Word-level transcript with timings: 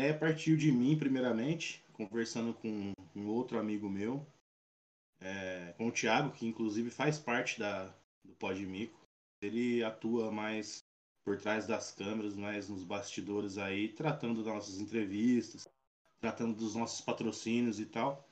ideia 0.00 0.18
partiu 0.18 0.56
de 0.56 0.72
mim, 0.72 0.98
primeiramente, 0.98 1.84
conversando 1.92 2.54
com 2.54 2.92
um 3.14 3.26
outro 3.26 3.58
amigo 3.58 3.88
meu, 3.88 4.26
é, 5.20 5.74
com 5.76 5.88
o 5.88 5.92
Thiago, 5.92 6.32
que 6.32 6.46
inclusive 6.46 6.90
faz 6.90 7.18
parte 7.18 7.58
da, 7.58 7.94
do 8.24 8.32
Podmico. 8.38 8.98
Ele 9.42 9.84
atua 9.84 10.32
mais 10.32 10.82
por 11.22 11.38
trás 11.38 11.66
das 11.66 11.92
câmeras, 11.92 12.34
mais 12.34 12.68
nos 12.68 12.82
bastidores 12.82 13.58
aí, 13.58 13.88
tratando 13.88 14.42
das 14.42 14.54
nossas 14.54 14.80
entrevistas, 14.80 15.68
tratando 16.18 16.56
dos 16.56 16.74
nossos 16.74 17.02
patrocínios 17.02 17.78
e 17.78 17.84
tal. 17.84 18.26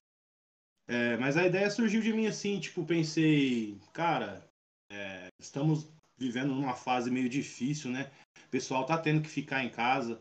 É, 0.87 1.19
mas 1.19 1.37
a 1.37 1.47
ideia 1.47 1.71
surgiu 1.71 2.01
de 2.01 2.15
mim 2.15 2.27
assim, 2.27 2.59
tipo, 2.59 2.83
pensei, 2.87 3.79
cara, 3.93 4.43
é, 4.91 5.29
estamos 5.39 5.87
vivendo 6.17 6.55
numa 6.55 6.75
fase 6.75 7.11
meio 7.11 7.29
difícil, 7.29 7.91
né? 7.91 8.11
O 8.47 8.49
pessoal 8.49 8.87
tá 8.87 8.97
tendo 8.97 9.21
que 9.21 9.29
ficar 9.29 9.63
em 9.63 9.69
casa. 9.69 10.19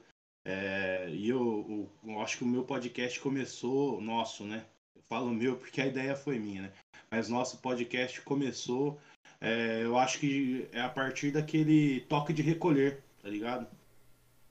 É, 0.50 1.10
e 1.12 1.28
eu, 1.28 1.90
eu, 2.06 2.12
eu, 2.14 2.22
acho 2.22 2.38
que 2.38 2.46
o 2.46 2.48
meu 2.48 2.64
podcast 2.64 3.20
começou, 3.20 4.00
nosso, 4.00 4.46
né? 4.46 4.64
Eu 4.96 5.02
falo 5.02 5.30
meu 5.30 5.58
porque 5.58 5.82
a 5.82 5.86
ideia 5.86 6.16
foi 6.16 6.40
minha, 6.40 6.62
né? 6.62 6.72
Mas 7.12 7.28
nosso 7.28 7.58
podcast 7.58 8.22
começou, 8.22 8.98
é, 9.42 9.82
eu 9.84 9.98
acho 9.98 10.20
que 10.20 10.66
é 10.72 10.80
a 10.80 10.88
partir 10.88 11.32
daquele 11.32 12.00
toque 12.08 12.32
de 12.32 12.42
recolher, 12.42 13.04
tá 13.22 13.28
ligado? 13.28 13.68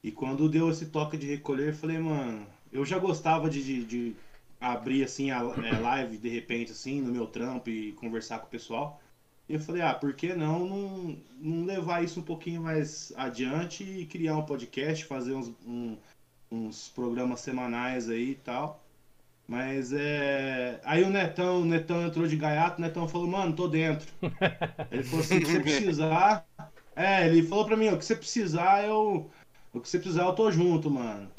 E 0.03 0.11
quando 0.11 0.51
deu 0.51 0.69
esse 0.69 0.85
toque 0.85 1.17
de 1.17 1.27
recolher, 1.27 1.69
eu 1.69 1.75
falei, 1.75 1.99
mano, 1.99 2.47
eu 2.71 2.85
já 2.85 2.99
gostava 2.99 3.49
de, 3.49 3.63
de, 3.63 3.85
de 3.85 4.17
abrir 4.61 5.03
assim 5.03 5.31
a 5.31 5.39
é, 5.39 5.79
live 5.79 6.19
de 6.19 6.29
repente, 6.29 6.73
assim, 6.73 7.01
no 7.01 7.11
meu 7.11 7.27
trampo 7.27 7.71
e 7.71 7.93
conversar 7.93 8.41
com 8.41 8.47
o 8.47 8.51
pessoal. 8.51 9.01
E 9.49 9.55
eu 9.55 9.61
falei, 9.61 9.83
ah, 9.83 9.95
por 9.95 10.13
que 10.15 10.35
não, 10.35 10.67
não, 10.67 11.17
não 11.39 11.65
levar 11.65 12.03
isso 12.03 12.19
um 12.19 12.23
pouquinho 12.23 12.63
mais 12.63 13.13
adiante 13.17 13.85
e 13.85 14.07
criar 14.07 14.37
um 14.37 14.45
podcast, 14.45 15.05
fazer 15.05 15.35
uns, 15.35 15.53
um, 15.65 15.97
uns 16.51 16.89
programas 16.89 17.41
semanais 17.41 18.11
aí 18.11 18.31
e 18.31 18.35
tal. 18.35 18.83
Mas 19.47 19.93
é. 19.93 20.81
Aí 20.85 21.05
o 21.05 21.11
Netão, 21.11 21.63
o 21.63 21.65
Netão 21.65 22.05
entrou 22.05 22.27
de 22.27 22.37
gaiato, 22.37 22.79
o 22.79 22.81
Netão 22.83 23.09
falou, 23.09 23.29
mano, 23.29 23.55
tô 23.55 23.69
dentro. 23.69 24.09
Ele 24.91 25.05
falou 25.05 25.25
assim, 25.25 25.39
se 25.39 25.53
você 25.53 25.61
precisar. 25.61 26.45
É, 26.97 27.27
ele 27.27 27.43
falou 27.43 27.67
pra 27.67 27.77
mim, 27.77 27.89
o 27.89 27.99
que 27.99 28.05
você 28.05 28.17
precisar, 28.17 28.85
eu. 28.85 29.31
O 29.73 29.81
que 29.81 29.89
você 29.89 29.99
precisar, 29.99 30.25
eu 30.25 30.33
tô 30.33 30.51
junto, 30.51 30.91
mano. 30.91 31.31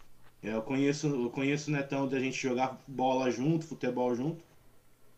Eu 0.41 0.61
conheço, 0.61 1.07
eu 1.07 1.29
conheço 1.31 1.69
o 1.69 1.73
Netão 1.73 2.07
da 2.07 2.19
gente 2.19 2.39
jogar 2.39 2.79
bola 2.87 3.31
junto, 3.31 3.65
futebol 3.65 4.15
junto. 4.15 4.41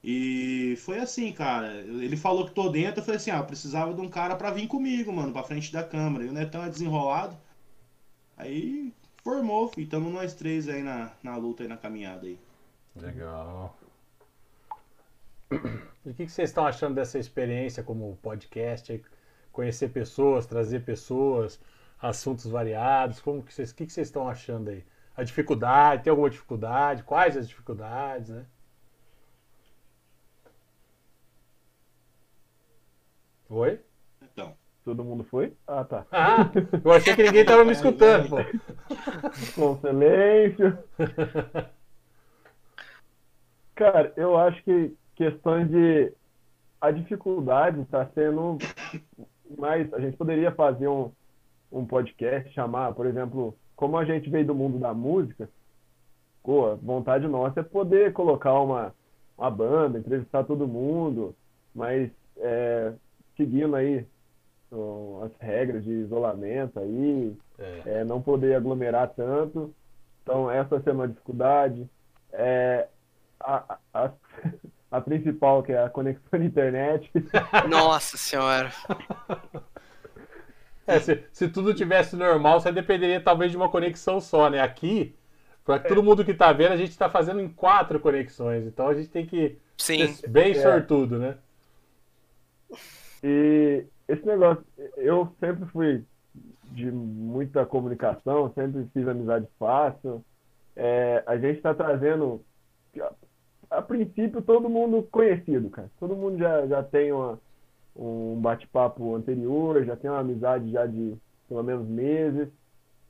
E 0.03 0.75
foi 0.78 1.00
assim, 1.00 1.31
cara. 1.33 1.73
Ele 1.81 2.16
falou 2.16 2.45
que 2.45 2.53
tô 2.53 2.69
dentro, 2.69 3.02
eu 3.02 3.05
falei 3.05 3.17
assim, 3.17 3.31
ah, 3.31 3.39
eu 3.39 3.45
precisava 3.45 3.94
de 3.94 4.02
um 4.02 4.09
cara 4.09 4.36
pra 4.36 4.52
vir 4.52 4.67
comigo, 4.67 5.11
mano, 5.11 5.33
pra 5.33 5.44
frente 5.44 5.72
da 5.72 5.83
câmera. 5.83 6.23
E 6.25 6.30
o 6.30 6.33
Netão 6.33 6.64
é 6.64 6.69
desenrolado. 6.69 7.38
Aí 8.38 8.94
formou, 9.23 9.72
e 9.78 9.86
tamo 9.86 10.09
nós 10.09 10.33
três 10.33 10.69
aí 10.69 10.81
na, 10.81 11.11
na 11.22 11.36
luta 11.36 11.64
aí, 11.64 11.69
na 11.69 11.78
caminhada 11.78 12.25
aí. 12.25 12.39
Legal. 12.95 13.78
E 16.06 16.11
o 16.11 16.13
que, 16.13 16.25
que 16.25 16.31
vocês 16.31 16.50
estão 16.50 16.66
achando 16.66 16.95
dessa 16.95 17.19
experiência 17.19 17.84
como 17.84 18.17
podcast? 18.22 19.03
Conhecer 19.52 19.89
pessoas, 19.89 20.45
trazer 20.45 20.86
pessoas, 20.86 21.59
assuntos 22.02 22.45
variados. 22.45 23.19
Como 23.19 23.44
que 23.44 23.53
vocês, 23.53 23.72
o 23.72 23.75
que, 23.75 23.86
que 23.86 23.91
vocês 23.91 24.08
estão 24.08 24.28
achando 24.28 24.69
aí? 24.69 24.86
A 25.16 25.23
dificuldade, 25.23 26.03
tem 26.03 26.09
alguma 26.09 26.30
dificuldade? 26.30 27.03
Quais 27.03 27.36
as 27.36 27.50
dificuldades, 27.50 28.30
né? 28.30 28.45
Oi? 33.50 33.80
Então. 34.22 34.53
Todo 34.86 35.03
mundo 35.03 35.23
foi? 35.23 35.53
Ah, 35.67 35.83
tá. 35.83 36.05
Ah, 36.11 36.50
eu 36.83 36.92
achei 36.92 37.16
que 37.16 37.23
ninguém 37.23 37.42
estava 37.42 37.66
me 37.66 37.72
escutando, 37.72 38.30
pô. 38.30 38.38
Com 39.56 39.78
silêncio. 39.80 40.78
Cara, 43.75 44.14
eu 44.16 44.38
acho 44.38 44.64
que 44.64 44.95
questão 45.16 45.66
de. 45.66 46.14
A 46.80 46.91
dificuldade 46.91 47.81
está 47.81 48.06
sendo 48.13 48.57
mais. 49.57 49.91
A 49.94 50.00
gente 50.00 50.16
poderia 50.16 50.51
fazer 50.51 50.88
um, 50.88 51.12
um 51.72 51.85
podcast, 51.85 52.53
chamar, 52.53 52.94
por 52.94 53.06
exemplo, 53.06 53.57
como 53.75 53.97
a 53.97 54.06
gente 54.06 54.29
veio 54.29 54.45
do 54.45 54.56
mundo 54.56 54.78
da 54.78 54.94
música, 54.94 55.50
pô, 56.44 56.75
vontade 56.78 57.28
nossa 57.28 57.62
é 57.62 57.63
poder 57.63 58.13
colocar 58.13 58.53
uma, 58.59 58.94
uma 59.38 59.50
banda, 59.50 60.00
entrevistar 60.00 60.44
todo 60.44 60.68
mundo, 60.68 61.35
mas 61.74 62.12
é, 62.38 62.94
seguindo 63.39 63.75
aí 63.75 64.05
as 65.23 65.31
regras 65.39 65.83
de 65.83 65.91
isolamento 65.91 66.79
aí, 66.79 67.35
é. 67.57 67.81
É, 67.85 68.03
não 68.03 68.22
poder 68.22 68.55
aglomerar 68.55 69.09
tanto. 69.16 69.73
Então, 70.22 70.51
essa 70.51 70.79
ser 70.81 70.91
uma 70.91 71.07
dificuldade. 71.07 71.89
É, 72.31 72.88
a, 73.39 73.77
a, 73.94 74.11
a, 74.91 75.01
principal, 75.01 75.63
que 75.63 75.72
é 75.72 75.83
a 75.83 75.89
conexão 75.89 76.39
de 76.39 76.45
internet. 76.45 77.11
Nossa 77.67 78.17
Senhora! 78.17 78.72
É, 80.85 81.00
se, 81.00 81.23
se, 81.31 81.47
tudo 81.47 81.73
tivesse 81.73 82.16
normal, 82.16 82.59
você 82.59 82.71
dependeria 82.71 83.21
talvez 83.21 83.51
de 83.51 83.57
uma 83.57 83.69
conexão 83.69 84.19
só, 84.19 84.50
né? 84.50 84.61
Aqui, 84.61 85.16
para 85.66 85.75
é. 85.75 85.79
todo 85.79 86.03
mundo 86.03 86.25
que 86.25 86.31
está 86.31 86.51
vendo, 86.51 86.73
a 86.73 86.77
gente 86.77 86.91
está 86.91 87.09
fazendo 87.09 87.39
em 87.39 87.47
quatro 87.47 88.00
conexões. 88.00 88.66
Então 88.66 88.88
a 88.88 88.94
gente 88.94 89.09
tem 89.09 89.25
que 89.25 89.57
Sim. 89.77 90.13
ser 90.13 90.27
bem 90.27 90.51
é. 90.51 90.61
sortudo, 90.61 91.17
né? 91.17 91.38
E 93.24 93.85
esse 94.07 94.25
negócio, 94.25 94.63
eu 94.97 95.31
sempre 95.40 95.66
fui 95.68 96.03
de 96.72 96.91
muita 96.91 97.66
comunicação, 97.66 98.52
sempre 98.53 98.88
fiz 98.94 99.07
amizade 99.07 99.47
fácil. 99.57 100.24
É, 100.75 101.24
a 101.25 101.38
gente 101.38 101.57
está 101.57 101.74
trazendo, 101.74 102.41
a, 103.69 103.81
princípio, 103.81 104.41
todo 104.41 104.69
mundo 104.69 105.07
conhecido, 105.12 105.69
cara. 105.69 105.90
Todo 106.00 106.16
mundo 106.16 106.38
já, 106.38 106.66
já 106.68 106.84
tem 106.84 107.12
uma, 107.12 107.40
um 107.96 108.40
bate-papo 108.40 109.16
anterior, 109.16 109.84
já 109.84 109.96
tem 109.96 110.09
uma 110.09 110.19
amizade 110.19 110.72
já 110.72 110.86
de 110.86 111.16
pelo 111.47 111.63
menos 111.63 111.88
meses. 111.88 112.47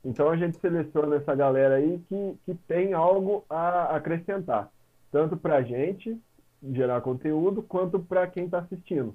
Então 0.04 0.30
a 0.30 0.36
gente 0.36 0.58
seleciona 0.58 1.16
essa 1.16 1.34
galera 1.34 1.76
aí 1.76 2.02
que, 2.08 2.38
que 2.46 2.54
tem 2.66 2.94
algo 2.94 3.44
a 3.48 3.94
acrescentar, 3.94 4.70
tanto 5.12 5.36
para 5.36 5.56
a 5.56 5.62
gente 5.62 6.18
gerar 6.72 7.02
conteúdo, 7.02 7.62
quanto 7.62 8.00
para 8.00 8.26
quem 8.26 8.46
está 8.46 8.58
assistindo. 8.58 9.14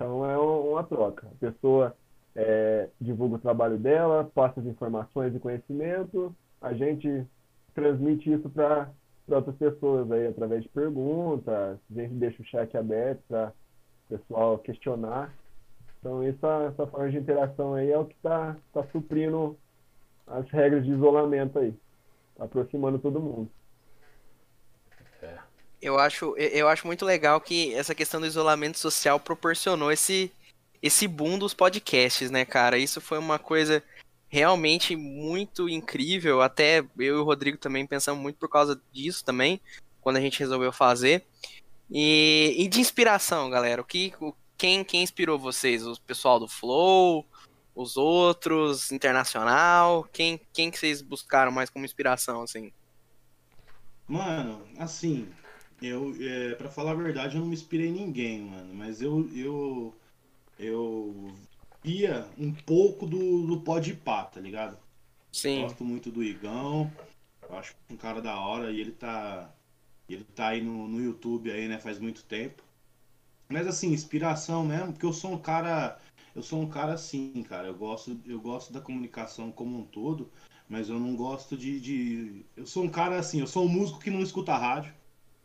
Então 0.00 0.24
é 0.24 0.38
uma 0.38 0.82
troca. 0.82 1.26
A 1.26 1.38
pessoa 1.38 1.94
é, 2.34 2.88
divulga 2.98 3.36
o 3.36 3.38
trabalho 3.38 3.76
dela, 3.76 4.30
passa 4.34 4.58
as 4.58 4.64
informações 4.64 5.34
e 5.34 5.38
conhecimento, 5.38 6.34
a 6.58 6.72
gente 6.72 7.26
transmite 7.74 8.32
isso 8.32 8.48
para 8.48 8.88
outras 9.28 9.54
pessoas 9.56 10.10
aí 10.10 10.26
através 10.26 10.62
de 10.62 10.70
perguntas, 10.70 11.54
a 11.54 11.76
gente 11.94 12.14
deixa 12.14 12.40
o 12.40 12.46
chat 12.46 12.74
aberto 12.78 13.20
para 13.28 13.52
o 14.08 14.16
pessoal 14.16 14.58
questionar. 14.60 15.34
Então 15.98 16.22
essa, 16.22 16.72
essa 16.72 16.86
forma 16.86 17.10
de 17.10 17.18
interação 17.18 17.74
aí 17.74 17.92
é 17.92 17.98
o 17.98 18.06
que 18.06 18.14
está 18.14 18.56
tá 18.72 18.82
suprindo 18.92 19.54
as 20.26 20.48
regras 20.48 20.82
de 20.82 20.92
isolamento 20.92 21.58
aí, 21.58 21.74
aproximando 22.38 22.98
todo 22.98 23.20
mundo 23.20 23.50
eu 25.80 25.98
acho, 25.98 26.36
eu 26.36 26.68
acho 26.68 26.86
muito 26.86 27.04
legal 27.04 27.40
que 27.40 27.74
essa 27.74 27.94
questão 27.94 28.20
do 28.20 28.26
isolamento 28.26 28.78
social 28.78 29.18
proporcionou 29.18 29.90
esse, 29.90 30.30
esse 30.82 31.08
boom 31.08 31.38
dos 31.38 31.54
podcasts, 31.54 32.30
né, 32.30 32.44
cara? 32.44 32.76
Isso 32.76 33.00
foi 33.00 33.18
uma 33.18 33.38
coisa 33.38 33.82
realmente 34.28 34.94
muito 34.94 35.68
incrível. 35.68 36.42
Até 36.42 36.80
eu 36.80 36.86
e 36.98 37.10
o 37.12 37.24
Rodrigo 37.24 37.58
também 37.58 37.86
pensamos 37.86 38.22
muito 38.22 38.36
por 38.36 38.48
causa 38.48 38.80
disso 38.92 39.24
também, 39.24 39.60
quando 40.00 40.16
a 40.16 40.20
gente 40.20 40.38
resolveu 40.38 40.72
fazer. 40.72 41.24
E, 41.90 42.54
e 42.58 42.68
de 42.68 42.80
inspiração, 42.80 43.50
galera. 43.50 43.80
O 43.80 43.84
que, 43.84 44.12
quem, 44.56 44.84
quem 44.84 45.02
inspirou 45.02 45.38
vocês? 45.38 45.86
O 45.86 46.00
pessoal 46.02 46.38
do 46.38 46.46
Flow? 46.46 47.26
Os 47.74 47.96
outros? 47.96 48.92
Internacional? 48.92 50.06
Quem, 50.12 50.40
quem 50.52 50.70
que 50.70 50.78
vocês 50.78 51.00
buscaram 51.00 51.50
mais 51.50 51.70
como 51.70 51.84
inspiração, 51.84 52.42
assim? 52.42 52.70
Mano, 54.06 54.62
assim, 54.78 55.28
eu, 55.82 56.14
é, 56.20 56.54
para 56.54 56.68
falar 56.68 56.92
a 56.92 56.94
verdade, 56.94 57.36
eu 57.36 57.40
não 57.40 57.48
me 57.48 57.54
inspirei 57.54 57.88
em 57.88 57.92
ninguém, 57.92 58.42
mano. 58.42 58.74
Mas 58.74 59.00
eu, 59.00 59.28
eu, 59.34 59.94
eu 60.58 61.32
via 61.82 62.26
um 62.38 62.52
pouco 62.52 63.06
do, 63.06 63.46
do 63.46 63.60
Podpah, 63.60 64.24
tá 64.24 64.40
ligado? 64.40 64.76
Sim. 65.32 65.62
Gosto 65.62 65.84
muito 65.84 66.10
do 66.10 66.22
Igão. 66.22 66.90
Eu 67.48 67.56
acho 67.56 67.74
um 67.88 67.96
cara 67.96 68.20
da 68.20 68.38
hora 68.38 68.70
e 68.70 68.80
ele 68.80 68.92
tá, 68.92 69.52
ele 70.08 70.24
tá 70.24 70.48
aí 70.48 70.62
no, 70.62 70.86
no 70.86 71.02
YouTube 71.02 71.50
aí, 71.50 71.66
né? 71.68 71.78
Faz 71.78 71.98
muito 71.98 72.24
tempo. 72.24 72.62
Mas 73.48 73.66
assim, 73.66 73.92
inspiração 73.92 74.64
mesmo, 74.64 74.92
porque 74.92 75.06
eu 75.06 75.12
sou 75.12 75.32
um 75.32 75.38
cara, 75.38 75.98
eu 76.34 76.42
sou 76.42 76.60
um 76.60 76.68
cara 76.68 76.94
assim, 76.94 77.42
cara. 77.42 77.68
Eu 77.68 77.74
gosto, 77.74 78.18
eu 78.26 78.40
gosto 78.40 78.72
da 78.72 78.80
comunicação 78.80 79.50
como 79.50 79.78
um 79.78 79.84
todo, 79.84 80.30
mas 80.68 80.88
eu 80.88 81.00
não 81.00 81.16
gosto 81.16 81.56
de, 81.56 81.80
de... 81.80 82.44
eu 82.56 82.66
sou 82.66 82.84
um 82.84 82.88
cara 82.88 83.18
assim, 83.18 83.40
eu 83.40 83.46
sou 83.46 83.64
um 83.64 83.68
músico 83.68 83.98
que 83.98 84.10
não 84.10 84.20
escuta 84.20 84.56
rádio. 84.56 84.94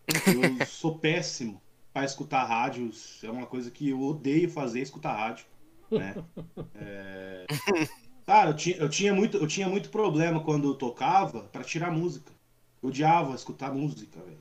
Eu 0.08 0.66
sou 0.66 0.98
péssimo 0.98 1.62
para 1.94 2.06
escutar 2.06 2.44
rádios. 2.44 3.24
É 3.24 3.30
uma 3.30 3.46
coisa 3.46 3.72
que 3.72 3.90
eu 3.90 4.02
odeio 4.02 4.50
fazer, 4.50 4.82
escutar 4.82 5.16
rádio. 5.16 5.46
Né? 5.90 6.16
É... 6.76 7.46
Cara, 8.26 8.50
eu 8.50 8.56
tinha, 8.56 8.76
eu 8.78 8.90
tinha, 8.90 9.14
muito, 9.14 9.38
eu 9.38 9.48
tinha 9.48 9.70
muito 9.70 9.90
problema 9.90 10.40
quando 10.40 10.68
eu 10.68 10.76
tocava 10.76 11.42
pra 11.52 11.64
tirar 11.64 11.92
música. 11.92 12.32
Eu 12.82 12.90
odiava 12.90 13.36
escutar 13.36 13.74
música, 13.74 14.20
velho. 14.20 14.40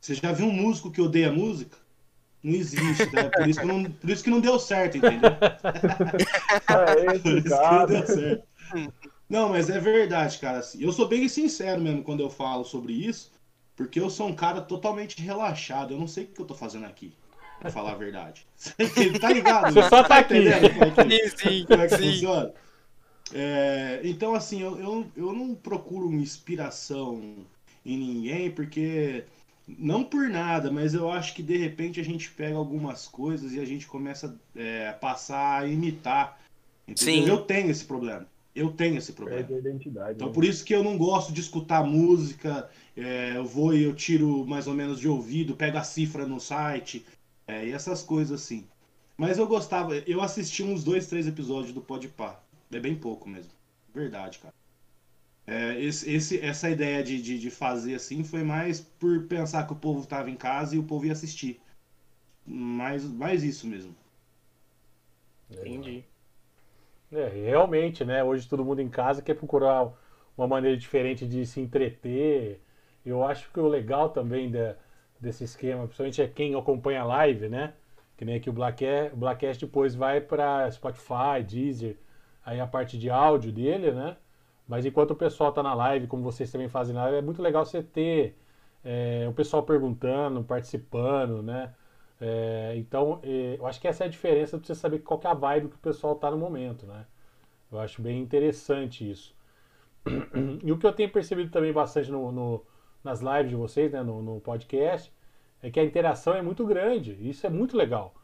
Você 0.00 0.14
já 0.14 0.32
viu 0.32 0.46
um 0.46 0.52
músico 0.52 0.90
que 0.90 1.00
odeia 1.00 1.30
música? 1.30 1.76
Não 2.42 2.54
existe, 2.54 3.14
né? 3.14 3.28
Por 3.28 3.46
isso 3.46 3.60
que 3.60 3.66
não, 3.66 3.84
por 3.84 4.10
isso 4.10 4.24
que 4.24 4.30
não 4.30 4.40
deu 4.40 4.58
certo, 4.58 4.96
entendeu? 4.96 5.30
É 5.30 7.18
Por 7.18 7.36
isso 7.36 7.42
que 7.42 7.48
não 7.50 7.86
deu 7.86 8.06
certo. 8.06 8.44
Não, 9.28 9.50
mas 9.50 9.68
é 9.68 9.78
verdade, 9.78 10.38
cara. 10.38 10.58
assim, 10.58 10.82
Eu 10.82 10.92
sou 10.92 11.06
bem 11.06 11.28
sincero 11.28 11.80
mesmo 11.80 12.02
quando 12.02 12.20
eu 12.20 12.30
falo 12.30 12.64
sobre 12.64 12.94
isso, 12.94 13.30
porque 13.80 13.98
eu 13.98 14.10
sou 14.10 14.28
um 14.28 14.34
cara 14.34 14.60
totalmente 14.60 15.22
relaxado. 15.22 15.94
Eu 15.94 15.98
não 15.98 16.06
sei 16.06 16.24
o 16.24 16.26
que 16.26 16.38
eu 16.38 16.44
tô 16.44 16.54
fazendo 16.54 16.84
aqui, 16.84 17.14
pra 17.58 17.70
falar 17.72 17.92
a 17.92 17.94
verdade. 17.94 18.46
Tá 19.18 19.32
ligado? 19.32 19.72
Você 19.72 19.88
só 19.88 20.04
tá 20.04 20.18
aqui. 20.18 20.36
entendendo 20.36 20.70
como 20.74 20.84
é 20.84 20.90
que- 20.90 21.30
Sim, 21.30 21.36
sim, 21.38 21.64
como 21.66 21.82
é 21.82 21.88
que 21.88 21.96
sim. 21.96 22.02
funciona? 22.12 22.52
É, 23.32 24.00
então, 24.04 24.34
assim, 24.34 24.60
eu, 24.60 24.78
eu, 24.78 25.06
eu 25.16 25.32
não 25.32 25.54
procuro 25.54 26.12
inspiração 26.12 27.36
em 27.86 27.96
ninguém, 27.96 28.50
porque. 28.50 29.24
Não 29.66 30.02
por 30.02 30.28
nada, 30.28 30.70
mas 30.70 30.94
eu 30.94 31.10
acho 31.10 31.32
que 31.32 31.44
de 31.44 31.56
repente 31.56 32.00
a 32.00 32.04
gente 32.04 32.28
pega 32.32 32.56
algumas 32.56 33.06
coisas 33.06 33.52
e 33.52 33.60
a 33.60 33.64
gente 33.64 33.86
começa 33.86 34.36
é, 34.54 34.88
a 34.88 34.92
passar 34.92 35.62
a 35.62 35.66
imitar. 35.66 36.38
Entendeu? 36.88 37.22
Sim. 37.24 37.28
Eu 37.30 37.42
tenho 37.42 37.70
esse 37.70 37.84
problema. 37.84 38.26
Eu 38.54 38.72
tenho 38.72 38.98
esse 38.98 39.12
problema. 39.12 39.46
Perde 39.46 39.54
a 39.54 39.70
identidade. 39.70 40.12
Então 40.14 40.28
né? 40.28 40.34
por 40.34 40.44
isso 40.44 40.64
que 40.64 40.74
eu 40.74 40.82
não 40.82 40.98
gosto 40.98 41.32
de 41.32 41.40
escutar 41.40 41.84
música. 41.84 42.68
é, 42.96 43.36
eu 43.36 43.44
vou 43.44 43.74
e 43.74 43.82
eu 43.82 43.94
tiro 43.94 44.44
mais 44.46 44.66
ou 44.66 44.74
menos 44.74 44.98
de 44.98 45.08
ouvido, 45.08 45.56
pego 45.56 45.78
a 45.78 45.84
cifra 45.84 46.26
no 46.26 46.40
site 46.40 47.06
é, 47.46 47.66
e 47.66 47.72
essas 47.72 48.02
coisas 48.02 48.40
assim. 48.42 48.66
Mas 49.16 49.38
eu 49.38 49.46
gostava, 49.46 49.96
eu 49.98 50.20
assisti 50.20 50.62
uns 50.62 50.82
dois, 50.82 51.06
três 51.06 51.26
episódios 51.26 51.72
do 51.72 51.80
Podpah. 51.80 52.40
É 52.72 52.80
bem 52.80 52.96
pouco 52.96 53.28
mesmo. 53.28 53.52
Verdade, 53.94 54.38
cara. 54.38 54.54
É, 55.46 55.80
esse, 55.82 56.10
esse- 56.10 56.40
essa 56.40 56.70
ideia 56.70 57.02
de, 57.02 57.20
de, 57.20 57.38
de 57.38 57.50
fazer 57.50 57.94
assim 57.94 58.22
foi 58.24 58.42
mais 58.42 58.80
por 58.80 59.26
pensar 59.26 59.66
que 59.66 59.72
o 59.72 59.76
povo 59.76 60.06
tava 60.06 60.30
em 60.30 60.36
casa 60.36 60.74
e 60.76 60.78
o 60.78 60.84
povo 60.84 61.06
ia 61.06 61.12
assistir. 61.12 61.60
Mais, 62.46 63.04
mais 63.04 63.42
isso 63.42 63.66
mesmo. 63.66 63.94
Entendi. 65.50 66.04
É, 67.12 67.26
realmente, 67.28 68.04
né? 68.04 68.22
Hoje 68.22 68.48
todo 68.48 68.64
mundo 68.64 68.80
em 68.80 68.88
casa 68.88 69.20
quer 69.20 69.34
procurar 69.34 69.92
uma 70.36 70.46
maneira 70.46 70.76
diferente 70.76 71.26
de 71.26 71.44
se 71.44 71.60
entreter. 71.60 72.60
Eu 73.04 73.24
acho 73.24 73.50
que 73.52 73.58
o 73.58 73.66
legal 73.66 74.10
também 74.10 74.50
desse 75.20 75.42
esquema, 75.44 75.84
principalmente 75.84 76.22
é 76.22 76.28
quem 76.28 76.54
acompanha 76.54 77.02
a 77.02 77.04
live, 77.04 77.48
né? 77.48 77.74
Que 78.16 78.24
nem 78.24 78.36
aqui 78.36 78.48
o 78.48 78.52
Blackcast, 78.52 79.14
o 79.14 79.16
Blackcast 79.16 79.66
depois 79.66 79.94
vai 79.94 80.20
para 80.20 80.70
Spotify, 80.70 81.42
Deezer, 81.46 81.96
aí 82.44 82.60
a 82.60 82.66
parte 82.66 82.98
de 82.98 83.10
áudio 83.10 83.52
dele, 83.52 83.90
né? 83.92 84.16
Mas 84.68 84.86
enquanto 84.86 85.12
o 85.12 85.16
pessoal 85.16 85.52
tá 85.52 85.62
na 85.62 85.74
live, 85.74 86.06
como 86.06 86.22
vocês 86.22 86.50
também 86.52 86.68
fazem 86.68 86.94
na 86.94 87.02
live, 87.04 87.18
é 87.18 87.22
muito 87.22 87.42
legal 87.42 87.64
você 87.64 87.82
ter 87.82 88.36
é, 88.84 89.26
o 89.28 89.32
pessoal 89.32 89.62
perguntando, 89.64 90.44
participando, 90.44 91.42
né? 91.42 91.74
É, 92.20 92.74
então, 92.76 93.20
é, 93.22 93.56
eu 93.58 93.66
acho 93.66 93.80
que 93.80 93.88
essa 93.88 94.04
é 94.04 94.06
a 94.06 94.10
diferença 94.10 94.58
de 94.58 94.66
você 94.66 94.74
saber 94.74 95.00
qual 95.00 95.18
que 95.18 95.26
é 95.26 95.30
a 95.30 95.34
vibe 95.34 95.68
que 95.68 95.76
o 95.76 95.78
pessoal 95.78 96.14
tá 96.16 96.30
no 96.30 96.36
momento, 96.38 96.86
né? 96.86 97.06
Eu 97.72 97.80
acho 97.80 98.02
bem 98.02 98.20
interessante 98.20 99.08
isso. 99.10 99.34
E 100.64 100.72
o 100.72 100.78
que 100.78 100.86
eu 100.86 100.92
tenho 100.92 101.10
percebido 101.10 101.50
também 101.50 101.72
bastante 101.72 102.10
no, 102.10 102.32
no- 102.32 102.64
nas 103.04 103.20
lives 103.20 103.50
de 103.50 103.56
vocês, 103.56 103.90
né, 103.92 104.02
no, 104.02 104.22
no 104.22 104.40
podcast, 104.40 105.12
é 105.62 105.70
que 105.70 105.80
a 105.80 105.84
interação 105.84 106.34
é 106.34 106.42
muito 106.42 106.66
grande. 106.66 107.16
Isso 107.20 107.46
é 107.46 107.50
muito 107.50 107.76
legal. 107.76 108.14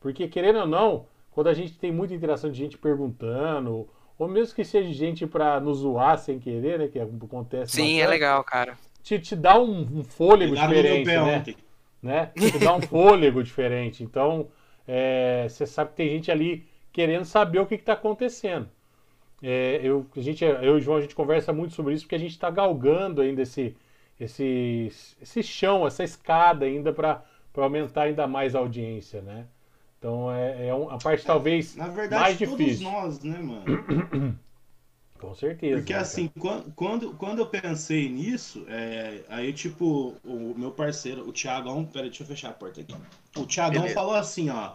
Porque, 0.00 0.28
querendo 0.28 0.60
ou 0.60 0.66
não, 0.66 1.06
quando 1.30 1.48
a 1.48 1.54
gente 1.54 1.78
tem 1.78 1.92
muita 1.92 2.14
interação 2.14 2.50
de 2.50 2.58
gente 2.58 2.78
perguntando, 2.78 3.88
ou 4.18 4.28
mesmo 4.28 4.54
que 4.54 4.64
seja 4.64 4.92
gente 4.92 5.26
para 5.26 5.60
nos 5.60 5.78
zoar 5.78 6.18
sem 6.18 6.38
querer, 6.38 6.78
né, 6.78 6.88
que 6.88 6.98
acontece 7.00 7.72
Sim, 7.72 8.00
é 8.00 8.06
bastante, 8.06 8.10
legal, 8.10 8.44
cara. 8.44 8.78
te, 9.02 9.18
te 9.20 9.36
dá 9.36 9.58
um, 9.60 9.98
um 10.00 10.04
fôlego 10.04 10.54
diferente, 10.54 11.20
né? 11.20 11.38
ontem. 11.38 11.56
Né? 12.06 12.32
Te 12.36 12.58
dá 12.58 12.74
um 12.74 12.80
fôlego 12.82 13.42
diferente. 13.42 14.02
Então, 14.04 14.48
é, 14.88 15.46
você 15.48 15.66
sabe 15.66 15.90
que 15.90 15.96
tem 15.96 16.08
gente 16.10 16.30
ali 16.30 16.66
querendo 16.92 17.24
saber 17.26 17.58
o 17.60 17.66
que 17.66 17.74
está 17.74 17.92
acontecendo. 17.94 18.68
É, 19.42 19.80
eu, 19.82 20.06
a 20.16 20.20
gente, 20.20 20.44
eu 20.44 20.62
e 20.64 20.70
o 20.70 20.80
João, 20.80 20.98
a 20.98 21.00
gente 21.02 21.14
conversa 21.14 21.52
muito 21.52 21.74
sobre 21.74 21.94
isso 21.94 22.04
porque 22.04 22.14
a 22.14 22.18
gente 22.18 22.30
está 22.32 22.50
galgando 22.50 23.20
ainda 23.20 23.42
esse, 23.42 23.76
esse, 24.18 24.90
esse 25.20 25.42
chão, 25.42 25.86
essa 25.86 26.02
escada 26.04 26.64
ainda 26.64 26.92
para 26.92 27.22
aumentar 27.56 28.02
ainda 28.04 28.26
mais 28.26 28.54
a 28.54 28.60
audiência, 28.60 29.20
né? 29.20 29.46
Então, 29.98 30.32
é, 30.32 30.68
é 30.68 30.74
um- 30.74 30.90
a 30.90 30.98
parte 30.98 31.24
talvez 31.24 31.76
Na 31.76 31.88
verdade, 31.88 32.22
mais 32.22 32.38
todos 32.38 32.56
difícil. 32.56 32.90
nós, 32.90 33.22
né, 33.22 33.38
mano? 33.38 33.64
Com 35.18 35.34
certeza. 35.34 35.76
Porque 35.78 35.92
né, 35.92 35.98
assim, 35.98 36.28
quando, 36.38 36.72
quando, 36.74 37.14
quando 37.14 37.38
eu 37.38 37.46
pensei 37.46 38.08
nisso, 38.08 38.64
é, 38.68 39.22
aí 39.28 39.52
tipo, 39.52 40.14
o 40.24 40.54
meu 40.56 40.70
parceiro, 40.70 41.26
o 41.28 41.32
Thiagão, 41.32 41.84
peraí, 41.84 42.08
deixa 42.08 42.22
eu 42.22 42.26
fechar 42.26 42.50
a 42.50 42.52
porta 42.52 42.80
aqui. 42.80 42.94
O 43.36 43.46
Thiagão 43.46 43.82
Beleza. 43.82 43.94
falou 43.94 44.14
assim, 44.14 44.50
ó. 44.50 44.74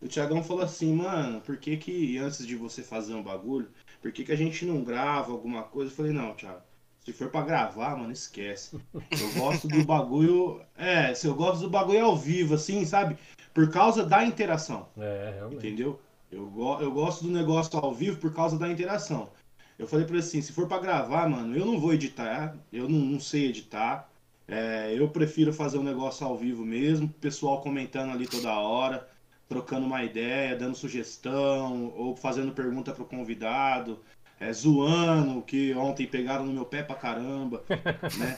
O 0.00 0.06
Thiagão 0.06 0.42
falou 0.42 0.62
assim, 0.62 0.94
mano, 0.94 1.40
por 1.40 1.56
que 1.56 1.76
que 1.76 2.18
antes 2.18 2.46
de 2.46 2.54
você 2.56 2.82
fazer 2.82 3.14
um 3.14 3.22
bagulho, 3.22 3.68
por 4.00 4.12
que 4.12 4.24
que 4.24 4.32
a 4.32 4.36
gente 4.36 4.64
não 4.64 4.82
grava 4.82 5.32
alguma 5.32 5.64
coisa? 5.64 5.90
Eu 5.90 5.96
falei, 5.96 6.12
não, 6.12 6.34
Thiago, 6.34 6.62
se 7.04 7.12
for 7.12 7.30
pra 7.30 7.42
gravar, 7.42 7.96
mano, 7.96 8.12
esquece. 8.12 8.78
Eu 8.94 9.32
gosto 9.36 9.66
do 9.66 9.84
bagulho, 9.84 10.60
é, 10.76 11.12
se 11.14 11.26
eu 11.26 11.34
gosto 11.34 11.62
do 11.62 11.70
bagulho 11.70 12.04
ao 12.04 12.16
vivo, 12.16 12.54
assim, 12.54 12.84
sabe? 12.84 13.18
Por 13.52 13.70
causa 13.70 14.04
da 14.04 14.24
interação. 14.24 14.88
É, 14.96 15.32
realmente. 15.36 15.66
Entendeu? 15.66 16.00
Eu, 16.30 16.46
go- 16.46 16.78
eu 16.80 16.92
gosto 16.92 17.24
do 17.24 17.30
negócio 17.30 17.76
ao 17.78 17.92
vivo 17.92 18.18
por 18.20 18.32
causa 18.32 18.58
da 18.58 18.68
interação. 18.68 19.30
Eu 19.78 19.86
falei 19.86 20.04
pra 20.04 20.16
ele 20.16 20.24
assim, 20.24 20.42
se 20.42 20.52
for 20.52 20.66
pra 20.66 20.78
gravar, 20.78 21.28
mano, 21.28 21.56
eu 21.56 21.64
não 21.64 21.78
vou 21.78 21.94
editar, 21.94 22.56
eu 22.72 22.88
não, 22.88 22.98
não 22.98 23.20
sei 23.20 23.46
editar. 23.46 24.10
É, 24.46 24.94
eu 24.96 25.08
prefiro 25.08 25.52
fazer 25.52 25.78
um 25.78 25.84
negócio 25.84 26.26
ao 26.26 26.36
vivo 26.36 26.64
mesmo, 26.64 27.08
pessoal 27.20 27.60
comentando 27.60 28.10
ali 28.10 28.26
toda 28.26 28.58
hora, 28.58 29.08
trocando 29.48 29.86
uma 29.86 30.02
ideia, 30.02 30.56
dando 30.56 30.76
sugestão, 30.76 31.92
ou 31.96 32.16
fazendo 32.16 32.52
pergunta 32.52 32.92
pro 32.92 33.04
convidado, 33.04 34.00
é, 34.40 34.52
zoando, 34.52 35.42
que 35.42 35.74
ontem 35.74 36.06
pegaram 36.06 36.44
no 36.46 36.52
meu 36.52 36.64
pé 36.64 36.82
pra 36.82 36.96
caramba, 36.96 37.62
né? 37.68 38.36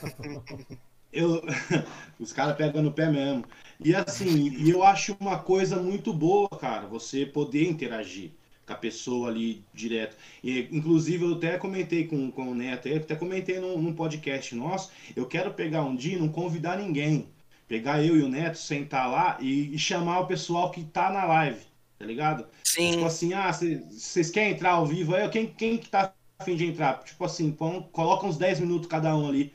Eu, 1.13 1.41
os 2.17 2.31
caras 2.31 2.55
pegam 2.55 2.81
no 2.81 2.93
pé 2.93 3.09
mesmo. 3.09 3.43
E 3.83 3.93
assim, 3.93 4.65
eu 4.69 4.81
acho 4.81 5.17
uma 5.19 5.39
coisa 5.39 5.75
muito 5.75 6.13
boa, 6.13 6.47
cara, 6.47 6.87
você 6.87 7.25
poder 7.25 7.69
interagir 7.69 8.31
com 8.71 8.73
a 8.73 8.75
pessoa 8.75 9.29
ali 9.29 9.63
direto. 9.73 10.15
E, 10.43 10.67
inclusive, 10.71 11.25
eu 11.25 11.33
até 11.35 11.57
comentei 11.57 12.07
com, 12.07 12.31
com 12.31 12.51
o 12.51 12.55
Neto, 12.55 12.87
eu 12.87 12.97
até 12.97 13.15
comentei 13.15 13.59
num, 13.59 13.81
num 13.81 13.93
podcast 13.93 14.55
nosso, 14.55 14.91
eu 15.15 15.25
quero 15.25 15.53
pegar 15.53 15.83
um 15.83 15.95
dia 15.95 16.15
e 16.15 16.19
não 16.19 16.29
convidar 16.29 16.77
ninguém. 16.77 17.27
Pegar 17.67 18.03
eu 18.03 18.17
e 18.17 18.21
o 18.21 18.29
Neto, 18.29 18.57
sentar 18.57 19.09
lá 19.09 19.37
e, 19.39 19.73
e 19.73 19.79
chamar 19.79 20.21
o 20.21 20.27
pessoal 20.27 20.71
que 20.71 20.83
tá 20.83 21.09
na 21.11 21.25
live, 21.25 21.61
tá 21.97 22.05
ligado? 22.05 22.43
Tipo 22.43 22.63
Sim, 22.63 23.05
assim, 23.05 23.33
ah, 23.33 23.51
vocês 23.51 24.29
querem 24.29 24.53
entrar 24.53 24.71
ao 24.71 24.85
vivo 24.85 25.15
aí? 25.15 25.27
Quem, 25.29 25.47
quem 25.47 25.77
que 25.77 25.89
tá 25.89 26.13
afim 26.39 26.55
de 26.55 26.65
entrar? 26.65 27.03
Tipo 27.03 27.23
assim, 27.25 27.51
coloca 27.51 28.25
uns 28.25 28.37
10 28.37 28.59
minutos 28.61 28.87
cada 28.87 29.15
um 29.15 29.27
ali. 29.27 29.53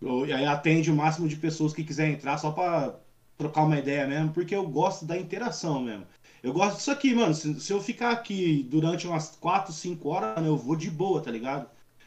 E 0.00 0.32
aí 0.32 0.44
atende 0.44 0.90
o 0.90 0.94
máximo 0.94 1.26
de 1.26 1.34
pessoas 1.34 1.72
que 1.74 1.82
quiser 1.82 2.08
entrar 2.08 2.38
só 2.38 2.52
pra 2.52 2.94
trocar 3.36 3.62
uma 3.62 3.78
ideia 3.78 4.06
mesmo, 4.06 4.32
porque 4.32 4.54
eu 4.54 4.68
gosto 4.68 5.04
da 5.04 5.16
interação 5.16 5.80
mesmo. 5.82 6.06
Eu 6.42 6.52
gosto 6.52 6.76
disso 6.76 6.90
aqui, 6.90 7.14
mano. 7.14 7.34
Se, 7.34 7.60
se 7.60 7.72
eu 7.72 7.80
ficar 7.80 8.10
aqui 8.10 8.66
durante 8.70 9.06
umas 9.06 9.36
4, 9.36 9.72
5 9.72 10.08
horas, 10.08 10.36
mano, 10.36 10.48
eu 10.48 10.56
vou 10.56 10.76
de 10.76 10.90
boa, 10.90 11.20
tá 11.20 11.30
ligado? 11.30 11.66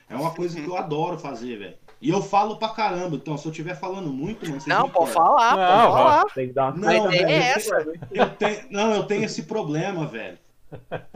É 0.10 0.16
uma 0.16 0.32
coisa 0.32 0.60
que 0.60 0.68
eu 0.68 0.76
adoro 0.76 1.18
fazer, 1.18 1.58
velho. 1.58 1.76
E 2.02 2.10
eu 2.10 2.22
falo 2.22 2.58
pra 2.58 2.70
caramba, 2.70 3.16
então 3.16 3.38
se 3.38 3.46
eu 3.46 3.52
estiver 3.52 3.76
falando 3.76 4.12
muito, 4.12 4.46
mano, 4.46 4.60
vocês 4.60 4.66
não, 4.66 4.90
pode 4.90 5.12
falar, 5.12 5.56
Não, 5.56 5.92
pode 5.92 5.94
falar. 5.94 6.26
Tem 6.34 6.48
que 6.48 6.54
dar 6.54 6.74
uma 6.74 6.78
Não, 6.78 7.10
velho, 7.10 7.26
é 7.26 7.52
eu 7.52 7.56
essa. 7.56 7.86
Eu 8.12 8.30
tenho, 8.32 8.62
não, 8.72 8.94
eu 8.94 9.04
tenho 9.04 9.24
esse 9.24 9.44
problema, 9.44 10.08
velho. 10.08 10.38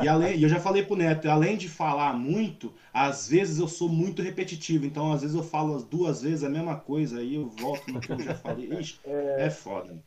E 0.02 0.08
além, 0.08 0.40
eu 0.40 0.48
já 0.48 0.60
falei 0.60 0.84
pro 0.84 0.96
Neto, 0.96 1.30
além 1.30 1.58
de 1.58 1.68
falar 1.68 2.14
muito, 2.14 2.74
às 2.94 3.28
vezes 3.28 3.58
eu 3.58 3.68
sou 3.68 3.90
muito 3.90 4.22
repetitivo. 4.22 4.86
Então, 4.86 5.12
às 5.12 5.22
vezes 5.22 5.36
eu 5.36 5.44
falo 5.44 5.76
as 5.76 5.84
duas 5.84 6.22
vezes 6.22 6.44
a 6.44 6.50
mesma 6.50 6.76
coisa, 6.76 7.20
aí 7.20 7.36
eu 7.36 7.48
volto 7.48 7.92
no 7.92 8.00
que 8.00 8.12
eu 8.12 8.20
já 8.20 8.36
falei. 8.36 8.70
Ixi, 8.80 9.00
é 9.06 9.50
foda. 9.50 9.98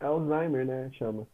É 0.00 0.06
Alzheimer, 0.06 0.66
né? 0.66 0.90
Chama. 0.92 1.26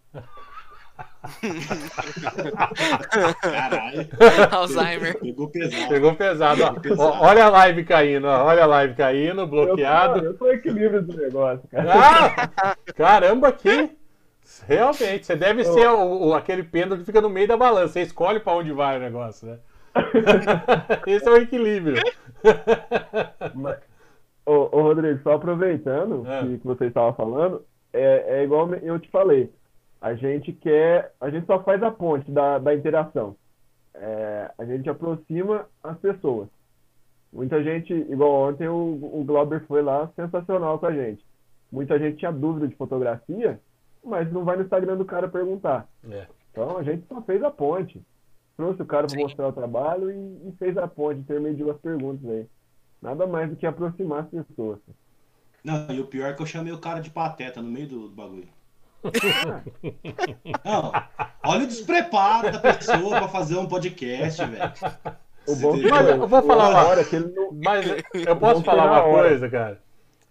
Caralho. 3.41 4.09
Alzheimer. 4.51 5.19
Pegou 5.19 5.49
pesado. 5.49 5.89
Pegou 5.89 6.15
pesado. 6.15 6.63
ó. 6.65 6.73
pesado. 6.75 7.03
Ó, 7.03 7.27
Olha 7.27 7.45
a 7.47 7.51
live 7.51 7.85
caindo, 7.85 8.27
ó. 8.27 8.45
olha 8.45 8.65
a 8.65 8.67
live 8.67 8.95
caindo, 8.95 9.41
Eu, 9.43 9.47
bloqueado. 9.47 10.25
eu 10.25 10.35
tô 10.37 10.51
equilíbrio 10.51 11.03
do 11.03 11.17
negócio, 11.17 11.67
cara. 11.71 11.93
Ah, 11.95 12.77
caramba, 12.97 13.53
que 13.53 13.91
realmente, 14.67 15.27
você 15.27 15.37
deve 15.37 15.65
ser 15.65 15.89
o, 15.89 16.29
o- 16.29 16.35
aquele 16.35 16.63
pêndulo 16.63 16.99
que 16.99 17.07
fica 17.07 17.21
no 17.21 17.31
meio 17.31 17.49
da 17.49 17.57
balança. 17.57 17.93
Você 17.95 18.03
escolhe 18.03 18.41
pra 18.41 18.53
onde 18.55 18.73
vai 18.73 18.97
o 18.97 19.01
negócio, 19.01 19.47
né? 19.49 19.59
Esse 21.07 21.27
é 21.29 21.31
o 21.31 21.37
equilíbrio. 21.37 22.01
Mas, 23.55 23.79
ô, 24.47 24.69
ô, 24.77 24.83
Rodrigo, 24.83 25.21
só 25.23 25.33
aproveitando 25.35 26.25
É. 26.31 26.41
que, 26.43 26.59
que 26.59 26.67
você 26.67 26.87
estava 26.87 27.13
falando, 27.13 27.65
é, 27.93 28.41
é 28.41 28.45
igual 28.45 28.73
eu 28.75 28.99
te 28.99 29.09
falei. 29.11 29.53
A 30.01 30.15
gente 30.15 30.53
quer. 30.53 31.13
A 31.21 31.29
gente 31.31 31.47
só 31.47 31.63
faz 31.63 31.83
a 31.83 31.91
ponte 31.91 32.31
da, 32.31 32.59
da 32.59 32.75
interação. 32.75 33.37
é, 33.95 34.51
a 34.59 34.65
gente 34.65 34.89
aproxima 34.89 35.67
as 35.83 35.99
pessoas. 35.99 36.49
Muita 37.33 37.63
gente, 37.63 37.93
igual 37.93 38.49
ontem 38.49 38.69
o, 38.69 38.75
o 38.75 39.25
Glauber 39.25 39.65
foi 39.67 39.83
lá, 39.83 40.11
sensacional 40.17 40.79
com 40.79 40.87
a 40.87 40.93
gente. 40.93 41.25
Muita 41.71 41.99
gente 41.99 42.19
tinha 42.19 42.33
dúvida 42.33 42.67
de 42.67 42.75
fotografia, 42.75 43.61
mas 44.05 44.33
não 44.33 44.45
vai 44.45 44.57
no 44.57 44.63
Instagram 44.63 44.97
do 44.97 45.05
cara 45.05 45.29
perguntar. 45.29 45.89
É. 46.11 46.27
Então 46.51 46.77
a 46.77 46.83
gente 46.83 47.07
só 47.07 47.23
fez 47.23 47.43
a 47.43 47.51
ponte. 47.51 48.03
Trouxe 48.57 48.83
o 48.83 48.87
cara 48.87 49.07
para 49.07 49.19
mostrar 49.19 49.49
o 49.49 49.53
trabalho 49.53 50.11
e, 50.11 50.49
e 50.49 50.53
fez 50.59 50.77
a 50.77 50.89
ponte, 50.89 51.21
intermediou 51.21 51.71
as 51.71 51.79
perguntas 51.79 52.29
aí. 52.29 52.47
Nada 53.01 53.27
mais 53.27 53.49
do 53.49 53.57
que 53.57 53.67
aproximar 53.67 54.25
as 54.25 54.29
pessoas. 54.29 54.79
Não, 55.65 55.91
e 55.91 56.01
o 56.01 56.07
pior 56.07 56.31
é 56.31 56.35
que 56.35 56.43
eu 56.43 56.47
chamei 56.47 56.73
o 56.73 56.81
cara 56.81 57.01
de 57.01 57.11
pateta 57.11 57.63
no 57.63 57.71
meio 57.71 57.89
do, 57.89 58.09
do 58.09 58.15
bagulho. 58.15 58.49
Não, 60.65 60.93
olha 61.45 61.65
o 61.65 61.67
despreparo 61.67 62.53
da 62.53 62.59
pessoa 62.59 63.19
pra 63.19 63.29
fazer 63.29 63.57
um 63.57 63.67
podcast, 63.67 64.45
velho. 64.45 64.73
O 65.47 65.57
bom 65.57 65.73
que 65.79 65.89
Mas 65.89 66.09
eu 66.09 66.27
vou 66.29 66.43
falar 66.43 66.69
uma- 66.69 66.85
hora 66.87 67.05
que 67.05 67.17
ele 67.17 67.33
não, 67.35 67.51
Mas 67.53 67.87
eu 68.15 68.37
posso 68.37 68.63
falar 68.63 68.85
uma 68.87 69.03
hora. 69.03 69.29
coisa, 69.29 69.49
cara? 69.49 69.81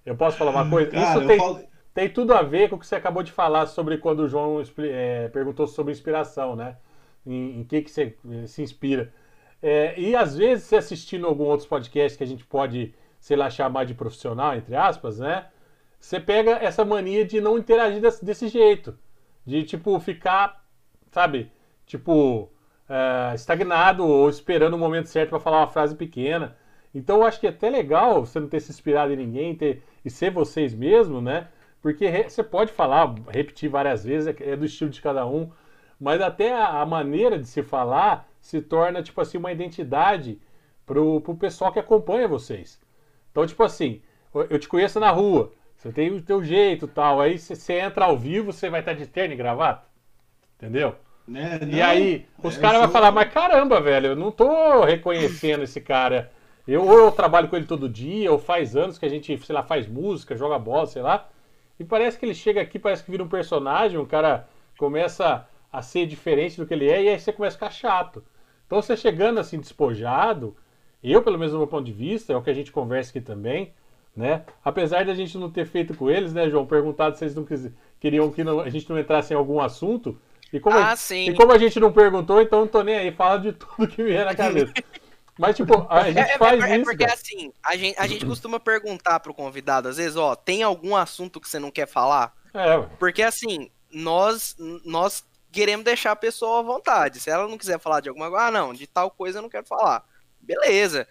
Eu 0.05 0.15
posso 0.15 0.37
falar 0.37 0.51
uma 0.51 0.69
coisa? 0.69 0.91
Cara, 0.91 1.17
Isso 1.19 1.27
tem, 1.27 1.37
falo- 1.37 1.59
tem 1.93 2.09
tudo 2.09 2.33
a 2.33 2.41
ver 2.41 2.69
com 2.69 2.75
o 2.75 2.79
que 2.79 2.85
você 2.87 2.95
acabou 2.95 3.23
de 3.23 3.31
falar 3.31 3.65
sobre 3.67 3.97
quando 3.97 4.21
o 4.21 4.27
João 4.27 4.61
é, 4.77 5.27
perguntou 5.29 5.67
sobre 5.67 5.91
inspiração, 5.91 6.55
né? 6.55 6.77
Em, 7.25 7.59
em 7.59 7.63
que, 7.63 7.81
que 7.81 7.91
você 7.91 8.15
eh, 8.31 8.47
se 8.47 8.61
inspira. 8.61 9.11
É, 9.61 9.99
e 9.99 10.15
às 10.15 10.37
vezes, 10.37 10.63
você 10.65 10.77
assistindo 10.77 11.27
algum 11.27 11.43
outros 11.45 11.67
podcast 11.67 12.17
que 12.17 12.23
a 12.23 12.27
gente 12.27 12.45
pode, 12.45 12.95
sei 13.19 13.35
lá, 13.35 13.49
chamar 13.49 13.83
de 13.85 13.93
profissional, 13.93 14.55
entre 14.55 14.73
aspas, 14.75 15.19
né? 15.19 15.47
Você 15.99 16.19
pega 16.19 16.51
essa 16.51 16.85
mania 16.85 17.25
de 17.25 17.41
não 17.41 17.57
interagir 17.57 18.01
desse, 18.01 18.23
desse 18.23 18.47
jeito. 18.47 18.97
De, 19.45 19.63
tipo, 19.63 19.99
ficar, 19.99 20.63
sabe? 21.11 21.51
Tipo, 21.85 22.49
é, 22.87 23.35
estagnado 23.35 24.05
ou 24.05 24.29
esperando 24.29 24.73
o 24.73 24.77
momento 24.77 25.07
certo 25.07 25.29
para 25.29 25.39
falar 25.39 25.59
uma 25.59 25.67
frase 25.67 25.95
pequena. 25.95 26.57
Então 26.93 27.17
eu 27.17 27.23
acho 27.25 27.39
que 27.39 27.47
é 27.47 27.49
até 27.49 27.69
legal 27.69 28.25
você 28.25 28.39
não 28.39 28.47
ter 28.47 28.59
se 28.59 28.71
inspirado 28.71 29.13
em 29.13 29.17
ninguém 29.17 29.55
ter, 29.55 29.83
e 30.03 30.09
ser 30.09 30.31
vocês 30.31 30.73
mesmos, 30.73 31.21
né? 31.21 31.47
Porque 31.81 32.09
você 32.27 32.43
pode 32.43 32.71
falar, 32.71 33.13
repetir 33.29 33.69
várias 33.69 34.03
vezes, 34.03 34.27
é, 34.27 34.51
é 34.51 34.55
do 34.55 34.65
estilo 34.65 34.89
de 34.89 35.01
cada 35.01 35.25
um, 35.25 35.51
mas 35.99 36.21
até 36.21 36.53
a, 36.53 36.81
a 36.81 36.85
maneira 36.85 37.37
de 37.37 37.47
se 37.47 37.61
falar 37.61 38.27
se 38.41 38.61
torna, 38.61 39.03
tipo 39.03 39.19
assim, 39.21 39.37
uma 39.37 39.51
identidade 39.51 40.41
pro, 40.85 41.21
pro 41.21 41.35
pessoal 41.35 41.71
que 41.71 41.79
acompanha 41.79 42.27
vocês. 42.27 42.79
Então, 43.31 43.45
tipo 43.45 43.61
assim, 43.63 44.01
eu 44.49 44.57
te 44.57 44.67
conheço 44.67 44.99
na 44.99 45.11
rua, 45.11 45.51
você 45.79 45.91
tem 45.93 46.11
o 46.11 46.21
teu 46.21 46.43
jeito 46.43 46.85
e 46.85 46.89
tal, 46.89 47.21
aí 47.21 47.39
você, 47.39 47.79
entra 47.79 48.05
ao 48.05 48.17
vivo, 48.17 48.51
você 48.51 48.69
vai 48.69 48.81
estar 48.81 48.93
de 48.93 49.07
terno 49.07 49.33
e 49.33 49.37
gravata, 49.37 49.87
entendeu? 50.57 50.95
né, 51.27 51.59
E 51.69 51.81
não, 51.81 51.81
aí, 51.81 52.25
os 52.43 52.57
é, 52.57 52.59
caras 52.59 52.81
vão 52.81 52.89
falar, 52.89 53.11
mas 53.11 53.31
caramba, 53.31 53.79
velho, 53.79 54.07
eu 54.07 54.15
não 54.15 54.31
tô 54.31 54.83
reconhecendo 54.83 55.63
esse 55.63 55.79
cara. 55.79 56.31
Eu, 56.67 56.85
ou 56.85 56.99
eu 57.05 57.11
trabalho 57.11 57.47
com 57.47 57.55
ele 57.55 57.65
todo 57.65 57.87
dia, 57.89 58.31
ou 58.31 58.37
faz 58.37 58.75
anos 58.75 58.97
que 58.97 59.05
a 59.05 59.09
gente, 59.09 59.37
sei 59.39 59.55
lá, 59.55 59.63
faz 59.63 59.87
música, 59.87 60.35
joga 60.35 60.59
bola, 60.59 60.85
sei 60.85 61.01
lá. 61.01 61.29
E 61.79 61.83
parece 61.85 62.19
que 62.19 62.25
ele 62.25 62.35
chega 62.35 62.61
aqui, 62.61 62.77
parece 62.77 63.03
que 63.03 63.11
vira 63.11 63.23
um 63.23 63.29
personagem, 63.29 63.97
o 63.97 64.05
cara 64.05 64.47
começa 64.77 65.47
a 65.71 65.81
ser 65.81 66.05
diferente 66.05 66.57
do 66.57 66.65
que 66.67 66.73
ele 66.73 66.89
é, 66.89 67.03
e 67.03 67.09
aí 67.09 67.19
você 67.19 67.31
começa 67.31 67.55
a 67.55 67.59
ficar 67.59 67.71
chato. 67.71 68.23
Então 68.67 68.81
você 68.81 68.97
chegando 68.97 69.39
assim, 69.39 69.59
despojado, 69.59 70.55
eu, 71.03 71.23
pelo 71.23 71.37
menos 71.37 71.53
do 71.53 71.57
meu 71.57 71.67
ponto 71.67 71.85
de 71.85 71.93
vista, 71.93 72.33
é 72.33 72.35
o 72.35 72.41
que 72.41 72.49
a 72.49 72.53
gente 72.53 72.71
conversa 72.71 73.11
aqui 73.11 73.21
também, 73.21 73.73
né? 74.19 74.43
Apesar 74.63 75.03
de 75.05 75.11
a 75.11 75.15
gente 75.15 75.37
não 75.37 75.49
ter 75.49 75.65
feito 75.65 75.93
com 75.95 76.11
eles, 76.11 76.33
né, 76.33 76.49
João, 76.49 76.65
perguntado 76.65 77.17
se 77.17 77.23
eles 77.23 77.33
não 77.35 77.45
quis- 77.45 77.71
queriam 77.99 78.29
que 78.31 78.43
não- 78.43 78.59
a 78.59 78.69
gente 78.69 78.89
não 78.89 78.99
entrasse 78.99 79.33
em 79.33 79.37
algum 79.37 79.61
assunto. 79.61 80.19
E 80.51 80.59
como, 80.59 80.77
a- 80.77 80.91
Ah, 80.91 80.95
sim. 80.95 81.29
e 81.29 81.33
como 81.33 81.51
a 81.53 81.57
gente 81.57 81.79
não 81.79 81.91
perguntou, 81.93 82.41
então 82.41 82.59
não 82.61 82.67
tô 82.67 82.81
nem 82.83 82.97
aí, 82.97 83.11
fala 83.13 83.37
de 83.39 83.53
tudo 83.53 83.87
que 83.87 84.03
vier 84.03 84.25
na 84.25 84.35
cabeça. 84.35 84.73
Mas, 85.37 85.55
tipo, 85.55 85.87
a 85.89 86.03
gente 86.11 86.17
É, 86.19 86.33
é- 86.33 86.37
faz 86.37 86.61
é 86.63 86.75
isso. 86.75 86.83
porque 86.83 87.05
cara. 87.05 87.13
assim, 87.13 87.53
a 87.63 87.77
gente, 87.77 87.97
a 87.97 88.05
gente 88.07 88.25
costuma 88.25 88.59
perguntar 88.59 89.21
pro 89.21 89.33
convidado, 89.33 89.87
às 89.87 89.95
vezes, 89.95 90.17
ó, 90.17 90.35
tem 90.35 90.63
algum 90.63 90.95
assunto 90.97 91.39
que 91.39 91.47
você 91.47 91.57
não 91.59 91.71
quer 91.71 91.87
falar? 91.87 92.33
É, 92.53 92.75
ué. 92.77 92.89
Porque 92.99 93.21
assim, 93.23 93.69
nós 93.89 94.57
nós 94.83 95.23
queremos 95.51 95.85
deixar 95.85 96.11
a 96.11 96.15
pessoa 96.15 96.59
à 96.59 96.61
vontade. 96.63 97.19
Se 97.21 97.29
ela 97.29 97.47
não 97.47 97.57
quiser 97.57 97.79
falar 97.79 98.01
de 98.01 98.09
alguma 98.09 98.29
coisa, 98.29 98.45
ah, 98.47 98.51
não, 98.51 98.73
de 98.73 98.85
tal 98.85 99.09
coisa 99.09 99.37
eu 99.37 99.41
não 99.43 99.49
quero 99.49 99.65
falar. 99.65 100.03
Beleza. 100.41 101.07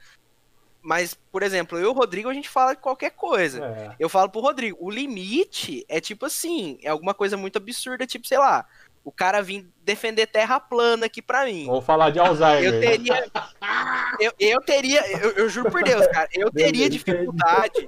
Mas, 0.88 1.12
por 1.12 1.42
exemplo, 1.42 1.76
eu 1.76 1.84
e 1.84 1.86
o 1.88 1.92
Rodrigo, 1.92 2.30
a 2.30 2.32
gente 2.32 2.48
fala 2.48 2.72
de 2.72 2.80
qualquer 2.80 3.10
coisa. 3.10 3.62
é. 3.62 3.96
Eu 4.00 4.08
falo 4.08 4.30
pro 4.30 4.40
Rodrigo, 4.40 4.78
o 4.80 4.90
limite 4.90 5.84
é 5.86 6.00
tipo 6.00 6.24
assim, 6.24 6.78
é 6.82 6.88
alguma 6.88 7.12
coisa 7.12 7.36
muito 7.36 7.58
absurda, 7.58 8.06
tipo, 8.06 8.26
sei 8.26 8.38
lá, 8.38 8.64
o 9.04 9.12
cara 9.12 9.42
vir 9.42 9.68
defender 9.84 10.26
terra 10.26 10.58
plana 10.58 11.04
aqui 11.04 11.20
pra 11.20 11.44
mim. 11.44 11.66
Vou 11.66 11.82
falar 11.82 12.08
de 12.08 12.18
Alzheimer. 12.18 12.64
Eu 12.64 12.80
teria. 12.80 13.30
Eu, 14.18 14.32
eu 14.40 14.60
teria. 14.62 15.06
Eu, 15.20 15.30
eu 15.32 15.48
juro 15.50 15.70
por 15.70 15.84
Deus, 15.84 16.06
cara. 16.06 16.26
Eu 16.32 16.50
teria 16.50 16.88
dificuldade. 16.88 17.86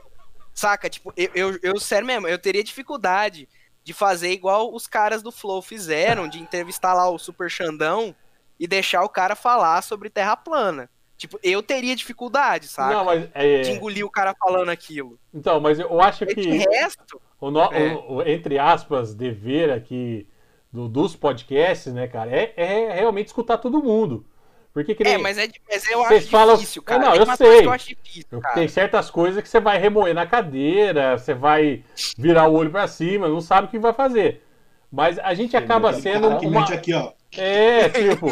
Saca? 0.53 0.91
Tipo, 0.91 1.11
eu, 1.17 1.31
eu, 1.35 1.59
eu, 1.63 1.81
sério 1.81 2.07
mesmo, 2.07 2.29
eu 2.29 2.39
teria 2.39 2.63
dificuldade 2.63 3.49
de 3.83 3.95
fazer 3.95 4.31
igual 4.31 4.75
os 4.75 4.87
caras 4.87 5.23
do 5.23 5.33
Flow 5.33 5.63
fizeram, 5.63 6.29
de 6.29 6.39
entrevistar 6.39 6.93
lá 6.93 7.09
o 7.09 7.19
Super 7.19 7.51
Xandão 7.51 8.15
e 8.59 8.67
deixar 8.67 9.03
o 9.03 9.09
cara 9.09 9.35
falar 9.35 9.81
sobre 9.81 10.11
terra 10.11 10.37
plana. 10.37 10.91
Tipo, 11.21 11.39
eu 11.43 11.63
teria 11.63 11.95
dificuldade, 11.95 12.67
saca? 12.67 12.95
Não, 12.95 13.05
mas 13.05 13.29
é, 13.35 13.61
De 13.61 13.73
engolir 13.73 14.07
o 14.07 14.11
cara 14.11 14.35
falando 14.35 14.71
aquilo. 14.71 15.19
então, 15.35 15.61
mas 15.61 15.79
eu 15.79 16.01
acho 16.01 16.25
De 16.25 16.35
que 16.35 16.49
resto, 16.71 17.21
o, 17.39 17.51
no- 17.51 17.71
É. 17.75 17.93
o- 18.09 18.23
entre 18.27 18.59
aspas, 18.59 19.13
dever 19.15 19.71
aqui 19.71 20.27
do- 20.73 20.89
dos 20.89 21.15
podcasts, 21.15 21.93
né, 21.93 22.09
cara, 22.09 22.31
é, 22.35 22.55
é 22.57 22.95
realmente 22.95 23.27
escutar 23.27 23.59
todo 23.59 23.83
mundo. 23.83 24.25
Porque 24.73 24.95
que 24.95 25.05
nem, 25.05 25.15
é, 25.15 25.19
mas, 25.19 25.37
é, 25.37 25.47
mas 25.69 25.91
eu 25.91 25.99
Vocês 26.05 26.23
acho 26.23 26.31
falam- 26.31 26.55
difícil, 26.55 26.83
cara. 26.83 27.03
É, 27.03 27.07
não, 27.09 27.15
eu 27.17 27.37
sei. 27.37 27.67
eu 27.67 27.77
difícil, 27.77 28.41
tem 28.55 28.67
certas 28.69 29.11
coisas 29.11 29.43
que 29.43 29.49
você 29.51 29.61
vai 29.61 29.79
remoer 29.79 30.15
na 30.15 30.27
cadeira, 30.27 31.19
você 31.19 31.35
vai 31.35 31.85
virar 32.17 32.49
o 32.49 32.55
olho 32.55 32.71
pra 32.71 32.89
cima, 32.89 33.29
não 33.29 33.43
sabe 33.43 33.67
o 33.67 33.71
que 33.71 33.79
vai 33.79 33.93
fazer. 33.93 34.43
Mas 34.91 35.19
a 35.19 35.35
gente 35.35 35.57
acaba 35.57 35.93
sendo 35.93 36.29
uma, 36.29 36.65
aqui, 36.65 36.93
ó. 36.93 37.13
É, 37.37 37.89
tipo, 37.89 38.27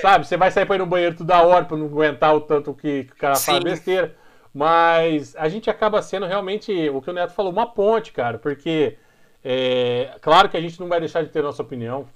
sabe, 0.00 0.26
você 0.26 0.36
vai 0.36 0.50
sair 0.50 0.64
pra 0.64 0.76
ir 0.76 0.78
no 0.78 0.86
banheiro 0.86 1.16
toda 1.16 1.42
hora 1.42 1.66
pra 1.66 1.76
não 1.76 1.86
aguentar 1.86 2.34
o 2.34 2.40
tanto 2.40 2.72
que, 2.72 3.04
que 3.04 3.12
o 3.12 3.16
cara 3.16 3.36
fala 3.36 3.58
Sim. 3.58 3.64
besteira. 3.64 4.16
Mas 4.54 5.34
a 5.36 5.48
gente 5.48 5.68
acaba 5.68 6.00
sendo 6.02 6.26
realmente, 6.26 6.88
o 6.90 7.00
que 7.00 7.10
o 7.10 7.12
Neto 7.12 7.32
falou, 7.32 7.52
uma 7.52 7.66
ponte, 7.66 8.12
cara, 8.12 8.38
porque 8.38 8.96
é, 9.44 10.16
claro 10.20 10.48
que 10.48 10.56
a 10.56 10.60
gente 10.60 10.78
não 10.80 10.88
vai 10.88 11.00
deixar 11.00 11.22
de 11.22 11.30
ter 11.30 11.42
nossa 11.42 11.62
opinião, 11.62 12.06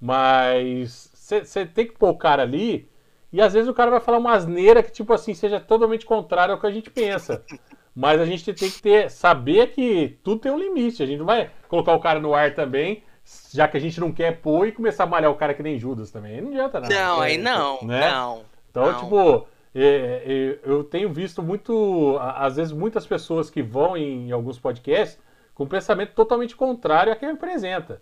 mas 0.00 1.10
você 1.12 1.66
tem 1.66 1.86
que 1.86 1.92
pôr 1.92 2.10
o 2.10 2.16
cara 2.16 2.42
ali 2.42 2.88
e 3.32 3.40
às 3.40 3.52
vezes 3.52 3.68
o 3.68 3.74
cara 3.74 3.90
vai 3.90 4.00
falar 4.00 4.18
uma 4.18 4.32
asneira 4.32 4.82
que, 4.82 4.90
tipo 4.90 5.12
assim, 5.12 5.34
seja 5.34 5.60
totalmente 5.60 6.04
contrária 6.04 6.52
ao 6.52 6.60
que 6.60 6.66
a 6.66 6.70
gente 6.70 6.90
pensa. 6.90 7.44
Mas 7.94 8.20
a 8.20 8.24
gente 8.24 8.52
tem 8.52 8.70
que 8.70 8.82
ter, 8.82 9.10
saber 9.10 9.68
que 9.68 10.18
tudo 10.22 10.40
tem 10.40 10.52
um 10.52 10.58
limite. 10.58 11.02
A 11.02 11.06
gente 11.06 11.18
não 11.18 11.26
vai 11.26 11.50
colocar 11.68 11.92
o 11.92 12.00
cara 12.00 12.18
no 12.18 12.34
ar 12.34 12.54
também, 12.54 13.02
já 13.52 13.66
que 13.68 13.76
a 13.76 13.80
gente 13.80 14.00
não 14.00 14.12
quer 14.12 14.40
pôr 14.40 14.66
e 14.68 14.72
começar 14.72 15.04
a 15.04 15.06
malhar 15.06 15.30
o 15.30 15.34
cara 15.36 15.54
que 15.54 15.62
nem 15.62 15.78
Judas 15.78 16.10
também. 16.10 16.36
Aí 16.36 16.40
Não 16.40 16.48
adianta 16.50 16.80
nada. 16.80 16.94
Não, 16.94 17.22
É, 17.22 17.26
aí 17.26 17.38
não, 17.38 17.82
né? 17.84 18.10
não. 18.10 18.44
Então, 18.70 18.92
Não. 18.92 19.00
tipo, 19.00 19.46
é, 19.74 19.84
é, 19.84 20.58
eu 20.70 20.84
tenho 20.84 21.12
visto 21.12 21.42
muito, 21.42 22.16
a- 22.20 22.46
às 22.46 22.56
vezes, 22.56 22.72
muitas 22.72 23.06
pessoas 23.06 23.50
que 23.50 23.62
vão 23.62 23.96
em, 23.96 24.30
alguns 24.30 24.58
podcasts 24.58 25.18
com 25.54 25.64
um 25.64 25.68
pensamento 25.68 26.12
totalmente 26.14 26.54
contrário 26.56 27.12
a 27.12 27.16
quem 27.16 27.30
apresenta. 27.30 28.00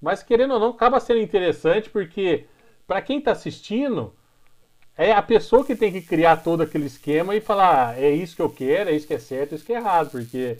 Mas, 0.00 0.22
querendo 0.22 0.54
ou 0.54 0.60
não, 0.60 0.68
acaba 0.70 1.00
sendo 1.00 1.20
interessante 1.20 1.90
porque, 1.90 2.46
para 2.86 3.02
quem 3.02 3.18
está 3.18 3.32
assistindo, 3.32 4.12
é 4.96 5.12
a 5.12 5.22
pessoa 5.22 5.64
que 5.64 5.74
tem 5.76 5.92
que 5.92 6.02
criar 6.02 6.38
todo 6.38 6.62
aquele 6.62 6.86
esquema 6.86 7.34
e 7.34 7.40
falar: 7.40 7.90
"Ah, 7.90 8.00
é 8.00 8.10
isso 8.10 8.36
que 8.36 8.42
eu 8.42 8.50
quero, 8.50 8.90
é 8.90 8.94
isso 8.94 9.06
que 9.06 9.14
é 9.14 9.18
certo, 9.18 9.52
é 9.52 9.54
isso 9.56 9.64
que 9.64 9.72
é 9.72 9.76
errado. 9.76 10.10
Porque 10.10 10.58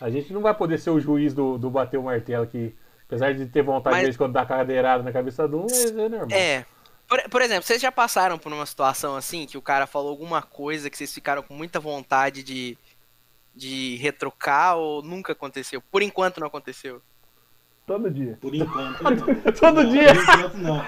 a 0.00 0.10
gente 0.10 0.32
não 0.32 0.40
vai 0.42 0.54
poder 0.54 0.78
ser 0.78 0.90
o 0.90 1.00
juiz 1.00 1.34
do, 1.34 1.58
do 1.58 1.70
bater 1.70 1.98
o 1.98 2.02
martelo 2.04 2.44
aqui. 2.44 2.74
Apesar 3.10 3.34
de 3.34 3.44
ter 3.46 3.62
vontade 3.62 3.94
Mas- 3.94 4.00
de 4.00 4.04
vez 4.06 4.14
em 4.14 4.18
quando 4.18 4.32
dar 4.34 4.46
cadeirada 4.46 5.02
na 5.02 5.10
cabeça 5.10 5.48
de 5.48 5.56
um, 5.56 5.62
mas 5.62 5.90
é 5.90 6.08
normal. 6.08 6.28
É. 6.30 6.64
Por, 7.08 7.20
por 7.28 7.42
exemplo, 7.42 7.64
vocês 7.64 7.82
já 7.82 7.90
passaram 7.90 8.38
por 8.38 8.52
uma 8.52 8.64
situação 8.64 9.16
assim 9.16 9.44
que 9.46 9.58
o 9.58 9.62
cara 9.62 9.84
falou 9.84 10.10
alguma 10.10 10.42
coisa 10.42 10.88
que 10.88 10.96
vocês 10.96 11.12
ficaram 11.12 11.42
com 11.42 11.52
muita 11.54 11.80
vontade 11.80 12.40
de, 12.44 12.78
de 13.52 13.96
retrucar 13.96 14.76
ou 14.76 15.02
nunca 15.02 15.32
aconteceu? 15.32 15.82
Por 15.90 16.02
enquanto 16.02 16.38
não 16.38 16.46
aconteceu. 16.46 17.02
todo 17.84 18.08
dia. 18.08 18.38
Por 18.40 18.54
enquanto, 18.54 19.02
não. 19.02 19.10
Todo 19.52 19.82
Não, 19.82 19.90
dia. 19.90 20.14
Por 20.14 20.22
enquanto, 20.22 20.54
não. 20.58 20.84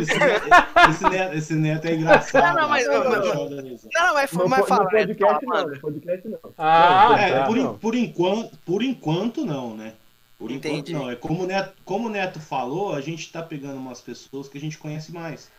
Esse, 0.00 0.18
neto, 0.18 0.44
esse, 0.88 1.04
neto, 1.10 1.34
esse 1.36 1.54
neto 1.54 1.84
é 1.84 1.94
engraçado. 1.94 2.42
Não, 2.54 2.62
não, 2.62 2.68
mas-. 2.70 2.86
Não, 2.86 3.04
não, 3.04 4.14
mas, 4.14 4.32
No, 4.32 4.48
mas 4.48 4.60
po- 4.62 4.66
fala, 4.66 4.84
no 4.84 4.90
né? 4.92 5.06
podcast 5.06 5.46
não, 5.46 5.78
podcast 5.80 6.28
não. 6.28 6.38
Ah, 6.56 7.06
Não, 7.10 7.16
É, 7.18 7.32
tá. 7.40 7.44
por, 7.44 7.56
não. 7.58 7.76
por, 7.78 7.94
enquanto, 7.94 8.56
por 8.64 8.82
enquanto 8.82 9.44
não, 9.44 9.76
né? 9.76 9.92
Por 10.38 10.50
Entendi. 10.50 10.90
enquanto 10.92 10.92
não. 10.92 11.10
É 11.10 11.16
como 11.16 11.44
o, 11.44 11.46
Neto, 11.46 11.72
como 11.84 12.08
o 12.08 12.10
Neto 12.10 12.40
falou, 12.40 12.94
a 12.94 13.00
gente 13.00 13.30
tá 13.30 13.42
pegando 13.42 13.76
umas 13.76 14.00
pessoas 14.00 14.48
que 14.48 14.58
a 14.58 14.60
gente 14.60 14.78
conhece 14.78 15.12
mais. 15.12 15.50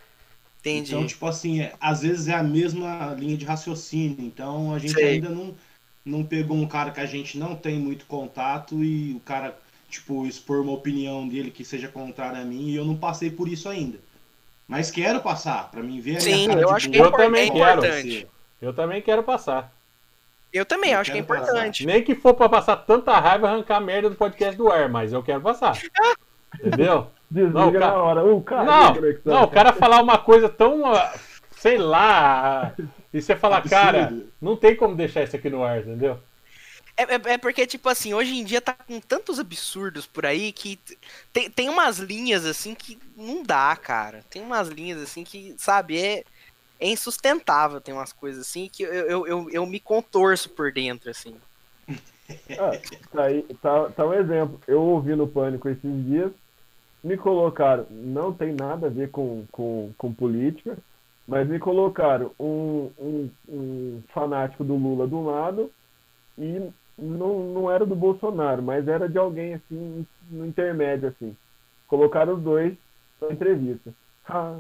Entendi. 0.60 0.90
Então, 0.94 1.06
tipo 1.06 1.26
assim, 1.28 1.62
é- 1.62 1.74
às 1.80 2.02
vezes 2.02 2.28
é 2.28 2.34
a 2.34 2.44
mesma 2.44 3.16
linha 3.18 3.38
de 3.38 3.46
raciocínio. 3.46 4.18
Então 4.20 4.74
a 4.74 4.80
gente 4.80 4.94
Sei. 4.94 5.06
ainda 5.14 5.30
não, 5.30 5.56
não 6.04 6.24
pegou 6.24 6.58
um 6.58 6.68
cara 6.68 6.92
que 6.92 7.00
a 7.00 7.06
gente 7.06 7.38
não 7.38 7.56
tem 7.56 7.80
muito 7.80 8.06
contato 8.06 8.84
e 8.84 9.14
o 9.14 9.20
cara, 9.22 9.58
tipo, 9.90 10.26
expor 10.26 10.62
uma 10.62 10.74
opinião 10.74 11.28
dele 11.28 11.52
que 11.52 11.64
seja 11.64 11.88
contrária 11.88 12.42
a 12.42 12.46
mim 12.46 12.70
e 12.70 12.76
eu 12.76 12.84
não 12.84 12.98
passei 12.98 13.30
por 13.32 13.48
isso 13.48 13.70
ainda. 13.70 14.00
Mas 14.68 14.90
quero 14.90 15.22
passar, 15.22 15.70
pra 15.70 15.84
mim 15.84 16.02
ver 16.02 16.18
a 16.18 16.20
Sim, 16.22 16.34
minha 16.34 16.48
cara 16.50 16.62
eu 16.62 16.68
de 16.70 16.74
acho 16.74 16.90
que. 16.90 16.98
Eu 16.98 17.12
também 17.12 17.42
é 17.44 17.52
quero. 17.52 17.80
importante. 17.80 18.28
Eu 18.62 18.74
também 18.74 19.02
quero 19.02 19.24
passar. 19.24 19.72
Eu 20.58 20.66
também 20.66 20.92
Eu 20.94 21.00
acho 21.00 21.12
que 21.12 21.18
é 21.18 21.22
quero 21.22 21.28
passar. 21.40 21.52
importante. 21.52 21.86
Nem 21.86 22.04
que 22.04 22.16
for 22.16 22.34
pra 22.34 22.48
passar 22.50 22.78
tanta 22.78 23.18
raiva 23.20 23.48
e 23.48 23.50
arrancar 23.52 23.78
a 23.78 23.82
merda 23.82 24.10
do 24.10 24.16
podcast 24.16 24.56
do 24.56 24.72
ar, 24.72 24.88
mas 24.90 25.12
eu 25.14 25.22
quero 25.22 25.42
passar. 25.42 25.78
Entendeu? 26.64 27.12
Desliga 27.30 27.60
Não, 27.60 27.72
cara- 27.74 27.88
na 27.88 27.94
hora. 27.96 28.24
Uh, 28.26 28.42
cara, 28.42 28.64
Não, 28.64 28.94
não, 29.26 29.44
o 29.44 29.48
cara 29.50 29.74
falar 29.74 30.02
uma 30.02 30.18
coisa 30.18 30.48
tão, 30.48 30.86
ah, 30.86 31.14
sei 31.58 31.78
lá, 31.78 32.74
e 33.14 33.22
você 33.22 33.36
falar, 33.36 33.58
Absurdo. 33.58 33.82
cara, 33.82 34.14
não 34.42 34.56
tem 34.56 34.76
como 34.76 34.96
deixar 34.96 35.24
isso 35.24 35.36
aqui 35.36 35.50
no 35.50 35.64
ar, 35.64 35.80
entendeu? 35.80 36.20
É, 36.98 37.04
é- 37.04 37.34
é 37.34 37.38
porque, 37.38 37.68
tipo 37.68 37.90
assim, 37.90 38.14
hoje 38.14 38.38
em 38.38 38.44
dia 38.46 38.62
tá 38.62 38.74
com 38.74 39.02
tantos 39.02 39.38
absurdos 39.38 40.06
por 40.06 40.26
aí 40.26 40.54
que 40.54 40.80
tem, 41.34 41.50
tem 41.50 41.68
umas 41.68 41.98
linhas 42.00 42.46
assim 42.46 42.74
que 42.74 42.98
não 43.18 43.44
dá, 43.44 43.76
cara. 43.76 44.24
Tem 44.30 44.42
umas 44.42 44.70
linhas 44.70 45.02
assim 45.02 45.26
que, 45.26 45.54
sabe, 45.58 45.98
é, 46.00 46.24
é 46.80 46.90
insustentável. 46.90 47.82
Tem 47.82 47.94
umas 47.94 48.14
coisas 48.14 48.42
assim 48.42 48.70
que 48.72 48.84
eu, 48.84 48.94
eu, 48.94 49.28
eu, 49.28 49.50
eu 49.50 49.66
me 49.66 49.80
contorço 49.80 50.50
por 50.50 50.72
dentro, 50.72 51.10
assim. 51.10 51.36
Ah, 52.58 52.72
tá, 53.12 53.24
aí, 53.26 53.44
tá, 53.62 53.88
tá 53.90 54.04
um 54.04 54.14
exemplo. 54.14 54.60
Eu 54.68 54.82
ouvi 54.82 55.16
no 55.16 55.28
Pânico 55.28 55.70
esses 55.70 56.06
dias, 56.06 56.32
me 57.04 57.16
colocaram, 57.16 57.86
não 57.92 58.34
tem 58.34 58.52
nada 58.52 58.88
a 58.88 58.90
ver 58.90 59.12
com, 59.12 59.46
com, 59.52 59.92
com 59.96 60.12
política, 60.12 60.76
mas 61.28 61.48
me 61.48 61.60
colocaram 61.60 62.32
um, 62.40 62.90
um, 62.98 63.30
um 63.48 64.04
fanático 64.12 64.64
do 64.64 64.76
Lula 64.76 65.06
do 65.06 65.24
lado 65.24 65.72
e 66.36 66.68
não, 66.98 67.44
não 67.44 67.72
era 67.72 67.86
do 67.86 67.96
Bolsonaro, 67.96 68.64
mas 68.64 68.88
era 68.88 69.08
de 69.08 69.20
alguém 69.20 69.54
assim, 69.54 70.06
no 70.32 70.48
intermédio, 70.48 71.10
assim. 71.10 71.38
Colocaram 71.88 72.34
os 72.34 72.42
dois 72.42 72.76
na 73.22 73.32
entrevista. 73.32 73.94
Ah, 74.28 74.58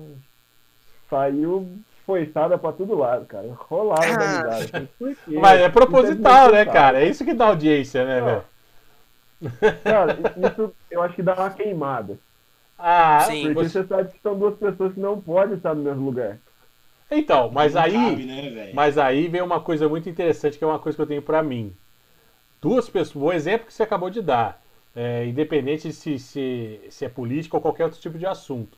saiu 1.09 1.67
foiçada 2.05 2.57
pra 2.57 2.71
todo 2.71 2.95
lado, 2.97 3.25
cara. 3.25 3.47
Rolava 3.53 4.01
Ah. 4.05 4.43
da? 4.43 4.83
Mas 5.41 5.61
é 5.61 5.69
proposital, 5.69 6.51
né, 6.51 6.65
desnecessário. 6.65 6.71
cara? 6.73 7.01
É 7.01 7.07
isso 7.07 7.25
que 7.25 7.33
dá 7.33 7.47
audiência, 7.47 8.05
né, 8.05 8.21
velho? 8.21 8.43
Cara, 9.83 10.17
isso 10.49 10.73
eu 10.89 11.01
acho 11.01 11.15
que 11.15 11.21
dá 11.23 11.33
uma 11.35 11.49
queimada. 11.49 12.17
Ah, 12.77 13.21
Sim. 13.21 13.53
Porque 13.53 13.69
você- 13.69 13.81
você 13.81 13.87
sabe 13.87 14.11
que 14.11 14.19
são 14.21 14.37
duas 14.37 14.55
pessoas 14.57 14.93
que 14.93 14.99
não 14.99 15.19
podem 15.19 15.55
estar 15.57 15.73
no 15.73 15.83
mesmo 15.83 16.05
lugar. 16.05 16.37
Então, 17.09 17.51
mas 17.51 17.73
Não 17.75 17.81
aí, 17.83 17.93
cabe, 17.93 18.25
né, 18.25 18.71
mas 18.73 18.97
aí 18.97 19.27
vem 19.27 19.41
uma 19.41 19.59
coisa 19.59 19.87
muito 19.87 20.09
interessante, 20.09 20.57
que 20.57 20.63
é 20.63 20.67
uma 20.67 20.79
coisa 20.79 20.95
que 20.95 21.01
eu 21.01 21.07
tenho 21.07 21.21
pra 21.21 21.43
mim. 21.43 21.73
Duas 22.61 22.89
pessoas, 22.89 23.23
o 23.23 23.31
exemplo 23.31 23.67
que 23.67 23.73
você 23.73 23.83
acabou 23.83 24.09
de 24.09 24.21
dar, 24.21 24.59
é, 24.95 25.25
independente 25.25 25.87
de 25.89 25.93
se, 25.93 26.17
se, 26.17 26.81
se 26.89 27.05
é 27.05 27.09
política 27.09 27.55
ou 27.55 27.61
qualquer 27.61 27.83
outro 27.85 27.99
tipo 27.99 28.17
de 28.17 28.25
assunto. 28.25 28.75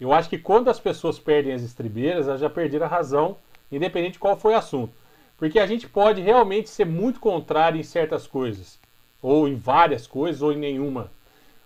Eu 0.00 0.12
acho 0.12 0.30
que 0.30 0.38
quando 0.38 0.70
as 0.70 0.80
pessoas 0.80 1.18
perdem 1.18 1.52
as 1.52 1.62
estribeiras, 1.62 2.26
elas 2.26 2.40
já 2.40 2.48
perderam 2.48 2.86
a 2.86 2.88
razão, 2.88 3.36
independente 3.70 4.14
de 4.14 4.18
qual 4.18 4.36
foi 4.36 4.54
o 4.54 4.56
assunto. 4.56 4.94
Porque 5.36 5.58
a 5.58 5.66
gente 5.66 5.88
pode 5.88 6.22
realmente 6.22 6.70
ser 6.70 6.86
muito 6.86 7.20
contrário 7.20 7.78
em 7.78 7.82
certas 7.82 8.26
coisas, 8.26 8.78
ou 9.20 9.46
em 9.46 9.54
várias 9.54 10.06
coisas, 10.06 10.40
ou 10.40 10.52
em 10.52 10.56
nenhuma. 10.56 11.10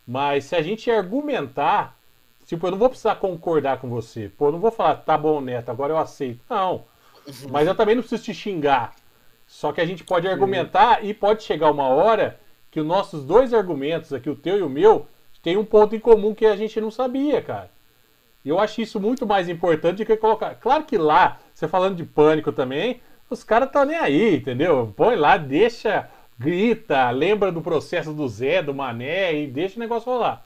Mas 0.07 0.45
se 0.45 0.57
a 0.57 0.63
gente 0.63 0.91
argumentar, 0.91 1.97
tipo, 2.45 2.67
eu 2.67 2.73
não 2.73 2.79
vou 2.79 2.89
precisar 2.89 3.17
concordar 3.17 3.79
com 3.79 3.89
você. 3.89 4.29
Pô, 4.29 4.49
eu 4.49 4.53
não 4.53 4.59
vou 4.59 4.71
falar, 4.71 4.97
tá 4.97 5.17
bom, 5.17 5.41
Neto, 5.41 5.71
agora 5.71 5.93
eu 5.93 5.99
aceito. 5.99 6.41
Não. 6.51 6.85
Mas 7.51 7.67
eu 7.67 7.75
também 7.75 7.95
não 7.95 8.03
preciso 8.03 8.23
te 8.23 8.35
xingar. 8.35 8.95
Só 9.47 9.73
que 9.73 9.81
a 9.81 9.87
gente 9.87 10.03
pode 10.03 10.27
argumentar 10.27 11.05
e 11.05 11.15
pode 11.15 11.43
chegar 11.43 11.71
uma 11.71 11.89
hora 11.89 12.41
que 12.71 12.81
os 12.81 12.87
nossos 12.87 13.25
dois 13.25 13.55
argumentos 13.55 14.13
aqui, 14.13 14.29
o 14.29 14.37
teu 14.37 14.59
e 14.59 14.63
o 14.63 14.69
meu, 14.69 15.07
tem 15.43 15.57
um 15.57 15.65
ponto 15.65 15.95
em 15.95 16.01
comum 16.01 16.35
que 16.35 16.47
a 16.47 16.57
gente 16.57 16.81
não 16.81 16.91
sabia, 16.91 17.41
cara. 17.41 17.71
E 18.45 18.49
eu 18.49 18.59
acho 18.59 18.81
isso 18.81 19.01
muito 19.01 19.27
mais 19.27 19.49
importante 19.49 19.99
do 19.99 20.07
que 20.07 20.17
colocar. 20.17 20.55
Claro 20.57 20.85
que 20.85 20.99
lá, 20.99 21.39
você 21.55 21.67
falando 21.67 21.97
de 21.97 22.05
pânico 22.05 22.53
também, 22.53 23.01
os 23.31 23.43
caras 23.43 23.69
estão 23.69 23.85
nem 23.85 23.97
aí, 23.97 24.37
entendeu? 24.37 24.93
Põe 24.95 25.17
lá, 25.17 25.37
deixa, 25.37 26.09
grita, 26.39 27.11
lembra 27.11 27.51
do 27.51 27.63
processo 27.63 28.13
do 28.13 28.29
Zé, 28.29 28.63
do 28.63 28.75
Mané 28.75 29.35
e 29.35 29.47
deixa 29.47 29.77
o 29.77 29.81
negócio 29.81 30.13
rolar. 30.13 30.45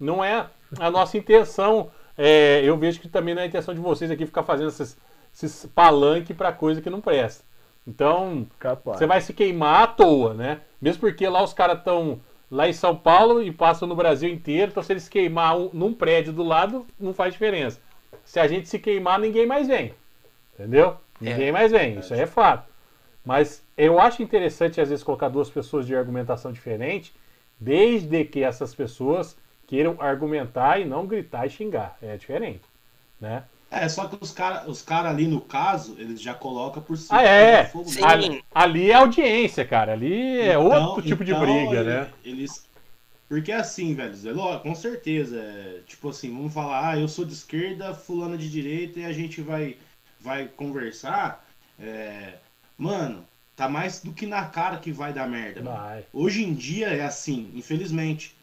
Não 0.00 0.24
é 0.24 0.46
a 0.78 0.90
nossa 0.90 1.18
intenção. 1.18 1.90
é, 2.16 2.62
eu 2.64 2.76
vejo 2.78 3.00
que 3.00 3.08
também 3.08 3.34
não 3.34 3.42
é 3.42 3.44
a 3.44 3.48
intenção 3.48 3.74
de 3.74 3.80
vocês 3.80 4.10
aqui 4.10 4.24
ficar 4.24 4.42
fazendo 4.42 4.68
esses, 4.68 4.96
esses 5.32 5.66
palanque 5.66 6.32
para 6.32 6.52
coisa 6.52 6.80
que 6.80 6.88
não 6.88 7.00
presta. 7.00 7.44
Então, 7.86 8.46
Capaz. 8.58 8.98
você 8.98 9.06
vai 9.06 9.20
se 9.20 9.34
queimar 9.34 9.82
à 9.82 9.86
toa, 9.86 10.32
né? 10.32 10.60
Mesmo 10.80 11.00
porque 11.00 11.28
lá 11.28 11.42
os 11.42 11.52
caras 11.52 11.78
estão 11.78 12.20
lá 12.54 12.68
em 12.68 12.72
São 12.72 12.94
Paulo 12.96 13.42
e 13.42 13.50
passam 13.50 13.88
no 13.88 13.96
Brasil 13.96 14.30
inteiro, 14.30 14.70
então 14.70 14.82
se 14.82 14.92
eles 14.92 15.08
queimar 15.08 15.58
um- 15.58 15.70
num 15.72 15.92
prédio 15.92 16.32
do 16.32 16.44
lado, 16.44 16.86
não 16.98 17.12
faz 17.12 17.32
diferença. 17.32 17.80
Se 18.24 18.38
a 18.38 18.46
gente 18.46 18.68
se 18.68 18.78
queimar, 18.78 19.18
ninguém 19.18 19.44
mais 19.44 19.66
vem. 19.66 19.92
Entendeu? 20.54 20.96
Ninguém 21.20 21.50
mais 21.50 21.72
vem, 21.72 21.98
isso 21.98 22.14
aí 22.14 22.20
é 22.20 22.26
fato. 22.26 22.72
Mas 23.24 23.64
eu 23.76 23.98
acho 23.98 24.22
interessante, 24.22 24.80
às 24.80 24.88
vezes, 24.88 25.02
colocar 25.02 25.28
duas 25.28 25.50
pessoas 25.50 25.84
de 25.84 25.96
argumentação 25.96 26.52
diferente, 26.52 27.12
desde 27.58 28.24
que 28.24 28.44
essas 28.44 28.72
pessoas 28.72 29.36
queiram 29.66 29.96
argumentar 29.98 30.78
e 30.78 30.84
não 30.84 31.06
gritar 31.06 31.46
e 31.46 31.50
xingar. 31.50 31.98
É 32.00 32.16
diferente, 32.16 32.62
né? 33.20 33.44
É, 33.82 33.88
só 33.88 34.06
que 34.06 34.16
os 34.20 34.30
caras 34.30 34.66
os 34.68 34.82
cara 34.82 35.10
ali, 35.10 35.26
no 35.26 35.40
caso, 35.40 35.96
eles 35.98 36.20
já 36.20 36.32
colocam 36.34 36.82
por 36.82 36.96
cima. 36.96 37.18
Ah, 37.18 37.22
é. 37.24 37.70
Ali, 38.02 38.44
ali 38.54 38.90
é 38.90 38.94
audiência, 38.94 39.64
cara. 39.64 39.92
Ali 39.92 40.38
é 40.40 40.50
Então- 40.52 40.66
outro 40.86 41.02
tipo 41.02 41.24
de 41.24 41.32
então, 41.32 41.42
briga, 41.42 41.80
ele- 41.80 41.90
né? 41.90 42.08
Eles. 42.24 42.64
Porque 43.28 43.50
assim, 43.50 43.94
velho, 43.94 44.14
é 44.52 44.58
com 44.58 44.74
certeza. 44.74 45.36
é, 45.38 45.80
tipo 45.86 46.08
assim, 46.10 46.30
vamos 46.32 46.52
falar, 46.52 46.90
ah, 46.90 46.98
eu 46.98 47.08
sou 47.08 47.24
de 47.24 47.32
esquerda, 47.32 47.94
fulano 47.94 48.36
de 48.38 48.48
direita, 48.50 49.00
e 49.00 49.04
a 49.04 49.12
gente 49.12 49.40
vai, 49.40 49.76
vai 50.20 50.46
conversar. 50.46 51.44
é, 51.80 52.34
mano, 52.78 53.24
tá 53.56 53.68
mais 53.68 54.00
do 54.00 54.12
que 54.12 54.26
na 54.26 54.44
cara 54.46 54.76
que 54.76 54.92
vai 54.92 55.12
dar 55.12 55.28
merda. 55.28 55.62
Vai. 55.62 56.04
Hoje 56.12 56.44
em 56.44 56.54
dia 56.54 56.88
é 56.88 57.02
assim, 57.04 57.50
infelizmente. 57.54 58.34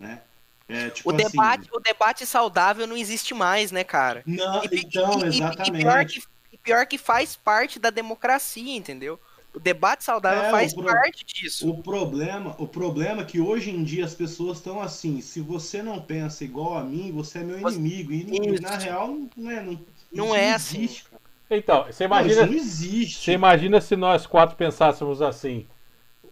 Né? 0.00 0.20
É, 0.68 0.90
tipo 0.90 1.10
O 1.10 1.14
assim, 1.14 1.24
debate, 1.24 1.68
o 1.72 1.80
debate 1.80 2.26
saudável 2.26 2.86
não 2.86 2.96
existe 2.96 3.32
mais, 3.32 3.72
né, 3.72 3.82
cara? 3.84 4.22
Não, 4.26 4.62
E, 4.64 4.68
então, 4.72 5.18
e- 5.20 5.26
exatamente. 5.28 5.70
E 5.70 5.72
pior, 5.82 6.04
que, 6.04 6.22
pior 6.62 6.86
que 6.86 6.98
faz 6.98 7.36
parte 7.36 7.78
da 7.78 7.88
democracia, 7.90 8.76
entendeu? 8.76 9.18
O 9.54 9.58
debate 9.58 10.04
saudável 10.04 10.42
É, 10.42 10.50
faz 10.50 10.74
pro- 10.74 10.84
parte 10.84 11.24
disso. 11.24 11.70
O 11.70 11.82
problema, 11.82 12.54
o 12.58 12.68
problema 12.68 13.22
é 13.22 13.24
que 13.24 13.40
hoje 13.40 13.70
em 13.70 13.82
dia 13.82 14.04
as 14.04 14.14
pessoas 14.14 14.58
estão 14.58 14.78
assim, 14.80 15.22
se 15.22 15.40
você 15.40 15.82
não 15.82 16.00
pensa 16.02 16.44
igual 16.44 16.76
a 16.76 16.84
mim, 16.84 17.10
você 17.12 17.38
é 17.38 17.44
meu 17.44 17.58
Você- 17.60 17.76
inimigo. 17.78 18.12
E 18.12 18.52
Isso. 18.54 18.62
na 18.62 18.76
real, 18.76 19.16
não 19.36 19.50
é, 19.50 19.62
não, 19.62 19.80
Não 20.12 20.26
isso 20.26 20.34
é 20.34 20.52
assim. 20.52 20.78
existe, 20.84 21.04
cara. 21.04 21.22
Então, 21.50 21.84
você 21.86 22.04
imagina, 22.04 22.44
não 22.44 22.52
existe. 22.52 23.24
você 23.24 23.32
imagina 23.32 23.80
se 23.80 23.96
nós 23.96 24.26
quatro 24.26 24.54
pensássemos 24.54 25.22
assim, 25.22 25.66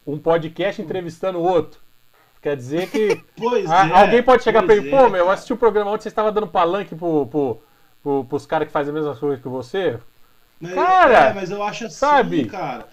um 0.06 0.18
podcast 0.18 0.82
entrevistando 0.82 1.38
o 1.38 1.42
outro. 1.42 1.80
Quer 2.46 2.56
dizer 2.56 2.88
que 2.88 3.20
Pois 3.36 3.68
a- 3.68 3.88
é, 3.88 3.92
alguém 4.02 4.22
pode 4.22 4.44
chegar 4.44 4.62
pra 4.62 4.76
ele, 4.76 4.88
é, 4.88 4.90
pô, 4.96 5.08
meu, 5.10 5.24
eu 5.24 5.30
assisti 5.32 5.52
o 5.52 5.56
programa 5.56 5.90
onde 5.90 6.04
você 6.04 6.08
estava 6.08 6.30
dando 6.30 6.46
palanque 6.46 6.94
pro, 6.94 7.26
pro, 7.26 7.60
pro, 8.00 8.24
pros 8.24 8.46
caras 8.46 8.68
que 8.68 8.72
fazem 8.72 8.92
a 8.92 8.94
mesma 8.94 9.16
coisa 9.16 9.42
que 9.42 9.48
você. 9.48 9.98
Mas, 10.60 10.72
Cara, 10.72 11.30
é, 11.30 11.32
mas 11.34 11.50
eu 11.50 11.60
acho 11.60 11.86
assim, 11.86 11.96
sabe? 11.96 12.44
cara. 12.44 12.86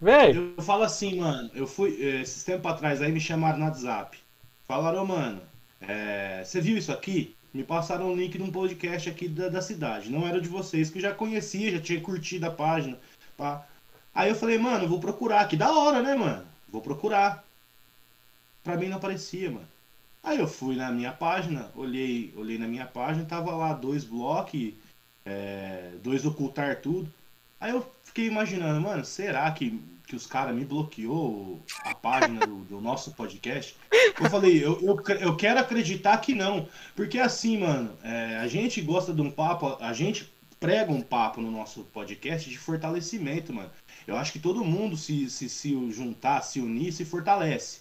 Velho, 0.00 0.54
Eu 0.56 0.64
falo 0.64 0.82
assim, 0.82 1.20
mano, 1.20 1.48
eu 1.54 1.64
fui, 1.64 1.96
eh, 2.00 2.22
esses 2.22 2.42
tempos 2.42 2.72
atrás, 2.72 3.00
aí 3.00 3.12
me 3.12 3.20
chamaram 3.20 3.58
no 3.60 3.66
WhatsApp. 3.66 4.18
Falaram, 4.66 5.06
mano, 5.06 5.40
é, 5.80 6.42
você 6.44 6.60
viu 6.60 6.76
isso 6.76 6.90
aqui? 6.90 7.36
Me 7.54 7.62
passaram 7.62 8.10
um 8.10 8.16
link 8.16 8.36
de 8.36 8.42
um 8.42 8.50
podcast 8.50 9.08
aqui 9.08 9.28
da, 9.28 9.48
da 9.48 9.62
cidade. 9.62 10.10
Não 10.10 10.26
era 10.26 10.40
de 10.40 10.48
vocês, 10.48 10.90
que 10.90 10.98
eu 10.98 11.02
já 11.02 11.14
conhecia, 11.14 11.70
já 11.70 11.78
tinha 11.80 12.00
curtido 12.00 12.46
a 12.46 12.50
página. 12.50 12.98
Pá. 13.36 13.64
Aí 14.12 14.28
eu 14.28 14.34
falei, 14.34 14.58
mano, 14.58 14.88
vou 14.88 14.98
procurar. 14.98 15.46
Que 15.46 15.56
da 15.56 15.72
hora, 15.72 16.02
né, 16.02 16.16
mano? 16.16 16.42
Vou 16.68 16.82
procurar. 16.82 17.44
Pra 18.62 18.76
mim 18.76 18.88
não 18.88 18.96
aparecia, 18.96 19.50
mano. 19.50 19.68
Aí 20.22 20.38
eu 20.38 20.46
fui 20.46 20.76
na 20.76 20.90
minha 20.90 21.12
página, 21.12 21.70
olhei, 21.74 22.32
olhei 22.36 22.58
na 22.58 22.68
minha 22.68 22.86
página, 22.86 23.24
tava 23.24 23.52
lá 23.52 23.72
dois 23.72 24.04
blocos, 24.04 24.72
é, 25.24 25.92
dois 26.02 26.26
ocultar 26.26 26.80
tudo. 26.80 27.12
Aí 27.58 27.70
eu 27.70 27.90
fiquei 28.04 28.26
imaginando, 28.26 28.80
mano, 28.80 29.04
será 29.04 29.50
que, 29.50 29.82
que 30.06 30.14
os 30.14 30.26
caras 30.26 30.54
me 30.54 30.64
bloqueou 30.64 31.62
a 31.84 31.94
página 31.94 32.46
do, 32.46 32.56
do 32.64 32.80
nosso 32.80 33.12
podcast? 33.12 33.76
Eu 34.20 34.28
falei, 34.28 34.62
eu, 34.62 34.78
eu, 34.82 35.02
eu 35.20 35.36
quero 35.36 35.60
acreditar 35.60 36.18
que 36.18 36.34
não. 36.34 36.68
Porque 36.94 37.18
assim, 37.18 37.58
mano, 37.58 37.96
é, 38.02 38.36
a 38.36 38.46
gente 38.46 38.80
gosta 38.82 39.14
de 39.14 39.22
um 39.22 39.30
papo, 39.30 39.76
a 39.80 39.92
gente 39.94 40.30
prega 40.58 40.92
um 40.92 41.00
papo 41.00 41.40
no 41.40 41.50
nosso 41.50 41.84
podcast 41.84 42.48
de 42.48 42.58
fortalecimento, 42.58 43.52
mano. 43.52 43.70
Eu 44.06 44.16
acho 44.16 44.32
que 44.32 44.38
todo 44.38 44.64
mundo 44.64 44.96
se, 44.96 45.30
se, 45.30 45.48
se 45.48 45.90
juntar, 45.90 46.42
se 46.42 46.60
unir, 46.60 46.92
se 46.92 47.04
fortalece. 47.04 47.79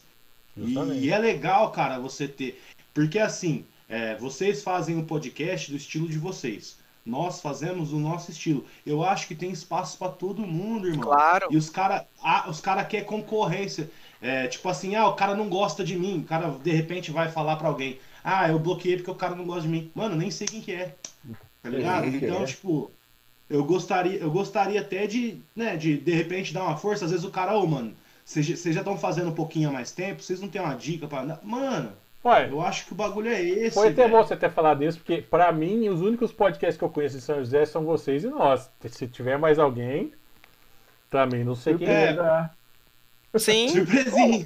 Justamente. 0.60 1.06
E 1.06 1.12
é 1.12 1.18
legal, 1.18 1.72
cara, 1.72 2.00
você 2.00 2.28
ter. 2.28 2.62
Porque 2.94 3.20
assim, 3.20 3.66
é, 3.88 4.16
vocês 4.16 4.64
fazem 4.64 4.96
um 4.98 5.06
podcast 5.06 5.72
do 5.72 5.78
estilo 5.78 6.08
de 6.08 6.18
vocês. 6.18 6.78
Nós 7.06 7.42
fazemos 7.42 7.92
o 7.92 8.00
nosso 8.00 8.30
estilo. 8.30 8.66
Eu 8.86 9.04
acho 9.04 9.28
que 9.28 9.34
tem 9.34 9.52
espaço 9.52 9.98
pra 9.98 10.10
todo 10.10 10.46
mundo, 10.46 10.88
irmão. 10.88 11.06
Claro. 11.06 11.48
E 11.50 11.58
os 11.58 11.70
caras 11.70 12.04
os 12.48 12.62
cara 12.62 12.84
querem 12.84 13.06
concorrência. 13.06 13.90
É, 14.22 14.48
tipo 14.48 14.68
assim, 14.68 14.96
ah, 14.96 15.08
o 15.08 15.16
cara 15.16 15.34
não 15.34 15.50
gosta 15.50 15.84
de 15.84 15.98
mim. 15.98 16.20
O 16.20 16.24
cara 16.24 16.50
de 16.50 16.72
repente 16.72 17.10
vai 17.10 17.32
falar 17.32 17.56
pra 17.56 17.68
alguém. 17.68 18.00
Ah, 18.24 18.50
eu 18.50 18.60
bloqueei 18.60 18.98
porque 18.98 19.10
o 19.10 19.16
cara 19.16 19.34
não 19.34 19.46
gosta 19.46 19.64
de 19.64 19.70
mim. 19.70 19.92
Mano, 19.96 20.16
nem 20.16 20.30
sei 20.30 20.46
quem 20.46 20.62
que 20.62 20.74
é. 20.74 20.96
Tá 21.64 21.70
ligado? 21.70 22.08
Então, 22.08 22.44
é? 22.44 22.46
tipo, 22.46 22.92
eu 23.50 23.64
gostaria, 23.64 24.20
eu 24.20 24.30
gostaria 24.30 24.80
até 24.80 25.08
de, 25.08 25.38
né, 25.56 25.76
de 25.76 25.98
de 25.98 26.12
repente 26.12 26.54
dar 26.54 26.64
uma 26.64 26.78
força. 26.78 27.06
Às 27.06 27.12
vezes 27.12 27.26
o 27.26 27.32
cara, 27.32 27.58
ô, 27.58 27.66
mano, 27.66 27.96
vocês 28.32 28.46
já- 28.76 28.82
estão 28.82 28.98
fazendo 28.98 29.30
um 29.30 29.34
pouquinho 29.36 29.70
há 29.70 29.72
mais 29.72 29.92
tempo, 29.92 30.22
vocês 30.22 30.40
não 30.40 30.48
têm 30.48 30.62
uma 30.62 30.76
dica 30.76 31.08
pra. 31.08 31.26
dar? 31.26 31.40
Mano, 31.44 31.92
Ué, 32.24 32.50
eu 32.52 32.62
acho 32.62 32.86
que 32.86 32.92
o 32.92 32.96
bagulho 32.96 33.30
é 33.30 33.42
esse. 33.42 33.74
foi 33.76 33.88
até 33.90 34.08
bom 34.08 34.22
você 34.24 34.36
ter 34.36 34.52
falado 34.52 34.84
isso, 34.84 34.98
porque 35.00 35.22
pra 35.22 35.52
mim, 35.52 35.88
os 35.90 36.02
únicos 36.02 36.32
podcasts 36.32 36.78
que 36.78 36.84
eu 36.84 36.90
conheço 36.90 37.16
de 37.18 37.24
São 37.24 37.38
José 37.40 37.66
são 37.66 37.84
vocês 37.86 38.24
e 38.24 38.28
nós. 38.28 38.70
Se 38.90 39.08
tiver 39.08 39.38
mais 39.40 39.58
alguém, 39.58 40.12
também 41.10 41.44
não 41.44 41.56
sei 41.56 41.78
quem 41.78 41.88
é. 41.88 42.08
Surpresa. 42.14 42.52
Sim. 43.38 43.68
Surpresinho. 43.74 44.46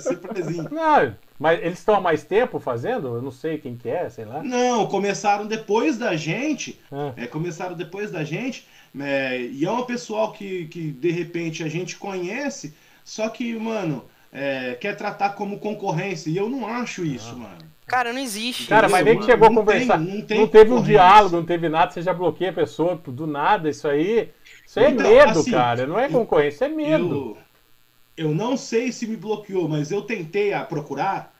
Surpresinho. 0.00 0.68
Não, 0.74 1.14
mas 1.38 1.60
eles 1.60 1.78
estão 1.78 1.94
há 1.96 2.00
mais 2.00 2.24
tempo 2.24 2.58
fazendo? 2.58 3.06
Eu 3.14 3.22
não 3.22 3.30
sei 3.30 3.56
quem 3.58 3.76
que 3.76 3.88
é, 3.88 4.08
sei 4.10 4.24
lá. 4.24 4.42
Não, 4.42 4.86
começaram 4.86 5.46
depois 5.46 5.96
da 5.96 6.16
gente. 6.16 6.80
Ah, 6.90 7.12
É, 7.16 7.26
começaram 7.26 7.74
depois 7.76 8.10
da 8.10 8.24
gente. 8.24 8.66
é, 8.98 9.40
e 9.42 9.64
é 9.64 9.70
um 9.70 9.84
pessoal 9.84 10.32
que, 10.32 10.66
que 10.66 10.90
de 10.90 11.10
repente 11.12 11.62
a 11.62 11.68
gente 11.68 11.96
conhece, 11.96 12.74
só 13.06 13.28
que, 13.28 13.54
mano, 13.56 14.04
é, 14.32 14.74
quer 14.74 14.96
tratar 14.96 15.30
como 15.30 15.58
concorrência. 15.60 16.28
E 16.28 16.36
eu 16.36 16.48
não 16.48 16.66
acho 16.66 17.04
isso, 17.04 17.30
Ah. 17.32 17.38
mano. 17.38 17.58
Cara, 17.86 18.12
não 18.12 18.18
existe. 18.20 18.66
Cara, 18.66 18.88
mas 18.88 18.96
isso, 18.96 19.04
nem 19.04 19.14
mano. 19.14 19.26
chegou 19.26 19.46
a 19.46 19.50
Não 19.50 19.56
conversar. 19.58 19.96
tem- 19.98 20.06
não 20.16 20.20
tem 20.22 20.38
não 20.40 20.48
teve 20.48 20.72
um 20.72 20.82
diálogo, 20.82 21.36
não 21.36 21.44
teve 21.46 21.68
nada, 21.68 21.92
você 21.92 22.02
já 22.02 22.12
bloqueia 22.12 22.50
a 22.50 22.54
pessoa 22.54 23.00
do 23.06 23.28
nada. 23.28 23.70
Isso 23.70 23.86
aí. 23.86 24.28
Isso 24.66 24.80
aí 24.80 24.86
é 24.86 24.90
Então, 24.90 25.08
medo, 25.08 25.38
assim, 25.38 25.50
cara. 25.52 25.86
Não 25.86 25.96
é 25.96 26.08
concorrência, 26.08 26.64
é 26.64 26.68
medo. 26.68 27.38
Eu, 28.16 28.26
eu 28.26 28.34
não 28.34 28.56
sei 28.56 28.90
se 28.90 29.06
me 29.06 29.16
bloqueou, 29.16 29.68
mas 29.68 29.92
eu 29.92 30.02
tentei 30.02 30.52
a 30.52 30.64
procurar 30.64 31.32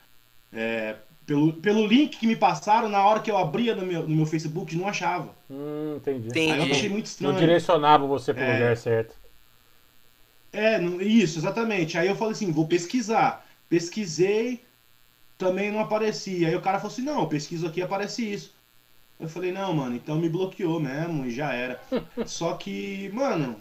é, 0.53 0.95
pelo, 1.25 1.51
pelo 1.51 1.85
link 1.85 2.15
que 2.17 2.25
me 2.25 2.37
passaram 2.37 2.87
na 2.87 3.03
hora 3.05 3.19
que 3.19 3.29
eu 3.29 3.37
abria 3.37 3.75
no 3.75 3.85
meu, 3.85 4.03
no 4.07 4.15
meu 4.15 4.25
Facebook 4.25 4.73
não 4.77 4.87
achava. 4.87 5.35
Hum, 5.51 5.95
entendi. 5.97 6.29
Entendi. 6.29 6.51
Aí 6.53 6.59
eu 6.69 6.71
achei 6.73 6.87
muito 6.87 7.07
Não 7.07 7.11
estranho. 7.31 7.35
direcionava 7.37 8.07
você 8.07 8.33
pro 8.33 8.41
É. 8.41 8.53
lugar 8.53 8.77
certo. 8.77 9.16
É, 10.57 10.81
isso, 11.03 11.39
exatamente. 11.39 11.97
Aí 11.97 12.07
eu 12.07 12.15
falei 12.15 12.33
assim, 12.33 12.51
vou 12.51 12.67
pesquisar. 12.67 13.45
Pesquisei, 13.69 14.63
também 15.37 15.71
não 15.71 15.79
aparecia. 15.79 16.47
Aí 16.49 16.55
o 16.55 16.61
cara 16.61 16.79
falou 16.79 16.91
assim, 16.93 17.03
não, 17.03 17.21
eu 17.21 17.27
pesquiso 17.27 17.67
aqui 17.67 17.81
aparece 17.81 18.23
isso. 18.33 18.55
Eu 19.19 19.29
falei, 19.29 19.51
não, 19.51 19.73
mano, 19.73 19.95
então 19.95 20.17
me 20.17 20.29
bloqueou 20.29 20.79
mesmo 20.79 21.25
e 21.25 21.31
já 21.31 21.53
era. 21.53 21.79
Só 22.25 22.53
que, 22.55 23.09
mano, 23.13 23.55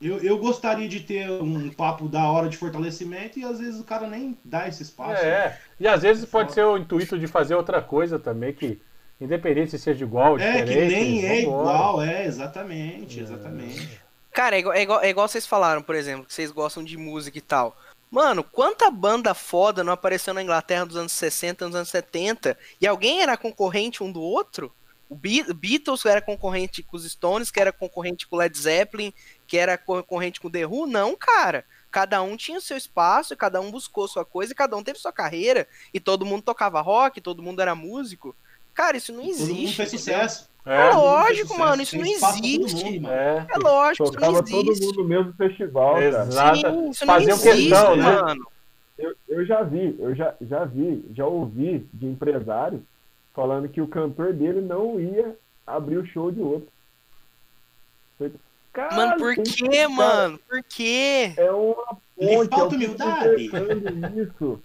eu, 0.00 0.18
eu 0.18 0.38
gostaria 0.38 0.88
de 0.88 1.00
ter 1.00 1.30
um 1.30 1.70
papo 1.70 2.08
da 2.08 2.30
hora 2.30 2.48
de 2.48 2.56
fortalecimento 2.56 3.38
e 3.38 3.44
às 3.44 3.58
vezes 3.58 3.80
o 3.80 3.84
cara 3.84 4.06
nem 4.08 4.36
dá 4.44 4.68
esse 4.68 4.82
espaço. 4.82 5.22
É, 5.24 5.58
e 5.78 5.86
às 5.88 6.02
vezes 6.02 6.24
É 6.24 6.26
pode 6.26 6.52
foda. 6.52 6.54
ser 6.54 6.64
o 6.64 6.76
intuito 6.78 7.18
de 7.18 7.26
fazer 7.26 7.54
outra 7.54 7.82
coisa 7.82 8.18
também, 8.18 8.52
que 8.54 8.80
independente 9.20 9.70
se 9.72 9.78
seja 9.78 10.04
igual 10.04 10.32
ou 10.32 10.38
É, 10.38 10.62
diferente. 10.62 10.94
que 10.94 11.04
nem 11.04 11.26
é 11.26 11.42
igual, 11.42 12.00
é, 12.02 12.24
exatamente, 12.26 13.20
exatamente. 13.20 13.99
Cara, 14.32 14.56
é 14.56 14.60
igual, 14.60 14.74
é, 14.74 14.82
igual, 14.82 15.02
é 15.02 15.08
igual 15.10 15.28
vocês 15.28 15.46
falaram, 15.46 15.82
por 15.82 15.94
exemplo, 15.94 16.24
que 16.26 16.32
vocês 16.34 16.50
gostam 16.50 16.84
de 16.84 16.96
música 16.96 17.36
e 17.36 17.40
tal. 17.40 17.76
Mano, 18.10 18.42
quanta 18.42 18.90
banda 18.90 19.34
foda 19.34 19.84
não 19.84 19.92
apareceu 19.92 20.34
na 20.34 20.42
Inglaterra 20.42 20.84
dos 20.86 20.96
anos 20.96 21.12
60, 21.12 21.66
nos 21.66 21.74
anos 21.76 21.88
70, 21.88 22.58
e 22.80 22.86
alguém 22.86 23.22
era 23.22 23.36
concorrente 23.36 24.02
um 24.02 24.10
do 24.10 24.20
outro? 24.20 24.72
O 25.08 25.14
Be- 25.14 25.52
Beatles 25.52 26.04
era 26.06 26.20
concorrente 26.20 26.82
com 26.82 26.96
os 26.96 27.04
Stones, 27.10 27.50
que 27.50 27.60
era 27.60 27.72
concorrente 27.72 28.26
com 28.28 28.36
o 28.36 28.38
Led 28.38 28.56
Zeppelin, 28.56 29.12
que 29.46 29.56
era 29.58 29.76
concorrente 29.76 30.40
com 30.40 30.46
o 30.48 30.50
The 30.50 30.66
Who? 30.66 30.86
Não, 30.86 31.16
cara. 31.16 31.64
Cada 31.90 32.22
um 32.22 32.36
tinha 32.36 32.58
o 32.58 32.60
seu 32.60 32.76
espaço, 32.76 33.36
cada 33.36 33.60
um 33.60 33.70
buscou 33.72 34.06
sua 34.06 34.24
coisa, 34.24 34.52
e 34.52 34.56
cada 34.56 34.76
um 34.76 34.82
teve 34.84 34.98
sua 35.00 35.12
carreira, 35.12 35.66
e 35.92 35.98
todo 35.98 36.24
mundo 36.26 36.42
tocava 36.42 36.80
rock, 36.80 37.20
todo 37.20 37.42
mundo 37.42 37.60
era 37.60 37.74
músico. 37.74 38.34
Cara, 38.72 38.96
isso 38.96 39.12
não 39.12 39.22
Todo 39.24 39.30
mundo 39.38 39.42
existe. 39.50 39.76
fez 39.76 39.90
sucesso. 39.90 40.49
É, 40.66 40.76
É 40.76 40.90
Todo 40.90 40.94
mundo 40.96 41.04
lógico, 41.06 41.58
mano, 41.58 41.82
isso 41.82 41.96
não 41.96 42.04
todo 42.04 42.12
existe. 42.12 42.84
mundo, 42.84 43.02
mano. 43.02 43.14
é. 43.14 43.46
É 43.50 43.58
lógico, 43.58 44.04
isso 44.04 44.12
Tocava 44.12 44.32
não 44.32 44.42
todo 44.44 44.70
existe. 44.70 44.86
mundo 44.86 45.02
no 45.02 45.08
mesmo 45.08 45.32
festival, 45.34 45.94
cara. 45.94 46.06
Exato. 46.06 46.56
Sim, 46.58 46.90
isso 46.90 47.06
não 47.06 47.16
existe, 47.16 47.42
questão, 47.48 47.96
né? 47.96 48.02
mano. 48.02 48.46
Eu, 48.98 49.14
eu 49.28 49.46
já 49.46 49.62
vi, 49.62 49.96
eu 49.98 50.14
já, 50.14 50.34
já 50.42 50.64
vi, 50.66 51.04
já 51.14 51.26
ouvi 51.26 51.88
de 51.94 52.06
empresário 52.06 52.82
falando 53.34 53.68
que 53.68 53.80
o 53.80 53.88
cantor 53.88 54.34
dele 54.34 54.60
não 54.60 55.00
ia 55.00 55.34
abrir 55.66 55.96
o 55.96 56.06
show 56.06 56.30
de 56.30 56.40
outro. 56.42 56.68
Foi- 58.18 58.32
Cara, 58.72 58.94
Mano, 58.94 59.16
por 59.16 59.34
quê, 59.34 59.66
cara, 59.68 59.88
mano? 59.88 60.40
Por 60.48 60.62
quê? 60.62 61.32
É 61.36 61.50
uma 61.50 61.98
Lhe 62.18 62.28
ponte, 62.36 62.50
falta 62.50 62.66
é 62.74 62.78
que 62.78 62.84
humildade. 62.84 63.50
isso. 64.20 64.62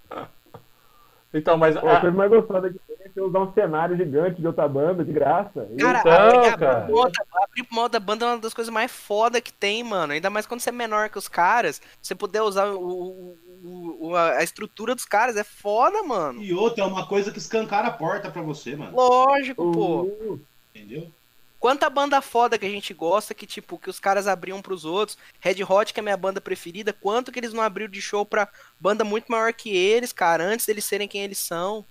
Então, 1.33 1.57
mas. 1.57 1.75
Pô, 1.77 1.87
a- 1.87 1.99
coisa 2.01 2.15
mais 2.15 2.29
gostosa 2.29 2.69
que 2.69 2.77
é 2.77 2.84
você 3.15 3.21
usar 3.21 3.39
um 3.39 3.53
cenário 3.53 3.95
gigante 3.95 4.41
de 4.41 4.45
outra 4.47 4.67
banda, 4.67 5.03
de 5.03 5.11
graça. 5.13 5.67
Cara, 5.79 5.99
Então, 6.01 6.11
abrir, 6.11 6.49
a 6.49 6.57
cara. 6.57 6.87
moda, 6.87 7.11
abrir 7.43 7.63
pro 7.63 7.75
moda 7.75 7.99
banda 7.99 8.25
é 8.25 8.29
uma 8.29 8.37
das 8.37 8.53
coisas 8.53 8.71
mais 8.73 8.91
foda 8.91 9.39
que 9.39 9.53
tem, 9.53 9.83
mano. 9.83 10.13
Ainda 10.13 10.29
mais 10.29 10.45
quando 10.45 10.59
você 10.59 10.69
é 10.69 10.73
menor 10.73 11.09
que 11.09 11.17
os 11.17 11.27
caras. 11.29 11.81
Você 12.01 12.13
puder 12.13 12.41
usar 12.41 12.65
o, 12.67 13.35
o- 13.63 13.97
o- 14.09 14.15
a 14.15 14.43
estrutura 14.43 14.93
dos 14.93 15.05
caras. 15.05 15.37
É 15.37 15.43
foda, 15.43 16.03
mano. 16.03 16.41
E 16.43 16.53
outra, 16.53 16.83
é 16.83 16.87
uma 16.87 17.07
coisa 17.07 17.31
que 17.31 17.39
escancara 17.39 17.87
a 17.87 17.91
porta 17.91 18.29
pra 18.29 18.41
você, 18.41 18.75
mano. 18.75 18.95
Lógico, 18.95 19.71
pô. 19.71 20.01
Uh, 20.03 20.39
Entendeu? 20.75 21.09
Quanta 21.57 21.89
banda 21.89 22.21
foda 22.21 22.59
que 22.59 22.65
a 22.65 22.69
gente 22.69 22.93
gosta 22.93 23.33
que, 23.33 23.47
tipo, 23.47 23.79
que 23.79 23.89
os 23.89 23.99
caras 23.99 24.27
abriam 24.27 24.61
pros 24.61 24.85
outros. 24.85 25.17
Red 25.39 25.63
Hot, 25.63 25.91
que 25.93 25.99
é 25.99 26.03
minha 26.03 26.17
banda 26.17 26.39
preferida. 26.39 26.93
Quanto 26.93 27.31
que 27.31 27.39
eles 27.39 27.53
não 27.53 27.63
abriram 27.63 27.89
de 27.89 28.01
show 28.01 28.23
pra 28.25 28.47
banda 28.79 29.03
muito 29.03 29.31
maior 29.31 29.51
que 29.53 29.75
eles, 29.75 30.11
cara, 30.13 30.43
antes 30.43 30.65
deles 30.65 30.83
serem 30.85 31.07
quem 31.07 31.21
eles 31.23 31.39
são. 31.39 31.83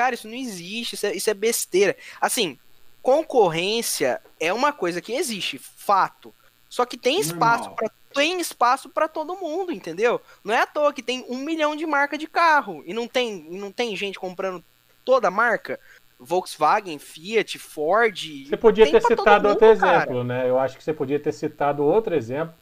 Cara, 0.00 0.14
isso 0.14 0.26
não 0.26 0.34
existe, 0.34 0.94
isso 0.94 1.06
é, 1.06 1.14
isso 1.14 1.28
é 1.28 1.34
besteira. 1.34 1.94
Assim, 2.18 2.58
concorrência 3.02 4.18
é 4.40 4.50
uma 4.50 4.72
coisa 4.72 4.98
que 4.98 5.12
existe, 5.12 5.58
fato. 5.58 6.34
Só 6.70 6.86
que 6.86 6.96
tem 6.96 7.20
espaço 7.20 7.70
para 7.72 7.90
tem 8.14 8.40
espaço 8.40 8.88
para 8.88 9.06
todo 9.06 9.36
mundo, 9.36 9.70
entendeu? 9.70 10.18
Não 10.42 10.54
é 10.54 10.62
à 10.62 10.66
toa 10.66 10.90
que 10.94 11.02
tem 11.02 11.22
um 11.28 11.36
milhão 11.36 11.76
de 11.76 11.84
marca 11.84 12.16
de 12.16 12.26
carro 12.26 12.82
e 12.86 12.94
não 12.94 13.06
tem, 13.06 13.46
e 13.50 13.58
não 13.58 13.70
tem 13.70 13.94
gente 13.94 14.18
comprando 14.18 14.64
toda 15.04 15.28
a 15.28 15.30
marca. 15.30 15.78
Volkswagen, 16.18 16.98
Fiat, 16.98 17.58
Ford. 17.58 18.48
Você 18.48 18.56
podia 18.56 18.90
ter 18.90 19.02
citado 19.02 19.48
mundo, 19.48 19.50
outro 19.50 19.78
cara. 19.78 19.96
exemplo, 19.98 20.24
né? 20.24 20.48
Eu 20.48 20.58
acho 20.58 20.78
que 20.78 20.82
você 20.82 20.94
podia 20.94 21.20
ter 21.20 21.32
citado 21.32 21.84
outro 21.84 22.14
exemplo 22.14 22.54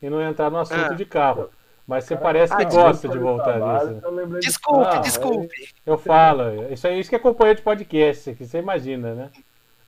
e 0.00 0.08
não 0.08 0.22
entrar 0.22 0.48
no 0.48 0.58
assunto 0.58 0.92
Ah. 0.92 0.94
de 0.94 1.04
carro. 1.04 1.50
Mas 1.86 2.04
você 2.04 2.16
parece 2.16 2.56
que 2.56 2.62
Ah, 2.62 2.68
gosta 2.68 3.06
eu 3.06 3.10
de 3.10 3.18
voltar 3.18 3.58
nisso. 3.60 3.86
né? 3.92 4.00
eu 4.02 4.26
de- 4.26 4.40
Desculpe, 4.40 4.86
Ah, 4.96 4.98
desculpe. 5.00 5.68
Eu 5.84 5.98
falo, 5.98 6.72
isso 6.72 6.86
é 6.86 6.98
isso 6.98 7.10
que 7.10 7.16
acompanha 7.16 7.54
de 7.54 7.60
podcast, 7.62 8.34
que 8.34 8.46
você 8.46 8.58
imagina, 8.58 9.12
né? 9.14 9.28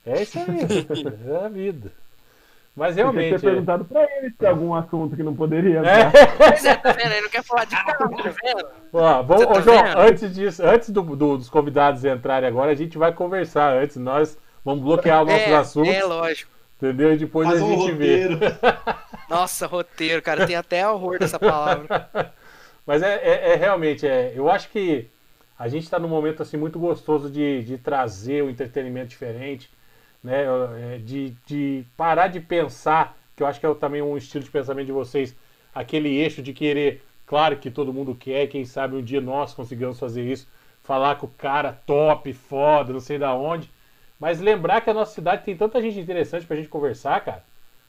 É 0.05 0.21
isso 0.21 0.37
aí, 0.37 0.45
é 1.41 1.45
a 1.45 1.49
vida. 1.49 1.91
Mas 2.75 2.93
Tinha 2.93 3.05
que 3.07 3.11
ter 3.13 3.17
realmente. 3.17 3.35
é. 3.47 3.49
perguntado 3.49 3.85
pra 3.85 4.03
ele 4.03 4.29
se 4.29 4.35
tem 4.37 4.47
algum 4.49 4.75
assunto 4.75 5.15
que 5.15 5.23
não 5.23 5.35
poderia 5.35 5.77
É. 5.79 5.79
entrar. 5.79 6.11
Pois 6.37 6.63
é, 6.65 6.75
tá 6.75 6.91
vendo? 6.91 7.11
Ele 7.11 7.21
não 7.21 7.29
quer 7.29 7.43
falar 7.43 7.65
de 7.65 7.75
carro, 7.75 8.15
tá 8.15 8.29
vendo? 8.43 8.67
Ó, 8.93 9.23
vamos, 9.23 9.45
tá 9.47 9.51
ô, 9.53 9.61
João, 9.61 9.83
vendo? 9.83 9.97
antes 9.99 10.35
disso, 10.35 10.63
antes 10.63 10.89
do- 10.91 11.01
do- 11.01 11.37
dos 11.37 11.49
convidados 11.49 12.05
entrarem 12.05 12.47
agora, 12.47 12.71
a 12.71 12.75
gente 12.75 12.95
vai 12.95 13.11
conversar 13.11 13.73
antes. 13.73 13.97
Nós 13.97 14.37
vamos 14.63 14.83
bloquear 14.83 15.23
os 15.23 15.27
nossos 15.29 15.47
É, 15.47 15.55
assuntos, 15.55 15.93
é 15.95 16.03
lógico. 16.03 16.51
entendeu? 16.79 17.13
E 17.13 17.17
depois 17.17 17.47
Faz 17.49 17.59
a 17.59 17.65
um 17.65 17.69
gente 17.79 17.91
vê. 17.93 18.27
Nossa, 19.27 19.67
roteiro, 19.67 20.21
cara, 20.21 20.41
tem 20.41 20.55
até 20.55 20.87
horror 20.87 21.19
dessa 21.19 21.39
palavra. 21.39 21.89
Mas 22.85 23.01
é, 23.01 23.15
é- 23.15 23.53
é 23.53 23.55
realmente, 23.55 24.07
é, 24.07 24.33
eu 24.35 24.49
acho 24.49 24.69
que 24.69 25.09
a 25.59 25.67
gente 25.67 25.83
está 25.83 25.99
num 25.99 26.07
momento 26.07 26.41
assim 26.43 26.57
muito 26.57 26.79
gostoso 26.79 27.29
de, 27.29 27.63
de 27.63 27.77
trazer 27.77 28.43
um 28.43 28.49
entretenimento 28.49 29.09
diferente, 29.09 29.69
né? 30.23 30.45
É, 30.95 30.97
De, 30.99 31.31
de 31.45 31.85
parar 31.97 32.27
de 32.27 32.39
pensar, 32.39 33.17
que 33.35 33.43
eu 33.43 33.47
acho 33.47 33.59
que 33.59 33.65
é 33.65 33.73
também 33.75 34.01
um 34.01 34.17
estilo 34.17 34.43
de 34.43 34.49
pensamento 34.51 34.85
de 34.87 34.91
vocês, 34.91 35.35
aquele 35.75 36.09
eixo 36.17 36.41
de 36.41 36.53
querer, 36.53 37.03
claro 37.25 37.57
que 37.57 37.69
todo 37.71 37.93
mundo 37.93 38.15
quer, 38.15 38.47
quem 38.47 38.65
sabe 38.65 38.95
um 38.95 39.03
dia 39.03 39.21
nós 39.21 39.53
conseguimos 39.53 39.99
fazer 39.99 40.23
isso, 40.23 40.47
falar 40.83 41.15
com 41.17 41.27
o 41.27 41.31
cara 41.31 41.73
top, 41.85 42.31
foda, 42.33 42.93
não 42.93 42.99
sei 43.01 43.17
da 43.19 43.33
onde, 43.35 43.69
mas 44.19 44.39
lembrar 44.39 44.81
que 44.81 44.89
a 44.89 44.93
nossa 44.93 45.13
cidade 45.13 45.43
tem 45.43 45.55
tanta 45.57 45.81
gente 45.81 45.99
interessante 45.99 46.45
pra 46.47 46.55
gente 46.55 46.69
conversar, 46.69 47.19
cara, 47.23 47.43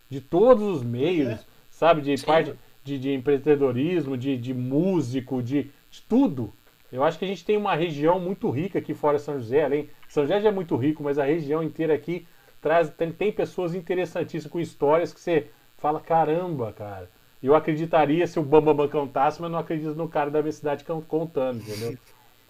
de 0.09 0.21
todos 0.21 0.63
os 0.63 0.83
meios, 0.83 1.29
É. 1.29 1.39
sabe, 1.71 2.01
de 2.01 2.17
Sim. 2.17 2.27
parte 2.27 2.53
de, 2.85 2.99
de 2.99 3.13
empreendedorismo, 3.13 4.17
de, 4.17 4.37
de 4.37 4.55
músico, 4.55 5.43
de, 5.43 5.71
de 5.91 6.03
tudo. 6.09 6.53
Eu 6.91 7.05
acho 7.05 7.19
que 7.19 7.25
a 7.25 7.29
gente 7.29 7.45
tem 7.45 7.57
uma 7.57 7.75
região 7.75 8.19
muito 8.19 8.49
rica 8.51 8.79
aqui 8.79 8.95
fora 8.95 9.19
de 9.19 9.23
São 9.25 9.39
José, 9.39 9.65
além 9.65 9.89
São 10.09 10.23
José 10.25 10.41
já 10.41 10.49
é 10.49 10.53
muito 10.53 10.75
rico, 10.77 11.03
mas 11.03 11.19
a 11.19 11.25
região 11.25 11.63
inteira 11.63 11.95
aqui 11.95 12.27
traz 12.63 12.89
tem, 12.91 13.13
tem 13.13 13.31
pessoas 13.31 13.75
interessantíssimas 13.75 14.51
com 14.51 14.59
histórias 14.61 15.13
que 15.13 15.21
você 15.21 15.47
fala 15.77 16.01
caramba, 16.01 16.73
cara. 16.73 17.11
Eu 17.43 17.55
acreditaria 17.55 18.27
se 18.27 18.39
o 18.39 18.43
Bambam 18.43 18.89
cantasse, 18.89 19.41
mas 19.41 19.51
não 19.51 19.59
acredito 19.59 19.95
no 19.95 20.09
cara 20.09 20.31
da 20.31 20.41
minha 20.43 20.53
cidade 20.53 20.85
contando, 21.07 21.61
entendeu? 21.61 21.97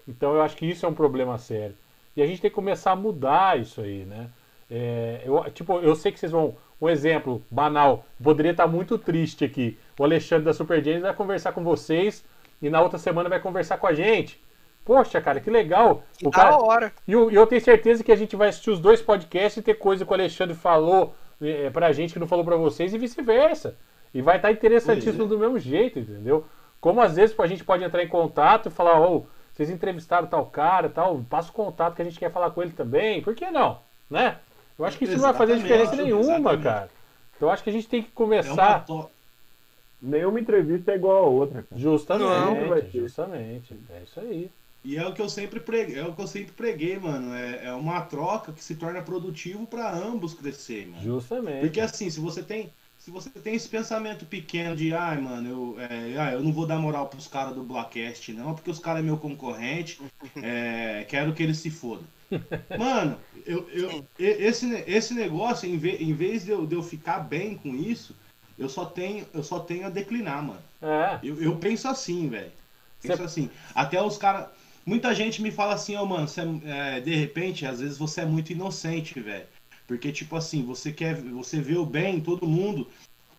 Então 0.09 0.35
eu 0.35 0.41
acho 0.41 0.57
que 0.57 0.65
isso 0.65 0.87
é 0.87 0.89
um 0.89 0.95
problema 0.95 1.37
sério. 1.37 1.77
E 2.17 2.23
a 2.23 2.27
gente 2.27 2.41
tem 2.41 2.51
que 2.51 2.55
começar 2.55 2.93
a 2.93 2.97
mudar 2.97 3.61
isso 3.61 3.83
aí, 3.83 4.07
né? 4.07 4.31
É, 4.71 5.21
eu, 5.23 5.45
tipo, 5.51 5.79
eu 5.81 5.95
sei 5.95 6.11
que 6.11 6.19
vocês 6.19 6.33
vão. 6.33 6.57
Um 6.81 6.89
exemplo 6.89 7.43
banal. 7.51 8.05
Poderia 8.23 8.53
estar 8.53 8.67
muito 8.67 8.99
triste 8.99 9.45
aqui. 9.45 9.79
O 9.99 10.05
Alexandre 10.05 10.45
da 10.45 10.53
Super 10.53 10.83
James 10.83 11.03
vai 11.03 11.15
conversar 11.15 11.53
com 11.53 11.63
vocês 11.65 12.25
e 12.63 12.71
na 12.71 12.81
outra 12.81 12.99
semana 12.99 13.29
vai 13.29 13.41
conversar 13.41 13.79
com 13.79 13.87
a 13.87 13.93
gente. 13.93 14.41
Poxa, 14.85 15.21
cara, 15.21 15.41
que 15.41 15.51
legal. 15.51 16.03
Que 16.17 16.27
o 16.27 16.31
da 16.31 16.37
cara... 16.37 16.57
hora. 16.57 16.93
E 17.07 17.13
eu, 17.13 17.31
eu 17.31 17.47
tenho 17.47 17.61
certeza 17.61 18.03
que 18.03 18.13
a 18.13 18.17
gente 18.17 18.37
vai 18.37 18.49
assistir 18.49 18.71
os 18.71 18.81
dois 18.81 19.03
podcasts 19.03 19.59
e 19.59 19.63
ter 19.63 19.75
coisa 19.75 20.05
que 20.05 20.11
o 20.11 20.15
Alexandre 20.15 20.55
falou 20.55 21.15
é, 21.43 21.69
pra 21.71 21.93
gente 21.93 22.13
que 22.13 22.19
não 22.19 22.27
falou 22.27 22.45
pra 22.45 22.57
vocês 22.57 22.95
e 22.95 22.99
vice-versa. 22.99 23.77
E 24.15 24.23
vai 24.23 24.37
estar 24.37 24.51
interessantíssimo 24.51 25.25
é. 25.25 25.29
do 25.29 25.39
mesmo 25.39 25.59
jeito, 25.59 25.99
entendeu? 25.99 26.47
Como 26.81 27.01
às 27.01 27.17
vezes 27.17 27.39
a 27.39 27.47
gente 27.47 27.65
pode 27.65 27.85
entrar 27.85 28.03
em 28.03 28.09
contato 28.09 28.69
e 28.69 28.73
falar, 28.73 29.01
ô, 29.01 29.27
vocês 29.53 29.69
entrevistaram 29.69 30.29
tal 30.29 30.47
cara 30.47 30.87
e 30.87 30.91
tal, 30.91 31.19
passa 31.29 31.51
o 31.51 31.53
contato 31.53 31.97
que 31.97 32.03
a 32.03 32.05
gente 32.05 32.19
quer 32.19 32.31
falar 32.31 32.51
com 32.51 32.63
ele 32.63 32.73
também. 32.73 33.21
Por 33.21 33.35
que 33.35 33.51
não? 33.51 33.81
Né? 34.09 34.37
Eu 34.79 34.85
acho 34.85 34.97
que 34.99 35.05
isso 35.05 35.15
não 35.15 35.23
vai 35.23 35.35
fazer 35.35 35.53
Exatamente, 35.55 35.63
diferença 35.63 35.97
nenhuma, 35.97 36.23
exatamente. 36.35 36.63
cara. 36.63 36.91
Então 37.37 37.49
eu 37.49 37.53
acho 37.53 37.63
que 37.65 37.71
a 37.71 37.73
gente 37.73 37.89
tem 37.89 38.03
que 38.03 38.09
É 38.09 38.11
uma 38.11 38.15
começar. 38.15 38.85
to... 38.85 39.11
Nenhuma 40.01 40.39
entrevista 40.41 40.93
é 40.93 40.95
igual 40.97 41.17
a 41.25 41.29
outra, 41.29 41.63
cara. 41.65 41.81
Justamente, 41.81 42.29
Não, 42.29 42.69
vai 42.69 42.83
ter. 42.83 43.01
justamente. 43.01 43.75
É 43.91 44.03
isso 44.05 44.21
aí. 44.21 44.51
E 44.85 44.97
é 44.97 45.05
o 45.07 45.13
que 45.13 45.21
eu 45.21 45.29
sempre 45.29 45.59
preguei, 45.59 45.99
é 45.99 46.05
o 46.07 46.15
que 46.15 46.23
eu 46.23 46.27
sempre 46.27 46.53
preguei, 46.53 46.99
mano. 46.99 47.35
É, 47.35 47.67
é 47.67 47.73
uma 47.73 48.01
troca 48.03 48.53
que 48.53 48.63
se 48.63 48.77
torna 48.77 49.03
produtivo 49.03 49.67
pra 49.67 49.93
ambos 49.93 50.35
crescer, 50.35 50.87
mano. 50.87 51.03
Justamente. 51.03 51.61
Porque 51.61 51.81
assim, 51.81 52.09
se 52.09 52.21
você 52.21 52.43
tem. 52.43 52.71
Se 52.99 53.11
você 53.13 53.31
tem 53.31 53.55
esse 53.55 53.69
pensamento 53.69 54.27
pequeno 54.27 54.75
de, 54.77 54.93
ai, 54.93 55.19
mano, 55.21 55.49
eu, 55.49 55.81
é, 55.81 56.19
ah, 56.19 56.33
eu 56.33 56.43
não 56.43 56.53
vou 56.53 56.67
dar 56.67 56.79
moral 56.79 57.07
pros 57.07 57.27
caras 57.29 57.55
do 57.55 57.63
Blackcast, 57.63 58.33
não, 58.33 58.55
porque 58.55 58.71
os 58.71 58.81
caras 58.81 59.01
é 59.03 59.05
meu 59.05 59.17
concorrente, 59.17 60.01
é, 60.43 61.07
quero 61.09 61.33
que 61.33 61.43
eles 61.43 61.59
se 61.59 61.71
fodam. 61.71 62.05
Mano, 62.79 63.19
eu, 63.47 63.69
eu, 63.71 64.05
esse, 64.19 64.67
esse 64.87 65.15
negócio, 65.15 65.69
em, 65.69 65.77
ve- 65.79 65.97
em 65.97 66.13
vez 66.13 66.45
de 66.45 66.51
eu, 66.51 66.67
de 66.67 66.75
eu 66.75 66.83
ficar 66.83 67.21
bem 67.21 67.57
com 67.57 67.75
isso, 67.75 68.15
eu 68.59 68.69
só 68.69 68.85
tenho, 68.85 69.27
eu 69.33 69.43
só 69.43 69.61
tenho 69.61 69.87
a 69.87 69.91
declinar, 69.91 70.43
mano. 70.43 70.63
É. 70.83 71.19
Eu, 71.23 71.41
eu 71.43 71.57
penso 71.57 71.89
assim, 71.89 72.29
velho. 72.29 72.53
Penso 73.01 73.17
Cê- 73.17 73.23
assim. 73.23 73.51
Até 73.75 74.03
os 74.03 74.19
caras. 74.19 74.49
Muita 74.85 75.15
gente 75.15 75.43
me 75.43 75.51
fala 75.51 75.75
assim, 75.75 75.97
ó, 75.97 76.05
mano, 76.05 76.27
você 76.27 76.41
é- 76.41 76.97
é, 76.97 77.01
de 77.01 77.15
repente, 77.15 77.67
às 77.67 77.81
vezes 77.81 77.99
você 77.99 78.23
é 78.23 78.27
muito 78.27 78.53
inocente, 78.53 79.19
velho. 79.21 79.47
Porque, 79.87 80.13
tipo 80.13 80.37
assim, 80.37 80.63
você 80.65 80.93
quer. 80.93 81.17
Você 81.17 81.61
vê 81.61 81.77
o 81.77 81.87
bem 81.87 82.17
em 82.17 82.21
todo 82.21 82.47
mundo. 82.47 82.87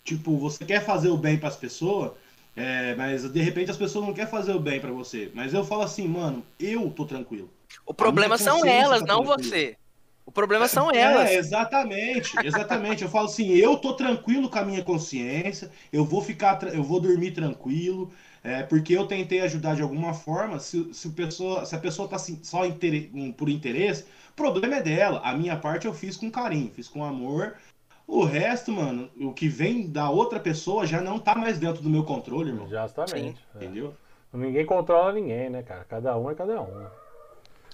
Tipo, 0.03 0.37
você 0.37 0.65
quer 0.65 0.83
fazer 0.83 1.09
o 1.09 1.17
bem 1.17 1.37
pras 1.37 1.55
pessoas. 1.55 2.11
é, 2.55 2.95
mas 2.95 3.31
de 3.31 3.41
repente 3.41 3.71
as 3.71 3.77
pessoas 3.77 4.05
não 4.05 4.13
querem 4.13 4.29
fazer 4.29 4.53
o 4.53 4.59
bem 4.59 4.79
pra 4.79 4.91
você. 4.91 5.31
Mas 5.33 5.53
eu 5.53 5.63
falo 5.63 5.83
assim, 5.83 6.07
mano, 6.07 6.43
eu 6.59 6.89
tô 6.89 7.05
tranquilo. 7.05 7.49
O 7.85 7.93
problema 7.93 8.37
são 8.37 8.65
elas, 8.65 9.01
não 9.01 9.23
você. 9.23 9.77
O 10.25 10.31
problema 10.31 10.67
são 10.67 10.91
É, 10.91 10.99
elas. 10.99 11.31
exatamente, 11.31 12.35
exatamente. 12.43 13.03
Eu 13.03 13.09
falo 13.09 13.25
assim, 13.25 13.49
eu 13.49 13.77
tô 13.77 13.93
tranquilo 13.93 14.47
com 14.47 14.59
a 14.59 14.63
minha 14.63 14.83
consciência, 14.83 15.71
eu 15.91 16.05
vou 16.05 16.21
ficar, 16.21 16.61
eu 16.71 16.83
vou 16.83 16.99
dormir 16.99 17.31
tranquilo, 17.31 18.11
é, 18.43 18.61
porque 18.61 18.93
eu 18.95 19.07
tentei 19.07 19.41
ajudar 19.41 19.75
de 19.75 19.81
alguma 19.81 20.13
forma. 20.13 20.59
Se, 20.59 20.93
se, 20.93 21.09
pessoa, 21.09 21.65
se 21.65 21.75
a 21.75 21.79
pessoa 21.79 22.07
tá 22.07 22.15
assim, 22.15 22.39
só 22.43 22.61
um, 22.63 23.31
por 23.31 23.49
interesse, 23.49 24.05
o 24.29 24.33
problema 24.35 24.75
é 24.75 24.83
dela. 24.83 25.19
A 25.23 25.33
minha 25.35 25.57
parte 25.57 25.87
eu 25.87 25.93
fiz 25.95 26.15
com 26.15 26.29
carinho, 26.29 26.71
fiz 26.71 26.87
com 26.87 27.03
amor. 27.03 27.55
O 28.07 28.23
resto, 28.23 28.71
mano, 28.71 29.09
o 29.19 29.33
que 29.33 29.47
vem 29.47 29.87
da 29.89 30.09
outra 30.11 30.39
pessoa 30.39 30.85
já 30.85 31.01
não 31.01 31.17
tá 31.17 31.35
mais 31.35 31.57
dentro 31.57 31.81
do 31.81 31.89
meu 31.89 32.03
controle, 32.03 32.49
irmão. 32.49 32.67
Justamente. 32.67 33.43
É. 33.55 33.57
Entendeu? 33.57 33.95
Ninguém 34.31 34.65
controla 34.65 35.11
ninguém, 35.11 35.49
né, 35.49 35.63
cara? 35.63 35.83
Cada 35.85 36.15
um 36.17 36.29
é 36.29 36.35
cada 36.35 36.61
um. 36.61 36.87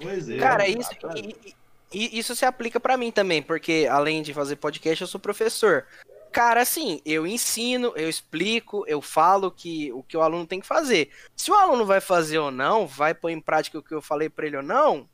Pois 0.01 0.29
é. 0.29 0.37
Cara, 0.37 0.67
isso, 0.67 0.91
e- 1.15 1.55
e- 1.91 2.19
isso 2.19 2.35
se 2.35 2.45
aplica 2.45 2.79
pra 2.79 2.97
mim 2.97 3.11
também, 3.11 3.41
porque 3.41 3.87
além 3.89 4.21
de 4.21 4.33
fazer 4.33 4.55
podcast, 4.57 5.01
eu 5.01 5.07
sou 5.07 5.19
professor. 5.19 5.85
Cara, 6.31 6.61
assim, 6.61 7.01
eu 7.05 7.25
ensino, 7.25 7.93
eu 7.95 8.09
explico, 8.09 8.83
eu 8.87 9.01
falo 9.01 9.49
que 9.49 9.91
o 9.93 10.03
que 10.03 10.17
o 10.17 10.21
aluno 10.21 10.45
tem 10.45 10.59
que 10.59 10.67
fazer. 10.67 11.09
Se 11.35 11.49
o 11.49 11.53
aluno 11.53 11.85
vai 11.85 12.01
fazer 12.01 12.39
ou 12.39 12.51
não, 12.51 12.85
vai 12.85 13.13
pôr 13.13 13.29
em 13.29 13.39
prática 13.39 13.79
o 13.79 13.83
que 13.83 13.93
eu 13.93 14.01
falei 14.01 14.29
pra 14.29 14.45
ele 14.45 14.57
ou 14.57 14.63
não, 14.63 15.07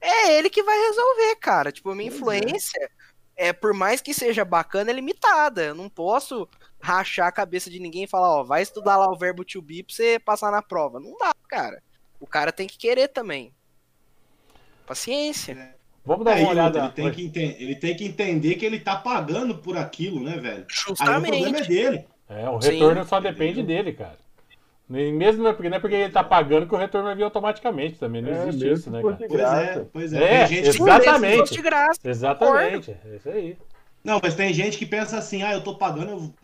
é 0.00 0.36
ele 0.36 0.50
que 0.50 0.62
vai 0.62 0.76
resolver, 0.76 1.36
cara. 1.36 1.70
Tipo, 1.70 1.90
a 1.90 1.94
minha 1.94 2.10
é. 2.10 2.12
influência 2.14 2.90
é. 3.36 3.52
por 3.52 3.72
mais 3.72 4.00
que 4.00 4.12
seja 4.12 4.44
bacana, 4.44 4.90
é 4.90 4.94
limitada. 4.94 5.66
Eu 5.66 5.74
não 5.74 5.88
posso 5.88 6.48
rachar 6.80 7.28
a 7.28 7.32
cabeça 7.32 7.70
de 7.70 7.78
ninguém 7.78 8.04
e 8.04 8.08
falar, 8.08 8.40
ó, 8.40 8.42
vai 8.42 8.62
estudar 8.62 8.96
lá 8.96 9.08
o 9.08 9.16
verbo 9.16 9.44
to 9.44 9.62
be 9.62 9.84
pra 9.84 9.94
você 9.94 10.18
passar 10.18 10.50
na 10.50 10.62
prova. 10.62 10.98
Não 10.98 11.16
dá, 11.16 11.32
cara. 11.48 11.80
O 12.18 12.26
cara 12.26 12.50
tem 12.50 12.66
que 12.66 12.76
querer 12.76 13.08
também. 13.08 13.54
Paciência. 14.90 15.72
Vamos 16.04 16.24
dar 16.24 16.36
É, 16.36 16.42
uma 16.42 16.50
olhada. 16.50 16.78
ele, 16.80 16.88
tem 16.90 17.10
que 17.12 17.22
enten- 17.22 17.56
ele 17.60 17.76
tem 17.76 17.94
que 17.94 18.04
entender 18.04 18.56
que 18.56 18.66
ele 18.66 18.80
tá 18.80 18.96
pagando 18.96 19.54
por 19.58 19.78
aquilo, 19.78 20.20
né, 20.20 20.36
velho? 20.36 20.56
Aí 20.56 20.64
o 20.64 20.66
Justamente. 20.88 21.28
problema 21.30 21.58
é 21.58 21.64
dele. 21.64 22.04
É, 22.28 22.50
o 22.50 22.60
Sim. 22.60 22.72
retorno 22.72 23.04
só 23.04 23.20
depende 23.20 23.62
dele, 23.62 23.92
cara. 23.92 24.18
Nem 24.88 25.12
mesmo 25.12 25.44
não 25.44 25.50
é 25.50 25.52
porque, 25.52 25.68
não 25.68 25.76
é 25.76 25.80
porque 25.80 25.94
ele 25.94 26.12
tá 26.12 26.24
pagando 26.24 26.66
que 26.66 26.74
o 26.74 26.76
retorno 26.76 27.06
vai 27.06 27.14
vir 27.14 27.22
automaticamente 27.22 28.00
também. 28.00 28.20
Não 28.20 28.32
É, 28.32 28.48
existe 28.48 28.72
isso, 28.72 28.90
né, 28.90 29.00
cara? 29.00 29.16
Pois 29.28 29.40
é, 29.40 29.86
pois 29.92 30.12
é. 30.12 30.24
É, 30.24 30.46
tem 30.48 30.56
gente 30.64 30.68
Exatamente. 30.82 31.38
fosse 31.38 31.54
de 31.54 31.62
graça. 31.62 32.00
Exatamente. 32.02 32.90
É 32.90 33.14
isso 33.16 33.28
aí. 33.28 33.56
Não, 34.02 34.18
mas 34.20 34.34
tem 34.34 34.52
gente 34.52 34.76
que 34.76 34.86
pensa 34.86 35.18
assim, 35.18 35.44
ah, 35.44 35.52
eu 35.52 35.62
tô 35.62 35.76
pagando, 35.76 36.10
eu 36.10 36.18
vou 36.18 36.34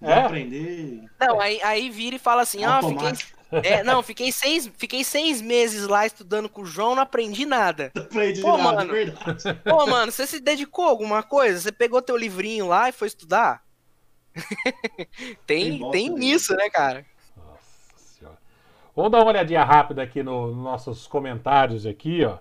É. 0.00 0.20
aprender 0.20 1.02
Não, 1.18 1.40
aí, 1.40 1.60
aí 1.60 1.90
vira 1.90 2.14
e 2.14 2.20
fala 2.20 2.42
assim, 2.42 2.62
ah, 2.62 2.80
fiquei. 2.80 3.08
É, 3.50 3.82
não, 3.84 4.02
fiquei 4.02 4.32
seis, 4.32 4.70
fiquei 4.76 5.04
seis 5.04 5.40
meses 5.40 5.86
lá 5.86 6.04
estudando 6.04 6.48
com 6.48 6.62
o 6.62 6.66
João, 6.66 6.94
não 6.96 7.02
aprendi 7.02 7.46
nada. 7.46 7.92
Aprendi 7.96 8.40
Pô, 8.40 8.56
nada, 8.56 8.62
mano. 8.62 8.90
é 8.90 9.04
verdade. 9.04 9.54
Pô, 9.64 9.86
mano, 9.86 10.10
você 10.10 10.26
se 10.26 10.40
dedicou 10.40 10.86
a 10.86 10.90
alguma 10.90 11.22
coisa? 11.22 11.60
Você 11.60 11.70
pegou 11.72 12.02
teu 12.02 12.16
livrinho 12.16 12.66
lá 12.66 12.88
e 12.88 12.92
foi 12.92 13.06
estudar? 13.08 13.62
Tem 15.46 15.70
tem, 15.70 15.78
bosta 15.78 15.92
tem 15.92 16.30
isso, 16.30 16.54
né, 16.56 16.68
cara? 16.68 17.06
Nossa 17.36 17.96
senhora. 17.96 18.36
Vamos 18.94 19.10
dar 19.12 19.18
uma 19.18 19.28
olhadinha 19.30 19.64
rápida 19.64 20.02
aqui 20.02 20.22
no- 20.22 20.48
nos 20.48 20.64
nossos 20.64 21.06
comentários 21.06 21.86
aqui, 21.86 22.24
ó. 22.24 22.38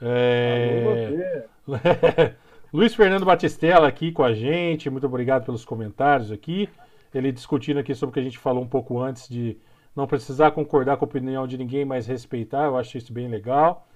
É... 0.00 1.44
Luiz 2.72 2.94
Fernando 2.94 3.24
Batistella 3.24 3.86
aqui 3.86 4.10
com 4.10 4.24
a 4.24 4.34
gente, 4.34 4.90
muito 4.90 5.06
obrigado 5.06 5.44
pelos 5.44 5.64
comentários 5.64 6.32
aqui. 6.32 6.68
Ele 7.14 7.30
discutindo 7.30 7.78
aqui 7.78 7.94
sobre 7.94 8.10
o 8.10 8.12
que 8.14 8.20
a 8.20 8.24
gente 8.24 8.38
falou 8.38 8.62
um 8.62 8.68
pouco 8.68 9.00
antes 9.00 9.28
de 9.28 9.56
não 9.94 10.06
precisar 10.06 10.50
concordar 10.50 10.96
com 10.96 11.04
a 11.04 11.08
opinião 11.08 11.46
de 11.46 11.56
ninguém, 11.56 11.84
mas 11.84 12.06
respeitar, 12.06 12.64
eu 12.64 12.76
acho 12.76 12.98
isso 12.98 13.12
bem 13.12 13.28
legal. 13.28 13.86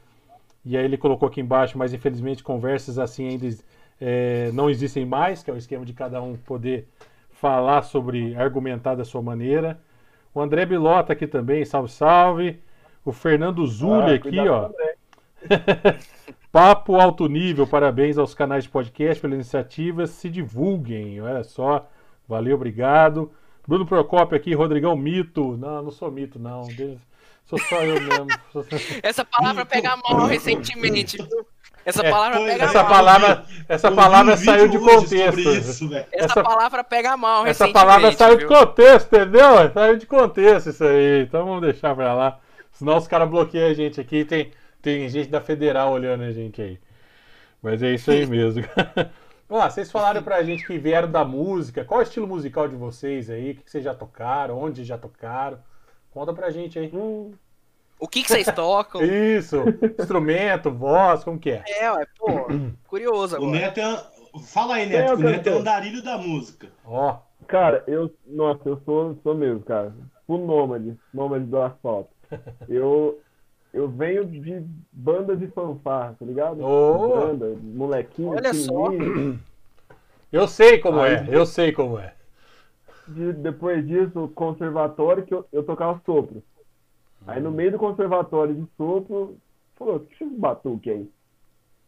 E 0.65 0.77
aí 0.77 0.85
ele 0.85 0.97
colocou 0.97 1.29
aqui 1.29 1.41
embaixo, 1.41 1.77
mas 1.79 1.93
infelizmente 1.93 2.43
conversas 2.43 2.99
assim 2.99 3.29
ainda 3.29 3.49
é, 4.01 4.51
não 4.53 4.71
existem 4.71 5.05
mais, 5.05 5.43
que 5.43 5.51
é 5.51 5.55
o 5.55 5.57
esquema 5.57 5.85
de 5.85 5.93
cada 5.93 6.23
um 6.23 6.37
poder 6.37 6.87
falar 7.31 7.83
sobre, 7.83 8.37
argumentar 8.37 8.95
da 8.95 9.05
sua 9.05 9.23
maneira. 9.23 9.81
O 10.35 10.41
André 10.41 10.67
Bilota 10.67 11.13
aqui 11.13 11.27
também, 11.27 11.65
salve, 11.65 11.91
salve. 11.91 12.61
O 13.05 13.13
Fernando 13.13 13.67
Zulli 13.67 14.13
Ah, 14.13 14.15
aqui, 14.15 14.39
ó. 14.41 14.71
Papo 16.53 16.97
alto 16.97 17.29
nível, 17.29 17.67
parabéns 17.67 18.19
aos 18.19 18.35
canais 18.35 18.65
de 18.65 18.71
podcast 18.71 19.21
pela 19.21 19.35
iniciativa, 19.35 20.07
se 20.07 20.31
divulguem, 20.31 21.21
olha 21.21 21.45
só, 21.45 21.89
valeu, 22.27 22.57
obrigado. 22.57 23.31
Bruno 23.69 23.85
Procópio 23.87 24.35
aqui, 24.35 24.55
Rodrigão 24.55 24.97
Mito, 24.97 25.55
não, 25.59 25.83
não 25.83 25.91
sou 25.91 26.11
mito 26.11 26.39
não, 26.39 26.65
sou 27.45 27.59
só 27.59 27.83
eu 27.85 28.01
mesmo. 28.01 28.27
Essa 29.03 29.27
palavra 29.27 29.67
pega 29.67 29.95
mal 29.99 30.25
recentemente. 30.25 31.19
viu? 31.19 31.47
Essa 31.85 32.05
É, 32.07 32.11
palavra 32.11 32.39
pega 32.41 32.65
Essa 32.65 32.83
mal. 32.83 32.91
palavra, 32.93 33.45
essa 33.69 33.93
palavra 33.93 34.35
um 34.35 34.37
saiu 34.39 34.69
de 34.69 34.79
contexto. 34.79 35.39
isso. 35.41 35.95
Essa, 35.95 36.07
essa- 36.13 36.43
palavra 36.43 36.83
pega 36.83 37.17
mal 37.17 37.47
Essa 37.47 37.69
palavra 37.69 38.11
saiu 38.13 38.39
de 38.39 38.47
contexto, 38.47 39.15
entendeu? 39.15 39.71
Saiu 39.75 39.97
de 39.99 40.07
contexto 40.07 40.71
isso 40.71 40.85
aí. 40.85 41.23
Então 41.23 41.45
vamos 41.45 41.61
deixar 41.61 41.95
pra 41.95 42.15
lá. 42.15 42.39
Senão 42.73 42.97
os 42.97 43.07
caras 43.07 43.29
bloqueiam 43.29 43.69
a 43.71 43.75
gente 43.75 44.01
aqui. 44.01 44.25
Tem, 44.25 44.51
tem 44.81 45.09
gente 45.11 45.29
da 45.29 45.41
Federal 45.43 45.93
olhando 45.93 46.25
a 46.25 46.33
gente 46.33 46.61
aí. 46.63 46.79
Mas 47.63 47.83
é 47.83 47.93
isso 47.93 48.11
aí 48.11 48.25
mesmo. 48.27 48.65
Vamos 49.49 49.65
lá, 49.65 49.71
vocês 49.71 49.91
falaram 49.91 50.23
pra 50.23 50.43
gente 50.43 50.67
que 50.67 50.77
vieram 50.79 51.11
da 51.11 51.25
música. 51.25 51.85
Qual 51.85 52.01
é 52.01 52.05
o 52.05 52.07
estilo 52.07 52.27
musical 52.27 52.69
de 52.69 52.77
vocês 52.77 53.31
aí? 53.31 53.53
O 53.53 53.55
que 53.57 53.71
vocês 53.71 53.83
já 53.83 53.95
tocaram? 53.95 54.59
Onde 54.59 54.85
já 54.85 54.99
tocaram? 54.99 55.59
Conta 56.11 56.35
pra 56.35 56.51
gente 56.51 56.79
aí. 56.79 56.91
Hum, 56.93 57.33
O 57.99 58.07
que, 58.07 58.23
que 58.23 58.29
vocês 58.31 58.47
tocam? 58.55 59.03
Isso, 59.03 59.57
instrumento, 59.99 60.71
voz, 60.71 61.25
como 61.25 61.39
que 61.39 61.51
é? 61.51 61.65
É, 61.67 61.91
ué, 61.93 62.07
pô, 62.19 62.27
curioso 62.87 63.37
O 63.37 63.39
agora. 63.39 63.53
Neto 63.53 63.81
é... 63.81 64.19
Fala 64.45 64.75
aí, 64.75 64.87
Quem 64.87 64.97
é 64.97 65.01
Neto, 65.01 65.15
o 65.15 65.17
o 65.17 65.23
Neto 65.23 65.49
é 65.49 65.53
andarilho 65.53 66.03
da 66.03 66.19
música. 66.19 66.69
Ó, 66.85 67.17
Cara, 67.47 67.83
eu. 67.87 68.15
Nossa, 68.27 68.69
eu 68.69 68.79
sou, 68.85 69.19
sou 69.23 69.35
mesmo, 69.35 69.61
cara. 69.61 69.95
Full 70.27 70.47
nômade, 70.47 70.95
nômade 71.15 71.47
do 71.47 71.59
asfalto. 71.63 72.11
Eu, 72.69 73.19
eu 73.79 73.89
venho 73.89 74.25
de 74.25 74.65
bandas 74.93 75.39
de 75.39 75.47
fanfarra, 75.49 76.17
tá 76.19 76.25
ligado? 76.27 76.63
Ô! 76.65 77.09
Banda, 77.09 77.57
molequinho, 77.63 78.31
Olha 78.31 78.53
só. 78.55 78.89
eu 80.33 80.47
sei 80.49 80.79
como 80.79 81.01
Aí- 81.01 81.15
é, 81.15 81.27
eu 81.31 81.47
sei 81.47 81.73
como 81.73 81.99
é. 81.99 82.15
De- 83.07 83.33
depois 83.33 83.87
disso, 83.87 84.31
conservatório, 84.35 85.25
que 85.25 85.33
eu, 85.33 85.47
eu 85.53 85.63
tocava 85.63 86.01
sopro. 86.05 86.43
Aí 87.27 87.41
no 87.41 87.51
meio 87.51 87.73
do 87.73 87.79
conservatório 87.79 88.55
de 88.55 88.67
sopro, 88.77 89.37
falou, 89.77 90.01
que 90.01 90.25
esse 90.25 90.35
batuque 90.35 90.91
aí? 90.91 91.11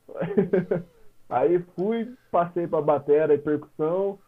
Aí 1.29 1.62
fui, 1.76 2.12
passei 2.31 2.66
pra 2.66 2.81
batera 2.83 3.35
e 3.35 3.38
percussão 3.38 4.18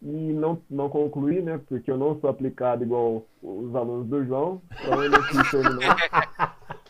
e 0.00 0.32
não, 0.32 0.60
não 0.70 0.88
concluí, 0.88 1.42
né? 1.42 1.60
Porque 1.68 1.90
eu 1.90 1.96
não 1.96 2.20
sou 2.20 2.30
aplicado 2.30 2.84
igual 2.84 3.24
os 3.42 3.74
alunos 3.74 4.06
do 4.08 4.24
João, 4.24 4.62
então 4.80 5.02
eu 5.02 5.10
não 5.10 5.22
quis 5.24 5.50
terminar. 5.50 5.96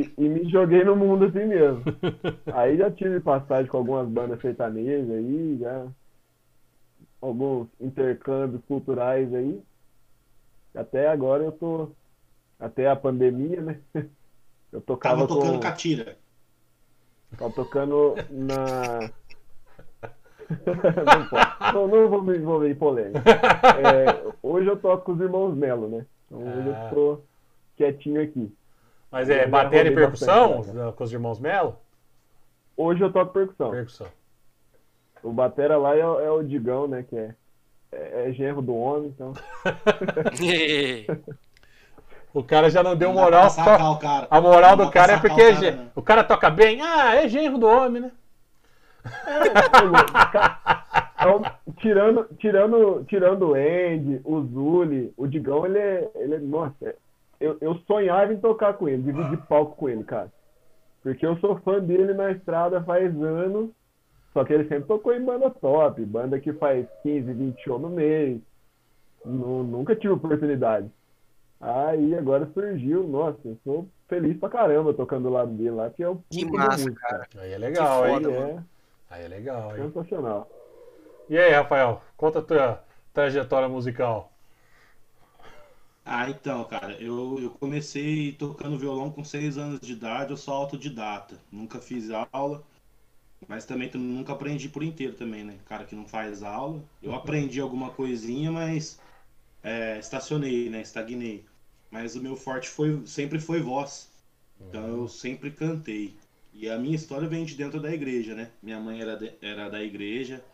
e, 0.00 0.12
e 0.18 0.28
me 0.28 0.48
joguei 0.50 0.84
no 0.84 0.94
mundo 0.96 1.24
assim 1.26 1.46
mesmo. 1.46 1.82
Aí 2.52 2.76
já 2.76 2.90
tive 2.90 3.20
passagem 3.20 3.70
com 3.70 3.78
algumas 3.78 4.08
bandas 4.08 4.40
sertanejas 4.40 5.10
aí, 5.10 5.58
já 5.60 5.86
alguns 7.20 7.68
intercâmbios 7.80 8.62
culturais 8.66 9.32
aí. 9.34 9.60
Até 10.74 11.08
agora 11.08 11.42
eu 11.44 11.52
tô. 11.52 11.90
Até 12.58 12.88
a 12.88 12.96
pandemia, 12.96 13.60
né? 13.60 13.80
Eu 14.72 14.80
tocava 14.80 15.16
Tava 15.26 15.28
tocando 15.28 15.52
com. 15.54 15.60
catira. 15.60 16.16
Tava 17.38 17.52
tocando 17.54 18.14
na. 18.30 18.98
não, 20.50 21.28
posso. 21.28 21.72
não, 21.74 21.88
não 21.88 22.08
vou 22.10 22.22
me 22.22 22.36
envolver 22.36 22.70
em 22.70 22.74
polêmica. 22.74 23.20
É, 23.30 24.32
hoje 24.42 24.68
eu 24.68 24.76
toco 24.76 25.04
com 25.04 25.12
os 25.12 25.20
irmãos 25.20 25.54
Melo, 25.56 25.88
né? 25.88 26.04
Então 26.26 26.40
hoje 26.40 26.68
Ah. 26.74 26.88
eu 26.90 26.94
tô 26.94 27.20
quietinho 27.76 28.20
aqui. 28.22 28.52
Mas 29.10 29.30
é 29.30 29.46
bateria 29.46 29.90
e 29.92 29.94
percussão 29.94 30.58
bastante, 30.58 30.76
né? 30.76 30.92
com 30.96 31.04
os 31.04 31.12
irmãos 31.12 31.38
Melo? 31.40 31.76
Hoje 32.76 33.02
eu 33.02 33.12
toco 33.12 33.32
percussão. 33.32 33.70
Percussão. 33.70 34.06
O 35.22 35.32
batera 35.32 35.76
lá 35.78 35.96
é, 35.96 36.06
o- 36.06 36.20
é 36.20 36.30
o 36.30 36.42
Digão, 36.42 36.86
né? 36.86 37.02
Que 37.08 37.16
é, 37.16 37.34
é, 37.92 38.28
é 38.28 38.32
genro 38.32 38.60
do 38.62 38.74
homem, 38.76 39.08
então. 39.08 39.32
O 42.34 42.42
cara 42.44 42.68
já 42.68 42.82
não 42.82 42.94
deu 42.94 43.08
Não 43.14 43.22
moral. 43.22 43.40
pra 43.42 43.50
Só... 43.50 43.64
sacar 43.64 43.92
o 43.92 43.98
cara. 43.98 44.26
A 44.30 44.40
moral 44.42 44.76
Não 44.76 44.84
do 44.84 44.90
cara 44.92 45.14
é 45.14 45.18
porque 45.18 45.40
o 45.40 45.48
é 45.48 45.54
cara, 45.54 45.70
não. 45.76 45.90
o 45.94 46.02
cara 46.02 46.22
toca 46.22 46.50
bem. 46.50 46.82
Ah, 46.82 47.14
é 47.14 47.26
genro 47.30 47.56
do 47.56 47.66
homem, 47.66 48.02
né? 48.02 48.10
Então, 51.18 51.42
tirando, 51.78 52.26
tirando, 52.38 53.04
tirando 53.08 53.48
o 53.48 53.54
Andy, 53.54 54.20
o 54.24 54.42
Zuli, 54.42 55.12
o 55.16 55.26
Digão, 55.26 55.64
ele 55.64 55.78
é. 55.78 56.10
Ele 56.14 56.34
é 56.34 56.38
nossa, 56.38 56.74
é- 56.82 56.94
eu, 57.40 57.56
eu 57.60 57.74
sonhava 57.86 58.32
em 58.32 58.38
tocar 58.38 58.74
com 58.74 58.88
ele, 58.88 59.02
dividir 59.02 59.38
palco 59.46 59.76
com 59.76 59.88
ele, 59.88 60.04
cara. 60.04 60.32
Porque 61.02 61.24
eu 61.24 61.36
sou 61.38 61.56
fã 61.60 61.78
dele 61.80 62.14
na 62.14 62.30
estrada 62.32 62.82
faz 62.82 63.14
anos. 63.22 63.70
Só 64.32 64.44
que 64.44 64.52
ele 64.52 64.68
sempre 64.68 64.84
tocou 64.84 65.14
em 65.14 65.24
banda 65.24 65.48
top, 65.50 66.04
banda 66.04 66.38
que 66.38 66.52
faz 66.52 66.86
15, 67.02 67.32
20 67.32 67.58
shows 67.62 67.80
no 67.80 67.88
mês. 67.88 68.38
Nu- 69.24 69.62
nunca 69.64 69.96
tive 69.96 70.12
oportunidade. 70.12 70.90
Aí 71.60 72.14
agora 72.14 72.46
surgiu, 72.52 73.06
nossa, 73.08 73.38
eu 73.44 73.56
sou 73.64 73.88
feliz 74.08 74.36
pra 74.38 74.48
caramba 74.50 74.92
tocando 74.92 75.24
do 75.24 75.30
lado 75.30 75.52
dele 75.52 75.70
lá, 75.70 75.88
que 75.88 76.02
é 76.02 76.08
o 76.08 76.20
Que 76.28 76.44
massa, 76.44 76.90
cara. 76.92 77.26
Aí 77.38 77.52
é 77.52 77.58
legal, 77.58 78.02
Que 78.02 78.10
foda. 78.12 78.28
Aí 78.28 78.40
mano. 78.40 78.66
Aí 79.10 79.24
é 79.24 79.28
legal, 79.28 79.72
é 79.72 79.76
sensacional. 79.76 80.48
E 81.30 81.38
aí, 81.38 81.52
Rafael, 81.52 82.02
conta 82.16 82.40
a 82.40 82.42
tua 82.42 82.84
trajetória 83.14 83.68
musical. 83.68 84.30
Ah, 86.08 86.30
então, 86.30 86.64
cara, 86.64 87.00
eu, 87.02 87.38
eu 87.40 87.50
comecei 87.50 88.32
tocando 88.32 88.78
violão 88.78 89.10
com 89.10 89.24
seis 89.24 89.58
anos 89.58 89.80
de 89.80 89.92
idade, 89.92 90.30
eu 90.30 90.36
sou 90.36 90.54
autodidata. 90.54 91.40
Nunca 91.50 91.80
fiz 91.80 92.10
aula, 92.32 92.64
mas 93.48 93.66
também 93.66 93.90
nunca 93.94 94.32
aprendi 94.34 94.68
por 94.68 94.82
inteiro 94.82 95.14
também, 95.16 95.44
né? 95.44 95.58
Cara 95.66 95.84
que 95.86 95.94
não 95.96 96.06
faz 96.08 96.42
aula. 96.42 96.84
Eu 97.02 97.14
aprendi 97.14 97.60
alguma 97.60 97.90
coisinha, 97.92 98.52
mas 98.52 99.00
é, 99.62 99.98
estacionei, 99.98 100.70
né? 100.70 100.82
Estagnei. 100.82 101.46
Mas 101.90 102.16
o 102.16 102.22
meu 102.22 102.36
forte 102.36 102.68
foi, 102.68 103.06
sempre 103.06 103.40
foi 103.40 103.60
voz. 103.62 104.12
Então 104.68 104.88
eu 104.88 105.08
sempre 105.08 105.50
cantei. 105.52 106.16
E 106.52 106.68
a 106.70 106.78
minha 106.78 106.96
história 106.96 107.28
vem 107.28 107.44
de 107.44 107.56
dentro 107.56 107.80
da 107.80 107.92
igreja, 107.94 108.34
né? 108.34 108.52
Minha 108.62 108.80
mãe 108.80 109.00
era, 109.02 109.16
de- 109.16 109.34
era 109.42 109.70
da 109.70 109.82
igreja, 109.82 110.44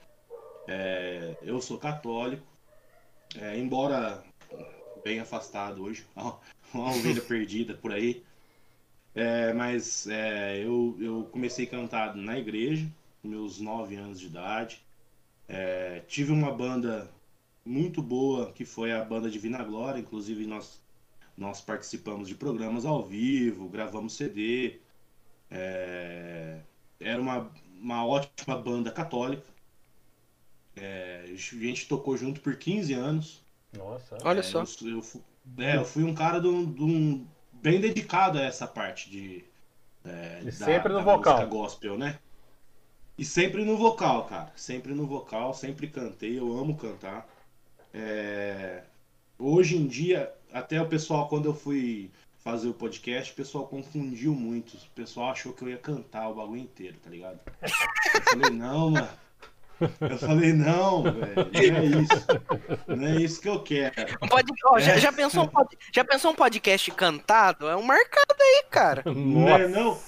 é, 0.66 1.36
eu 1.42 1.60
sou 1.60 1.78
católico. 1.78 2.46
É, 3.36 3.58
embora 3.58 4.22
bem 5.04 5.20
afastado 5.20 5.82
hoje, 5.82 6.04
uma 6.72 6.90
ovelha 6.90 7.20
perdida 7.22 7.74
por 7.74 7.92
aí. 7.92 8.22
É, 9.14 9.52
mas 9.52 10.06
é, 10.06 10.58
eu, 10.64 10.96
eu 11.00 11.28
comecei 11.30 11.66
a 11.66 11.70
cantar 11.70 12.16
na 12.16 12.38
igreja, 12.38 12.86
com 13.20 13.28
meus 13.28 13.60
9 13.60 13.96
anos 13.96 14.18
de 14.18 14.26
idade. 14.26 14.80
É, 15.48 16.00
tive 16.08 16.32
uma 16.32 16.50
banda 16.50 17.10
muito 17.64 18.02
boa, 18.02 18.52
que 18.52 18.64
foi 18.64 18.92
a 18.92 19.04
banda 19.04 19.30
Divina 19.30 19.62
Glória, 19.62 20.00
inclusive 20.00 20.46
nós, 20.46 20.80
nós 21.36 21.60
participamos 21.60 22.28
de 22.28 22.34
programas 22.34 22.84
ao 22.86 23.02
vivo, 23.06 23.68
gravamos 23.68 24.14
CD. 24.14 24.80
É, 25.50 26.60
era 26.98 27.20
uma, 27.20 27.50
uma 27.80 28.06
ótima 28.06 28.56
banda 28.56 28.90
católica. 28.90 29.44
É, 30.74 31.24
a 31.30 31.36
gente 31.36 31.86
tocou 31.86 32.16
junto 32.16 32.40
por 32.40 32.56
15 32.56 32.94
anos. 32.94 33.42
Nossa. 33.76 34.18
Olha 34.24 34.40
É, 34.40 34.42
só. 34.42 34.62
Eu, 34.82 34.88
eu 34.96 35.02
fu- 35.02 35.22
é, 35.58 35.76
eu 35.76 35.84
fui 35.84 36.04
um 36.04 36.14
cara 36.14 36.40
de 36.40 36.46
um- 36.48 36.70
de 36.72 36.82
um- 36.82 37.26
bem 37.52 37.80
dedicado 37.80 38.38
a 38.38 38.42
essa 38.42 38.66
parte 38.66 39.10
de. 39.10 39.44
é, 40.04 40.42
E 40.44 40.52
sempre 40.52 40.88
no 40.92 40.98
da 40.98 41.04
vocal. 41.04 41.46
gospel, 41.48 41.96
né? 41.96 42.18
E 43.16 43.24
sempre 43.24 43.64
no 43.64 43.76
vocal, 43.76 44.24
cara. 44.26 44.52
Sempre 44.56 44.94
no 44.94 45.06
vocal, 45.06 45.54
sempre 45.54 45.86
cantei. 45.86 46.38
Eu 46.38 46.56
amo 46.58 46.76
cantar. 46.76 47.28
É, 47.92 48.82
Hoje 49.38 49.76
em 49.76 49.88
dia, 49.88 50.32
até 50.52 50.80
o 50.80 50.86
pessoal, 50.86 51.28
quando 51.28 51.46
eu 51.46 51.54
fui 51.54 52.10
fazer 52.44 52.68
o 52.68 52.74
podcast, 52.74 53.32
o 53.32 53.36
pessoal 53.36 53.66
confundiu 53.66 54.32
muito. 54.34 54.74
O 54.76 54.90
pessoal 54.94 55.30
achou 55.30 55.52
que 55.52 55.62
eu 55.62 55.68
ia 55.68 55.78
cantar 55.78 56.28
o 56.28 56.34
bagulho 56.34 56.60
inteiro, 56.60 56.96
tá 57.02 57.10
ligado? 57.10 57.40
Eu 57.60 58.22
falei, 58.22 58.50
não, 58.50 58.90
mano. 58.90 59.08
Eu 60.00 60.18
falei, 60.18 60.52
não, 60.52 61.02
velho, 61.02 61.50
não 61.52 61.76
é 61.78 61.84
isso. 61.84 62.26
Não 62.86 63.06
é 63.06 63.16
isso 63.16 63.40
que 63.40 63.48
eu 63.48 63.62
quero. 63.62 63.94
Um 64.22 64.28
pod... 64.28 64.52
ó, 64.66 64.78
já, 64.78 64.96
já, 64.98 65.12
pensou 65.12 65.44
um 65.44 65.48
pod... 65.48 65.78
já 65.92 66.04
pensou 66.04 66.30
um 66.32 66.34
podcast 66.34 66.90
cantado? 66.92 67.68
É 67.68 67.76
um 67.76 67.82
marcado 67.82 68.34
aí, 68.40 68.64
cara. 68.70 69.02
Não 69.06 69.48
é, 69.48 69.68
não? 69.68 69.98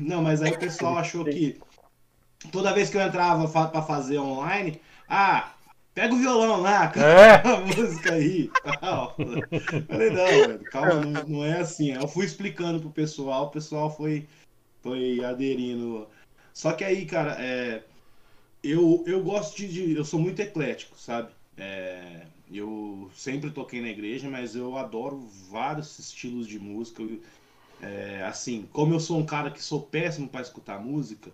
Não, 0.00 0.22
mas 0.22 0.42
aí 0.42 0.52
o 0.52 0.58
pessoal 0.58 0.98
achou 0.98 1.24
que 1.24 1.60
toda 2.50 2.72
vez 2.72 2.90
que 2.90 2.96
eu 2.96 3.02
entrava 3.02 3.46
pra 3.68 3.82
fazer 3.82 4.18
online, 4.18 4.80
ah, 5.08 5.52
pega 5.94 6.14
o 6.14 6.18
violão 6.18 6.60
lá, 6.60 6.88
canta 6.88 7.06
É, 7.06 7.42
a 7.46 7.60
música 7.60 8.14
aí. 8.14 8.50
tal. 8.80 9.16
Falei, 9.88 10.10
não, 10.10 10.26
velho, 10.26 10.64
calma, 10.64 10.94
não, 10.94 11.22
não 11.24 11.44
é 11.44 11.60
assim. 11.60 11.92
Eu 11.92 12.08
fui 12.08 12.26
explicando 12.26 12.80
pro 12.80 12.90
pessoal, 12.90 13.46
o 13.46 13.50
pessoal 13.50 13.94
foi, 13.94 14.26
foi 14.82 15.24
aderindo. 15.24 16.08
Só 16.52 16.72
que 16.72 16.84
aí, 16.84 17.06
cara, 17.06 17.36
é, 17.38 17.82
eu, 18.70 19.04
eu 19.06 19.22
gosto 19.22 19.56
de, 19.56 19.92
Eu 19.92 20.04
sou 20.04 20.20
muito 20.20 20.40
eclético, 20.40 20.98
sabe? 20.98 21.32
É, 21.56 22.26
eu 22.50 23.10
sempre 23.14 23.50
toquei 23.50 23.80
na 23.80 23.88
igreja, 23.88 24.28
mas 24.30 24.54
eu 24.54 24.76
adoro 24.76 25.20
vários 25.50 25.98
estilos 25.98 26.46
de 26.46 26.58
música. 26.58 27.02
É, 27.80 28.22
assim, 28.24 28.66
como 28.72 28.94
eu 28.94 29.00
sou 29.00 29.18
um 29.18 29.26
cara 29.26 29.50
que 29.50 29.62
sou 29.62 29.80
péssimo 29.86 30.28
para 30.28 30.40
escutar 30.42 30.78
música, 30.78 31.32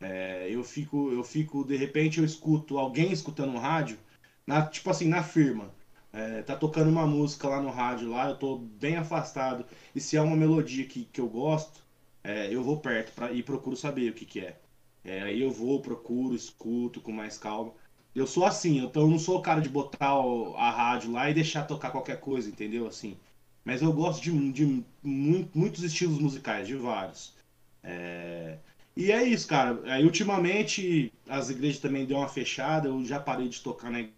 é, 0.00 0.48
eu 0.50 0.64
fico, 0.64 1.10
eu 1.12 1.24
fico, 1.24 1.64
de 1.64 1.76
repente 1.76 2.18
eu 2.18 2.24
escuto 2.24 2.78
alguém 2.78 3.12
escutando 3.12 3.52
um 3.52 3.58
rádio, 3.58 3.98
na, 4.46 4.62
tipo 4.62 4.90
assim, 4.90 5.08
na 5.08 5.22
firma. 5.22 5.72
É, 6.12 6.42
tá 6.42 6.56
tocando 6.56 6.90
uma 6.90 7.06
música 7.06 7.48
lá 7.48 7.60
no 7.60 7.70
rádio, 7.70 8.08
lá, 8.10 8.28
eu 8.28 8.34
tô 8.34 8.56
bem 8.56 8.96
afastado. 8.96 9.66
E 9.94 10.00
se 10.00 10.16
é 10.16 10.20
uma 10.22 10.36
melodia 10.36 10.84
que, 10.86 11.06
que 11.06 11.20
eu 11.20 11.28
gosto, 11.28 11.84
é, 12.24 12.48
eu 12.54 12.62
vou 12.62 12.78
perto 12.80 13.12
pra, 13.14 13.32
e 13.32 13.42
procuro 13.42 13.76
saber 13.76 14.10
o 14.10 14.14
que, 14.14 14.24
que 14.26 14.40
é. 14.40 14.61
É, 15.04 15.22
Aí 15.22 15.40
eu 15.40 15.50
vou, 15.50 15.80
procuro, 15.82 16.34
escuto 16.34 17.00
com 17.00 17.12
mais 17.12 17.38
calma. 17.38 17.72
Eu 18.14 18.26
sou 18.26 18.44
assim, 18.44 18.78
então 18.84 19.02
eu 19.02 19.08
não 19.08 19.18
sou 19.18 19.38
o 19.38 19.42
cara 19.42 19.60
de 19.60 19.68
botar 19.68 20.18
o- 20.20 20.54
a 20.56 20.70
rádio 20.70 21.10
lá 21.12 21.30
e 21.30 21.34
deixar 21.34 21.64
tocar 21.66 21.90
qualquer 21.90 22.20
coisa, 22.20 22.48
entendeu? 22.48 22.86
Assim. 22.86 23.16
Mas 23.64 23.80
eu 23.82 23.92
gosto 23.92 24.22
de, 24.22 24.52
de 24.52 24.66
mu- 25.02 25.48
muitos 25.54 25.82
estilos 25.82 26.18
musicais, 26.18 26.66
de 26.68 26.76
vários. 26.76 27.34
É, 27.82 28.58
E 28.96 29.10
é 29.12 29.22
isso, 29.24 29.48
cara. 29.48 29.80
Aí 29.92 30.04
ultimamente 30.04 31.12
as 31.28 31.50
igrejas 31.50 31.80
também 31.80 32.06
deu 32.06 32.18
uma 32.18 32.28
fechada, 32.28 32.88
eu 32.88 33.04
já 33.04 33.18
parei 33.20 33.48
de 33.48 33.60
tocar 33.62 33.90
na 33.90 34.00
igreja. 34.00 34.16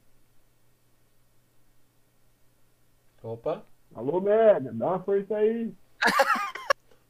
Opa. 3.23 3.67
Alô, 3.95 4.21
Mega, 4.21 4.73
dá 4.73 4.87
uma 4.87 5.03
força 5.03 5.37
aí. 5.37 5.75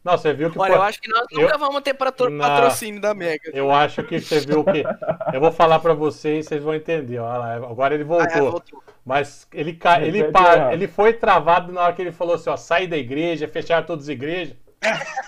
Não, 0.05 0.19
você 0.19 0.35
viu 0.35 0.51
que 0.51 0.59
Olha, 0.59 0.73
foi- 0.73 0.79
eu 0.79 0.83
acho 0.83 1.01
que 1.01 1.09
nós 1.11 1.25
nunca 1.33 1.57
vamos 1.57 1.81
ter 1.81 1.95
patro- 1.95 2.29
Não. 2.29 2.39
patrocínio 2.39 3.01
da 3.01 3.15
Mega. 3.15 3.51
Eu 3.55 3.73
acho 3.73 4.03
que 4.03 4.21
você 4.21 4.41
viu 4.41 4.63
que. 4.63 4.85
Eu 5.33 5.41
vou 5.41 5.51
falar 5.51 5.79
pra 5.79 5.95
vocês, 5.95 6.47
vocês 6.47 6.63
vão 6.63 6.75
entender. 6.75 7.19
Olha 7.19 7.39
lá, 7.39 7.55
agora 7.55 7.95
ele 7.95 8.03
Ah, 8.03 8.07
voltou. 8.07 8.29
é, 8.37 8.41
voltou. 8.51 8.85
Mas 9.07 9.47
ele, 9.53 9.73
ca... 9.73 10.01
ele, 10.03 10.25
pa- 10.25 10.73
ele 10.75 10.87
foi 10.89 11.15
travado 11.15 11.73
na 11.73 11.81
hora 11.83 11.93
que 11.95 12.03
ele 12.03 12.13
falou 12.13 12.35
assim: 12.35 12.51
ó, 12.51 12.57
sai 12.57 12.87
da 12.87 12.97
igreja, 12.99 13.49
fecharam 13.49 13.87
todas 13.87 14.05
as 14.05 14.09
igrejas. 14.11 14.55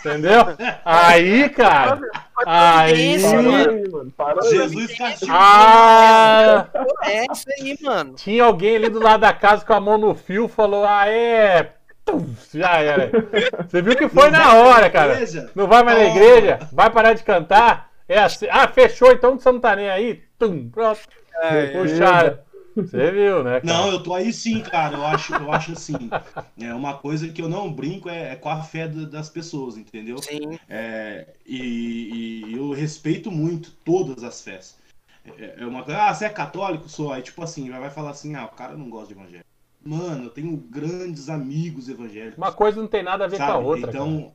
Entendeu? 0.01 0.43
Aí, 0.85 1.49
cara. 1.49 1.99
Aí. 2.47 3.15
Isso, 3.15 3.31
Parou 3.31 3.43
mano. 3.45 3.71
aí, 3.71 3.89
mano. 3.91 4.11
Parou 4.15 4.45
aí. 4.45 4.51
Jesus 4.51 4.99
castigou. 4.99 5.35
Ah! 5.35 6.67
É 7.05 7.25
isso 7.33 7.47
aí, 7.59 7.79
mano. 7.83 8.13
Tinha 8.15 8.45
alguém 8.45 8.77
ali 8.77 8.91
do 8.91 9.03
lado 9.03 9.21
da 9.23 9.33
casa 9.33 9.65
com 9.65 9.73
a 9.73 9.81
mão 9.81 9.97
no 9.97 10.15
fio, 10.15 10.47
falou: 10.49 10.85
ah, 10.87 11.09
é. 11.09 11.73
Tum, 12.07 12.25
Já 12.55 12.77
era. 12.77 13.11
Você 13.69 13.83
viu 13.83 13.97
que 13.97 14.09
foi 14.09 14.31
na 14.31 14.55
hora, 14.55 14.89
cara. 14.89 15.19
Não 15.55 15.67
vai 15.67 15.83
mais 15.83 15.99
na 15.99 16.05
igreja? 16.07 16.61
Vai 16.73 16.89
parar 16.89 17.13
de 17.13 17.25
cantar? 17.25 17.91
É 18.09 18.21
assim. 18.21 18.47
Ah, 18.49 18.69
fechou, 18.69 19.11
então 19.11 19.37
você 19.37 19.51
não 19.51 19.59
tá 19.59 19.75
nem 19.75 19.91
aí? 19.91 20.23
Tum, 20.39 20.71
pronto. 20.71 21.01
É, 21.43 21.67
Puxaram. 21.67 22.39
Você 22.77 23.11
viu, 23.11 23.43
né? 23.43 23.61
Cara? 23.61 23.65
Não, 23.65 23.91
eu 23.91 24.03
tô 24.03 24.15
aí 24.15 24.33
sim, 24.33 24.61
cara. 24.61 24.97
Eu 24.97 25.07
acho, 25.07 25.35
eu 25.35 25.51
acho 25.51 25.73
assim. 25.73 26.11
É 26.61 26.75
uma 26.75 26.99
coisa 26.99 27.29
que 27.29 27.41
eu 27.41 27.49
não 27.49 27.73
brinco 27.73 28.09
é, 28.09 28.33
é 28.33 28.37
com 28.37 28.51
a 28.51 28.63
fé 28.63 28.87
das 28.87 29.31
pessoas, 29.31 29.79
entendeu? 29.79 30.19
Sim. 30.19 30.59
É, 30.69 31.27
e, 31.47 32.45
e, 32.47 32.55
eu 32.55 32.71
respeito 32.73 33.33
muito 33.33 33.73
todas 33.85 34.23
as 34.23 34.43
fés. 34.43 34.79
É, 35.39 35.63
é 35.63 35.67
uma 35.67 35.83
coisa, 35.83 36.03
ah, 36.03 36.15
você 36.15 36.27
é 36.27 36.29
católico? 36.29 36.89
Sou. 36.89 37.13
Aí, 37.13 37.23
tipo 37.23 37.43
assim, 37.43 37.71
vai 37.71 37.91
falar 37.91 38.11
assim, 38.11 38.35
ah, 38.35 38.45
o 38.45 38.55
cara 38.55 38.77
não 38.77 38.91
gosta 38.91 39.15
de 39.15 39.19
evangelho. 39.19 39.46
Mano, 39.87 40.25
eu 40.25 40.31
tenho 40.31 40.57
grandes 40.57 41.29
amigos 41.29 41.89
evangélicos. 41.89 42.37
Uma 42.37 42.53
coisa 42.53 42.81
não 42.81 42.89
tem 42.89 43.03
nada 43.03 43.25
a 43.25 43.29
ver 43.29 43.37
sabe? 43.37 43.53
com 43.53 43.59
a 43.59 43.61
outra. 43.61 43.91
Então, 43.91 44.35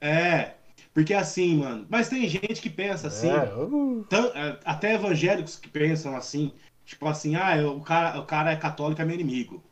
cara. 0.00 0.12
é. 0.12 0.54
Porque 0.92 1.14
assim, 1.14 1.58
mano. 1.58 1.86
Mas 1.88 2.08
tem 2.08 2.28
gente 2.28 2.60
que 2.60 2.68
pensa 2.68 3.06
assim. 3.06 3.30
É. 3.30 3.54
Uh. 3.54 4.04
É, 4.34 4.58
até 4.64 4.94
evangélicos 4.94 5.56
que 5.56 5.68
pensam 5.68 6.16
assim. 6.16 6.52
Tipo 6.84 7.06
assim, 7.06 7.36
ah, 7.36 7.54
o 7.70 7.80
cara, 7.80 8.18
o 8.18 8.26
cara 8.26 8.50
é 8.50 8.56
católico, 8.56 9.00
é 9.00 9.04
meu 9.04 9.14
inimigo. 9.14 9.62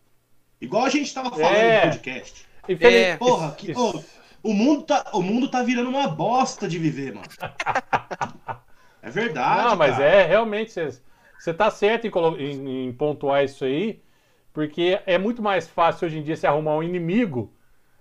Igual 0.61 0.85
a 0.85 0.89
gente 0.89 1.13
tava 1.13 1.31
falando 1.31 1.57
é. 1.57 1.87
no 1.87 1.93
podcast. 1.93 2.47
É. 2.69 3.17
Porra, 3.17 3.53
que, 3.53 3.73
oh, 3.77 4.01
o, 4.43 4.53
mundo 4.53 4.83
tá, 4.83 5.11
o 5.15 5.23
mundo 5.23 5.51
tá 5.51 5.63
virando 5.63 5.89
uma 5.89 6.07
bosta 6.07 6.69
de 6.69 6.79
viver, 6.79 7.15
mano. 7.15 7.27
é 9.03 9.11
verdade. 9.11 9.69
Não, 9.69 9.77
mas 9.77 9.93
cara. 9.93 10.05
é, 10.05 10.27
realmente, 10.27 10.73
você 10.73 11.55
tá 11.55 11.71
certo 11.71 12.07
em, 12.07 12.11
em, 12.39 12.87
em 12.87 12.93
pontuar 12.93 13.43
isso 13.43 13.65
aí. 13.65 14.01
Porque 14.59 15.01
é 15.07 15.17
muito 15.19 15.41
mais 15.41 15.69
fácil 15.69 16.09
hoje 16.09 16.19
em 16.19 16.23
dia 16.25 16.37
se 16.37 16.45
arrumar 16.45 16.75
um 16.75 16.83
inimigo, 16.83 17.55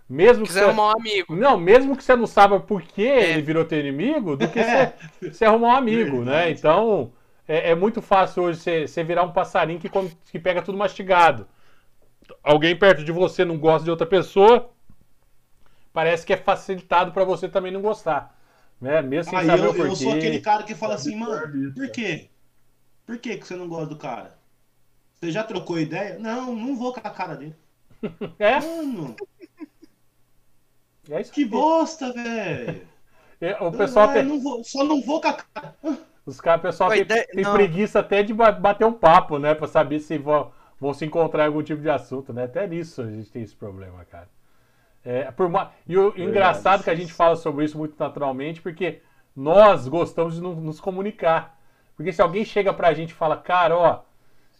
mesmo 0.09 0.43
que, 0.43 0.51
você 0.51 0.61
arrumar 0.61 0.87
um 0.87 0.99
amigo. 0.99 1.35
Não, 1.35 1.55
mesmo 1.55 1.95
que 1.95 2.03
você 2.03 2.15
não 2.15 2.25
saiba 2.25 2.59
por 2.59 2.81
que 2.81 3.05
é. 3.05 3.33
ele 3.33 3.43
virou 3.43 3.63
teu 3.63 3.79
inimigo, 3.79 4.35
do 4.35 4.47
que 4.47 4.63
você, 4.63 4.93
você 5.21 5.45
arrumar 5.45 5.67
um 5.67 5.75
amigo, 5.75 6.23
né? 6.25 6.49
Então, 6.49 7.13
é, 7.47 7.69
é, 7.69 7.75
muito 7.75 8.01
fácil 8.01 8.41
hoje 8.41 8.59
você, 8.59 8.87
você 8.87 9.03
virar 9.03 9.21
um 9.21 9.31
passarinho 9.31 9.79
que, 9.79 9.87
come, 9.87 10.11
que 10.31 10.39
pega 10.39 10.63
tudo 10.63 10.79
mastigado. 10.79 11.47
Alguém 12.41 12.75
perto 12.75 13.03
de 13.03 13.11
você 13.11 13.45
não 13.45 13.59
gosta 13.59 13.85
de 13.85 13.91
outra 13.91 14.07
pessoa, 14.07 14.71
parece 15.93 16.25
que 16.25 16.33
é 16.33 16.37
facilitado 16.37 17.11
para 17.11 17.23
você 17.23 17.47
também 17.47 17.71
não 17.71 17.83
gostar. 17.83 18.35
Né? 18.81 18.99
Mesmo 19.03 19.29
sem 19.29 19.37
ah, 19.37 19.45
saber 19.45 19.63
eu, 19.63 19.69
o 19.69 19.75
porquê. 19.75 19.91
Eu 19.91 19.95
sou 19.95 20.13
aquele 20.13 20.39
cara 20.39 20.63
que 20.63 20.73
fala 20.73 20.95
assim, 20.95 21.15
mano, 21.15 21.71
por 21.75 21.91
quê? 21.91 22.29
Por 23.05 23.19
que, 23.19 23.37
que 23.37 23.45
você 23.45 23.55
não 23.55 23.67
gosta 23.67 23.93
do 23.93 23.97
cara? 23.97 24.36
Você 25.19 25.31
já 25.31 25.43
trocou 25.43 25.79
ideia? 25.79 26.19
Não, 26.19 26.55
não 26.55 26.75
vou 26.75 26.93
com 26.93 26.99
a 26.99 27.09
cara 27.09 27.35
dele. 27.35 27.55
É? 28.37 28.59
Mano. 28.59 29.15
É 31.09 31.21
isso 31.21 31.31
que 31.31 31.45
bosta, 31.45 32.11
velho. 32.13 32.81
É, 33.39 33.55
o 33.63 33.71
pessoal 33.71 34.11
tem... 34.11 34.23
não 34.23 34.41
vou, 34.41 34.63
só 34.63 34.83
não 34.83 34.99
vou 34.99 35.21
com 35.21 35.27
a 35.27 35.33
cara. 35.33 35.75
Os 36.25 36.41
caras, 36.41 36.59
o 36.59 36.63
pessoal 36.63 36.89
tem, 36.89 37.01
ideia... 37.01 37.27
tem 37.31 37.43
preguiça 37.43 37.99
até 37.99 38.23
de 38.23 38.33
bater 38.33 38.83
um 38.83 38.91
papo, 38.91 39.37
né? 39.37 39.53
Pra 39.53 39.67
saber 39.67 39.99
se 39.99 40.17
vão, 40.17 40.51
vão 40.79 40.91
se 40.91 41.05
encontrar 41.05 41.43
em 41.43 41.45
algum 41.45 41.61
tipo 41.61 41.79
de 41.79 41.89
assunto, 41.89 42.33
né? 42.33 42.45
Até 42.45 42.65
nisso 42.65 42.99
a 42.99 43.05
gente 43.05 43.29
tem 43.29 43.43
esse 43.43 43.55
problema, 43.55 44.03
cara. 44.05 44.27
É, 45.05 45.29
por 45.29 45.45
uma... 45.45 45.71
E 45.87 45.95
o, 45.95 46.11
o 46.15 46.19
engraçado 46.19 46.81
é 46.81 46.83
que 46.85 46.89
a 46.89 46.95
gente 46.95 47.13
fala 47.13 47.35
sobre 47.35 47.63
isso 47.63 47.77
muito 47.77 47.95
naturalmente, 47.99 48.59
porque 48.59 49.01
nós 49.35 49.87
gostamos 49.87 50.33
de 50.33 50.41
nos 50.41 50.81
comunicar. 50.81 51.59
Porque 51.95 52.11
se 52.11 52.23
alguém 52.23 52.43
chega 52.43 52.73
pra 52.73 52.95
gente 52.95 53.11
e 53.11 53.13
fala, 53.13 53.37
cara, 53.37 53.77
ó, 53.77 53.99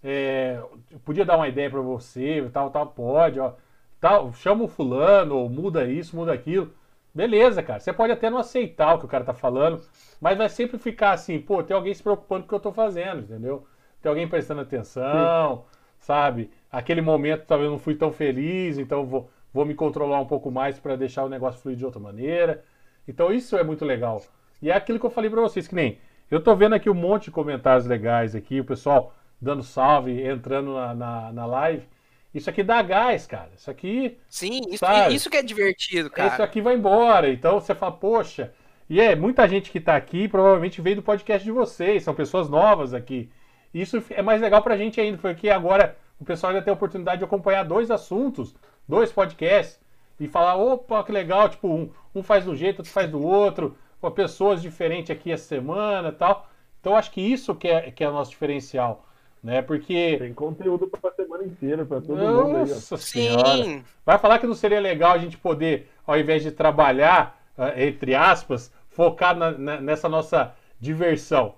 é, 0.03 0.61
podia 1.03 1.25
dar 1.25 1.37
uma 1.37 1.47
ideia 1.47 1.69
para 1.69 1.81
você, 1.81 2.47
tal, 2.53 2.69
tal, 2.69 2.87
pode, 2.87 3.39
ó, 3.39 3.53
tal, 3.99 4.31
chama 4.33 4.63
o 4.63 4.67
fulano, 4.67 5.35
ou 5.37 5.49
muda 5.49 5.85
isso, 5.85 6.15
muda 6.15 6.33
aquilo. 6.33 6.71
Beleza, 7.13 7.63
cara. 7.63 7.79
Você 7.79 7.91
pode 7.91 8.11
até 8.11 8.29
não 8.29 8.37
aceitar 8.37 8.93
o 8.93 8.99
que 8.99 9.05
o 9.05 9.07
cara 9.07 9.23
tá 9.23 9.33
falando, 9.33 9.81
mas 10.21 10.37
vai 10.37 10.47
sempre 10.49 10.77
ficar 10.77 11.11
assim, 11.13 11.39
pô, 11.39 11.63
tem 11.63 11.75
alguém 11.75 11.93
se 11.93 12.03
preocupando 12.03 12.41
com 12.43 12.45
o 12.45 12.49
que 12.49 12.55
eu 12.55 12.59
tô 12.59 12.71
fazendo, 12.71 13.21
entendeu? 13.21 13.65
Tem 14.01 14.09
alguém 14.09 14.27
prestando 14.27 14.61
atenção, 14.61 15.57
Sim. 15.57 15.77
sabe? 15.99 16.51
Aquele 16.71 17.01
momento 17.01 17.45
talvez 17.47 17.71
não 17.71 17.79
fui 17.79 17.95
tão 17.95 18.11
feliz, 18.11 18.77
então 18.77 19.03
vou, 19.05 19.29
vou 19.51 19.65
me 19.65 19.73
controlar 19.73 20.19
um 20.19 20.27
pouco 20.27 20.51
mais 20.51 20.79
para 20.79 20.95
deixar 20.95 21.23
o 21.23 21.29
negócio 21.29 21.59
fluir 21.59 21.75
de 21.75 21.85
outra 21.85 21.99
maneira. 21.99 22.63
Então 23.07 23.31
isso 23.33 23.57
é 23.57 23.63
muito 23.63 23.83
legal. 23.83 24.21
E 24.61 24.69
é 24.69 24.75
aquilo 24.75 24.99
que 24.99 25.05
eu 25.05 25.09
falei 25.09 25.29
para 25.29 25.41
vocês, 25.41 25.67
que 25.67 25.73
nem 25.73 25.97
eu 26.29 26.39
tô 26.39 26.55
vendo 26.55 26.75
aqui 26.75 26.89
um 26.89 26.93
monte 26.93 27.25
de 27.25 27.31
comentários 27.31 27.87
legais 27.87 28.35
aqui, 28.35 28.59
o 28.59 28.65
pessoal 28.65 29.13
dando 29.41 29.63
salve, 29.63 30.21
entrando 30.25 30.73
na, 30.73 30.93
na, 30.93 31.31
na 31.31 31.45
live. 31.45 31.87
Isso 32.33 32.49
aqui 32.49 32.61
dá 32.63 32.81
gás, 32.81 33.25
cara. 33.25 33.49
Isso 33.55 33.69
aqui. 33.69 34.17
Sim, 34.29 34.61
isso, 34.69 34.85
isso 35.11 35.29
que 35.29 35.37
é 35.37 35.43
divertido, 35.43 36.09
cara. 36.09 36.33
Isso 36.33 36.43
aqui 36.43 36.61
vai 36.61 36.75
embora. 36.75 37.29
Então 37.29 37.59
você 37.59 37.73
fala, 37.73 37.91
poxa. 37.93 38.53
E 38.89 39.01
é 39.01 39.15
muita 39.15 39.47
gente 39.47 39.69
que 39.69 39.81
tá 39.81 39.95
aqui 39.95 40.27
provavelmente 40.27 40.81
veio 40.81 40.97
do 40.97 41.01
podcast 41.01 41.43
de 41.43 41.51
vocês, 41.51 42.03
são 42.03 42.13
pessoas 42.13 42.49
novas 42.49 42.93
aqui. 42.93 43.29
Isso 43.73 44.01
é 44.11 44.21
mais 44.21 44.41
legal 44.41 44.61
pra 44.61 44.77
gente 44.77 44.99
ainda, 45.01 45.17
porque 45.17 45.49
agora 45.49 45.97
o 46.19 46.23
pessoal 46.23 46.51
ainda 46.51 46.63
tem 46.63 46.71
a 46.71 46.75
oportunidade 46.75 47.19
de 47.19 47.25
acompanhar 47.25 47.63
dois 47.63 47.91
assuntos, 47.91 48.55
dois 48.87 49.11
podcasts, 49.11 49.79
e 50.19 50.27
falar, 50.27 50.55
opa, 50.55 51.03
que 51.03 51.11
legal, 51.11 51.49
tipo, 51.49 51.67
um, 51.67 51.91
um 52.15 52.23
faz 52.23 52.45
do 52.45 52.55
jeito, 52.55 52.79
outro 52.79 52.91
faz 52.91 53.09
do 53.09 53.21
outro, 53.21 53.77
com 53.99 54.09
pessoas 54.09 54.61
diferentes 54.61 55.11
aqui 55.11 55.31
essa 55.31 55.45
semana 55.45 56.11
tal. 56.11 56.49
Então 56.79 56.95
acho 56.95 57.11
que 57.11 57.21
isso 57.21 57.53
que 57.55 57.67
é, 57.67 57.91
que 57.91 58.03
é 58.03 58.09
o 58.09 58.13
nosso 58.13 58.31
diferencial 58.31 59.05
né? 59.43 59.61
Porque. 59.61 60.17
Tem 60.19 60.33
conteúdo 60.33 60.87
para 60.87 61.09
a 61.09 61.13
semana 61.13 61.43
inteira, 61.43 61.85
para 61.85 62.01
todo 62.01 62.17
Nossa 62.17 62.43
mundo 62.43 62.57
aí. 62.57 62.69
Nossa 62.69 62.97
senhora. 62.97 63.63
Sim. 63.63 63.83
Vai 64.05 64.17
falar 64.17 64.39
que 64.39 64.47
não 64.47 64.55
seria 64.55 64.79
legal 64.79 65.13
a 65.13 65.17
gente 65.17 65.37
poder, 65.37 65.89
ao 66.05 66.17
invés 66.17 66.43
de 66.43 66.51
trabalhar, 66.51 67.41
ah, 67.57 67.73
entre 67.81 68.15
aspas, 68.15 68.71
focar 68.89 69.35
na, 69.35 69.51
na, 69.51 69.81
nessa 69.81 70.09
nossa 70.09 70.55
diversão, 70.79 71.55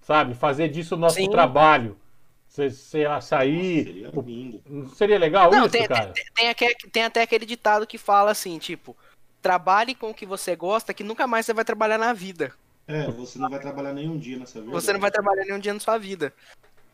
sabe? 0.00 0.34
Fazer 0.34 0.68
disso 0.68 0.94
o 0.94 0.98
nosso 0.98 1.16
Sim. 1.16 1.30
trabalho. 1.30 1.96
Você, 2.46 2.70
você 2.70 3.04
sair. 3.20 4.04
Nossa, 4.04 4.12
seria 4.14 4.22
lindo. 4.24 4.62
Não 4.66 4.88
seria 4.88 5.18
legal 5.18 5.50
não, 5.50 5.66
isso, 5.66 5.70
tem, 5.70 5.86
cara? 5.86 6.12
Tem, 6.12 6.24
tem, 6.34 6.54
tem, 6.54 6.90
tem 6.90 7.04
até 7.04 7.22
aquele 7.22 7.44
ditado 7.44 7.86
que 7.86 7.98
fala 7.98 8.30
assim, 8.30 8.58
tipo, 8.58 8.96
trabalhe 9.42 9.94
com 9.94 10.10
o 10.10 10.14
que 10.14 10.24
você 10.24 10.56
gosta, 10.56 10.94
que 10.94 11.04
nunca 11.04 11.26
mais 11.26 11.44
você 11.44 11.52
vai 11.52 11.64
trabalhar 11.64 11.98
na 11.98 12.12
vida. 12.12 12.52
É, 12.88 13.10
você 13.10 13.38
não 13.38 13.50
vai 13.50 13.58
trabalhar 13.58 13.92
nenhum 13.92 14.16
dia 14.16 14.38
nessa 14.38 14.60
vida. 14.60 14.72
Você 14.72 14.92
não 14.92 15.00
vai 15.00 15.10
trabalhar 15.10 15.44
nenhum 15.44 15.58
dia 15.58 15.74
na 15.74 15.80
sua 15.80 15.98
vida. 15.98 16.32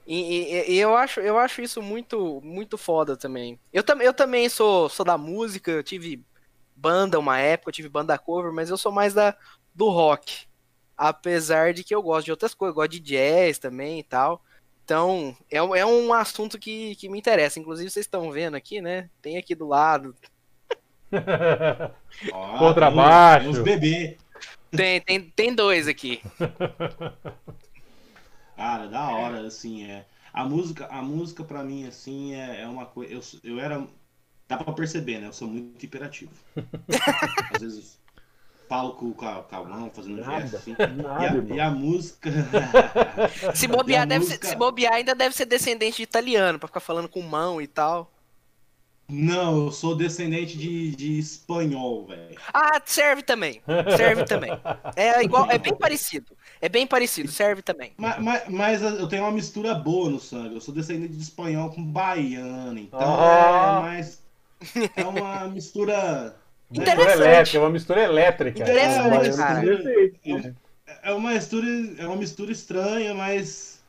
E, 0.06 0.16
e, 0.16 0.72
e, 0.72 0.78
eu, 0.78 0.96
acho, 0.96 1.20
eu 1.20 1.38
acho 1.38 1.62
isso 1.62 1.80
muito 1.80 2.40
muito 2.42 2.76
foda 2.76 3.16
também. 3.16 3.58
Eu, 3.72 3.82
tam, 3.82 4.00
eu 4.00 4.12
também 4.12 4.48
sou, 4.48 4.88
sou 4.88 5.04
da 5.04 5.16
música, 5.16 5.70
eu 5.70 5.82
tive 5.82 6.24
banda 6.74 7.18
uma 7.18 7.38
época, 7.38 7.70
eu 7.70 7.74
tive 7.74 7.88
banda 7.88 8.18
cover, 8.18 8.52
mas 8.52 8.70
eu 8.70 8.76
sou 8.76 8.90
mais 8.90 9.14
da, 9.14 9.36
do 9.74 9.88
rock. 9.88 10.46
Apesar 10.96 11.72
de 11.72 11.84
que 11.84 11.94
eu 11.94 12.02
gosto 12.02 12.26
de 12.26 12.30
outras 12.32 12.54
coisas, 12.54 12.72
eu 12.72 12.76
gosto 12.76 12.90
de 12.92 13.00
jazz 13.00 13.58
também 13.58 14.00
e 14.00 14.02
tal. 14.02 14.42
Então, 14.84 15.36
é, 15.50 15.58
é 15.58 15.86
um 15.86 16.12
assunto 16.12 16.58
que, 16.58 16.96
que 16.96 17.08
me 17.08 17.18
interessa. 17.18 17.58
Inclusive, 17.58 17.88
vocês 17.88 18.04
estão 18.04 18.30
vendo 18.30 18.56
aqui, 18.56 18.80
né? 18.80 19.08
Tem 19.20 19.36
aqui 19.36 19.54
do 19.54 19.68
lado. 19.68 20.14
Contrabaixo. 22.58 23.50
Os 23.50 23.58
bebê. 23.60 24.18
Tem, 24.70 25.00
tem, 25.00 25.20
tem 25.20 25.54
dois 25.54 25.86
aqui. 25.86 26.20
Cara, 28.56 28.86
da 28.86 29.08
hora, 29.10 29.46
assim, 29.46 29.84
é. 29.84 30.06
A 30.32 30.44
música, 30.44 30.86
a 30.86 31.02
música 31.02 31.44
para 31.44 31.62
mim, 31.62 31.86
assim, 31.86 32.34
é, 32.34 32.62
é 32.62 32.66
uma 32.66 32.86
coisa. 32.86 33.12
Eu, 33.12 33.22
eu 33.42 33.60
era. 33.60 33.86
Dá 34.48 34.56
pra 34.56 34.72
perceber, 34.72 35.18
né? 35.20 35.28
Eu 35.28 35.32
sou 35.32 35.48
muito 35.48 35.82
hiperativo. 35.84 36.32
Às 37.54 37.60
vezes 37.60 38.02
falo 38.72 38.94
com, 38.94 39.12
com, 39.12 39.28
a, 39.28 39.42
com 39.42 39.56
a 39.56 39.64
mão, 39.64 39.90
fazendo 39.90 40.22
nada, 40.22 40.40
gesto, 40.40 40.56
assim. 40.56 40.74
Nada, 40.96 41.44
e, 41.46 41.52
a, 41.52 41.56
e, 41.56 41.60
a, 41.60 41.70
música. 41.70 42.30
se 43.54 43.68
bobear, 43.68 44.06
deve 44.06 44.24
música... 44.24 44.46
Ser, 44.46 44.52
se 44.52 44.56
bobear, 44.56 44.94
ainda 44.94 45.14
deve 45.14 45.36
ser 45.36 45.44
descendente 45.44 45.98
de 45.98 46.04
italiano, 46.04 46.58
pra 46.58 46.68
ficar 46.68 46.80
falando 46.80 47.06
com 47.06 47.20
mão 47.20 47.60
e 47.60 47.66
tal. 47.66 48.10
Não, 49.10 49.66
eu 49.66 49.72
sou 49.72 49.94
descendente 49.94 50.56
de, 50.56 50.96
de 50.96 51.18
espanhol, 51.18 52.06
velho. 52.06 52.34
Ah, 52.52 52.80
serve 52.82 53.22
também. 53.22 53.60
Serve 53.94 54.24
também. 54.24 54.52
É 54.96 55.22
igual, 55.22 55.50
é 55.50 55.58
bem 55.58 55.76
parecido. 55.76 56.34
É 56.62 56.68
bem 56.68 56.86
parecido, 56.86 57.28
serve 57.28 57.60
também. 57.60 57.92
Mas, 57.96 58.22
mas, 58.22 58.48
mas, 58.48 58.82
eu 58.82 59.08
tenho 59.08 59.24
uma 59.24 59.32
mistura 59.32 59.74
boa 59.74 60.08
no 60.08 60.20
sangue. 60.20 60.54
Eu 60.54 60.60
sou 60.60 60.72
descendente 60.72 61.14
de 61.14 61.22
espanhol 61.22 61.70
com 61.70 61.82
baiano, 61.82 62.78
então 62.78 63.00
oh. 63.00 63.80
é 63.80 63.80
mais. 63.80 64.22
É 64.96 65.04
uma 65.04 65.48
mistura. 65.48 66.36
Interessante. 66.70 67.56
É 67.56 67.60
uma 67.60 67.68
mistura 67.68 68.04
elétrica. 68.04 68.62
Interessante, 68.62 69.28
é, 69.28 69.36
cara. 69.36 70.54
É 71.02 71.12
uma 71.12 71.32
mistura, 71.32 71.66
é 71.98 72.06
uma 72.06 72.16
mistura 72.16 72.52
estranha, 72.52 73.12
mas. 73.12 73.82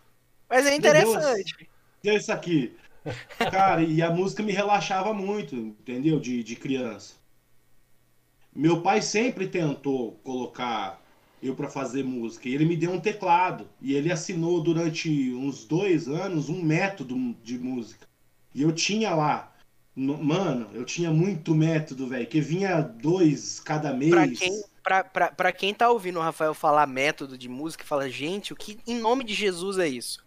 Mas 0.50 0.66
é 0.66 0.74
interessante. 0.74 1.70
Deus, 2.02 2.24
isso 2.24 2.34
aqui. 2.34 2.76
Cara, 3.52 3.84
e 3.84 4.02
a 4.02 4.10
música 4.10 4.42
me 4.42 4.52
relaxava 4.52 5.14
muito, 5.14 5.56
entendeu? 5.56 6.20
De, 6.20 6.44
de 6.44 6.56
criança. 6.56 7.14
Meu 8.56 8.82
pai 8.82 9.00
sempre 9.00 9.48
tentou 9.48 10.14
colocar 10.24 11.03
eu 11.44 11.56
para 11.56 11.70
fazer 11.70 12.04
música. 12.04 12.48
E 12.48 12.56
ele 12.56 12.66
me 12.66 12.78
deu 12.78 12.92
um 12.92 13.00
teclado. 13.00 13.68
E 13.82 13.94
ele 13.94 14.12
assinou 14.12 14.62
durante 14.62 15.34
uns 15.34 15.66
dois 15.66 16.08
anos 16.08 16.50
um 16.50 16.62
método 16.62 17.36
de 17.44 17.60
música. 17.60 18.08
E 18.56 18.62
eu 18.62 18.72
tinha 18.72 19.14
lá. 19.14 19.52
Mano, 19.96 20.70
eu 20.74 20.86
tinha 20.86 21.12
muito 21.12 21.54
método, 21.54 22.08
velho. 22.08 22.26
Que 22.26 22.42
vinha 22.42 22.82
dois 22.82 23.60
cada 23.60 23.94
mês. 23.94 24.12
Pra 24.12 24.28
quem, 24.28 24.64
pra, 24.84 25.04
pra, 25.04 25.32
pra 25.32 25.52
quem 25.52 25.74
tá 25.74 25.90
ouvindo 25.90 26.18
o 26.18 26.22
Rafael 26.22 26.54
falar 26.54 26.88
método 26.88 27.38
de 27.38 27.50
música, 27.50 27.84
fala, 27.84 28.10
gente, 28.10 28.54
o 28.54 28.56
que 28.56 28.80
em 28.88 29.00
nome 29.00 29.24
de 29.24 29.34
Jesus 29.34 29.78
é 29.78 29.88
isso? 29.88 30.24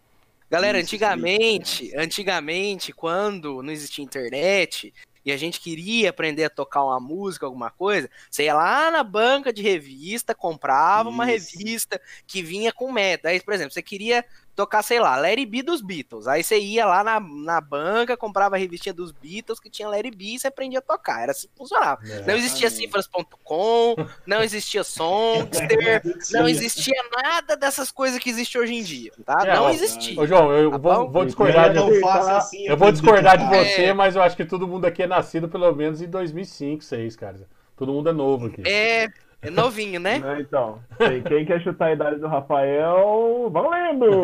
Galera, 0.49 0.79
Isso, 0.79 0.87
antigamente, 0.87 1.87
isso. 1.87 1.99
antigamente, 1.99 2.93
quando 2.93 3.62
não 3.64 3.73
existia 3.73 4.05
internet 4.05 4.95
e 5.27 5.33
a 5.33 5.37
gente 5.37 5.61
queria 5.61 6.11
aprender 6.11 6.45
a 6.45 6.51
tocar 6.51 6.85
uma 6.85 7.01
música, 7.01 7.45
alguma 7.45 7.68
coisa, 7.68 8.09
você 8.31 8.45
ia 8.45 8.55
lá 8.55 8.93
na 8.93 9.03
banca 9.03 9.53
de 9.53 9.61
revista, 9.61 10.37
comprava 10.37 11.09
uma 11.09 11.31
Isso. 11.33 11.59
revista 11.59 12.01
que 12.29 12.43
vinha 12.43 12.72
com 12.72 12.93
meta. 12.93 13.29
Aí, 13.29 13.43
por 13.43 13.53
exemplo, 13.53 13.74
você 13.74 13.83
queria 13.83 14.24
tocar, 14.57 14.83
sei 14.83 14.99
lá, 14.99 15.15
Larry 15.17 15.45
B 15.47 15.63
dos 15.63 15.83
Beatles. 15.83 16.27
Aí 16.27 16.43
você 16.43 16.59
ia 16.59 16.87
lá 16.87 17.05
na, 17.05 17.21
na 17.21 17.61
banca, 17.61 18.17
comprava 18.17 18.57
a 18.57 18.59
revistinha 18.59 18.93
dos 18.95 19.13
Beatles 19.13 19.61
que 19.61 19.69
tinha 19.71 19.87
Larry 19.89 20.11
B 20.11 20.25
e 20.25 20.39
você 20.39 20.49
aprendia 20.49 20.79
a 20.79 20.83
tocar. 20.83 21.23
Era 21.23 21.33
assim 21.33 21.47
que 21.47 21.55
funcionava. 21.57 22.01
É. 22.09 22.23
Não 22.27 22.35
existia 22.35 22.71
cifras.com, 22.71 23.95
não 24.27 24.43
existia 24.43 24.83
Songster, 24.83 26.03
não 26.33 26.49
existia 26.49 26.95
nada 27.23 27.57
dessas 27.57 27.93
coisas 27.93 28.19
que 28.19 28.31
existe 28.31 28.59
hoje 28.59 28.75
em 28.75 28.83
dia, 28.83 29.13
tá? 29.25 29.43
É, 29.47 29.55
não 29.55 29.65
ó, 29.65 29.71
existia. 29.71 30.21
Ô, 30.21 30.27
João, 30.27 30.51
eu 30.53 30.71
Tá 30.71 30.79
vou, 30.79 31.11
vou 31.11 31.25
discordar 31.25 31.73
de 31.73 32.01
tá- 32.01 32.39
assim, 32.39 32.67
Eu 32.67 32.77
vou 32.77 32.91
discordar 32.91 33.37
de 33.37 33.45
você, 33.45 33.85
É. 33.87 33.93
mas 33.95 34.17
eu 34.17 34.23
acho 34.23 34.37
que 34.37 34.45
todo 34.45 34.67
mundo 34.67 34.87
aqui 34.87 35.03
é 35.03 35.07
nascido 35.07 35.49
pelo 35.49 35.71
menos 35.75 36.01
em 36.01 36.09
2005, 36.09 36.83
2006, 36.87 37.17
cara. 37.17 37.49
Todo 37.77 37.93
mundo 37.93 38.09
é 38.09 38.13
novo 38.13 38.47
aqui. 38.47 38.63
É, 38.67 39.09
é 39.47 39.51
novinho, 39.51 40.01
né? 40.01 40.18
Né, 40.18 40.40
Então, 40.40 40.80
quem, 41.28 41.44
quer 41.44 41.61
chutar 41.62 41.86
a 41.86 41.92
idade 41.92 42.18
do 42.20 42.26
Rafael, 42.26 43.49
valendo! 43.51 44.20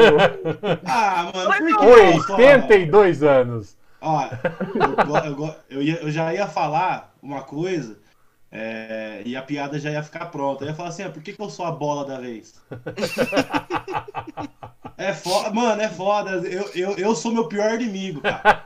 Ah, 0.84 1.30
mano, 1.34 1.52
por 1.52 1.66
que 1.66 1.72
Com 1.74 1.84
não 2.16 2.22
só- 2.22 2.34
82 2.36 3.22
anos. 3.22 3.76
Ó, 4.00 4.28
eu, 5.70 5.80
eu 5.82 5.96
eu 6.02 6.10
já 6.10 6.34
ia 6.34 6.46
falar 6.48 7.14
uma 7.22 7.42
coisa 7.42 7.98
é, 8.50 9.22
e 9.24 9.36
a 9.36 9.42
piada 9.42 9.78
já 9.78 9.90
ia 9.90 10.02
ficar 10.02 10.26
pronta. 10.26 10.64
Eu 10.64 10.68
ia 10.70 10.74
falar 10.74 10.88
assim, 10.88 11.04
ah, 11.04 11.10
por 11.10 11.22
que, 11.22 11.32
que 11.32 11.40
eu 11.40 11.48
sou 11.48 11.64
a 11.64 11.70
bola 11.70 12.04
da 12.04 12.18
vez? 12.18 12.60
É 14.98 15.12
foda, 15.14 15.50
mano, 15.50 15.80
é 15.80 15.88
foda. 15.88 16.30
Eu, 16.46 16.68
eu, 16.74 16.96
eu 16.98 17.14
sou 17.14 17.32
meu 17.32 17.48
pior 17.48 17.74
inimigo, 17.80 18.20
cara. 18.20 18.62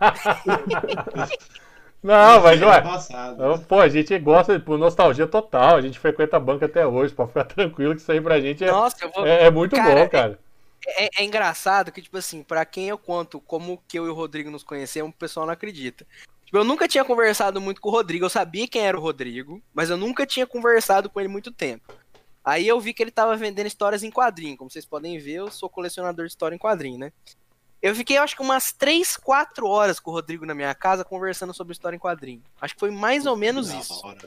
Não, 2.07 2.41
mas 2.43 2.63
É 2.63 2.65
ué. 2.67 2.79
embaçado. 2.81 3.43
eu- 3.43 3.59
Pô, 3.61 3.81
a 3.81 3.89
gente 3.89 4.17
gosta 4.19 4.59
por 4.61 4.79
nostalgia 4.79 5.27
total. 5.27 5.77
A 5.77 5.81
gente 5.81 5.99
frequenta 5.99 6.37
a 6.37 6.41
banca 6.41 6.67
até 6.67 6.87
hoje. 6.87 7.13
Pode 7.13 7.31
ficar 7.31 7.45
tranquilo 7.45 7.95
que 7.95 8.01
isso 8.01 8.13
aí 8.13 8.21
pra 8.21 8.41
gente 8.41 8.63
é, 8.65 8.71
Nossa, 8.71 9.05
eu 9.05 9.11
vou. 9.13 9.27
é, 9.27 9.45
é 9.47 9.51
muito 9.51 9.75
Cara, 9.75 10.05
bom, 10.05 10.09
cara. 10.09 10.39
É, 10.87 11.21
é 11.21 11.25
engraçado 11.25 11.91
que, 11.91 12.01
tipo 12.01 12.17
assim, 12.17 12.45
pra 12.45 12.65
quem 12.65 12.89
eu 12.89 12.97
conto 12.97 13.41
como 13.41 13.83
que 13.89 13.99
eu 13.99 14.07
e 14.07 14.09
o 14.09 14.15
Rodrigo 14.15 14.51
nos 14.51 14.63
conhecemos, 14.63 15.11
o 15.11 15.15
pessoal 15.19 15.45
não 15.47 15.53
acredita. 15.53 16.07
Tipo, 16.45 16.59
eu 16.59 16.65
nunca 16.65 16.87
tinha 16.87 17.05
conversado 17.05 17.61
muito 17.61 17.81
com 17.81 17.89
o 17.89 17.93
Rodrigo, 17.93 18.25
eu 18.25 18.31
sabia 18.31 18.69
quem 18.69 18.87
era 18.87 18.97
o 18.97 19.01
Rodrigo, 19.01 19.61
mas 19.75 19.91
eu 19.91 19.97
nunca 19.97 20.25
tinha 20.25 20.47
conversado 20.47 21.11
com 21.11 21.19
ele 21.19 21.29
muito 21.29 21.51
tempo. 21.51 21.93
Aí 22.45 22.69
eu 22.69 22.79
vi 22.79 22.95
que 22.95 23.03
ele 23.03 23.11
tava 23.11 23.35
vendendo 23.35 23.67
histórias 23.67 24.05
em 24.05 24.11
quadrinho. 24.13 24.57
Como 24.57 24.71
vocês 24.71 24.87
podem 24.87 25.19
ver, 25.19 25.33
eu 25.33 25.51
sou 25.51 25.69
colecionador 25.69 26.25
de 26.27 26.31
história 26.31 26.55
em 26.55 26.59
quadrinho, 26.59 26.99
né? 26.99 27.13
Eu 27.83 27.95
fiquei, 27.95 28.17
acho 28.17 28.35
que 28.35 28.43
umas 28.43 28.73
3, 28.73 29.17
4 29.17 29.67
horas 29.67 30.01
com 30.01 30.11
o 30.11 30.15
Rodrigo 30.15 30.45
na 30.47 30.55
minha 30.55 30.75
casa 30.75 31.05
conversando 31.05 31.53
sobre 31.55 31.73
história 31.73 31.95
em 31.97 31.99
quadrinho. 32.01 32.43
Acho 32.61 32.75
que 32.75 32.81
foi 32.81 32.91
mais 32.91 33.27
ou 33.27 33.37
menos 33.37 33.73
isso. 33.73 34.05
hora. 34.07 34.19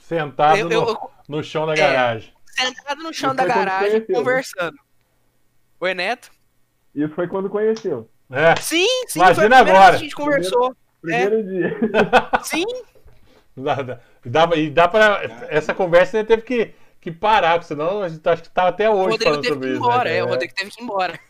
Sentado 0.00 0.58
Eu, 0.58 0.66
no, 0.68 0.72
eu- 0.72 0.88
eu 0.88 1.10
no 1.28 1.42
chão 1.42 1.66
da 1.66 1.72
É. 1.72 1.76
garagem. 1.76 2.32
sentado 2.54 3.02
no 3.02 3.12
chão 3.12 3.30
Isso 3.30 3.36
da 3.36 3.44
garagem, 3.46 4.00
né? 4.00 4.06
conversando. 4.14 4.76
Oi, 5.80 5.94
Neto? 5.94 6.30
Isso 6.94 7.14
foi 7.14 7.26
quando 7.26 7.48
conheceu. 7.50 8.08
É. 8.30 8.54
Sim, 8.56 8.86
sim, 9.08 9.18
Imagina 9.18 9.34
foi 9.34 9.44
a 9.44 9.48
primeira 9.48 9.60
agora. 9.78 9.90
vez 9.90 9.90
que 9.90 9.96
a 9.96 10.08
gente 10.08 10.14
conversou. 10.14 10.76
Primeiro 11.00 11.42
dia. 11.44 11.76
Sim, 12.44 12.64
dá, 13.56 13.98
e 14.24 14.28
dá, 14.30 14.56
e 14.56 14.70
dá 14.70 14.88
pra. 14.88 15.20
Essa 15.48 15.74
conversa 15.74 16.18
ele 16.18 16.26
teve 16.28 16.42
que, 16.42 16.74
que 17.00 17.10
parar, 17.10 17.54
porque 17.54 17.66
senão 17.68 18.02
a 18.02 18.08
gente 18.08 18.26
acho 18.28 18.42
que 18.42 18.50
tá 18.50 18.68
até 18.68 18.88
o 18.88 18.92
hoje 18.94 19.02
Rodrigo 19.10 19.24
falando 19.24 19.42
teve 19.42 19.54
sobre 19.54 19.68
que 19.68 19.72
ir 19.72 19.76
isso. 19.76 19.84
embora, 19.84 20.04
né, 20.10 20.16
é, 20.16 20.24
o? 20.24 20.28
Rodrigo 20.28 20.54
teve 20.54 20.70
que 20.70 20.80
ir 20.80 20.84
embora. 20.84 21.20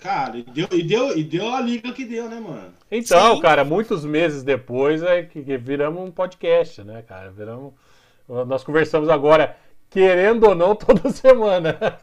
Cara, 0.00 0.36
e 0.36 0.42
deu, 0.42 0.68
e, 0.72 0.82
deu, 0.82 1.18
e 1.18 1.24
deu 1.24 1.54
a 1.54 1.60
liga 1.60 1.92
que 1.92 2.04
deu, 2.04 2.28
né, 2.28 2.40
mano? 2.40 2.72
Então, 2.90 3.36
Sim. 3.36 3.42
cara, 3.42 3.64
muitos 3.64 4.04
meses 4.04 4.42
depois 4.42 5.02
é 5.02 5.22
que, 5.22 5.42
que 5.42 5.56
viramos 5.56 6.02
um 6.02 6.10
podcast, 6.10 6.82
né, 6.82 7.02
cara? 7.02 7.30
Viramos. 7.30 7.74
Nós 8.46 8.62
conversamos 8.62 9.08
agora, 9.08 9.56
querendo 9.88 10.48
ou 10.48 10.54
não, 10.54 10.74
toda 10.76 11.10
semana. 11.10 11.76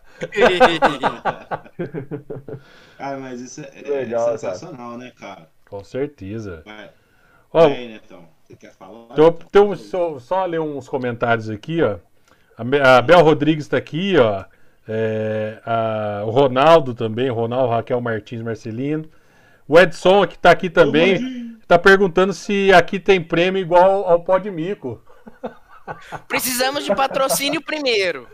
Cara, 2.98 3.18
mas 3.18 3.40
isso 3.40 3.62
é, 3.62 3.72
é 3.86 3.90
Legal, 3.90 4.32
sensacional, 4.32 4.98
né, 4.98 5.12
cara? 5.16 5.48
Com 5.70 5.84
certeza. 5.84 6.64
Vai, 6.66 6.90
Ó, 7.54 7.66
aí, 7.66 7.88
Netão. 7.88 8.28
Você 8.44 8.56
quer 8.56 8.74
falar? 8.74 9.08
Então, 9.12 9.38
então, 9.46 9.76
só, 9.76 10.20
só 10.20 10.46
ler 10.46 10.60
uns 10.60 10.88
comentários 10.88 11.50
aqui, 11.50 11.82
ó. 11.84 11.98
A 12.58 13.02
Bel 13.02 13.22
Rodrigues 13.24 13.66
está 13.66 13.78
aqui, 13.78 14.18
ó. 14.18 14.46
É, 14.88 15.60
a- 15.66 16.24
o 16.26 16.30
Ronaldo 16.30 16.94
também, 16.94 17.30
o 17.30 17.34
Ronaldo 17.34 17.72
Raquel 17.74 18.00
Martins 18.02 18.42
Marcelino. 18.42 19.06
O 19.68 19.78
Edson 19.78 20.26
que 20.26 20.36
está 20.36 20.52
aqui 20.52 20.70
também, 20.70 21.58
está 21.62 21.78
perguntando 21.78 22.32
se 22.34 22.72
aqui 22.74 23.00
tem 23.00 23.22
prêmio 23.22 23.60
igual 23.62 24.06
ao 24.10 24.22
Pó 24.22 24.38
de 24.38 24.50
Mico. 24.50 25.02
Precisamos 26.28 26.84
de 26.86 26.94
patrocínio 26.96 27.62
primeiro. 27.62 28.28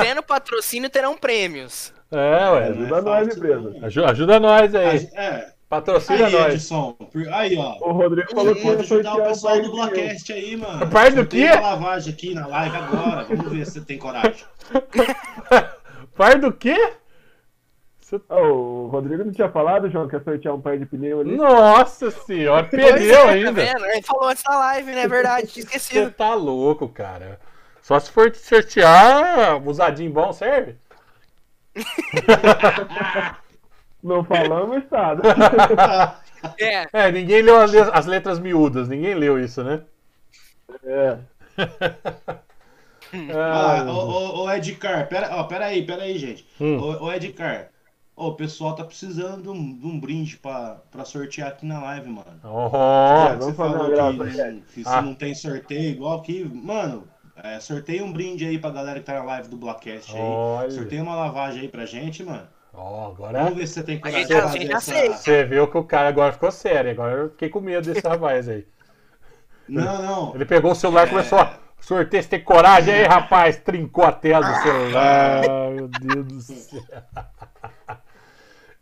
Tendo 0.00 0.22
patrocínio, 0.22 0.88
terão 0.90 1.16
prêmios. 1.16 1.92
É, 2.10 2.50
ué. 2.50 2.66
é 2.66 2.68
Ajuda 2.70 3.02
nós, 3.02 3.24
fácil, 3.26 3.38
empresa. 3.38 3.60
não. 3.78 3.86
Aju- 3.86 4.04
Ajuda 4.04 4.40
nós 4.40 4.74
aí. 4.74 5.08
É, 5.14 5.52
Patrocina 5.68 6.26
aí, 6.26 6.32
nós. 6.32 6.54
Edson. 6.54 6.96
Aí, 7.32 7.56
ó. 7.56 7.76
O 7.88 7.92
Rodrigo 7.92 8.30
falou 8.34 8.54
que 8.54 8.66
ia 8.66 8.78
ajudar 8.78 9.14
o 9.14 9.22
pessoal 9.22 9.60
do. 9.62 9.70
Blockcast 9.70 10.32
aí, 10.32 10.56
mano. 10.56 10.86
Par 10.90 11.10
do 11.12 11.24
quê? 11.26 11.44
uma 11.52 11.60
lavagem 11.60 12.12
aqui 12.12 12.34
na 12.34 12.46
live 12.46 12.76
agora. 12.76 13.24
Vamos 13.24 13.50
ver 13.52 13.64
se 13.66 13.72
você 13.72 13.80
tem 13.80 13.98
coragem. 13.98 14.44
Par 16.16 16.38
do 16.38 16.52
quê? 16.52 16.94
Ah, 18.28 18.42
o 18.42 18.88
Rodrigo 18.88 19.24
não 19.24 19.32
tinha 19.32 19.48
falado, 19.50 19.88
João, 19.88 20.06
que 20.06 20.14
ia 20.14 20.22
sortear 20.22 20.54
um 20.54 20.60
par 20.60 20.76
de 20.78 20.84
pneu 20.84 21.20
ali? 21.20 21.34
Nossa 21.34 22.10
senhora, 22.10 22.68
é, 22.70 23.12
Tá 23.12 23.28
ainda. 23.30 23.62
Ele 23.62 24.02
falou 24.02 24.28
antes 24.28 24.42
da 24.42 24.58
live, 24.58 24.92
né? 24.92 25.02
É 25.04 25.08
verdade, 25.08 25.46
tinha 25.46 25.64
Você 25.64 25.76
esquecido. 25.76 26.10
tá 26.10 26.34
louco, 26.34 26.86
cara. 26.90 27.40
Só 27.80 27.98
se 27.98 28.10
for 28.10 28.34
sortear, 28.34 29.56
usadinho 29.66 30.12
bom 30.12 30.30
serve. 30.32 30.76
Não 34.02 34.22
falamos, 34.24 34.78
Estado. 34.82 35.22
É, 36.58 36.86
É, 36.92 37.12
ninguém 37.12 37.40
leu 37.40 37.56
as, 37.60 37.70
le- 37.70 37.90
as 37.92 38.04
letras 38.04 38.40
miúdas, 38.40 38.88
ninguém 38.88 39.14
leu 39.14 39.38
isso, 39.38 39.62
né? 39.62 39.82
É. 40.84 41.16
Ah, 43.34 43.80
Ah, 43.82 43.92
ô, 43.92 43.96
ô, 43.96 44.42
ô, 44.44 44.50
Edcar, 44.52 45.06
pera, 45.08 45.28
ó, 45.36 45.44
pera 45.44 45.66
aí, 45.66 45.84
pera 45.84 46.02
aí, 46.02 46.18
gente. 46.18 46.46
Hum. 46.60 46.78
Ô, 46.78 47.04
ô, 47.06 47.12
Edcar, 47.12 47.68
o 48.16 48.32
pessoal 48.32 48.74
tá 48.74 48.84
precisando 48.84 49.42
de 49.42 49.48
um, 49.48 49.78
de 49.78 49.86
um 49.86 49.98
brinde 50.00 50.36
pra, 50.36 50.78
pra 50.90 51.04
sortear 51.04 51.48
aqui 51.48 51.66
na 51.66 51.80
live, 51.82 52.08
mano. 52.08 52.26
oh, 52.44 52.70
Já 52.70 53.30
que 53.32 53.36
vamos 53.38 53.44
você 53.46 53.52
fazer 53.54 53.72
falou 53.96 54.10
uma 54.12 54.26
que, 54.30 54.40
aí. 54.40 54.62
que 54.74 54.82
se 54.82 54.88
Ah. 54.88 55.02
não 55.02 55.14
tem 55.14 55.34
sorteio 55.34 55.90
igual 55.90 56.18
aqui, 56.18 56.44
mano, 56.44 57.04
é, 57.42 57.58
sorteia 57.60 58.04
um 58.04 58.12
brinde 58.12 58.46
aí 58.46 58.58
pra 58.58 58.70
galera 58.70 59.00
que 59.00 59.06
tá 59.06 59.14
na 59.14 59.24
live 59.24 59.48
do 59.48 59.56
Blockcast 59.56 60.14
aí. 60.14 60.20
Olha. 60.20 60.70
Sorteia 60.70 61.02
uma 61.02 61.14
lavagem 61.16 61.62
aí 61.62 61.68
pra 61.68 61.84
gente, 61.86 62.22
mano. 62.22 62.46
Ó, 62.74 63.08
agora 63.08 63.42
Vamos 63.44 63.58
ver 63.58 63.66
se 63.66 63.74
você 63.74 63.82
tem 63.82 63.98
coragem 64.00 64.26
gente- 64.26 64.34
de 64.66 64.72
fazer 64.72 64.94
essa... 65.06 65.16
você 65.22 65.44
viu 65.44 65.68
que 65.68 65.76
o 65.76 65.84
cara 65.84 66.08
agora 66.08 66.32
ficou 66.32 66.50
sério. 66.50 66.90
Agora 66.92 67.12
eu 67.12 67.30
fiquei 67.30 67.50
com 67.50 67.60
medo 67.60 67.92
desse 67.92 68.06
rapaz 68.06 68.48
aí. 68.48 68.64
Não, 69.68 70.02
não. 70.02 70.34
Ele 70.34 70.44
pegou 70.44 70.72
o 70.72 70.74
celular 70.74 71.02
e 71.04 71.06
É. 71.06 71.10
começou 71.10 71.38
a 71.38 71.54
sorteio. 71.82 72.24
Tem 72.24 72.42
coragem 72.42 72.94
aí, 72.94 73.04
rapaz? 73.04 73.58
Trincou 73.58 74.04
a 74.04 74.12
tela 74.12 74.46
do 74.46 74.62
celular. 74.62 75.42
Meu 75.72 75.88
Deus 75.88 76.26
do 76.26 76.40
céu. 76.40 76.82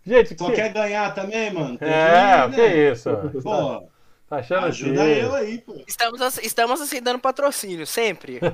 Gente, 0.04 0.36
Só 0.36 0.46
que... 0.46 0.52
quer 0.52 0.72
ganhar 0.72 1.14
também, 1.14 1.52
mano? 1.52 1.78
Tem 1.78 1.88
É, 1.88 2.48
que, 2.48 2.54
que 2.54 2.60
né? 2.60 2.90
isso? 2.92 3.10
Pô, 3.42 3.89
Tá 4.30 4.36
achando 4.36 4.66
ajuda 4.66 5.04
que... 5.04 5.18
eu 5.18 5.34
aí, 5.34 5.58
pô. 5.58 5.74
estamos, 5.88 6.38
estamos 6.38 6.80
aceitando 6.80 7.18
patrocínio, 7.18 7.84
sempre. 7.84 8.38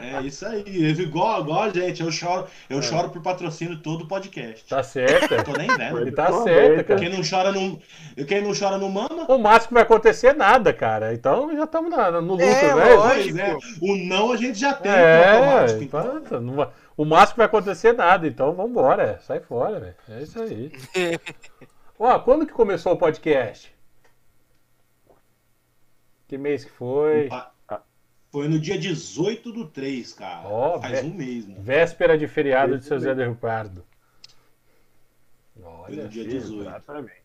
É 0.00 0.20
isso 0.22 0.44
aí. 0.44 0.64
Igual, 0.66 1.42
igual 1.42 1.62
a 1.62 1.68
gente. 1.68 2.02
Eu 2.02 2.10
choro, 2.10 2.46
eu 2.68 2.82
choro 2.82 3.10
por 3.10 3.22
patrocínio 3.22 3.78
todo 3.78 4.08
podcast. 4.08 4.64
Tá 4.64 4.82
certo. 4.82 5.28
Tô 5.44 5.52
nem 5.52 5.68
vendo. 5.68 6.00
Ele 6.00 6.10
tá 6.10 6.32
certo, 6.42 6.84
cara. 6.84 6.98
Quem 7.00 7.08
não 7.08 7.20
chora 7.22 7.52
não, 7.52 7.78
quem 8.26 8.42
não 8.42 8.52
chora 8.52 8.78
não 8.78 8.88
mama. 8.88 9.26
O 9.28 9.38
máximo 9.38 9.68
que 9.68 9.74
vai 9.74 9.82
acontecer 9.84 10.28
é 10.28 10.32
nada, 10.32 10.72
cara. 10.72 11.14
Então 11.14 11.54
já 11.54 11.64
estamos 11.64 11.90
no 11.94 12.32
lucro, 12.32 12.44
É, 12.44 12.74
né? 12.74 12.94
lógico. 12.94 13.38
É. 13.38 13.56
O 13.80 13.96
não 13.96 14.32
a 14.32 14.36
gente 14.36 14.58
já 14.58 14.74
tem. 14.74 14.90
É, 14.90 15.36
automático, 15.36 15.84
então. 15.84 16.18
então, 16.18 16.40
não 16.40 16.72
o 16.96 17.04
máximo 17.04 17.34
que 17.34 17.38
vai 17.38 17.46
acontecer 17.46 17.88
é 17.88 17.92
nada, 17.92 18.26
então 18.26 18.52
vambora, 18.52 19.20
sai 19.26 19.40
fora, 19.40 19.78
velho. 19.78 19.94
É 20.08 20.22
isso 20.22 20.42
aí. 20.42 20.72
Ó, 21.98 22.18
quando 22.18 22.46
que 22.46 22.52
começou 22.52 22.92
o 22.92 22.98
podcast? 22.98 23.71
Que 26.32 26.38
mês 26.38 26.64
que 26.64 26.70
foi? 26.70 27.28
Foi 28.30 28.48
no 28.48 28.58
dia 28.58 28.78
18 28.78 29.52
do 29.52 29.68
3, 29.68 30.14
cara. 30.14 30.48
Ó, 30.48 30.80
Faz 30.80 31.04
um 31.04 31.12
mês, 31.12 31.46
mano. 31.46 31.60
Véspera 31.60 32.16
de 32.16 32.26
feriado 32.26 32.78
de 32.78 32.86
São 32.86 32.96
José 32.96 33.14
do 33.14 33.20
Rio 33.20 33.34
Pardo. 33.34 33.84
Foi 35.54 35.62
Olha. 35.62 36.04
no 36.04 36.08
dia 36.08 36.24
18. 36.24 36.62
Exatamente. 36.66 37.22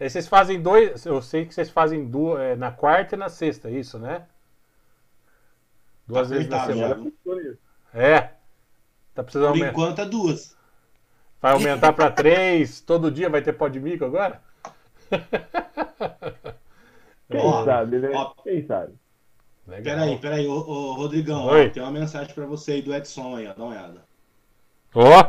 Aí 0.00 0.10
vocês 0.10 0.26
fazem 0.26 0.60
dois. 0.60 1.06
Eu 1.06 1.22
sei 1.22 1.46
que 1.46 1.54
vocês 1.54 1.70
fazem 1.70 2.04
duas, 2.08 2.40
é, 2.40 2.56
na 2.56 2.72
quarta 2.72 3.14
e 3.14 3.18
na 3.18 3.28
sexta, 3.28 3.70
isso, 3.70 4.00
né? 4.00 4.26
Duas 6.08 6.28
Tá 6.28 6.34
vezes 6.34 6.50
na 6.50 6.66
semana. 6.66 7.12
É. 7.94 8.32
Tá 9.14 9.22
precisando 9.22 9.52
Por 9.52 9.58
aumentar. 9.58 9.70
enquanto 9.70 10.00
é 10.00 10.06
duas. 10.06 10.56
Vai 11.40 11.52
aumentar 11.52 11.92
para 11.92 12.10
três? 12.10 12.80
Todo 12.80 13.12
dia 13.12 13.30
vai 13.30 13.42
ter 13.42 13.52
pó 13.52 13.68
de 13.68 13.78
mico 13.78 14.04
agora? 14.04 14.42
Quem 17.30 17.40
Ó, 17.40 17.64
sabe, 17.64 17.98
né? 17.98 18.10
ó. 18.14 18.32
Quem 18.42 18.66
sabe? 18.66 18.92
Legal. 19.66 19.82
Peraí, 19.94 20.18
peraí, 20.18 20.46
ô, 20.48 20.54
ô 20.54 20.92
Rodrigão, 20.94 21.46
ó, 21.46 21.68
tem 21.68 21.82
uma 21.82 21.92
mensagem 21.92 22.34
pra 22.34 22.46
você 22.46 22.72
aí 22.72 22.82
do 22.82 22.94
Edson 22.94 23.36
aí, 23.36 23.46
ó. 23.46 23.52
Dá 23.54 23.62
uma 23.62 23.70
olhada. 23.70 24.02
Ó, 24.94 25.24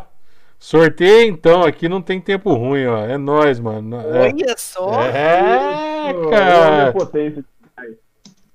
sorteio 0.60 1.30
então, 1.30 1.64
aqui 1.64 1.88
não 1.88 2.02
tem 2.02 2.20
tempo 2.20 2.54
ruim, 2.54 2.88
ó. 2.88 3.06
É 3.06 3.18
nóis, 3.18 3.60
mano. 3.60 3.98
É, 4.00 4.30
Olha 4.30 4.56
só! 4.58 5.02
é 5.04 6.14
Ô, 6.14 6.30
cara. 6.30 6.94
olha. 6.96 7.46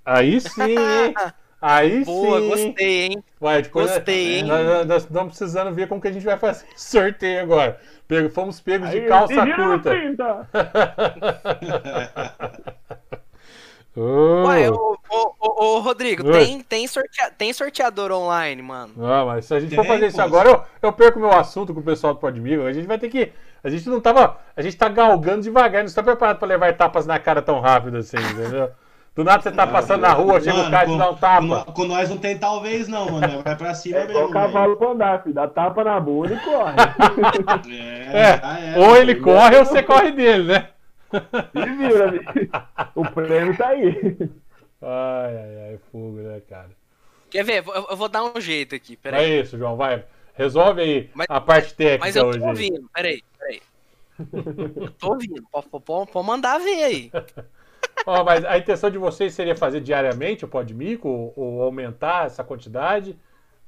Aí 0.04 0.40
sim, 0.40 0.62
hein? 0.62 1.14
Aí 1.60 2.02
Boa, 2.04 2.40
sim. 2.40 2.48
gostei, 2.50 3.06
hein? 3.06 3.24
Vai, 3.40 3.62
depois 3.62 3.90
Gostei, 3.90 4.36
hein? 4.38 4.44
Nós, 4.44 4.66
nós- 4.66 4.86
nós 4.86 5.02
estamos 5.04 5.36
precisando 5.36 5.74
ver 5.74 5.88
como 5.88 6.00
que 6.00 6.08
a 6.08 6.12
gente 6.12 6.24
vai 6.24 6.38
fazer 6.38 6.66
esse 6.74 6.90
sorteio 6.90 7.42
agora. 7.42 7.78
Pego- 8.08 8.30
fomos 8.30 8.60
pegos 8.60 8.88
de 8.90 9.00
Aí, 9.00 9.06
calça 9.08 9.44
menino 9.44 9.82
curta. 9.82 10.48
Ué, 13.96 14.70
ô, 14.70 14.98
ô, 15.08 15.32
ô, 15.40 15.64
ô, 15.64 15.78
Rodrigo, 15.80 16.26
Oi. 16.26 16.32
tem, 16.32 16.60
tem, 16.60 16.86
sortea- 16.86 17.30
tem 17.36 17.52
sorteador 17.52 18.12
online, 18.12 18.60
mano. 18.60 18.92
Ah, 19.02 19.24
mas 19.24 19.46
se 19.46 19.54
a 19.54 19.60
gente 19.60 19.74
for 19.74 19.82
Tem, 19.82 19.90
fazer 19.92 20.06
isso 20.08 20.20
agora, 20.20 20.50
eu, 20.50 20.62
eu 20.82 20.92
perco 20.92 21.18
meu 21.18 21.32
assunto 21.32 21.72
com 21.72 21.80
o 21.80 21.82
pessoal 21.82 22.12
do 22.14 22.20
Podmigo. 22.20 22.64
A 22.66 22.72
gente 22.72 22.86
vai 22.86 22.98
ter 22.98 23.08
que. 23.08 23.32
A 23.64 23.70
gente 23.70 23.88
não 23.88 24.00
tava. 24.00 24.36
A 24.56 24.60
gente 24.62 24.76
tá 24.76 24.88
galgando 24.88 25.42
devagar, 25.42 25.82
não 25.82 25.86
está 25.88 26.02
preparado 26.02 26.38
pra 26.38 26.46
levar 26.46 26.72
tapas 26.76 27.06
na 27.06 27.18
cara 27.18 27.40
tão 27.40 27.58
rápido 27.60 27.96
assim, 27.96 28.16
entendeu? 28.18 28.70
Do 29.14 29.24
nada 29.24 29.42
você 29.42 29.50
tá 29.50 29.66
passando 29.66 30.02
na 30.02 30.12
rua, 30.12 30.38
chega 30.42 30.60
o 30.60 30.70
cara 30.70 30.84
e 30.84 30.88
te 30.88 30.92
com- 30.92 30.98
dá 30.98 31.06
um 31.10 31.14
Com, 31.14 31.18
tapa. 31.18 31.40
nó- 31.40 31.64
com 31.64 31.84
nós 31.86 32.10
não 32.10 32.18
tem 32.18 32.36
talvez 32.36 32.86
não, 32.86 33.10
mano. 33.12 33.42
Vai 33.42 33.56
pra 33.56 33.72
cima 33.72 33.96
É 33.96 34.06
mesmo. 34.06 34.28
cavalo 34.30 34.76
pra 34.76 34.88
andar, 34.90 35.22
filho. 35.22 35.34
Dá 35.34 35.48
tapa 35.48 35.82
na 35.82 35.98
bunda 35.98 36.34
e 36.34 36.36
corre. 36.44 36.74
É, 38.12 38.74
É, 38.74 38.78
ou 38.78 38.94
ele 38.94 39.14
corre 39.14 39.56
ou 39.56 39.64
você 39.64 39.82
corre 39.82 40.12
dele, 40.12 40.44
né? 40.52 40.68
Se 41.10 41.76
vira, 41.76 42.10
bicho. 42.12 42.50
O 42.94 43.04
prêmio 43.10 43.56
tá 43.56 43.68
aí. 43.68 44.16
Ai, 44.82 45.36
ai, 45.36 45.68
ai, 45.70 45.78
fogo, 45.90 46.16
né, 46.18 46.40
cara? 46.48 46.70
Quer 47.30 47.44
ver? 47.44 47.64
Eu, 47.66 47.96
vou 47.96 48.08
dar 48.08 48.24
um 48.24 48.40
jeito 48.40 48.74
aqui, 48.74 48.94
É 48.94 48.96
peraí. 48.96 49.40
isso, 49.40 49.56
João, 49.58 49.76
vai. 49.76 50.04
Resolve 50.34 50.80
aí 50.82 51.10
Mas- 51.14 51.26
a 51.30 51.40
parte 51.40 51.74
técnica 51.74 52.04
Mas 52.04 52.16
eu 52.16 52.26
hoje. 52.26 52.38
tô 52.38 52.44
aí. 52.44 52.50
ouvindo, 52.50 52.90
peraí, 52.94 53.22
peraí. 53.38 53.62
Eu 54.82 54.90
tô 54.92 55.08
ouvindo, 55.12 55.42
pode, 55.50 56.26
mandar 56.26 56.58
ver 56.58 56.84
aí. 56.84 57.10
Ó, 58.06 58.22
mas 58.22 58.44
a 58.44 58.58
intenção 58.58 58.90
de 58.90 58.98
vocês 58.98 59.32
seria 59.34 59.56
fazer 59.56 59.80
diariamente 59.80 60.44
o 60.44 60.48
Podmico 60.48 61.08
ou, 61.08 61.32
ou 61.36 61.62
aumentar 61.62 62.26
essa 62.26 62.44
quantidade? 62.44 63.16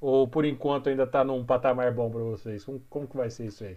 Ou 0.01 0.29
por 0.29 0.45
enquanto 0.45 0.89
ainda 0.89 1.07
tá 1.07 1.25
num 1.25 1.45
patamar 1.45 1.91
bom 1.93 2.11
pra 2.11 2.21
vocês? 2.21 2.63
Como, 2.65 2.81
como 2.91 3.09
que 3.09 3.17
vai 3.17 3.31
ser 3.31 3.47
isso 3.47 3.65
aí? 3.65 3.77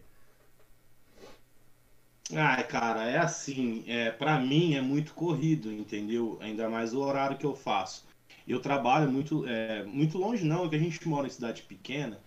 Ai, 2.36 2.64
cara, 2.66 3.04
é 3.04 3.18
assim, 3.18 3.84
é, 3.88 4.12
para 4.12 4.40
mim 4.40 4.76
é 4.76 4.82
muito 4.82 5.14
corrido, 5.14 5.72
entendeu? 5.72 6.38
Ainda 6.42 6.70
mais 6.70 6.94
o 6.94 7.00
horário 7.02 7.38
que 7.38 7.46
eu 7.46 7.56
faço. 7.56 8.06
Eu 8.48 8.60
trabalho 8.60 9.10
muito, 9.12 9.46
é, 9.48 9.84
muito 9.84 10.18
longe 10.18 10.44
não, 10.44 10.68
que 10.68 10.76
a 10.76 10.80
gente 10.80 11.08
mora 11.08 11.28
em 11.28 11.30
cidade 11.30 11.62
pequena 11.64 12.20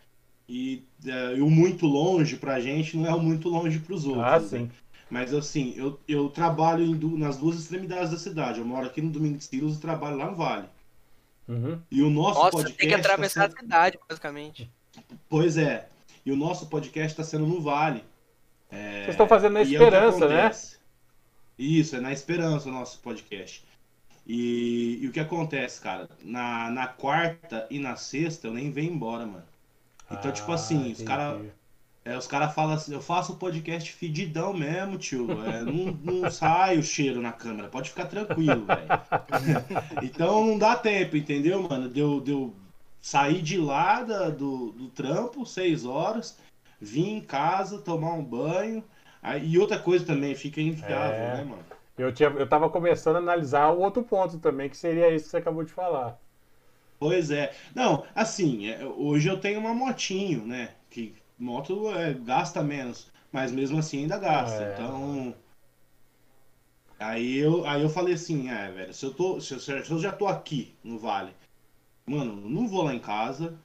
e 0.49 0.83
é, 1.07 1.35
o 1.43 1.51
muito 1.51 1.87
longe 1.87 2.37
pra 2.37 2.61
gente 2.61 2.97
não 2.97 3.07
é 3.07 3.15
o 3.15 3.21
muito 3.21 3.49
longe 3.49 3.79
pros 3.79 4.07
outros. 4.07 4.25
Ah, 4.25 4.39
né? 4.39 4.47
sim. 4.47 4.71
Mas 5.11 5.35
assim, 5.35 5.75
eu, 5.77 6.01
eu 6.09 6.29
trabalho 6.29 6.83
em 6.85 6.97
du- 6.97 7.17
nas 7.19 7.37
duas 7.37 7.59
extremidades 7.59 8.11
da 8.11 8.17
cidade. 8.17 8.59
Eu 8.61 8.67
moro 8.67 8.87
aqui 8.87 9.01
no 9.03 9.11
Domingo 9.11 9.39
de 9.39 9.45
Silos 9.45 9.77
e 9.77 9.81
trabalho 9.81 10.17
lá 10.17 10.31
no 10.31 10.37
Vale. 10.37 10.67
Uhum. 11.47 11.79
E 11.91 12.03
o 12.03 12.09
nosso 12.11 12.39
Nossa, 12.39 12.51
podcast 12.53 12.79
tem 12.79 12.89
que 12.89 12.95
tá 12.95 13.01
atravessar 13.01 13.43
sendo- 13.49 13.57
a 13.57 13.61
cidade, 13.61 13.99
basicamente. 14.09 14.71
Pois 15.29 15.57
é. 15.59 15.89
E 16.25 16.33
o 16.33 16.37
nosso 16.37 16.67
podcast 16.69 17.13
está 17.13 17.23
sendo 17.23 17.47
no 17.47 17.61
Vale. 17.61 18.03
Vocês 18.75 19.09
estão 19.11 19.29
fazendo 19.29 19.55
na 19.55 19.61
é 19.61 19.63
o 19.63 19.67
esperança, 19.67 20.29
né? 20.29 20.51
Isso, 21.59 21.97
é 21.97 22.01
na 22.01 22.13
esperança 22.13 22.69
o 22.69 22.73
nosso 22.73 22.99
podcast. 23.01 23.65
E, 24.27 24.99
e 25.03 25.07
o 25.07 25.13
que 25.13 25.21
acontece, 25.21 25.81
cara? 25.81 26.09
Na, 26.23 26.71
na 26.71 26.87
quarta 26.87 27.67
e 27.71 27.79
na 27.79 27.95
sexta 27.97 28.47
eu 28.49 28.55
nem 28.55 28.71
venho 28.71 28.93
embora, 28.93 29.27
mano. 29.27 29.45
Então, 30.11 30.33
tipo 30.33 30.51
Ah, 30.51 30.55
assim, 30.55 30.93
os 30.93 31.03
caras 31.03 31.43
é, 32.05 32.17
os 32.19 32.27
cara 32.27 32.51
falam 32.51 32.75
assim, 32.75 32.93
eu 32.93 33.01
faço 33.01 33.37
podcast 33.37 33.91
fedidão 33.93 34.53
mesmo, 34.53 34.99
tio. 34.99 35.27
É, 35.45 35.63
não, 35.63 35.93
não 36.03 36.29
sai 36.31 36.79
o 36.79 36.83
cheiro 36.83 37.21
na 37.23 37.33
câmera, 37.33 37.69
pode 37.69 37.89
ficar 37.91 38.07
tranquilo, 38.07 38.65
velho. 38.67 38.89
então 40.03 40.47
não 40.47 40.59
dá 40.59 40.77
tempo, 40.77 41.17
entendeu, 41.17 41.63
mano? 41.63 41.89
Deu, 41.89 42.21
deu 42.21 42.55
sair 43.01 43.41
de 43.43 43.57
lá 43.59 44.03
da- 44.03 44.29
do, 44.31 44.73
do 44.73 44.89
trampo, 44.89 45.47
seis 45.47 45.85
horas, 45.85 46.37
vir 46.81 47.09
em 47.09 47.21
casa, 47.21 47.79
tomar 47.81 48.15
um 48.15 48.25
banho. 48.25 48.85
Aí, 49.23 49.47
e 49.53 49.59
outra 49.59 49.79
coisa 49.79 50.05
também, 50.05 50.35
fica 50.35 50.61
inviável, 50.61 51.29
É. 51.29 51.37
né, 51.39 51.45
mano? 51.45 51.65
Eu, 51.97 52.13
tinha, 52.13 52.29
eu 52.31 52.49
tava 52.49 52.69
começando 52.71 53.17
a 53.17 53.19
analisar 53.21 53.71
o 53.71 53.81
outro 53.81 54.03
ponto 54.03 54.39
também, 54.39 54.69
que 54.69 54.77
seria 54.77 55.15
isso 55.15 55.27
que 55.27 55.31
você 55.31 55.37
acabou 55.39 55.65
de 55.65 55.73
falar. 55.73 56.19
Pois 56.99 57.31
é. 57.31 57.53
Não, 57.75 58.05
assim, 58.15 58.69
é, 58.69 58.85
hoje 58.85 59.29
eu 59.29 59.39
tenho 59.41 59.61
uma 59.61 59.75
motinho, 59.75 60.47
né? 60.47 60.75
Que 60.91 61.15
moto 61.39 61.91
é, 61.93 62.15
gasta 62.15 62.63
menos, 62.63 63.11
mas 63.33 63.53
mesmo 63.53 63.79
assim 63.79 64.01
ainda 64.03 64.19
gasta. 64.19 64.63
É. 64.63 64.73
Então. 64.73 65.35
Aí 66.99 67.37
eu, 67.39 67.67
aí 67.67 67.83
eu 67.83 67.89
falei 67.89 68.15
assim, 68.15 68.49
é, 68.51 68.71
velho, 68.71 68.95
se 68.95 69.05
eu, 69.05 69.13
tô, 69.15 69.41
se, 69.41 69.55
eu, 69.55 69.61
se 69.61 69.91
eu 69.91 69.99
já 69.99 70.13
tô 70.13 70.27
aqui 70.27 70.75
no 70.83 70.99
Vale, 70.99 71.35
mano, 72.07 72.37
não 72.49 72.69
vou 72.69 72.83
lá 72.85 72.95
em 72.95 73.01
casa. 73.01 73.59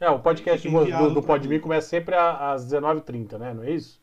É, 0.00 0.10
o 0.10 0.18
podcast 0.18 0.68
do, 0.68 0.84
do, 0.84 1.14
do 1.14 1.22
Podme 1.22 1.58
começa 1.60 1.88
sempre 1.88 2.14
a- 2.14 2.52
às 2.52 2.64
19h30, 2.66 3.38
né? 3.38 3.54
Não 3.54 3.62
é 3.62 3.70
isso? 3.70 4.00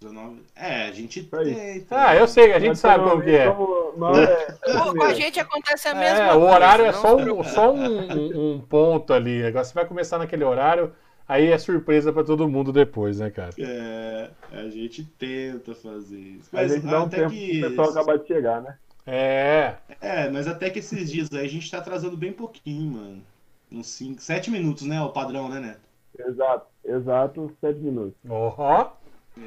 19... 0.00 0.42
É, 0.54 0.88
a 0.88 0.92
gente 0.92 1.26
Aí. 1.32 1.54
tenta. 1.80 2.08
Ah, 2.08 2.14
eu 2.16 2.28
sei, 2.28 2.52
a 2.52 2.58
gente 2.58 2.70
Mas, 2.70 2.78
sabe 2.80 3.04
como 3.08 3.22
que 3.22 3.30
é. 3.30 3.50
como 3.50 3.92
nós 3.96 4.18
é- 4.18 4.46
Pô, 4.84 4.94
com 4.94 5.02
a 5.04 5.14
gente 5.14 5.40
acontece 5.40 5.88
a 5.88 5.94
mesma 5.94 6.18
É, 6.24 6.34
o 6.34 6.40
coisa. 6.40 6.54
horário 6.54 6.84
é 6.84 6.92
só, 6.92 7.16
um, 7.16 7.44
só 7.44 7.72
um, 7.72 8.54
um- 8.56 8.60
ponto 8.60 9.12
ali. 9.14 9.42
Agora 9.44 9.64
você 9.64 9.72
vai 9.72 9.86
começar 9.86 10.18
naquele 10.18 10.44
horário, 10.44 10.92
aí 11.26 11.46
é 11.50 11.56
surpresa 11.56 12.12
pra 12.12 12.22
todo 12.24 12.46
mundo 12.48 12.72
depois, 12.72 13.20
né, 13.20 13.30
cara? 13.30 13.50
É, 13.58 14.28
a 14.52 14.68
gente 14.68 15.02
tenta 15.02 15.74
fazer 15.74 16.18
isso. 16.18 16.50
A 16.52 16.56
Mas 16.60 16.72
gente 16.72 16.86
dá 16.86 17.00
um 17.00 17.06
até 17.06 17.16
tempo 17.18 17.30
que. 17.30 17.60
pro 17.60 17.68
pessoal 17.70 17.90
acabar 17.90 18.18
de 18.18 18.26
chegar, 18.26 18.60
né? 18.60 18.76
É, 19.06 19.74
É, 20.00 20.28
mas 20.28 20.46
até 20.46 20.68
que 20.68 20.80
esses 20.80 21.10
dias 21.10 21.32
aí 21.32 21.46
a 21.46 21.48
gente 21.48 21.70
tá 21.70 21.78
atrasando 21.78 22.16
bem 22.18 22.32
pouquinho, 22.32 22.92
mano. 22.92 23.22
Uns 23.70 23.86
5, 23.88 24.20
7 24.22 24.50
minutos, 24.50 24.84
né? 24.84 25.00
O 25.02 25.10
padrão, 25.10 25.48
né, 25.48 25.60
Neto? 25.60 25.80
Exato, 26.18 26.66
exato, 26.84 27.56
sete 27.60 27.78
minutos. 27.78 28.14
ó, 28.28 28.92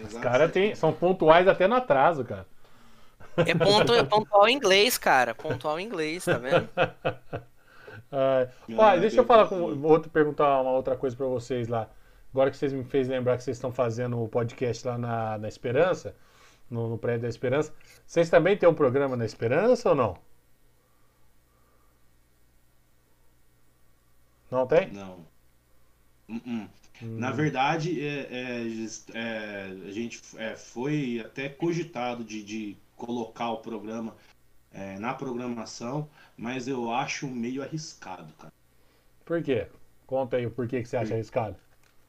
os 0.04 0.14
caras 0.20 0.52
tem- 0.52 0.76
são 0.76 0.94
pontuais 0.94 1.48
até 1.48 1.68
no 1.68 1.76
atraso, 1.76 2.24
cara. 2.24 2.46
É, 3.38 3.56
ponto, 3.56 3.94
é 3.94 4.04
pontual 4.04 4.48
em 4.48 4.56
inglês, 4.56 4.98
cara. 4.98 5.34
Pontual 5.34 5.80
em 5.80 5.86
inglês, 5.86 6.26
tá 6.26 6.38
vendo? 6.38 6.70
Ah, 8.12 8.48
ó, 8.76 8.98
deixa 8.98 9.18
eu 9.20 9.24
falar 9.24 9.48
com 9.48 9.62
outro, 9.84 10.10
perguntar 10.10 10.62
uma 10.62 10.72
outra 10.72 10.96
coisa 10.96 11.16
pra 11.16 11.28
vocês 11.28 11.68
lá. 11.68 11.88
Agora 12.34 12.50
que 12.50 12.58
vocês 12.58 12.74
me 12.74 12.84
fez 12.84 13.08
lembrar 13.08 13.38
que 13.38 13.44
vocês 13.44 13.56
estão 13.58 13.72
fazendo 13.72 14.20
o 14.20 14.28
podcast 14.28 14.88
lá 14.88 14.98
na, 14.98 15.38
na 15.38 15.48
Esperança, 15.48 16.16
no, 16.72 16.90
no 16.90 16.98
prédio 16.98 17.22
da 17.22 17.28
Esperança, 17.28 17.72
vocês 18.08 18.28
também 18.28 18.58
têm 18.58 18.68
um 18.68 18.74
programa 18.74 19.16
na 19.16 19.26
Esperança 19.26 19.90
ou 19.90 19.96
não? 19.96 20.18
Não 24.52 24.66
tem? 24.66 24.92
Não. 24.92 25.26
Uh-uh. 26.28 26.68
Hum. 27.02 27.18
Na 27.18 27.32
verdade, 27.32 28.06
é, 28.06 28.28
é, 28.30 28.66
é, 29.14 29.88
a 29.88 29.92
gente 29.92 30.22
é, 30.38 30.56
foi 30.56 31.22
até 31.26 31.48
cogitado 31.48 32.24
de, 32.24 32.44
de 32.44 32.78
colocar 32.96 33.52
o 33.52 33.58
programa 33.58 34.16
é, 34.72 35.00
na 35.00 35.14
programação, 35.14 36.10
mas 36.38 36.68
eu 36.68 36.92
acho 36.92 37.28
meio 37.28 37.64
arriscado, 37.64 38.32
cara. 38.34 38.54
Por 39.26 39.42
quê? 39.42 39.68
Conta 40.06 40.38
aí 40.38 40.46
o 40.46 40.52
porquê 40.52 40.82
que 40.82 40.90
você 40.90 40.98
acha 40.98 41.14
arriscado. 41.14 41.56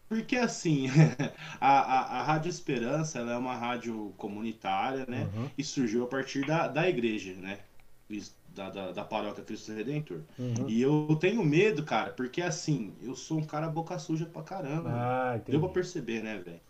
Porque 0.09 0.35
assim, 0.37 0.89
a, 1.61 1.71
a, 1.71 2.19
a 2.19 2.23
Rádio 2.25 2.49
Esperança 2.49 3.21
ela 3.21 3.33
é 3.33 3.37
uma 3.37 3.55
rádio 3.55 4.13
comunitária, 4.17 5.07
né? 5.07 5.31
Uhum. 5.35 5.51
E 5.57 5.63
surgiu 5.63 6.03
a 6.03 6.09
partir 6.09 6.45
da, 6.45 6.67
da 6.67 6.89
igreja, 6.89 7.33
né? 7.35 7.61
Isso, 8.09 8.35
Da, 8.55 8.69
da, 8.69 8.93
da 8.93 9.05
paróquia 9.05 9.45
Cristo 9.45 9.73
Redentor. 9.73 10.23
Uhum. 10.39 10.69
E 10.69 10.83
eu 10.83 11.17
tenho 11.21 11.45
medo, 11.45 11.85
cara, 11.85 12.11
porque 12.11 12.43
assim, 12.43 12.93
eu 13.01 13.15
sou 13.15 13.39
um 13.39 13.45
cara 13.45 13.69
boca 13.69 13.99
suja 13.99 14.27
pra 14.27 14.43
caramba. 14.43 14.91
Ah, 14.93 15.33
entendi. 15.37 15.53
Deu 15.53 15.61
pra 15.61 15.69
perceber, 15.71 16.23
né, 16.23 16.39
velho? 16.39 16.61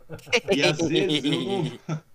E 0.54 0.62
às 0.62 0.78
vezes 0.86 1.24
eu 1.24 1.40
não. 1.40 2.00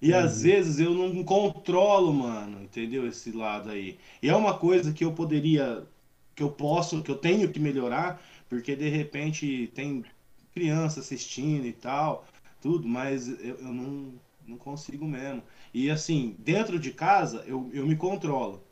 E 0.00 0.12
às 0.12 0.42
vezes 0.42 0.78
eu 0.78 0.92
não 0.92 1.24
controlo, 1.24 2.12
mano, 2.12 2.62
entendeu? 2.62 3.06
Esse 3.06 3.32
lado 3.32 3.70
aí. 3.70 3.98
E 4.22 4.28
é 4.28 4.36
uma 4.36 4.58
coisa 4.58 4.92
que 4.92 5.04
eu 5.04 5.12
poderia. 5.12 5.86
Que 6.34 6.42
eu 6.42 6.50
posso, 6.50 7.02
que 7.02 7.10
eu 7.10 7.16
tenho 7.16 7.50
que 7.50 7.58
melhorar, 7.58 8.22
porque 8.48 8.76
de 8.76 8.88
repente 8.90 9.68
tem 9.74 10.04
criança 10.52 11.00
assistindo 11.00 11.66
e 11.66 11.72
tal, 11.72 12.26
tudo, 12.60 12.86
mas 12.86 13.28
eu, 13.28 13.56
eu 13.56 13.72
não, 13.72 14.12
não 14.46 14.56
consigo 14.58 15.06
mesmo. 15.06 15.42
E 15.72 15.90
assim, 15.90 16.34
dentro 16.38 16.78
de 16.78 16.92
casa 16.92 17.44
eu, 17.46 17.70
eu 17.72 17.86
me 17.86 17.96
controlo, 17.96 18.62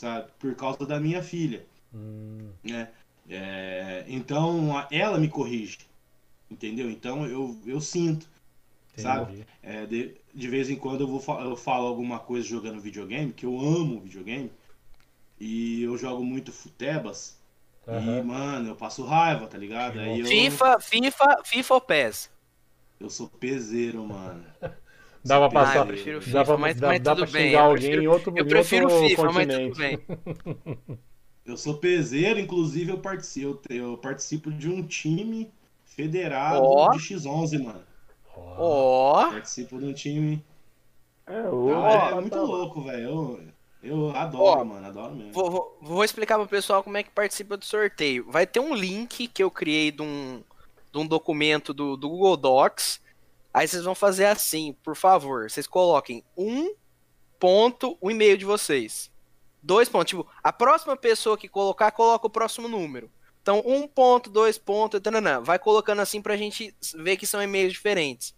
sabe? 0.00 0.30
Por 0.38 0.54
causa 0.54 0.86
da 0.86 0.98
minha 0.98 1.22
filha 1.22 1.66
Hum, 1.92 2.50
né? 2.64 2.88
É, 3.28 4.04
então 4.08 4.70
ela 4.90 5.18
me 5.18 5.28
corrige, 5.28 5.78
Entendeu? 6.50 6.90
Então 6.90 7.26
eu, 7.26 7.56
eu 7.66 7.80
sinto. 7.80 8.28
Sabe? 8.96 9.32
Entendi. 9.32 9.46
É, 9.62 9.86
de, 9.86 10.16
de 10.34 10.48
vez 10.48 10.68
em 10.68 10.76
quando 10.76 11.02
eu, 11.02 11.06
vou, 11.08 11.40
eu 11.40 11.56
falo 11.56 11.86
alguma 11.86 12.18
coisa 12.18 12.46
jogando 12.46 12.80
videogame, 12.80 13.32
que 13.32 13.46
eu 13.46 13.58
amo 13.60 14.00
videogame. 14.00 14.50
E 15.38 15.82
eu 15.82 15.96
jogo 15.96 16.24
muito 16.24 16.52
futebas. 16.52 17.38
E, 17.88 17.92
Aham. 17.92 18.22
mano, 18.24 18.68
eu 18.68 18.76
passo 18.76 19.04
raiva, 19.04 19.46
tá 19.46 19.58
ligado? 19.58 19.98
Aí 20.00 20.20
eu, 20.20 20.26
FIFA, 20.26 20.80
FIFA, 20.80 21.42
FIFA 21.44 21.74
ou 21.74 21.80
PES? 21.80 22.30
eu 23.00 23.10
sou 23.10 23.28
peseiro, 23.28 24.04
mano. 24.04 24.44
Dá 25.24 25.38
pra 25.38 25.50
passar. 25.50 25.76
Ah, 25.76 25.80
eu 25.82 25.86
prefiro 25.86 26.18
Dá 26.20 26.24
FIFA, 26.24 26.44
pra, 26.44 26.56
mas, 26.56 26.76
dá, 26.80 26.88
mas 26.88 27.00
dá 27.00 27.14
tudo 27.14 27.24
pra 27.24 27.32
bem. 27.32 27.46
xingar 27.48 27.58
eu 27.58 27.64
alguém 27.64 27.80
prefiro, 27.82 28.02
em 28.02 28.06
outro, 28.08 28.32
eu 28.36 28.46
prefiro 28.46 28.84
outro 28.90 29.08
FIFA, 29.08 29.22
mas 29.24 29.34
continente. 29.34 29.68
tudo 29.70 29.78
bem. 29.78 30.98
Eu 31.46 31.56
sou 31.56 31.74
peseiro, 31.78 32.38
inclusive 32.38 32.92
eu 32.92 32.98
participo, 32.98 33.60
eu, 33.68 33.90
eu 33.92 33.98
participo 33.98 34.52
de 34.52 34.68
um 34.68 34.86
time 34.86 35.50
federado 35.84 36.62
Ó. 36.62 36.90
de 36.92 36.98
X11, 36.98 37.64
mano. 37.64 37.82
Ó, 38.36 39.14
Ó, 39.26 39.30
Participo 39.30 39.78
de 39.78 39.86
um 39.86 39.92
time. 39.92 40.44
É, 41.26 41.42
o 41.48 41.74
Ah, 41.74 42.10
é 42.10 42.20
muito 42.20 42.36
louco, 42.38 42.82
velho. 42.82 43.02
Eu, 43.02 43.40
eu 43.82 44.10
adoro, 44.16 44.60
Ó, 44.60 44.64
mano, 44.64 44.86
adoro 44.86 45.16
mesmo. 45.16 45.32
vou, 45.32 45.50
vou- 45.50 45.78
vou 45.82 46.04
explicar 46.04 46.38
pro 46.38 46.46
pessoal 46.46 46.84
como 46.84 46.96
é 46.98 47.02
que 47.02 47.10
participa 47.10 47.56
do 47.56 47.64
sorteio. 47.64 48.30
Vai 48.30 48.46
ter 48.46 48.60
um 48.60 48.74
link 48.74 49.26
que 49.26 49.42
eu 49.42 49.50
criei 49.50 49.90
de 49.90 50.02
um, 50.02 50.42
de 50.92 50.98
um 50.98 51.06
documento 51.06 51.74
do, 51.74 51.96
do 51.96 52.08
Google 52.08 52.36
Docs. 52.36 53.00
Aí 53.52 53.66
vocês 53.66 53.84
vão 53.84 53.94
fazer 53.94 54.26
assim, 54.26 54.74
por 54.82 54.94
favor. 54.96 55.50
Vocês 55.50 55.66
coloquem 55.66 56.22
um 56.36 56.74
ponto, 57.38 57.96
o 58.00 58.10
e-mail 58.10 58.36
de 58.38 58.44
vocês. 58.44 59.10
Dois 59.62 59.88
pontos. 59.88 60.10
Tipo, 60.10 60.26
a 60.42 60.52
próxima 60.52 60.96
pessoa 60.96 61.36
que 61.36 61.48
colocar, 61.48 61.90
coloca 61.90 62.26
o 62.26 62.30
próximo 62.30 62.68
número. 62.68 63.10
Então, 63.42 63.62
um 63.64 63.88
ponto, 63.88 64.28
dois 64.30 64.58
pontos, 64.58 65.00
tananã. 65.00 65.40
vai 65.40 65.58
colocando 65.58 66.00
assim 66.00 66.20
pra 66.20 66.36
gente 66.36 66.74
ver 66.94 67.16
que 67.16 67.26
são 67.26 67.42
e-mails 67.42 67.72
diferentes. 67.72 68.34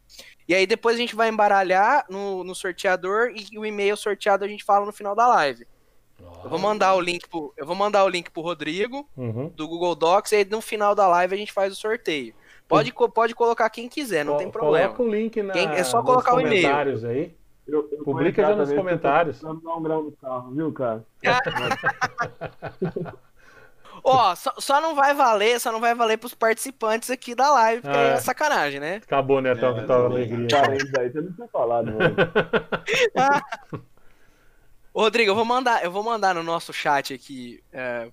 E 0.49 0.55
aí 0.55 0.67
depois 0.67 0.97
a 0.97 0.99
gente 0.99 1.15
vai 1.15 1.29
embaralhar 1.29 2.05
no, 2.09 2.45
no 2.45 2.55
sorteador 2.55 3.33
e 3.35 3.59
o 3.59 3.67
e-mail 3.67 3.97
sorteado 3.97 4.45
a 4.45 4.49
gente 4.49 4.65
fala 4.65 4.87
no 4.87 4.93
final 4.93 5.15
da 5.15 5.27
live. 5.29 5.67
Eu 6.45 6.49
vou 6.51 6.59
mandar 6.59 6.95
o 6.95 7.01
link 7.01 7.29
pro, 7.29 7.53
eu 7.57 7.67
vou 7.67 7.75
mandar 7.75 8.05
o 8.05 8.09
link 8.09 8.31
pro 8.31 8.43
Rodrigo 8.43 9.09
Uhum. 9.17 9.49
do 9.49 9.67
Google 9.67 9.95
Docs 9.95 10.33
e 10.33 10.37
aí 10.37 10.45
no 10.45 10.61
final 10.61 10.95
da 10.95 11.07
live 11.09 11.35
a 11.35 11.39
gente 11.39 11.53
faz 11.53 11.73
o 11.73 11.77
sorteio. 11.77 12.33
Pode, 12.77 12.93
pode 13.13 13.35
colocar 13.35 13.69
quem 13.71 13.89
quiser, 13.89 14.25
não 14.25 14.35
Co- 14.35 14.39
tem 14.39 14.51
problema. 14.51 14.95
Coloca 14.95 15.03
o 15.03 15.15
link 15.15 15.43
na, 15.43 15.53
Quem- 15.53 15.69
é 15.71 15.85
só 15.85 15.99
nos 15.99 16.07
colocar 16.07 16.35
o 16.35 16.41
e-mail. 16.41 16.63
comentários 16.63 17.05
aí. 17.05 17.35
Eu, 17.67 17.89
eu 17.93 18.05
Publica 18.05 18.43
já 18.43 18.57
nos 18.57 18.73
comentários. 18.73 19.39
Tô 19.41 19.55
dar 19.55 19.75
um 19.77 19.83
grau 19.83 20.03
no 20.03 20.13
carro, 20.13 20.51
viu, 20.53 20.73
cara? 20.73 21.05
Ó, 24.05 24.35
só, 24.35 24.53
só 24.59 24.81
não 24.81 24.95
vai 24.95 25.15
valer, 25.15 25.61
só 25.61 25.71
não 25.71 25.81
vai 25.81 25.95
valer 25.95 26.17
pros 26.17 26.35
participantes 26.35 27.11
aqui 27.11 27.35
da 27.35 27.51
live, 27.53 27.83
porque 27.83 27.97
Ah, 27.97 28.01
é 28.01 28.13
é. 28.15 28.17
sacanagem, 28.17 28.81
né? 28.81 28.97
Acabou, 28.97 29.41
né? 29.41 29.55
Tua, 29.55 29.69
É, 29.79 29.83
tua 29.87 29.97
é, 29.97 30.07
alegria. 30.07 30.49
Parênteses 30.49 30.95
aí, 30.95 31.13
você 31.13 31.21
não 31.21 31.33
tinha 31.33 31.49
falado, 31.49 31.93
mano. 31.93 32.17
Ô, 34.95 35.03
Rodrigo, 35.03 35.31
eu 35.31 35.35
vou 35.35 35.45
mandar, 35.45 35.85
eu 35.85 35.91
vou 35.93 36.03
mandar 36.03 36.35
no 36.35 36.43
nosso 36.43 36.73
chat 36.73 37.15
aqui 37.15 37.63
é, 37.73 38.11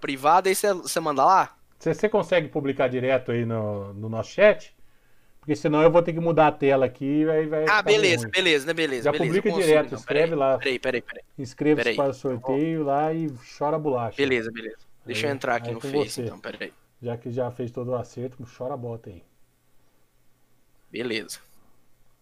privado, 0.00 0.48
aí 0.48 0.54
você- 0.54 0.72
você 0.74 1.00
manda 1.00 1.24
lá? 1.24 1.56
Você, 1.82 1.94
você 1.94 2.08
consegue 2.08 2.46
publicar 2.46 2.86
direto 2.86 3.32
aí 3.32 3.44
no, 3.44 3.92
no 3.94 4.08
nosso 4.08 4.30
chat? 4.30 4.72
Porque 5.40 5.56
senão 5.56 5.82
eu 5.82 5.90
vou 5.90 6.00
ter 6.00 6.12
que 6.12 6.20
mudar 6.20 6.46
a 6.46 6.52
tela 6.52 6.86
aqui 6.86 7.04
e 7.04 7.24
vai, 7.24 7.46
vai 7.46 7.64
Ah, 7.68 7.82
beleza, 7.82 8.28
beleza, 8.28 8.66
né? 8.66 8.72
Beleza, 8.72 9.02
Já 9.06 9.10
beleza. 9.10 9.28
publica 9.28 9.48
eu 9.48 9.52
consigo, 9.52 9.66
direto, 9.68 9.86
então, 9.86 9.98
escreve 9.98 10.28
peraí, 10.28 10.38
lá. 10.38 10.58
Peraí, 10.58 10.78
peraí, 10.78 11.02
peraí. 11.02 11.22
Inscreva-se 11.36 11.94
para 11.94 12.10
o 12.10 12.14
sorteio 12.14 12.84
lá 12.84 13.12
e 13.12 13.28
chora 13.58 13.76
bolacha. 13.80 14.16
Beleza, 14.16 14.52
beleza. 14.52 14.76
Deixa 15.04 15.26
eu 15.26 15.30
Aí- 15.30 15.34
entrar 15.34 15.56
aqui 15.56 15.72
no 15.72 15.80
Face, 15.80 16.08
você. 16.10 16.22
então, 16.22 16.38
peraí. 16.38 16.72
Já 17.02 17.16
que 17.16 17.32
já 17.32 17.50
fez 17.50 17.72
todo 17.72 17.88
o 17.90 17.96
acerto, 17.96 18.46
chora 18.56 18.74
a 18.74 18.76
bota 18.76 19.10
aí. 19.10 19.20
Beleza. 20.92 21.40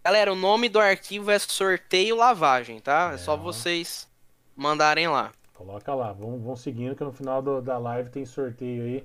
Galera, 0.03 0.33
o 0.33 0.37
nome 0.37 0.71
do 0.71 0.79
arquivo 0.81 1.31
é 1.31 1.39
sorteio 1.39 2.17
lavagem, 2.17 2.81
tá? 2.81 3.11
É 3.13 3.19
só 3.19 3.35
É. 3.35 3.37
vocês 3.37 4.09
mandarem 4.57 5.07
lá. 5.09 5.33
Coloca 5.53 5.93
lá, 5.95 6.15
vão, 6.15 6.39
vão 6.39 6.57
seguindo 6.57 6.97
que 6.97 7.05
no 7.05 7.13
final 7.13 7.43
do- 7.43 7.61
da 7.61 7.77
live 7.77 8.09
tem 8.09 8.25
sorteio 8.25 8.85
aí 8.85 9.05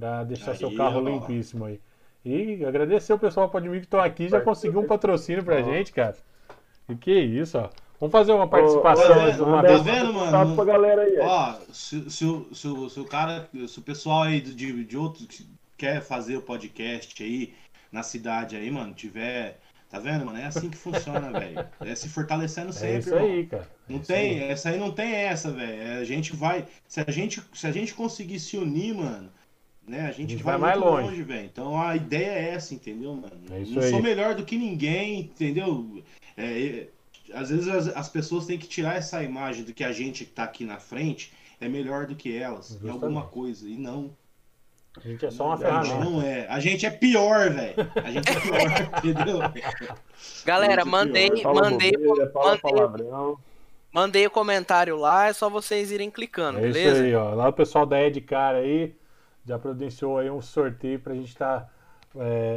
pra 0.00 0.24
deixar 0.24 0.52
Aí, 0.52 0.56
seu 0.56 0.74
carro 0.74 0.98
ó. 0.98 1.08
limpíssimo 1.08 1.64
aí. 1.66 1.78
E 2.24 2.64
agradecer 2.64 3.12
o 3.12 3.18
pessoal 3.18 3.46
do 3.46 3.52
Podmig 3.52 3.80
que 3.80 3.86
estão 3.86 4.00
aqui, 4.00 4.28
já 4.28 4.40
conseguiu 4.40 4.80
um 4.80 4.86
patrocínio 4.86 5.44
pra 5.44 5.56
Ó. 5.60 5.62
gente, 5.62 5.92
cara. 5.92 6.16
E 6.88 6.94
que 6.94 7.12
isso, 7.12 7.58
ó. 7.58 7.68
Vamos 7.98 8.12
fazer 8.12 8.32
uma 8.32 8.48
participação 8.48 9.08
tá 9.08 9.14
mais 9.16 9.36
vendo? 9.36 9.46
uma 9.46 9.62
Tá 9.62 9.68
vez. 9.68 9.82
vendo, 9.82 10.12
mano? 10.14 10.54
pra 10.56 10.64
galera 10.64 11.02
aí. 11.02 11.18
ó. 11.20 11.54
Se, 11.72 12.10
se, 12.10 12.24
o- 12.24 12.48
se, 12.54 12.66
o- 12.68 12.88
se 12.88 12.98
o 13.00 13.04
cara, 13.04 13.48
se 13.68 13.78
o 13.78 13.82
pessoal 13.82 14.22
aí 14.22 14.40
de, 14.40 14.84
de 14.84 14.96
outros 14.96 15.26
que 15.26 15.46
quer 15.76 16.00
fazer 16.02 16.36
o 16.36 16.42
podcast 16.42 17.22
aí 17.22 17.52
na 17.92 18.02
cidade 18.02 18.56
aí, 18.56 18.70
mano, 18.70 18.92
tiver. 18.94 19.58
Tá 19.90 19.98
vendo, 19.98 20.24
mano? 20.24 20.38
É 20.38 20.44
assim 20.46 20.70
que 20.70 20.76
funciona, 20.76 21.30
velho. 21.38 21.66
É 21.80 21.94
se 21.94 22.08
fortalecendo 22.08 22.68
É 22.68 22.72
sempre, 22.72 22.98
isso 23.00 23.14
irmão. 23.14 23.28
aí, 23.30 23.46
cara. 23.46 23.62
É 23.88 23.92
Não 23.92 23.98
tem, 23.98 24.40
aí. 24.42 24.50
essa 24.50 24.68
aí 24.70 24.78
não 24.78 24.92
tem 24.92 25.12
essa, 25.14 25.50
velho. 25.50 25.82
É, 25.82 25.98
A 25.98 26.04
gente 26.04 26.34
vai, 26.36 26.64
se 26.86 27.00
a 27.00 27.10
gente, 27.10 27.42
se 27.52 27.66
a 27.66 27.72
gente 27.72 27.92
conseguir 27.94 28.38
se 28.38 28.56
unir, 28.56 28.94
mano, 28.94 29.30
né? 29.90 30.08
A 30.08 30.12
gente, 30.12 30.30
gente 30.30 30.42
vai, 30.42 30.56
vai 30.56 30.70
mais 30.70 30.80
muito 30.80 30.90
longe. 30.94 31.08
longe, 31.08 31.22
velho. 31.24 31.46
Então 31.46 31.80
a 31.80 31.96
ideia 31.96 32.30
é 32.30 32.48
essa, 32.54 32.72
entendeu, 32.72 33.12
mano? 33.14 33.32
É 33.50 33.60
isso 33.60 33.74
não 33.74 33.82
aí. 33.82 33.90
sou 33.90 34.00
melhor 34.00 34.34
do 34.34 34.44
que 34.44 34.56
ninguém, 34.56 35.20
entendeu? 35.20 36.02
É, 36.36 36.44
é, 36.44 36.88
às 37.34 37.50
vezes 37.50 37.68
as, 37.68 37.88
as 37.88 38.08
pessoas 38.08 38.46
têm 38.46 38.56
que 38.56 38.68
tirar 38.68 38.96
essa 38.96 39.22
imagem 39.22 39.64
do 39.64 39.74
que 39.74 39.82
a 39.84 39.92
gente 39.92 40.24
que 40.24 40.30
tá 40.30 40.44
aqui 40.44 40.64
na 40.64 40.78
frente 40.78 41.32
é 41.60 41.68
melhor 41.68 42.06
do 42.06 42.14
que 42.14 42.34
elas 42.36 42.70
em 42.70 42.74
Justamente. 42.74 42.92
alguma 43.04 43.22
coisa. 43.26 43.68
E 43.68 43.76
não. 43.76 44.10
A 44.96 45.00
gente 45.06 45.26
é 45.26 45.30
só 45.30 45.46
uma 45.46 45.54
a 45.54 45.56
gente 45.56 45.66
ferramenta. 45.88 46.10
não 46.10 46.22
é. 46.22 46.46
A 46.48 46.60
gente 46.60 46.86
é 46.86 46.90
pior, 46.90 47.50
velho. 47.50 47.74
A 48.02 48.10
gente 48.10 48.28
é 48.28 48.40
pior, 48.40 48.58
entendeu? 49.04 49.38
Galera, 50.44 50.84
Muito 50.84 50.90
mandei, 50.90 51.30
pior. 51.30 51.54
Mandei, 51.54 51.92
bobeira, 51.92 52.32
mandei, 52.34 53.34
mandei 53.92 54.26
o 54.26 54.30
comentário 54.30 54.96
lá, 54.96 55.28
é 55.28 55.32
só 55.32 55.48
vocês 55.48 55.92
irem 55.92 56.10
clicando, 56.10 56.58
É 56.58 56.62
isso 56.68 56.72
beleza? 56.72 57.02
aí, 57.04 57.14
ó. 57.14 57.34
Lá 57.34 57.48
o 57.48 57.52
pessoal 57.52 57.86
da 57.86 58.02
Edcar 58.02 58.54
aí 58.54 58.92
já 59.46 59.58
providenciou 59.58 60.18
aí 60.18 60.30
um 60.30 60.40
sorteio 60.42 61.00
pra 61.00 61.14
gente 61.14 61.28
estar 61.28 61.70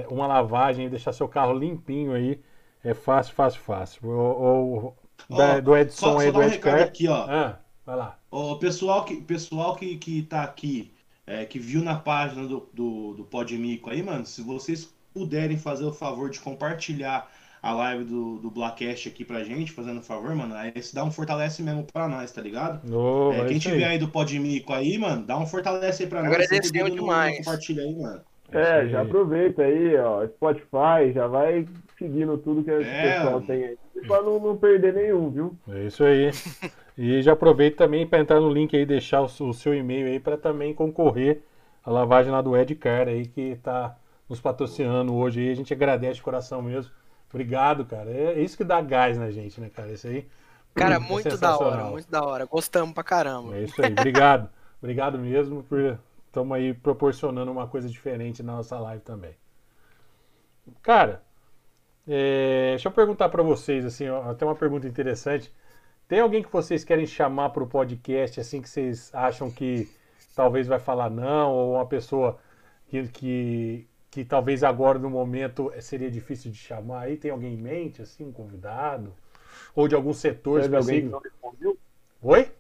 uma 0.10 0.28
lavagem 0.28 0.86
e 0.86 0.90
deixar 0.90 1.14
seu 1.14 1.28
carro 1.28 1.54
limpinho 1.54 2.14
aí. 2.14 2.40
É 2.84 2.94
fácil, 2.94 3.34
fácil, 3.34 3.62
fácil. 3.62 4.10
O, 4.10 4.88
o- 4.88 4.94
da- 5.30 5.60
do 5.60 5.76
Edson 5.78 5.96
Só, 5.96 6.18
aí 6.20 6.28
só 6.28 6.32
do 6.32 6.40
um 6.40 6.44
Edcar. 6.44 6.82
aqui, 6.82 7.08
ó. 7.08 7.26
Ah, 7.30 7.60
vai 7.86 7.96
lá. 7.96 8.20
O 8.32 8.58
pessoal 8.58 9.06
que, 9.06 9.22
pessoal 9.22 9.76
que, 9.76 9.98
que 9.98 10.24
tá 10.24 10.44
aqui, 10.44 10.92
é, 11.26 11.46
que 11.46 11.60
viu 11.60 11.82
na 11.84 11.96
página 11.98 12.48
do, 12.48 12.68
do, 12.74 13.14
do 13.14 13.24
Podmico 13.26 13.90
aí, 13.90 14.02
mano, 14.04 14.26
se 14.26 14.42
vocês 14.42 14.94
puderem 15.14 15.58
fazer 15.58 15.86
o 15.86 15.94
favor 15.94 16.30
de 16.30 16.40
compartilhar 16.40 17.32
a 17.64 17.72
live 17.74 18.04
do, 18.04 18.40
do 18.40 18.52
Blackcast 18.52 19.08
aqui 19.08 19.24
pra 19.24 19.44
gente, 19.44 19.72
fazendo 19.72 20.00
o 20.00 20.04
favor, 20.04 20.36
mano, 20.36 20.54
aí 20.54 20.74
isso 20.76 20.94
dá 20.94 21.04
um 21.04 21.10
fortalece 21.12 21.64
mesmo 21.64 21.86
pra 21.92 22.10
nós, 22.10 22.30
tá 22.32 22.42
ligado? 22.42 22.82
Ô, 22.94 23.32
É, 23.32 23.40
é 23.40 23.46
quem 23.46 23.58
tiver 23.58 23.78
aí. 23.86 23.92
aí 23.94 23.98
do 23.98 24.10
Podmico 24.10 24.74
aí, 24.74 24.98
mano, 24.98 25.26
dá 25.26 25.38
um 25.38 25.48
fortalece 25.48 26.04
aí 26.04 26.10
pra 26.10 26.20
nós. 26.20 26.28
Agradecemos 26.28 26.68
sempre 26.68 26.82
dando 26.84 26.96
no- 26.98 27.02
demais. 27.02 27.38
Compartilha 27.38 27.84
aí, 27.84 27.96
mano. 27.96 28.22
É, 28.52 28.82
isso 28.82 28.90
já 28.92 29.02
aproveita 29.02 29.64
aí, 29.64 29.96
ó. 29.98 30.28
Spotify, 30.28 31.12
já 31.16 31.26
vai 31.26 31.66
seguindo 31.98 32.38
tudo 32.38 32.64
que 32.64 32.70
o 32.70 32.82
É, 32.84 33.14
pessoal 33.16 33.42
tem 33.42 33.64
aí. 33.64 33.78
Pra 34.06 34.22
não, 34.22 34.40
não 34.40 34.58
perder 34.58 34.94
nenhum, 34.94 35.30
viu? 35.32 35.58
É 35.70 35.86
isso 35.88 36.04
aí. 36.04 36.30
E 36.98 37.22
já 37.24 37.32
aproveita 37.34 37.78
também 37.78 38.06
para 38.06 38.20
entrar 38.20 38.40
no 38.40 38.52
link 38.52 38.76
aí 38.76 38.86
deixar 38.86 39.22
o, 39.22 39.30
seu- 39.30 39.48
o 39.48 39.54
seu 39.54 39.74
e-mail 39.74 40.06
aí 40.08 40.20
para 40.20 40.38
também 40.38 40.74
concorrer 40.74 41.42
à 41.84 41.90
lavagem 41.90 42.32
lá 42.32 42.42
do 42.42 42.56
Edcar 42.56 43.08
aí 43.08 43.26
que 43.26 43.56
tá 43.64 43.96
nos 44.30 44.40
patrocinando 44.42 45.16
hoje 45.16 45.40
aí. 45.40 45.50
A 45.52 45.56
gente 45.56 45.74
agradece 45.74 46.16
de 46.16 46.22
coração 46.22 46.62
mesmo. 46.62 46.92
Obrigado, 47.34 47.84
cara. 47.86 48.12
É 48.12 48.40
isso 48.40 48.56
que 48.56 48.64
dá 48.64 48.80
gás 48.80 49.18
na 49.18 49.32
gente, 49.32 49.60
né, 49.60 49.68
cara? 49.68 49.92
Isso 49.92 50.08
aí. 50.08 50.30
Cara, 50.76 50.96
é 50.96 51.00
muito 51.00 51.26
da 51.26 51.32
sensacional. 51.32 51.72
hora, 51.72 51.84
muito 51.86 52.12
da 52.12 52.24
hora. 52.24 52.46
Gostamos 52.46 52.94
pra 52.94 53.04
caramba. 53.04 53.58
É 53.58 53.64
isso 53.64 53.84
aí. 53.84 53.92
Obrigado. 53.92 54.50
Obrigado 54.80 55.18
mesmo 55.18 55.64
por 55.64 55.98
estamos 56.28 56.56
aí 56.58 56.74
proporcionando 56.74 57.52
uma 57.52 57.68
coisa 57.68 57.88
diferente 57.88 58.42
na 58.42 58.54
nossa 58.54 58.80
live 58.80 59.02
também. 59.04 59.36
Cara, 60.82 61.24
é, 62.08 62.72
deixa 62.72 62.88
eu 62.88 62.92
perguntar 62.92 63.30
para 63.30 63.44
vocês 63.44 63.86
assim, 63.86 64.10
ó, 64.10 64.32
até 64.32 64.44
uma 64.46 64.56
pergunta 64.56 64.88
interessante. 64.88 65.54
Tem 66.08 66.20
alguém 66.20 66.44
que 66.44 66.52
vocês 66.52 66.84
querem 66.84 67.06
chamar 67.06 67.50
para 67.50 67.64
o 67.64 67.68
podcast 67.68 68.40
assim 68.40 68.62
que 68.62 68.70
vocês 68.70 69.14
acham 69.14 69.50
que 69.50 69.90
talvez 70.36 70.68
vai 70.68 70.80
falar 70.80 71.10
não 71.10 71.52
ou 71.52 71.76
uma 71.76 71.86
pessoa 71.86 72.40
que, 72.88 73.08
que 73.08 73.88
que 74.14 74.24
talvez 74.24 74.64
agora 74.64 75.00
no 75.00 75.10
momento 75.10 75.74
seria 75.80 76.10
difícil 76.12 76.52
de 76.52 76.58
chamar 76.58 77.02
aí? 77.02 77.18
Tem 77.18 77.32
alguém 77.32 77.54
em 77.56 77.58
mente 77.58 78.00
assim, 78.00 78.24
um 78.24 78.32
convidado 78.32 79.12
ou 79.76 79.88
de 79.88 79.96
algum 79.96 80.14
setor 80.14 80.62
Serve 80.62 80.78
alguém 80.78 81.02
que 81.02 81.08
específico? 81.08 81.12
não 81.12 81.20
respondeu? 81.20 81.78
Oi? 82.22 82.52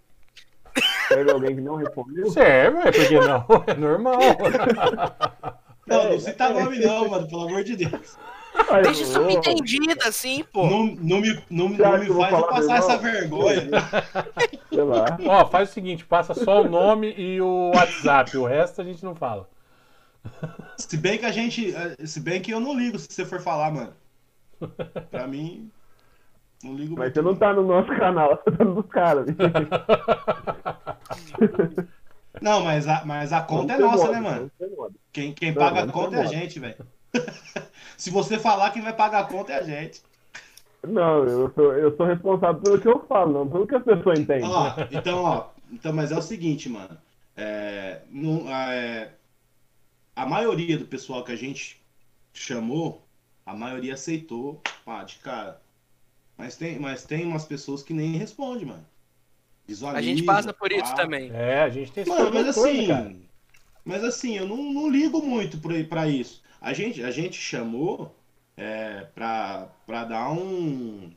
Serve 1.07 1.31
alguém 1.31 1.55
que 1.55 1.61
não 1.61 1.75
respondeu? 1.75 2.31
Serve, 2.31 2.79
é 2.79 2.91
porque 2.91 3.19
não, 3.19 3.45
é 3.67 3.73
normal. 3.75 4.19
Não, 5.85 6.11
não 6.11 6.17
cita 6.17 6.49
nome 6.49 6.79
não, 6.79 7.09
mano, 7.09 7.27
pelo 7.27 7.41
amor 7.41 7.61
de 7.61 7.75
Deus. 7.75 8.17
Ai, 8.69 8.83
Deixa 8.83 9.03
ô, 9.03 9.05
subentendido 9.05 10.07
assim, 10.07 10.41
pô. 10.45 10.65
Não, 10.65 10.85
não 10.85 11.19
me, 11.19 11.43
não, 11.49 11.67
não 11.67 11.99
me 11.99 12.07
faz 12.07 12.07
eu 12.07 12.47
passar 12.47 12.77
essa 12.77 12.97
vergonha. 12.97 13.67
Sei 14.69 14.81
lá. 14.81 15.17
Ó, 15.25 15.45
faz 15.45 15.69
o 15.69 15.73
seguinte, 15.73 16.05
passa 16.05 16.33
só 16.33 16.61
o 16.61 16.69
nome 16.69 17.13
e 17.17 17.41
o 17.41 17.73
WhatsApp, 17.75 18.37
o 18.37 18.45
resto 18.45 18.81
a 18.81 18.85
gente 18.85 19.03
não 19.03 19.13
fala. 19.13 19.49
Se 20.78 20.97
bem 20.97 21.17
que 21.17 21.26
a 21.26 21.32
gente. 21.32 21.74
eh, 21.76 22.05
Se 22.05 22.19
bem 22.19 22.41
que 22.41 22.51
eu 22.51 22.59
não 22.59 22.78
ligo 22.78 22.97
se 22.99 23.07
você 23.11 23.26
for 23.26 23.41
falar, 23.41 23.71
mano. 23.71 23.93
Pra 25.09 25.28
mim. 25.28 25.69
Não 26.63 26.74
ligo 26.76 26.95
Mas 26.97 27.13
você 27.13 27.21
não 27.21 27.36
tá 27.36 27.53
no 27.53 27.63
nosso 27.63 27.89
canal, 27.97 28.41
você 28.43 28.51
tá 28.57 28.63
no 28.63 28.76
dos 28.76 28.89
caras. 28.89 29.26
Não, 32.41 32.63
mas 32.63 32.88
a, 32.88 33.05
mas 33.05 33.32
a 33.32 33.41
conta 33.41 33.74
é 33.74 33.78
nossa, 33.78 34.11
né, 34.11 34.19
mano? 34.19 34.51
Quem, 35.11 35.34
quem 35.34 35.53
Não, 35.53 35.61
paga 35.61 35.84
a 35.84 35.88
conta 35.88 36.15
é 36.15 36.21
a 36.21 36.26
gente, 36.26 36.59
velho. 36.59 36.76
Se 37.95 38.09
você 38.09 38.39
falar, 38.39 38.71
quem 38.71 38.82
vai 38.82 38.93
pagar 38.93 39.19
a 39.19 39.26
conta 39.26 39.53
é 39.53 39.59
a 39.59 39.63
gente. 39.63 40.01
Não, 40.86 41.24
eu 41.24 41.51
sou, 41.53 41.74
eu 41.74 41.95
sou 41.95 42.05
responsável 42.05 42.59
pelo 42.61 42.82
que 42.82 42.88
eu 42.88 43.05
falo, 43.07 43.32
não 43.32 43.47
pelo 43.47 43.67
que 43.67 43.76
as 43.76 43.84
pessoas 43.84 44.19
entendem. 44.19 44.49
Ó, 44.49 44.74
então, 44.91 45.24
ó. 45.24 45.45
Então, 45.71 45.93
mas 45.93 46.11
é 46.11 46.17
o 46.17 46.21
seguinte, 46.21 46.67
mano. 46.67 46.97
É, 47.38 48.01
não, 48.09 48.49
é, 48.49 49.11
a 50.16 50.26
maioria 50.26 50.78
do 50.78 50.86
pessoal 50.86 51.24
que 51.24 51.32
a 51.32 51.36
gente 51.36 51.82
chamou, 52.34 53.05
a 53.45 53.53
maioria 53.53 53.93
aceitou, 53.93 54.61
pá, 54.86 55.03
de 55.03 55.16
cara. 55.18 55.61
Mas 56.38 56.55
tem, 56.55 56.80
mas 56.80 57.03
tem 57.05 57.26
umas 57.26 57.45
pessoas 57.45 57.84
que 57.84 57.93
nem 57.93 58.18
respondem, 58.18 58.66
mano. 58.66 58.86
Visualiza, 59.68 59.99
A 59.99 60.01
gente 60.01 60.24
passa 60.24 60.53
por 60.53 60.72
isso 60.72 60.91
pá. 60.91 60.95
também. 60.95 61.32
É, 61.34 61.61
a 61.61 61.70
gente 61.70 61.91
tem 61.91 62.05
Mano, 62.05 62.32
mas 62.34 62.53
todo, 62.55 62.68
assim, 62.68 62.88
cara. 62.88 63.16
mas 63.86 64.03
assim, 64.03 64.38
eu 64.38 64.47
não, 64.47 64.57
não 64.74 64.89
ligo 64.89 65.22
muito 65.22 65.57
pra, 65.59 65.82
pra 65.86 66.07
isso. 66.07 66.41
A 66.59 66.74
gente, 66.74 67.01
a 67.03 67.11
gente 67.11 67.38
chamou 67.38 68.14
é, 68.57 69.05
pra, 69.16 69.70
pra 69.86 70.03
dar 70.05 70.32
um. 70.32 71.11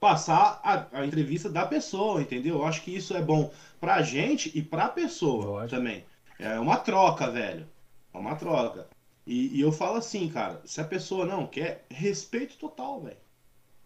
Passar 0.00 0.60
a, 0.62 1.00
a 1.00 1.06
entrevista 1.06 1.48
da 1.48 1.64
pessoa, 1.64 2.20
entendeu? 2.20 2.56
Eu 2.56 2.66
acho 2.66 2.82
que 2.82 2.94
isso 2.94 3.16
é 3.16 3.22
bom 3.22 3.50
pra 3.80 4.02
gente 4.02 4.50
e 4.54 4.60
pra 4.62 4.88
pessoa 4.88 5.46
Lógico. 5.46 5.70
também. 5.80 6.04
É 6.38 6.58
uma 6.58 6.76
troca, 6.76 7.30
velho. 7.30 7.66
É 8.14 8.18
uma 8.18 8.36
troca. 8.36 8.86
E, 9.26 9.56
e 9.56 9.60
eu 9.60 9.72
falo 9.72 9.96
assim, 9.96 10.28
cara, 10.28 10.60
se 10.64 10.80
a 10.80 10.84
pessoa 10.84 11.26
não 11.26 11.46
quer, 11.46 11.84
respeito 11.90 12.56
total, 12.56 13.00
velho. 13.00 13.16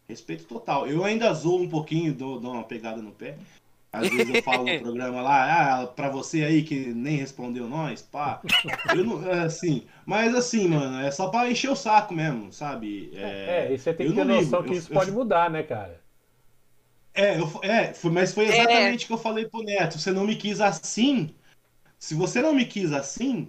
Respeito 0.09 0.45
total. 0.45 0.87
Eu 0.87 1.05
ainda 1.05 1.33
zoo 1.33 1.61
um 1.63 1.69
pouquinho, 1.69 2.15
dou, 2.15 2.39
dou 2.39 2.53
uma 2.53 2.65
pegada 2.65 3.01
no 3.01 3.13
pé. 3.13 3.37
Às 3.91 4.09
vezes 4.09 4.35
eu 4.35 4.43
falo 4.43 4.65
no 4.65 4.79
programa 4.81 5.23
lá, 5.23 5.83
ah, 5.83 5.87
pra 5.87 6.11
você 6.11 6.45
aí 6.45 6.63
que 6.63 6.93
nem 6.93 7.17
respondeu 7.17 7.67
nós, 7.67 8.03
pá. 8.03 8.43
Eu 8.95 9.05
não, 9.05 9.27
é, 9.31 9.41
assim, 9.45 9.87
mas 10.05 10.35
assim, 10.35 10.69
mano, 10.69 11.01
é 11.01 11.11
só 11.11 11.29
pra 11.29 11.51
encher 11.51 11.71
o 11.71 11.77
saco 11.77 12.13
mesmo, 12.15 12.53
sabe? 12.53 13.11
É, 13.15 13.73
e 13.73 13.79
você 13.79 13.95
tem 13.95 14.07
eu 14.07 14.13
que 14.13 14.19
ter 14.19 14.27
ligo. 14.27 14.41
noção 14.43 14.63
que 14.63 14.71
Eu- 14.71 14.75
isso 14.75 14.93
eu- 14.93 14.95
pode 14.95 15.11
mudar, 15.11 15.49
né, 15.51 15.63
cara? 15.63 16.01
É, 17.15 17.39
eu, 17.41 17.51
é 17.63 17.93
foi, 17.95 18.11
mas 18.11 18.33
foi 18.35 18.45
exatamente 18.47 19.05
o 19.05 19.07
que 19.09 19.13
eu 19.15 19.19
falei 19.19 19.47
pro 19.47 19.63
Neto. 19.63 19.99
Você 19.99 20.11
não 20.13 20.25
me 20.27 20.37
quis 20.37 20.61
assim. 20.61 21.35
Se 21.99 22.15
você 22.15 22.41
não 22.41 22.55
me 22.55 22.65
quis 22.65 22.93
assim, 22.93 23.49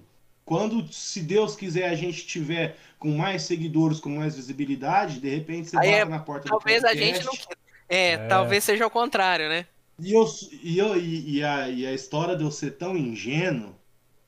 quando, 0.50 0.92
se 0.92 1.22
Deus 1.22 1.56
quiser, 1.56 1.88
a 1.88 1.94
gente 1.94 2.26
tiver 2.26 2.76
com 2.98 3.16
mais 3.16 3.44
seguidores, 3.44 4.00
com 4.00 4.10
mais 4.10 4.36
visibilidade, 4.36 5.20
de 5.20 5.30
repente 5.30 5.70
você 5.70 5.78
Aí 5.78 5.92
bate 5.92 6.02
é- 6.02 6.06
na 6.06 6.18
porta 6.18 6.50
Talvez 6.50 6.82
do 6.82 6.88
a 6.88 6.90
podcast. 6.90 7.24
gente 7.24 7.26
não. 7.28 7.56
É, 7.88 8.12
É. 8.14 8.18
talvez 8.28 8.64
seja 8.64 8.88
o 8.88 8.90
contrário, 8.90 9.48
né? 9.48 9.68
E, 10.00 10.12
eu, 10.12 10.26
e, 10.64 10.80
eu, 10.80 10.98
e, 10.98 11.36
e 11.38 11.44
a, 11.44 11.70
e 11.70 11.86
a 11.86 11.94
história 11.94 12.36
de 12.36 12.44
eu 12.44 12.50
ser 12.50 12.72
tão 12.72 12.98
ingênuo 12.98 13.76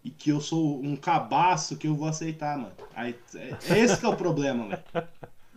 e 0.05 0.11
que 0.11 0.29
eu 0.29 0.39
sou 0.39 0.79
um 0.83 0.95
cabaço 0.95 1.75
que 1.75 1.87
eu 1.87 1.95
vou 1.95 2.07
aceitar, 2.07 2.55
mano. 2.55 2.73
Aí, 2.95 3.15
é, 3.33 3.55
é 3.73 3.79
esse 3.79 3.97
que 3.99 4.05
é 4.05 4.09
o 4.09 4.15
problema, 4.15 4.67
velho. 4.67 5.07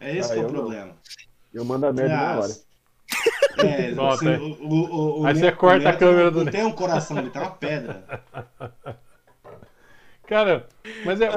É 0.01 0.17
esse 0.17 0.31
Ah, 0.31 0.35
que 0.35 0.39
é 0.41 0.43
o 0.45 0.47
não. 0.47 0.51
problema. 0.51 0.97
Eu 1.53 1.65
mando 1.67 1.85
a 1.85 1.93
merda 1.93 2.17
na 2.17 2.31
Ah, 2.33 2.39
hora. 2.41 2.57
É, 3.59 3.91
Nota, 3.91 4.15
assim, 4.15 4.29
é. 4.33 4.39
o, 4.39 4.47
o, 4.63 4.75
o, 4.75 5.21
o 5.21 5.27
Aí 5.27 5.35
você 5.35 5.53
corta 5.53 5.91
a 5.91 5.97
câmera 5.97 6.25
não, 6.25 6.33
do 6.33 6.45
não 6.47 6.51
tem 6.53 6.65
um 6.65 6.73
coração, 6.73 7.19
ele 7.19 7.29
tem 7.31 7.43
uma 7.43 7.51
pedra. 7.51 8.25
Cara, 10.27 10.67
mas 11.05 11.21
é, 11.21 11.29
Ai, 11.29 11.37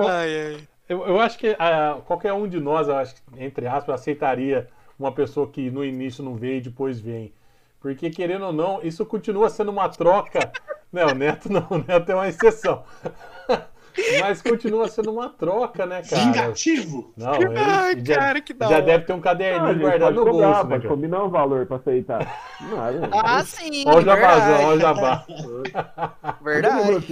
ai. 0.56 0.58
eu, 0.88 1.06
eu 1.08 1.20
acho 1.20 1.38
que 1.38 1.56
ah, 1.60 1.98
qualquer 2.06 2.34
um 2.34 2.48
de 2.48 2.60
nós, 2.60 2.88
acho, 2.90 3.16
que, 3.16 3.22
entre 3.44 3.68
aspas, 3.68 3.96
aceitaria 4.02 4.68
uma 4.98 5.12
pessoa 5.12 5.48
que 5.48 5.70
no 5.70 5.84
início 5.84 6.24
não 6.24 6.36
veio 6.36 6.58
e 6.58 6.62
depois 6.62 7.00
vem. 7.00 7.34
Porque, 7.80 8.10
querendo 8.10 8.46
ou 8.46 8.54
não, 8.54 8.82
isso 8.82 9.06
continua 9.06 9.50
sendo 9.50 9.72
uma 9.72 9.88
troca. 9.90 10.52
Não, 10.90 11.12
o 11.12 11.16
Neto 11.16 11.52
não, 11.52 11.68
o 11.70 11.78
Neto 11.86 12.10
é 12.14 12.16
uma 12.16 12.30
exceção. 12.30 12.82
Mas 14.22 14.42
continua 14.42 14.88
sendo 14.88 15.12
uma 15.12 15.28
troca, 15.28 15.86
né, 15.86 16.02
cara? 16.02 16.24
Vingativo! 16.24 17.12
Não, 17.18 17.34
ele 17.36 17.60
Ai, 17.60 18.02
já, 18.06 18.16
cara, 18.16 18.40
que 18.42 18.54
da 18.54 18.68
já 18.68 18.76
hora. 18.76 18.82
deve 18.86 19.04
ter 19.04 19.12
um 19.12 19.20
caderninho 19.20 19.74
gente, 19.74 19.82
guardado 19.82 20.16
no 20.16 20.24
cobrar, 20.24 20.48
bolso, 20.48 20.64
né, 20.64 20.70
pode 20.70 20.82
cara? 20.84 20.96
combinar 20.96 21.24
um 21.26 21.30
valor 21.30 21.66
pra 21.66 21.76
aceitar. 21.76 22.20
Nada, 22.62 23.10
Ah, 23.22 23.44
sim. 23.44 23.84
Olha 23.86 23.98
o 23.98 24.02
jabazão, 24.02 24.64
olha 24.64 24.78
o 24.78 24.80
jabá. 24.80 25.26
Verdade. 26.42 27.06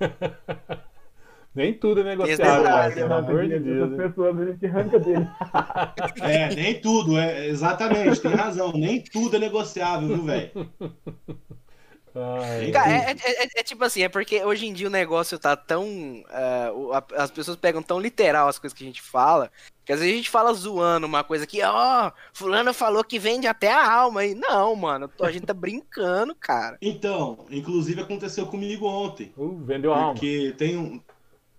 Nem 1.54 1.72
tudo 1.72 2.00
é 2.00 2.04
negociável, 2.04 2.62
mas, 2.64 2.94
pelo 2.94 3.14
amor 3.14 3.46
de 3.46 3.58
Deus. 3.60 3.90
Hein? 3.92 3.96
pessoas 3.96 4.40
a 4.40 4.44
gente 4.46 4.66
arranca 4.66 4.98
dele. 4.98 5.28
É, 6.20 6.54
nem 6.54 6.80
tudo, 6.80 7.18
é, 7.18 7.46
exatamente, 7.46 8.20
tem 8.20 8.32
razão. 8.34 8.72
Nem 8.72 9.00
tudo 9.00 9.36
é 9.36 9.38
negociável, 9.38 10.08
viu, 10.08 10.24
velho? 10.24 10.50
Cara, 12.72 12.92
é, 12.92 13.10
é- 13.10 13.44
é- 13.44 13.48
é 13.56 13.62
tipo 13.64 13.82
assim, 13.84 14.02
é 14.02 14.08
porque 14.08 14.42
hoje 14.44 14.66
em 14.66 14.72
dia 14.72 14.86
o 14.86 14.90
negócio 14.90 15.36
tá 15.38 15.56
tão. 15.56 16.22
a- 16.32 17.04
as 17.22 17.30
pessoas 17.30 17.56
pegam 17.56 17.82
tão 17.82 17.98
literal 17.98 18.46
as 18.48 18.58
coisas 18.58 18.76
que 18.76 18.84
a 18.84 18.86
gente 18.86 19.02
fala, 19.02 19.50
que 19.84 19.92
às 19.92 19.98
vezes 19.98 20.14
a 20.14 20.16
gente 20.16 20.30
fala 20.30 20.52
zoando 20.54 21.06
uma 21.08 21.24
coisa 21.24 21.44
que, 21.46 21.60
ó, 21.62 22.12
fulano 22.32 22.72
falou 22.72 23.02
que 23.02 23.18
vende 23.18 23.48
até 23.48 23.72
a 23.72 23.92
alma 23.92 24.20
aí. 24.20 24.32
Não, 24.34 24.76
mano, 24.76 25.10
a 25.20 25.30
gente 25.32 25.44
tá 25.46 25.54
brincando, 25.54 26.34
cara. 26.36 26.78
Então, 26.80 27.46
inclusive 27.50 28.00
aconteceu 28.00 28.46
comigo 28.46 28.86
ontem. 28.86 29.32
uh, 29.36 29.56
vendeu 29.64 29.92
a 29.92 29.96
alma. 29.98 30.12
Porque 30.14 30.54
tem 30.56 30.76
um, 30.76 31.00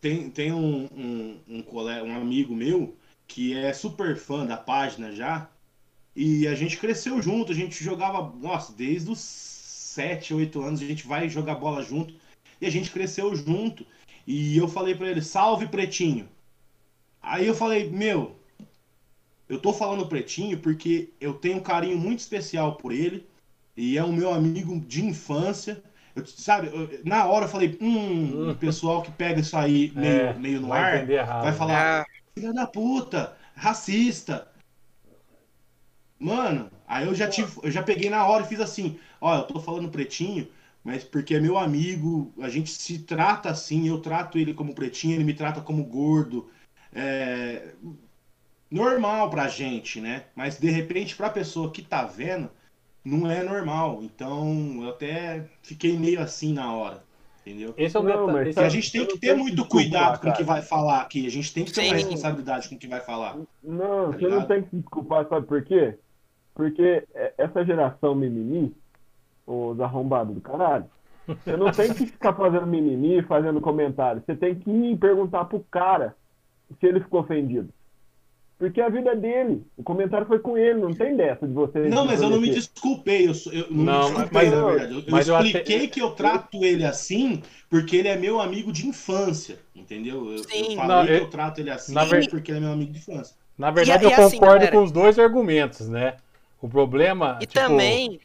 tem, 0.01 0.29
tem 0.29 0.51
um, 0.51 0.85
um, 0.85 1.39
um, 1.47 1.61
colega, 1.61 2.03
um 2.03 2.15
amigo 2.15 2.55
meu 2.55 2.95
que 3.27 3.55
é 3.57 3.73
super 3.73 4.15
fã 4.15 4.45
da 4.45 4.57
página 4.57 5.11
já. 5.11 5.49
E 6.15 6.47
a 6.47 6.55
gente 6.55 6.77
cresceu 6.77 7.21
junto, 7.21 7.51
a 7.51 7.55
gente 7.55 7.83
jogava, 7.83 8.33
nossa, 8.39 8.71
desde 8.71 9.11
os 9.11 9.19
7, 9.19 10.33
8 10.33 10.61
anos, 10.61 10.81
a 10.81 10.85
gente 10.85 11.05
vai 11.07 11.27
jogar 11.27 11.55
bola 11.55 11.83
junto. 11.83 12.13
E 12.61 12.65
a 12.65 12.69
gente 12.69 12.91
cresceu 12.91 13.35
junto. 13.35 13.85
E 14.25 14.57
eu 14.57 14.67
falei 14.67 14.95
pra 14.95 15.09
ele, 15.09 15.21
salve 15.21 15.67
pretinho. 15.67 16.27
Aí 17.21 17.47
eu 17.47 17.55
falei, 17.55 17.89
meu, 17.89 18.35
eu 19.47 19.59
tô 19.59 19.73
falando 19.73 20.07
pretinho 20.07 20.59
porque 20.59 21.09
eu 21.19 21.33
tenho 21.33 21.57
um 21.57 21.63
carinho 21.63 21.97
muito 21.97 22.19
especial 22.19 22.75
por 22.75 22.91
ele. 22.91 23.25
E 23.75 23.97
é 23.97 24.03
um 24.03 24.13
meu 24.13 24.33
amigo 24.33 24.79
de 24.79 25.03
infância. 25.05 25.83
Eu, 26.15 26.25
sabe, 26.25 26.67
eu- 26.67 27.03
na 27.05 27.25
hora 27.25 27.45
eu 27.45 27.49
falei, 27.49 27.77
hum, 27.81 28.51
o 28.51 28.55
pessoal 28.57 29.01
que 29.03 29.11
pega 29.11 29.39
isso 29.41 29.55
aí 29.57 29.91
meio, 29.95 30.21
É, 30.21 30.33
meio 30.37 30.61
no 30.61 30.67
vai 30.69 30.73
ar 30.73 31.09
errado. 31.09 31.41
vai 31.41 31.53
falar, 31.53 32.01
Ah, 32.01 32.05
filha 32.37 32.53
da 32.53 32.65
puta, 32.67 33.37
racista. 33.55 34.47
Mano, 36.19 36.71
aí 36.87 37.05
eu 37.05 37.13
já 37.15 37.27
tive, 37.29 37.51
eu 37.63 37.71
já 37.71 37.83
peguei 37.83 38.09
na 38.09 38.25
hora 38.25 38.43
e 38.43 38.47
fiz 38.47 38.59
assim, 38.59 38.97
ó, 39.19 39.37
eu 39.37 39.43
tô 39.47 39.59
falando 39.59 39.89
pretinho, 39.91 40.47
mas 40.83 41.03
porque 41.03 41.35
é 41.35 41.39
meu 41.39 41.57
amigo, 41.57 42.33
a 42.39 42.49
gente 42.49 42.69
se 42.71 42.99
trata 42.99 43.49
assim, 43.49 43.87
eu 43.87 43.99
trato 44.01 44.37
ele 44.37 44.53
como 44.53 44.73
pretinho, 44.73 45.13
ele 45.15 45.23
me 45.25 45.33
trata 45.33 45.61
como 45.61 45.83
gordo. 45.83 46.49
É 46.93 47.73
normal 48.69 49.29
pra 49.29 49.47
gente, 49.47 49.99
né? 50.01 50.25
Mas 50.35 50.57
de 50.59 50.69
repente 50.69 51.15
pra 51.15 51.29
pessoa 51.29 51.71
que 51.71 51.81
tá 51.81 52.03
vendo, 52.05 52.49
não 53.05 53.29
é 53.29 53.43
normal. 53.43 53.99
Então, 54.01 54.79
eu 54.81 54.89
até 54.89 55.45
fiquei 55.61 55.97
meio 55.97 56.19
assim 56.19 56.51
na 56.53 56.73
hora, 56.73 57.03
entendeu? 57.45 57.73
Esse 57.77 57.95
é 57.95 57.99
o 57.99 58.03
Não, 58.03 58.27
mas 58.27 58.57
é- 58.57 58.65
a 58.65 58.69
gente 58.69 58.91
tem 58.91 59.05
que 59.05 59.19
ter 59.19 59.35
muito 59.35 59.65
cuidado 59.67 60.19
com 60.19 60.29
o 60.29 60.33
que 60.33 60.43
vai 60.43 60.61
falar 60.61 61.01
aqui. 61.01 61.27
A 61.27 61.31
gente 61.31 61.53
tem 61.53 61.63
que 61.63 61.71
ter 61.71 61.81
responsabilidade 61.93 62.67
com 62.67 62.75
o 62.75 62.79
que 62.79 62.87
vai 62.87 62.99
falar. 63.01 63.37
Não, 63.63 64.11
Tá 64.11 64.17
você 64.17 64.27
não 64.27 64.45
tem 64.47 64.63
que 64.63 64.69
se 64.71 64.75
desculpar, 64.77 65.27
sabe 65.29 65.45
por 65.45 65.63
quê? 65.63 65.97
Porque 66.55 67.03
é- 67.13 67.33
essa 67.37 67.63
geração 67.63 68.15
mimimi, 68.15 68.75
os 69.45 69.79
arrombados 69.79 70.33
do 70.33 70.41
caralho, 70.41 70.85
você 71.27 71.55
não 71.57 71.71
tem 71.71 71.93
que 71.93 72.05
ficar 72.07 72.33
fazendo 72.33 72.65
mimimi, 72.65 73.21
fazendo 73.23 73.61
comentário. 73.61 74.23
Você 74.25 74.35
tem 74.35 74.55
que 74.55 74.69
ir 74.71 74.97
perguntar 74.97 75.45
pro 75.45 75.59
cara 75.69 76.15
se 76.79 76.85
ele 76.87 76.99
ficou 76.99 77.19
ofendido. 77.21 77.69
Porque 78.57 78.79
a 78.79 78.87
vida 78.87 79.11
é 79.11 79.15
dele. 79.15 79.65
O 79.75 79.83
comentário 79.83 80.25
foi 80.25 80.39
com 80.39 80.57
ele, 80.57 80.79
não 80.79 80.93
tem 80.93 81.15
dessa 81.15 81.45
de 81.45 81.53
você. 81.53 81.89
Não, 81.89 82.05
mas 82.05 82.21
eu 82.21 82.29
não 82.29 82.39
me 82.39 82.49
desculpei. 82.49 83.27
Eu, 83.27 83.33
eu 83.51 83.67
não, 83.69 83.83
Não, 83.83 83.99
me 83.99 84.15
desculpei, 84.15 84.29
mas- 84.31 84.51
na 84.51 84.65
verdade. 84.65 84.93
Eu, 84.93 84.99
eu 84.99 85.05
mas 85.09 85.27
eu 85.27 85.35
expliquei 85.41 85.75
até- 85.77 85.87
que 85.87 85.99
eu 86.01 86.11
trato 86.11 86.63
ele 86.63 86.85
assim 86.85 87.43
porque 87.69 87.97
ele 87.97 88.07
é 88.07 88.15
meu 88.15 88.39
amigo 88.39 88.71
de 88.71 88.87
infância, 88.87 89.59
entendeu? 89.75 90.25
Eu, 90.31 90.37
eu 90.37 90.43
Sim. 90.45 90.75
falei 90.77 90.87
Não, 90.95 91.05
que 91.05 91.11
eu- 91.11 91.17
eu 91.17 91.29
trato 91.29 91.59
ele 91.59 91.69
assim 91.69 91.93
na 91.93 92.05
ver- 92.05 92.29
porque 92.29 92.49
ele 92.51 92.59
é 92.59 92.61
meu 92.61 92.71
amigo 92.71 92.93
de 92.93 92.99
infância. 92.99 93.35
Na 93.57 93.71
verdade, 93.71 94.05
E- 94.05 94.07
e 94.07 94.11
eu 94.13 94.25
assim, 94.25 94.37
concordo 94.37 94.55
galera- 94.59 94.71
com 94.77 94.83
os 94.83 94.91
dois 94.91 95.19
argumentos, 95.19 95.89
né? 95.89 96.15
O 96.61 96.69
problema. 96.69 97.37
E 97.41 97.45
tipo, 97.45 97.53
também. 97.53 98.21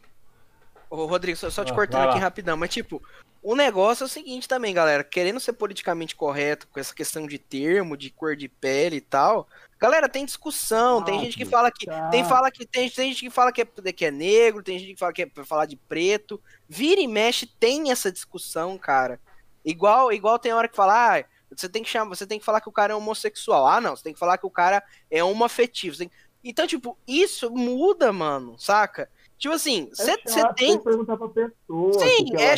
Ô, 0.88 1.06
Rodrigo, 1.06 1.36
só, 1.38 1.50
só 1.50 1.64
te 1.64 1.72
Ah, 1.72 1.74
cortando 1.74 2.08
aqui 2.08 2.18
rapidão, 2.18 2.56
mas 2.56 2.70
tipo, 2.70 3.02
o 3.42 3.54
negócio 3.56 4.04
é 4.04 4.06
o 4.06 4.08
seguinte 4.08 4.46
também, 4.48 4.74
galera. 4.74 5.02
Querendo 5.02 5.40
ser 5.40 5.52
politicamente 5.54 6.14
correto 6.14 6.68
com 6.68 6.78
essa 6.78 6.94
questão 6.94 7.26
de 7.26 7.38
termo, 7.38 7.96
de 7.96 8.10
cor 8.10 8.36
de 8.36 8.48
pele 8.48 8.96
e 8.96 9.00
tal. 9.00 9.48
Galera, 9.78 10.08
tem 10.08 10.24
discussão. 10.26 11.02
tem 11.02 11.18
Ah, 11.18 11.22
gente 11.24 11.36
que 11.38 11.46
fala 11.46 11.70
que. 11.70 11.86
tá. 11.86 12.08
Tem, 12.10 12.22
fala 12.24 12.50
que 12.50 12.66
tem, 12.66 12.90
tem 12.90 13.08
gente 13.10 13.20
que 13.24 13.30
fala 13.30 13.50
que 13.50 13.62
é, 13.62 13.92
que 13.92 14.04
é 14.04 14.10
negro, 14.10 14.62
tem 14.62 14.78
gente 14.78 14.92
que 14.92 14.98
fala 15.00 15.12
que 15.12 15.22
é 15.22 15.26
pra 15.26 15.44
falar 15.44 15.64
de 15.66 15.76
preto. 15.76 16.40
Vira 16.68 17.00
e 17.00 17.06
mexe, 17.08 17.46
tem 17.46 17.90
essa 17.90 18.12
discussão, 18.12 18.76
cara. 18.76 19.18
Igual, 19.64 20.12
igual 20.12 20.38
tem 20.38 20.52
hora 20.52 20.68
que 20.68 20.76
fala, 20.76 21.18
ah, 21.18 21.24
Você 21.56 21.68
tem 21.68 21.82
que 21.82 21.88
chamar, 21.88 22.14
você 22.14 22.26
tem 22.26 22.38
que 22.38 22.44
falar 22.44 22.60
que 22.60 22.68
o 22.68 22.72
cara 22.72 22.92
é 22.92 22.96
homossexual. 22.96 23.66
Ah, 23.66 23.80
não, 23.80 23.96
você 23.96 24.02
tem 24.04 24.12
que 24.12 24.18
falar 24.18 24.36
que 24.38 24.46
o 24.46 24.50
cara 24.50 24.82
é 25.10 25.24
homoafetivo. 25.24 25.96
Tem... 25.96 26.10
Então, 26.44 26.66
tipo, 26.66 26.96
isso 27.08 27.50
muda, 27.50 28.12
mano, 28.12 28.58
saca? 28.58 29.10
Tipo 29.38 29.54
assim, 29.54 29.88
você 29.92 30.12
É 30.12 30.52
tem. 30.52 30.78
perguntar 30.78 31.16
pra 31.16 31.28
pessoa. 31.28 31.92
Sim, 31.94 32.36
é. 32.36 32.54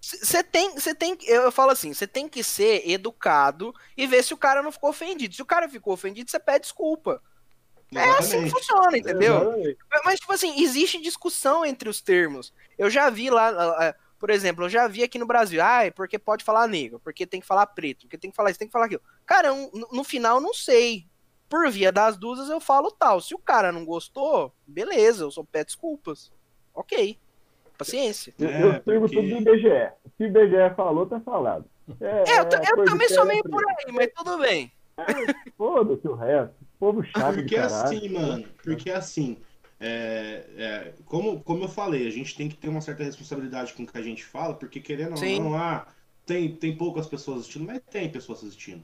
Você 0.00 0.42
tem, 0.42 0.74
você 0.74 0.94
tem, 0.94 1.16
eu 1.22 1.50
falo 1.50 1.70
assim, 1.70 1.92
você 1.92 2.06
tem 2.06 2.28
que 2.28 2.44
ser 2.44 2.88
educado 2.88 3.74
e 3.96 4.06
ver 4.06 4.22
se 4.22 4.32
o 4.32 4.36
cara 4.36 4.62
não 4.62 4.70
ficou 4.70 4.90
ofendido. 4.90 5.34
Se 5.34 5.42
o 5.42 5.46
cara 5.46 5.68
ficou 5.68 5.94
ofendido, 5.94 6.30
você 6.30 6.38
pede 6.38 6.60
desculpa. 6.60 7.20
É 7.94 8.00
assim 8.00 8.14
que 8.18 8.24
Exatamente. 8.24 8.50
funciona, 8.50 8.98
entendeu? 8.98 9.36
Exatamente. 9.36 9.78
Mas, 10.04 10.20
tipo 10.20 10.32
assim, 10.32 10.62
existe 10.62 11.00
discussão 11.00 11.64
entre 11.64 11.88
os 11.88 12.00
termos. 12.00 12.52
Eu 12.76 12.90
já 12.90 13.08
vi 13.10 13.30
lá, 13.30 13.94
por 14.18 14.30
exemplo, 14.30 14.64
eu 14.64 14.68
já 14.68 14.88
vi 14.88 15.02
aqui 15.02 15.18
no 15.18 15.26
Brasil, 15.26 15.62
ah, 15.62 15.90
porque 15.94 16.18
pode 16.18 16.42
falar 16.42 16.66
negro, 16.66 16.98
porque 17.00 17.26
tem 17.26 17.40
que 17.40 17.46
falar 17.46 17.66
preto, 17.66 18.02
porque 18.02 18.18
tem 18.18 18.30
que 18.30 18.36
falar 18.36 18.50
isso, 18.50 18.58
tem 18.58 18.68
que 18.68 18.72
falar 18.72 18.86
aquilo. 18.86 19.02
Cara, 19.24 19.50
no, 19.92 20.04
final, 20.04 20.40
não 20.40 20.54
sei. 20.54 21.06
Por 21.48 21.70
via 21.70 21.92
das 21.92 22.16
dúvidas, 22.16 22.50
eu 22.50 22.60
falo 22.60 22.90
tal. 22.90 23.20
Se 23.20 23.34
o 23.34 23.38
cara 23.38 23.70
não 23.70 23.84
gostou, 23.84 24.52
beleza, 24.66 25.24
eu 25.24 25.30
só 25.30 25.44
peço 25.44 25.66
desculpas. 25.66 26.32
Ok. 26.74 27.18
Paciência. 27.76 28.32
Eu, 28.38 28.48
É, 28.48 28.62
eu 28.62 28.72
sigo 28.72 29.00
porque- 29.00 29.16
tudo 29.16 29.28
do 29.28 29.36
IBGE. 29.54 29.90
Se 30.16 30.22
o 30.24 30.26
IBGE 30.26 30.74
falou, 30.76 31.06
tá 31.06 31.20
falado. 31.20 31.64
É, 32.00 32.30
É, 32.32 32.40
eu, 32.40 32.44
ta- 32.48 32.62
eu 32.76 32.84
também 32.84 33.08
sou 33.08 33.24
meio 33.24 33.42
por 33.44 33.62
aí, 33.68 33.92
mas 33.92 34.08
tudo 34.14 34.38
bem. 34.38 34.72
É, 34.98 35.04
Foda-se 35.56 36.08
o 36.08 36.14
resto. 36.14 36.54
Povo 36.78 37.02
chato 37.04 37.34
de 37.36 37.42
Porque 37.42 37.54
caralho. 37.56 37.84
assim, 37.84 38.08
mano, 38.08 38.44
porque 38.62 38.90
assim, 38.90 39.36
é, 39.80 40.44
é, 40.56 40.92
como, 41.04 41.40
como 41.42 41.64
eu 41.64 41.68
falei, 41.68 42.06
a 42.06 42.10
gente 42.10 42.34
tem 42.36 42.48
que 42.48 42.56
ter 42.56 42.68
uma 42.68 42.80
certa 42.80 43.04
responsabilidade 43.04 43.72
com 43.74 43.82
o 43.82 43.86
que 43.86 43.96
a 43.96 44.02
gente 44.02 44.24
fala, 44.24 44.54
porque 44.54 44.80
querendo 44.80 45.16
Sim. 45.18 45.36
ou 45.42 45.50
não, 45.50 45.54
ah, 45.54 45.86
tem, 46.24 46.50
tem 46.54 46.76
poucas 46.76 47.06
pessoas 47.06 47.40
assistindo, 47.40 47.66
mas 47.66 47.80
tem 47.90 48.08
pessoas 48.10 48.42
assistindo. 48.42 48.82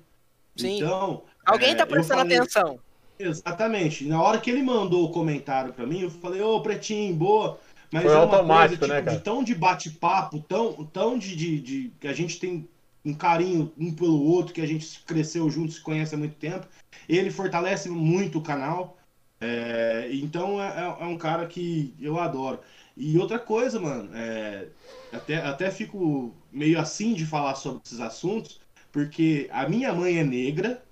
Sim. 0.56 0.76
Então, 0.76 1.22
Alguém 1.44 1.70
é, 1.72 1.74
tá 1.74 1.86
prestando 1.86 2.20
falei- 2.20 2.38
atenção. 2.38 2.78
Exatamente. 3.18 4.04
Na 4.06 4.22
hora 4.22 4.38
que 4.38 4.50
ele 4.50 4.62
mandou 4.62 5.04
o 5.04 5.10
comentário 5.12 5.72
pra 5.72 5.86
mim, 5.86 6.02
eu 6.02 6.10
falei, 6.10 6.40
ô 6.42 6.60
Pretinho, 6.60 7.14
boa. 7.14 7.58
Mas 7.92 8.04
Foi 8.04 8.12
é 8.12 8.16
uma 8.16 8.38
automático, 8.38 8.78
coisa, 8.80 8.94
né, 8.94 9.00
tipo, 9.00 9.06
cara? 9.06 9.18
de 9.18 9.24
tão 9.24 9.44
de 9.44 9.54
bate-papo, 9.54 10.40
tão, 10.40 10.84
tão 10.86 11.18
de, 11.18 11.36
de, 11.36 11.60
de- 11.60 11.92
que 12.00 12.08
a 12.08 12.12
gente 12.12 12.38
tem 12.38 12.68
um 13.04 13.12
carinho 13.12 13.72
um 13.76 13.92
pelo 13.94 14.22
outro, 14.22 14.52
que 14.54 14.60
a 14.60 14.66
gente 14.66 15.00
cresceu 15.04 15.50
junto, 15.50 15.72
se 15.72 15.80
conhece 15.80 16.14
há 16.14 16.18
muito 16.18 16.36
tempo. 16.36 16.66
Ele 17.08 17.30
fortalece 17.30 17.88
muito 17.90 18.38
o 18.38 18.42
canal. 18.42 18.96
É, 19.40 20.08
então 20.12 20.62
é, 20.62 20.68
é- 20.68 21.02
é 21.04 21.06
um 21.06 21.18
cara 21.18 21.46
que 21.46 21.94
eu 22.00 22.18
adoro. 22.18 22.60
E 22.96 23.18
outra 23.18 23.38
coisa, 23.38 23.80
mano, 23.80 24.10
é, 24.14 24.68
até, 25.12 25.36
até 25.36 25.70
fico 25.70 26.32
meio 26.52 26.78
assim 26.78 27.14
de 27.14 27.26
falar 27.26 27.54
sobre 27.56 27.80
esses 27.84 28.00
assuntos, 28.00 28.60
porque 28.92 29.48
a 29.50 29.68
minha 29.68 29.92
mãe 29.92 30.18
é 30.18 30.24
negra, 30.24 30.82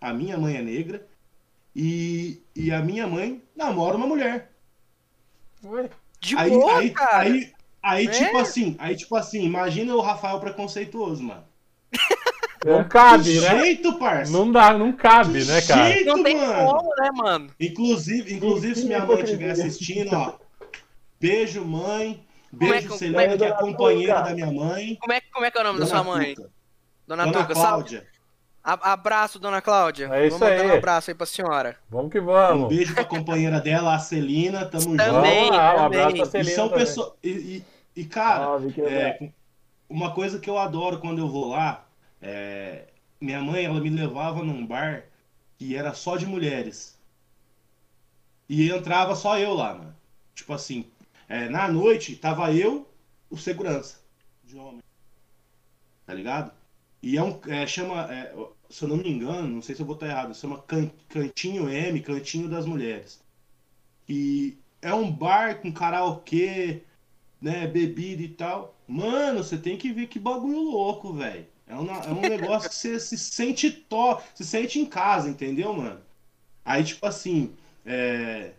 a 0.00 0.12
minha 0.12 0.38
mãe 0.38 0.56
é 0.56 0.62
negra, 0.62 1.06
e, 1.74 2.40
e 2.56 2.72
a 2.72 2.82
minha 2.82 3.06
mãe 3.06 3.42
namora 3.56 3.96
uma 3.96 4.06
mulher. 4.06 4.50
Ué, 5.62 5.90
De 6.20 6.36
aí, 6.36 6.50
boa, 6.50 6.78
aí, 6.78 6.90
cara. 6.90 7.18
aí, 7.20 7.52
aí 7.82 8.06
É. 8.06 8.10
tipo 8.10 8.38
assim, 8.38 8.76
aí 8.78 8.94
tipo 8.96 9.16
assim, 9.16 9.42
imagina 9.42 9.94
o 9.94 10.00
Rafael 10.00 10.38
preconceituoso, 10.40 11.22
mano. 11.22 11.44
Não 12.64 12.86
cabe, 12.86 13.24
que 13.24 13.40
né? 13.40 13.60
jeito, 13.62 13.98
parça. 13.98 14.30
Não 14.30 14.52
dá, 14.52 14.76
não 14.76 14.92
cabe, 14.92 15.42
né, 15.46 15.62
cara? 15.62 15.90
jeito, 15.90 16.08
Não 16.08 16.22
tem 16.22 16.36
mano. 16.36 16.66
como, 16.66 16.94
né, 16.94 17.10
mano? 17.14 17.50
Inclusive, 17.58 18.34
inclusive 18.34 18.74
se 18.74 18.84
minha 18.84 19.04
mãe 19.06 19.22
estiver 19.22 19.50
assistindo, 19.52 20.12
ó. 20.14 20.34
Beijo, 21.18 21.64
mãe. 21.64 22.22
Como 22.50 22.64
é 22.64 22.70
Beijo, 22.72 22.88
que- 22.90 22.98
Celina, 22.98 23.22
que 23.38 23.44
é 23.44 23.46
a 23.46 23.54
Dona 23.54 23.54
companheira 23.56 24.20
da 24.20 24.34
minha 24.34 24.52
mãe. 24.52 24.96
Como 25.00 25.12
é, 25.12 25.20
como 25.32 25.46
é 25.46 25.50
que 25.50 25.56
é 25.56 25.60
o 25.60 25.64
nome 25.64 25.80
da 25.80 25.86
sua 25.86 26.04
mãe? 26.04 26.34
Tuca. 26.34 26.50
Dona, 27.06 27.24
Dona 27.26 27.38
Tuca. 27.42 27.54
Cláudia. 27.54 28.06
Abraço, 28.62 29.38
dona 29.38 29.60
Cláudia. 29.62 30.08
É 30.12 30.26
isso 30.26 30.38
Vou 30.38 30.48
mandar 30.48 30.64
um 30.66 30.70
aí. 30.72 30.78
abraço 30.78 31.10
aí 31.10 31.14
pra 31.14 31.26
senhora. 31.26 31.76
Vamos 31.88 32.12
que 32.12 32.20
Um 32.20 32.24
vamos. 32.26 32.68
beijo 32.68 32.94
pra 32.94 33.04
companheira 33.04 33.60
dela, 33.60 33.94
a 33.94 33.98
Celina. 33.98 34.66
Tamo 34.66 34.96
Também. 34.96 35.06
junto. 35.06 35.20
Vamos 35.22 35.56
lá, 35.56 35.72
um 35.72 35.76
também. 35.76 36.00
abraço 36.00 36.16
pra 36.16 36.24
E 36.26 36.30
Celina 36.30 36.54
são 36.54 36.68
também. 36.68 36.84
pessoas. 36.86 37.12
E, 37.22 37.28
e- 37.30 37.64
e, 37.96 38.04
cara, 38.04 38.46
Ah, 38.56 38.80
é, 38.82 39.30
uma 39.88 40.12
coisa 40.12 40.38
que 40.38 40.48
eu 40.50 40.58
adoro 40.58 40.98
quando 40.98 41.18
eu 41.18 41.28
vou 41.28 41.48
lá, 41.50 41.84
é, 42.20 42.84
minha 43.20 43.40
mãe 43.40 43.64
ela 43.64 43.80
me 43.80 43.90
levava 43.90 44.42
num 44.42 44.64
bar 44.66 45.04
que 45.58 45.74
era 45.76 45.92
só 45.94 46.16
de 46.16 46.26
mulheres. 46.26 46.98
E 48.48 48.70
entrava 48.70 49.14
só 49.14 49.38
eu 49.38 49.54
lá, 49.54 49.74
mano. 49.74 49.94
Tipo 50.34 50.52
assim, 50.52 50.84
é, 51.28 51.48
na 51.48 51.68
noite 51.68 52.16
tava 52.16 52.52
eu, 52.52 52.88
o 53.30 53.36
segurança 53.36 54.00
de 54.44 54.56
homem. 54.58 54.80
Tá 56.06 56.12
ligado? 56.14 56.50
E 57.02 57.16
é 57.16 57.22
um. 57.22 57.38
é, 57.48 57.66
chama. 57.66 58.12
é, 58.12 58.34
se 58.68 58.84
eu 58.84 58.88
não 58.88 58.96
me 58.96 59.10
engano, 59.10 59.48
não 59.48 59.62
sei 59.62 59.74
se 59.74 59.82
eu 59.82 59.86
vou 59.86 59.94
estar 59.94 60.06
errado, 60.08 60.34
chama 60.34 60.58
Can- 60.62 60.90
Cantinho 61.08 61.68
M, 61.68 62.00
Cantinho 62.00 62.48
das 62.48 62.66
Mulheres. 62.66 63.20
E 64.08 64.58
é 64.82 64.92
um 64.94 65.10
bar 65.10 65.60
com 65.60 65.72
karaokê, 65.72 66.82
né, 67.40 67.66
bebida 67.66 68.22
e 68.22 68.28
tal. 68.28 68.74
Mano, 68.88 69.44
você 69.44 69.58
tem 69.58 69.78
que 69.78 69.92
ver 69.92 70.08
que 70.08 70.18
bagulho 70.18 70.60
louco, 70.62 71.14
velho. 71.14 71.46
É 71.66 71.76
um, 71.76 71.90
é 71.90 72.12
um 72.12 72.26
negócio 72.26 72.68
que 72.68 72.74
você 72.76 73.00
se 73.00 73.18
sente 73.18 73.70
to, 73.70 74.20
se 74.34 74.44
sente 74.44 74.78
em 74.80 74.86
casa, 74.86 75.30
entendeu, 75.30 75.72
mano? 75.74 76.00
Aí, 76.64 76.84
tipo 76.84 77.06
assim, 77.06 77.54
é... 77.86 78.52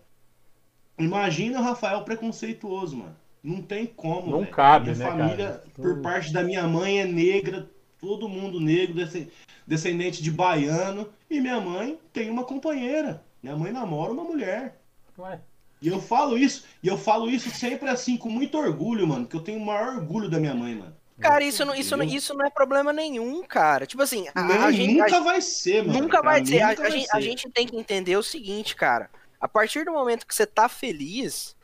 imagina 0.97 1.59
o 1.59 1.63
Rafael 1.63 2.03
preconceituoso, 2.03 2.97
mano. 2.97 3.15
Não 3.43 3.61
tem 3.61 3.85
como, 3.87 4.31
Não 4.31 4.39
velho. 4.39 4.51
cabe, 4.51 4.91
minha 4.91 4.95
né, 4.95 5.05
família, 5.05 5.47
cara? 5.47 5.63
por 5.73 6.01
parte 6.01 6.31
da 6.31 6.43
minha 6.43 6.67
mãe, 6.67 6.99
é 6.99 7.05
negra, 7.05 7.69
todo 8.01 8.27
mundo 8.27 8.59
negro, 8.59 8.95
desce- 8.95 9.31
descendente 9.65 10.21
de 10.23 10.31
baiano. 10.31 11.07
E 11.29 11.39
minha 11.39 11.61
mãe 11.61 11.97
tem 12.11 12.29
uma 12.29 12.43
companheira. 12.43 13.23
Minha 13.41 13.55
mãe 13.55 13.71
namora 13.71 14.11
uma 14.11 14.23
mulher. 14.23 14.81
Ué, 15.17 15.39
E 15.81 15.87
eu 15.87 16.01
falo 16.01 16.37
isso, 16.37 16.65
e 16.83 16.87
eu 16.87 16.97
falo 16.97 17.29
isso 17.29 17.49
sempre 17.51 17.87
assim, 17.89 18.17
com 18.17 18.29
muito 18.29 18.57
orgulho, 18.57 19.07
mano, 19.07 19.25
que 19.27 19.35
eu 19.35 19.41
tenho 19.41 19.59
o 19.59 19.65
maior 19.65 19.95
orgulho 19.97 20.29
da 20.29 20.39
minha 20.39 20.53
mãe, 20.53 20.75
mano. 20.75 20.95
Cara, 21.19 21.43
isso 21.43 21.63
não, 21.63 21.75
isso, 21.75 21.95
não, 21.95 22.03
isso 22.03 22.33
não 22.33 22.45
é 22.45 22.49
problema 22.49 22.91
nenhum, 22.91 23.43
cara. 23.43 23.85
Tipo 23.85 24.01
assim, 24.01 24.25
a, 24.33 24.41
Nem- 24.43 24.57
a 24.57 24.71
gente. 24.71 24.99
a- 24.99 25.03
nunca 25.05 25.21
vai 25.21 25.39
ser, 25.41 25.85
mano. 25.85 25.99
Nunca 26.01 26.21
vai 26.21 26.43
ser. 26.45 26.61
A, 26.61 26.69
nunca 26.69 26.81
a 26.81 26.89
vai 26.89 26.91
gente, 26.91 27.09
a 27.11 27.15
ser. 27.15 27.21
gente 27.21 27.49
tem 27.51 27.67
que 27.67 27.75
entender 27.77 28.17
o 28.17 28.23
seguinte, 28.23 28.75
cara. 28.75 29.07
A 29.39 29.47
partir 29.47 29.85
do 29.85 29.91
momento 29.91 30.25
que 30.25 30.33
você 30.33 30.47
tá 30.47 30.67
feliz, 30.67 31.55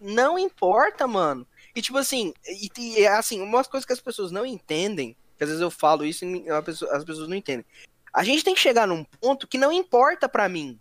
não 0.00 0.36
importa, 0.38 1.06
mano. 1.06 1.46
E 1.74 1.80
tipo 1.82 1.98
assim, 1.98 2.32
e, 2.48 2.68
e, 2.78 3.04
é 3.04 3.08
assim, 3.08 3.40
umas 3.40 3.68
coisas 3.68 3.84
que 3.86 3.92
as 3.92 4.00
pessoas 4.00 4.32
não 4.32 4.44
entendem, 4.46 5.14
que 5.36 5.44
às 5.44 5.48
vezes 5.50 5.62
eu 5.62 5.70
falo 5.70 6.04
isso 6.04 6.24
e 6.24 6.44
pessoa- 6.64 6.96
as 6.96 7.04
pessoas 7.04 7.28
não 7.28 7.36
entendem. 7.36 7.64
A 8.12 8.24
gente 8.24 8.42
tem 8.44 8.54
que 8.54 8.60
chegar 8.60 8.86
num 8.86 9.04
ponto 9.04 9.46
que 9.46 9.58
não 9.58 9.72
importa 9.72 10.28
pra 10.28 10.48
mim. 10.48 10.80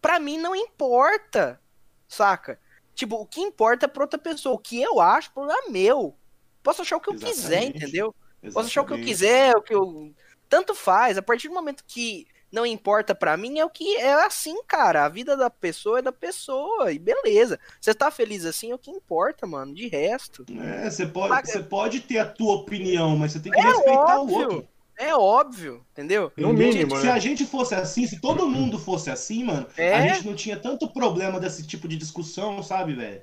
Pra 0.00 0.20
mim 0.20 0.38
não 0.38 0.54
importa, 0.54 1.60
saca? 2.06 2.60
Tipo, 2.94 3.16
o 3.16 3.26
que 3.26 3.40
importa 3.40 3.86
é 3.86 3.88
pra 3.88 4.04
outra 4.04 4.18
pessoa. 4.18 4.54
O 4.54 4.58
que 4.58 4.80
eu 4.80 5.00
acho, 5.00 5.32
problema 5.32 5.60
é 5.66 5.70
meu. 5.70 6.16
Posso 6.62 6.82
achar 6.82 6.96
o 6.96 7.00
que 7.00 7.08
eu 7.10 7.14
quiser, 7.14 7.62
Exatamente. 7.62 7.76
entendeu? 7.78 8.14
Posso 8.52 8.68
achar 8.68 8.82
o 8.82 8.86
que 8.86 8.92
eu 8.92 8.96
Exatamente. 8.98 9.06
quiser, 9.08 9.56
o 9.56 9.62
que 9.62 9.74
eu. 9.74 10.14
Tanto 10.48 10.74
faz. 10.74 11.16
A 11.18 11.22
partir 11.22 11.48
do 11.48 11.54
momento 11.54 11.82
que 11.86 12.26
não 12.56 12.64
importa 12.64 13.14
pra 13.14 13.36
mim, 13.36 13.58
é 13.58 13.64
o 13.64 13.68
que 13.70 13.96
é 13.96 14.14
assim, 14.24 14.62
cara. 14.66 15.04
A 15.04 15.08
vida 15.10 15.36
da 15.36 15.50
pessoa 15.50 15.98
é 15.98 16.02
da 16.02 16.10
pessoa. 16.10 16.90
E 16.90 16.98
beleza. 16.98 17.60
Você 17.78 17.94
tá 17.94 18.10
feliz 18.10 18.46
assim, 18.46 18.70
é 18.70 18.74
o 18.74 18.78
que 18.78 18.90
importa, 18.90 19.46
mano. 19.46 19.74
De 19.74 19.86
resto. 19.88 20.44
É, 20.58 20.88
você 20.88 21.06
pode, 21.06 21.46
você 21.50 21.62
pode 21.62 22.00
ter 22.00 22.18
a 22.18 22.24
tua 22.26 22.54
opinião, 22.54 23.14
mas 23.16 23.32
você 23.32 23.40
tem 23.40 23.52
que 23.52 23.60
É 23.60 23.62
respeitar 23.62 24.18
o 24.18 24.22
óbvio. 24.22 24.38
outro. 24.38 24.68
É 24.98 25.14
óbvio, 25.14 25.84
entendeu? 25.92 26.32
No 26.38 26.54
mínimo, 26.54 26.96
Se 26.96 27.04
né? 27.04 27.12
a 27.12 27.18
gente 27.18 27.44
fosse 27.44 27.74
assim, 27.74 28.06
se 28.06 28.18
todo 28.18 28.48
mundo 28.48 28.78
fosse 28.78 29.10
assim, 29.10 29.44
mano, 29.44 29.66
É. 29.76 29.92
a 29.94 30.14
gente 30.14 30.26
não 30.26 30.34
tinha 30.34 30.56
tanto 30.58 30.88
problema 30.88 31.38
desse 31.38 31.66
tipo 31.66 31.86
de 31.86 31.98
discussão, 31.98 32.62
sabe, 32.62 32.94
velho? 32.94 33.20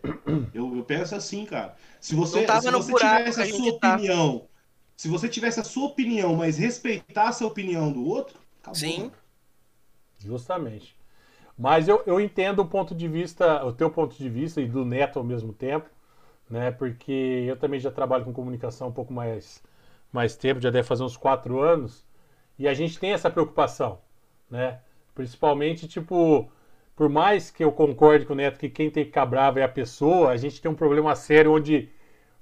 Eu, 0.54 0.78
eu 0.78 0.84
penso 0.84 1.16
assim, 1.16 1.44
cara. 1.48 1.76
Se 2.00 2.14
você, 2.14 2.42
se 2.46 2.72
você 2.72 2.92
buraco 2.92 3.18
tivesse 3.24 3.42
a 3.42 3.44
a 3.44 3.48
sua 3.48 3.58
gente 3.58 3.80
tá. 3.80 3.94
opinião, 3.96 4.48
se 4.96 5.08
você 5.08 5.28
tivesse 5.28 5.60
a 5.60 5.64
sua 5.64 5.86
opinião, 5.88 6.36
mas 6.36 6.60
respeitasse 6.60 7.44
a 7.44 7.48
opinião 7.48 7.92
do 7.92 8.06
outro, 8.08 8.38
acabou. 8.62 8.76
Sim. 8.80 9.12
Justamente. 10.24 10.96
Mas 11.58 11.88
eu, 11.88 12.04
eu 12.06 12.20
entendo 12.20 12.60
o 12.62 12.66
ponto 12.66 12.96
de 12.96 13.08
vista, 13.08 13.66
o 13.66 13.74
teu 13.74 13.90
ponto 13.90 14.16
de 14.18 14.30
vista 14.30 14.62
e 14.62 14.68
do 14.68 14.86
Neto 14.86 15.20
ao 15.20 15.26
mesmo 15.26 15.54
tempo, 15.54 15.90
né? 16.50 16.72
Porque 16.72 17.46
eu 17.48 17.58
também 17.58 17.80
já 17.80 17.92
trabalho 17.92 18.26
com 18.26 18.34
comunicação 18.34 18.90
um 18.90 18.92
pouco 18.94 19.14
mais, 19.14 19.64
mais 20.12 20.36
tempo, 20.36 20.62
já 20.62 20.70
deve 20.72 20.88
fazer 20.88 21.04
uns 21.04 21.18
quatro 21.18 21.62
anos, 21.62 22.06
e 22.60 22.68
a 22.68 22.74
gente 22.74 23.00
tem 23.00 23.14
essa 23.14 23.30
preocupação, 23.30 24.00
né? 24.50 24.80
Principalmente, 25.16 25.88
tipo, 25.88 26.50
por 26.96 27.10
mais 27.10 27.52
que 27.52 27.64
eu 27.64 27.72
concorde 27.72 28.26
com 28.26 28.34
o 28.34 28.36
Neto 28.36 28.60
que 28.60 28.70
quem 28.70 28.90
tem 28.92 29.04
que 29.04 29.10
ficar 29.12 29.26
bravo 29.26 29.60
é 29.60 29.64
a 29.64 29.70
pessoa, 29.70 30.32
a 30.32 30.38
gente 30.38 30.62
tem 30.62 30.72
um 30.72 30.76
problema 30.76 31.16
sério 31.16 31.54
onde 31.54 31.90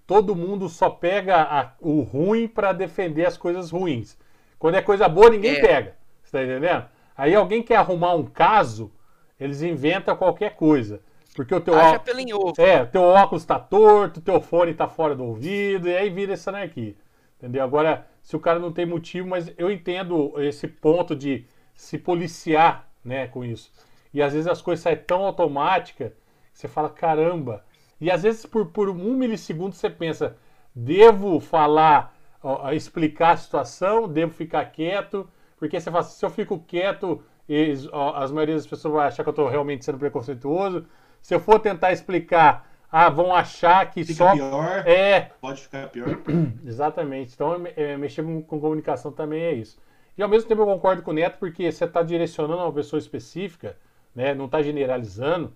todo 0.07 0.35
mundo 0.35 0.69
só 0.69 0.89
pega 0.89 1.41
a- 1.41 1.73
o 1.79 2.01
ruim 2.01 2.47
para 2.47 2.73
defender 2.73 3.25
as 3.25 3.37
coisas 3.37 3.71
ruins. 3.71 4.17
Quando 4.59 4.75
é 4.75 4.81
coisa 4.81 5.07
boa, 5.09 5.29
ninguém 5.29 5.55
É. 5.55 5.61
pega. 5.61 5.95
Você 6.23 6.31
tá 6.31 6.43
entendendo? 6.43 6.85
Aí 7.15 7.35
alguém 7.35 7.61
quer 7.61 7.75
arrumar 7.77 8.15
um 8.15 8.25
caso, 8.25 8.91
eles 9.39 9.61
inventam 9.61 10.15
qualquer 10.15 10.55
coisa. 10.55 11.01
Porque 11.35 11.55
o 11.55 11.61
teu, 11.61 11.75
Acha 11.75 11.95
ó- 11.95 11.99
pelo 11.99 12.19
em 12.19 12.33
ovo. 12.33 12.53
é, 12.57 12.85
teu 12.85 13.03
óculos 13.03 13.45
tá 13.45 13.57
torto, 13.57 14.19
teu 14.21 14.41
fone 14.41 14.73
tá 14.73 14.87
fora 14.87 15.15
do 15.15 15.23
ouvido, 15.23 15.87
e 15.87 15.95
aí 15.95 16.09
vira 16.09 16.33
essa 16.33 16.49
anarquia. 16.51 16.95
Entendeu? 17.37 17.63
Agora, 17.63 18.05
se 18.21 18.35
o 18.35 18.39
cara 18.39 18.59
não 18.59 18.71
tem 18.71 18.85
motivo, 18.85 19.27
mas 19.27 19.51
eu 19.57 19.71
entendo 19.71 20.33
esse 20.41 20.67
ponto 20.67 21.15
de 21.15 21.45
se 21.73 21.97
policiar, 21.97 22.87
né, 23.03 23.27
com 23.27 23.43
isso. 23.43 23.71
E 24.13 24.21
às 24.21 24.33
vezes 24.33 24.47
as 24.47 24.61
coisas 24.61 24.83
saem 24.83 24.97
tão 24.97 25.23
automáticas, 25.25 26.11
que 26.53 26.59
você 26.59 26.67
fala, 26.67 26.89
caramba. 26.89 27.63
E 27.99 28.11
às 28.11 28.23
vezes 28.23 28.45
por, 28.45 28.67
por 28.67 28.89
um 28.89 29.13
milissegundo 29.15 29.73
você 29.75 29.89
pensa, 29.89 30.35
devo 30.75 31.39
falar, 31.39 32.13
ó, 32.43 32.71
explicar 32.73 33.31
a 33.31 33.37
situação, 33.37 34.07
devo 34.07 34.33
ficar 34.33 34.65
quieto, 34.65 35.27
porque 35.61 35.79
você 35.79 35.91
fala, 35.91 36.03
se 36.03 36.25
eu 36.25 36.29
fico 36.31 36.57
quieto, 36.57 37.23
eles, 37.47 37.87
ó, 37.93 38.15
as 38.15 38.31
maioria 38.31 38.55
das 38.55 38.65
pessoas 38.65 38.91
vão 38.91 38.99
achar 38.99 39.21
que 39.21 39.29
eu 39.29 39.31
estou 39.31 39.47
realmente 39.47 39.85
sendo 39.85 39.99
preconceituoso. 39.99 40.87
Se 41.21 41.35
eu 41.35 41.39
for 41.39 41.59
tentar 41.59 41.91
explicar, 41.91 42.67
ah, 42.91 43.11
vão 43.11 43.31
achar 43.31 43.87
que 43.91 44.03
Fica 44.03 44.15
só. 44.25 44.33
pior. 44.33 44.87
É, 44.87 45.29
Pode 45.39 45.61
ficar 45.61 45.87
pior. 45.89 46.17
Exatamente. 46.65 47.35
Então, 47.35 47.61
é, 47.75 47.95
mexer 47.95 48.23
com, 48.23 48.41
com 48.41 48.59
comunicação 48.59 49.11
também 49.11 49.43
é 49.43 49.53
isso. 49.53 49.79
E 50.17 50.23
ao 50.23 50.27
mesmo 50.27 50.49
tempo 50.49 50.63
eu 50.63 50.65
concordo 50.65 51.03
com 51.03 51.11
o 51.11 51.13
Neto, 51.13 51.37
porque 51.37 51.71
você 51.71 51.85
está 51.85 52.01
direcionando 52.01 52.59
a 52.59 52.65
uma 52.65 52.73
pessoa 52.73 52.97
específica, 52.99 53.77
né? 54.15 54.33
Não 54.33 54.45
está 54.45 54.63
generalizando. 54.63 55.53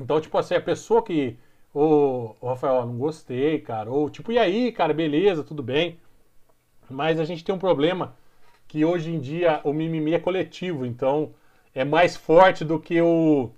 Então, 0.00 0.20
tipo 0.20 0.38
assim, 0.38 0.54
a 0.54 0.60
pessoa 0.60 1.02
que. 1.02 1.36
Ô, 1.74 2.36
ô, 2.40 2.48
Rafael, 2.50 2.86
não 2.86 2.96
gostei, 2.96 3.58
cara. 3.58 3.90
Ou 3.90 4.08
tipo, 4.08 4.30
e 4.30 4.38
aí, 4.38 4.70
cara, 4.70 4.94
beleza, 4.94 5.42
tudo 5.42 5.60
bem. 5.60 5.98
Mas 6.88 7.18
a 7.18 7.24
gente 7.24 7.42
tem 7.42 7.52
um 7.52 7.58
problema 7.58 8.14
que 8.68 8.84
hoje 8.84 9.10
em 9.10 9.20
dia 9.20 9.60
o 9.64 9.72
mimimi 9.72 10.14
é 10.14 10.18
coletivo, 10.18 10.84
então 10.86 11.32
é 11.74 11.84
mais 11.84 12.16
forte 12.16 12.64
do 12.64 12.78
que 12.80 13.00
o, 13.00 13.50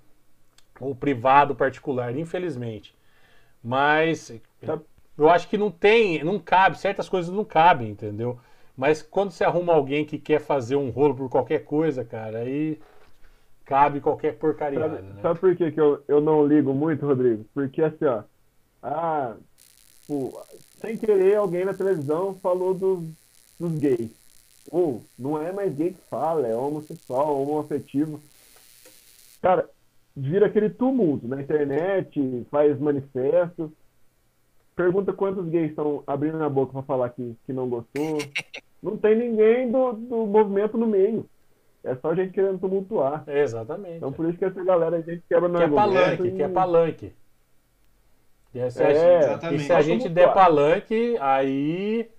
o 0.79 0.95
privado 0.95 1.55
particular, 1.55 2.15
infelizmente. 2.17 2.95
Mas 3.63 4.33
Tá. 4.61 4.79
eu 5.17 5.29
acho 5.29 5.47
que 5.49 5.57
não 5.57 5.71
tem, 5.71 6.23
não 6.23 6.39
cabe, 6.39 6.77
certas 6.79 7.09
coisas 7.09 7.33
não 7.33 7.45
cabem, 7.45 7.89
entendeu? 7.89 8.39
Mas 8.77 9.01
quando 9.01 9.31
você 9.31 9.43
arruma 9.43 9.73
alguém 9.73 10.05
que 10.05 10.17
quer 10.17 10.39
fazer 10.39 10.75
um 10.75 10.89
rolo 10.89 11.15
por 11.15 11.29
qualquer 11.29 11.65
coisa, 11.65 12.05
cara, 12.05 12.39
aí 12.39 12.79
cabe 13.65 14.01
qualquer 14.01 14.37
porcaria, 14.37 14.79
Sabe, 14.79 15.01
né? 15.01 15.21
sabe 15.21 15.39
por 15.39 15.55
que, 15.55 15.71
que 15.71 15.79
eu, 15.79 16.03
eu 16.07 16.21
não 16.21 16.45
ligo 16.45 16.73
muito, 16.73 17.05
Rodrigo? 17.05 17.45
Porque 17.53 17.81
assim, 17.81 18.05
ó. 18.05 18.23
Ah, 18.81 19.35
tipo, 20.01 20.41
sem 20.79 20.97
querer, 20.97 21.35
alguém 21.35 21.65
na 21.65 21.73
televisão 21.73 22.33
falou 22.35 22.73
dos, 22.73 23.03
dos 23.59 23.79
gays. 23.79 24.18
Ou, 24.71 25.01
não 25.17 25.41
é 25.41 25.51
mais 25.51 25.73
gay 25.73 25.91
que 25.93 26.01
fala, 26.09 26.47
é 26.47 26.55
homossexual, 26.55 27.41
homoafetivo. 27.41 28.19
Cara, 29.41 29.67
vira 30.15 30.45
aquele 30.47 30.69
tumulto 30.69 31.27
na 31.27 31.41
internet, 31.41 32.45
faz 32.51 32.79
manifesto. 32.79 33.71
Pergunta 34.75 35.11
quantos 35.11 35.45
gays 35.47 35.71
estão 35.71 36.03
abrindo 36.05 36.41
a 36.43 36.49
boca 36.49 36.71
pra 36.73 36.83
falar 36.83 37.09
que, 37.09 37.35
que 37.45 37.51
não 37.53 37.67
gostou. 37.67 38.17
Não 38.81 38.95
tem 38.95 39.13
ninguém 39.13 39.69
do, 39.69 39.91
do 39.91 40.25
movimento 40.25 40.77
no 40.77 40.87
meio. 40.87 41.25
É 41.83 41.95
só 41.95 42.15
gente 42.15 42.31
querendo 42.31 42.59
tumultuar. 42.59 43.25
É, 43.27 43.41
exatamente. 43.41 43.97
Então 43.97 44.09
por 44.13 44.29
isso 44.29 44.37
que 44.37 44.45
essa 44.45 44.63
galera 44.63 44.95
a 44.95 45.01
gente 45.01 45.21
quebra 45.27 45.49
no 45.49 45.57
que 45.57 45.63
é 45.65 45.67
palanque, 45.69 46.27
e- 46.27 46.31
que 46.31 46.41
é 46.43 46.47
palanque. 46.47 47.13
E 48.53 48.61
aí, 48.61 48.71
se 48.71 48.81
a 48.81 48.89
É, 48.89 49.21
gente- 49.83 50.03
se 50.03 50.07
a 50.07 50.11
der 50.11 50.33
palanque, 50.33 51.17
aí. 51.19 52.09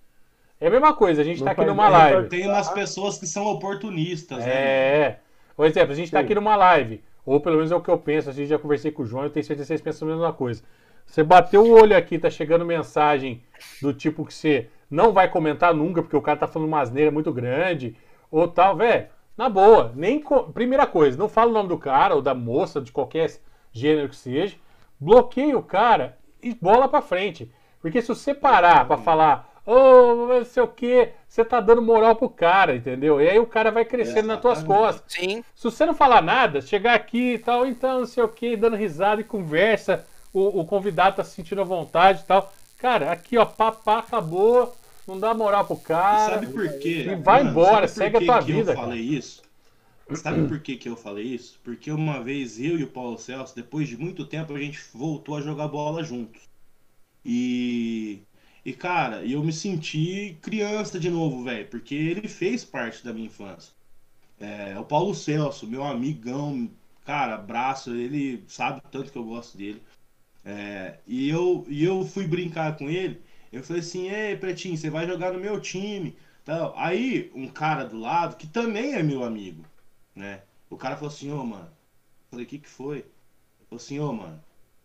É 0.60 0.66
a 0.66 0.70
mesma 0.70 0.92
coisa, 0.92 1.22
a 1.22 1.24
gente 1.24 1.38
Não 1.38 1.46
tá 1.46 1.52
aqui 1.52 1.64
numa 1.64 1.88
live. 1.88 2.28
Tem 2.28 2.46
umas 2.46 2.68
pessoas 2.70 3.18
que 3.18 3.26
são 3.26 3.46
oportunistas, 3.46 4.38
né? 4.44 4.50
É. 4.52 5.18
Por 5.56 5.66
exemplo, 5.66 5.92
a 5.92 5.96
gente 5.96 6.10
tá 6.10 6.18
Sim. 6.18 6.24
aqui 6.24 6.34
numa 6.34 6.54
live. 6.56 7.02
Ou 7.24 7.40
pelo 7.40 7.56
menos 7.56 7.72
é 7.72 7.76
o 7.76 7.80
que 7.80 7.88
eu 7.90 7.98
penso. 7.98 8.28
A 8.28 8.32
gente 8.32 8.48
já 8.48 8.58
conversei 8.58 8.90
com 8.90 9.02
o 9.02 9.06
João, 9.06 9.24
eu 9.24 9.30
tenho 9.30 9.44
certeza 9.44 9.64
que 9.66 9.68
vocês 9.68 9.80
pensam 9.80 10.08
a 10.08 10.12
mesma 10.12 10.32
coisa. 10.32 10.62
Você 11.06 11.22
bateu 11.24 11.62
o 11.64 11.72
olho 11.80 11.96
aqui, 11.96 12.18
tá 12.18 12.28
chegando 12.30 12.64
mensagem 12.64 13.42
do 13.80 13.92
tipo 13.92 14.24
que 14.24 14.34
você 14.34 14.68
não 14.90 15.12
vai 15.12 15.28
comentar 15.30 15.74
nunca, 15.74 16.02
porque 16.02 16.16
o 16.16 16.22
cara 16.22 16.38
tá 16.38 16.46
falando 16.46 16.68
uma 16.68 16.80
asneira 16.80 17.10
muito 17.10 17.32
grande, 17.32 17.96
ou 18.30 18.46
tal, 18.46 18.76
velho. 18.76 19.06
Na 19.36 19.48
boa, 19.48 19.92
nem. 19.96 20.20
co- 20.20 20.44
Primeira 20.52 20.86
coisa, 20.86 21.16
não 21.18 21.28
fala 21.28 21.50
o 21.50 21.54
nome 21.54 21.68
do 21.68 21.78
cara 21.78 22.14
ou 22.14 22.20
da 22.22 22.34
moça, 22.34 22.80
de 22.80 22.92
qualquer 22.92 23.30
gênero 23.72 24.08
que 24.08 24.16
seja. 24.16 24.56
Bloqueia 25.00 25.56
o 25.56 25.62
cara 25.62 26.18
e 26.42 26.54
bola 26.54 26.86
pra 26.88 27.00
frente. 27.00 27.50
Porque 27.80 28.02
se 28.02 28.08
você 28.08 28.34
parar 28.34 28.86
pra 28.86 28.98
falar, 28.98 29.49
ô, 29.66 30.26
não 30.26 30.44
sei 30.44 30.62
o 30.62 30.68
que, 30.68 31.10
você 31.28 31.44
tá 31.44 31.60
dando 31.60 31.82
moral 31.82 32.16
pro 32.16 32.28
cara, 32.28 32.74
entendeu? 32.74 33.20
E 33.20 33.28
aí 33.28 33.38
o 33.38 33.46
cara 33.46 33.70
vai 33.70 33.84
crescendo 33.84 34.28
nas 34.28 34.40
tuas 34.40 34.62
costas. 34.62 35.12
Sim. 35.12 35.44
Se 35.54 35.64
você 35.64 35.86
não 35.86 35.94
falar 35.94 36.22
nada, 36.22 36.60
chegar 36.60 36.94
aqui 36.94 37.34
e 37.34 37.38
tal, 37.38 37.66
então 37.66 38.00
não 38.00 38.06
sei 38.06 38.22
o 38.22 38.28
que, 38.28 38.56
dando 38.56 38.76
risada 38.76 39.20
e 39.20 39.24
conversa, 39.24 40.06
o, 40.32 40.60
o 40.60 40.64
convidado 40.64 41.16
tá 41.16 41.24
se 41.24 41.34
sentindo 41.34 41.60
à 41.60 41.64
vontade 41.64 42.22
e 42.22 42.26
tal. 42.26 42.52
Cara, 42.78 43.12
aqui 43.12 43.36
ó, 43.36 43.44
papá, 43.44 43.98
acabou, 43.98 44.74
não 45.06 45.18
dá 45.18 45.34
moral 45.34 45.66
pro 45.66 45.76
E 45.76 45.80
cara. 45.80 46.34
sabe 46.34 46.46
por 46.46 46.78
quê? 46.78 47.06
E 47.10 47.14
vai 47.16 47.42
embora, 47.42 47.86
sabe 47.86 48.12
segue 48.12 48.16
a 48.16 48.20
tua 48.20 48.44
que 48.44 48.52
vida, 48.52 48.72
Eu 48.72 48.76
falei 48.76 49.00
isso? 49.00 49.42
Sabe 50.16 50.48
por 50.48 50.60
que, 50.60 50.76
que 50.76 50.88
eu 50.88 50.96
falei 50.96 51.24
isso? 51.24 51.60
Porque 51.62 51.90
uma 51.90 52.22
vez 52.22 52.58
eu 52.58 52.78
e 52.78 52.84
o 52.84 52.88
Paulo 52.88 53.18
Celso, 53.18 53.54
depois 53.54 53.88
de 53.88 53.96
muito 53.96 54.26
tempo, 54.26 54.54
a 54.54 54.58
gente 54.58 54.80
voltou 54.92 55.36
a 55.36 55.40
jogar 55.40 55.68
bola 55.68 56.02
juntos. 56.02 56.42
E. 57.24 58.22
E, 58.64 58.72
cara, 58.72 59.24
eu 59.24 59.42
me 59.42 59.52
senti 59.52 60.38
criança 60.42 60.98
de 61.00 61.10
novo, 61.10 61.44
velho, 61.44 61.68
porque 61.68 61.94
ele 61.94 62.28
fez 62.28 62.64
parte 62.64 63.04
da 63.04 63.12
minha 63.12 63.26
infância. 63.26 63.72
É, 64.38 64.78
o 64.78 64.84
Paulo 64.84 65.14
Celso, 65.14 65.66
meu 65.66 65.84
amigão, 65.84 66.70
cara, 67.04 67.34
abraço, 67.36 67.94
ele 67.94 68.44
sabe 68.48 68.82
tanto 68.90 69.12
que 69.12 69.18
eu 69.18 69.24
gosto 69.24 69.56
dele. 69.58 69.82
É, 70.44 70.98
e, 71.06 71.28
eu, 71.28 71.64
e 71.68 71.84
eu 71.84 72.04
fui 72.04 72.26
brincar 72.26 72.76
com 72.76 72.88
ele, 72.88 73.22
eu 73.52 73.62
falei 73.64 73.80
assim, 73.80 74.08
ei, 74.10 74.36
Pretinho, 74.36 74.76
você 74.76 74.90
vai 74.90 75.06
jogar 75.06 75.32
no 75.32 75.40
meu 75.40 75.60
time. 75.60 76.16
Tal. 76.44 76.72
Aí, 76.76 77.30
um 77.34 77.48
cara 77.48 77.84
do 77.84 77.98
lado, 77.98 78.36
que 78.36 78.46
também 78.46 78.94
é 78.94 79.02
meu 79.02 79.24
amigo, 79.24 79.64
né? 80.14 80.42
O 80.70 80.76
cara 80.76 80.96
falou 80.96 81.10
assim, 81.10 81.30
ô, 81.32 81.44
mano. 81.44 81.66
Eu 81.66 82.30
falei, 82.30 82.46
o 82.46 82.48
que 82.48 82.58
que 82.58 82.68
foi? 82.68 82.98
Ele 82.98 83.06
falou 83.68 83.82
assim, 83.82 83.98
ô, 84.00 84.12
mano, 84.12 84.42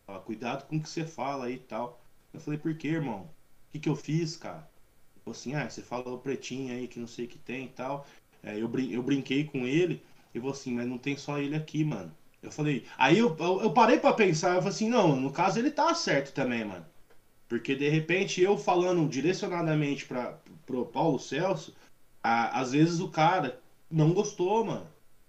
ó, 0.08 0.20
cuidado 0.20 0.68
com 0.68 0.78
o 0.78 0.82
que 0.82 0.90
você 0.90 1.06
fala 1.06 1.46
aí 1.46 1.56
e 1.56 1.60
tal. 1.60 2.02
Eu 2.34 2.40
falei, 2.40 2.60
por 2.60 2.76
que, 2.76 2.88
irmão? 2.88 3.30
O 3.76 3.78
que 3.78 3.80
que 3.82 3.90
eu 3.90 3.96
fiz, 3.96 4.38
cara? 4.38 4.66
Falou 5.26 5.36
assim, 5.38 5.54
ah, 5.54 5.70
você 5.70 5.82
falou 5.82 6.18
pretinho 6.18 6.74
aí 6.74 6.88
que 6.88 6.98
não 6.98 7.08
sei 7.08 7.26
o 7.26 7.28
que 7.28 7.38
tem 7.38 7.66
e 7.66 7.68
tal. 7.68 8.08
É, 8.42 8.58
eu, 8.58 8.70
brin 8.70 8.90
eu 8.90 9.04
brinquei 9.04 9.44
com 9.44 9.68
ele, 9.68 10.02
e 10.34 10.40
falou 10.40 10.54
assim, 10.54 10.74
mas 10.74 10.88
não 10.88 10.98
tem 10.98 11.18
só 11.18 11.40
ele 11.40 11.58
aqui, 11.58 11.84
mano. 11.84 12.10
Eu 12.42 12.50
falei, 12.50 12.86
aí 12.98 13.18
eu, 13.18 13.36
eu, 13.38 13.64
eu 13.64 13.74
parei 13.74 14.00
pra 14.00 14.14
pensar, 14.14 14.52
eu 14.52 14.60
falei 14.62 14.70
assim, 14.70 14.88
não, 14.88 15.18
no 15.18 15.30
caso 15.30 15.60
ele 15.60 15.70
tá 15.70 15.94
certo 15.94 16.34
também, 16.34 16.64
mano. 16.64 16.86
Porque 17.50 17.76
de 17.76 17.90
repente 17.90 18.42
eu 18.42 18.58
falando 18.58 19.10
direcionadamente 19.10 20.06
para 20.06 20.38
pro 20.66 20.86
Paulo 20.86 21.20
Celso, 21.20 21.76
a- 22.24 22.58
às 22.62 22.72
vezes 22.72 23.02
o 23.02 23.10
cara 23.10 23.60
não 23.92 24.14
gostou, 24.14 24.64
mano. 24.64 24.88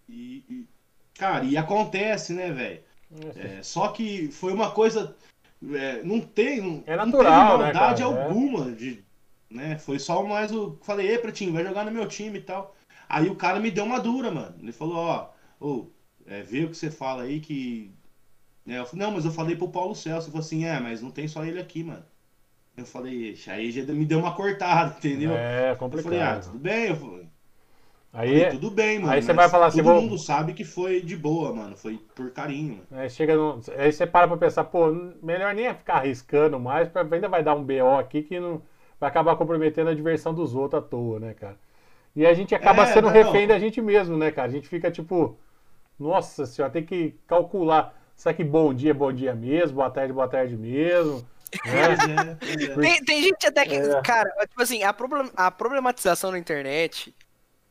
E, 0.08 0.44
e- 0.48 0.66
cara, 1.14 1.44
e 1.44 1.56
acontece, 1.56 2.32
né, 2.32 2.52
velho? 2.52 2.80
É, 3.34 3.62
só 3.62 3.88
que 3.88 4.30
foi 4.30 4.52
uma 4.52 4.70
coisa. 4.70 5.16
É, 5.74 6.02
não 6.02 6.20
tem. 6.20 6.60
Não, 6.60 6.82
É 6.86 6.96
não 6.96 7.06
natural, 7.06 7.58
teve 7.58 7.64
né, 7.64 7.72
maldade 7.72 8.02
cara? 8.02 8.14
É. 8.16 8.22
alguma. 8.24 8.70
De, 8.72 9.04
né? 9.50 9.78
Foi 9.78 9.98
só 9.98 10.22
mais 10.24 10.52
o. 10.52 10.78
Falei, 10.82 11.08
ei, 11.08 11.18
Pretinho, 11.18 11.52
vai 11.52 11.64
jogar 11.64 11.84
no 11.84 11.90
meu 11.90 12.06
time 12.08 12.38
e 12.38 12.42
tal. 12.42 12.74
Aí 13.08 13.28
o 13.28 13.36
cara 13.36 13.60
me 13.60 13.70
deu 13.70 13.84
uma 13.84 14.00
dura, 14.00 14.30
mano. 14.30 14.54
Ele 14.60 14.72
falou, 14.72 14.96
ó, 14.96 15.30
ô, 15.60 15.86
é, 16.26 16.42
vê 16.42 16.64
o 16.64 16.70
que 16.70 16.76
você 16.76 16.90
fala 16.90 17.22
aí 17.22 17.40
que. 17.40 17.92
né, 18.64 18.78
eu 18.78 18.86
falei, 18.86 19.06
não, 19.06 19.12
mas 19.12 19.24
eu 19.24 19.30
falei 19.32 19.56
pro 19.56 19.68
Paulo 19.70 19.94
Celso. 19.94 20.26
Ele 20.26 20.32
falou 20.32 20.44
assim, 20.46 20.64
é, 20.64 20.78
mas 20.80 21.02
não 21.02 21.10
tem 21.10 21.28
só 21.28 21.44
ele 21.44 21.60
aqui, 21.60 21.82
mano. 21.84 22.04
Eu 22.76 22.84
falei, 22.84 23.32
"Ixi, 23.32 23.50
aí 23.50 23.70
já 23.70 23.82
me 23.84 24.04
deu 24.04 24.18
uma 24.18 24.34
cortada, 24.34 24.94
entendeu? 24.98 25.32
É 25.32 25.72
eu 25.72 25.76
falei, 26.02 26.20
ah, 26.20 26.34
complicado. 26.34 26.44
tudo 26.44 26.58
bem. 26.58 26.88
Eu 26.88 27.25
falei, 28.24 28.44
Aí, 28.44 28.50
tudo 28.50 28.70
bem, 28.70 28.98
mano. 28.98 29.12
aí 29.12 29.22
você 29.22 29.32
mas 29.32 29.36
vai 29.36 29.48
falar 29.48 29.66
assim, 29.66 29.82
Todo 29.82 29.92
vou- 29.92 30.02
mundo 30.02 30.18
sabe 30.18 30.54
que 30.54 30.64
foi 30.64 31.00
de 31.02 31.16
boa, 31.16 31.52
mano. 31.54 31.76
Foi 31.76 31.98
por 32.14 32.30
carinho, 32.30 32.82
mano. 32.90 33.02
aí 33.02 33.10
chega 33.10 33.36
no, 33.36 33.60
aí 33.76 33.92
você 33.92 34.06
para 34.06 34.26
pra 34.28 34.36
pensar, 34.36 34.64
pô, 34.64 34.90
melhor 35.22 35.54
nem 35.54 35.72
ficar 35.74 35.96
arriscando 35.96 36.58
mais, 36.58 36.88
pra, 36.88 37.02
ainda 37.02 37.28
vai 37.28 37.42
dar 37.42 37.54
um 37.54 37.62
BO 37.64 37.96
aqui 37.98 38.22
que 38.22 38.40
não 38.40 38.62
vai 38.98 39.10
acabar 39.10 39.36
comprometendo 39.36 39.90
a 39.90 39.94
diversão 39.94 40.32
dos 40.34 40.54
outros 40.54 40.82
à 40.82 40.86
toa, 40.86 41.20
né, 41.20 41.34
cara? 41.34 41.58
E 42.16 42.26
a 42.26 42.34
gente 42.34 42.54
acaba 42.54 42.84
É, 42.84 42.86
sendo 42.86 43.04
não, 43.06 43.12
refém 43.12 43.42
não. 43.42 43.48
da 43.48 43.58
gente 43.58 43.80
mesmo, 43.82 44.16
né, 44.16 44.30
cara? 44.32 44.48
A 44.48 44.52
gente 44.52 44.68
fica 44.68 44.90
tipo, 44.90 45.38
nossa 45.98 46.46
senhora, 46.46 46.72
tem 46.72 46.84
que 46.84 47.14
calcular. 47.26 47.94
Será 48.16 48.34
que 48.34 48.44
bom 48.44 48.72
dia 48.74 48.92
é 48.92 48.94
bom 48.94 49.12
dia 49.12 49.34
mesmo? 49.34 49.76
Boa 49.76 49.90
tarde, 49.90 50.12
boa 50.12 50.28
tarde 50.28 50.56
mesmo? 50.56 51.26
Né? 51.64 52.38
É, 52.42 52.72
é. 52.72 52.74
Tem, 52.76 53.04
tem 53.04 53.22
gente 53.22 53.46
até 53.46 53.64
que. 53.66 53.74
É. 53.76 54.02
Cara, 54.02 54.30
tipo 54.48 54.62
assim, 54.62 54.82
a, 54.82 54.92
problem- 54.92 55.30
a 55.36 55.50
problematização 55.50 56.30
na 56.30 56.38
internet. 56.38 57.14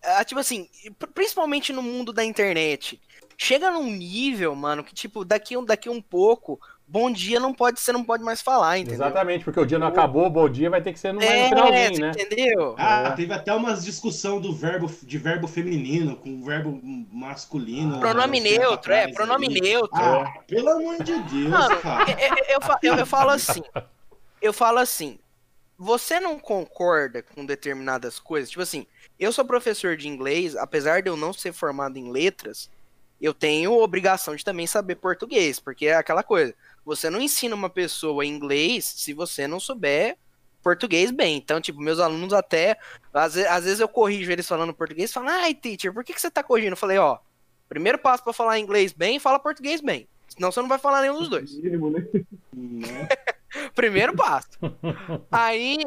Ah, 0.06 0.24
tipo 0.24 0.40
assim, 0.40 0.68
pr- 0.98 1.08
principalmente 1.14 1.72
no 1.74 1.82
mundo 1.82 2.12
da 2.14 2.24
internet. 2.24 3.00
Chega 3.38 3.70
num 3.72 3.92
nível, 3.92 4.56
mano, 4.56 4.84
que, 4.84 4.94
tipo, 4.94 5.26
daqui, 5.26 5.58
um- 5.58 5.66
daqui 5.66 5.90
um 5.90 6.02
pouco, 6.02 6.58
bom 6.88 7.12
dia 7.12 7.38
não 7.40 7.54
pode, 7.54 7.82
você 7.82 7.92
não 7.92 8.02
pode 8.04 8.24
mais 8.24 8.42
falar, 8.42 8.78
entendeu? 8.78 8.96
Exatamente, 9.06 9.44
porque 9.44 9.60
o 9.60 9.66
dia 9.66 9.78
não 9.78 9.88
acabou, 9.88 10.30
bom 10.30 10.48
dia 10.48 10.70
vai 10.70 10.82
ter 10.82 10.94
que 10.94 11.00
ser 11.00 11.14
no, 11.14 11.22
É, 11.22 11.44
no 11.44 11.50
finalzinho, 11.50 12.00
né? 12.00 12.12
entendeu? 12.18 12.76
Ah, 12.78 13.08
É. 13.08 13.12
teve 13.12 13.34
até 13.34 13.54
umas 13.54 13.84
discussão 13.84 14.40
do 14.40 14.54
verbo 14.54 14.90
de 15.04 15.18
verbo 15.18 15.48
feminino 15.50 16.16
com 16.16 16.42
verbo 16.46 16.80
masculino. 17.12 18.00
Pronome 18.00 18.40
uns 18.40 18.44
tempos 18.44 18.60
neutro, 18.60 18.94
é, 18.94 19.12
pronome 19.12 19.48
aí. 19.48 19.62
neutro. 19.62 19.90
Ah, 20.02 20.34
pelo 20.48 20.70
amor 20.70 21.04
de 21.04 21.20
Deus, 21.24 21.50
Mano, 21.50 21.78
cara. 21.82 22.12
eu, 22.12 22.56
eu- 22.56 22.60
eu- 22.94 22.98
eu 23.00 23.06
falo 23.06 23.30
assim. 23.32 23.64
Eu 24.42 24.54
falo 24.54 24.78
assim. 24.80 25.18
Você 25.78 26.20
não 26.20 26.40
concorda 26.40 27.22
com 27.22 27.46
determinadas 27.46 28.20
coisas? 28.20 28.50
Tipo 28.50 28.64
assim, 28.64 28.88
eu 29.20 29.32
sou 29.32 29.46
professor 29.46 29.98
de 29.98 30.08
inglês, 30.08 30.56
apesar 30.56 31.02
de 31.02 31.10
eu 31.10 31.18
não 31.18 31.34
ser 31.34 31.54
formado 31.54 31.98
em 31.98 32.12
letras, 32.12 32.70
eu 33.20 33.34
tenho 33.34 33.74
obrigação 33.74 34.36
de 34.36 34.44
também 34.44 34.68
saber 34.68 34.96
português, 34.96 35.60
porque 35.60 35.88
é 35.88 35.96
aquela 35.96 36.24
coisa. 36.24 36.54
Você 36.86 37.10
não 37.10 37.22
ensina 37.22 37.56
uma 37.56 37.70
pessoa 37.70 38.26
inglês 38.26 38.86
se 38.86 39.14
você 39.14 39.48
não 39.48 39.60
souber 39.60 40.18
português 40.62 41.12
bem. 41.12 41.38
Então, 41.38 41.62
tipo, 41.62 41.80
meus 41.80 42.00
alunos 42.00 42.34
até. 42.34 42.78
Às 43.14 43.36
vezes, 43.36 43.50
às 43.50 43.64
vezes 43.64 43.80
eu 43.80 43.88
corrijo 43.88 44.32
eles 44.32 44.48
falando 44.48 44.74
português 44.74 45.10
e 45.10 45.14
falam, 45.14 45.30
ai, 45.30 45.54
teacher, 45.54 45.94
por 45.94 46.04
que, 46.04 46.14
que 46.14 46.20
você 46.20 46.32
tá 46.32 46.44
corrigindo? 46.44 46.74
Eu 46.74 46.78
falei, 46.78 46.98
ó, 46.98 47.20
primeiro 47.70 48.00
passo 48.00 48.24
para 48.24 48.34
falar 48.34 48.60
inglês 48.60 48.92
bem, 48.92 49.20
fala 49.20 49.40
português 49.40 49.80
bem. 49.82 50.08
Senão 50.36 50.52
você 50.52 50.62
não 50.62 50.70
vai 50.70 50.78
falar 50.78 51.02
nenhum 51.02 51.18
dos 51.18 51.30
dois. 51.30 51.58
Né? 51.58 53.08
primeiro 53.74 54.16
passo. 54.16 54.50
Aí. 55.32 55.78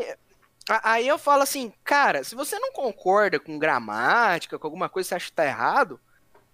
Aí 0.85 1.09
eu 1.09 1.17
falo 1.17 1.43
assim, 1.43 1.73
cara, 1.83 2.23
se 2.23 2.35
você 2.35 2.59
não 2.59 2.71
concorda 2.73 3.41
com 3.41 3.59
gramática, 3.59 4.59
com 4.59 4.67
alguma 4.67 4.87
coisa 4.87 5.07
que 5.07 5.09
você 5.09 5.15
acha 5.15 5.27
que 5.27 5.33
tá 5.33 5.47
errado, 5.47 5.99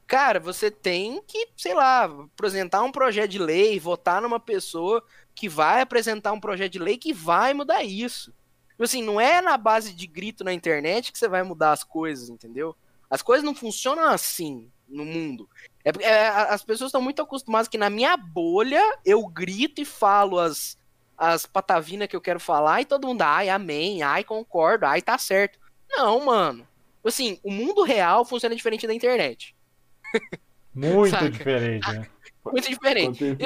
cara, 0.06 0.38
você 0.38 0.70
tem 0.70 1.20
que, 1.26 1.48
sei 1.56 1.74
lá, 1.74 2.04
apresentar 2.04 2.84
um 2.84 2.92
projeto 2.92 3.30
de 3.32 3.40
lei, 3.40 3.80
votar 3.80 4.22
numa 4.22 4.38
pessoa 4.38 5.02
que 5.34 5.48
vai 5.48 5.80
apresentar 5.80 6.32
um 6.32 6.38
projeto 6.38 6.70
de 6.70 6.78
lei 6.78 6.96
que 6.96 7.12
vai 7.12 7.52
mudar 7.52 7.82
isso. 7.82 8.32
Tipo 8.70 8.84
assim, 8.84 9.02
não 9.02 9.20
é 9.20 9.40
na 9.40 9.56
base 9.56 9.92
de 9.92 10.06
grito 10.06 10.44
na 10.44 10.52
internet 10.52 11.10
que 11.10 11.18
você 11.18 11.28
vai 11.28 11.42
mudar 11.42 11.72
as 11.72 11.82
coisas, 11.82 12.28
entendeu? 12.28 12.76
As 13.10 13.22
coisas 13.22 13.44
não 13.44 13.54
funcionam 13.54 14.04
assim 14.04 14.70
no 14.88 15.04
mundo. 15.04 15.48
É, 15.84 15.90
é, 16.02 16.28
as 16.28 16.64
pessoas 16.64 16.88
estão 16.88 17.02
muito 17.02 17.20
acostumadas 17.20 17.68
que 17.68 17.76
na 17.76 17.90
minha 17.90 18.16
bolha 18.16 18.82
eu 19.04 19.26
grito 19.26 19.80
e 19.80 19.84
falo 19.84 20.38
as, 20.38 20.78
as 21.16 21.44
patavinas 21.44 22.08
que 22.08 22.16
eu 22.16 22.20
quero 22.20 22.40
falar 22.40 22.80
e 22.80 22.86
todo 22.86 23.06
mundo, 23.06 23.22
ai, 23.22 23.50
amém, 23.50 24.02
ai, 24.02 24.24
concordo, 24.24 24.86
ai, 24.86 25.02
tá 25.02 25.18
certo. 25.18 25.58
Não, 25.90 26.24
mano. 26.24 26.66
Assim, 27.04 27.38
o 27.42 27.50
mundo 27.50 27.82
real 27.82 28.24
funciona 28.24 28.56
diferente 28.56 28.86
da 28.86 28.94
internet. 28.94 29.54
Muito 30.74 31.30
diferente, 31.30 31.92
né? 31.92 32.06
Muito 32.44 32.68
diferente. 32.68 33.36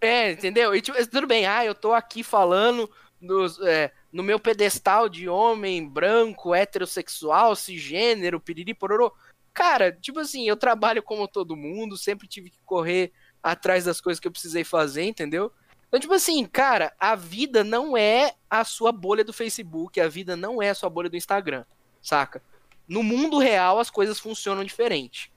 É, 0.00 0.06
é, 0.06 0.32
entendeu? 0.32 0.74
E, 0.74 0.82
tipo, 0.82 0.98
tudo 1.08 1.26
bem, 1.26 1.46
ah, 1.46 1.64
eu 1.64 1.74
tô 1.74 1.92
aqui 1.92 2.22
falando 2.22 2.90
dos, 3.20 3.58
é, 3.60 3.92
no 4.12 4.22
meu 4.22 4.38
pedestal 4.38 5.08
de 5.08 5.28
homem 5.28 5.88
branco, 5.88 6.54
heterossexual, 6.54 7.54
cisgênero, 7.54 8.40
piriri, 8.40 8.74
pororô. 8.74 9.12
Cara, 9.54 9.92
tipo 9.92 10.18
assim, 10.18 10.48
eu 10.48 10.56
trabalho 10.56 11.02
como 11.02 11.28
todo 11.28 11.56
mundo, 11.56 11.96
sempre 11.96 12.26
tive 12.26 12.50
que 12.50 12.58
correr 12.66 13.12
atrás 13.40 13.84
das 13.84 14.00
coisas 14.00 14.18
que 14.18 14.26
eu 14.26 14.32
precisei 14.32 14.64
fazer, 14.64 15.04
entendeu? 15.04 15.52
Então, 15.86 16.00
tipo 16.00 16.12
assim, 16.12 16.44
cara, 16.44 16.92
a 16.98 17.14
vida 17.14 17.62
não 17.62 17.96
é 17.96 18.34
a 18.50 18.64
sua 18.64 18.90
bolha 18.90 19.22
do 19.22 19.32
Facebook, 19.32 20.00
a 20.00 20.08
vida 20.08 20.34
não 20.34 20.60
é 20.60 20.70
a 20.70 20.74
sua 20.74 20.90
bolha 20.90 21.08
do 21.08 21.16
Instagram, 21.16 21.64
saca? 22.02 22.42
No 22.88 23.02
mundo 23.02 23.38
real, 23.38 23.78
as 23.78 23.90
coisas 23.90 24.18
funcionam 24.18 24.64
diferente. 24.64 25.30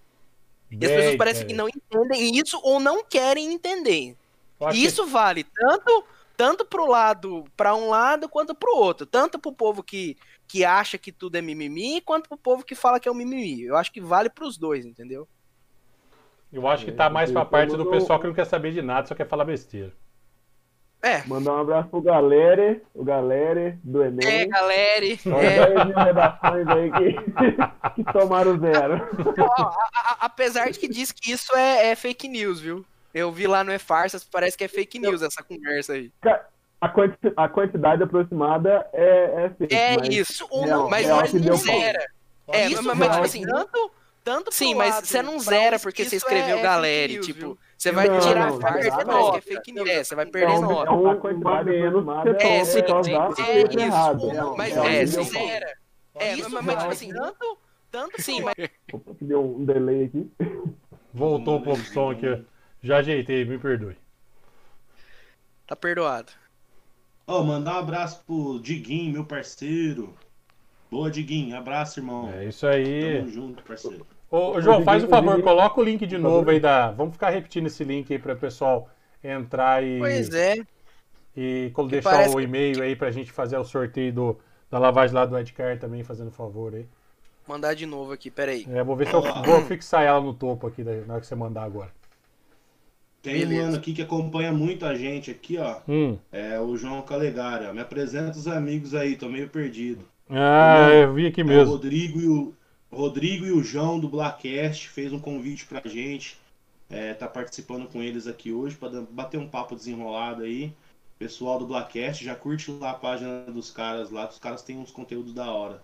E 0.72 0.84
as 0.84 0.91
pessoas 0.91 1.15
parecem 1.15 1.48
que 1.48 1.53
não 1.53 1.69
entendem 1.69 2.35
isso 2.35 2.60
ou 2.64 2.80
não 2.80 3.03
querem 3.03 3.53
entender. 3.53 4.18
E 4.73 4.84
isso 4.84 5.06
vale 5.06 5.44
tanto 5.44 6.06
tanto 6.35 6.64
pro 6.64 6.85
lado, 6.85 7.45
para 7.57 7.76
um 7.76 7.89
lado 7.89 8.30
quanto 8.30 8.53
pro 8.53 8.76
outro, 8.76 9.07
tanto 9.07 9.39
pro 9.39 9.52
povo 9.52 9.81
que 9.81 10.15
que 10.48 10.64
acha 10.64 10.98
que 10.98 11.11
tudo 11.11 11.36
é 11.36 11.41
mimimi, 11.41 12.02
quanto 12.02 12.30
pro 12.30 12.38
povo 12.38 12.64
que 12.64 12.76
fala 12.76 12.99
que 12.99 13.10
é 13.10 13.11
um 13.11 13.15
mimimi. 13.15 13.64
Eu 13.64 13.76
acho 13.76 13.91
que 13.91 13.99
vale 13.99 14.30
pros 14.30 14.57
dois, 14.57 14.86
entendeu? 14.86 15.28
Eu 16.52 16.65
acho 16.68 16.86
que 16.86 16.91
tá 16.91 17.10
mais 17.10 17.32
pra 17.32 17.44
parte 17.44 17.76
do 17.76 17.90
pessoal 17.90 18.19
que 18.19 18.28
não 18.28 18.34
quer 18.34 18.45
saber 18.45 18.72
de 18.72 18.82
nada, 18.82 19.07
só 19.07 19.14
quer 19.14 19.28
falar 19.28 19.44
besteira. 19.44 19.94
É. 21.02 21.24
Mandar 21.28 21.53
um 21.53 21.60
abraço 21.60 21.90
pro 21.90 22.02
galera, 22.02 22.82
o 22.94 23.03
galera 23.03 23.78
do 23.84 24.03
Enem. 24.03 24.28
É, 24.28 24.45
galera. 24.48 25.06
É. 25.06 26.03
redações 26.03 26.68
aí 26.68 26.91
que, 26.91 27.94
que 28.03 28.11
tomaram 28.11 28.57
zero. 28.57 29.07
Ó, 29.38 29.64
a, 29.64 29.74
a, 29.94 30.18
apesar 30.22 30.72
de 30.72 30.80
que 30.80 30.88
diz 30.88 31.11
que 31.11 31.32
isso 31.32 31.56
é, 31.56 31.90
é, 31.90 31.95
fake 31.95 32.28
news, 32.28 32.60
viu? 32.60 32.84
Eu 33.14 33.32
vi 33.32 33.48
lá 33.48 33.64
no 33.64 33.72
E-Farsas, 33.72 34.24
parece 34.24 34.57
que 34.57 34.64
é 34.64 34.68
fake 34.68 34.99
news 34.99 35.22
essa 35.22 35.44
conversa 35.44 35.94
aí. 35.94 36.11
A, 36.80 36.90
quanti, 36.90 37.18
a 37.36 37.49
quantidade 37.49 38.04
aproximada 38.04 38.88
é, 38.94 39.45
é 39.45 39.49
fake. 39.58 39.76
É 39.76 39.95
isso, 40.08 40.48
ou 40.49 40.68
não, 40.68 40.90
mas, 40.90 41.08
mas 41.08 41.34
não 41.34 41.56
zera. 41.56 42.06
É, 42.48 42.68
isso 42.68 42.84
mas, 42.84 42.98
mas 42.98 43.12
tipo 43.12 43.26
assim, 43.26 43.41
tanto, 43.41 43.91
tanto 44.24 44.54
Sim, 44.54 44.76
mas 44.76 44.95
você 44.95 45.22
não 45.22 45.40
zera 45.40 45.80
porque 45.80 46.06
você 46.06 46.18
escreveu 46.18 46.60
é, 46.60 46.62
galera, 46.62 47.12
news, 47.12 47.26
tipo... 47.26 47.40
Viu? 47.40 47.58
Você 47.78 47.91
vai 47.91 48.08
não, 48.08 48.20
tirar 48.20 48.49
não, 48.49 48.60
não, 48.60 49.06
nota. 49.06 49.41
Que 49.41 49.52
é 49.52 49.56
fake 49.56 49.72
news. 49.72 49.90
É, 49.90 50.04
você 50.04 50.16
vai 50.16 50.26
perder 50.26 50.56
é 50.56 50.60
nota. 50.60 50.90
É 50.90 50.94
uma 50.94 51.16
quantidade 51.16 51.70
menos 51.70 52.06
é, 52.40 52.66
sim, 52.66 52.82
sim, 53.04 53.14
é, 53.44 53.62
isso. 53.62 54.56
Mas 54.58 54.78
é, 54.78 55.06
sincera. 55.06 55.78
É, 56.16 56.34
isso, 56.34 56.49
mas, 56.49 56.66
mas 56.66 56.78
tipo 56.80 56.91
assim, 56.91 57.14
tanto, 57.14 57.58
tanto 57.91 58.22
sim, 58.22 58.41
mas... 58.41 58.56
Deu 59.22 59.45
um 59.45 59.64
delay 59.64 60.06
aqui. 60.06 60.32
Voltou 61.14 61.58
um 61.58 61.62
pouco 61.62 61.80
o 61.80 61.86
som 61.86 62.12
aqui. 62.12 62.44
Já 62.82 62.98
ajeitei, 62.98 63.45
me 63.45 63.60
perdoe. 63.60 63.95
Tá 65.68 65.76
perdoado. 65.76 66.32
Ó, 67.30 67.41
oh, 67.41 67.44
mandar 67.44 67.76
um 67.76 67.80
abraço 67.80 68.24
pro 68.26 68.58
Diguinho, 68.58 69.12
meu 69.12 69.26
parceiro. 69.26 70.14
Boa, 70.90 71.12
Diguinho. 71.12 71.58
Abraço, 71.58 71.99
irmão. 71.99 72.32
É 72.32 72.45
isso 72.45 72.66
aí. 72.66 73.18
Tamo 73.20 73.30
junto, 73.30 73.64
parceiro. 73.64 74.08
Ô, 74.32 74.62
João, 74.62 74.82
faz 74.82 75.04
o 75.04 75.10
favor, 75.10 75.41
coloca 75.44 75.80
o 75.80 75.84
link 75.84 76.06
de 76.06 76.18
novo 76.18 76.49
aí 76.49 76.60
da. 76.60 76.91
Vamos 76.91 77.14
ficar 77.14 77.30
repetindo 77.30 77.68
esse 77.68 77.84
link 77.84 78.12
aí 78.14 78.18
para 78.18 78.34
o 78.34 78.38
pessoal 78.38 78.90
entrar 79.22 79.84
e. 79.84 79.99
Pois 79.99 80.34
é. 80.34 80.56
E 81.36 81.72
deixar 81.90 82.30
o 82.30 82.40
e-mail 82.40 82.82
aí 82.82 82.95
para 82.95 83.10
a 83.10 83.12
gente 83.12 83.32
fazer 83.32 83.58
o 83.58 83.64
sorteio 83.66 84.14
do, 84.14 84.40
da 84.72 84.80
lavagem 84.80 85.14
lá 85.14 85.26
do 85.26 85.38
Edcar 85.38 85.78
também, 85.78 86.04
fazendo 86.04 86.32
favor 86.32 86.74
aí. 86.74 86.88
Mandar 87.45 87.74
de 87.74 87.86
novo 87.86 88.14
aqui, 88.14 88.32
peraí. 88.32 88.66
É, 88.70 88.84
vou 88.84 88.95
ver 88.95 89.08
se 89.08 89.14
eu 89.14 89.22
vou 89.22 89.62
fixar 89.68 90.04
ela 90.04 90.20
no 90.22 90.34
topo 90.34 90.66
aqui 90.66 90.84
na 90.84 91.14
hora 91.14 91.22
que 91.22 91.28
você 91.28 91.36
mandar 91.36 91.64
agora. 91.64 91.91
Tem 93.22 93.39
Beleza. 93.39 93.61
um 93.61 93.65
mano 93.65 93.77
aqui 93.77 93.94
que 93.94 94.02
acompanha 94.02 94.52
muito 94.52 94.85
a 94.85 94.95
gente 94.95 95.31
aqui, 95.31 95.57
ó. 95.57 95.77
Hum. 95.88 96.18
É 96.31 96.60
o 96.60 96.77
João 96.77 97.02
Calegari, 97.02 97.65
ó. 97.65 97.73
Me 97.73 97.81
apresenta 97.81 98.38
os 98.38 98.48
amigos 98.48 98.94
aí, 98.94 99.15
tô 99.15 99.27
meio 99.27 99.49
perdido. 99.49 100.06
Ah, 100.30 100.89
eu 100.91 101.14
vi 101.14 101.27
aqui 101.27 101.44
mesmo. 101.44 101.61
É 101.61 101.65
o 101.65 101.69
Rodrigo 101.69 102.19
e 102.19 102.27
o, 102.27 102.53
Rodrigo 102.91 103.45
e 103.45 103.52
o 103.52 103.64
João 103.64 103.99
do 103.99 104.07
Blackcast 104.07 104.89
fez 104.89 105.11
um 105.11 105.19
convite 105.19 105.65
pra 105.65 105.81
gente. 105.85 106.38
É, 106.89 107.14
tá 107.14 107.27
participando 107.27 107.88
com 107.88 108.02
eles 108.02 108.27
aqui 108.27 108.52
hoje 108.53 108.76
para 108.76 109.02
bater 109.10 109.38
um 109.38 109.48
papo 109.48 109.76
desenrolado 109.76 110.44
aí. 110.44 110.73
Pessoal 111.19 111.57
do 111.57 111.65
Blackcast, 111.65 112.23
já 112.23 112.35
curte 112.35 112.72
lá 112.72 112.91
a 112.91 112.94
página 112.94 113.45
dos 113.45 113.72
caras 113.72 114.11
lá, 114.11 114.27
que 114.27 114.34
os 114.34 114.39
caras 114.39 114.61
têm 114.61 114.77
uns 114.77 114.91
conteúdos 114.91 115.34
da 115.34 115.52
hora. 115.52 115.81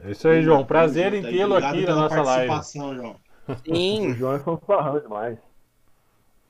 É 0.00 0.12
isso 0.12 0.28
aí, 0.28 0.42
João. 0.42 0.64
Prazer 0.64 1.12
em 1.12 1.22
tê-lo 1.22 1.56
aqui 1.56 1.84
na 1.84 1.96
nossa 1.96 2.22
live. 2.22 2.52
João. 2.72 3.16
Sim. 3.64 4.12
o 4.12 4.14
João 4.14 4.36
é 4.36 4.38
fanfarrão 4.38 5.00
demais. 5.00 5.38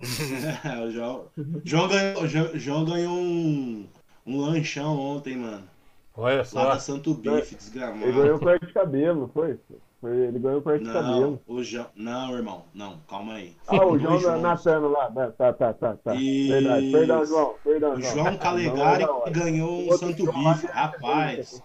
o 0.87 0.91
João, 0.91 1.27
João 1.65 1.89
ganhou, 1.89 2.29
João 2.59 2.85
ganhou 2.85 3.13
um, 3.13 3.89
um 4.27 4.41
lanchão 4.41 4.99
ontem, 4.99 5.37
mano. 5.37 5.69
Olha 6.17 6.45
só. 6.45 6.63
Lá 6.63 6.75
da 6.75 6.81
Santo 6.81 7.15
Bife, 7.15 7.55
desgramado. 7.55 8.05
Ele 8.05 8.13
ganhou 8.13 8.37
um 8.37 8.41
corte 8.41 8.67
de 8.67 8.73
cabelo, 8.73 9.31
foi? 9.33 9.59
Ele 10.01 10.39
ganhou 10.39 10.63
corte 10.63 10.85
de 10.85 10.93
cabelo. 10.93 11.43
O 11.45 11.61
João... 11.61 11.87
Não, 11.97 12.33
irmão, 12.33 12.67
não, 12.73 13.01
calma 13.11 13.35
aí. 13.35 13.57
Ah, 13.67 13.85
o 13.85 13.99
João 13.99 14.23
da 14.23 14.37
Natano 14.37 14.89
lá. 14.91 15.11
Tá, 15.37 15.53
tá, 15.53 15.73
tá, 15.73 15.97
tá. 15.97 16.15
Isso. 16.15 16.53
Verdade. 16.53 16.93
Perdão, 16.93 17.27
João. 17.27 17.55
Perdão, 17.65 17.95
o 17.95 18.01
João 18.01 18.37
Calegari 18.37 19.05
ganhou 19.33 19.93
um 19.93 19.99
santo 19.99 20.25
bife, 20.33 20.67
rapaz. 20.69 21.61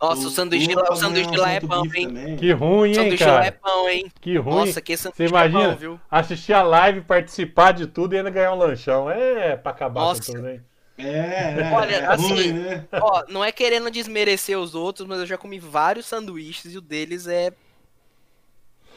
Nossa, 0.00 0.26
o 0.26 0.30
sanduíche 0.30 0.74
lá, 0.74 0.84
o 0.90 0.96
sanduíche 0.96 1.36
lá 1.36 1.52
é 1.52 1.60
pão, 1.60 1.84
hein? 1.94 2.36
Que 2.38 2.52
ruim, 2.52 2.88
hein, 2.88 2.94
sanduíche 2.94 3.24
cara? 3.24 3.32
lá 3.40 3.44
é 3.44 3.50
pão, 3.50 3.88
hein? 3.90 4.12
Que 4.18 4.38
ruim. 4.38 4.54
Nossa, 4.54 4.80
que 4.80 4.96
sanduíche 4.96 5.28
Você 5.28 5.28
imagina, 5.28 5.62
é 5.62 5.68
pão, 5.68 5.76
viu? 5.76 6.00
assistir 6.10 6.54
a 6.54 6.62
live, 6.62 7.02
participar 7.02 7.72
de 7.72 7.86
tudo 7.86 8.14
e 8.14 8.18
ainda 8.18 8.30
ganhar 8.30 8.52
um 8.54 8.58
lanchão. 8.58 9.10
É 9.10 9.56
pra 9.56 9.72
acabar 9.72 10.00
Nossa. 10.00 10.24
com 10.24 10.32
tudo, 10.32 10.48
hein? 10.48 10.62
É, 10.96 11.60
é, 11.60 11.72
Olha, 11.74 11.96
é 11.96 12.06
assim, 12.06 12.28
ruim, 12.34 12.52
né? 12.52 12.86
ó, 12.92 13.24
não 13.28 13.44
é 13.44 13.50
querendo 13.50 13.90
desmerecer 13.90 14.56
os 14.56 14.76
outros, 14.76 15.06
mas 15.08 15.18
eu 15.18 15.26
já 15.26 15.36
comi 15.36 15.58
vários 15.58 16.06
sanduíches 16.06 16.72
e 16.72 16.78
o 16.78 16.80
deles 16.80 17.26
é 17.26 17.52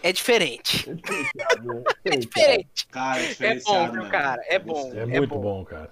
é 0.08 0.12
diferente. 0.14 0.90
É, 2.06 2.10
é 2.16 2.18
diferente. 2.18 2.88
Cara, 2.90 3.22
é, 3.22 3.46
é 3.46 3.60
bom, 3.60 3.92
viu, 3.92 4.10
cara? 4.10 4.42
É 4.48 4.60
bom. 4.60 4.92
É, 4.94 5.00
é 5.00 5.06
muito 5.06 5.36
bom. 5.36 5.42
bom. 5.42 5.66
cara. 5.66 5.90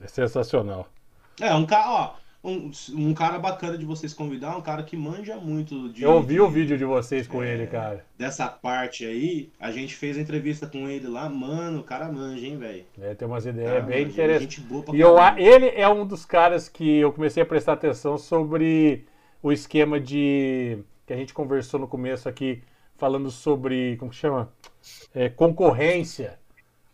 É 0.00 0.06
sensacional. 0.06 0.88
É, 1.40 1.52
um 1.54 1.66
cara, 1.66 1.90
ó, 1.90 2.14
um, 2.44 2.70
um 2.94 3.12
cara 3.14 3.36
bacana 3.36 3.76
de 3.76 3.84
vocês 3.84 4.14
convidar, 4.14 4.56
um 4.56 4.60
cara 4.60 4.84
que 4.84 4.96
manja 4.96 5.36
muito 5.36 5.88
de. 5.88 6.04
Eu 6.04 6.12
ouvi 6.12 6.34
de, 6.34 6.40
o 6.40 6.48
vídeo 6.48 6.78
de 6.78 6.84
vocês 6.84 7.26
com 7.26 7.42
é, 7.42 7.52
ele, 7.52 7.66
cara. 7.66 8.04
Dessa 8.16 8.46
parte 8.46 9.04
aí, 9.04 9.50
a 9.58 9.72
gente 9.72 9.96
fez 9.96 10.16
a 10.16 10.20
entrevista 10.20 10.68
com 10.68 10.88
ele 10.88 11.08
lá, 11.08 11.28
mano, 11.28 11.80
o 11.80 11.84
cara 11.84 12.10
manja, 12.12 12.46
hein, 12.46 12.58
velho. 12.58 12.84
É, 13.00 13.14
tem 13.14 13.26
umas 13.26 13.44
ideias 13.44 13.84
bem 13.84 14.06
interessantes. 14.06 14.62
E 14.92 15.00
eu, 15.00 15.16
ele 15.36 15.70
é 15.74 15.88
um 15.88 16.06
dos 16.06 16.24
caras 16.24 16.68
que 16.68 16.98
eu 16.98 17.12
comecei 17.12 17.42
a 17.42 17.46
prestar 17.46 17.72
atenção 17.72 18.16
sobre 18.16 19.04
o 19.42 19.50
esquema 19.50 19.98
de. 19.98 20.78
que 21.04 21.12
a 21.12 21.16
gente 21.16 21.34
conversou 21.34 21.80
no 21.80 21.88
começo 21.88 22.28
aqui 22.28 22.62
falando 22.98 23.30
sobre, 23.30 23.96
como 23.96 24.10
que 24.10 24.16
chama? 24.16 24.50
É, 25.14 25.28
concorrência. 25.28 26.38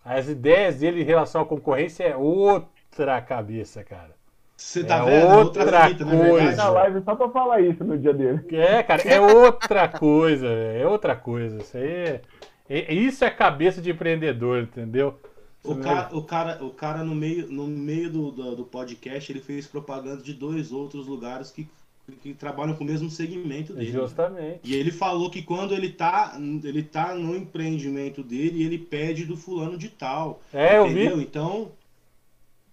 As 0.05 0.29
ideias 0.29 0.77
dele 0.81 1.01
em 1.01 1.05
relação 1.05 1.41
à 1.43 1.47
concorrência 1.47 2.05
é 2.05 2.15
outra 2.17 3.21
cabeça, 3.23 3.83
cara. 3.83 4.15
Você 4.57 4.85
tá 4.85 4.99
É 4.99 5.21
vendo? 5.27 5.39
outra 5.39 5.89
fita, 5.89 6.05
coisa. 6.05 6.57
na 6.57 6.69
live 6.69 7.03
só 7.05 7.17
pra 7.17 7.29
falar 7.31 7.61
isso 7.61 7.83
no 7.83 7.99
dia 7.99 8.13
dele. 8.15 8.41
É, 8.53 8.83
cara, 8.83 9.03
é 9.03 9.21
outra 9.21 9.89
coisa, 9.89 10.47
velho, 10.47 10.83
é 10.83 10.87
outra 10.87 11.17
coisa. 11.17 11.59
Isso 11.61 11.77
aí 11.77 11.89
é, 11.89 12.21
é- 12.69 12.95
isso 12.95 13.25
é 13.25 13.31
cabeça 13.31 13.83
de 13.83 13.91
empreendedor, 13.91 14.61
entendeu? 14.63 15.19
O 15.65 15.77
cara, 15.77 16.15
o 16.15 16.23
cara, 16.23 16.63
o 16.65 16.71
cara 16.71 17.03
no 17.03 17.15
meio, 17.15 17.51
no 17.51 17.67
meio 17.67 18.11
do, 18.11 18.31
do, 18.31 18.55
do 18.57 18.65
podcast, 18.65 19.33
ele 19.33 19.41
fez 19.41 19.67
propaganda 19.67 20.23
de 20.23 20.35
dois 20.35 20.71
outros 20.71 21.07
lugares 21.07 21.51
que, 21.51 21.67
que 22.13 22.35
trabalham 22.35 22.75
com 22.75 22.85
o 22.85 22.87
mesmo 22.87 23.11
segmento 23.11 23.73
dele. 23.73 23.93
Justamente. 23.93 24.61
E 24.63 24.75
ele 24.75 24.91
falou 24.91 25.31
que 25.31 25.43
quando 25.43 25.75
ele 25.75 25.91
tá, 25.91 26.37
ele 26.63 26.83
tá 26.83 27.15
no 27.15 27.35
empreendimento 27.35 28.23
dele, 28.23 28.63
ele 28.63 28.79
pede 28.79 29.25
do 29.25 29.37
fulano 29.37 29.79
de 29.79 29.89
tal. 29.89 30.41
É, 30.53 30.77
eu 30.77 30.87
entendeu? 30.87 31.17
vi. 31.17 31.23
Então, 31.23 31.73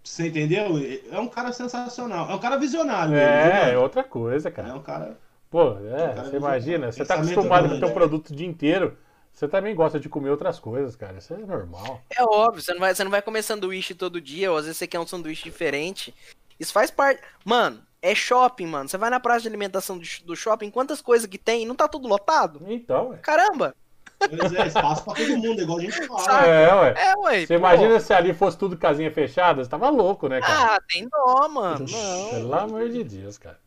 você 0.04 0.28
entendeu? 0.28 0.72
É 1.12 1.20
um 1.20 1.28
cara 1.28 1.54
sensacional. 1.54 2.30
É 2.30 2.36
um 2.36 2.40
cara 2.40 2.58
visionário. 2.58 3.16
É, 3.16 3.68
ele, 3.68 3.76
é 3.76 3.78
outra 3.78 4.04
coisa, 4.04 4.50
é 4.50 4.52
cara. 4.52 4.76
um 4.76 4.82
cara. 4.82 5.18
Pô, 5.50 5.78
é, 5.78 5.90
cara 5.90 6.16
você 6.16 6.22
visionário. 6.24 6.38
imagina, 6.38 6.92
você 6.92 7.06
tá 7.06 7.16
acostumado 7.16 7.70
com 7.70 7.80
ter 7.80 7.86
um 7.86 7.90
né? 7.90 7.94
produto 7.94 8.30
o 8.30 8.36
dia 8.36 8.48
inteiro, 8.48 8.98
você 9.32 9.48
também 9.48 9.74
gosta 9.74 10.00
de 10.00 10.10
comer 10.10 10.30
outras 10.30 10.60
coisas, 10.60 10.96
cara. 10.96 11.18
Isso 11.18 11.34
é 11.34 11.38
normal. 11.38 12.02
É 12.10 12.24
óbvio, 12.24 12.62
você 12.62 12.74
não, 12.74 12.80
vai, 12.82 12.94
você 12.94 13.04
não 13.04 13.12
vai 13.12 13.22
comer 13.22 13.44
sanduíche 13.44 13.94
todo 13.94 14.20
dia, 14.20 14.52
ou 14.52 14.58
às 14.58 14.66
vezes 14.66 14.78
você 14.78 14.88
quer 14.88 15.00
um 15.00 15.08
sanduíche 15.08 15.44
diferente. 15.44 16.14
Isso 16.60 16.74
faz 16.74 16.92
parte. 16.92 17.22
Mano, 17.46 17.82
é 18.02 18.16
shopping, 18.16 18.66
mano. 18.66 18.90
Você 18.90 18.98
vai 18.98 19.10
na 19.10 19.20
praça 19.20 19.42
de 19.42 19.48
alimentação 19.48 20.00
do, 20.26 20.36
shopping, 20.36 20.70
quantas 20.70 21.02
coisas 21.02 21.28
que 21.28 21.38
tem? 21.38 21.66
Não 21.66 21.76
tá 21.76 21.88
tudo 21.88 22.08
lotado? 22.08 22.62
Então, 22.68 23.14
é. 23.14 23.18
Caramba! 23.18 23.76
Pois 24.18 24.54
é, 24.54 24.68
espaço 24.68 25.04
pra 25.04 25.14
todo 25.16 25.38
mundo, 25.38 25.62
igual 25.62 25.80
a 25.80 25.82
gente 25.82 26.08
fala. 26.08 26.20
Sabe? 26.20 26.48
É, 26.48 26.76
ué. 26.76 26.94
É, 26.96 27.18
ué. 27.18 27.40
Você 27.42 27.48
pô. 27.48 27.54
imagina 27.56 28.00
se 28.00 28.14
ali 28.14 28.34
fosse 28.34 28.58
tudo 28.58 28.78
casinha 28.78 29.12
fechada, 29.12 29.64
você 29.64 29.70
tava 29.70 29.90
louco, 29.90 30.28
né, 30.28 30.40
cara? 30.40 30.76
Ah, 30.76 30.80
tem 30.88 31.08
dó, 31.10 31.48
mano. 31.50 31.86
Não. 31.90 32.30
Pelo 32.30 32.54
amor 32.54 32.90
de 32.90 33.04
Deus, 33.04 33.38
cara. 33.38 33.60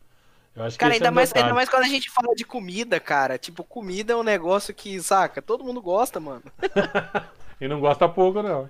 Eu 0.55 0.63
acho 0.63 0.77
que 0.77 0.79
Cara, 0.79 0.93
esse 0.93 1.03
ainda 1.03 1.09
é 1.09 1.11
um 1.11 1.15
mais, 1.15 1.29
detalhe. 1.29 1.43
ainda 1.43 1.55
mais 1.55 1.67
quando 1.67 1.83
a 1.83 1.89
gente 1.89 2.09
fala 2.09 2.33
de 2.33 2.45
comida, 2.45 2.97
cara. 2.99 3.37
Tipo, 3.37 3.65
comida 3.65 4.13
é 4.13 4.15
um 4.15 4.23
negócio 4.23 4.73
que, 4.73 5.01
saca, 5.01 5.41
todo 5.41 5.63
mundo 5.63 5.81
gosta, 5.81 6.19
mano. 6.19 6.43
E 7.59 7.69
não 7.69 7.79
gosta 7.79 8.09
pouco, 8.09 8.43
não. 8.43 8.69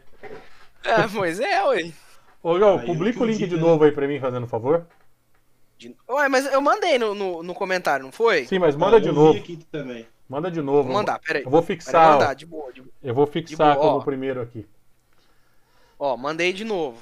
É, 0.84 1.08
pois 1.12 1.40
é, 1.40 1.64
ué. 1.66 1.92
Ô, 2.44 2.60
João, 2.60 2.80
publica 2.80 3.18
o 3.18 3.26
que 3.26 3.32
link 3.32 3.48
de 3.48 3.58
novo 3.58 3.84
aí 3.84 3.92
pra 3.92 4.08
mim, 4.08 4.20
fazendo 4.20 4.44
um 4.44 4.48
favor. 4.48 4.86
De- 5.78 5.96
Ué, 6.10 6.30
mas 6.30 6.46
eu 6.46 6.62
mandei 6.62 6.98
no, 6.98 7.14
no, 7.14 7.44
no 7.44 7.54
comentário, 7.54 8.06
não 8.06 8.12
foi? 8.12 8.46
Sim, 8.46 8.60
mas 8.60 8.76
manda 8.76 8.98
Eu 8.98 9.02
de 9.02 9.12
novo. 9.12 9.38
aqui 9.38 9.58
também. 9.72 10.08
Manda 10.28 10.50
de 10.50 10.62
novo. 10.62 10.84
Vou 10.84 10.94
mandar, 10.94 11.20
peraí. 11.20 11.44
Eu 11.44 11.50
vou 11.52 11.62
fixar. 11.62 12.14
mandar, 12.14 12.34
de 12.34 12.46
boa, 12.46 12.72
de 12.74 12.82
boa. 12.82 12.94
Eu 13.04 13.14
vou 13.14 13.28
fixar 13.28 13.76
boa, 13.76 13.86
como 13.88 13.98
ó. 14.00 14.02
primeiro 14.04 14.42
aqui. 14.42 14.66
Ó, 16.00 16.18
mandei 16.18 16.52
de 16.52 16.64
novo. 16.64 16.98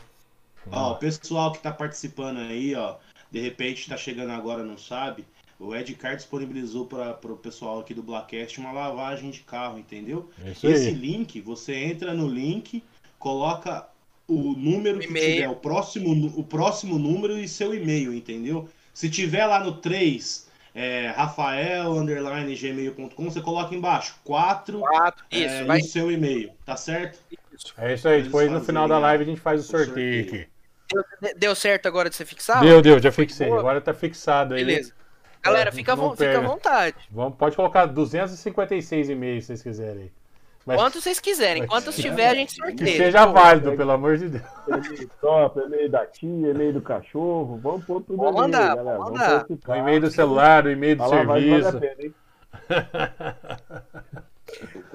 Ó, 0.72 0.94
o 0.94 0.96
pessoal 0.98 1.52
que 1.52 1.60
tá 1.60 1.72
participando 1.72 2.40
aí, 2.40 2.76
ó, 2.76 2.96
de 3.32 3.40
repente 3.40 3.90
tá 3.90 3.98
chegando 3.98 4.32
agora, 4.32 4.64
não 4.64 4.78
sabe. 4.78 5.26
O 5.60 5.74
Ed 5.76 5.94
Car 5.96 6.16
disponibilizou 6.16 6.86
para 6.86 7.18
o 7.24 7.38
pessoal 7.38 7.80
aqui 7.80 7.94
do 7.94 8.04
Blackcast 8.04 8.60
uma 8.60 8.72
lavagem 8.72 9.30
de 9.30 9.42
carro, 9.42 9.78
entendeu? 9.78 10.30
É 10.44 10.52
Esse 10.52 10.92
link, 10.92 11.40
você 11.42 11.76
entra 11.76 12.14
no 12.14 12.28
link, 12.28 12.84
coloca 13.18 13.88
o 14.28 14.54
número 14.58 15.00
que 15.00 15.08
E-mail. 15.08 15.36
tiver, 15.36 15.50
o 15.50 15.56
próximo, 15.56 16.34
o 16.38 16.44
próximo 16.44 16.98
número 16.98 17.38
e 17.38 17.48
seu 17.48 17.74
e-mail, 17.74 18.14
entendeu? 18.14 18.68
Se 18.94 19.10
tiver 19.10 19.46
lá 19.46 19.60
no 19.64 19.74
3, 19.78 20.48
é, 20.76 21.08
rafael, 21.16 21.94
underline, 21.94 22.56
gmail.com, 22.56 23.30
você 23.30 23.42
coloca 23.42 23.76
embaixo 23.76 24.16
4 24.24 24.80
Quatro, 24.80 25.26
isso, 25.32 25.46
é, 25.54 25.64
vai. 25.66 25.80
e 25.80 25.82
o 25.82 25.86
seu 25.86 26.12
e-mail, 26.12 26.52
tá 26.66 26.76
certo? 26.76 27.20
Isso. 27.54 27.74
É 27.78 27.94
isso 27.94 28.08
aí. 28.08 28.16
Eles 28.16 28.26
Depois 28.28 28.50
no 28.52 28.62
final 28.62 28.88
da 28.88 28.98
live 29.00 29.24
a 29.24 29.28
gente 29.28 29.42
faz 29.42 29.62
o 29.62 29.64
o 29.64 29.68
sorteio 29.68 30.24
sorteio. 30.24 30.44
aqui. 30.44 30.54
Deu, 31.38 31.56
certo 31.56 31.88
agora 31.88 32.10
de 32.10 32.16
você 32.16 32.26
fixar? 32.26 32.62
Deu, 32.62 32.82
deu, 32.82 33.00
já 33.00 33.12
fixei. 33.12 33.48
boa. 33.48 33.60
Agora 33.60 33.82
tá 33.82 33.94
fixado 33.94 34.54
aí. 34.54 34.64
Beleza. 34.64 34.94
Galera, 35.42 35.70
É, 35.70 35.72
fica, 35.74 35.96
vo- 35.96 36.12
fica 36.16 36.38
à 36.38 36.42
vontade. 36.42 36.96
Vamos, 37.12 37.36
pode 37.38 37.56
colocar 37.56 37.86
256 37.88 39.10
e-mails 39.10 39.44
se 39.44 39.48
vocês 39.48 39.62
quiserem. 39.64 40.12
Mas 40.66 40.78
Quanto 40.78 41.02
vocês 41.02 41.20
quiserem. 41.20 41.64
mas- 41.64 41.70
Quantos 41.72 41.98
É, 42.00 42.02
tiver, 42.02 42.30
a 42.30 42.36
gente 42.36 42.56
que 42.56 42.62
que 42.62 42.68
sorteia. 42.68 42.98
seja 42.98 43.26
válido, 43.26 43.76
pelo 43.76 43.92
amor 43.92 44.18
de 44.18 44.30
Deus. 44.30 44.44
E-mail 44.68 45.10
top, 45.20 45.60
e-mail 45.60 45.90
da 45.90 46.06
tia, 46.06 46.52
e-mail 46.52 46.74
do 46.74 46.82
cachorro. 46.82 47.60
Vamos 47.62 47.84
pôr 47.86 48.02
tudo 48.02 48.26
ali, 48.26 48.36
mandar, 48.38 48.76
galera. 48.76 48.98
Vamos 48.98 49.12
mandar. 49.14 49.30
participar. 49.46 49.74
O 49.74 49.76
e-mail 49.80 50.02
do 50.02 50.12
celular, 50.12 50.66
o 50.66 50.70
e-mail 50.72 50.96
do 50.96 51.02
lavagem 51.04 51.26
vale 51.26 51.56
a 51.56 51.72
serviço. 51.72 51.80
pena, 51.80 52.02
hein? 52.04 52.14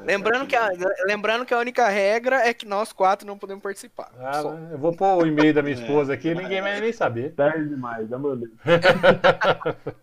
Lembrando 0.05 0.47
que, 0.47 0.55
a, 0.55 0.69
lembrando 1.07 1.45
que 1.45 1.53
a 1.53 1.59
única 1.59 1.89
regra 1.89 2.37
é 2.49 2.55
que 2.55 2.65
nós 2.65 2.93
quatro 2.93 3.27
não 3.27 3.37
podemos 3.37 3.63
participar. 3.63 4.09
Ah, 4.19 4.41
eu 4.71 4.79
vou 4.79 4.95
pôr 4.97 5.25
o 5.25 5.27
e-mail 5.27 5.53
da 5.53 5.63
minha 5.63 5.75
É. 5.77 5.81
esposa 5.81 6.15
aqui, 6.15 6.33
ninguém 6.35 6.63
vai 6.63 6.81
nem 6.81 6.93
saber. 6.93 7.33
Tarde 7.35 7.69
demais, 7.69 8.09
já 8.09 8.17
mandei. 8.19 8.49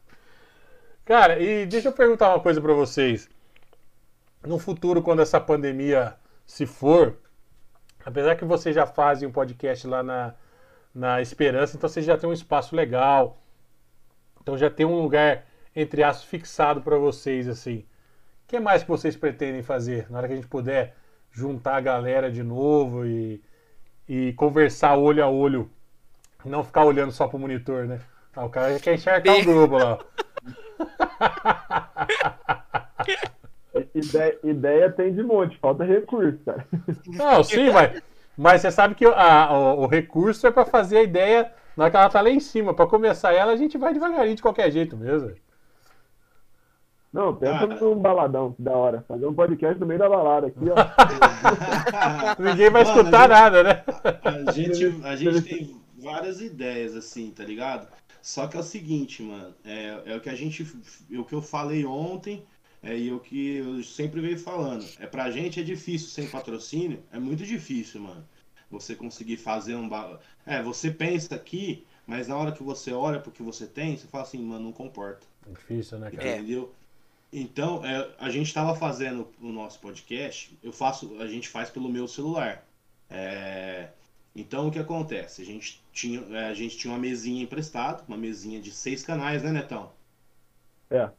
Cara, 1.06 1.40
e 1.40 1.66
deixa 1.66 1.88
eu 1.90 1.94
perguntar 1.94 2.30
uma 2.30 2.40
coisa 2.40 2.60
pra 2.60 2.74
vocês. 2.74 3.30
No 4.46 4.60
futuro, 4.60 5.02
quando 5.02 5.22
essa 5.22 5.42
pandemia 5.42 6.16
se 6.46 6.66
for, 6.66 7.18
apesar 8.06 8.36
que 8.36 8.46
vocês 8.46 8.76
já 8.76 8.86
fazem 8.86 9.28
um 9.28 9.32
podcast 9.32 9.88
lá 9.88 10.04
na, 10.04 10.36
na 10.94 11.22
Esperança, 11.22 11.76
então 11.76 11.90
vocês 11.90 12.06
já 12.06 12.16
têm 12.18 12.30
um 12.30 12.34
espaço 12.34 12.76
legal. 12.76 13.42
Então 14.40 14.56
já 14.58 14.70
tem 14.70 14.86
um 14.86 15.02
lugar, 15.02 15.46
entre 15.76 16.04
aspas, 16.04 16.26
fixado 16.26 16.82
pra 16.82 16.98
vocês, 16.98 17.48
assim. 17.48 17.80
O 18.44 18.48
que 18.48 18.60
mais 18.60 18.84
que 18.84 18.90
vocês 18.90 19.18
pretendem 19.18 19.64
fazer 19.64 20.06
na 20.12 20.20
hora 20.20 20.28
que 20.28 20.34
a 20.34 20.38
gente 20.38 20.48
puder 20.48 20.96
juntar 21.32 21.78
a 21.78 21.82
galera 21.82 22.32
de 22.32 22.44
novo 22.44 23.06
e, 23.06 23.42
e 24.08 24.34
conversar 24.34 24.96
olho 24.96 25.24
a 25.24 25.30
olho? 25.30 25.72
Não 26.46 26.64
ficar 26.64 26.86
olhando 26.86 27.12
só 27.12 27.28
pro 27.28 27.40
monitor, 27.40 27.88
né? 27.88 28.00
Ah, 28.36 28.46
o 28.46 28.50
cara 28.50 28.74
já 28.74 28.80
quer 28.80 28.94
encharcar 28.94 29.36
o 29.40 29.44
grupo 29.44 29.78
lá. 29.78 29.98
Ideia, 33.94 34.40
ideia 34.44 34.92
tem 34.92 35.14
de 35.14 35.22
monte, 35.24 35.58
falta 35.58 35.84
recurso, 35.84 36.38
cara. 36.46 36.66
Não, 37.08 37.44
sim, 37.44 37.70
mas, 37.72 38.02
mas 38.38 38.62
você 38.62 38.72
sabe 38.72 38.96
que 38.96 39.06
a- 39.06 39.50
o, 39.52 39.82
o 39.84 39.88
recurso 39.88 40.48
é 40.48 40.52
pra 40.52 40.66
fazer 40.66 40.98
a 41.00 41.04
ideia 41.04 41.52
na 41.76 41.84
hora 41.86 41.92
que 41.92 41.98
ela 41.98 42.10
tá 42.10 42.22
lá 42.22 42.30
em 42.30 42.40
cima. 42.40 42.74
Pra 42.74 42.88
começar 42.88 43.34
ela, 43.34 43.52
a 43.52 43.58
gente 43.58 43.78
vai 43.78 43.94
devagarinho 43.94 44.36
de 44.36 44.42
qualquer 44.42 44.72
jeito 44.72 44.96
mesmo. 44.96 45.32
Não, 47.12 47.34
pensa 47.36 47.64
Ah. 47.64 47.68
num 47.68 47.96
baladão, 47.98 48.52
que 48.52 48.62
da 48.62 48.72
hora. 48.74 49.04
Fazer 49.08 49.26
um 49.26 49.34
podcast 49.34 49.80
no 49.80 49.86
meio 49.86 50.00
da 50.00 50.10
balada 50.10 50.48
aqui, 50.48 50.60
ó. 50.70 50.76
Ninguém 52.42 52.70
vai 52.70 52.84
Mano, 52.84 52.98
escutar 53.00 53.24
a 53.24 53.28
nada, 53.28 53.64
né? 53.64 53.84
A 54.48 54.52
gente, 54.52 55.02
a 55.04 55.16
gente 55.16 55.42
tem 55.42 55.82
várias 55.98 56.42
ideias, 56.42 56.94
assim, 56.96 57.32
tá 57.32 57.44
ligado? 57.44 57.88
Só 58.22 58.48
que 58.48 58.58
é 58.58 58.60
o 58.60 58.64
seguinte, 58.64 59.22
mano, 59.24 59.54
é, 59.64 60.02
é 60.08 60.16
o 60.18 60.20
que 60.20 60.30
a 60.30 60.36
gente. 60.36 60.66
é 61.14 61.18
o 61.18 61.24
que 61.24 61.34
eu 61.34 61.42
falei 61.42 61.86
ontem, 61.86 62.44
é, 62.86 62.96
e 62.96 63.12
o 63.12 63.20
que 63.20 63.56
eu 63.58 63.84
sempre 63.84 64.22
venho 64.22 64.38
falando. 64.38 64.88
É 65.00 65.08
pra 65.08 65.32
gente 65.32 65.60
é 65.60 65.64
difícil 65.64 66.08
sem 66.08 66.28
patrocínio, 66.28 67.02
é 67.12 67.18
muito 67.18 67.44
difícil, 67.44 68.00
mano. 68.00 68.24
Você 68.70 68.96
conseguir 68.96 69.38
fazer 69.38 69.76
um. 69.76 69.90
É, 70.46 70.62
você 70.62 70.92
pensa 70.92 71.34
aqui, 71.34 71.84
mas 72.06 72.28
na 72.28 72.38
hora 72.38 72.52
que 72.52 72.62
você 72.62 72.94
olha 72.94 73.20
pro 73.20 73.32
que 73.32 73.42
você 73.42 73.66
tem, 73.66 73.98
você 73.98 74.06
fala 74.06 74.24
assim, 74.24 74.38
mano, 74.38 74.66
não 74.66 74.72
comporta. 74.72 75.26
É 75.48 75.52
difícil, 75.52 75.98
né, 75.98 76.12
cara? 76.12 76.28
É. 76.28 76.38
Entendeu? 76.38 76.76
Então, 77.34 77.84
é, 77.84 78.08
a 78.20 78.30
gente 78.30 78.48
estava 78.48 78.76
fazendo 78.76 79.28
o 79.42 79.52
nosso 79.52 79.80
podcast, 79.80 80.56
eu 80.62 80.72
faço, 80.72 81.20
a 81.20 81.28
gente 81.28 81.50
faz 81.50 81.72
pelo 81.72 81.90
meu 81.90 82.08
celular. 82.08 82.64
É, 83.10 83.90
então, 84.36 84.68
o 84.68 84.72
que 84.72 84.80
acontece? 84.80 85.42
A 85.42 85.46
gente, 85.46 85.82
tinha, 85.92 86.22
é, 86.38 86.50
a 86.50 86.54
gente 86.54 86.78
tinha 86.78 86.94
uma 86.94 87.00
mesinha 87.00 87.42
emprestada, 87.42 88.04
uma 88.08 88.18
mesinha 88.18 88.62
de 88.62 88.72
seis 88.72 89.04
canais, 89.04 89.42
né, 89.42 89.52
Netão? 89.52 89.92
É. 90.92 91.10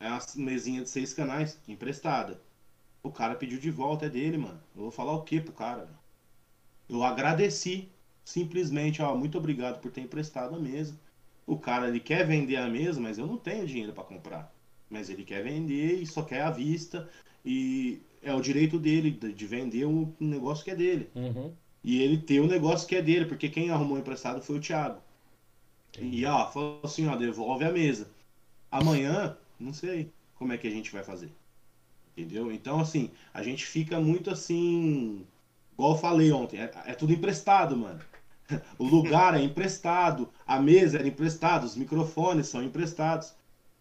É 0.00 0.08
uma 0.08 0.20
mesinha 0.36 0.82
de 0.82 0.90
seis 0.90 1.12
canais 1.12 1.58
emprestada. 1.66 2.40
O 3.02 3.10
cara 3.10 3.34
pediu 3.34 3.58
de 3.58 3.70
volta, 3.70 4.06
é 4.06 4.08
dele, 4.08 4.38
mano. 4.38 4.60
Eu 4.74 4.82
vou 4.82 4.90
falar 4.90 5.12
o 5.12 5.22
que 5.22 5.40
pro 5.40 5.52
cara? 5.52 5.88
Eu 6.88 7.02
agradeci, 7.02 7.88
simplesmente, 8.24 9.02
ó, 9.02 9.14
muito 9.16 9.38
obrigado 9.38 9.80
por 9.80 9.90
ter 9.90 10.00
emprestado 10.00 10.54
a 10.54 10.58
mesa. 10.58 10.98
O 11.46 11.58
cara, 11.58 11.88
ele 11.88 12.00
quer 12.00 12.26
vender 12.26 12.56
a 12.56 12.68
mesa, 12.68 13.00
mas 13.00 13.18
eu 13.18 13.26
não 13.26 13.36
tenho 13.36 13.66
dinheiro 13.66 13.92
para 13.92 14.04
comprar. 14.04 14.52
Mas 14.90 15.08
ele 15.10 15.24
quer 15.24 15.42
vender 15.42 16.00
e 16.00 16.06
só 16.06 16.22
quer 16.22 16.42
à 16.42 16.50
vista. 16.50 17.08
E 17.44 18.00
é 18.22 18.34
o 18.34 18.40
direito 18.40 18.78
dele 18.78 19.10
de 19.10 19.32
de 19.32 19.46
vender 19.46 19.86
um 19.86 20.12
negócio 20.20 20.64
que 20.64 20.70
é 20.70 20.76
dele. 20.76 21.08
Uhum. 21.14 21.52
E 21.82 22.02
ele 22.02 22.18
tem 22.18 22.40
o 22.40 22.46
negócio 22.46 22.86
que 22.86 22.96
é 22.96 23.02
dele, 23.02 23.26
porque 23.26 23.48
quem 23.48 23.70
arrumou 23.70 23.96
o 23.96 24.00
emprestado 24.00 24.42
foi 24.42 24.58
o 24.58 24.60
Thiago. 24.60 25.00
E 25.98 26.24
ó, 26.26 26.50
falou 26.50 26.80
assim, 26.84 27.06
ó, 27.06 27.16
devolve 27.16 27.64
a 27.64 27.72
mesa. 27.72 28.08
Amanhã, 28.70 29.36
não 29.58 29.72
sei 29.72 30.12
como 30.34 30.52
é 30.52 30.58
que 30.58 30.66
a 30.66 30.70
gente 30.70 30.90
vai 30.92 31.02
fazer. 31.04 31.32
Entendeu? 32.16 32.50
Então, 32.52 32.80
assim, 32.80 33.10
a 33.32 33.42
gente 33.42 33.64
fica 33.64 34.00
muito 34.00 34.30
assim. 34.30 35.26
Igual 35.72 35.92
eu 35.92 35.98
falei 35.98 36.32
ontem, 36.32 36.58
é, 36.58 36.70
é 36.86 36.94
tudo 36.94 37.12
emprestado, 37.12 37.76
mano. 37.76 38.00
O 38.78 38.84
lugar 38.86 39.34
é 39.34 39.42
emprestado, 39.42 40.30
a 40.46 40.58
mesa 40.58 40.98
era 40.98 41.06
emprestada, 41.08 41.66
os 41.66 41.76
microfones 41.76 42.46
são 42.46 42.62
emprestados. 42.62 43.34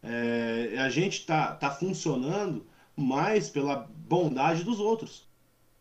É, 0.03 0.77
a 0.79 0.89
gente 0.89 1.25
tá, 1.25 1.53
tá 1.55 1.71
funcionando 1.71 2.65
mais 2.95 3.49
pela 3.49 3.75
bondade 3.75 4.63
dos 4.63 4.79
outros. 4.79 5.25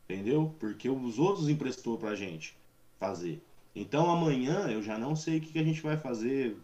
Entendeu? 0.08 0.54
Porque 0.58 0.88
os 0.88 1.18
outros 1.18 1.48
emprestou 1.48 1.98
pra 1.98 2.14
gente 2.14 2.56
fazer. 2.98 3.42
Então 3.74 4.10
amanhã 4.10 4.68
eu 4.70 4.82
já 4.82 4.98
não 4.98 5.16
sei 5.16 5.38
o 5.38 5.40
que, 5.40 5.52
que 5.52 5.58
a 5.58 5.64
gente 5.64 5.82
vai 5.82 5.96
fazer. 5.96 6.56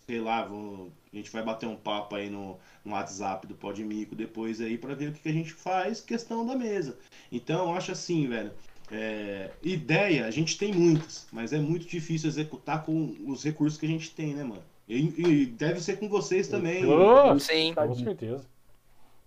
Sei 0.00 0.20
lá, 0.20 0.44
vou- 0.44 0.92
a 1.12 1.16
gente 1.16 1.30
vai 1.30 1.42
bater 1.42 1.68
um 1.68 1.76
papo 1.76 2.16
aí 2.16 2.30
no, 2.30 2.58
no 2.84 2.92
WhatsApp 2.92 3.46
do 3.46 3.54
Podmico 3.54 4.14
depois 4.14 4.60
aí 4.60 4.78
pra 4.78 4.94
ver 4.94 5.10
o 5.10 5.12
que, 5.12 5.20
que 5.20 5.28
a 5.28 5.32
gente 5.32 5.52
faz, 5.52 6.00
questão 6.00 6.46
da 6.46 6.56
mesa. 6.56 6.96
Então 7.30 7.68
eu 7.68 7.74
acho 7.74 7.92
assim, 7.92 8.26
velho. 8.28 8.52
é, 8.90 9.50
ideia, 9.62 10.26
a 10.26 10.30
gente 10.30 10.56
tem 10.56 10.72
muitas, 10.72 11.26
mas 11.32 11.52
é 11.52 11.58
muito 11.58 11.86
difícil 11.86 12.28
executar 12.28 12.84
com 12.84 13.14
os 13.26 13.44
recursos 13.44 13.78
que 13.78 13.86
a 13.86 13.88
gente 13.88 14.10
tem, 14.10 14.34
né, 14.34 14.42
mano? 14.42 14.62
E, 14.88 15.20
e 15.20 15.46
deve 15.46 15.80
ser 15.80 15.98
com 15.98 16.08
vocês 16.08 16.48
também. 16.48 16.84
Oh, 16.84 17.38
Sim. 17.38 17.74
com 17.74 17.94
certeza. 17.94 18.44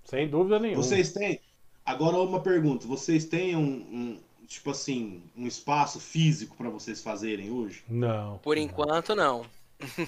Sem 0.03 0.27
dúvida 0.27 0.59
nenhuma. 0.59 0.83
Vocês 0.83 1.11
têm. 1.11 1.39
Agora 1.85 2.17
uma 2.17 2.41
pergunta. 2.41 2.85
Vocês 2.87 3.25
têm 3.25 3.55
um, 3.55 3.61
um, 3.61 4.19
tipo 4.47 4.69
assim, 4.71 5.23
um 5.35 5.47
espaço 5.47 5.99
físico 5.99 6.55
pra 6.55 6.69
vocês 6.69 7.01
fazerem 7.01 7.51
hoje? 7.51 7.83
Não. 7.89 8.37
Por 8.39 8.57
enquanto, 8.57 9.15
não. 9.15 9.45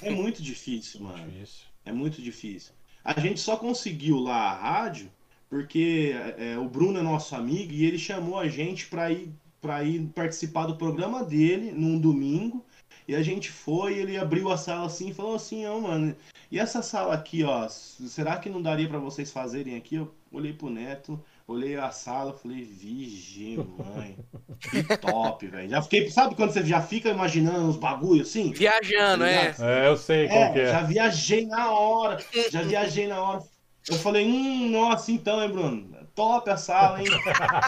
É 0.02 0.10
muito 0.10 0.42
difícil, 0.42 1.02
mano. 1.02 1.30
Difícil. 1.30 1.66
É 1.88 1.92
muito 1.92 2.22
difícil. 2.22 2.74
A 3.04 3.20
gente 3.20 3.40
só 3.40 3.56
conseguiu 3.56 4.20
lá 4.20 4.36
a 4.36 4.54
rádio 4.54 5.10
porque 5.50 6.14
é, 6.38 6.58
o 6.58 6.68
Bruno 6.68 7.00
é 7.00 7.02
nosso 7.02 7.34
amigo 7.36 7.72
e 7.72 7.86
ele 7.86 7.98
chamou 7.98 8.38
a 8.38 8.50
gente 8.50 8.88
pra 8.88 9.10
ir 9.12 9.32
para 9.62 9.84
ir 9.84 10.08
participar 10.14 10.66
do 10.68 10.78
programa 10.78 11.24
dele 11.24 11.72
num 11.72 12.00
domingo. 12.00 12.64
E 13.08 13.16
a 13.16 13.24
gente 13.24 13.50
foi, 13.50 13.98
ele 13.98 14.18
abriu 14.18 14.52
a 14.52 14.58
sala 14.58 14.86
assim 14.86 15.10
e 15.10 15.14
falou 15.14 15.36
assim, 15.36 15.66
ó, 15.66 15.80
mano, 15.80 16.16
e 16.52 16.60
essa 16.60 16.82
sala 16.82 17.14
aqui, 17.14 17.44
ó, 17.44 17.68
será 17.68 18.38
que 18.38 18.50
não 18.50 18.62
daria 18.62 18.88
pra 18.88 19.00
vocês 19.00 19.32
fazerem 19.32 19.76
aqui? 19.76 19.96
Eu 19.96 20.14
olhei 20.32 20.54
pro 20.54 20.70
Neto, 20.70 21.20
olhei 21.48 21.78
a 21.78 21.90
sala, 21.92 22.34
falei, 22.34 22.64
vigi, 22.64 23.58
mãe, 23.58 24.18
que 24.60 24.84
top, 24.98 25.48
velho. 25.48 25.70
Já 25.70 25.82
fiquei, 25.82 26.10
sabe 26.10 26.36
quando 26.36 26.52
você 26.52 26.64
já 26.66 26.82
fica 26.82 27.10
imaginando 27.10 27.70
os 27.70 27.78
bagulhos 27.78 28.28
assim? 28.30 28.52
Viajando, 28.52 29.24
é. 29.24 29.56
É, 29.60 29.88
eu 29.88 29.96
sei 29.98 30.28
qual 30.28 30.54
que 30.54 30.60
É, 30.60 30.64
é. 30.64 30.72
já 30.72 30.82
viajei 30.82 31.46
na 31.48 31.72
hora, 31.72 32.18
já 32.52 32.62
viajei 32.62 33.08
na 33.08 33.22
hora. 33.22 33.44
Eu 33.90 33.96
falei, 33.96 34.26
hum, 34.28 34.70
nossa, 34.72 35.12
então, 35.12 35.42
hein, 35.42 35.50
Bruno? 35.50 35.96
Top 36.14 36.50
a 36.50 36.58
sala, 36.58 37.00
hein? 37.00 37.08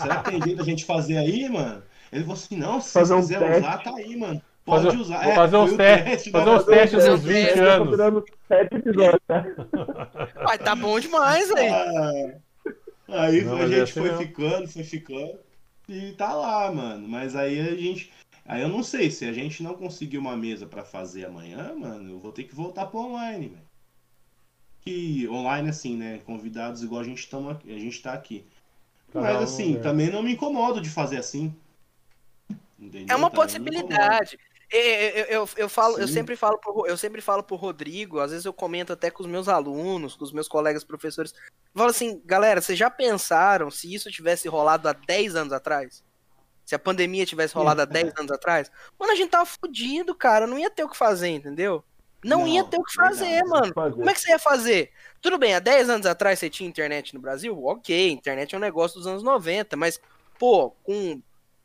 Será 0.01 0.18
que 0.23 0.31
tem 0.31 0.41
jeito 0.41 0.57
da 0.57 0.64
gente 0.65 0.84
fazer 0.84 1.18
aí, 1.18 1.47
mano? 1.47 1.81
Ele 2.11 2.23
falou 2.23 2.35
assim, 2.35 2.57
não, 2.57 2.81
se 2.81 2.91
Fazer 2.91 3.14
você 3.14 3.19
um 3.19 3.22
quiser 3.22 3.39
teste. 3.39 3.60
usar, 3.61 3.77
tá 3.84 3.95
aí, 3.95 4.18
mano. 4.18 4.41
Pode 4.65 4.85
Fazer- 4.85 4.97
usar. 4.97 5.23
vou 5.23 5.31
É, 5.31 5.35
fazer 5.35 5.57
uns 5.57 5.65
foi 5.69 5.73
o 5.76 5.77
testes- 5.77 6.06
teste, 6.11 6.31
fazer 6.31 6.45
né? 6.49 6.56
uns 6.57 6.65
testes 6.65 6.99
uns 7.06 7.10
uns 7.14 7.23
20 7.23 7.45
testes, 7.45 7.57
Eu 7.61 7.95
tô 7.95 8.01
anos. 8.03 8.23
sete 8.47 8.76
episódios, 8.76 9.22
tá? 9.27 9.45
Vai, 10.43 10.57
tá 10.57 10.76
bom 10.76 10.99
demais, 10.99 11.49
aí. 11.51 11.69
Aí 13.11 13.44
Não, 13.44 13.56
a 13.56 13.60
mas 13.60 13.69
gente 13.69 13.81
essa 13.81 13.99
foi 14.02 14.11
não. 14.11 14.18
ficando, 14.18 14.68
foi 14.68 14.84
ficando. 14.84 15.40
E 15.88 16.11
tá 16.14 16.34
lá, 16.34 16.72
mano. 16.72 17.07
Mas 17.07 17.36
aí 17.36 17.60
a 17.60 17.76
gente. 17.76 18.11
Aí 18.45 18.61
eu 18.61 18.69
não 18.69 18.81
sei, 18.84 19.11
se 19.11 19.26
a 19.26 19.34
gente 19.34 19.61
não 19.61 19.76
conseguir 19.76 20.18
uma 20.18 20.36
mesa 20.36 20.65
pra 20.65 20.84
fazer 20.84 21.26
amanhã, 21.26 21.73
mano, 21.76 22.10
eu 22.10 22.19
vou 22.19 22.31
ter 22.31 22.44
que 22.44 22.56
voltar 22.56 22.88
pro 22.88 22.99
online, 22.99 23.49
velho. 23.49 23.69
Que 24.81 25.27
online 25.30 25.69
assim, 25.69 25.95
né? 25.95 26.19
Convidados 26.26 26.81
igual 26.84 27.02
a 27.02 27.03
gente, 27.03 27.30
tamo 27.30 27.49
aqui, 27.49 27.73
a 27.73 27.77
gente 27.77 28.02
tá 28.02 28.14
aqui. 28.14 28.45
Mas 29.14 29.38
assim, 29.38 29.80
também 29.81 30.10
não 30.10 30.23
me 30.23 30.34
incomodo 30.34 30.81
de 30.81 30.90
fazer 30.90 31.18
assim. 31.18 31.53
Entendeu? 32.80 33.14
É 33.14 33.15
uma 33.15 33.30
possibilidade. 33.30 34.38
Eu, 34.72 34.80
eu, 34.82 35.26
eu, 35.26 35.50
eu 35.58 35.70
falo, 35.70 35.98
eu 35.98 36.08
Sim. 36.08 36.14
sempre 36.14 36.36
falo 36.36 36.60
pro, 36.60 36.86
eu 36.86 36.96
sempre 36.96 37.22
falo 37.22 37.41
pro 37.41 37.56
Rodrigo, 37.56 38.20
às 38.20 38.30
vezes 38.32 38.46
eu 38.46 38.54
comento 38.54 38.94
até 38.94 39.10
com 39.10 39.24
os 39.24 39.30
meus 39.30 39.48
alunos, 39.48 40.16
com 40.16 40.24
os 40.24 40.32
meus 40.32 40.48
colegas 40.48 40.84
professores. 40.84 41.34
Eu 41.74 41.80
falo 41.80 41.90
assim, 41.90 42.22
galera, 42.24 42.62
vocês 42.62 42.78
já 42.78 42.90
pensaram 42.90 43.72
se 43.72 43.91
isso 43.91 44.12
tivesse 44.12 44.48
rolado 44.48 44.88
há 44.88 44.94
10 44.94 45.36
anos 45.36 45.54
atrás? 45.54 46.04
Se 46.64 46.76
a 46.76 46.80
pandemia 46.80 47.26
tivesse 47.26 47.56
rolado 47.56 47.82
há 47.82 47.86
10 47.86 48.14
anos 48.20 48.32
atrás? 48.32 48.72
Mano, 49.00 49.12
a 49.12 49.16
gente 49.16 49.32
tava 49.32 49.46
fudido, 49.48 50.14
cara. 50.14 50.46
Não 50.46 50.60
ia 50.60 50.70
ter 50.70 50.84
o 50.84 50.90
que 50.90 50.96
fazer, 50.96 51.30
entendeu? 51.30 51.84
Não, 52.24 52.41
Não, 52.41 52.48
ia 52.48 52.64
ter 52.64 52.78
o 52.78 52.84
que 52.84 52.94
fazer, 52.94 53.26
verdade, 53.26 53.50
mano. 53.50 53.74
fazer. 53.74 53.96
Como 53.96 54.10
é 54.10 54.14
que 54.14 54.22
você 54.22 54.30
ia 54.30 54.38
fazer? 54.40 54.91
Tudo 55.20 55.40
bem, 55.40 55.56
há 55.56 55.60
10 55.60 55.90
anos 55.90 56.06
atrás 56.06 56.38
você 56.38 56.48
tinha 56.48 56.70
internet 56.70 57.16
no 57.16 57.20
Brasil? 57.20 57.60
Ok, 57.66 58.12
internet 58.12 58.54
é 58.54 58.58
um 58.58 58.62
negócio 58.62 59.00
dos 59.00 59.08
anos 59.08 59.24
90, 59.24 59.76
mas, 59.76 60.00
pô, 60.38 60.70
com, 60.84 61.20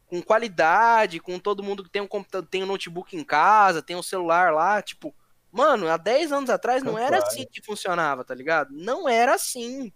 com 0.07 0.23
qualidade, 0.23 1.19
com 1.21 1.39
todo 1.39 1.63
mundo 1.63 1.83
que 1.83 1.91
tem 1.91 2.03
um 2.03 2.07
computador, 2.07 2.49
tem 2.49 2.63
um 2.63 2.67
notebook 2.67 3.17
em 3.17 3.25
casa, 3.25 3.83
tem 3.83 3.97
um 3.97 4.03
celular 4.03 4.53
lá, 4.53 4.81
tipo, 4.83 5.15
mano, 5.51 5.89
há 5.89 5.97
10 5.97 6.33
anos 6.33 6.51
atrás 6.51 6.83
não 6.83 6.99
era 6.99 7.19
assim 7.19 7.47
que 7.51 7.63
funcionava, 7.63 8.25
tá 8.25 8.35
ligado? 8.35 8.71
Não 8.73 9.09
era 9.09 9.35
assim. 9.35 9.93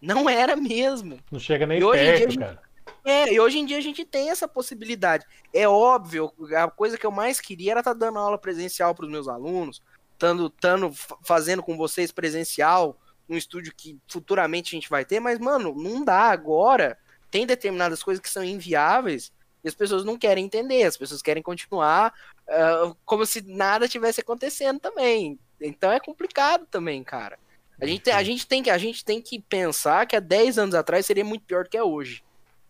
Não 0.00 0.28
era 0.28 0.54
mesmo. 0.56 1.18
Não 1.30 1.38
chega 1.40 1.66
nem 1.66 1.78
E 1.78 1.80
dia 1.80 1.90
perto, 1.92 2.18
gente- 2.30 2.38
cara. 2.38 2.62
É, 3.04 3.32
e 3.32 3.38
hoje 3.40 3.58
em 3.58 3.64
dia 3.66 3.78
a 3.78 3.82
gente 3.82 4.04
tem 4.04 4.30
essa 4.30 4.46
possibilidade. 4.48 5.24
É 5.52 5.68
óbvio, 5.68 6.32
a 6.56 6.70
coisa 6.70 6.96
que 6.98 7.04
eu 7.06 7.10
mais 7.10 7.40
queria 7.40 7.72
era 7.72 7.80
estar 7.80 7.92
dando 7.94 8.18
aula 8.18 8.38
presencial 8.38 8.94
para 8.94 9.04
os 9.04 9.10
meus 9.10 9.28
alunos, 9.28 9.82
tando, 10.18 10.52
fa- 10.92 11.16
fazendo 11.22 11.62
com 11.62 11.76
vocês 11.76 12.10
presencial, 12.10 12.98
um 13.28 13.36
estúdio 13.36 13.72
que 13.76 13.98
futuramente 14.08 14.74
a 14.74 14.76
gente 14.76 14.88
vai 14.90 15.04
ter, 15.04 15.20
mas, 15.20 15.38
mano, 15.38 15.74
não 15.76 16.04
dá 16.04 16.22
agora. 16.30 16.98
Tem 17.30 17.46
determinadas 17.46 18.02
coisas 18.02 18.22
que 18.22 18.30
são 18.30 18.44
inviáveis 18.44 19.32
e 19.62 19.68
as 19.68 19.74
pessoas 19.74 20.04
não 20.04 20.16
querem 20.16 20.44
entender, 20.44 20.84
as 20.84 20.96
pessoas 20.96 21.20
querem 21.20 21.42
continuar 21.42 22.12
ah, 22.48 22.94
como 23.04 23.26
se 23.26 23.42
nada 23.42 23.88
tivesse 23.88 24.20
acontecendo 24.20 24.80
também. 24.80 25.38
Então 25.60 25.90
é 25.90 26.00
complicado 26.00 26.66
também, 26.66 27.02
cara. 27.02 27.38
A 27.80 27.86
gente, 27.86 28.02
tem, 28.02 28.12
a, 28.12 28.22
gente 28.24 28.46
tem 28.46 28.62
que, 28.62 28.70
a 28.70 28.78
gente 28.78 29.04
tem 29.04 29.22
que 29.22 29.40
pensar 29.40 30.06
que 30.06 30.16
há 30.16 30.20
10 30.20 30.58
anos 30.58 30.74
atrás 30.74 31.06
seria 31.06 31.24
muito 31.24 31.44
pior 31.44 31.64
do 31.64 31.70
que 31.70 31.76
é 31.76 31.82
hoje 31.82 32.22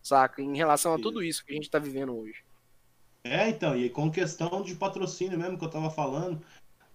saca? 0.09 0.40
Em 0.40 0.56
relação 0.56 0.94
a 0.94 0.98
tudo 0.98 1.22
isso 1.22 1.44
que 1.44 1.52
a 1.52 1.55
gente 1.55 1.70
tá 1.70 1.78
vivendo 1.78 2.16
hoje. 2.16 2.43
É, 3.24 3.48
então, 3.48 3.76
e 3.76 3.90
com 3.90 4.10
questão 4.10 4.62
de 4.62 4.74
patrocínio 4.74 5.39
mesmo 5.39 5.59
que 5.59 5.64
eu 5.64 5.70
tava 5.70 5.90
falando, 5.90 6.43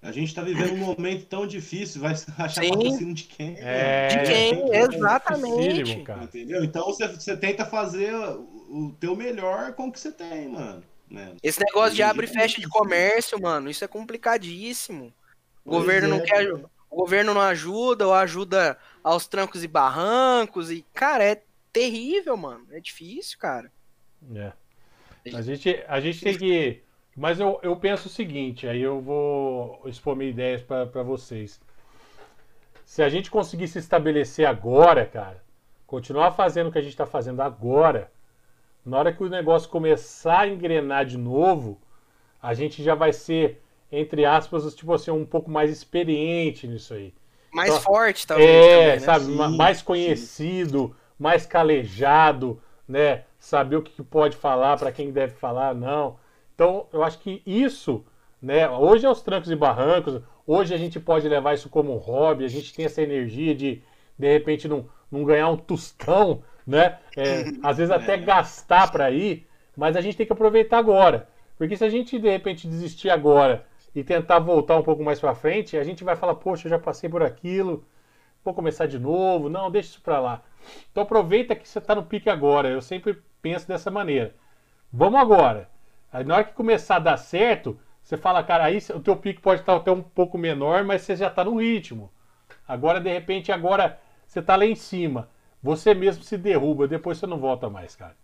a 0.04 0.12
gente 0.12 0.36
tá 0.36 0.42
vivendo 0.42 0.74
um 0.74 0.78
momento 0.78 1.26
tão 1.26 1.48
difícil, 1.48 2.02
vai 2.02 2.12
achar 2.38 2.62
Sim. 2.62 2.72
patrocínio 2.72 3.14
de 3.14 3.24
quem? 3.24 3.56
É, 3.58 4.08
De 4.08 4.32
quem? 4.32 4.74
é 4.74 4.82
Exatamente. 4.84 6.06
Entendeu? 6.22 6.64
Então 6.64 6.86
você, 6.86 7.08
você 7.08 7.38
tenta 7.38 7.66
fazer 7.66 8.14
o, 8.14 8.42
o 8.70 8.96
teu 9.00 9.16
melhor 9.16 9.74
com 9.74 9.88
o 9.88 9.92
que 9.92 10.00
você 10.00 10.12
tem, 10.12 10.50
mano. 10.50 10.84
Né? 11.10 11.34
Esse 11.42 11.60
negócio 11.64 11.96
de 11.96 12.04
abre 12.04 12.28
e 12.28 12.30
é 12.30 12.34
fecha 12.34 12.60
de 12.60 12.68
comércio, 12.68 13.42
mano, 13.42 13.70
isso 13.70 13.86
é 13.86 13.88
complicadíssimo. 13.88 15.06
O 15.64 15.70
Pois 15.70 15.78
governo 15.80 16.10
não 16.10 16.18
é, 16.18 16.22
quer. 16.22 16.54
O 16.90 16.96
governo 16.96 17.34
não 17.34 17.42
ajuda, 17.42 18.06
ou 18.06 18.14
ajuda 18.14 18.78
aos 19.04 19.26
trancos 19.26 19.64
e 19.64 19.68
barrancos. 19.68 20.70
E, 20.70 20.86
cara, 20.94 21.24
é 21.24 21.42
terrível, 21.72 22.36
mano. 22.36 22.68
É 22.72 22.80
difícil, 22.80 23.38
cara. 23.40 23.72
É. 24.36 24.52
A 25.34 25.42
gente, 25.42 25.84
a 25.88 26.00
gente 26.02 26.20
tem 26.20 26.38
que. 26.38 26.84
Mas 27.16 27.40
eu, 27.40 27.60
eu 27.64 27.76
penso 27.76 28.08
o 28.08 28.12
seguinte, 28.12 28.68
aí 28.68 28.82
eu 28.82 29.02
vou 29.02 29.82
expor 29.86 30.16
minhas 30.16 30.34
ideias 30.34 30.62
para 30.62 31.04
vocês. 31.04 31.60
Se 32.86 33.02
a 33.02 33.10
gente 33.10 33.32
conseguir 33.32 33.68
se 33.68 33.80
estabelecer 33.80 34.46
agora, 34.46 35.06
cara, 35.06 35.42
continuar 35.88 36.32
fazendo 36.32 36.68
o 36.70 36.72
que 36.72 36.78
a 36.78 36.82
gente 36.82 36.92
está 36.92 37.06
fazendo 37.06 37.42
agora, 37.42 38.12
na 38.86 39.00
hora 39.00 39.14
que 39.14 39.24
o 39.24 39.30
negócio 39.30 39.70
começar 39.70 40.42
a 40.42 40.48
engrenar 40.48 41.06
de 41.06 41.18
novo, 41.18 41.80
a 42.42 42.54
gente 42.54 42.84
já 42.84 42.96
vai 42.96 43.14
ser, 43.14 43.62
entre 43.92 44.26
aspas, 44.26 44.74
tipo 44.76 44.94
assim, 44.94 45.12
um 45.12 45.26
pouco 45.26 45.52
mais 45.52 45.72
experiente 45.72 46.68
nisso 46.68 46.94
aí. 46.94 47.14
Mais 47.54 47.78
Então, 47.78 47.80
forte, 47.80 48.28
talvez. 48.28 48.68
É, 48.68 48.68
também, 48.68 49.00
né? 49.00 49.12
sabe, 49.12 49.26
Sim, 49.26 49.32
ma- 49.32 49.52
mais 49.52 49.82
sim. 49.94 50.30
conhecido, 50.62 50.96
mais 51.20 51.46
calejado, 51.46 52.62
né? 52.88 53.26
Saber 53.40 53.78
o 53.78 53.84
que 53.84 54.04
pode 54.04 54.36
falar, 54.38 54.78
para 54.78 54.92
quem 54.92 55.12
deve 55.12 55.34
falar, 55.36 55.76
não. 55.76 56.18
Então, 56.56 56.88
eu 56.94 57.04
acho 57.04 57.20
que 57.20 57.42
isso, 57.46 58.06
né? 58.42 58.70
Hoje 58.70 59.06
é 59.06 59.10
os 59.10 59.22
trancos 59.22 59.50
e 59.50 59.56
barrancos, 59.56 60.22
hoje 60.46 60.74
a 60.74 60.78
gente 60.78 61.00
pode 61.00 61.28
levar 61.28 61.54
isso 61.54 61.70
como 61.70 61.94
um 61.94 61.98
hobby, 61.98 62.46
a 62.46 62.48
gente 62.50 62.74
tem 62.74 62.86
essa 62.86 63.02
energia 63.02 63.56
de, 63.56 63.82
de 64.18 64.32
repente, 64.32 64.68
não, 64.68 64.88
não 65.12 65.24
ganhar 65.24 65.50
um 65.50 65.58
tostão, 65.58 66.44
né? 66.66 67.00
É, 67.16 67.52
às 67.62 67.78
vezes 67.78 67.92
até 67.92 68.16
É. 68.16 68.18
gastar 68.18 68.88
para 68.92 69.10
ir, 69.12 69.48
mas 69.76 69.96
a 69.96 70.02
gente 70.02 70.18
tem 70.18 70.26
que 70.26 70.34
aproveitar 70.34 70.78
agora. 70.78 71.28
Porque 71.58 71.76
se 71.78 71.84
a 71.86 71.90
gente, 71.90 72.20
de 72.20 72.30
repente, 72.30 72.68
desistir 72.68 73.10
agora 73.10 73.66
e 73.96 74.04
tentar 74.04 74.40
voltar 74.40 74.78
um 74.78 74.84
pouco 74.84 75.04
mais 75.04 75.20
para 75.20 75.36
frente, 75.36 75.78
a 75.78 75.84
gente 75.84 76.04
vai 76.04 76.16
falar, 76.16 76.36
poxa, 76.36 76.68
eu 76.68 76.70
já 76.72 76.80
passei 76.80 77.10
por 77.10 77.24
aquilo, 77.24 77.86
vou 78.44 78.54
começar 78.54 78.88
de 78.88 79.00
novo. 79.00 79.50
Não, 79.50 79.72
deixa 79.72 79.90
isso 79.92 80.02
para 80.02 80.20
lá. 80.20 80.44
Então 80.92 81.04
aproveita 81.04 81.56
que 81.56 81.68
você 81.68 81.80
está 81.80 81.96
no 81.96 82.04
pique 82.06 82.30
agora. 82.30 82.70
Eu 82.70 82.82
sempre 82.82 83.22
penso 83.42 83.68
dessa 83.68 83.92
maneira. 83.92 84.36
Vamos 84.92 85.20
agora. 85.20 85.70
Aí 86.14 86.24
na 86.24 86.36
hora 86.36 86.44
que 86.44 86.54
começar 86.54 86.98
a 86.98 87.00
dar 87.00 87.18
certo, 87.18 87.78
você 88.04 88.16
fala, 88.16 88.44
cara, 88.44 88.66
aí 88.66 88.78
o 88.94 89.00
teu 89.00 89.16
pique 89.18 89.42
pode 89.42 89.62
estar 89.62 89.76
até 89.76 89.92
um 89.92 90.02
pouco 90.04 90.38
menor, 90.38 90.84
mas 90.84 91.02
você 91.02 91.16
já 91.16 91.28
está 91.28 91.44
no 91.44 91.58
ritmo. 91.60 92.12
Agora, 92.68 93.00
de 93.02 93.12
repente, 93.12 93.52
agora 93.52 94.00
você 94.28 94.40
está 94.40 94.56
lá 94.56 94.66
em 94.66 94.76
cima. 94.76 95.30
Você 95.62 95.94
mesmo 95.94 96.24
se 96.24 96.38
derruba, 96.38 96.88
depois 96.88 97.18
você 97.18 97.26
não 97.26 97.40
volta 97.40 97.70
mais, 97.70 97.96
cara. 97.96 98.16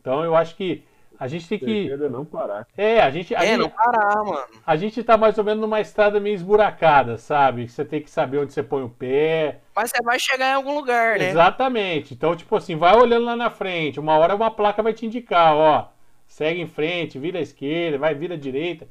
Então 0.00 0.24
eu 0.24 0.34
acho 0.34 0.56
que 0.56 0.82
a 1.18 1.26
gente 1.28 1.46
tem 1.46 1.58
que. 1.58 1.92
É 1.92 1.96
não 2.08 2.24
parar. 2.24 2.66
É, 2.76 3.00
a 3.02 3.10
gente. 3.10 3.34
A 3.34 3.44
É, 3.44 3.48
gente- 3.48 3.58
não 3.58 3.68
parar, 3.68 4.24
mano. 4.24 4.46
a 4.66 4.76
gente 4.76 5.02
tá 5.04 5.18
mais 5.18 5.36
ou 5.36 5.44
menos 5.44 5.60
numa 5.60 5.80
estrada 5.80 6.18
meio 6.18 6.34
esburacada, 6.34 7.18
sabe? 7.18 7.68
Você 7.68 7.84
tem 7.84 8.00
que 8.00 8.08
saber 8.10 8.38
onde 8.38 8.52
você 8.54 8.62
põe 8.62 8.82
o 8.82 8.88
pé. 8.88 9.60
Mas 9.76 9.90
você 9.90 10.02
vai 10.02 10.18
chegar 10.18 10.50
em 10.50 10.54
algum 10.54 10.74
lugar, 10.74 11.18
né? 11.18 11.28
Exatamente. 11.28 12.14
Então, 12.14 12.34
tipo 12.34 12.56
assim, 12.56 12.76
vai 12.76 12.96
olhando 12.96 13.26
lá 13.26 13.36
na 13.36 13.50
frente. 13.50 14.00
Uma 14.00 14.16
hora 14.16 14.34
uma 14.34 14.50
placa 14.50 14.82
vai 14.82 14.94
te 14.94 15.04
indicar, 15.04 15.54
ó. 15.54 15.88
Segue 16.30 16.60
em 16.60 16.66
frente, 16.66 17.18
vira 17.18 17.40
à 17.40 17.42
esquerda, 17.42 17.98
vai, 17.98 18.14
vira 18.14 18.34
à 18.34 18.38
direita. 18.38 18.88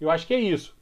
Eu 0.00 0.10
acho 0.10 0.24
que 0.26 0.32
é 0.32 0.38
isso. 0.38 0.76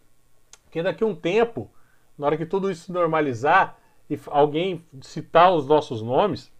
Porque 0.64 0.82
daqui 0.82 1.02
a 1.02 1.06
um 1.06 1.14
tempo, 1.14 1.70
na 2.18 2.26
hora 2.26 2.36
que 2.36 2.44
tudo 2.44 2.70
isso 2.70 2.92
normalizar 2.92 3.78
e 4.08 4.18
alguém 4.26 4.84
citar 5.00 5.52
os 5.54 5.66
nossos 5.66 6.02
nomes, 6.02 6.52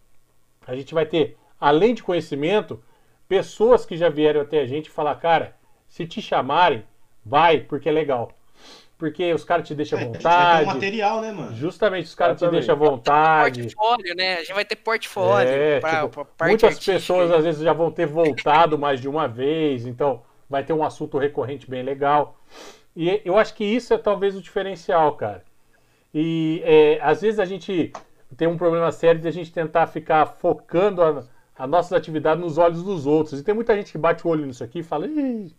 a 0.65 0.75
gente 0.75 0.91
vai 0.91 1.05
ter, 1.05 1.37
além 1.59 1.93
de 1.93 2.01
conhecimento, 2.01 2.83
pessoas 3.27 3.85
que 3.85 3.95
já 3.95 4.09
vieram 4.09 4.41
até 4.41 4.59
a 4.59 4.65
gente 4.65 4.89
falar, 4.89 5.15
cara, 5.15 5.55
se 5.87 6.07
te 6.07 6.19
chamarem, 6.19 6.83
vai, 7.23 7.59
porque 7.59 7.87
é 7.87 7.91
legal. 7.91 8.31
Porque 8.97 9.31
os 9.33 9.43
caras 9.43 9.67
te 9.67 9.75
deixam 9.75 9.99
à 9.99 10.01
É, 10.01 10.05
vai 10.05 10.13
vontade. 10.13 10.57
ter 10.57 10.63
um 10.63 10.73
material, 10.73 11.21
né, 11.21 11.31
mano? 11.31 11.53
Justamente, 11.55 12.05
os 12.05 12.15
caras 12.15 12.39
te 12.39 12.47
deixam 12.49 12.73
à 12.73 12.77
vontade. 12.77 13.61
Portfólio, 13.75 14.15
né? 14.15 14.33
A 14.35 14.39
gente 14.39 14.53
vai 14.53 14.65
ter 14.65 14.75
portfólio 14.77 15.49
É, 15.49 15.79
pra, 15.79 15.95
tipo, 16.01 16.09
pra 16.09 16.25
parte 16.25 16.49
Muitas 16.49 16.69
artística 16.71 16.93
pessoas 16.93 17.29
aí. 17.31 17.37
às 17.37 17.43
vezes 17.43 17.61
já 17.61 17.73
vão 17.73 17.91
ter 17.91 18.07
voltado 18.07 18.77
mais 18.77 18.99
de 18.99 19.07
uma 19.07 19.27
vez, 19.27 19.85
então 19.85 20.23
vai 20.49 20.63
ter 20.63 20.73
um 20.73 20.83
assunto 20.83 21.17
recorrente 21.19 21.69
bem 21.69 21.83
legal. 21.83 22.39
E 22.95 23.21
eu 23.23 23.37
acho 23.37 23.53
que 23.53 23.63
isso 23.63 23.93
é 23.93 23.97
talvez 23.99 24.35
o 24.35 24.41
diferencial, 24.41 25.15
cara. 25.15 25.43
E 26.13 26.61
é, 26.65 26.99
às 27.03 27.21
vezes 27.21 27.39
a 27.39 27.45
gente 27.45 27.91
tem 28.35 28.47
um 28.47 28.57
problema 28.57 28.91
sério 28.91 29.21
de 29.21 29.27
a 29.27 29.31
gente 29.31 29.51
tentar 29.51 29.85
ficar 29.87 30.25
focando 30.25 31.03
a, 31.03 31.23
a 31.55 31.67
nossas 31.67 31.93
atividades 31.93 32.41
nos 32.43 32.57
olhos 32.57 32.81
dos 32.81 33.05
outros. 33.05 33.39
E 33.39 33.43
tem 33.43 33.53
muita 33.53 33.75
gente 33.75 33.91
que 33.91 33.97
bate 33.97 34.25
o 34.25 34.29
olho 34.31 34.45
nisso 34.45 34.63
aqui 34.63 34.79
e 34.79 34.83
fala. 34.83 35.05
Ih, 35.05 35.53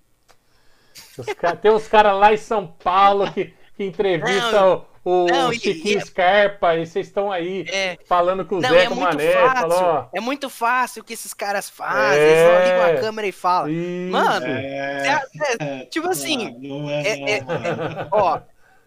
tem 1.60 1.70
uns 1.70 1.86
caras 1.88 2.18
lá 2.18 2.32
em 2.32 2.36
São 2.36 2.66
Paulo 2.66 3.30
que, 3.32 3.54
que 3.76 3.84
entrevistam 3.84 4.86
o, 5.04 5.24
o 5.24 5.26
não, 5.26 5.52
Chiquinho 5.52 5.98
e- 5.98 6.04
Scarpa 6.04 6.76
e 6.76 6.84
vocês 6.86 7.06
estão 7.06 7.30
aí 7.32 7.64
É. 7.70 7.96
falando 8.06 8.44
com 8.44 8.56
o 8.56 8.60
Não, 8.60 8.68
Zé 8.70 8.84
é 8.84 8.86
com 8.88 8.94
o 8.94 9.00
Mané. 9.00 9.32
fácil. 9.32 9.60
Falou, 9.70 9.82
ó, 9.84 10.08
É 10.14 10.20
muito 10.20 10.50
fácil 10.50 11.02
o 11.02 11.04
que 11.04 11.14
esses 11.14 11.32
caras 11.32 11.70
fazem. 11.70 12.20
É. 12.20 12.28
Eles 12.28 12.40
só 12.42 12.64
ligam 12.86 12.96
a 12.98 13.00
câmera 13.00 13.26
e 13.28 13.32
falam. 13.32 13.68
Isso. 13.70 14.12
Mano, 14.12 14.46
É, 14.46 15.20
é, 15.60 15.84
tipo 15.86 16.08
assim, 16.08 16.56
não 16.58 16.90
é, 16.90 17.02
é- 17.08 17.38
é- 17.38 17.42
ó, 18.12 18.40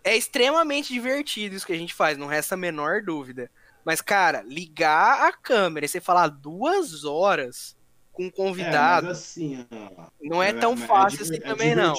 é 0.03 0.15
extremamente 0.15 0.93
divertido 0.93 1.55
isso 1.55 1.65
que 1.65 1.73
a 1.73 1.77
gente 1.77 1.93
faz, 1.93 2.17
não 2.17 2.27
resta 2.27 2.55
a 2.55 2.57
menor 2.57 3.01
dúvida. 3.01 3.49
Mas, 3.83 3.99
cara, 3.99 4.43
ligar 4.45 5.27
a 5.27 5.33
câmera 5.33 5.85
e 5.85 5.89
você 5.89 5.99
falar 5.99 6.27
duas 6.27 7.03
horas 7.03 7.75
com 8.11 8.23
um 8.23 8.27
É, 8.27 8.31
convidado, 8.31 9.07
mas 9.07 9.17
assim, 9.17 9.65
ó, 9.97 10.03
não 10.21 10.41
é 10.43 10.51
tão 10.53 10.75
mas 10.75 10.87
fácil 10.87 11.23
diver- 11.23 11.39
assim 11.39 11.41
também, 11.41 11.75
não. 11.75 11.93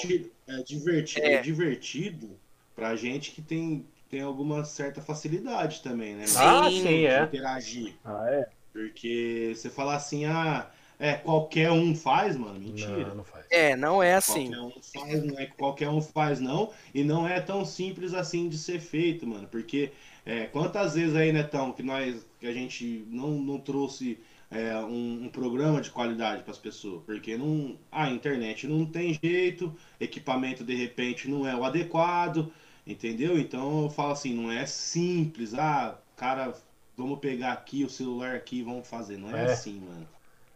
É 0.47 0.63
divertido, 0.63 1.27
É. 1.27 1.35
é 1.35 1.43
divertido 1.43 2.31
pra 2.75 2.95
gente 2.97 3.31
que 3.31 3.41
tem, 3.43 3.87
tem 4.11 4.21
alguma 4.21 4.65
certa 4.65 5.01
facilidade 5.01 5.83
também, 5.83 6.15
né? 6.15 6.25
Ah, 6.37 6.69
Sim. 6.71 6.83
sim, 6.83 6.83
De 6.83 7.07
é. 7.07 7.23
interagir. 7.23 7.95
Ah, 8.05 8.27
é? 8.29 8.49
Porque 8.73 9.53
você 9.55 9.69
falar 9.71 9.97
assim, 9.97 10.25
ah, 10.25 10.71
é, 10.99 11.15
qualquer 11.15 11.71
um 11.71 11.95
faz, 11.95 12.37
mano, 12.37 12.59
mentira. 12.59 13.09
Não, 13.09 13.17
não 13.17 13.25
faz. 13.25 13.45
É, 13.51 13.77
não 13.77 14.03
é 14.03 14.15
assim. 14.15 14.51
Qualquer 14.51 14.61
um 14.79 14.83
faz, 14.83 15.25
não 15.25 15.39
é 15.39 15.47
que 15.47 15.53
qualquer 15.57 15.89
um 15.89 16.01
faz, 16.01 16.41
não. 16.41 16.71
E 16.95 17.05
não 17.05 17.27
é 17.27 17.41
tão 17.41 17.65
simples 17.65 18.15
assim 18.15 18.49
de 18.49 18.57
ser 18.57 18.81
feito, 18.81 19.27
mano. 19.27 19.47
Porque 19.49 19.93
é, 20.25 20.47
quantas 20.47 20.95
vezes 20.95 21.15
aí, 21.17 21.33
Netão, 21.33 21.73
que 21.73 21.83
nós 21.83 22.25
que 22.41 22.47
a 22.47 22.53
gente 22.53 23.05
não, 23.09 23.31
não 23.33 23.59
trouxe 23.59 24.19
é, 24.53 24.77
um, 24.77 25.25
um 25.25 25.29
programa 25.31 25.81
de 25.81 25.91
qualidade 25.91 26.43
para 26.43 26.53
as 26.53 26.59
pessoas? 26.59 27.03
Porque 27.05 27.37
não, 27.37 27.79
a 27.91 28.11
internet 28.11 28.67
não 28.69 28.85
tem 28.85 29.19
jeito, 29.23 29.75
equipamento 29.99 30.63
de 30.63 30.75
repente 30.75 31.29
não 31.29 31.47
é 31.47 31.57
o 31.57 31.65
adequado, 31.65 32.53
entendeu? 32.87 33.39
Então 33.39 33.85
eu 33.85 33.91
falo 33.91 34.13
assim, 34.13 34.35
não 34.35 34.53
é 34.53 34.67
simples, 34.67 35.55
ah, 35.55 35.99
cara, 36.17 36.55
vamos 36.97 37.19
pegar 37.19 37.53
aqui 37.53 37.85
o 37.85 37.91
celular 37.91 38.35
aqui 38.35 38.59
e 38.59 38.63
vamos 38.63 38.87
fazer. 38.89 39.17
Não 39.17 39.35
é, 39.35 39.45
É. 39.45 39.53
assim, 39.53 39.81
mano. 39.81 40.07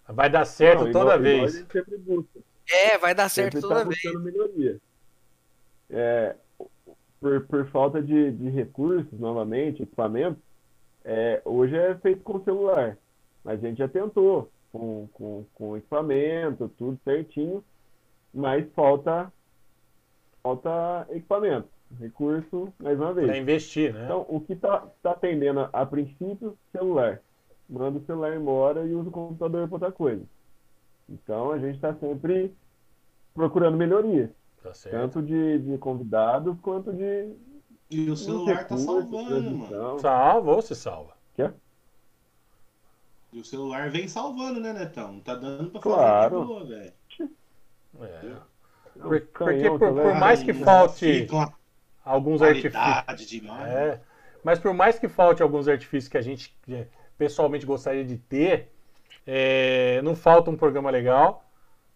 Vai 0.08 0.30
dar 0.30 0.44
certo 0.44 0.84
Não, 0.84 0.92
toda 0.92 1.16
igual 1.16 1.20
vez. 1.20 1.66
É, 2.70 2.98
vai 2.98 3.14
dar 3.14 3.28
certo 3.28 3.54
sempre 3.54 3.60
toda 3.60 3.82
tá 3.82 3.88
vez. 3.88 4.22
melhoria. 4.22 4.80
É, 5.90 6.36
por, 7.20 7.40
por 7.46 7.66
falta 7.68 8.02
de, 8.02 8.30
de 8.30 8.50
recursos, 8.50 9.18
novamente, 9.18 9.82
equipamento, 9.82 10.38
é, 11.04 11.40
hoje 11.44 11.76
é 11.76 11.94
feito 11.96 12.22
com 12.22 12.42
celular. 12.44 12.96
Mas 13.46 13.62
a 13.62 13.68
gente 13.68 13.78
já 13.78 13.86
tentou 13.88 14.50
com, 14.72 15.08
com, 15.14 15.44
com 15.54 15.76
equipamento, 15.76 16.68
tudo 16.76 16.98
certinho, 17.04 17.64
mas 18.34 18.66
falta, 18.74 19.32
falta 20.42 21.06
equipamento, 21.10 21.68
recurso, 22.00 22.72
mais 22.80 22.98
uma 22.98 23.14
vez. 23.14 23.28
Pra 23.28 23.38
investir, 23.38 23.94
né? 23.94 24.04
Então, 24.04 24.26
o 24.28 24.40
que 24.40 24.52
está 24.54 24.80
tá 25.00 25.12
atendendo 25.12 25.60
a, 25.60 25.70
a 25.72 25.86
princípio, 25.86 26.58
celular. 26.72 27.22
Manda 27.68 27.98
o 27.98 28.04
celular 28.04 28.36
embora 28.36 28.84
e 28.84 28.92
usa 28.94 29.08
o 29.08 29.12
computador 29.12 29.68
para 29.68 29.76
outra 29.76 29.92
coisa. 29.92 30.24
Então, 31.08 31.52
a 31.52 31.58
gente 31.58 31.76
está 31.76 31.94
sempre 31.94 32.52
procurando 33.32 33.76
melhoria, 33.76 34.32
Tá 34.62 34.74
certo. 34.74 34.94
tanto 34.96 35.22
de, 35.22 35.58
de 35.60 35.78
convidados 35.78 36.58
quanto 36.60 36.92
de 36.92 37.32
E 37.90 38.10
o 38.10 38.16
celular 38.16 38.66
tá 38.66 38.74
recursos, 38.74 38.84
salvando, 38.84 39.56
mano. 39.56 39.98
Salva 40.00 40.52
ou 40.52 40.62
se 40.62 40.74
salva. 40.74 41.14
Quer? 41.34 41.54
E 43.36 43.38
o 43.38 43.44
celular 43.44 43.90
vem 43.90 44.08
salvando, 44.08 44.58
né, 44.58 44.72
Netão? 44.72 45.12
Não 45.12 45.20
tá 45.20 45.34
dando 45.34 45.68
pra 45.70 45.78
fazer 45.82 45.94
Claro. 45.94 46.40
de 46.40 46.46
boa, 46.46 46.64
velho. 46.64 46.92
É. 48.00 48.36
Por- 48.98 49.20
porque 49.20 49.68
por- 49.68 49.78
por 49.78 50.14
mais 50.14 50.42
que 50.42 50.54
falte 50.54 51.28
Alguns 52.02 52.40
artifícios. 52.40 53.28
demais. 53.28 53.68
É, 53.74 54.00
mas 54.42 54.58
por 54.58 54.72
mais 54.72 54.98
que 54.98 55.06
falte 55.06 55.42
alguns 55.42 55.68
artifícios 55.68 56.08
que 56.08 56.16
a 56.16 56.22
gente 56.22 56.56
pessoalmente 57.18 57.66
gostaria 57.66 58.06
de 58.06 58.16
ter, 58.16 58.72
é, 59.26 60.00
não 60.02 60.16
falta 60.16 60.50
um 60.50 60.56
programa 60.56 60.88
legal, 60.88 61.44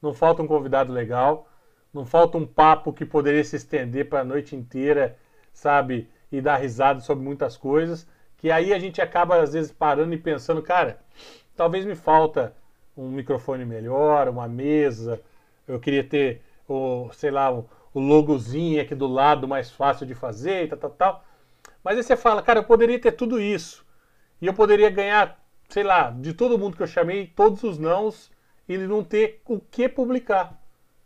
não 0.03 0.13
falta 0.13 0.43
um 0.43 0.47
convidado 0.47 0.93
legal, 0.93 1.49
não 1.91 2.05
falta 2.05 2.37
um 2.37 2.47
papo 2.47 2.93
que 2.93 3.07
poderia 3.07 3.45
se 3.45 3.57
estender 3.57 4.11
para 4.11 4.21
a 4.21 4.25
noite 4.25 4.55
inteira, 4.55 5.17
sabe? 5.55 6.07
E 6.31 6.39
dar 6.43 6.57
risada 6.59 7.01
sobre 7.01 7.25
muitas 7.25 7.57
coisas, 7.57 8.07
que 8.41 8.51
aí 8.51 8.73
a 8.73 8.79
gente 8.79 9.03
acaba 9.03 9.41
às 9.41 9.53
vezes 9.53 9.71
parando 9.71 10.15
e 10.15 10.19
pensando, 10.19 10.63
cara, 10.63 10.99
talvez 11.55 11.85
me 11.85 11.95
falta 11.95 12.55
um 12.97 13.11
microfone 13.11 13.67
melhor, 13.67 14.29
uma 14.29 14.49
mesa, 14.49 15.21
eu 15.69 15.79
queria 15.79 16.03
ter 16.03 16.43
o, 16.67 17.11
sei 17.13 17.31
lá, 17.31 17.53
o, 17.53 17.69
o 17.93 18.01
logozinho 18.01 18.81
aqui 18.81 18.95
do 18.95 19.07
lado 19.07 19.47
mais 19.47 19.71
fácil 19.71 20.07
de 20.07 20.15
fazer 20.15 20.65
e 20.65 20.69
tal, 20.69 20.79
tal, 20.79 20.91
tal. 20.91 21.25
Mas 21.85 21.99
aí 21.99 22.03
você 22.03 22.17
fala, 22.17 22.43
cara, 22.43 22.61
eu 22.61 22.65
poderia 22.65 22.99
ter 22.99 23.13
tudo 23.13 23.39
isso. 23.39 23.85
E 24.41 24.47
eu 24.47 24.55
poderia 24.55 24.89
ganhar, 24.89 25.39
sei 25.69 25.83
lá, 25.83 26.11
de 26.11 26.33
todo 26.33 26.59
mundo 26.59 26.77
que 26.77 26.83
eu 26.83 26.87
chamei, 26.87 27.27
todos 27.27 27.63
os 27.63 27.79
nãos 27.79 28.31
e 28.67 28.79
não 28.79 29.05
ter 29.05 29.43
o 29.47 29.61
que 29.61 29.87
publicar. 29.87 30.59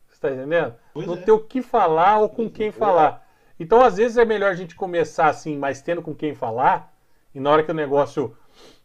Você 0.08 0.20
tá 0.20 0.30
entendendo? 0.30 0.74
Pois 0.92 1.04
não 1.04 1.14
é. 1.14 1.16
ter 1.16 1.32
o 1.32 1.40
que 1.40 1.60
falar 1.62 2.18
ou 2.18 2.28
com 2.28 2.48
quem 2.48 2.70
falar. 2.70 3.26
Então, 3.58 3.82
às 3.82 3.96
vezes, 3.96 4.16
é 4.16 4.24
melhor 4.24 4.52
a 4.52 4.54
gente 4.54 4.76
começar 4.76 5.26
assim, 5.26 5.58
mas 5.58 5.82
tendo 5.82 6.02
com 6.02 6.14
quem 6.14 6.34
falar, 6.34 6.93
e 7.34 7.40
na 7.40 7.50
hora 7.50 7.62
que 7.62 7.70
o 7.70 7.74
negócio 7.74 8.36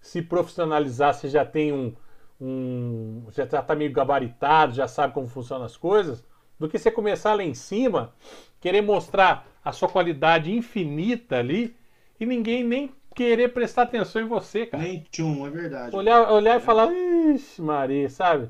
se 0.02 0.22
profissionalizar, 0.22 1.14
você 1.14 1.28
já 1.28 1.46
tem 1.46 1.72
um. 1.72 1.94
um 2.42 3.28
já 3.32 3.44
está 3.44 3.76
meio 3.76 3.92
gabaritado, 3.92 4.74
já 4.74 4.88
sabe 4.88 5.14
como 5.14 5.28
funcionam 5.28 5.66
as 5.66 5.78
coisas, 5.78 6.24
do 6.58 6.68
que 6.68 6.78
você 6.80 6.90
começar 6.90 7.34
lá 7.34 7.44
em 7.44 7.54
cima, 7.54 8.14
querer 8.60 8.82
mostrar 8.82 9.48
a 9.64 9.72
sua 9.72 9.90
qualidade 9.90 10.52
infinita 10.52 11.38
ali, 11.38 11.76
e 12.20 12.26
ninguém 12.26 12.64
nem 12.64 12.92
querer 13.16 13.50
prestar 13.50 13.84
atenção 13.84 14.22
em 14.22 14.28
você, 14.28 14.66
cara. 14.66 14.84
Nem 14.84 15.06
tchum, 15.12 15.46
é 15.46 15.50
verdade. 15.50 15.96
Olhar, 15.96 16.32
olhar 16.32 16.58
e 16.58 16.64
falar, 16.64 16.92
ixi, 16.92 17.62
Maria, 17.62 18.10
sabe? 18.10 18.50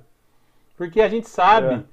Porque 0.77 1.01
a 1.01 1.09
gente 1.09 1.27
sabe 1.27 1.75
É. 1.75 1.83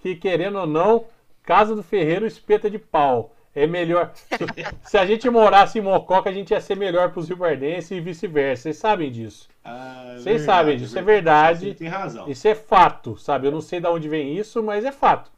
que, 0.00 0.16
querendo 0.16 0.58
ou 0.58 0.66
não, 0.66 1.04
casa 1.42 1.76
do 1.76 1.82
ferreiro 1.82 2.26
espeta 2.26 2.70
de 2.70 2.78
pau. 2.78 3.34
É 3.54 3.66
melhor. 3.66 4.12
Se, 4.84 4.96
a 4.96 5.04
gente 5.04 5.28
morasse 5.28 5.78
em 5.78 5.82
Mococa, 5.82 6.30
a 6.30 6.32
gente 6.32 6.52
ia 6.52 6.60
ser 6.60 6.76
melhor 6.76 7.10
pros 7.12 7.28
riobardenses 7.28 7.90
e 7.90 8.00
vice-versa. 8.00 8.62
Vocês 8.62 8.76
sabem 8.78 9.10
disso. 9.10 9.48
Ah, 9.62 10.04
é 10.06 10.12
Vocês 10.14 10.24
verdade, 10.24 10.44
sabem 10.44 10.76
disso, 10.78 10.98
é 10.98 11.02
verdade. 11.02 11.68
Você 11.68 11.74
tem 11.74 11.88
razão. 11.88 12.28
Isso 12.28 12.48
é 12.48 12.54
fato, 12.54 13.16
sabe? 13.18 13.46
Eu 13.46 13.52
não 13.52 13.60
sei 13.60 13.80
de 13.80 13.86
onde 13.86 14.08
vem 14.08 14.36
isso, 14.36 14.62
mas 14.62 14.84
é 14.84 14.92
fato. 14.92 15.30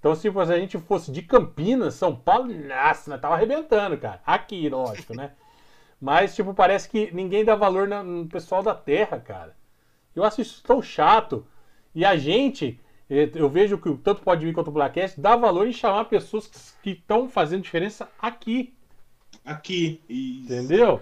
Então, 0.00 0.16
se 0.16 0.28
a 0.28 0.58
gente 0.58 0.76
fosse 0.78 1.12
de 1.12 1.22
Campinas, 1.22 1.94
São 1.94 2.16
Paulo, 2.16 2.52
nossa, 2.52 3.08
nós 3.08 3.20
tava 3.20 3.34
arrebentando, 3.34 3.96
cara. 3.96 4.20
Aqui, 4.26 4.68
lógico, 4.68 5.14
né? 5.14 5.30
Mas, 6.00 6.34
tipo, 6.34 6.52
parece 6.52 6.88
que 6.88 7.14
ninguém 7.14 7.44
dá 7.44 7.54
valor 7.54 7.86
no 7.86 8.26
pessoal 8.26 8.60
da 8.60 8.74
terra, 8.74 9.20
cara. 9.20 9.54
Eu 10.16 10.24
acho 10.24 10.40
isso 10.40 10.60
tão 10.64 10.82
chato. 10.82 11.46
E 11.94 12.04
a 12.04 12.16
gente, 12.16 12.80
eu 13.34 13.48
vejo 13.48 13.78
que 13.78 13.94
tanto 13.98 14.22
pode 14.22 14.44
vir 14.44 14.54
quanto 14.54 14.68
o 14.68 14.72
Blackcast, 14.72 15.20
dá 15.20 15.36
valor 15.36 15.66
em 15.66 15.72
chamar 15.72 16.06
pessoas 16.06 16.76
que 16.82 16.90
estão 16.90 17.28
fazendo 17.28 17.62
diferença 17.62 18.08
aqui. 18.18 18.72
Aqui. 19.44 20.00
E... 20.08 20.42
Entendeu? 20.44 21.00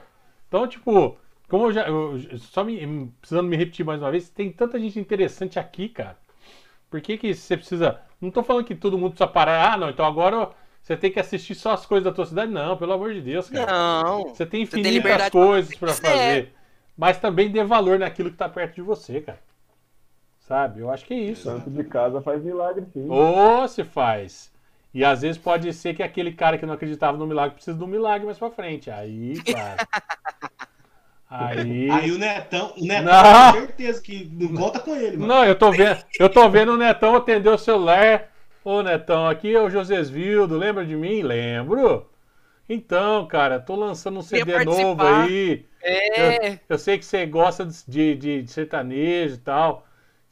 Então, 0.48 0.66
tipo, 0.66 1.16
como 1.48 1.66
eu 1.66 1.72
já. 1.72 1.86
eu- 1.86 2.18
só 2.38 2.64
me, 2.64 3.06
precisando 3.20 3.48
me 3.48 3.56
repetir 3.56 3.84
mais 3.84 4.00
uma 4.00 4.10
vez, 4.10 4.28
tem 4.28 4.50
tanta 4.50 4.78
gente 4.78 4.98
interessante 4.98 5.58
aqui, 5.58 5.88
cara. 5.88 6.18
Por 6.90 7.00
que, 7.00 7.16
que 7.16 7.32
você 7.34 7.56
precisa. 7.56 8.00
Não 8.20 8.30
tô 8.30 8.42
falando 8.42 8.64
que 8.64 8.74
todo 8.74 8.98
mundo 8.98 9.10
precisa 9.12 9.28
parar. 9.28 9.72
Ah, 9.72 9.76
não, 9.76 9.90
então 9.90 10.04
agora 10.04 10.50
você 10.82 10.96
tem 10.96 11.12
que 11.12 11.20
assistir 11.20 11.54
só 11.54 11.72
as 11.72 11.86
coisas 11.86 12.04
da 12.04 12.12
tua 12.12 12.26
cidade. 12.26 12.50
Não, 12.50 12.76
pelo 12.76 12.92
amor 12.92 13.14
de 13.14 13.20
Deus, 13.20 13.48
cara. 13.48 13.70
Não. 14.02 14.24
Você 14.24 14.44
tem 14.44 14.66
tem 14.66 14.80
infinitas 14.80 15.30
coisas 15.30 15.76
pra 15.76 15.94
fazer 15.94 16.00
o 16.00 16.02
que 16.02 16.18
fazer. 16.18 16.54
Mas 16.96 17.18
também 17.18 17.50
dê 17.50 17.62
valor 17.62 17.98
naquilo 17.98 18.30
que 18.30 18.36
tá 18.36 18.48
perto 18.48 18.74
de 18.74 18.82
você, 18.82 19.20
cara. 19.20 19.38
Sabe? 20.50 20.80
Eu 20.80 20.90
acho 20.90 21.04
que 21.04 21.14
é 21.14 21.16
isso. 21.16 21.44
Santo 21.44 21.70
de 21.70 21.84
casa 21.84 22.20
faz 22.20 22.42
milagre, 22.42 22.84
sim. 22.92 23.08
Ou 23.08 23.68
se 23.68 23.84
faz. 23.84 24.50
E 24.92 25.04
às 25.04 25.22
vezes 25.22 25.38
pode 25.38 25.72
ser 25.72 25.94
que 25.94 26.02
aquele 26.02 26.32
cara 26.32 26.58
que 26.58 26.66
não 26.66 26.74
acreditava 26.74 27.16
no 27.16 27.24
milagre 27.24 27.54
precisa 27.54 27.78
de 27.78 27.84
um 27.84 27.86
milagre 27.86 28.26
mais 28.26 28.36
pra 28.36 28.50
frente. 28.50 28.90
Aí, 28.90 29.40
claro. 29.44 29.86
Aí. 31.30 31.88
Aí 31.88 32.10
o 32.10 32.18
Netão, 32.18 32.74
o 32.76 32.84
Netão, 32.84 33.04
Não. 33.04 33.52
com 33.52 33.58
certeza 33.60 34.02
que 34.02 34.28
não 34.32 34.52
conta 34.52 34.80
com 34.80 34.96
ele, 34.96 35.18
mano. 35.18 35.32
Não, 35.32 35.44
eu 35.44 35.54
tô 35.54 35.70
vendo, 35.70 36.04
eu 36.18 36.28
tô 36.28 36.50
vendo 36.50 36.72
o 36.72 36.76
Netão 36.76 37.14
atender 37.14 37.48
o 37.48 37.56
celular. 37.56 38.28
Ô 38.64 38.82
Netão, 38.82 39.28
aqui 39.28 39.54
é 39.54 39.62
o 39.62 39.70
Josesvildo, 39.70 40.58
lembra 40.58 40.84
de 40.84 40.96
mim? 40.96 41.22
Lembro. 41.22 42.10
Então, 42.68 43.24
cara, 43.28 43.60
tô 43.60 43.76
lançando 43.76 44.18
um 44.18 44.22
CD 44.22 44.64
novo 44.64 45.00
aí. 45.00 45.64
É, 45.80 46.58
Eu 46.68 46.76
sei 46.76 46.98
que 46.98 47.04
você 47.04 47.24
gosta 47.24 47.64
de, 47.86 48.16
de, 48.16 48.42
de 48.42 48.50
sertanejo 48.50 49.36
e 49.36 49.38
tal. 49.38 49.86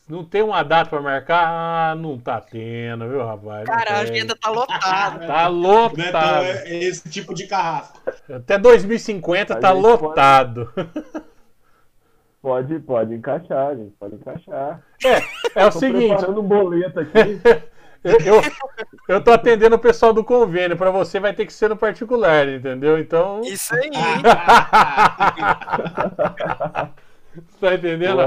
Não 0.09 0.24
tem 0.24 0.43
uma 0.43 0.62
data 0.62 0.89
pra 0.89 1.01
marcar? 1.02 1.44
Ah, 1.47 1.94
não 1.94 2.18
tá 2.18 2.40
tendo, 2.40 3.06
viu, 3.09 3.24
rapaz? 3.26 3.66
Cara, 3.66 3.90
a 3.97 3.98
agenda 4.01 4.35
tá 4.35 4.48
lotada. 4.51 5.26
Tá 5.28 5.48
O 5.51 5.52
Netão 5.52 5.60
lotado. 5.60 6.44
é, 6.44 6.68
é 6.70 6.85
esse 6.85 7.09
tipo 7.10 7.35
de 7.35 7.47
carrasco. 7.47 8.01
Até 8.32 8.56
2050 8.59 9.52
A 9.55 9.56
tá 9.59 9.74
gente 9.74 9.82
pode- 9.82 10.02
lotado. 10.02 10.72
Pode, 12.40 12.78
pode 12.78 13.14
encaixar, 13.14 13.76
gente. 13.76 13.93
Pode 13.98 14.14
encaixar. 14.14 14.80
É 15.56 15.66
o 15.66 15.72
Tô 15.72 15.78
seguinte, 15.80 16.14
preparando 16.14 16.40
um 16.40 16.44
boleto 16.47 17.01
aqui. 17.01 17.40
eu, 18.05 18.16
eu, 18.20 18.43
eu 19.09 19.20
tô 19.24 19.32
atendendo 19.32 19.74
o 19.74 19.78
pessoal 19.78 20.12
do 20.12 20.22
convênio. 20.22 20.76
Pra 20.76 20.93
você 20.93 21.18
vai 21.18 21.35
ter 21.35 21.44
que 21.47 21.52
ser 21.52 21.68
no 21.68 21.76
particular, 21.76 22.48
entendeu? 22.48 22.97
Então. 22.97 23.40
Isso 23.43 23.74
aí. 23.74 23.90
Tá 27.60 27.74
entendendo? 27.74 28.20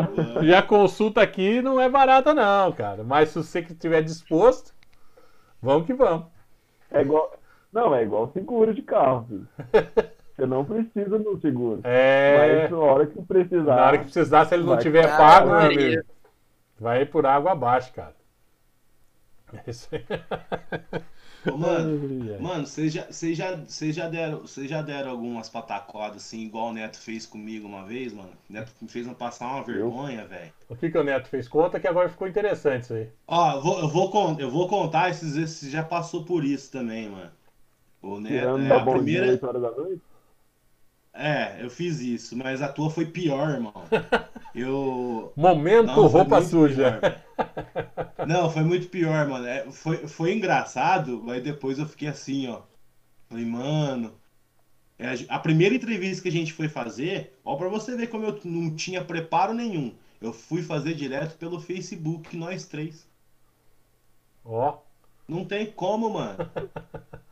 E 0.44 0.54
a 0.54 0.62
consulta 0.62 1.22
aqui 1.22 1.62
não 1.62 1.80
é 1.80 1.90
barata, 1.90 2.34
não, 2.34 2.72
cara. 2.72 3.04
Mas 3.04 3.30
se 3.30 3.36
você 3.36 3.62
que 3.62 3.74
estiver 3.74 4.02
disposto, 4.02 4.74
vamos 5.62 5.86
que 5.86 5.94
vamos. 5.94 6.28
É 6.90 7.02
igual. 7.02 7.34
Não, 7.72 7.96
é 7.96 8.04
igual 8.04 8.30
seguro 8.34 8.74
de 8.74 8.82
carro, 8.82 9.26
filho. 9.28 9.48
Você 10.36 10.46
não 10.46 10.66
precisa 10.66 11.20
do 11.20 11.40
seguro. 11.40 11.82
É. 11.84 12.62
Mas 12.64 12.72
na 12.72 12.78
hora 12.78 13.06
que 13.06 13.22
precisar. 13.22 13.76
Na 13.76 13.86
hora 13.86 13.98
que 13.98 14.06
precisar, 14.06 14.46
se 14.46 14.56
ele 14.56 14.64
não 14.64 14.78
tiver 14.78 15.06
pago, 15.16 15.50
meu 15.50 15.58
amigo, 15.58 16.04
vai 16.80 17.06
por 17.06 17.26
água 17.26 17.52
abaixo, 17.52 17.94
cara. 17.94 18.16
É 19.54 19.70
isso 19.70 19.90
aí. 19.92 20.04
Ô, 21.45 21.57
mano, 21.57 21.99
mano, 22.39 22.68
vocês 22.68 22.93
já, 22.93 23.07
já, 23.09 23.59
já 23.91 24.07
deram, 24.09 24.43
já 24.45 24.81
deram 24.81 25.11
algumas 25.11 25.49
pataquadas 25.49 26.18
assim, 26.18 26.41
igual 26.41 26.69
o 26.69 26.73
Neto 26.73 26.99
fez 26.99 27.26
comigo 27.26 27.68
uma 27.68 27.85
vez, 27.85 28.13
mano? 28.13 28.31
O 28.49 28.53
Neto 28.53 28.72
me 28.81 28.88
fez 28.88 29.07
passar 29.13 29.47
uma 29.47 29.63
vergonha, 29.63 30.26
velho. 30.26 30.51
O 30.69 30.76
que, 30.76 30.89
que 30.89 30.97
o 30.97 31.03
Neto 31.03 31.27
fez? 31.27 31.47
Conta 31.47 31.80
que 31.80 31.88
agora 31.88 32.09
ficou 32.09 32.27
interessante 32.27 32.84
isso 32.84 32.93
aí. 32.93 33.09
Ó, 33.27 33.53
eu 33.53 33.61
vou, 33.61 33.80
eu 33.80 33.88
vou, 33.88 34.39
eu 34.39 34.51
vou 34.51 34.68
contar 34.68 35.09
esses, 35.09 35.35
esses 35.35 35.72
já 35.72 35.84
passou 35.84 36.23
por 36.23 36.43
isso 36.43 36.72
também, 36.72 37.09
mano. 37.09 37.31
O 38.01 38.19
Neto, 38.19 38.34
Tirando 38.34 38.63
é, 38.63 38.76
a 38.76 38.80
primeira, 38.84 39.27
8 39.27 39.47
horas 39.47 39.61
da 39.61 39.72
noite. 39.72 40.01
É, 41.14 41.64
eu 41.64 41.70
fiz 41.70 42.00
isso, 42.00 42.36
mas 42.38 42.62
a 42.62 42.70
tua 42.72 42.90
foi 42.90 43.06
pior, 43.06 43.50
irmão. 43.52 43.74
Eu 44.54 45.36
Momento 45.36 46.08
foi 46.08 46.08
roupa 46.08 46.42
suja. 46.42 47.00
pior. 47.00 47.22
Não, 48.24 48.50
foi 48.50 48.64
muito 48.64 48.88
pior, 48.90 49.28
mano. 49.28 49.46
É, 49.46 49.70
foi, 49.72 50.08
foi 50.08 50.34
engraçado, 50.34 51.22
mas 51.24 51.44
depois 51.44 51.80
eu 51.80 51.88
fiquei 51.88 52.08
assim, 52.08 52.48
ó. 52.48 52.64
Falei, 53.30 53.46
mano. 53.46 54.20
é, 55.00 55.14
a 55.30 55.40
primeira 55.40 55.76
entrevista 55.76 56.24
que 56.24 56.30
a 56.30 56.32
gente 56.32 56.54
foi 56.54 56.70
fazer, 56.70 57.40
ó, 57.46 57.56
pra 57.58 57.70
você 57.70 57.96
ver 57.98 58.08
como 58.10 58.26
eu 58.26 58.40
não 58.46 58.76
tinha 58.76 59.04
preparo 59.06 59.54
nenhum. 59.54 59.96
Eu 60.22 60.34
fui 60.34 60.64
fazer 60.64 60.96
direto 60.96 61.38
pelo 61.38 61.60
Facebook, 61.62 62.36
nós 62.38 62.66
três. 62.68 63.08
Ó, 64.44 64.84
Não 65.28 65.44
tem 65.46 65.72
como, 65.72 66.10
mano. 66.12 66.38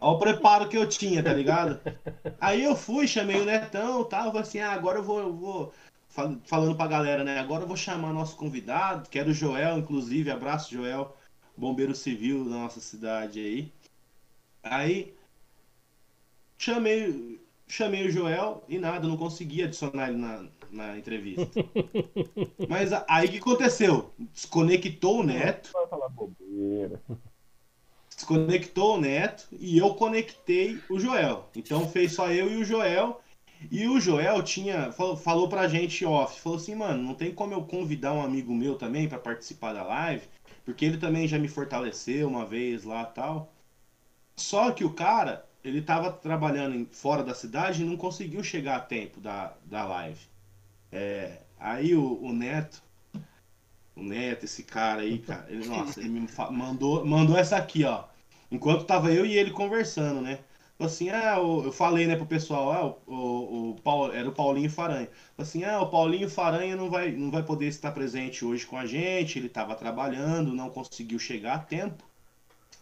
Olha 0.00 0.16
o 0.16 0.18
preparo 0.18 0.68
que 0.68 0.76
eu 0.76 0.88
tinha, 0.88 1.22
tá 1.22 1.32
ligado? 1.32 1.80
Aí 2.40 2.62
eu 2.64 2.76
fui, 2.76 3.06
chamei 3.06 3.40
o 3.40 3.44
Netão 3.44 4.02
e 4.02 4.08
tal. 4.08 4.26
Falei 4.26 4.42
assim: 4.42 4.60
ah, 4.60 4.72
agora 4.72 4.98
eu 4.98 5.02
vou, 5.02 5.20
eu 5.20 5.32
vou. 5.34 5.72
fal- 6.08 6.36
Falando 6.44 6.76
pra 6.76 6.86
galera, 6.86 7.24
né? 7.24 7.38
Agora 7.38 7.64
eu 7.64 7.68
vou 7.68 7.76
chamar 7.76 8.12
nosso 8.12 8.36
convidado, 8.36 9.08
que 9.08 9.18
era 9.18 9.28
o 9.30 9.32
Joel, 9.34 9.78
inclusive. 9.78 10.30
Abraço, 10.30 10.72
Joel, 10.72 11.16
bombeiro 11.56 11.94
civil 11.94 12.44
da 12.44 12.50
nossa 12.50 12.80
cidade 12.80 13.40
aí. 13.40 13.72
Aí 14.62 15.14
chamei, 16.56 17.40
chamei 17.66 18.06
o 18.06 18.10
Joel 18.10 18.64
e 18.68 18.78
nada, 18.78 19.06
não 19.06 19.16
consegui 19.16 19.62
adicionar 19.62 20.08
ele 20.08 20.18
na, 20.18 20.44
na 20.70 20.98
entrevista. 20.98 21.46
Mas 22.68 22.90
aí 23.08 23.28
o 23.28 23.30
que 23.30 23.38
aconteceu? 23.38 24.12
Desconectou 24.18 25.20
o 25.20 25.22
Neto 25.22 25.70
Vai 25.72 25.86
falar 25.86 26.08
bobeira. 26.08 27.00
Desconectou 28.28 28.96
o 28.96 29.00
Neto 29.00 29.48
e 29.58 29.78
eu 29.78 29.94
conectei 29.94 30.78
o 30.88 30.98
Joel. 30.98 31.48
Então 31.54 31.88
fez 31.88 32.12
só 32.12 32.30
eu 32.30 32.50
e 32.50 32.56
o 32.56 32.64
Joel. 32.64 33.20
E 33.70 33.88
o 33.88 33.98
Joel 34.00 34.42
tinha 34.42 34.92
falou, 34.92 35.16
falou 35.16 35.48
pra 35.48 35.66
gente 35.66 36.04
off, 36.04 36.40
falou 36.40 36.58
assim, 36.58 36.74
mano, 36.76 37.02
não 37.02 37.14
tem 37.14 37.34
como 37.34 37.52
eu 37.54 37.62
convidar 37.62 38.12
um 38.12 38.22
amigo 38.22 38.54
meu 38.54 38.76
também 38.76 39.08
pra 39.08 39.18
participar 39.18 39.72
da 39.72 39.82
live, 39.82 40.28
porque 40.64 40.84
ele 40.84 40.96
também 40.96 41.26
já 41.26 41.38
me 41.38 41.48
fortaleceu 41.48 42.28
uma 42.28 42.46
vez 42.46 42.84
lá, 42.84 43.04
tal. 43.04 43.52
Só 44.36 44.70
que 44.70 44.84
o 44.84 44.92
cara, 44.94 45.44
ele 45.64 45.82
tava 45.82 46.12
trabalhando 46.12 46.76
em- 46.76 46.86
fora 46.92 47.24
da 47.24 47.34
cidade 47.34 47.82
e 47.82 47.86
não 47.86 47.96
conseguiu 47.96 48.44
chegar 48.44 48.76
a 48.76 48.80
tempo 48.80 49.20
da, 49.20 49.54
da 49.64 49.84
live. 49.86 50.20
É, 50.92 51.40
aí 51.58 51.94
o, 51.96 52.22
o 52.22 52.32
Neto 52.32 52.82
o 53.96 54.02
Neto, 54.02 54.44
esse 54.44 54.62
cara 54.62 55.02
aí, 55.02 55.18
cara, 55.18 55.46
ele, 55.48 55.66
nossa, 55.66 56.00
ele 56.00 56.08
me 56.08 56.28
mandou, 56.52 57.04
mandou 57.04 57.36
essa 57.36 57.56
aqui, 57.56 57.84
ó. 57.84 58.04
Enquanto 58.50 58.84
tava 58.84 59.12
eu 59.12 59.26
e 59.26 59.36
ele 59.36 59.50
conversando, 59.50 60.20
né? 60.20 60.38
Assim, 60.78 61.10
ah, 61.10 61.36
eu 61.38 61.72
falei, 61.72 62.06
né, 62.06 62.14
pro 62.14 62.24
pessoal, 62.24 62.72
ah, 62.72 63.10
o, 63.10 63.14
o, 63.14 63.70
o 63.70 63.74
Paulo, 63.82 64.12
era 64.12 64.28
o 64.28 64.32
Paulinho 64.32 64.70
Faranha. 64.70 65.08
Assim, 65.36 65.64
ah, 65.64 65.80
o 65.80 65.90
Paulinho 65.90 66.30
Faranha 66.30 66.76
não 66.76 66.88
vai, 66.88 67.10
não 67.10 67.32
vai 67.32 67.42
poder 67.42 67.66
estar 67.66 67.90
presente 67.90 68.44
hoje 68.44 68.64
com 68.64 68.76
a 68.76 68.86
gente, 68.86 69.38
ele 69.38 69.48
tava 69.48 69.74
trabalhando, 69.74 70.54
não 70.54 70.70
conseguiu 70.70 71.18
chegar 71.18 71.54
a 71.54 71.58
tempo. 71.58 72.04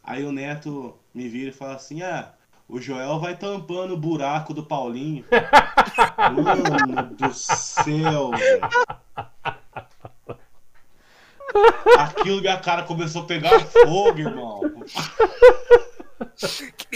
Aí 0.05 0.24
o 0.24 0.32
Neto 0.32 0.94
me 1.14 1.26
vira 1.26 1.48
e 1.48 1.55
fala 1.55 1.74
assim, 1.74 2.02
ah, 2.02 2.32
o 2.68 2.80
Joel 2.80 3.18
vai 3.18 3.36
tampando 3.36 3.94
o 3.94 3.98
buraco 3.98 4.52
do 4.52 4.62
Paulinho. 4.62 5.24
Mano 6.34 7.14
do 7.14 7.32
céu, 7.32 8.32
velho. 8.32 8.60
Aquilo 11.98 12.40
que 12.40 12.48
a 12.48 12.58
cara 12.58 12.82
começou 12.82 13.22
a 13.22 13.26
pegar 13.26 13.58
fogo, 13.60 14.18
irmão. 14.18 14.60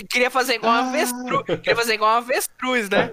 Queria 0.09 0.31
fazer 0.31 0.55
igual 0.55 0.73
uma 0.73 0.81
Ah. 0.83 0.89
avestruz. 0.89 1.45
Queria 1.47 1.77
fazer 1.77 1.95
igual 1.95 2.11
uma 2.13 2.19
avestruz, 2.19 2.89
né? 2.91 3.11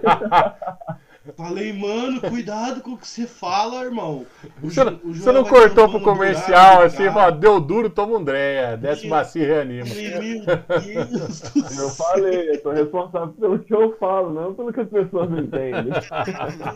Falei, 1.36 1.74
mano, 1.74 2.22
cuidado 2.22 2.80
com 2.80 2.92
o 2.92 2.96
que 2.96 3.06
você 3.06 3.26
fala, 3.26 3.84
irmão. 3.84 4.24
O 4.62 4.70
Você 4.70 4.82
não, 4.82 4.94
o 5.04 5.12
você 5.14 5.30
não 5.30 5.44
cortou 5.44 5.86
pro 5.90 6.00
comercial 6.00 6.80
assim, 6.82 6.98
cara. 7.04 7.12
fala, 7.12 7.32
deu 7.32 7.60
duro, 7.60 7.90
toma 7.90 8.16
um 8.16 8.24
Dreia, 8.24 8.78
desce 8.78 9.06
macio 9.06 9.42
e 9.42 9.46
reanima. 9.46 9.84
Meu 9.84 10.56
Deus 10.80 11.40
do 11.40 11.58
Eu 11.58 11.68
céu. 11.68 11.90
falei, 11.90 12.50
eu 12.50 12.62
sou 12.62 12.72
responsável 12.72 13.28
pelo 13.38 13.58
que 13.58 13.74
eu 13.74 13.94
falo, 13.98 14.32
não 14.32 14.54
pelo 14.54 14.72
que 14.72 14.80
as 14.80 14.88
pessoas 14.88 15.30
entendem. 15.30 15.92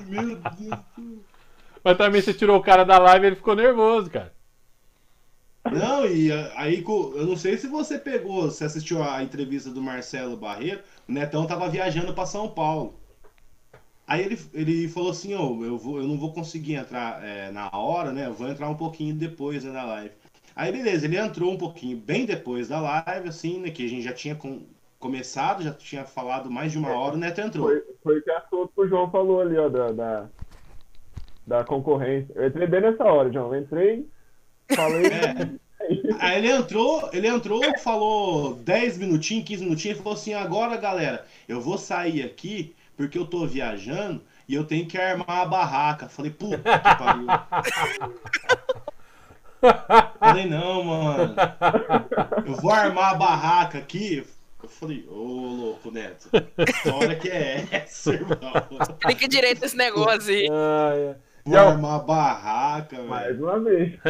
Meu 0.09 0.37
Deus. 0.37 0.79
Mas 1.83 1.97
também 1.97 2.21
você 2.21 2.35
tirou 2.35 2.59
o 2.59 2.63
cara 2.63 2.85
da 2.85 2.99
live 2.99 3.25
e 3.25 3.29
ele 3.29 3.37
ficou 3.37 3.57
nervoso, 3.57 4.11
cara. 4.11 4.33
Não, 5.69 6.07
e 6.07 6.31
a- 6.31 6.53
aí 6.61 6.85
eu 6.87 7.27
não 7.27 7.37
sei 7.37 7.57
se 7.57 7.67
você 7.67 7.99
pegou, 7.99 8.51
se 8.51 8.63
assistiu 8.65 9.03
a 9.03 9.23
entrevista 9.23 9.71
do 9.71 9.81
Marcelo 9.83 10.37
Barreiro, 10.37 10.83
o 11.09 11.13
Netão 11.13 11.47
tava 11.47 11.69
viajando 11.69 12.15
pra 12.15 12.27
São 12.27 12.49
Paulo. 12.49 13.01
Aí 14.07 14.23
ele, 14.25 14.39
ele 14.53 14.89
falou 14.89 15.11
assim, 15.11 15.35
ó, 15.35 15.41
eu, 15.65 15.79
vou, 15.79 15.99
eu 15.99 16.07
não 16.07 16.19
vou 16.19 16.33
conseguir 16.33 16.75
entrar 16.75 17.23
é, 17.25 17.51
na 17.51 17.71
hora, 17.73 18.13
né? 18.13 18.27
Eu 18.27 18.35
vou 18.35 18.49
entrar 18.49 18.69
um 18.69 18.75
pouquinho 18.77 19.15
depois 19.15 19.65
né, 19.65 19.73
da 19.73 19.85
live. 19.85 20.15
Aí 20.55 20.71
beleza, 20.73 21.07
ele 21.07 21.17
entrou 21.17 21.51
um 21.51 21.57
pouquinho 21.57 21.97
bem 21.97 22.27
depois 22.27 22.69
da 22.69 22.81
live, 22.81 23.29
assim, 23.29 23.59
né? 23.61 23.71
Que 23.71 23.87
a 23.87 23.89
gente 23.89 24.03
já 24.03 24.13
tinha 24.13 24.35
com- 24.35 24.67
começado, 24.99 25.63
já 25.63 25.73
tinha 25.73 26.05
falado 26.05 26.51
mais 26.51 26.73
de 26.73 26.79
uma 26.79 26.91
hora, 26.91 27.15
o 27.15 27.19
Neto 27.19 27.41
entrou. 27.41 27.67
Foi, 27.67 27.83
foi 28.03 28.19
o 28.19 28.23
que 28.69 28.81
o 28.81 28.87
João 28.89 29.11
falou 29.11 29.41
ali, 29.41 29.57
ó, 29.57 29.69
da, 29.69 29.93
da, 29.93 30.29
da 31.47 31.65
concorrência. 31.65 32.33
Eu 32.35 32.47
entrei 32.49 32.67
bem 32.67 32.81
nessa 32.83 33.05
hora, 33.05 33.33
João. 33.33 33.55
Eu 33.55 33.63
entrei, 33.63 34.07
falei. 34.75 35.07
É. 35.07 35.63
Aí 36.21 36.39
ele 36.39 36.51
entrou, 36.51 37.11
ele 37.13 37.27
entrou, 37.27 37.61
falou 37.81 38.55
10 38.55 38.99
minutinhos, 38.99 39.45
15 39.45 39.65
minutinhos, 39.65 39.99
e 39.99 40.03
falou 40.03 40.15
assim: 40.19 40.35
agora 40.35 40.77
galera, 40.77 41.27
eu 41.49 41.61
vou 41.61 41.77
sair 41.77 42.23
aqui 42.23 42.75
porque 42.97 43.19
eu 43.19 43.27
tô 43.27 43.47
viajando 43.47 44.23
e 44.49 44.55
eu 44.55 44.65
tenho 44.65 44.87
que 44.87 44.99
armar 44.99 45.29
a 45.29 45.45
barraca. 45.45 46.09
Falei, 46.09 46.31
puta 46.31 46.59
que 46.59 46.97
pariu. 46.97 47.27
Falei, 50.19 50.47
não, 50.47 50.85
mano. 50.85 51.35
Eu 52.47 52.55
vou 52.57 52.73
armar 52.73 53.13
a 53.13 53.15
barraca 53.15 53.79
aqui. 53.79 54.27
Eu 54.63 54.69
falei, 54.69 55.05
ô 55.09 55.15
louco, 55.15 55.91
Neto. 55.91 56.29
Que 56.83 56.89
hora 56.89 57.17
que 57.17 57.29
é 57.29 57.67
essa, 57.71 58.13
irmão? 58.13 58.37
Explica 58.81 59.29
direito 59.29 59.65
esse 59.65 59.77
negócio 59.77 60.33
aí. 60.33 60.49
Ah, 60.51 60.93
é. 60.95 61.32
Vou 61.45 61.59
armar 61.59 62.05
barraca, 62.05 62.97
velho. 62.97 63.09
Mais 63.09 63.41
uma 63.41 63.61
vez. 63.61 63.99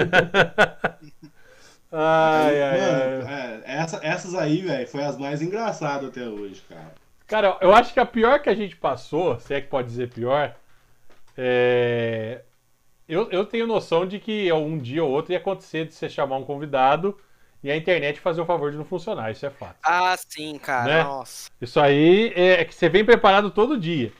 ai, 1.92 2.62
ai, 2.62 2.80
Mano, 2.80 3.26
ai. 3.26 3.62
é, 3.64 3.72
essa- 3.78 4.00
essas 4.02 4.34
aí, 4.34 4.62
velho, 4.62 4.88
foi 4.88 5.04
as 5.04 5.16
mais 5.18 5.42
engraçadas 5.42 6.08
até 6.08 6.24
hoje, 6.26 6.62
cara. 6.68 6.92
Cara, 7.26 7.56
eu 7.60 7.72
acho 7.74 7.92
que 7.94 8.00
a 8.00 8.06
pior 8.06 8.40
que 8.40 8.48
a 8.50 8.54
gente 8.54 8.76
passou, 8.76 9.38
se 9.40 9.54
é 9.54 9.60
que 9.60 9.68
pode 9.68 9.88
dizer 9.88 10.10
pior, 10.10 10.54
é. 11.36 12.42
Eu, 13.08 13.30
eu 13.30 13.44
tenho 13.44 13.66
noção 13.66 14.06
de 14.06 14.18
que 14.18 14.50
um 14.52 14.78
dia 14.78 15.04
ou 15.04 15.10
outro 15.10 15.32
ia 15.32 15.38
acontecer 15.38 15.86
de 15.86 15.92
você 15.94 16.08
chamar 16.08 16.36
um 16.38 16.44
convidado 16.44 17.18
e 17.62 17.70
a 17.70 17.76
internet 17.76 18.20
fazer 18.20 18.40
o 18.40 18.46
favor 18.46 18.70
de 18.70 18.78
não 18.78 18.84
funcionar, 18.84 19.30
isso 19.30 19.44
é 19.46 19.50
fato. 19.50 19.76
Ah, 19.84 20.16
sim, 20.28 20.58
cara. 20.58 20.84
Né? 20.86 21.04
Nossa. 21.04 21.50
Isso 21.60 21.78
aí 21.80 22.32
é, 22.34 22.60
é 22.62 22.64
que 22.64 22.74
você 22.74 22.88
vem 22.88 23.04
preparado 23.04 23.50
todo 23.50 23.78
dia. 23.78 24.12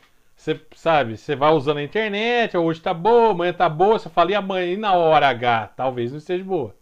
Você 0.42 0.60
sabe, 0.74 1.16
você 1.16 1.36
vai 1.36 1.52
usando 1.52 1.76
a 1.76 1.84
internet, 1.84 2.56
hoje 2.56 2.80
tá 2.80 2.92
boa, 2.92 3.30
amanhã 3.30 3.52
tá 3.52 3.68
boa, 3.68 3.96
você 3.96 4.08
fala, 4.08 4.32
e 4.32 4.34
amanhã, 4.34 4.72
e 4.72 4.76
na 4.76 4.92
hora 4.92 5.28
H? 5.28 5.68
Talvez 5.76 6.10
não 6.10 6.18
esteja 6.18 6.42
boa. 6.42 6.74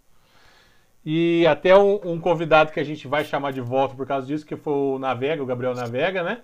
E 1.05 1.47
até 1.47 1.77
um, 1.77 2.01
um 2.03 2.19
convidado 2.19 2.73
que 2.73 2.81
a 2.81 2.85
gente 2.85 3.07
vai 3.07 3.23
chamar 3.23 3.53
de 3.53 3.61
volta 3.61 3.95
por 3.95 4.07
causa 4.07 4.27
disso, 4.27 4.47
que 4.47 4.57
foi 4.57 4.73
o 4.73 4.99
Navega, 4.99 5.43
o 5.43 5.47
Gabriel 5.47 5.74
Navega, 5.74 6.23
né? 6.23 6.41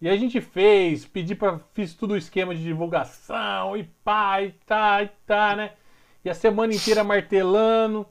E 0.00 0.08
a 0.08 0.16
gente 0.16 0.40
fez, 0.40 1.06
pedi 1.06 1.36
para 1.36 1.60
fiz 1.74 1.94
tudo 1.94 2.14
o 2.14 2.16
esquema 2.16 2.56
de 2.56 2.62
divulgação, 2.64 3.76
e 3.76 3.84
pá, 3.84 4.42
e 4.42 4.50
tá, 4.66 5.04
e 5.04 5.08
tá, 5.24 5.54
né? 5.54 5.74
E 6.24 6.28
a 6.28 6.34
semana 6.34 6.74
inteira 6.74 7.04
martelando, 7.04 8.04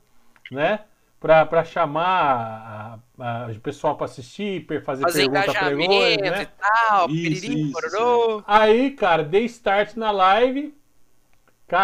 né? 0.49 0.85
Pra, 1.25 1.43
pra 1.43 1.63
chamar 1.63 2.99
a- 3.19 3.45
a- 3.47 3.47
o 3.51 3.59
pessoal 3.59 3.95
pra 3.95 4.05
assistir, 4.05 4.63
fazer, 4.85 5.01
Fazer 5.01 5.21
pergunta 5.27 5.41
pra 5.41 5.71
engajamento 5.71 5.91
eles, 5.91 6.17
e 6.27 6.29
né? 6.29 6.47
tal, 6.59 7.09
Isso, 7.09 7.41
piriri, 7.41 7.61
isso. 7.71 8.43
Aí, 8.45 8.91
cara, 8.91 9.23
dei 9.23 9.43
start 9.45 9.95
na 9.95 10.11
live. 10.11 10.71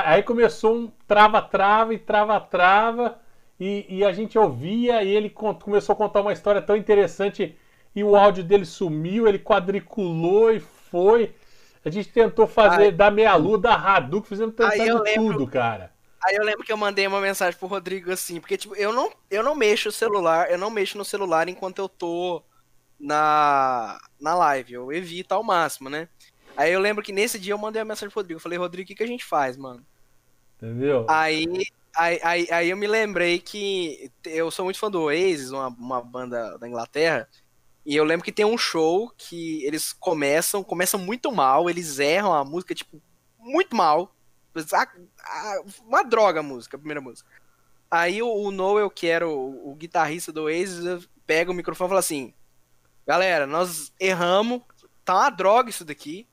Aí 0.06 0.22
começou 0.22 0.76
um 0.76 0.92
trava-trava 1.08 1.92
e 1.92 1.98
trava-trava. 1.98 3.18
E, 3.60 3.84
e 3.90 4.06
a 4.06 4.12
gente 4.12 4.38
ouvia 4.38 5.02
e 5.02 5.10
ele 5.10 5.28
começou 5.32 5.94
a 5.94 5.96
contar 5.96 6.22
uma 6.22 6.34
história 6.34 6.62
tão 6.62 6.76
interessante. 6.78 7.56
E 7.96 8.04
o 8.04 8.16
áudio 8.16 8.44
dele 8.44 8.64
sumiu, 8.66 9.28
ele 9.28 9.40
quadriculou 9.40 10.52
e 10.54 10.60
foi. 10.60 11.34
A 11.84 11.90
gente 11.90 12.10
tentou 12.10 12.46
fazer 12.46 12.84
Ai. 12.84 12.92
da 12.92 13.10
meia-lua, 13.10 13.58
da 13.58 13.74
Hadouken, 13.74 14.30
fizemos 14.30 14.54
lembro- 14.56 15.04
tudo, 15.16 15.48
cara. 15.48 15.90
Aí 16.24 16.36
eu 16.36 16.44
lembro 16.44 16.64
que 16.64 16.72
eu 16.72 16.78
mandei 16.78 17.08
uma 17.08 17.20
mensagem 17.20 17.58
pro 17.60 17.68
Rodrigo 17.68 18.12
assim, 18.12 18.40
porque 18.40 18.58
tipo, 18.58 18.76
eu 18.76 18.94
não, 18.94 19.12
eu 19.30 19.44
não 19.44 19.56
mexo 19.56 19.90
o 19.90 19.92
celular, 19.92 20.52
eu 20.52 20.58
não 20.58 20.70
mexo 20.70 20.98
no 20.98 21.06
celular 21.06 21.50
enquanto 21.50 21.80
eu 21.80 21.90
tô 21.90 22.44
na, 23.00 24.00
na 24.20 24.36
live, 24.36 24.74
eu 24.74 24.92
evito 24.92 25.34
ao 25.34 25.44
máximo, 25.44 25.90
né? 25.90 26.08
Aí 26.56 26.72
eu 26.72 26.80
lembro 26.80 27.04
que 27.04 27.12
nesse 27.12 27.40
dia 27.40 27.54
eu 27.54 27.58
mandei 27.58 27.82
uma 27.82 27.88
mensagem 27.88 28.12
pro 28.12 28.20
Rodrigo, 28.20 28.38
eu 28.38 28.42
falei, 28.42 28.58
Rodrigo, 28.58 28.86
o 28.86 28.88
que, 28.88 28.96
que 28.96 29.04
a 29.04 29.08
gente 29.08 29.26
faz, 29.26 29.58
mano? 29.58 29.84
Entendeu? 30.58 31.06
Aí, 31.10 31.48
aí, 31.96 32.20
aí, 32.22 32.48
aí 32.52 32.70
eu 32.70 32.78
me 32.78 32.86
lembrei 32.86 33.40
que 33.40 34.12
eu 34.26 34.52
sou 34.52 34.66
muito 34.66 34.78
fã 34.78 34.92
do 34.92 35.02
Oasis, 35.02 35.52
uma, 35.52 35.70
uma 35.70 36.02
banda 36.02 36.58
da 36.60 36.68
Inglaterra, 36.68 37.28
e 37.86 37.96
eu 37.96 38.04
lembro 38.04 38.24
que 38.24 38.32
tem 38.32 38.46
um 38.46 38.58
show 38.58 39.12
que 39.18 39.66
eles 39.66 39.92
começam, 39.92 40.64
começam 40.64 41.00
muito 41.00 41.32
mal, 41.32 41.70
eles 41.70 41.98
erram 41.98 42.34
a 42.34 42.46
música, 42.46 42.76
tipo, 42.76 43.02
muito 43.40 43.76
mal. 43.76 44.14
Uma 45.86 46.04
droga 46.04 46.40
a 46.40 46.44
música, 46.44 46.76
a 46.76 46.80
primeira 46.80 47.02
música. 47.02 47.30
Aí 47.90 48.22
o, 48.22 48.34
o 48.34 48.52
Noel, 48.52 48.90
que 48.90 49.08
era 49.08 49.28
o, 49.28 49.72
o 49.72 49.76
guitarrista 49.76 50.32
do 50.32 50.44
Oasis, 50.44 51.08
pega 51.26 51.52
o 51.52 51.54
microfone 51.54 51.88
e 51.88 51.90
fala 51.90 52.00
assim: 52.00 52.34
Galera, 53.06 53.46
nós 53.46 53.92
erramos, 54.00 54.62
tá 55.04 55.16
uma 55.16 55.30
droga 55.30 55.70
isso 55.70 55.84
daqui, 55.84 56.28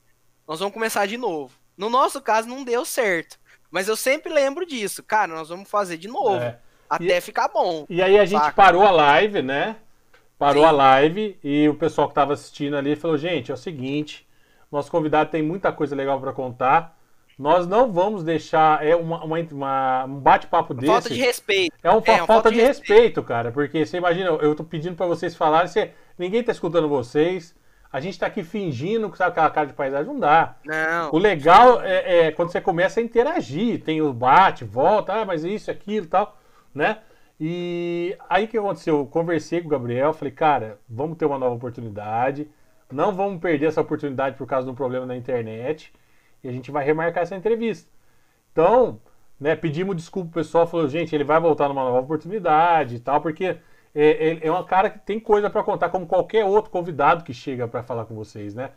nós 0.46 0.60
vamos 0.60 0.74
começar 0.74 1.06
de 1.06 1.16
novo. 1.16 1.52
No 1.76 1.88
nosso 1.88 2.20
caso, 2.20 2.48
não 2.48 2.64
deu 2.64 2.84
certo. 2.84 3.38
Mas 3.70 3.86
eu 3.86 3.96
sempre 3.96 4.32
lembro 4.32 4.66
disso. 4.66 5.02
Cara, 5.02 5.34
nós 5.34 5.48
vamos 5.48 5.68
fazer 5.68 5.98
de 5.98 6.08
novo. 6.08 6.36
É. 6.36 6.58
Até 6.88 7.20
ficar 7.20 7.48
bom. 7.48 7.86
E 7.88 8.02
aí 8.02 8.18
a 8.18 8.24
gente 8.24 8.40
Saca. 8.40 8.54
parou 8.54 8.82
a 8.82 8.90
live, 8.90 9.42
né? 9.42 9.76
Parou 10.38 10.62
Sim. 10.62 10.68
a 10.68 10.72
live 10.72 11.38
e 11.44 11.68
o 11.68 11.74
pessoal 11.74 12.08
que 12.08 12.12
estava 12.12 12.32
assistindo 12.32 12.76
ali 12.76 12.96
falou: 12.96 13.18
gente, 13.18 13.50
é 13.50 13.54
o 13.54 13.58
seguinte, 13.58 14.26
nosso 14.72 14.90
convidado 14.90 15.30
tem 15.30 15.42
muita 15.42 15.70
coisa 15.72 15.94
legal 15.94 16.20
para 16.20 16.32
contar. 16.32 16.97
Nós 17.39 17.66
não 17.69 17.93
vamos 17.93 18.24
deixar 18.24 18.85
é 18.85 18.97
uma, 18.97 19.23
uma- 19.24 19.39
uma- 19.52 20.05
um 20.06 20.19
bate-papo 20.19 20.74
desse. 20.74 20.86
Falta 20.93 21.09
de 21.10 21.20
respeito. 21.20 21.77
É 21.82 21.89
uma, 21.90 22.02
É, 22.05 22.12
uma 22.16 22.27
falta, 22.27 22.51
de 22.51 22.60
respeito, 22.60 23.23
cara, 23.23 23.52
porque 23.52 23.86
você 23.86 23.97
imagina, 23.98 24.31
eu 24.31 24.55
tô 24.56 24.65
pedindo 24.65 24.97
para 24.97 25.06
vocês 25.06 25.36
falarem, 25.36 25.69
você, 25.69 25.93
ninguém 26.19 26.43
tá 26.43 26.51
escutando 26.51 26.89
vocês, 26.89 27.55
a 27.93 28.01
gente 28.01 28.19
tá 28.19 28.27
aqui 28.27 28.43
fingindo 28.43 29.09
que 29.09 29.16
sabe 29.16 29.31
aquela 29.31 29.51
cara 29.51 29.66
de 29.69 29.73
paisagem, 29.73 30.06
não 30.12 30.19
dá. 30.19 30.56
Não. 30.65 31.10
O 31.12 31.19
legal 31.19 31.81
é, 31.81 32.27
é 32.27 32.32
quando 32.32 32.51
você 32.51 32.60
começa 32.60 32.98
a 32.98 33.02
interagir, 33.02 33.82
tem 33.85 34.02
o 34.02 34.12
bate, 34.12 34.65
volta, 34.65 35.12
ah, 35.12 35.24
mas 35.24 35.44
isso, 35.44 35.70
aquilo 35.70 36.06
e 36.06 36.09
tal, 36.09 36.36
né? 36.74 36.98
E 37.40 38.16
aí 38.28 38.47
o 38.47 38.48
que 38.48 38.59
aconteceu? 38.59 38.98
Eu 38.98 39.06
conversei 39.06 39.60
com 39.60 39.69
o 39.69 39.70
Gabriel, 39.70 40.12
falei, 40.12 40.32
cara, 40.35 40.81
vamos 40.89 41.16
ter 41.16 41.24
uma 41.24 41.39
nova 41.39 41.55
oportunidade, 41.55 42.51
não 42.90 43.15
vamos 43.15 43.40
perder 43.40 43.66
essa 43.66 43.81
oportunidade 43.81 44.36
por 44.36 44.47
causa 44.47 44.65
de 44.66 44.73
um 44.73 44.74
problema 44.74 45.06
na 45.06 45.16
internet, 45.16 45.93
e 46.43 46.48
a 46.48 46.52
gente 46.52 46.70
vai 46.70 46.85
remarcar 46.85 47.23
essa 47.23 47.36
entrevista. 47.36 47.90
Então, 48.52 49.01
né, 49.39 49.55
pedimos 49.55 49.97
desculpa 49.97 50.31
pro 50.31 50.40
pessoal, 50.40 50.66
falou, 50.66 50.89
gente, 50.89 51.15
ele 51.15 51.24
vai 51.24 51.40
voltar 51.40 51.69
numa 51.69 51.85
nova 51.85 52.01
oportunidade 52.01 52.97
e 52.97 53.01
tal, 53.01 53.20
porque 53.20 53.44
é, 53.44 53.60
é, 53.94 54.47
é 54.47 54.52
um 54.52 54.65
cara 54.65 54.90
que 54.90 54.98
tem 55.01 55.19
coisa 55.20 55.48
para 55.48 55.62
contar, 55.62 55.89
como 55.90 56.06
qualquer 56.06 56.44
outro 56.44 56.70
convidado 56.70 57.24
que 57.24 57.32
chega 57.32 57.66
para 57.69 57.82
falar 57.82 58.05
com 58.05 58.15
vocês, 58.15 58.55
né? 58.55 58.70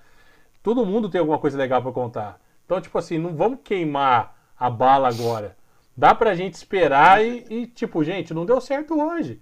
Todo 0.64 0.86
mundo 0.86 1.10
tem 1.10 1.20
alguma 1.20 1.40
coisa 1.40 1.58
legal 1.58 1.82
para 1.82 1.92
contar. 1.92 2.40
Então, 2.66 2.80
tipo 2.80 2.98
assim, 2.98 3.18
não 3.18 3.36
vamos 3.36 3.60
queimar 3.64 4.36
a 4.58 4.70
bala 4.70 5.10
agora. 5.10 5.58
Dá 5.98 6.16
pra 6.16 6.36
gente 6.36 6.54
esperar 6.54 7.24
e, 7.26 7.46
e, 7.50 7.68
tipo, 7.68 8.04
gente, 8.04 8.34
não 8.34 8.46
deu 8.46 8.62
certo 8.62 9.00
hoje. 9.00 9.42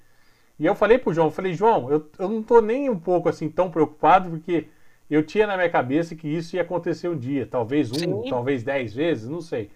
E 0.58 0.66
eu 0.66 0.76
falei 0.76 0.98
pro 0.98 1.14
João, 1.14 1.32
falei, 1.32 1.54
João, 1.54 1.90
eu, 1.92 2.10
eu 2.18 2.28
não 2.28 2.44
tô 2.44 2.60
nem 2.60 2.90
um 2.90 3.00
pouco 3.00 3.30
assim 3.30 3.50
tão 3.50 3.70
preocupado, 3.70 4.30
porque 4.30 4.68
eu 5.16 5.24
tinha 5.24 5.48
na 5.48 5.56
minha 5.56 5.70
cabeça 5.70 6.16
que 6.16 6.28
isso 6.28 6.56
ia 6.56 6.62
acontecer 6.62 7.08
um 7.08 7.18
dia, 7.18 7.46
talvez 7.46 7.92
um, 7.92 8.24
Sim. 8.24 8.30
talvez 8.30 8.64
dez 8.64 8.94
vezes, 8.94 9.28
não 9.28 9.42
sei. 9.42 9.72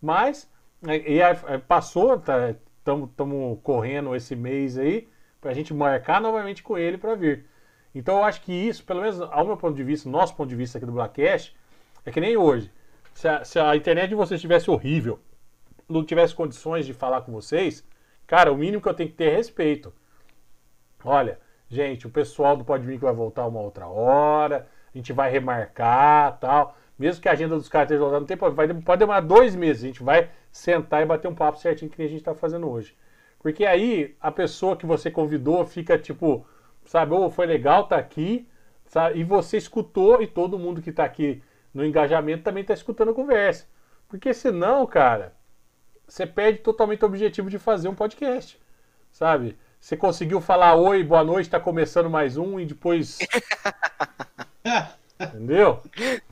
Mas 0.00 0.48
é, 0.86 1.10
e 1.10 1.20
é, 1.20 1.34
passou, 1.58 2.14
estamos 2.14 3.58
correndo 3.62 4.14
esse 4.14 4.36
mês 4.36 4.78
aí, 4.78 5.08
pra 5.40 5.52
gente 5.52 5.74
marcar 5.74 6.20
novamente 6.20 6.62
com 6.62 6.78
ele 6.78 6.96
para 6.98 7.14
vir. 7.14 7.46
Então 7.94 8.18
eu 8.18 8.24
acho 8.24 8.42
que 8.42 8.52
isso, 8.52 8.84
pelo 8.84 9.00
menos 9.00 9.20
ao 9.20 9.44
meu 9.44 9.56
ponto 9.56 9.74
de 9.74 9.82
vista, 9.82 10.08
nosso 10.08 10.36
ponto 10.36 10.48
de 10.48 10.56
vista 10.56 10.78
aqui 10.78 10.86
do 10.86 10.92
Blackcast, 10.92 11.56
é 12.04 12.10
que 12.10 12.20
nem 12.20 12.36
hoje. 12.36 12.70
Se 13.14 13.26
a, 13.26 13.44
se 13.44 13.58
a 13.58 13.74
internet 13.74 14.10
de 14.10 14.14
vocês 14.14 14.38
estivesse 14.38 14.70
horrível, 14.70 15.18
não 15.88 16.04
tivesse 16.04 16.34
condições 16.34 16.86
de 16.86 16.94
falar 16.94 17.22
com 17.22 17.32
vocês, 17.32 17.84
cara, 18.26 18.52
o 18.52 18.56
mínimo 18.56 18.80
que 18.80 18.88
eu 18.88 18.94
tenho 18.94 19.08
que 19.08 19.16
ter 19.16 19.32
é 19.32 19.36
respeito. 19.36 19.92
Olha, 21.04 21.40
gente, 21.68 22.06
o 22.06 22.10
pessoal 22.10 22.56
do 22.56 22.64
Podme 22.64 22.98
que 22.98 23.04
vai 23.04 23.12
voltar 23.12 23.46
uma 23.46 23.60
outra 23.60 23.86
hora, 23.86 24.68
a 24.92 24.96
gente 24.96 25.12
vai 25.12 25.30
remarcar 25.30 26.38
tal. 26.38 26.76
Mesmo 26.98 27.22
que 27.22 27.28
a 27.28 27.32
agenda 27.32 27.54
dos 27.54 27.68
caras 27.68 27.86
esteja 27.86 28.00
voltando, 28.00 28.20
não 28.20 28.26
tem 28.26 28.36
problema, 28.36 28.74
vai, 28.74 28.82
pode 28.82 28.98
demorar 28.98 29.20
dois 29.20 29.54
meses, 29.54 29.84
a 29.84 29.86
gente 29.86 30.02
vai 30.02 30.30
sentar 30.50 31.02
e 31.02 31.06
bater 31.06 31.28
um 31.28 31.34
papo 31.34 31.58
certinho 31.58 31.90
que 31.90 32.02
a 32.02 32.08
gente 32.08 32.18
está 32.18 32.34
fazendo 32.34 32.68
hoje. 32.68 32.96
Porque 33.38 33.64
aí 33.64 34.16
a 34.20 34.32
pessoa 34.32 34.76
que 34.76 34.84
você 34.84 35.10
convidou 35.10 35.64
fica 35.64 35.96
tipo, 35.96 36.44
sabe, 36.84 37.14
ou 37.14 37.30
foi 37.30 37.46
legal 37.46 37.86
tá 37.86 37.96
aqui, 37.96 38.48
sabe, 38.86 39.20
e 39.20 39.24
você 39.24 39.56
escutou 39.56 40.20
e 40.20 40.26
todo 40.26 40.58
mundo 40.58 40.82
que 40.82 40.90
tá 40.90 41.04
aqui 41.04 41.40
no 41.72 41.84
engajamento 41.84 42.42
também 42.42 42.64
tá 42.64 42.74
escutando 42.74 43.12
a 43.12 43.14
conversa. 43.14 43.66
Porque 44.08 44.34
senão, 44.34 44.84
cara, 44.86 45.34
você 46.06 46.26
perde 46.26 46.58
totalmente 46.60 47.04
o 47.04 47.06
objetivo 47.06 47.50
de 47.50 47.58
fazer 47.58 47.88
um 47.88 47.94
podcast, 47.94 48.58
sabe? 49.12 49.56
Você 49.80 49.96
conseguiu 49.96 50.40
falar 50.40 50.74
oi, 50.74 51.02
boa 51.02 51.24
noite, 51.24 51.48
tá 51.48 51.58
começando 51.60 52.10
mais 52.10 52.36
um 52.36 52.58
e 52.60 52.66
depois. 52.66 53.18
Entendeu? 55.20 55.80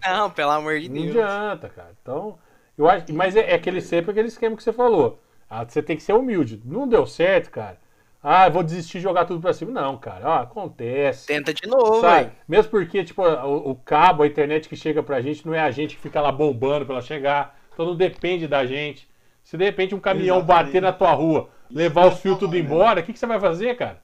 Não, 0.06 0.30
pelo 0.30 0.50
amor 0.50 0.78
de 0.78 0.88
Não 0.88 1.02
Deus. 1.02 1.16
adianta, 1.16 1.68
cara. 1.68 1.90
Então, 2.02 2.38
eu 2.76 2.88
acho, 2.88 3.12
mas 3.12 3.34
é, 3.36 3.50
é 3.50 3.54
aquele 3.54 3.80
sempre 3.80 4.10
aquele 4.10 4.28
esquema 4.28 4.56
que 4.56 4.62
você 4.62 4.72
falou. 4.72 5.20
Ah, 5.48 5.64
você 5.64 5.82
tem 5.82 5.96
que 5.96 6.02
ser 6.02 6.12
humilde. 6.12 6.60
Não 6.64 6.86
deu 6.88 7.06
certo, 7.06 7.50
cara. 7.50 7.78
Ah, 8.22 8.48
eu 8.48 8.52
vou 8.52 8.62
desistir 8.64 8.98
de 8.98 9.04
jogar 9.04 9.24
tudo 9.24 9.40
pra 9.40 9.52
cima. 9.52 9.70
Não, 9.70 9.96
cara. 9.96 10.28
Ó, 10.28 10.34
acontece. 10.42 11.28
Tenta 11.28 11.54
de 11.54 11.66
novo, 11.68 12.00
Sabe? 12.00 12.32
Mesmo 12.48 12.70
porque, 12.70 13.04
tipo, 13.04 13.22
o, 13.22 13.70
o 13.70 13.74
cabo, 13.76 14.24
a 14.24 14.26
internet 14.26 14.68
que 14.68 14.76
chega 14.76 15.02
pra 15.02 15.20
gente, 15.20 15.46
não 15.46 15.54
é 15.54 15.60
a 15.60 15.70
gente 15.70 15.94
que 15.94 16.02
fica 16.02 16.20
lá 16.20 16.32
bombando 16.32 16.84
pra 16.84 16.96
ela 16.96 17.02
chegar. 17.02 17.56
Então 17.72 17.86
não 17.86 17.94
depende 17.94 18.48
da 18.48 18.66
gente. 18.66 19.08
Se 19.44 19.56
de 19.56 19.64
repente 19.64 19.94
um 19.94 20.00
caminhão 20.00 20.38
Exatamente. 20.38 20.66
bater 20.66 20.82
na 20.82 20.92
tua 20.92 21.12
rua, 21.12 21.48
levar 21.70 22.08
os 22.08 22.20
fios 22.20 22.38
tudo 22.38 22.56
embora, 22.56 23.00
o 23.00 23.02
que, 23.04 23.12
que 23.12 23.18
você 23.18 23.26
vai 23.26 23.40
fazer, 23.40 23.76
cara? 23.76 24.02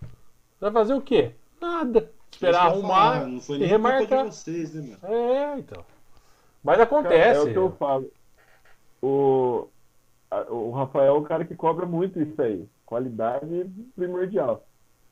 Você 0.00 0.60
vai 0.60 0.72
fazer 0.72 0.94
o 0.94 1.00
quê? 1.00 1.32
Nada. 1.60 2.10
Esperar 2.32 2.66
arrumar 2.66 2.88
falar, 3.14 3.26
Não 3.26 3.40
foi 3.40 3.58
e 3.58 3.64
remarcar. 3.66 4.24
de 4.28 4.34
vocês, 4.34 4.74
né, 4.74 4.96
meu? 5.02 5.10
É, 5.10 5.58
então. 5.58 5.84
Mas 6.62 6.76
Cara, 6.76 6.84
acontece. 6.84 7.38
é 7.38 7.42
o 7.42 7.52
que 7.52 7.58
eu 7.58 7.70
falo. 7.72 8.10
O, 9.02 9.68
a- 10.30 10.46
o 10.50 10.70
Rafael 10.72 11.14
é 11.14 11.18
um 11.18 11.22
cara 11.22 11.44
que 11.44 11.54
cobra 11.54 11.86
muito 11.86 12.20
isso 12.20 12.40
aí. 12.40 12.66
Qualidade 12.86 13.70
primordial. 13.94 14.64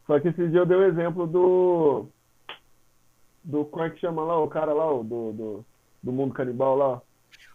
Só 0.06 0.18
que 0.18 0.28
esse 0.28 0.48
dia 0.48 0.60
eu 0.60 0.66
dei 0.66 0.76
o 0.76 0.84
exemplo 0.84 1.26
do. 1.26 2.06
Do. 3.44 3.64
Como 3.66 3.84
é 3.84 3.90
que 3.90 4.00
chama 4.00 4.22
lá? 4.24 4.38
O 4.40 4.48
cara 4.48 4.72
lá, 4.72 4.90
o 4.92 5.04
do, 5.04 5.32
do, 5.32 5.64
do 6.02 6.12
mundo 6.12 6.34
canibal 6.34 6.76
lá. 6.76 7.00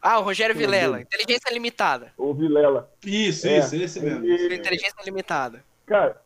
Ah, 0.10 0.20
o 0.20 0.24
Rogério 0.24 0.56
Vilela, 0.56 1.02
inteligência 1.02 1.52
limitada. 1.54 2.14
O 2.18 2.34
Vilela. 2.34 2.90
Isso, 3.06 3.46
É, 3.48 3.60
isso, 3.60 3.76
esse 3.76 4.00
mesmo. 4.00 4.26
ele- 4.26 4.56
Inteligência 4.56 5.04
limitada. 5.06 5.64
Cara, 5.86 6.22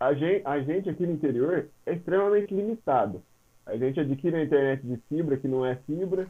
a 0.00 0.12
gente, 0.14 0.42
a 0.44 0.58
gente 0.60 0.90
aqui 0.90 1.06
no 1.06 1.12
interior 1.12 1.66
é 1.86 1.92
extremamente 1.92 2.52
limitado. 2.52 3.22
A 3.66 3.76
gente 3.76 4.00
adquire 4.00 4.34
a 4.36 4.42
internet 4.42 4.82
de 4.84 4.98
fibra 5.08 5.36
que 5.36 5.46
não 5.46 5.64
é 5.64 5.76
fibra. 5.86 6.26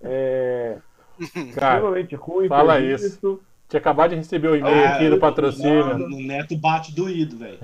É 0.00 0.76
Cara, 1.56 1.76
extremamente 1.76 2.14
ruim. 2.14 2.46
fala 2.48 2.74
serviço, 2.74 3.40
tinha 3.68 3.80
acabado 3.80 4.10
de 4.10 4.16
receber 4.16 4.48
o 4.48 4.56
e-mail 4.56 4.86
aqui 4.86 5.10
do 5.10 5.18
patrocínio. 5.18 5.96
O 6.06 6.22
Neto 6.22 6.56
bate 6.56 6.94
doído, 6.94 7.36
velho. 7.38 7.58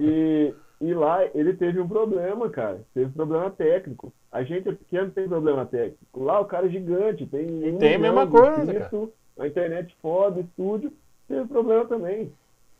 E, 0.00 0.54
e 0.80 0.92
lá 0.92 1.24
ele 1.34 1.54
teve 1.54 1.80
um 1.80 1.88
problema, 1.88 2.48
cara. 2.50 2.80
Teve 2.92 3.10
problema 3.12 3.50
técnico. 3.50 4.12
A 4.30 4.42
gente 4.42 4.68
é 4.68 4.72
pequeno 4.72 5.10
tem 5.10 5.28
problema 5.28 5.64
técnico. 5.64 5.98
Lá 6.16 6.40
o 6.40 6.44
cara 6.44 6.66
é 6.66 6.70
gigante, 6.70 7.26
tem. 7.26 7.46
um 7.74 7.78
tem 7.78 7.94
a 7.94 7.98
mesma 7.98 8.26
coisa, 8.26 8.62
inscritos, 8.62 9.08
A 9.38 9.46
internet 9.46 9.96
foda, 10.02 10.40
estúdio, 10.40 10.92
teve 11.28 11.46
problema 11.48 11.84
também. 11.86 12.32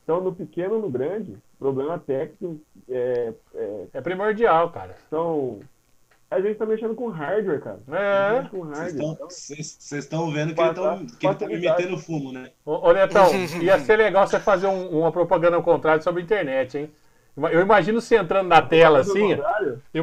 Então, 0.03 0.21
no 0.21 0.35
pequeno 0.35 0.79
no 0.79 0.91
grande, 0.91 1.35
problema 1.59 1.99
técnico 1.99 2.61
é, 2.91 3.33
é, 3.55 3.85
É 3.95 4.01
primordial, 4.01 4.71
cara. 4.71 4.95
são. 5.09 5.61
A 6.31 6.41
gente 6.41 6.57
tá 6.57 6.67
mexendo 6.67 6.95
com 6.97 7.09
hardware, 7.09 7.61
cara. 7.61 7.79
A 7.87 7.93
gente 7.93 8.03
É. 8.03 8.33
mexe 8.39 8.51
com 8.51 8.59
Vocês 8.59 8.79
hardware. 8.79 8.89
estão- 8.97 9.13
Então, 9.13 9.31
Vocês 9.31 9.93
estão 9.93 10.31
vendo 10.33 10.55
que 10.55 10.61
ele, 11.27 11.35
tá 11.37 11.47
metendo 11.47 11.97
fumo, 11.99 12.33
né? 12.33 12.51
Ô, 12.67 12.89
ô 12.89 12.93
Netão, 12.93 13.29
ia 13.63 13.79
ser 13.79 13.97
legal 13.97 14.27
você 14.27 14.41
fazer 14.41 14.67
um- 14.67 14.89
uma 14.99 15.13
propaganda 15.13 15.57
ao 15.57 15.63
contrário 15.63 16.03
sobre 16.03 16.23
a 16.23 16.25
internet, 16.25 16.77
hein? 16.79 16.91
Eu 17.37 17.61
imagino 17.61 18.01
você 18.01 18.17
entrando 18.17 18.47
na 18.47 18.63
tela 18.63 19.01
assim. 19.01 19.37
eu 19.93 20.03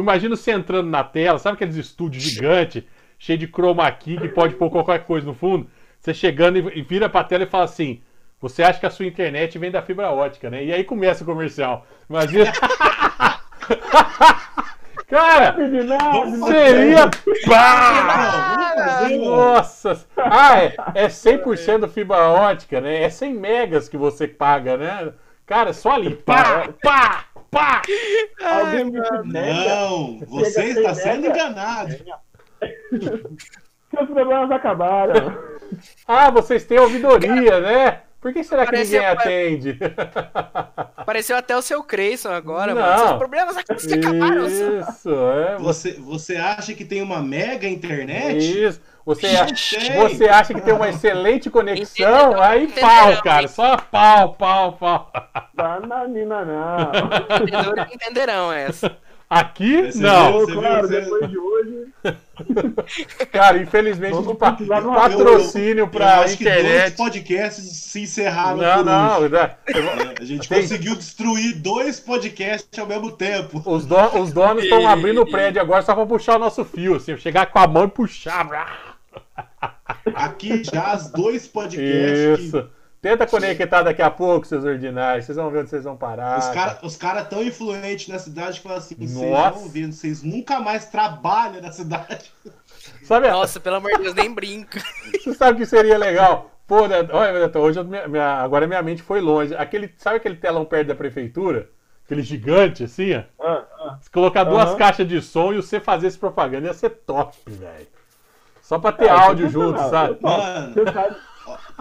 imagino 0.00 0.36
você 0.36 0.50
entrando 0.50 0.88
na 0.90 1.02
tela, 1.02 1.38
sabe 1.38 1.54
aqueles 1.54 1.76
estúdios 1.76 2.22
gigantes, 2.22 2.84
cheio 3.18 3.38
de 3.38 3.46
chroma 3.46 3.90
key, 3.90 4.18
que 4.18 4.28
pode 4.28 4.54
pôr 4.54 4.70
qualquer 4.70 5.04
coisa 5.04 5.26
no 5.26 5.32
fundo? 5.32 5.66
Você 5.98 6.12
chegando 6.12 6.58
e, 6.58 6.78
e 6.78 6.82
vira 6.82 7.08
pra 7.08 7.24
tela 7.24 7.44
e 7.44 7.48
fala 7.48 7.64
assim: 7.64 8.02
Você 8.40 8.62
acha 8.62 8.78
que 8.78 8.86
a 8.86 8.90
sua 8.90 9.06
internet 9.06 9.58
vem 9.58 9.70
da 9.70 9.80
fibra 9.80 10.10
ótica, 10.10 10.50
né? 10.50 10.64
E 10.64 10.72
aí 10.72 10.84
começa 10.84 11.22
o 11.22 11.26
comercial. 11.26 11.86
Imagina. 12.08 12.52
Cara, 15.08 15.56
seria. 16.46 17.08
Pá! 17.46 19.08
Nossa! 19.24 20.04
Ah, 20.16 20.62
é, 20.62 20.74
é 20.94 21.06
100% 21.06 21.88
fibra 21.88 22.28
ótica, 22.28 22.80
né? 22.80 23.02
É 23.02 23.08
100 23.08 23.34
megas 23.34 23.88
que 23.88 23.96
você 23.96 24.26
paga, 24.26 24.76
né? 24.76 25.12
Cara, 25.46 25.72
só 25.72 25.92
ali. 25.92 26.14
Pá! 26.16 26.68
Pá! 26.82 27.24
Pá! 27.50 27.82
Alguém 28.42 28.84
me. 28.86 28.98
Não, 29.24 30.18
você 30.26 30.50
Chega 30.74 30.80
está 30.80 30.94
sendo 30.94 31.26
enganado. 31.26 31.96
Seus 33.90 34.06
problemas 34.10 34.50
acabaram. 34.50 35.38
Ah, 36.06 36.30
vocês 36.30 36.64
têm 36.64 36.78
ouvidoria, 36.78 37.60
né? 37.60 38.00
Por 38.20 38.32
que 38.32 38.42
será 38.42 38.64
que 38.66 38.72
Pareceu- 38.72 39.00
ninguém 39.00 39.16
atende? 39.16 39.78
Apareceu 40.96 41.36
até 41.36 41.56
o 41.56 41.62
seu 41.62 41.82
Creyson 41.84 42.30
agora, 42.32 42.74
Não. 42.74 42.82
mano. 42.82 42.98
Seus 43.06 43.18
problemas 43.18 43.56
acabaram. 43.56 44.46
Isso, 44.46 45.10
é. 45.14 45.56
Você, 45.58 45.92
você 45.92 46.36
acha 46.36 46.74
que 46.74 46.84
tem 46.84 47.00
uma 47.02 47.22
mega 47.22 47.68
internet? 47.68 48.38
Isso. 48.64 48.80
Você, 49.06 49.26
a- 49.28 49.46
você 50.08 50.28
acha 50.28 50.52
que 50.52 50.60
tem 50.60 50.74
uma 50.74 50.88
excelente 50.88 51.48
conexão? 51.48 52.42
Aí 52.42 52.66
pau, 52.66 53.22
cara. 53.22 53.46
Só 53.46 53.76
pau, 53.76 54.34
pau, 54.34 54.72
pau. 54.72 55.12
Bananina, 55.54 56.44
não. 56.44 56.90
Entendedores 57.36 57.94
entenderão 57.94 58.52
essa. 58.52 58.96
Aqui, 59.30 59.90
não. 59.96 60.46
viu? 60.46 60.60
Claro, 60.60 60.88
depois 60.88 61.28
de 61.30 61.36
hoje. 61.38 61.86
Cara, 63.32 63.58
infelizmente, 63.58 64.12
Vamos 64.14 64.36
patrocínio 64.38 65.80
Eu 65.84 65.88
pra 65.88 66.20
acho 66.20 66.36
que 66.38 66.44
dois 66.44 66.58
internet. 66.58 66.96
podcasts 66.96 67.64
se 67.64 68.02
encerraram 68.02 68.58
Não, 68.58 68.76
por 68.76 68.84
não. 68.84 69.18
hoje. 69.20 69.28
né? 69.30 69.50
É, 69.66 70.22
A 70.22 70.24
gente 70.24 70.48
Tem- 70.48 70.60
conseguiu 70.62 70.94
destruir 70.94 71.54
dois 71.56 71.98
podcasts 71.98 72.78
ao 72.78 72.86
mesmo 72.86 73.10
tempo. 73.10 73.60
Os, 73.64 73.84
do- 73.86 74.18
os 74.20 74.32
donos 74.32 74.62
estão 74.62 74.86
abrindo 74.86 75.22
o 75.22 75.30
prédio 75.30 75.60
agora 75.60 75.82
só 75.82 75.94
pra 75.94 76.06
puxar 76.06 76.36
o 76.36 76.38
nosso 76.40 76.64
fio, 76.64 76.94
assim, 76.96 77.16
chegar 77.16 77.46
com 77.46 77.58
a 77.58 77.66
mão 77.66 77.84
e 77.84 77.88
puxar. 77.88 78.46
Aqui 80.14 80.62
já 80.64 80.92
as 80.92 81.10
dois 81.10 81.46
podcasts. 81.46 82.36
que 82.38 82.42
Isso. 82.46 82.70
Tenta 83.00 83.26
conectar 83.26 83.82
daqui 83.82 84.02
a 84.02 84.10
pouco, 84.10 84.46
seus 84.46 84.64
ordinários. 84.64 85.26
Vocês 85.26 85.36
vão 85.36 85.50
ver 85.50 85.60
onde 85.60 85.70
vocês 85.70 85.84
vão 85.84 85.96
parar. 85.96 86.38
Os 86.38 86.48
caras 86.48 86.78
os 86.82 86.96
cara 86.96 87.24
tão 87.24 87.42
influentes 87.42 88.08
na 88.08 88.18
cidade 88.18 88.56
que 88.56 88.62
falam 88.62 88.78
assim: 88.78 88.94
vocês 88.96 89.10
vão 89.54 89.68
ver, 89.68 89.92
vocês 89.92 90.22
nunca 90.22 90.58
mais 90.60 90.86
trabalham 90.86 91.60
na 91.60 91.70
cidade. 91.70 92.32
Sabe, 93.04 93.28
Nossa, 93.30 93.60
pelo 93.60 93.76
amor 93.76 93.92
de 93.92 93.98
Deus, 94.02 94.14
nem 94.14 94.32
brinca. 94.32 94.80
você 95.22 95.34
sabe 95.34 95.52
o 95.52 95.56
que 95.58 95.66
seria 95.66 95.98
legal? 95.98 96.50
Pô, 96.66 96.88
né, 96.88 96.96
olha, 97.12 97.40
Neto, 97.40 97.58
hoje 97.60 97.78
eu- 97.78 97.84
minha- 97.84 98.08
minha- 98.08 98.42
agora 98.42 98.66
minha 98.66 98.82
mente 98.82 99.02
foi 99.02 99.20
longe. 99.20 99.54
Aquele, 99.54 99.92
sabe 99.98 100.16
aquele 100.16 100.34
telão 100.36 100.64
perto 100.64 100.88
da 100.88 100.94
prefeitura? 100.96 101.68
Aquele 102.04 102.22
gigante, 102.22 102.84
assim, 102.84 103.14
ó. 103.14 103.22
Ah, 103.44 103.64
ah. 103.80 103.98
Se 104.00 104.10
colocar 104.10 104.42
duas 104.44 104.74
caixas 104.74 105.06
de 105.06 105.20
som 105.22 105.52
e 105.52 105.56
você 105.56 105.78
fazer 105.78 106.08
esse 106.08 106.18
propaganda 106.18 106.66
ia 106.66 106.74
ser 106.74 106.90
top, 106.90 107.36
velho. 107.46 107.86
Só 108.66 108.78
pra 108.80 108.90
ter 108.90 109.04
É, 109.06 109.10
áudio 109.10 109.46
sensacional. 109.48 109.78
junto, 109.78 109.90
sabe? 109.90 110.18
Mano. 110.20 110.74
Você 110.74 110.92
sabe. 110.92 111.16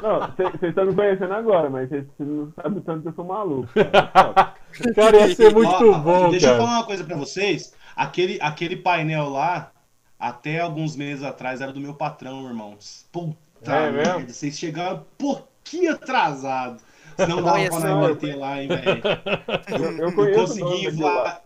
Não, 0.03 0.19
vocês 0.19 0.63
estão 0.63 0.85
me 0.85 0.93
conhecendo 0.93 1.33
agora, 1.33 1.69
mas 1.69 1.89
vocês 1.89 2.05
não 2.19 2.51
sabem 2.53 2.81
tanto 2.81 3.01
que 3.01 3.07
eu 3.07 3.13
sou 3.13 3.25
maluco. 3.25 3.67
cara. 3.73 4.53
Cara, 4.93 5.17
ia 5.27 5.35
ser 5.35 5.53
muito 5.53 5.89
Ó, 5.89 5.97
bom, 5.99 6.29
Deixa 6.29 6.47
eu 6.47 6.51
cara. 6.51 6.63
falar 6.65 6.77
uma 6.79 6.85
coisa 6.85 7.03
pra 7.03 7.15
vocês. 7.15 7.73
Aquele, 7.95 8.37
aquele 8.41 8.75
painel 8.75 9.29
lá, 9.29 9.71
até 10.19 10.59
alguns 10.59 10.95
meses 10.95 11.23
atrás, 11.23 11.61
era 11.61 11.71
do 11.73 11.79
meu 11.79 11.93
patrão, 11.95 12.45
irmãos. 12.45 13.07
Puta 13.11 13.37
É 13.65 13.89
merda, 13.89 14.13
mesmo? 14.19 14.29
vocês 14.33 14.55
chegaram 14.59 14.97
um 14.97 15.03
pouquinho 15.17 15.93
atrasado. 15.93 16.79
Senão 17.15 17.41
dava 17.41 17.57
pra 17.69 17.79
nós 17.79 18.09
meter 18.09 18.35
lá, 18.35 18.61
hein, 18.61 18.67
velho. 18.67 19.01
Eu, 19.69 19.97
eu 19.97 20.27
Eu 20.27 20.35
consegui, 20.35 21.01
lá. 21.01 21.39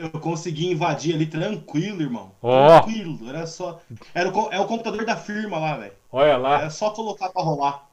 Eu 0.00 0.10
consegui 0.20 0.70
invadir 0.70 1.14
ali 1.14 1.26
tranquilo, 1.26 2.02
irmão. 2.02 2.32
Ó. 2.42 2.80
Tranquilo. 2.80 3.28
Era 3.28 3.46
só. 3.46 3.80
Era 4.14 4.28
o, 4.30 4.52
é 4.52 4.58
o 4.58 4.66
computador 4.66 5.04
da 5.04 5.16
firma 5.16 5.58
lá, 5.58 5.76
velho. 5.76 5.92
Olha 6.10 6.36
lá. 6.36 6.60
Era 6.60 6.70
só 6.70 6.90
colocar 6.90 7.28
pra 7.30 7.42
rolar. 7.42 7.88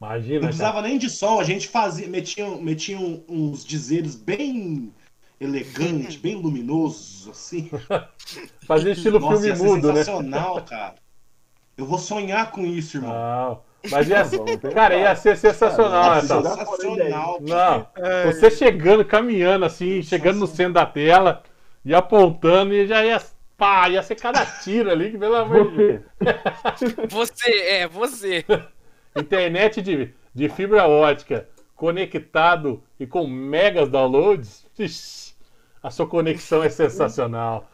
Não 0.00 0.08
Imagina, 0.08 0.40
cara. 0.40 0.46
precisava 0.46 0.82
nem 0.82 0.98
de 0.98 1.10
som, 1.10 1.38
a 1.38 1.44
gente 1.44 1.68
fazia, 1.68 2.08
metia, 2.08 2.48
metia 2.56 2.98
uns 2.98 3.64
dizeres 3.64 4.14
bem 4.14 4.94
elegantes, 5.38 6.16
bem 6.16 6.36
luminosos, 6.36 7.28
assim. 7.28 7.70
Fazer 8.66 8.92
estilo 8.92 9.20
Nossa, 9.20 9.42
filme 9.42 9.62
mudo, 9.62 9.88
né? 9.88 10.04
sensacional, 10.04 10.62
cara. 10.64 10.94
Eu 11.76 11.84
vou 11.84 11.98
sonhar 11.98 12.50
com 12.50 12.64
isso, 12.64 12.96
irmão. 12.96 13.12
Não. 13.12 13.69
Mas 13.90 14.08
ia 14.08 14.24
cara, 14.74 14.94
ia 14.96 15.14
ser 15.16 15.36
sensacional, 15.36 16.02
Cara, 16.02 16.26
jogar 16.26 16.56
sensacional. 16.56 17.38
Não. 17.40 17.86
Você 18.26 18.50
chegando, 18.50 19.04
caminhando 19.04 19.64
assim, 19.64 20.02
chegando 20.02 20.38
no 20.40 20.46
centro 20.46 20.74
da 20.74 20.84
tela 20.86 21.42
e 21.84 21.94
apontando 21.94 22.74
e 22.74 22.86
já 22.86 23.04
ia. 23.04 23.20
Pá, 23.56 23.88
ia 23.88 24.02
ser 24.02 24.14
cada 24.16 24.44
tiro 24.44 24.90
ali, 24.90 25.10
que 25.10 25.18
pelo 25.18 25.36
amor 25.36 25.70
de 25.70 25.76
Deus. 25.76 26.00
Você. 27.10 27.50
É, 27.62 27.86
você. 27.88 28.44
Internet 29.16 29.82
de, 29.82 30.14
de 30.34 30.48
fibra 30.48 30.86
ótica 30.86 31.46
conectado 31.74 32.82
e 32.98 33.06
com 33.06 33.26
megas 33.26 33.88
downloads. 33.88 34.66
ixi, 34.78 35.34
a 35.82 35.90
sua 35.90 36.06
conexão 36.06 36.62
é 36.62 36.68
sensacional. 36.68 37.70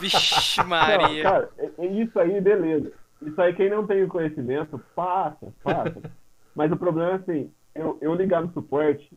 Vixe, 0.00 0.58
Não, 0.60 0.66
Maria. 0.68 1.22
cara, 1.22 1.48
é- 1.58 1.70
é 1.78 1.86
isso 1.86 2.18
aí, 2.18 2.40
beleza. 2.40 2.92
Isso 3.26 3.40
aí, 3.40 3.52
quem 3.54 3.68
não 3.68 3.86
tem 3.86 4.02
o 4.04 4.08
conhecimento, 4.08 4.78
passa, 4.94 5.52
passa. 5.62 6.00
Mas 6.54 6.72
o 6.72 6.76
problema 6.76 7.10
é 7.12 7.14
assim, 7.16 7.50
eu, 7.74 7.98
eu 8.00 8.14
ligar 8.14 8.40
no 8.42 8.52
suporte, 8.52 9.10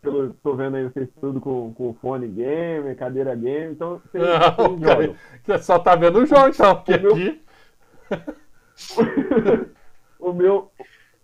pelo, 0.00 0.34
tô 0.42 0.54
vendo 0.56 0.76
aí 0.76 0.84
vocês 0.84 1.08
tudo 1.20 1.40
com, 1.40 1.72
com 1.74 1.94
fone 1.94 2.26
gamer, 2.26 2.96
cadeira 2.96 3.34
gamer, 3.36 3.70
então 3.70 4.00
vocês, 4.10 4.24
Não, 4.24 4.76
vocês 4.76 4.80
cara, 4.80 5.16
você 5.44 5.58
só 5.58 5.78
tá 5.78 5.94
vendo 5.94 6.18
o 6.18 6.26
João, 6.26 6.48
então, 6.48 6.74
porque 6.76 6.94
O 6.96 7.00
meu- 7.02 7.12
aqui. 7.12 7.42
o 10.18 10.32
meu, 10.32 10.72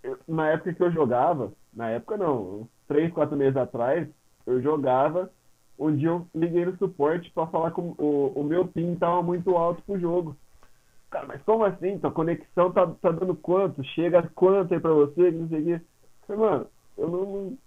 eu- 0.02 0.18
na 0.28 0.50
época 0.50 0.72
que 0.74 0.82
eu 0.82 0.92
jogava, 0.92 1.52
na 1.74 1.90
época 1.90 2.16
não, 2.16 2.60
uns 2.60 2.68
3, 2.86 3.12
4 3.12 3.36
meses 3.36 3.56
atrás, 3.56 4.06
eu 4.46 4.62
jogava, 4.62 5.30
um 5.78 5.94
dia 5.94 6.09
eu 6.09 6.26
liguei 6.34 6.64
no 6.64 6.76
suporte 6.76 7.30
pra 7.32 7.46
falar 7.46 7.70
com 7.72 7.94
o, 7.98 8.32
o 8.34 8.44
meu 8.44 8.66
ping 8.66 8.94
tava 8.96 9.22
muito 9.22 9.56
alto 9.56 9.82
pro 9.82 9.98
jogo. 9.98 10.36
Cara, 11.10 11.26
mas 11.26 11.43
como 11.43 11.64
assim? 11.64 11.98
Tua 11.98 12.10
conexão 12.10 12.70
tá, 12.70 12.86
tá 12.86 13.10
dando 13.10 13.35
quanto? 13.35 13.82
Chega 13.82 14.30
quanto 14.35 14.74
aí 14.74 14.80
pra 14.80 14.93
você? 14.93 15.32
que 15.32 15.39
Não 15.39 15.48
sei 15.48 15.60
o 15.60 15.64
quê. 15.64 15.80
Falei, 16.26 16.43
mano, 16.43 16.66
eu 16.98 17.09
não, 17.09 17.24
não, 17.26 17.59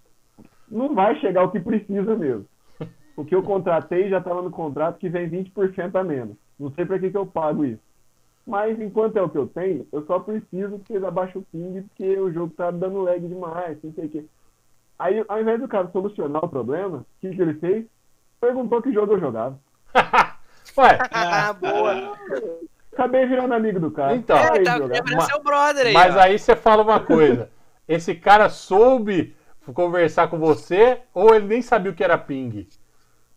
não 0.69 0.95
vai 0.95 1.19
chegar 1.19 1.43
o 1.43 1.51
que 1.51 1.59
precisa 1.59 2.15
mesmo. 2.15 2.45
O 3.17 3.25
que 3.25 3.35
eu 3.35 3.43
contratei 3.43 4.09
já 4.09 4.21
tá 4.21 4.33
lá 4.33 4.41
no 4.41 4.49
contrato 4.49 4.97
que 4.97 5.09
vem 5.09 5.29
20% 5.29 5.95
a 5.95 6.03
menos. 6.03 6.37
Não 6.57 6.71
sei 6.71 6.85
pra 6.85 6.97
que, 6.97 7.11
que 7.11 7.17
eu 7.17 7.25
pago 7.25 7.65
isso. 7.65 7.81
Mas 8.47 8.79
enquanto 8.79 9.17
é 9.17 9.21
o 9.21 9.29
que 9.29 9.37
eu 9.37 9.47
tenho, 9.47 9.85
eu 9.91 10.05
só 10.05 10.17
preciso 10.19 10.79
que 10.79 10.93
eles 10.93 11.03
abaixem 11.03 11.41
o 11.41 11.45
ping 11.51 11.81
porque 11.83 12.17
o 12.17 12.31
jogo 12.31 12.53
tá 12.55 12.71
dando 12.71 13.01
lag 13.01 13.19
demais, 13.19 13.77
não 13.83 13.93
sei 13.93 14.05
o 14.05 14.09
quê. 14.09 14.25
Aí, 14.97 15.23
ao 15.27 15.41
invés 15.41 15.59
do 15.59 15.67
cara 15.67 15.89
solucionar 15.91 16.43
o 16.43 16.49
problema, 16.49 16.99
o 16.99 17.05
que, 17.19 17.35
que 17.35 17.41
ele 17.41 17.55
fez? 17.55 17.85
Perguntou 18.39 18.81
que 18.81 18.93
jogo 18.93 19.13
eu 19.13 19.19
jogava. 19.19 19.59
Ué, 20.77 20.97
Ah, 21.11 21.53
boa. 21.53 22.17
Acabei 23.01 23.25
virando 23.25 23.53
amigo 23.53 23.79
do 23.79 23.89
cara. 23.91 24.15
Então, 24.15 24.37
É, 24.37 24.51
Aí, 24.59 24.63
tá, 24.63 24.77
jogar. 24.77 24.93
quebrando 24.95 25.17
Ma- 25.17 25.25
seu 25.25 25.41
brother 25.43 25.87
aí. 25.87 25.93
Mas 25.93 26.15
ó. 26.15 26.19
aí 26.19 26.37
você 26.39 26.55
fala 26.55 26.83
uma 26.83 26.99
coisa. 26.99 27.49
Esse 27.87 28.13
cara 28.15 28.47
soube 28.49 29.35
conversar 29.73 30.27
com 30.27 30.37
você 30.37 30.99
ou 31.13 31.33
ele 31.33 31.47
nem 31.47 31.61
sabia 31.61 31.91
o 31.91 31.95
que 31.95 32.03
era 32.03 32.17
ping? 32.17 32.67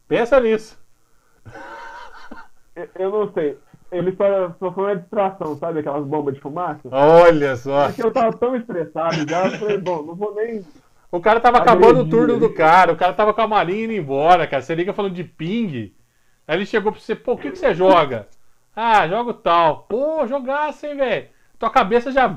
Pensa 0.09 0.39
nisso. 0.41 0.78
Eu- 2.77 2.89
Eu 2.97 3.11
não 3.11 3.32
sei. 3.32 3.59
Ele 3.93 4.15
só, 4.16 4.55
só 4.59 4.73
foi 4.73 4.85
uma 4.85 4.97
distração, 4.97 5.57
sabe? 5.57 5.78
Aquelas 5.81 6.05
bombas 6.05 6.35
de 6.35 6.41
fumaça. 6.41 6.81
Olha 6.91 7.55
só. 7.57 7.86
Porque 7.86 8.03
eu 8.03 8.11
tava 8.11 8.36
tão 8.36 8.57
estressado 8.57 9.28
já, 9.28 9.47
eu 9.47 9.51
falei, 9.53 9.78
bom, 9.78 10.03
não 10.03 10.15
vou 10.15 10.35
nem. 10.35 10.65
O 11.12 11.20
cara 11.20 11.39
tava 11.39 11.59
acabando 11.59 12.01
o 12.01 12.09
turno 12.09 12.39
do 12.41 12.53
cara, 12.53 12.93
o 12.93 12.97
cara 12.97 13.12
tava 13.12 13.32
com 13.32 13.41
a 13.41 13.47
marinha 13.47 13.85
indo 13.85 13.93
embora, 13.93 14.47
cara. 14.49 14.62
Você 14.62 14.74
liga 14.74 14.93
falando 14.93 15.15
de 15.15 15.23
ping. 15.23 15.95
Aí 16.47 16.57
ele 16.59 16.66
chegou 16.66 16.91
pra 16.91 17.01
você, 17.01 17.15
pô, 17.15 17.32
o 17.35 17.39
que, 17.39 17.51
que 17.53 17.59
você 17.59 17.73
joga? 17.73 18.27
Ah, 18.74 19.06
jogo 19.09 19.34
tal. 19.34 19.84
Pô, 19.88 20.26
jogasse, 20.26 20.86
hein, 20.86 20.96
velho. 20.96 21.28
Tua 21.59 21.70
cabeça 21.70 22.10
já. 22.10 22.28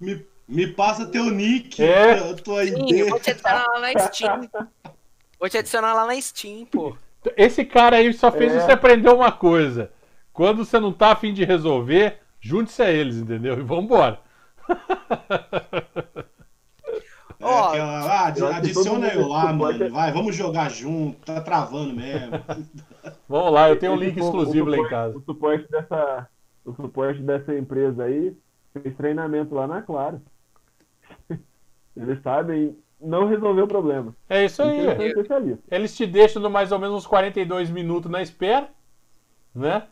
Me, 0.00 0.26
me 0.48 0.66
passa 0.66 1.06
teu 1.06 1.24
nick. 1.30 1.82
É. 1.82 2.18
Eu 2.30 2.36
tô 2.36 2.56
aí 2.56 2.68
Sim, 2.68 2.92
eu 2.92 3.08
vou 3.10 3.20
te 3.20 3.30
adicionar 3.30 3.66
lá 3.66 3.80
na 3.80 3.98
Steam. 3.98 4.50
Vou 5.38 5.48
te 5.48 5.58
adicionar 5.58 5.94
lá 5.94 6.06
na 6.06 6.20
Steam, 6.20 6.64
pô. 6.66 6.96
Esse 7.36 7.64
cara 7.64 7.96
aí 7.96 8.12
só 8.12 8.32
fez 8.32 8.52
É. 8.52 8.60
você 8.60 8.72
aprender 8.72 9.10
uma 9.10 9.30
coisa. 9.30 9.90
Quando 10.32 10.64
você 10.64 10.80
não 10.80 10.92
tá 10.92 11.12
afim 11.12 11.32
de 11.32 11.44
resolver, 11.44 12.18
junte-se 12.40 12.82
a 12.82 12.90
eles, 12.90 13.16
entendeu? 13.16 13.58
E 13.58 13.62
vambora. 13.62 14.18
É 17.38 17.44
Ó, 17.44 17.68
aquela, 17.68 18.00
ah, 18.00 18.56
adiciona 18.56 19.08
eu 19.08 19.28
lá, 19.28 19.52
mano. 19.52 19.90
Vai, 19.90 20.12
vamos 20.12 20.34
jogar 20.34 20.70
junto. 20.70 21.18
Tá 21.26 21.40
travando 21.40 21.92
mesmo. 21.92 22.30
Vamos 23.28 23.52
lá, 23.52 23.68
eu 23.68 23.78
tenho 23.78 23.92
um 23.92 23.96
link 23.96 24.18
exclusivo 24.18 24.68
lá 24.68 24.76
em 24.76 24.88
casa. 24.88 25.16
O 25.16 25.22
suporte 25.22 25.68
dessa, 25.70 26.28
o 26.64 26.72
suporte 26.74 27.20
dessa 27.20 27.56
empresa 27.56 28.04
aí 28.04 28.36
fez 28.72 28.96
treinamento 28.96 29.54
lá 29.54 29.66
na 29.66 29.82
Claro. 29.82 30.20
Eles 31.96 32.22
sabem 32.22 32.76
não 33.00 33.26
resolver 33.26 33.62
o 33.62 33.68
problema. 33.68 34.14
É 34.28 34.44
isso 34.44 34.62
aí. 34.62 34.78
Eles 34.78 35.06
especialistas. 35.08 35.64
Eles 35.70 35.96
te 35.96 36.06
deixam 36.06 36.40
no 36.40 36.48
mais 36.48 36.72
ou 36.72 36.78
menos 36.78 36.96
uns 36.96 37.06
42 37.06 37.70
minutos 37.70 38.10
na 38.10 38.22
espera, 38.22 38.68
né? 39.54 39.84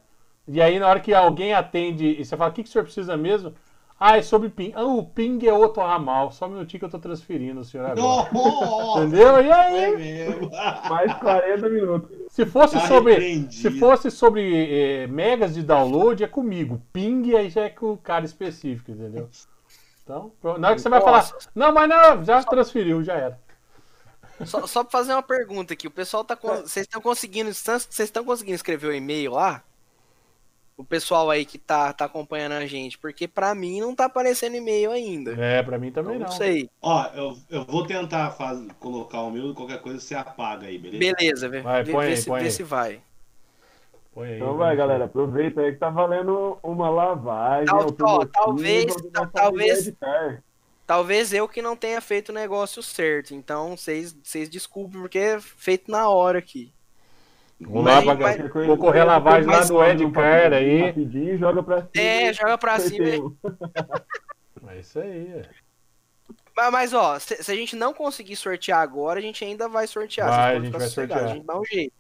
E 0.49 0.61
aí, 0.61 0.79
na 0.79 0.89
hora 0.89 1.01
que 1.01 1.13
alguém 1.13 1.53
atende 1.53 2.07
e 2.07 2.25
você 2.25 2.37
fala, 2.37 2.51
o 2.51 2.53
que, 2.53 2.63
que 2.63 2.69
o 2.69 2.73
senhor 2.73 2.85
precisa 2.85 3.17
mesmo? 3.17 3.55
Ah, 4.03 4.17
é 4.17 4.23
sobre 4.23 4.49
ping. 4.49 4.73
Ah, 4.75 4.83
o 4.83 5.05
ping 5.05 5.47
é 5.47 5.53
outro 5.53 5.83
ramal. 5.83 6.33
Só 6.33 6.47
um 6.47 6.53
minutinho 6.53 6.79
que 6.79 6.87
eu 6.87 6.91
tô 6.91 6.99
transferindo 6.99 7.63
senhor 7.63 7.85
agora. 7.85 8.01
Nossa, 8.33 9.01
Entendeu? 9.05 9.43
E 9.45 9.49
é 9.49 9.53
aí, 9.53 9.97
mesmo. 9.97 10.51
Mais 10.89 11.13
40 11.19 11.69
minutos. 11.69 12.11
se 12.31 12.47
fosse 12.47 12.75
Tá 12.81 12.89
sobre. 12.89 13.53
Se 13.53 13.71
fosse 13.79 14.11
sobre 14.11 15.03
eh, 15.03 15.07
megas 15.07 15.53
de 15.53 15.63
download, 15.63 16.25
é 16.25 16.27
comigo. 16.27 16.81
Ping 16.95 17.37
aí 17.37 17.51
já 17.51 17.65
é 17.65 17.69
com 17.69 17.93
o 17.93 17.99
cara 17.99 18.25
específico, 18.25 18.91
entendeu? 18.91 19.29
Então, 20.03 20.33
na 20.59 20.69
hora 20.69 20.77
que 20.77 20.81
você 20.83 20.89
vai 20.89 21.03
falar, 21.03 21.31
não, 21.55 21.71
mas 21.73 21.89
não, 21.89 22.25
já 22.25 22.43
transferiu, 22.43 23.05
já 23.05 23.15
era. 23.15 23.39
Só, 24.47 24.67
só 24.67 24.83
pra 24.83 24.91
fazer 24.93 25.13
uma 25.13 25.23
pergunta 25.23 25.75
aqui, 25.75 25.87
o 25.87 25.91
pessoal 25.91 26.25
tá. 26.25 26.35
con- 26.35 26.63
Vocês 26.63 26.87
estão 26.87 27.03
conseguindo. 27.03 27.53
Vocês 27.53 27.87
estão 28.01 28.25
conseguindo 28.25 28.57
escrever 28.57 28.87
o 28.89 28.95
e-mail 28.95 29.33
lá? 29.33 29.63
O 30.81 30.85
pessoal 30.85 31.29
aí 31.29 31.45
que 31.45 31.59
tá, 31.59 31.93
tá 31.93 32.07
acompanhando 32.07 32.53
a 32.53 32.65
gente, 32.65 32.97
porque 32.97 33.29
pra 33.29 33.55
mim 33.55 33.81
não 33.81 33.95
tá 33.95 34.07
aparecendo 34.07 34.57
e-mail 34.57 34.91
ainda. 34.91 35.33
É, 35.33 35.63
pra 35.63 35.79
mim 35.79 35.91
também 35.93 36.17
Então, 36.17 36.27
não. 36.27 36.31
não 36.33 36.37
sei. 36.39 36.71
Ó, 36.81 37.07
eu, 37.15 37.37
eu 37.51 37.65
vou 37.67 37.87
tentar 37.87 38.31
faz, 38.31 38.59
colocar 38.81 39.21
o 39.21 39.31
meu, 39.31 39.55
qualquer 39.55 39.83
coisa 39.83 40.01
você 40.01 40.15
apaga 40.15 40.67
aí, 40.69 40.79
beleza? 40.79 40.99
Beleza, 41.17 41.49
vê, 41.51 41.61
Vai, 41.61 41.83
vê- 41.85 41.93
põe 41.93 42.07
vê 42.07 42.13
aí, 42.13 42.17
se, 42.17 42.27
põe 42.27 42.41
vê 42.41 42.47
aí. 42.47 42.51
se 42.51 42.63
vai. 42.63 43.01
Põe 44.15 44.29
aí, 44.29 44.37
Então 44.37 44.57
vai, 44.57 44.75
galera. 44.75 45.05
Aproveita 45.05 45.61
aí 45.61 45.73
que 45.73 45.79
tá 45.79 45.91
valendo 45.91 46.57
uma 46.63 46.89
lavagem. 46.89 47.67
Tal- 47.67 47.95
ó, 48.03 48.25
talvez- 48.25 48.95
talvez-. 49.35 49.93
Talvez 50.87 51.33
eu 51.35 51.47
que 51.47 51.61
não 51.61 51.77
tenha 51.77 52.01
feito 52.01 52.31
o 52.31 52.35
negócio 52.35 52.83
certo. 52.83 53.35
Então, 53.35 53.77
vocês 53.77 54.17
vocês 54.25 54.49
desculpem, 54.49 54.99
porque 55.01 55.19
é 55.19 55.41
feito 55.41 55.91
na 55.91 56.09
hora 56.09 56.39
aqui. 56.39 56.73
Vamos 57.61 57.83
Mas 57.85 58.05
lá, 58.05 58.17
coisa, 58.49 58.67
Vou 58.67 58.79
correr 58.79 59.05
lavagem 59.05 59.49
lá 59.49 59.61
do 59.61 59.83
Ed 59.83 60.05
rapidinho, 60.05 60.13
Car 60.13 60.53
aí. 60.53 60.81
Rapidinho, 60.87 61.39
joga 61.39 61.63
pra 61.63 61.77
cima. 61.83 61.91
É, 61.97 62.33
joga 62.33 62.59
pra 62.59 62.79
cima. 62.81 63.33
É 64.69 64.79
isso 64.79 64.99
aí. 64.99 65.27
é. 65.37 65.43
Mas, 66.57 66.73
mas, 66.73 66.95
ó, 66.95 67.19
se, 67.19 67.43
se 67.43 67.53
a 67.53 67.55
gente 67.55 67.77
não 67.77 67.93
conseguir 67.93 68.37
sortear 68.37 68.81
agora, 68.81 69.19
a 69.19 69.23
gente 69.23 69.45
ainda 69.45 69.69
vai 69.69 69.87
sortear. 69.87 70.29
Vai, 70.29 70.57
a 70.57 70.61
gente 70.61 70.71
vai 70.73 70.89
sortear. 70.89 71.25
A 71.25 71.29
gente 71.29 71.47
dá 71.47 71.59
um 71.59 71.65
jeito. 71.65 71.93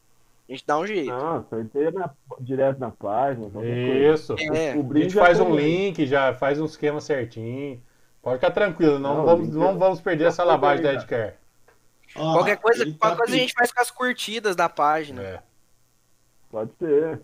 A 0.48 0.52
gente 0.52 0.66
dá 0.66 0.78
um 0.78 0.86
jeito. 0.86 1.10
Não, 1.10 1.46
sorteia 1.48 1.90
na- 1.90 2.10
direto 2.40 2.78
na 2.78 2.90
página. 2.90 3.46
Isso. 3.64 4.34
É. 4.52 4.74
O 4.76 4.90
A 4.90 4.98
gente 4.98 5.14
faz 5.14 5.38
um 5.40 5.54
link, 5.54 6.06
já 6.06 6.34
faz 6.34 6.60
um 6.60 6.64
esquema 6.64 7.00
certinho. 7.00 7.80
Pode 8.22 8.36
ficar 8.36 8.50
tranquilo, 8.50 8.98
não, 8.98 9.18
Não, 9.18 9.24
vamos, 9.24 9.48
não 9.54 9.70
é- 9.70 9.74
vamos 9.74 10.00
perder 10.00 10.24
essa 10.24 10.42
lavagem 10.44 10.82
da 10.84 10.94
Edcare. 10.94 11.34
Ó, 12.16 12.32
Qualquer 12.34 12.56
coisa, 12.56 12.84
qualquer 12.84 12.98
tá 12.98 13.16
coisa 13.16 13.34
a 13.34 13.38
gente 13.38 13.52
faz 13.52 13.72
com 13.72 13.80
as 13.80 13.90
curtidas 13.90 14.56
da 14.56 14.68
página. 14.68 15.22
É. 15.22 15.42
Pode 16.50 16.70
ser. 16.78 17.22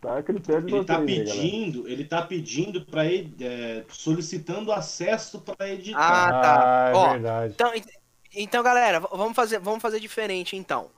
Tá 0.00 0.18
a 0.18 0.22
critério 0.22 0.62
de 0.62 0.74
Ele 0.74 0.84
tá 0.84 1.00
vocês 1.00 1.30
aí, 1.30 1.36
pedindo, 1.40 1.88
ele 1.88 2.04
tá 2.04 2.22
pedindo 2.22 2.84
para 2.86 3.04
é, 3.04 3.84
solicitando 3.88 4.70
acesso 4.70 5.40
para 5.40 5.68
editar. 5.70 5.98
Ah, 5.98 6.30
tá. 6.40 6.84
Ah, 6.84 6.90
é 6.90 6.94
Ó, 6.94 7.10
verdade. 7.10 7.54
Então, 7.54 7.74
ent- 7.74 7.98
então, 8.32 8.62
galera, 8.62 9.00
vamos 9.00 9.34
fazer, 9.34 9.58
vamos 9.58 9.82
fazer 9.82 9.98
diferente, 9.98 10.54
então. 10.54 10.90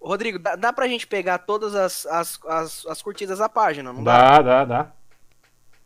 Rodrigo, 0.00 0.40
dá, 0.40 0.56
dá 0.56 0.72
pra 0.72 0.88
gente 0.88 1.06
pegar 1.06 1.38
todas 1.38 1.74
as, 1.74 2.04
as, 2.06 2.40
as, 2.46 2.86
as 2.86 3.02
curtidas 3.02 3.38
da 3.38 3.48
página, 3.48 3.92
não 3.92 4.02
dá? 4.02 4.40
Dá, 4.40 4.42
dá, 4.42 4.64
dá. 4.64 4.92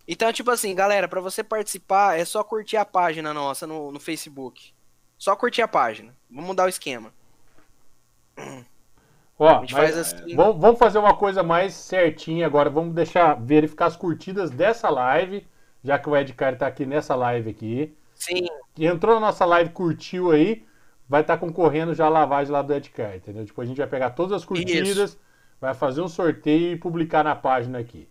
Então, 0.08 0.32
tipo 0.32 0.50
assim, 0.50 0.74
galera, 0.74 1.06
pra 1.06 1.20
você 1.20 1.44
participar, 1.44 2.18
é 2.18 2.24
só 2.24 2.42
curtir 2.42 2.78
a 2.78 2.84
página 2.84 3.34
nossa 3.34 3.66
no, 3.66 3.92
no 3.92 4.00
Facebook. 4.00 4.72
Só 5.18 5.36
curtir 5.36 5.62
a 5.62 5.68
página. 5.68 6.14
Vamos 6.30 6.46
mudar 6.46 6.64
o 6.64 6.68
esquema. 6.68 7.12
Ó, 9.42 9.56
A 9.56 9.60
gente 9.60 9.74
mas 9.74 9.94
faz 9.94 9.98
assim. 9.98 10.36
vamos, 10.36 10.60
vamos 10.60 10.78
fazer 10.78 10.98
uma 10.98 11.16
coisa 11.16 11.42
mais 11.42 11.74
certinha 11.74 12.46
agora. 12.46 12.70
Vamos 12.70 12.94
deixar 12.94 13.34
verificar 13.34 13.86
as 13.86 13.96
curtidas 13.96 14.50
dessa 14.50 14.88
live, 14.88 15.44
já 15.82 15.98
que 15.98 16.08
o 16.08 16.16
Edcar 16.16 16.56
tá 16.56 16.68
aqui 16.68 16.86
nessa 16.86 17.16
live 17.16 17.50
aqui. 17.50 17.92
Sim, 18.14 18.46
entrou 18.78 19.14
na 19.16 19.20
nossa 19.20 19.44
live, 19.44 19.70
curtiu 19.70 20.30
aí, 20.30 20.64
vai 21.08 21.22
estar 21.22 21.38
concorrendo 21.38 21.92
já 21.92 22.06
a 22.06 22.08
lavagem 22.08 22.52
lá 22.52 22.62
do 22.62 22.72
Edcar, 22.72 23.16
entendeu? 23.16 23.44
Tipo, 23.44 23.60
a 23.60 23.64
gente 23.64 23.78
vai 23.78 23.86
pegar 23.88 24.10
todas 24.10 24.32
as 24.32 24.44
curtidas, 24.44 25.18
vai 25.60 25.74
fazer 25.74 26.02
um 26.02 26.08
sorteio 26.08 26.72
e 26.72 26.76
publicar 26.76 27.24
na 27.24 27.34
página 27.34 27.80
aqui. 27.80 28.08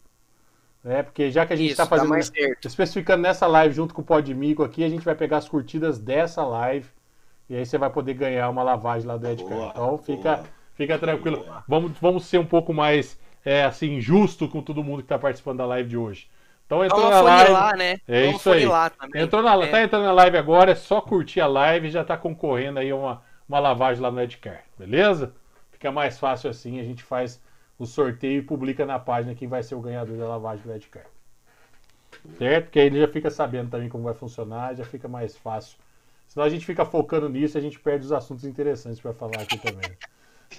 Né? 0.83 1.01
Porque 1.01 1.31
já 1.31 1.45
que 1.45 1.53
a 1.53 1.55
gente 1.55 1.67
isso, 1.71 1.81
está 1.81 1.83
dá 1.85 1.89
fazendo, 1.89 2.09
mais 2.09 2.27
certo. 2.27 2.67
especificando 2.67 3.21
nessa 3.23 3.47
live 3.47 3.73
junto 3.73 3.93
com 3.93 4.01
o 4.01 4.05
Podmico 4.05 4.63
aqui, 4.63 4.83
a 4.83 4.89
gente 4.89 5.05
vai 5.05 5.15
pegar 5.15 5.37
as 5.37 5.47
curtidas 5.47 5.97
dessa 5.97 6.43
live 6.43 6.89
e 7.49 7.55
aí 7.55 7.65
você 7.65 7.77
vai 7.77 7.89
poder 7.89 8.15
ganhar 8.15 8.49
uma 8.49 8.63
lavagem 8.63 9.07
lá 9.07 9.15
do 9.15 9.27
Edcar. 9.27 9.47
Boa, 9.47 9.69
Então 9.69 9.97
fica, 9.97 10.35
boa. 10.37 10.60
Fica 10.81 10.97
tranquilo. 10.97 11.45
Vamos, 11.67 11.91
vamos 11.99 12.25
ser 12.25 12.37
um 12.37 12.45
pouco 12.45 12.73
mais 12.73 13.19
é, 13.45 13.63
assim, 13.63 13.99
justo 13.99 14.47
com 14.47 14.61
todo 14.61 14.83
mundo 14.83 14.97
que 14.97 15.05
está 15.05 15.17
participando 15.17 15.57
da 15.57 15.65
live 15.65 15.89
de 15.89 15.97
hoje. 15.97 16.29
Então 16.65 16.85
entrou 16.85 17.09
na 17.09 17.21
live. 17.21 17.45
funilar, 17.47 17.77
né? 17.77 17.99
É 18.07 18.25
Vamos 18.25 18.39
isso 18.39 18.49
aí. 18.51 18.63
Entrou 19.15 19.43
na, 19.43 19.55
É. 19.55 19.67
Tá 19.67 19.83
entrando 19.83 20.03
na 20.05 20.13
live 20.13 20.37
agora, 20.37 20.71
é 20.71 20.75
só 20.75 21.01
curtir 21.01 21.41
a 21.41 21.47
live 21.47 21.87
e 21.87 21.91
já 21.91 22.03
tá 22.03 22.15
concorrendo 22.15 22.79
aí 22.79 22.93
uma, 22.93 23.21
uma 23.47 23.59
lavagem 23.59 24.01
lá 24.01 24.09
no 24.09 24.21
Edcar, 24.21 24.63
beleza? 24.77 25.33
Fica 25.71 25.91
mais 25.91 26.17
fácil 26.17 26.49
assim, 26.49 26.79
a 26.79 26.83
gente 26.83 27.03
faz 27.03 27.41
o 27.77 27.85
sorteio 27.85 28.39
e 28.39 28.41
publica 28.41 28.85
na 28.85 28.99
página 28.99 29.35
quem 29.35 29.47
vai 29.47 29.63
ser 29.63 29.75
o 29.75 29.81
ganhador 29.81 30.17
da 30.17 30.27
lavagem 30.27 30.63
do 30.63 30.73
Edcar. 30.73 31.03
Certo? 32.37 32.65
Porque 32.65 32.79
aí 32.79 32.85
ele 32.85 32.99
já 32.99 33.07
fica 33.07 33.29
sabendo 33.29 33.69
também 33.69 33.89
como 33.89 34.03
vai 34.03 34.13
funcionar, 34.13 34.75
já 34.75 34.85
fica 34.85 35.07
mais 35.07 35.35
fácil. 35.35 35.77
Senão 36.27 36.45
a 36.45 36.49
gente 36.49 36.65
fica 36.65 36.85
focando 36.85 37.27
nisso 37.27 37.57
e 37.57 37.59
a 37.59 37.61
gente 37.61 37.79
perde 37.79 38.05
os 38.05 38.11
assuntos 38.13 38.45
interessantes 38.45 39.01
para 39.01 39.13
falar 39.13 39.41
aqui 39.41 39.57
também. 39.57 39.91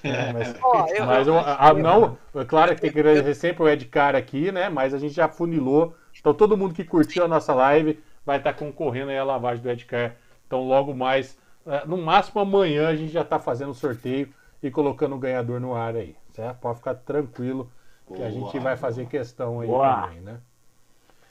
É, 0.03 0.33
mas 0.33 0.55
eu- 0.55 1.07
mas 1.07 1.27
eu- 1.29 1.39
a- 1.39 1.69
a- 1.69 1.75
não, 1.75 2.19
é 2.35 2.45
claro 2.45 2.75
que 2.75 2.81
tem 2.81 2.93
que 2.93 2.99
agradecer 2.99 3.35
sempre 3.35 3.63
o 3.63 3.69
Edcar 3.69 4.15
aqui, 4.17 4.51
né? 4.51 4.69
Mas 4.69 4.95
a 4.95 4.99
gente 4.99 5.15
já 5.15 5.29
funilou. 5.29 5.95
Então 6.19 6.33
todo 6.35 6.57
mundo 6.57 6.75
que 6.75 6.85
curtiu 6.85 7.25
a 7.25 7.29
nossa 7.29 7.53
live 7.55 8.03
vai 8.25 8.39
estar 8.39 8.53
concorrendo 8.55 9.11
aí 9.11 9.19
à 9.19 9.25
lavagem 9.25 9.63
do 9.63 9.71
Edcar. 9.71 10.17
Então 10.47 10.67
logo 10.67 10.95
mais, 10.95 11.39
eh, 11.67 11.83
no 11.87 11.97
máximo 11.99 12.41
amanhã 12.41 12.89
a 12.89 12.97
gente 12.97 13.13
já 13.13 13.23
está 13.23 13.39
fazendo 13.39 13.71
o 13.71 13.75
sorteio 13.75 14.33
e 14.63 14.71
colocando 14.71 15.15
o 15.15 15.19
ganhador 15.19 15.61
no 15.61 15.75
ar 15.75 15.95
aí, 15.97 16.17
certo? 16.35 16.59
Pode 16.59 16.79
ficar 16.79 16.95
tranquilo 16.95 17.71
que 18.07 18.23
a 18.23 18.29
Boa, 18.29 18.31
gente 18.31 18.59
vai 18.59 18.77
fazer 18.77 19.07
questão 19.07 19.61
aí 19.61 19.69
Boa. 19.69 20.03
também, 20.03 20.21
né? 20.21 20.41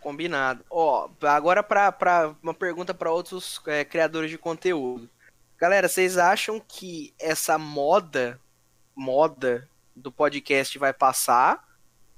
Combinado. 0.01 0.63
Ó, 0.69 1.09
agora 1.23 1.61
pra, 1.61 1.91
pra 1.91 2.33
uma 2.41 2.53
pergunta 2.53 2.93
para 2.93 3.11
outros 3.11 3.61
é, 3.67 3.85
criadores 3.85 4.31
de 4.31 4.37
conteúdo. 4.37 5.07
Galera, 5.59 5.87
vocês 5.87 6.17
acham 6.17 6.59
que 6.59 7.13
essa 7.19 7.55
moda, 7.59 8.39
moda 9.01 9.67
do 9.95 10.11
podcast 10.11 10.77
vai 10.77 10.93
passar? 10.93 11.67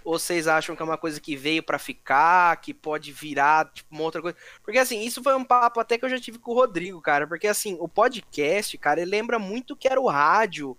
Ou 0.04 0.20
vocês 0.20 0.50
acham 0.50 0.76
que 0.76 0.82
é 0.82 0.86
uma 0.86 0.98
coisa 0.98 1.20
que 1.20 1.36
veio 1.36 1.64
pra 1.64 1.80
ficar, 1.80 2.58
que 2.58 2.74
pode 2.74 3.14
virar 3.14 3.72
tipo 3.72 3.96
uma 3.96 4.04
outra 4.04 4.22
coisa? 4.22 4.38
Porque 4.62 4.78
assim, 4.78 5.02
isso 5.02 5.24
foi 5.24 5.34
um 5.34 5.46
papo 5.46 5.80
até 5.80 5.98
que 5.98 6.04
eu 6.04 6.10
já 6.10 6.20
tive 6.20 6.38
com 6.40 6.52
o 6.52 6.56
Rodrigo, 6.56 7.02
cara, 7.02 7.26
porque 7.26 7.48
assim, 7.48 7.78
o 7.80 7.88
podcast, 7.88 8.78
cara, 8.78 9.02
ele 9.02 9.10
lembra 9.10 9.40
muito 9.40 9.78
que 9.78 9.88
era 9.88 10.02
o 10.02 10.10
rádio 10.10 10.78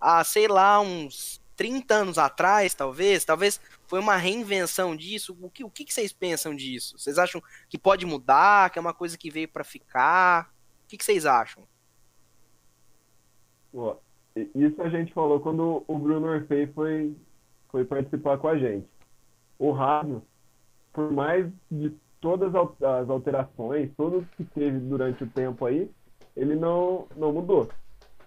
há, 0.00 0.24
sei 0.24 0.48
lá, 0.48 0.80
uns 0.80 1.40
30 1.54 1.94
anos 1.94 2.18
atrás, 2.18 2.74
talvez? 2.74 3.24
Talvez 3.24 3.60
foi 3.86 4.00
uma 4.00 4.16
reinvenção 4.16 4.96
disso? 4.96 5.38
O 5.40 5.48
que, 5.48 5.62
o 5.62 5.70
que 5.70 5.86
vocês 5.88 6.12
pensam 6.12 6.54
disso? 6.54 6.98
Vocês 6.98 7.16
acham 7.16 7.40
que 7.68 7.78
pode 7.78 8.04
mudar, 8.04 8.70
que 8.70 8.78
é 8.78 8.82
uma 8.82 8.94
coisa 8.94 9.16
que 9.16 9.30
veio 9.30 9.48
para 9.48 9.62
ficar? 9.62 10.52
O 10.84 10.88
que, 10.88 10.98
que 10.98 11.04
vocês 11.04 11.24
acham? 11.24 11.62
Isso 14.36 14.82
a 14.82 14.88
gente 14.88 15.12
falou 15.12 15.38
quando 15.38 15.84
o 15.86 15.98
Bruno 15.98 16.26
Orfei 16.26 16.66
foi, 16.68 17.14
foi 17.68 17.84
participar 17.84 18.36
com 18.38 18.48
a 18.48 18.58
gente. 18.58 18.86
O 19.58 19.70
rádio, 19.70 20.22
por 20.92 21.12
mais 21.12 21.48
de 21.70 21.92
todas 22.20 22.52
as 22.54 23.08
alterações, 23.08 23.90
tudo 23.96 24.26
que 24.36 24.44
teve 24.44 24.78
durante 24.80 25.22
o 25.22 25.28
tempo 25.28 25.64
aí, 25.64 25.88
ele 26.36 26.56
não, 26.56 27.06
não 27.16 27.32
mudou. 27.32 27.68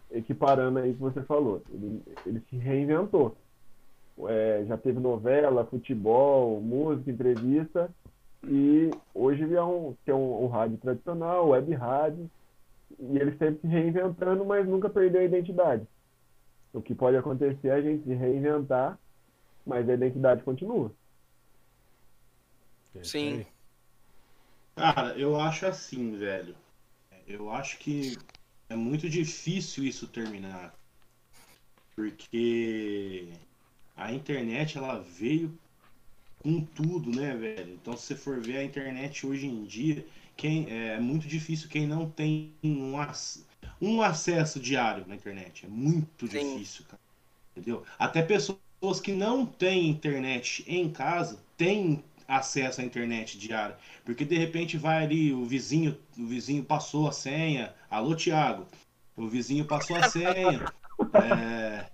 Equiparando 0.09 0.79
aí 0.79 0.93
que 0.93 0.99
você 0.99 1.21
falou. 1.23 1.61
Ele, 1.69 2.01
ele 2.25 2.41
se 2.49 2.55
reinventou. 2.55 3.35
É, 4.29 4.63
já 4.65 4.77
teve 4.77 4.99
novela, 4.99 5.65
futebol, 5.65 6.61
música, 6.61 7.11
entrevista. 7.11 7.89
E 8.47 8.91
hoje 9.13 9.43
ele 9.43 9.55
é 9.55 9.63
um, 9.63 9.93
tem 10.05 10.15
um, 10.15 10.45
um 10.45 10.47
rádio 10.47 10.77
tradicional, 10.77 11.49
web 11.49 11.73
rádio. 11.73 12.29
E 12.97 13.17
ele 13.17 13.35
sempre 13.37 13.59
se 13.59 13.67
reinventando, 13.67 14.45
mas 14.45 14.65
nunca 14.65 14.89
perdeu 14.89 15.19
a 15.19 15.25
identidade. 15.25 15.85
O 16.73 16.81
que 16.81 16.93
pode 16.93 17.17
acontecer 17.17 17.67
é 17.67 17.73
a 17.73 17.81
gente 17.81 18.03
se 18.03 18.13
reinventar, 18.13 18.99
mas 19.65 19.89
a 19.89 19.93
identidade 19.93 20.43
continua. 20.43 20.91
Sim. 23.03 23.45
Cara, 24.75 25.17
eu 25.17 25.39
acho 25.39 25.65
assim, 25.65 26.15
velho. 26.17 26.55
Eu 27.27 27.51
acho 27.51 27.77
que 27.79 28.17
é 28.69 28.75
muito 28.75 29.09
difícil 29.09 29.83
isso 29.83 30.07
terminar. 30.07 30.73
Porque 31.95 33.29
a 33.95 34.13
internet 34.13 34.77
ela 34.77 34.99
veio 34.99 35.57
com 36.39 36.63
tudo, 36.63 37.09
né, 37.09 37.35
velho? 37.35 37.73
Então 37.73 37.97
se 37.97 38.05
você 38.07 38.15
for 38.15 38.39
ver 38.39 38.57
a 38.57 38.63
internet 38.63 39.25
hoje 39.25 39.47
em 39.47 39.65
dia, 39.65 40.05
quem 40.35 40.69
é 40.69 40.99
muito 40.99 41.27
difícil 41.27 41.67
quem 41.67 41.87
não 41.87 42.09
tem 42.09 42.53
um, 42.63 42.95
um 43.81 44.01
acesso 44.01 44.59
diário 44.59 45.05
na 45.07 45.15
internet. 45.15 45.65
É 45.65 45.69
muito 45.69 46.27
Sim. 46.27 46.55
difícil, 46.55 46.85
cara. 46.85 46.99
Entendeu? 47.55 47.83
Até 47.97 48.21
pessoas 48.21 48.99
que 49.01 49.11
não 49.11 49.45
têm 49.45 49.89
internet 49.89 50.63
em 50.67 50.89
casa 50.89 51.39
têm 51.55 52.03
acesso 52.27 52.81
à 52.81 52.83
internet 52.83 53.37
diária. 53.37 53.77
Porque 54.03 54.25
de 54.25 54.37
repente 54.37 54.77
vai 54.77 55.03
ali, 55.03 55.33
o 55.33 55.45
vizinho, 55.45 55.97
o 56.17 56.25
vizinho 56.25 56.63
passou 56.63 57.07
a 57.07 57.11
senha. 57.11 57.73
Alô, 57.89 58.15
Thiago. 58.15 58.67
O 59.15 59.27
vizinho 59.27 59.65
passou 59.65 59.95
a 59.95 60.09
senha. 60.09 60.71
é... 61.13 61.85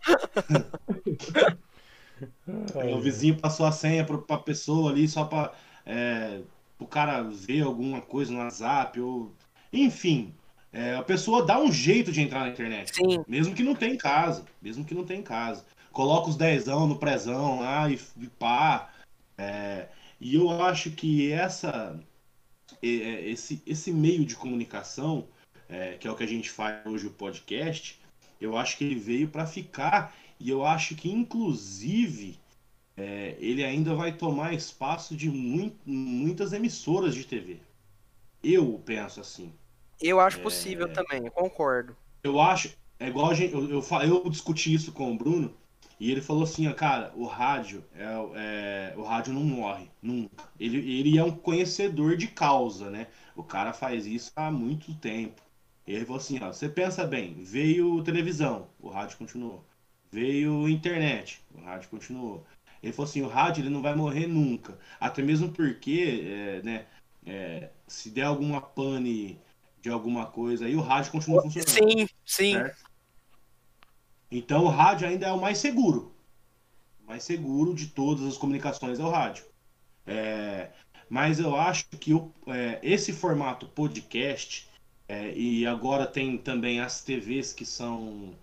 o 2.94 3.00
vizinho 3.00 3.38
passou 3.38 3.66
a 3.66 3.72
senha 3.72 4.06
para 4.06 4.36
a 4.36 4.40
pessoa 4.40 4.92
ali 4.92 5.08
só 5.08 5.26
para 5.26 5.54
é, 5.86 6.42
o 6.80 6.86
cara 6.86 7.22
ver 7.22 7.62
alguma 7.62 8.02
coisa 8.02 8.32
no 8.32 8.40
WhatsApp 8.40 9.00
ou 9.00 9.32
enfim 9.72 10.34
é, 10.74 10.96
a 10.96 11.04
pessoa 11.04 11.46
dá 11.46 11.60
um 11.60 11.72
jeito 11.72 12.12
de 12.12 12.20
entrar 12.20 12.42
na 12.42 12.50
internet 12.50 12.96
Sim. 12.96 13.24
mesmo 13.28 13.54
que 13.54 13.64
não 13.64 13.76
tem 13.76 13.94
em 13.94 13.98
casa 13.98 14.44
mesmo 14.62 14.84
que 14.84 14.96
não 14.96 15.06
tem 15.06 15.20
em 15.20 15.24
casa 15.24 15.64
coloca 15.92 16.30
os 16.30 16.36
dezão 16.36 16.88
no 16.88 16.98
prezão 16.98 17.60
lá 17.60 17.90
e, 17.90 18.00
e 18.20 18.28
pá 18.28 18.92
é, 19.38 19.88
e 20.20 20.36
eu 20.36 20.50
acho 20.62 20.92
que 20.92 21.32
essa, 21.32 22.00
é, 22.82 22.88
esse, 22.88 23.62
esse 23.66 23.92
meio 23.92 24.26
de 24.26 24.36
comunicação, 24.36 25.28
é, 25.68 25.98
que 25.98 26.08
é 26.08 26.12
o 26.12 26.16
que 26.16 26.24
a 26.24 26.28
gente 26.28 26.50
faz 26.50 26.86
hoje 26.86 27.08
o 27.08 27.12
podcast, 27.12 28.00
eu 28.40 28.58
acho 28.58 28.78
que 28.78 28.86
ele 28.86 28.96
veio 28.96 29.28
para 29.28 29.46
ficar 29.46 30.16
e 30.40 30.50
eu 30.50 30.66
acho 30.66 30.96
que 30.96 31.10
inclusive 31.12 32.40
é, 32.96 33.36
ele 33.40 33.64
ainda 33.66 33.94
vai 33.96 34.14
tomar 34.14 34.54
espaço 34.54 35.16
de 35.16 35.30
muito, 35.30 35.78
muitas 35.86 36.54
emissoras 36.54 37.16
de 37.16 37.26
TV. 37.26 37.60
Eu 38.42 38.82
penso 38.86 39.20
assim. 39.20 39.52
Eu 40.04 40.20
acho 40.20 40.40
possível 40.42 40.88
é, 40.88 40.90
também, 40.90 41.26
eu 41.26 41.32
concordo. 41.32 41.96
Eu 42.24 42.40
acho, 42.42 42.76
é 43.00 43.08
igual 43.08 43.32
a 43.32 43.34
gente, 43.34 43.54
eu, 43.54 43.70
eu, 43.70 43.84
eu 44.02 44.30
discuti 44.30 44.74
isso 44.74 44.92
com 44.92 45.12
o 45.12 45.18
Bruno. 45.18 45.54
E 46.00 46.12
ele 46.12 46.22
falou 46.22 46.44
assim, 46.44 46.68
ó, 46.68 46.74
cara, 46.74 47.14
o 47.16 47.26
rádio 47.26 47.84
é, 47.96 48.04
é, 48.36 48.94
o 48.98 49.04
rádio 49.04 49.34
não 49.34 49.42
morre 49.42 49.90
nunca. 50.02 50.44
Ele, 50.60 50.78
ele 50.78 51.18
é 51.18 51.24
um 51.24 51.32
conhecedor 51.32 52.18
de 52.18 52.28
causa, 52.28 52.90
né? 52.90 53.08
O 53.36 53.44
cara 53.44 53.72
faz 53.72 54.06
isso 54.06 54.32
há 54.36 54.52
muito 54.52 54.94
tempo. 54.96 55.42
Ele 55.88 56.04
falou 56.04 56.20
assim, 56.20 56.40
ó, 56.42 56.52
você 56.52 56.68
pensa 56.68 57.06
bem, 57.08 57.42
veio 57.44 58.04
televisão, 58.04 58.68
o 58.82 58.90
rádio 58.90 59.18
continuou. 59.18 59.64
Veio 60.12 60.68
internet, 60.68 61.42
o 61.56 61.62
rádio 61.62 61.90
continuou. 61.90 62.46
Ele 62.82 62.92
falou 62.92 63.10
assim, 63.10 63.22
o 63.22 63.28
rádio 63.28 63.62
ele 63.62 63.70
não 63.70 63.82
vai 63.82 63.96
morrer 63.96 64.28
nunca. 64.28 64.78
Até 65.00 65.22
mesmo 65.22 65.50
porque, 65.52 66.26
é, 66.28 66.62
né, 66.64 66.86
é, 67.26 67.70
se 67.88 68.10
der 68.10 68.24
alguma 68.24 68.60
pane 68.62 69.40
de 69.84 69.90
alguma 69.90 70.26
coisa 70.26 70.66
aí, 70.66 70.78
o 70.78 70.82
rádio 70.82 71.12
continua 71.12 71.42
funcionando. 71.42 71.70
Sim, 71.70 72.08
sim. 72.26 72.54
Certo? 72.54 72.84
Então 74.32 74.64
o 74.64 74.70
rádio 74.70 75.06
ainda 75.06 75.28
é 75.28 75.32
o 75.32 75.42
mais 75.42 75.58
seguro. 75.58 76.16
O 77.04 77.08
mais 77.08 77.24
seguro 77.24 77.74
de 77.74 77.88
todas 77.88 78.26
as 78.26 78.38
comunicações 78.38 78.98
é 78.98 79.04
o 79.04 79.10
rádio. 79.10 79.44
É, 80.08 80.70
mas 81.10 81.38
eu 81.38 81.54
acho 81.58 81.86
que 82.00 82.14
o, 82.14 82.32
é, 82.48 82.80
esse 82.82 83.12
formato 83.12 83.68
podcast, 83.68 84.70
é, 85.06 85.34
e 85.38 85.68
agora 85.68 86.08
tem 86.08 86.38
também 86.38 86.80
as 86.80 87.04
TVs 87.04 87.52
que 87.52 87.66
são 87.66 88.34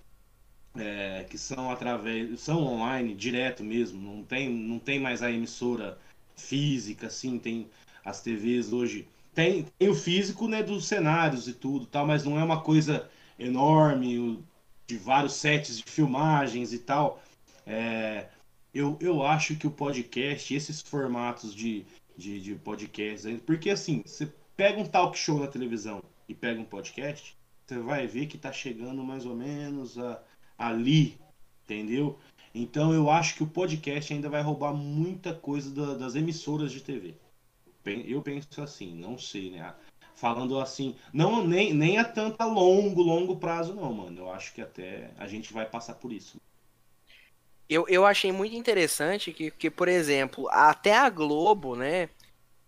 é, 0.77 1.25
que 1.25 1.39
são 1.39 1.71
através 1.71 2.39
são 2.41 2.63
online 2.63 3.13
direto 3.15 3.65
mesmo 3.65 4.01
não 4.01 4.23
tem 4.23 4.49
não 4.49 4.79
tem 4.79 5.01
mais 5.01 5.21
a 5.21 5.31
emissora 5.31 5.99
física 6.37 7.09
assim 7.09 7.41
tem 7.41 7.69
as 8.05 8.23
TVs 8.23 8.73
hoje 8.73 9.09
tem, 9.43 9.67
tem 9.79 9.89
o 9.89 9.95
físico 9.95 10.49
né 10.49 10.63
dos 10.63 10.87
cenários 10.87 11.49
e 11.49 11.53
tudo 11.53 11.87
tal 11.87 12.07
mas 12.07 12.25
não 12.25 12.39
é 12.39 12.45
uma 12.45 12.61
coisa 12.61 13.09
enorme 13.39 14.45
de 14.91 14.97
vários 14.97 15.35
sets 15.35 15.79
de 15.79 15.85
filmagens 15.85 16.73
e 16.73 16.79
tal. 16.79 17.23
É, 17.65 18.29
eu, 18.75 18.99
eu 19.01 19.25
acho 19.25 19.55
que 19.57 19.67
o 19.67 19.71
podcast, 19.71 20.53
esses 20.53 20.81
formatos 20.81 21.55
de, 21.55 21.87
de, 22.17 22.41
de 22.41 22.55
podcast, 22.57 23.33
porque 23.47 23.71
assim, 23.71 24.03
você 24.05 24.33
pega 24.57 24.81
um 24.81 24.85
talk 24.85 25.17
show 25.17 25.39
na 25.39 25.47
televisão 25.47 26.03
e 26.29 26.35
pega 26.35 26.61
um 26.61 26.65
podcast, 26.65 27.37
você 27.65 27.79
vai 27.79 28.07
ver 28.07 28.27
que 28.27 28.37
tá 28.37 28.53
chegando 28.53 29.03
mais 29.05 29.25
ou 29.25 29.37
menos 29.37 29.97
a, 29.97 30.21
ali, 30.59 31.17
entendeu? 31.65 32.19
Então 32.53 32.93
eu 32.93 33.09
acho 33.09 33.37
que 33.37 33.45
o 33.45 33.47
podcast 33.47 34.13
ainda 34.13 34.29
vai 34.29 34.43
roubar 34.43 34.75
muita 34.75 35.33
coisa 35.33 35.73
da, 35.73 35.95
das 35.95 36.17
emissoras 36.17 36.73
de 36.73 36.81
TV. 36.81 37.15
Eu 37.85 38.23
penso 38.23 38.63
assim, 38.63 38.95
não 38.95 39.19
sei, 39.19 39.51
né? 39.51 39.75
falando 40.21 40.61
assim, 40.61 40.95
não 41.15 41.43
nem, 41.43 41.73
nem 41.73 41.97
a 41.97 42.05
tanta 42.05 42.45
longo, 42.45 43.01
longo 43.01 43.37
prazo, 43.37 43.75
não, 43.75 43.91
mano. 43.91 44.21
Eu 44.21 44.31
acho 44.31 44.53
que 44.53 44.61
até 44.61 45.11
a 45.17 45.27
gente 45.27 45.51
vai 45.51 45.65
passar 45.65 45.95
por 45.95 46.13
isso. 46.13 46.39
Eu, 47.67 47.87
eu 47.89 48.05
achei 48.05 48.31
muito 48.31 48.55
interessante 48.55 49.33
que, 49.33 49.51
que, 49.51 49.71
por 49.71 49.89
exemplo, 49.89 50.47
até 50.51 50.95
a 50.95 51.09
Globo, 51.09 51.75
né? 51.75 52.11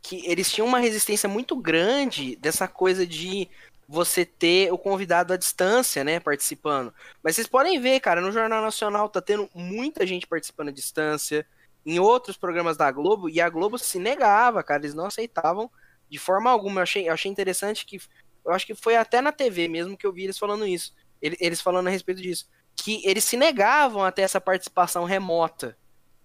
Que 0.01 0.24
eles 0.26 0.51
tinham 0.51 0.66
uma 0.66 0.78
resistência 0.78 1.28
muito 1.28 1.55
grande 1.55 2.36
dessa 2.36 2.66
coisa 2.66 3.06
de 3.06 3.48
você 3.86 4.24
ter 4.24 4.72
o 4.72 4.78
convidado 4.78 5.34
à 5.34 5.36
distância, 5.36 6.02
né, 6.02 6.18
participando. 6.18 6.94
Mas 7.22 7.34
vocês 7.34 7.47
podem 7.47 7.78
ver, 7.78 8.01
cara, 8.01 8.22
no 8.22 8.32
Jornal 8.32 8.62
Nacional 8.62 9.09
tá 9.10 9.20
tendo 9.20 9.51
muita 9.55 10.06
gente 10.06 10.26
participando 10.26 10.68
à 10.68 10.72
distância, 10.72 11.47
em 11.85 11.99
outros 11.99 12.37
programas 12.37 12.77
da 12.77 12.91
Globo, 12.91 13.29
e 13.29 13.41
a 13.41 13.49
Globo 13.49 13.79
se 13.79 13.99
negava, 13.99 14.63
cara, 14.63 14.83
eles 14.83 14.95
não 14.95 15.07
aceitavam 15.07 15.71
de 16.09 16.19
forma 16.19 16.51
alguma. 16.51 16.81
Eu 16.81 16.83
achei, 16.83 17.09
eu 17.09 17.13
achei 17.13 17.31
interessante 17.31 17.87
que. 17.87 18.01
Eu 18.45 18.53
acho 18.53 18.67
que 18.67 18.75
foi 18.75 18.97
até 18.97 19.21
na 19.21 19.31
TV 19.31 19.69
mesmo 19.69 19.97
que 19.97 20.07
eu 20.07 20.13
vi 20.13 20.25
eles 20.25 20.39
falando 20.39 20.67
isso. 20.67 20.93
Eles 21.21 21.61
falando 21.61 21.87
a 21.87 21.91
respeito 21.91 22.21
disso. 22.21 22.49
Que 22.75 23.01
eles 23.07 23.23
se 23.23 23.37
negavam 23.37 24.05
até 24.05 24.23
essa 24.23 24.41
participação 24.41 25.05
remota. 25.05 25.77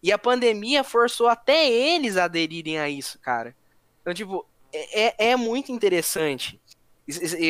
E 0.01 0.11
a 0.11 0.17
pandemia 0.17 0.83
forçou 0.83 1.27
até 1.27 1.69
eles 1.69 2.17
a 2.17 2.23
aderirem 2.23 2.79
a 2.79 2.89
isso, 2.89 3.19
cara. 3.19 3.55
Então, 4.01 4.13
tipo, 4.13 4.47
é, 4.73 5.25
é, 5.25 5.31
é 5.31 5.35
muito 5.35 5.71
interessante. 5.71 6.59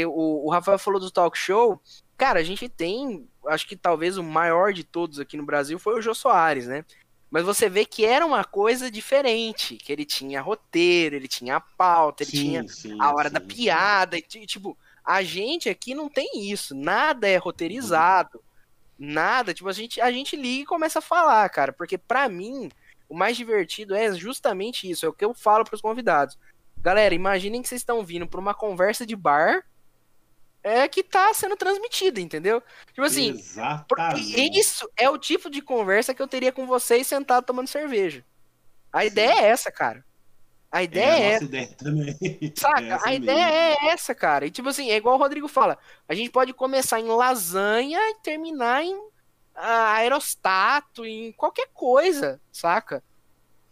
O, 0.08 0.48
o 0.48 0.52
Rafael 0.52 0.78
falou 0.78 1.00
do 1.00 1.10
talk 1.10 1.38
show. 1.38 1.82
Cara, 2.18 2.40
a 2.40 2.44
gente 2.44 2.68
tem. 2.68 3.28
Acho 3.48 3.68
que 3.68 3.76
talvez 3.76 4.18
o 4.18 4.24
maior 4.24 4.74
de 4.74 4.84
todos 4.84 5.20
aqui 5.20 5.38
no 5.38 5.46
Brasil 5.46 5.80
foi 5.80 5.98
o 5.98 6.02
Jô 6.02 6.14
Soares, 6.14 6.68
né? 6.68 6.84
Mas 7.30 7.44
você 7.44 7.70
vê 7.70 7.86
que 7.86 8.06
era 8.06 8.26
uma 8.26 8.44
coisa 8.44 8.90
diferente, 8.90 9.76
que 9.76 9.92
ele 9.92 10.06
tinha 10.06 10.42
roteiro, 10.42 11.16
ele 11.16 11.28
tinha 11.28 11.60
pauta, 11.60 12.24
ele 12.24 12.32
sim, 12.32 12.38
tinha 12.38 12.68
sim, 12.68 12.98
a 13.00 13.14
hora 13.14 13.28
sim, 13.28 13.34
da 13.34 13.42
piada, 13.42 14.18
e 14.18 14.22
tipo, 14.22 14.78
a 15.04 15.22
gente 15.22 15.70
aqui 15.70 15.94
não 15.94 16.08
tem 16.08 16.50
isso, 16.50 16.74
nada 16.74 17.28
é 17.28 17.36
roteirizado, 17.36 18.42
nada, 18.98 19.54
tipo, 19.54 19.68
a 19.68 19.74
gente, 19.74 20.00
a 20.00 20.12
gente 20.12 20.36
liga 20.36 20.64
e 20.64 20.66
começa 20.66 21.00
a 21.00 21.02
falar, 21.02 21.48
cara, 21.50 21.74
porque 21.74 21.98
para 21.98 22.30
mim, 22.30 22.70
o 23.10 23.16
mais 23.16 23.36
divertido 23.36 23.94
é 23.94 24.14
justamente 24.14 24.90
isso, 24.90 25.06
é 25.06 25.10
o 25.10 25.14
que 25.14 25.26
eu 25.26 25.34
falo 25.34 25.66
para 25.66 25.76
os 25.76 25.82
convidados. 25.82 26.38
Galera, 26.78 27.14
imaginem 27.14 27.62
que 27.62 27.68
vocês 27.68 27.82
estão 27.82 28.04
vindo 28.04 28.28
para 28.28 28.40
uma 28.40 28.54
conversa 28.54 29.06
de 29.06 29.16
bar, 29.16 29.66
é 30.68 30.88
que 30.88 31.04
tá 31.04 31.34
sendo 31.34 31.56
transmitida, 31.56 32.20
entendeu? 32.20 32.62
Tipo 32.88 33.04
assim, 33.04 33.32
Exatamente. 33.32 34.60
isso 34.60 34.90
é 34.98 35.10
o 35.10 35.18
tipo 35.18 35.50
de 35.50 35.62
conversa 35.62 36.14
que 36.14 36.22
eu 36.22 36.28
teria 36.28 36.52
com 36.52 36.68
vocês 36.68 37.08
sentado 37.08 37.46
tomando 37.46 37.68
cerveja. 37.68 38.24
A 38.92 39.02
Sim. 39.02 39.08
ideia 39.08 39.42
é 39.42 39.46
essa, 39.46 39.72
cara. 39.72 40.06
A 40.72 40.84
ideia 40.84 41.06
é, 41.06 41.22
é 41.22 41.32
essa. 41.34 41.46
Ideia. 41.46 41.70
Saca? 42.56 42.82
É 43.06 43.10
a 43.10 43.14
ideia 43.14 43.46
mesmo. 43.46 43.88
é 43.88 43.88
essa, 43.90 44.14
cara. 44.14 44.46
E 44.46 44.52
tipo 44.52 44.70
assim, 44.70 44.92
é 44.92 44.98
igual 44.98 45.16
o 45.16 45.20
Rodrigo 45.20 45.48
fala. 45.48 45.78
A 46.08 46.14
gente 46.14 46.30
pode 46.30 46.54
começar 46.54 47.00
em 47.00 47.08
lasanha 47.08 48.00
e 48.12 48.16
terminar 48.22 48.84
em 48.84 49.00
aerostato, 49.56 51.06
em 51.06 51.32
qualquer 51.32 51.68
coisa, 51.74 52.40
saca? 52.52 53.04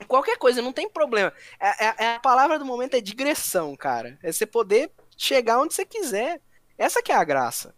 Qualquer 0.08 0.38
coisa, 0.38 0.62
não 0.62 0.74
tem 0.74 0.90
problema. 0.90 1.32
É, 1.60 1.86
é, 1.86 1.96
é, 2.00 2.16
a 2.16 2.20
palavra 2.20 2.60
do 2.60 2.66
momento 2.66 2.96
é 2.96 3.02
digressão, 3.02 3.76
cara. 3.76 4.18
É 4.22 4.32
você 4.32 4.46
poder 4.46 4.92
chegar 5.18 5.60
onde 5.60 5.74
você 5.74 5.86
quiser. 5.86 6.42
Essa 6.78 7.02
que 7.02 7.12
é 7.12 7.16
a 7.16 7.24
graça. 7.24 7.74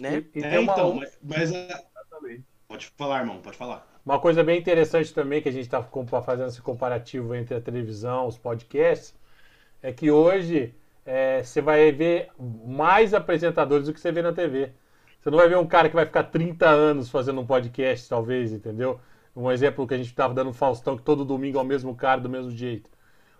Né? 0.00 0.24
E, 0.34 0.38
e 0.38 0.44
é, 0.44 0.62
então, 0.62 0.94
mas, 0.94 1.18
mas. 1.22 1.50
Pode 2.66 2.86
falar, 2.96 3.20
irmão, 3.20 3.40
pode 3.40 3.56
falar. 3.56 3.86
Uma 4.04 4.18
coisa 4.18 4.42
bem 4.42 4.58
interessante 4.58 5.12
também 5.12 5.42
que 5.42 5.48
a 5.48 5.52
gente 5.52 5.64
está 5.64 5.82
fazendo 6.22 6.48
esse 6.48 6.62
comparativo 6.62 7.34
entre 7.34 7.54
a 7.54 7.60
televisão, 7.60 8.26
os 8.26 8.38
podcasts, 8.38 9.14
é 9.82 9.92
que 9.92 10.10
hoje 10.10 10.74
é, 11.04 11.42
você 11.42 11.60
vai 11.60 11.92
ver 11.92 12.30
mais 12.64 13.12
apresentadores 13.12 13.86
do 13.86 13.92
que 13.92 14.00
você 14.00 14.12
vê 14.12 14.22
na 14.22 14.32
TV. 14.32 14.72
Você 15.20 15.30
não 15.30 15.38
vai 15.38 15.48
ver 15.48 15.58
um 15.58 15.66
cara 15.66 15.88
que 15.88 15.94
vai 15.94 16.06
ficar 16.06 16.24
30 16.24 16.66
anos 16.66 17.10
fazendo 17.10 17.40
um 17.40 17.46
podcast, 17.46 18.08
talvez, 18.08 18.52
entendeu? 18.52 19.00
Um 19.36 19.50
exemplo 19.50 19.86
que 19.86 19.94
a 19.94 19.98
gente 19.98 20.06
estava 20.06 20.32
dando 20.32 20.48
no 20.48 20.52
Faustão, 20.54 20.96
que 20.96 21.02
todo 21.02 21.24
domingo 21.24 21.58
é 21.58 21.62
o 21.62 21.64
mesmo 21.64 21.94
cara, 21.94 22.20
do 22.20 22.28
mesmo 22.28 22.50
jeito. 22.50 22.88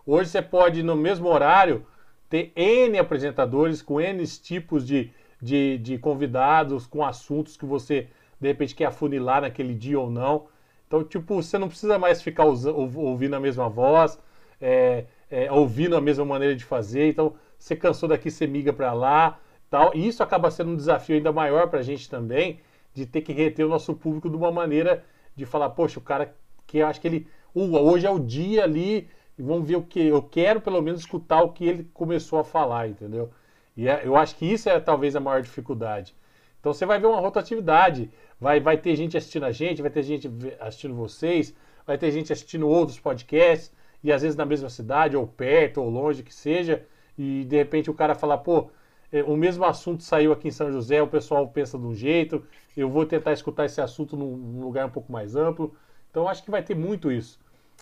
Hoje 0.05 0.31
você 0.31 0.43
pode, 0.43 0.83
no 0.83 0.97
mesmo 0.97 1.29
horário, 1.29 1.87
ter 2.31 2.53
N 2.55 2.97
apresentadores 2.97 3.83
com 3.83 4.01
N 4.01 4.25
tipos 4.27 4.87
de, 4.87 5.11
de, 5.43 5.77
de 5.79 5.99
convidados, 5.99 6.87
com 6.87 7.05
assuntos 7.05 7.57
que 7.57 7.67
você, 7.67 8.07
de 8.41 8.49
repente, 8.49 8.75
quer 8.75 8.87
afunilar 8.87 9.43
naquele 9.43 9.75
dia 9.75 9.99
ou 9.99 10.09
não. 10.09 10.47
Então, 10.87 11.05
tipo, 11.05 11.35
você 11.35 11.59
não 11.59 11.69
precisa 11.69 11.99
mais 11.99 12.23
ficar 12.23 12.45
ouvindo 12.45 13.35
a 13.35 13.41
mesma 13.41 13.69
voz, 13.69 14.19
é, 14.61 15.05
é, 15.29 15.51
ouvindo 15.51 15.97
a 15.97 16.01
mesma 16.01 16.25
maneira 16.25 16.55
de 16.55 16.65
fazer. 16.65 17.09
Então, 17.09 17.35
você 17.59 17.75
cansou 17.75 18.09
daqui, 18.09 18.31
você 18.31 18.47
miga 18.47 18.73
para 18.73 18.93
lá. 18.93 19.39
Tal. 19.69 19.93
E 19.95 20.07
isso 20.07 20.23
acaba 20.23 20.51
sendo 20.51 20.71
um 20.71 20.77
desafio 20.77 21.17
ainda 21.17 21.33
maior 21.33 21.69
para 21.69 21.81
a 21.81 21.83
gente 21.83 22.09
também, 22.09 22.61
de 22.95 23.07
ter 23.07 23.21
que 23.23 23.33
reter 23.33 23.65
o 23.65 23.69
nosso 23.69 23.95
público 23.95 24.29
de 24.29 24.37
uma 24.37 24.51
maneira 24.51 25.05
de 25.37 25.47
falar, 25.47 25.71
poxa, 25.71 25.99
o 25.99 26.03
cara 26.03 26.35
que 26.67 26.81
acho 26.81 27.01
que 27.01 27.09
ele. 27.09 27.27
Uh, 27.55 27.77
hoje 27.77 28.07
é 28.07 28.11
o 28.11 28.19
dia 28.19 28.65
ali, 28.65 29.09
e 29.41 29.43
vamos 29.43 29.67
ver 29.67 29.77
o 29.77 29.83
que. 29.83 30.07
Eu 30.07 30.23
quero 30.23 30.61
pelo 30.61 30.83
menos 30.83 31.01
escutar 31.01 31.43
o 31.43 31.49
que 31.51 31.65
ele 31.65 31.85
começou 31.95 32.39
a 32.39 32.45
falar, 32.45 32.89
entendeu? 32.89 33.31
E 33.75 33.89
é, 33.89 34.03
eu 34.05 34.15
acho 34.15 34.37
que 34.37 34.45
isso 34.45 34.69
é 34.69 34.79
talvez 34.79 35.17
a 35.17 35.21
maior 35.21 35.41
dificuldade. 35.41 36.15
Então 36.61 36.75
você 36.75 36.85
vai 36.85 37.01
ver 37.01 37.07
uma 37.07 37.21
rotatividade. 37.21 38.11
Vai, 38.39 38.61
vai 38.61 38.77
ter 38.77 38.95
gente 38.97 39.17
assistindo 39.17 39.47
a 39.47 39.53
gente, 39.53 39.81
vai 39.81 39.91
ter 39.91 40.03
gente 40.03 40.31
assistindo 40.61 40.95
vocês, 40.95 41.55
vai 41.87 41.97
ter 41.97 42.11
gente 42.11 42.31
assistindo 42.31 42.69
outros 42.69 43.01
podcasts, 43.01 43.73
e 44.05 44.13
às 44.13 44.21
vezes 44.21 44.37
na 44.37 44.45
mesma 44.45 44.69
cidade, 44.69 45.17
ou 45.17 45.27
perto, 45.27 45.81
ou 45.81 45.89
longe, 45.89 46.23
que 46.23 46.35
seja, 46.35 46.85
e 47.19 47.45
de 47.45 47.57
repente 47.57 47.91
o 47.91 47.95
cara 47.95 48.15
fala, 48.15 48.37
pô, 48.37 48.71
é, 49.11 49.23
o 49.23 49.37
mesmo 49.37 49.65
assunto 49.65 50.03
saiu 50.03 50.33
aqui 50.33 50.49
em 50.49 50.51
São 50.51 50.71
José, 50.71 51.03
o 51.03 51.07
pessoal 51.07 51.49
pensa 51.49 51.79
de 51.79 51.87
um 51.87 51.95
jeito, 51.95 52.45
eu 52.77 52.91
vou 52.91 53.07
tentar 53.07 53.33
escutar 53.33 53.65
esse 53.65 53.81
assunto 53.81 54.17
num 54.17 54.61
lugar 54.61 54.87
um 54.87 54.91
pouco 54.91 55.11
mais 55.11 55.35
amplo. 55.35 55.75
Então 56.11 56.29
acho 56.29 56.43
que 56.43 56.51
vai 56.51 56.63
ter 56.63 56.75
muito 56.75 57.11
isso. 57.11 57.39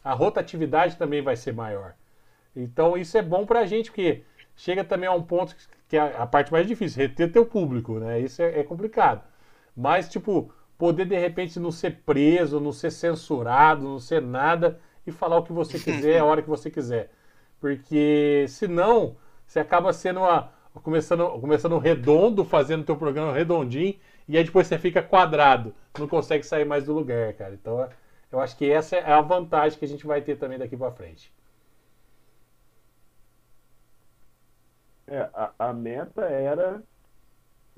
A 0.08 0.14
rotatividade 0.14 0.96
também 0.96 1.20
vai 1.20 1.36
ser 1.36 1.52
maior. 1.52 1.94
Então 2.56 2.96
isso 2.96 3.18
é 3.18 3.20
bom 3.20 3.44
para 3.44 3.60
a 3.60 3.66
gente, 3.66 3.90
porque 3.90 4.22
chega 4.56 4.82
também 4.82 5.06
a 5.06 5.12
um 5.12 5.22
ponto 5.22 5.54
que 5.86 5.98
é 5.98 6.00
a 6.00 6.26
parte 6.26 6.50
mais 6.50 6.66
difícil, 6.66 7.02
reter 7.02 7.30
teu 7.30 7.44
público, 7.44 7.98
né? 7.98 8.18
Isso 8.18 8.40
é, 8.40 8.60
é 8.60 8.64
complicado. 8.64 9.22
Mas, 9.76 10.08
tipo, 10.08 10.50
poder 10.78 11.04
de 11.04 11.18
repente 11.18 11.60
não 11.60 11.70
ser 11.70 12.00
preso, 12.06 12.58
não 12.58 12.72
ser 12.72 12.90
censurado, 12.90 13.84
não 13.84 13.98
ser 13.98 14.22
nada 14.22 14.80
e 15.06 15.12
falar 15.12 15.36
o 15.36 15.42
que 15.42 15.52
você 15.52 15.76
quiser 15.78 16.20
a 16.20 16.24
hora 16.24 16.40
que 16.40 16.48
você 16.48 16.70
quiser. 16.70 17.10
Porque 17.60 18.46
senão 18.48 19.14
você 19.46 19.60
acaba 19.60 19.92
sendo 19.92 20.20
uma, 20.20 20.50
começando, 20.82 21.28
começando 21.38 21.76
redondo, 21.76 22.46
fazendo 22.46 22.82
teu 22.82 22.96
programa 22.96 23.34
redondinho, 23.34 23.94
e 24.26 24.38
aí 24.38 24.44
depois 24.44 24.66
você 24.66 24.78
fica 24.78 25.02
quadrado, 25.02 25.74
não 25.98 26.08
consegue 26.08 26.44
sair 26.46 26.64
mais 26.64 26.84
do 26.84 26.94
lugar, 26.94 27.34
cara. 27.34 27.52
Então 27.52 27.86
eu 28.32 28.40
acho 28.40 28.56
que 28.56 28.70
essa 28.70 28.96
é 28.96 29.12
a 29.12 29.20
vantagem 29.20 29.78
que 29.78 29.84
a 29.84 29.88
gente 29.88 30.06
vai 30.06 30.22
ter 30.22 30.36
também 30.38 30.58
daqui 30.58 30.76
para 30.76 30.92
frente. 30.92 31.32
É, 35.06 35.20
a, 35.34 35.52
a 35.58 35.72
meta 35.72 36.22
era 36.22 36.82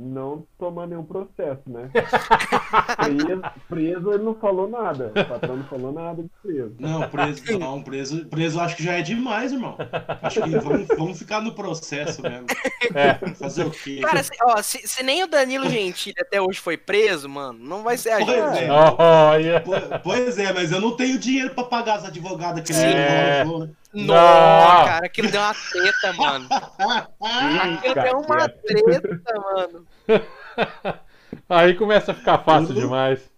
não 0.00 0.46
tomar 0.58 0.86
nenhum 0.86 1.04
processo, 1.04 1.60
né? 1.66 1.90
preso, 2.96 3.42
preso, 3.68 4.12
ele 4.12 4.22
não 4.22 4.34
falou 4.34 4.66
nada. 4.66 5.12
O 5.14 5.24
patrão 5.26 5.56
não 5.58 5.64
falou 5.64 5.92
nada 5.92 6.22
de 6.22 6.30
preso. 6.42 6.74
Não, 6.78 7.08
preso 7.08 7.58
não, 7.58 7.82
preso, 7.82 8.26
preso 8.26 8.60
acho 8.60 8.76
que 8.76 8.82
já 8.82 8.94
é 8.94 9.02
demais, 9.02 9.52
irmão. 9.52 9.76
Acho 10.22 10.42
que 10.42 10.58
vamos, 10.58 10.88
vamos 10.88 11.18
ficar 11.18 11.42
no 11.42 11.54
processo 11.54 12.22
mesmo. 12.22 12.46
É. 12.94 13.14
Fazer 13.34 13.66
o 13.66 13.70
quê? 13.70 14.00
Cara, 14.00 14.22
se, 14.22 14.32
ó, 14.42 14.62
se, 14.62 14.88
se, 14.88 15.02
nem 15.02 15.22
o 15.22 15.26
Danilo 15.26 15.68
Gentili 15.68 16.16
até 16.18 16.40
hoje 16.40 16.58
foi 16.58 16.78
preso, 16.78 17.28
mano, 17.28 17.58
não 17.58 17.82
vai 17.82 17.98
ser 17.98 18.12
a 18.12 18.24
pois 18.24 18.28
gente. 18.28 18.64
É. 18.64 18.68
Oh, 18.72 19.34
yeah. 19.34 19.98
Pois 20.02 20.38
é, 20.38 20.52
mas 20.52 20.72
eu 20.72 20.80
não 20.80 20.96
tenho 20.96 21.18
dinheiro 21.18 21.54
pra 21.54 21.64
pagar 21.64 21.96
as 21.96 22.06
advogadas 22.06 22.64
que 22.64 22.72
é. 22.72 23.44
falou, 23.44 23.66
né? 23.66 23.70
Nossa, 23.92 24.84
cara, 24.84 25.06
aquilo 25.06 25.30
deu 25.30 25.40
uma 25.40 25.54
treta, 25.54 26.12
mano. 26.12 26.48
aquilo 27.76 27.94
deu 27.94 28.18
uma 28.18 28.48
treta, 28.48 29.40
mano. 29.40 29.86
Aí 31.48 31.74
começa 31.74 32.12
a 32.12 32.14
ficar 32.14 32.38
fácil 32.38 32.74
não... 32.74 32.82
demais. 32.82 33.30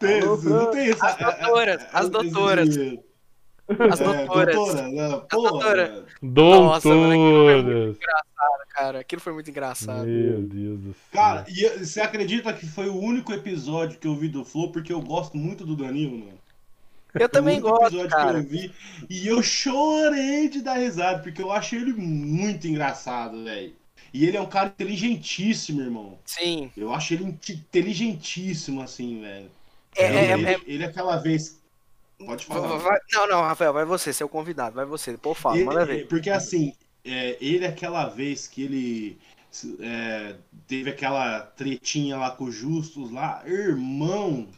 Não 0.00 0.70
tem 0.70 0.90
isso. 0.90 1.04
As 1.04 1.16
doutoras, 1.16 1.86
as 1.92 2.08
doutoras. 2.10 2.68
As 3.68 4.00
doutoras. 4.00 4.56
doutora, 4.56 4.88
não, 4.90 5.20
porra. 5.20 5.50
Doutoras. 5.50 6.04
Nossa, 6.20 6.88
mano, 6.88 7.14
engraçado, 7.14 8.66
cara. 8.68 9.00
Aquilo 9.00 9.22
foi 9.22 9.32
muito 9.32 9.48
engraçado. 9.48 10.04
Meu 10.04 10.42
Deus 10.42 10.80
do 10.80 10.92
céu. 10.92 11.04
Cara, 11.12 11.44
e 11.48 11.78
você 11.78 12.00
acredita 12.00 12.52
que 12.52 12.66
foi 12.66 12.88
o 12.88 12.98
único 12.98 13.32
episódio 13.32 13.98
que 13.98 14.06
eu 14.06 14.16
vi 14.16 14.28
do 14.28 14.44
Flow 14.44 14.72
porque 14.72 14.92
eu 14.92 15.00
gosto 15.00 15.36
muito 15.36 15.64
do 15.64 15.76
Danilo, 15.76 16.18
mano? 16.18 16.38
Eu 17.14 17.28
também 17.28 17.60
gosto, 17.60 18.08
cara. 18.08 18.38
Eu 18.38 18.44
vi, 18.44 18.72
e 19.08 19.26
eu 19.26 19.42
chorei 19.42 20.48
de 20.48 20.62
dar 20.62 20.78
risada, 20.78 21.22
porque 21.22 21.42
eu 21.42 21.52
achei 21.52 21.78
ele 21.78 21.92
muito 21.92 22.66
engraçado, 22.66 23.44
velho. 23.44 23.74
E 24.12 24.26
ele 24.26 24.36
é 24.36 24.40
um 24.40 24.48
cara 24.48 24.68
inteligentíssimo, 24.68 25.80
irmão. 25.80 26.18
Sim. 26.26 26.70
Eu 26.76 26.92
acho 26.92 27.14
ele 27.14 27.24
inteligentíssimo, 27.24 28.82
assim, 28.82 29.20
velho. 29.20 29.50
É, 29.96 30.04
é, 30.04 30.32
ele, 30.32 30.46
é, 30.46 30.60
ele, 30.66 30.84
aquela 30.84 31.16
vez. 31.16 31.58
Pode 32.18 32.44
falar. 32.44 32.76
Vai, 32.78 32.98
não, 33.12 33.26
não, 33.26 33.42
Rafael, 33.42 33.72
vai 33.72 33.84
você, 33.84 34.12
seu 34.12 34.28
convidado, 34.28 34.76
vai 34.76 34.84
você. 34.84 35.16
Pô, 35.16 35.34
fala, 35.34 35.56
ele, 35.56 35.64
manda 35.64 35.84
ver. 35.84 36.06
Porque 36.08 36.30
assim, 36.30 36.74
é, 37.04 37.36
ele 37.40 37.66
aquela 37.66 38.08
vez 38.08 38.46
que 38.46 38.62
ele 38.62 39.18
é, 39.80 40.36
teve 40.66 40.90
aquela 40.90 41.40
tretinha 41.40 42.16
lá 42.16 42.30
com 42.30 42.44
o 42.44 42.52
Justus 42.52 43.10
lá, 43.10 43.42
irmão. 43.46 44.48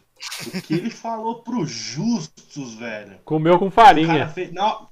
O 0.46 0.62
que 0.62 0.74
ele 0.74 0.90
falou 0.90 1.42
pro 1.42 1.64
Justus, 1.66 2.74
velho? 2.74 3.18
Comeu 3.24 3.58
com 3.58 3.70
farinha. 3.70 4.28
Fez, 4.28 4.52
não, 4.52 4.88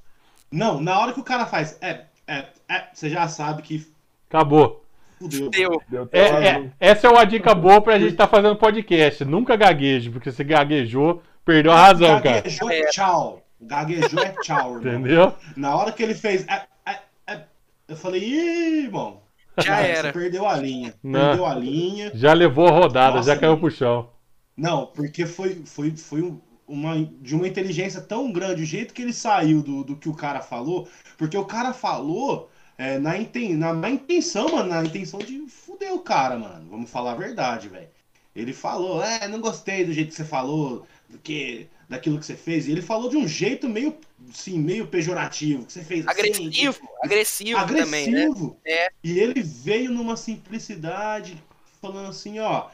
não, 0.50 0.80
na 0.80 0.98
hora 0.98 1.12
que 1.12 1.20
o 1.20 1.24
cara 1.24 1.46
faz, 1.46 1.78
é, 1.80 2.04
é, 2.26 2.46
é, 2.68 2.84
você 2.92 3.08
já 3.08 3.26
sabe 3.28 3.62
que. 3.62 3.90
Acabou. 4.28 4.84
Fudeu. 5.18 5.82
Deu. 5.88 6.08
É, 6.12 6.20
é, 6.20 6.70
essa 6.80 7.06
é 7.06 7.10
uma 7.10 7.24
dica 7.24 7.54
boa 7.54 7.80
pra 7.80 7.98
gente 7.98 8.12
estar 8.12 8.26
tá 8.26 8.30
fazendo 8.30 8.56
podcast. 8.56 9.24
Nunca 9.24 9.56
gagueje, 9.56 10.10
porque 10.10 10.30
você 10.30 10.42
gaguejou, 10.42 11.22
perdeu 11.44 11.72
a 11.72 11.80
razão, 11.80 12.20
gaguejou 12.20 12.68
cara. 12.68 12.80
É 12.80 12.90
tchau. 12.90 13.42
Gaguejou 13.60 14.22
é 14.22 14.34
tchau, 14.42 14.76
irmão. 14.76 14.94
Entendeu? 14.94 15.34
Na 15.56 15.76
hora 15.76 15.92
que 15.92 16.02
ele 16.02 16.14
fez. 16.14 16.46
É, 16.48 16.64
é, 16.86 16.98
é, 17.26 17.40
eu 17.88 17.96
falei, 17.96 18.22
ih, 18.22 18.84
irmão. 18.84 19.22
Já 19.58 19.80
era. 19.80 20.08
Você 20.08 20.12
perdeu 20.12 20.46
a 20.46 20.56
linha. 20.56 20.94
Não. 21.02 21.28
Perdeu 21.28 21.46
a 21.46 21.54
linha. 21.54 22.10
Já 22.14 22.32
levou 22.32 22.66
a 22.66 22.72
rodada, 22.72 23.16
Nossa, 23.16 23.34
já 23.34 23.38
caiu 23.38 23.58
pro 23.58 23.70
chão. 23.70 24.08
Não, 24.56 24.86
porque 24.86 25.26
foi, 25.26 25.62
foi, 25.64 25.96
foi 25.96 26.34
uma, 26.66 27.04
de 27.20 27.34
uma 27.34 27.48
inteligência 27.48 28.00
tão 28.00 28.32
grande, 28.32 28.62
o 28.62 28.66
jeito 28.66 28.94
que 28.94 29.02
ele 29.02 29.12
saiu 29.12 29.62
do, 29.62 29.84
do 29.84 29.96
que 29.96 30.08
o 30.08 30.14
cara 30.14 30.40
falou, 30.40 30.88
porque 31.16 31.36
o 31.36 31.44
cara 31.44 31.72
falou 31.72 32.50
é, 32.78 32.98
na, 32.98 33.16
inten, 33.18 33.54
na, 33.56 33.72
na 33.72 33.90
intenção, 33.90 34.52
mano, 34.52 34.70
na 34.70 34.84
intenção 34.84 35.20
de 35.20 35.46
fuder 35.48 35.92
o 35.92 36.00
cara, 36.00 36.38
mano. 36.38 36.68
Vamos 36.70 36.90
falar 36.90 37.12
a 37.12 37.16
verdade, 37.16 37.68
velho. 37.68 37.88
Ele 38.34 38.52
falou, 38.52 39.02
é, 39.02 39.28
não 39.28 39.40
gostei 39.40 39.84
do 39.84 39.92
jeito 39.92 40.08
que 40.08 40.14
você 40.14 40.24
falou, 40.24 40.86
do 41.08 41.18
que, 41.18 41.68
daquilo 41.88 42.18
que 42.18 42.24
você 42.24 42.34
fez. 42.34 42.66
E 42.66 42.72
ele 42.72 42.80
falou 42.80 43.10
de 43.10 43.16
um 43.16 43.28
jeito 43.28 43.68
meio, 43.68 43.94
sim, 44.32 44.58
meio 44.58 44.86
pejorativo, 44.86 45.66
que 45.66 45.72
você 45.72 45.84
fez 45.84 46.08
agressivo, 46.08 46.48
assim, 46.48 46.86
agressivo, 47.04 47.58
agressivo 47.60 47.84
também, 47.84 48.10
né? 48.10 48.28
É. 48.64 48.88
E 49.04 49.18
ele 49.18 49.42
veio 49.42 49.90
numa 49.90 50.16
simplicidade, 50.16 51.36
falando 51.80 52.08
assim, 52.08 52.38
ó, 52.38 52.68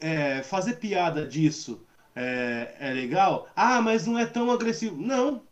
é, 0.00 0.42
fazer 0.42 0.74
piada 0.76 1.26
disso 1.26 1.84
é, 2.14 2.74
é 2.80 2.92
legal? 2.92 3.48
Ah, 3.54 3.80
mas 3.82 4.06
não 4.06 4.18
é 4.18 4.26
tão 4.26 4.50
agressivo. 4.50 4.96
Não. 4.96 5.42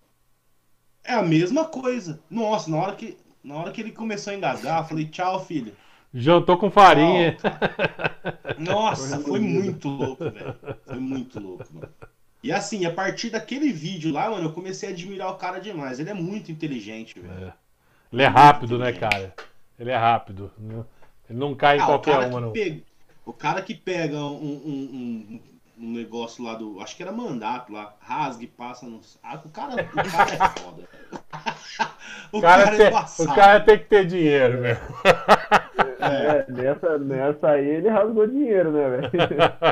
É 1.03 1.13
a 1.15 1.23
mesma 1.23 1.67
coisa. 1.67 2.21
Nossa, 2.31 2.71
na 2.71 2.79
hora 2.79 2.97
que, 2.97 3.17
na 3.43 3.55
hora 3.57 3.71
que 3.71 3.81
ele 3.81 3.93
começou 3.93 4.33
a 4.33 4.37
engasgar, 4.37 4.81
eu 4.83 4.89
falei, 4.89 5.07
tchau, 5.07 5.45
filho. 5.45 5.75
Jantou 6.15 6.57
com 6.57 6.71
farinha. 6.71 7.37
Nossa, 8.59 9.19
foi 9.21 9.41
muito 9.41 9.89
louco, 9.89 10.25
velho. 10.31 10.55
Foi 10.87 10.99
muito 10.99 11.41
louco, 11.41 11.67
mano. 11.73 11.89
E 12.43 12.53
assim, 12.53 12.85
a 12.85 12.93
partir 12.93 13.31
daquele 13.31 13.73
vídeo 13.73 14.13
lá, 14.13 14.31
mano, 14.31 14.45
eu 14.45 14.53
comecei 14.53 14.91
a 14.91 14.93
admirar 14.93 15.31
o 15.31 15.37
cara 15.37 15.59
demais. 15.59 15.99
Ele 15.99 16.11
é 16.11 16.15
muito 16.15 16.53
inteligente, 16.53 17.19
velho. 17.19 17.49
É. 17.49 17.53
Ele 18.13 18.23
é 18.23 18.27
rápido, 18.27 18.79
né, 18.79 18.93
cara? 18.93 19.35
Ele 19.79 19.91
é 19.91 19.97
rápido. 19.97 20.53
Ele 21.29 21.39
não 21.39 21.55
cai 21.55 21.79
em 21.79 21.81
Ah, 21.81 21.85
o 21.85 21.87
qualquer 21.89 22.19
uma, 22.29 22.41
não. 22.41 22.53
pega- 22.53 22.83
O 23.27 23.33
cara 23.33 23.63
que 23.63 23.75
pega 23.75 24.17
um, 24.19 24.35
um, 24.45 25.41
um- 25.41 25.41
um 25.77 25.93
negócio 25.93 26.45
lá 26.45 26.55
do. 26.55 26.81
Acho 26.81 26.97
que 26.97 27.03
era 27.03 27.11
mandato 27.13 27.73
lá, 27.73 27.95
rasga 28.01 28.45
e 28.45 28.47
passa 28.47 28.87
no. 28.87 29.01
Ah, 29.23 29.41
o 29.45 29.49
cara, 29.49 29.73
o 29.73 30.11
cara 30.11 30.33
é 30.35 30.61
foda. 30.61 30.89
o 32.33 32.41
cara, 32.41 32.65
cara 32.65 32.77
é 32.77 32.91
tem, 32.91 33.25
o 33.25 33.35
cara 33.35 33.61
tem 33.61 33.79
que 33.79 33.85
ter 33.87 34.07
dinheiro, 34.07 34.61
né? 34.61 34.79
É, 36.01 36.53
nessa, 36.53 36.99
nessa 36.99 37.49
aí 37.49 37.67
ele 37.67 37.89
rasgou 37.89 38.27
dinheiro, 38.27 38.71
né, 38.71 38.89
velho? 38.91 39.11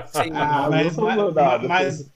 Sim. 0.09 0.33
Ah, 0.35 0.69
mas, 0.71 0.97
não 0.97 1.05
mas, 1.05 1.17
mandado, 1.17 1.69
mas- 1.69 2.13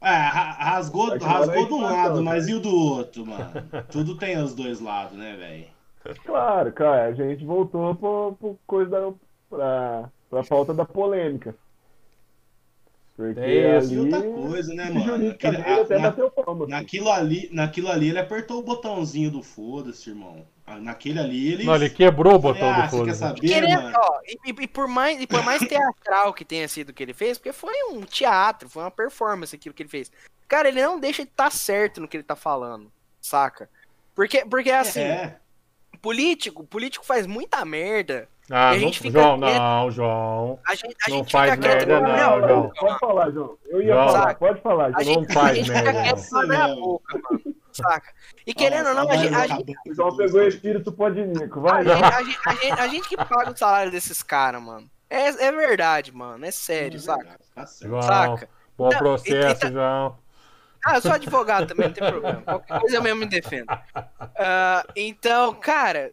é, 0.00 0.08
ra- 0.08 0.52
rasgou, 0.52 1.18
rasgou 1.18 1.54
é 1.54 1.66
de 1.66 1.72
um 1.74 1.80
lado, 1.82 2.16
né? 2.16 2.22
mas 2.22 2.48
e 2.48 2.54
o 2.54 2.60
do 2.60 2.74
outro, 2.74 3.26
mano? 3.26 3.50
Tudo 3.90 4.16
tem 4.16 4.38
os 4.38 4.54
dois 4.54 4.80
lados, 4.80 5.16
né, 5.16 5.36
velho? 5.36 5.66
Claro, 6.24 6.72
cara, 6.72 7.06
a 7.06 7.12
gente 7.12 7.44
voltou 7.44 7.94
pro, 7.96 8.36
pro 8.38 8.58
coisa 8.66 8.90
da, 8.90 9.12
pra, 9.50 10.10
pra 10.30 10.42
pauta 10.44 10.72
da 10.74 10.84
polêmica. 10.84 11.54
Porque 13.16 13.40
É 13.40 13.78
isso. 13.80 13.94
E 13.94 13.98
ali, 13.98 14.14
outra 14.14 14.30
coisa, 14.30 14.74
né, 14.74 14.90
mano? 14.90 15.30
a- 15.30 15.80
até 15.80 15.98
na- 15.98 16.10
bateu 16.10 16.30
palma. 16.30 16.66
naquilo, 16.66 17.10
ali, 17.10 17.48
naquilo 17.50 17.88
ali 17.88 18.10
ele 18.10 18.18
apertou 18.18 18.58
o 18.58 18.62
botãozinho 18.62 19.30
do 19.30 19.42
foda-se, 19.42 20.10
irmão. 20.10 20.46
Naquele 20.80 21.18
ali 21.18 21.52
ele. 21.52 21.64
Não, 21.64 21.74
ele 21.76 21.88
quebrou 21.88 22.34
o 22.34 22.38
botão 22.38 22.70
ah, 22.70 22.82
do 22.82 22.90
foda-se. 22.90 23.24
e, 23.42 24.50
e- 24.50 24.62
e 24.62 24.66
por 24.68 24.86
mais, 24.86 25.18
e 25.20 25.26
por 25.26 25.42
mais 25.42 25.62
teatral 25.62 26.34
que 26.34 26.44
tenha 26.44 26.68
sido 26.68 26.90
o 26.90 26.92
que 26.92 27.02
ele 27.02 27.14
fez, 27.14 27.38
porque 27.38 27.52
foi 27.52 27.72
um 27.90 28.02
teatro, 28.02 28.68
foi 28.68 28.82
uma 28.82 28.90
performance 28.90 29.54
aquilo 29.54 29.74
que 29.74 29.82
ele 29.82 29.88
fez. 29.90 30.10
Cara, 30.46 30.68
ele 30.68 30.82
não 30.82 31.00
deixa 31.00 31.22
de 31.24 31.30
estar 31.30 31.50
certo 31.50 32.00
no 32.00 32.08
que 32.08 32.16
ele 32.18 32.24
tá 32.24 32.36
falando, 32.36 32.92
saca? 33.20 33.70
Porque, 34.14 34.44
porque 34.44 34.70
assim, 34.70 35.00
É, 35.00 35.36
político, 36.02 36.64
político 36.64 37.04
faz 37.04 37.26
muita 37.26 37.64
merda. 37.64 38.28
Ah, 38.50 38.70
a 38.70 38.76
não, 38.76 38.92
fica 38.92 39.10
João, 39.10 39.40
quieto. 39.40 39.58
não, 39.58 39.90
João. 39.90 40.58
A 40.66 40.74
gente, 40.76 40.96
a 41.06 41.10
Não 41.10 41.16
gente 41.18 41.32
faz 41.32 41.50
fica 41.50 41.62
quieto 41.68 41.88
merda, 41.88 42.00
não, 42.00 42.34
a 42.36 42.48
João. 42.48 42.70
Pode 42.78 42.98
falar, 43.00 43.30
João. 43.30 43.58
Eu 43.66 43.82
ia 43.82 43.94
João. 43.94 44.08
falar, 44.08 44.34
pode 44.36 44.60
falar, 44.60 44.84
A 44.86 44.90
João. 45.02 45.02
gente, 45.04 45.26
Não 45.28 45.34
faz 45.34 45.50
a 45.50 45.54
gente 45.54 45.66
fica 45.66 45.82
merda, 45.82 46.02
quieto 46.02 46.16
não. 46.18 46.28
com 46.30 46.36
a 46.38 46.46
minha 46.46 46.68
boca, 46.76 47.18
mano. 47.30 47.42
Saca? 47.72 48.12
E 48.46 48.54
querendo 48.54 48.88
ou 48.88 48.94
não, 48.94 49.10
a 49.10 49.16
gente, 49.16 49.34
a 49.34 49.46
gente, 49.48 49.74
O 49.90 49.94
João 49.94 50.16
pegou 50.16 50.40
o 50.40 50.46
espírito 50.48 50.92
podnico, 50.92 51.58
a 51.58 51.62
vai. 51.72 51.84
gente, 51.84 52.02
a 52.04 52.22
gente- 52.22 52.38
a 52.46 52.52
gente- 52.54 52.80
a 52.80 52.88
gente 52.88 53.08
que 53.08 53.16
paga 53.16 53.50
o 53.50 53.56
salário 53.56 53.90
desses 53.90 54.22
caras, 54.22 54.62
mano. 54.62 54.88
É, 55.10 55.26
é 55.28 55.52
verdade, 55.52 56.12
mano. 56.14 56.44
É 56.44 56.50
sério, 56.50 56.98
saca? 57.00 57.38
Tá. 57.54 57.66
João, 57.82 58.02
Saca? 58.02 58.48
bom 58.78 58.88
Não, 58.90 58.98
processo, 58.98 59.66
e- 59.66 59.68
e- 59.68 59.72
João. 59.72 60.16
Ah, 60.86 60.96
eu 60.96 61.02
sou 61.02 61.12
advogado 61.12 61.66
também, 61.66 61.88
não 61.88 61.94
tem 61.94 62.08
problema. 62.08 62.42
Qualquer 62.42 62.80
coisa 62.80 62.96
eu 62.96 63.02
mesmo 63.02 63.20
me 63.20 63.26
defendo. 63.26 63.66
Ah, 64.38 64.84
então, 64.94 65.52
cara, 65.54 65.98
é, 65.98 66.12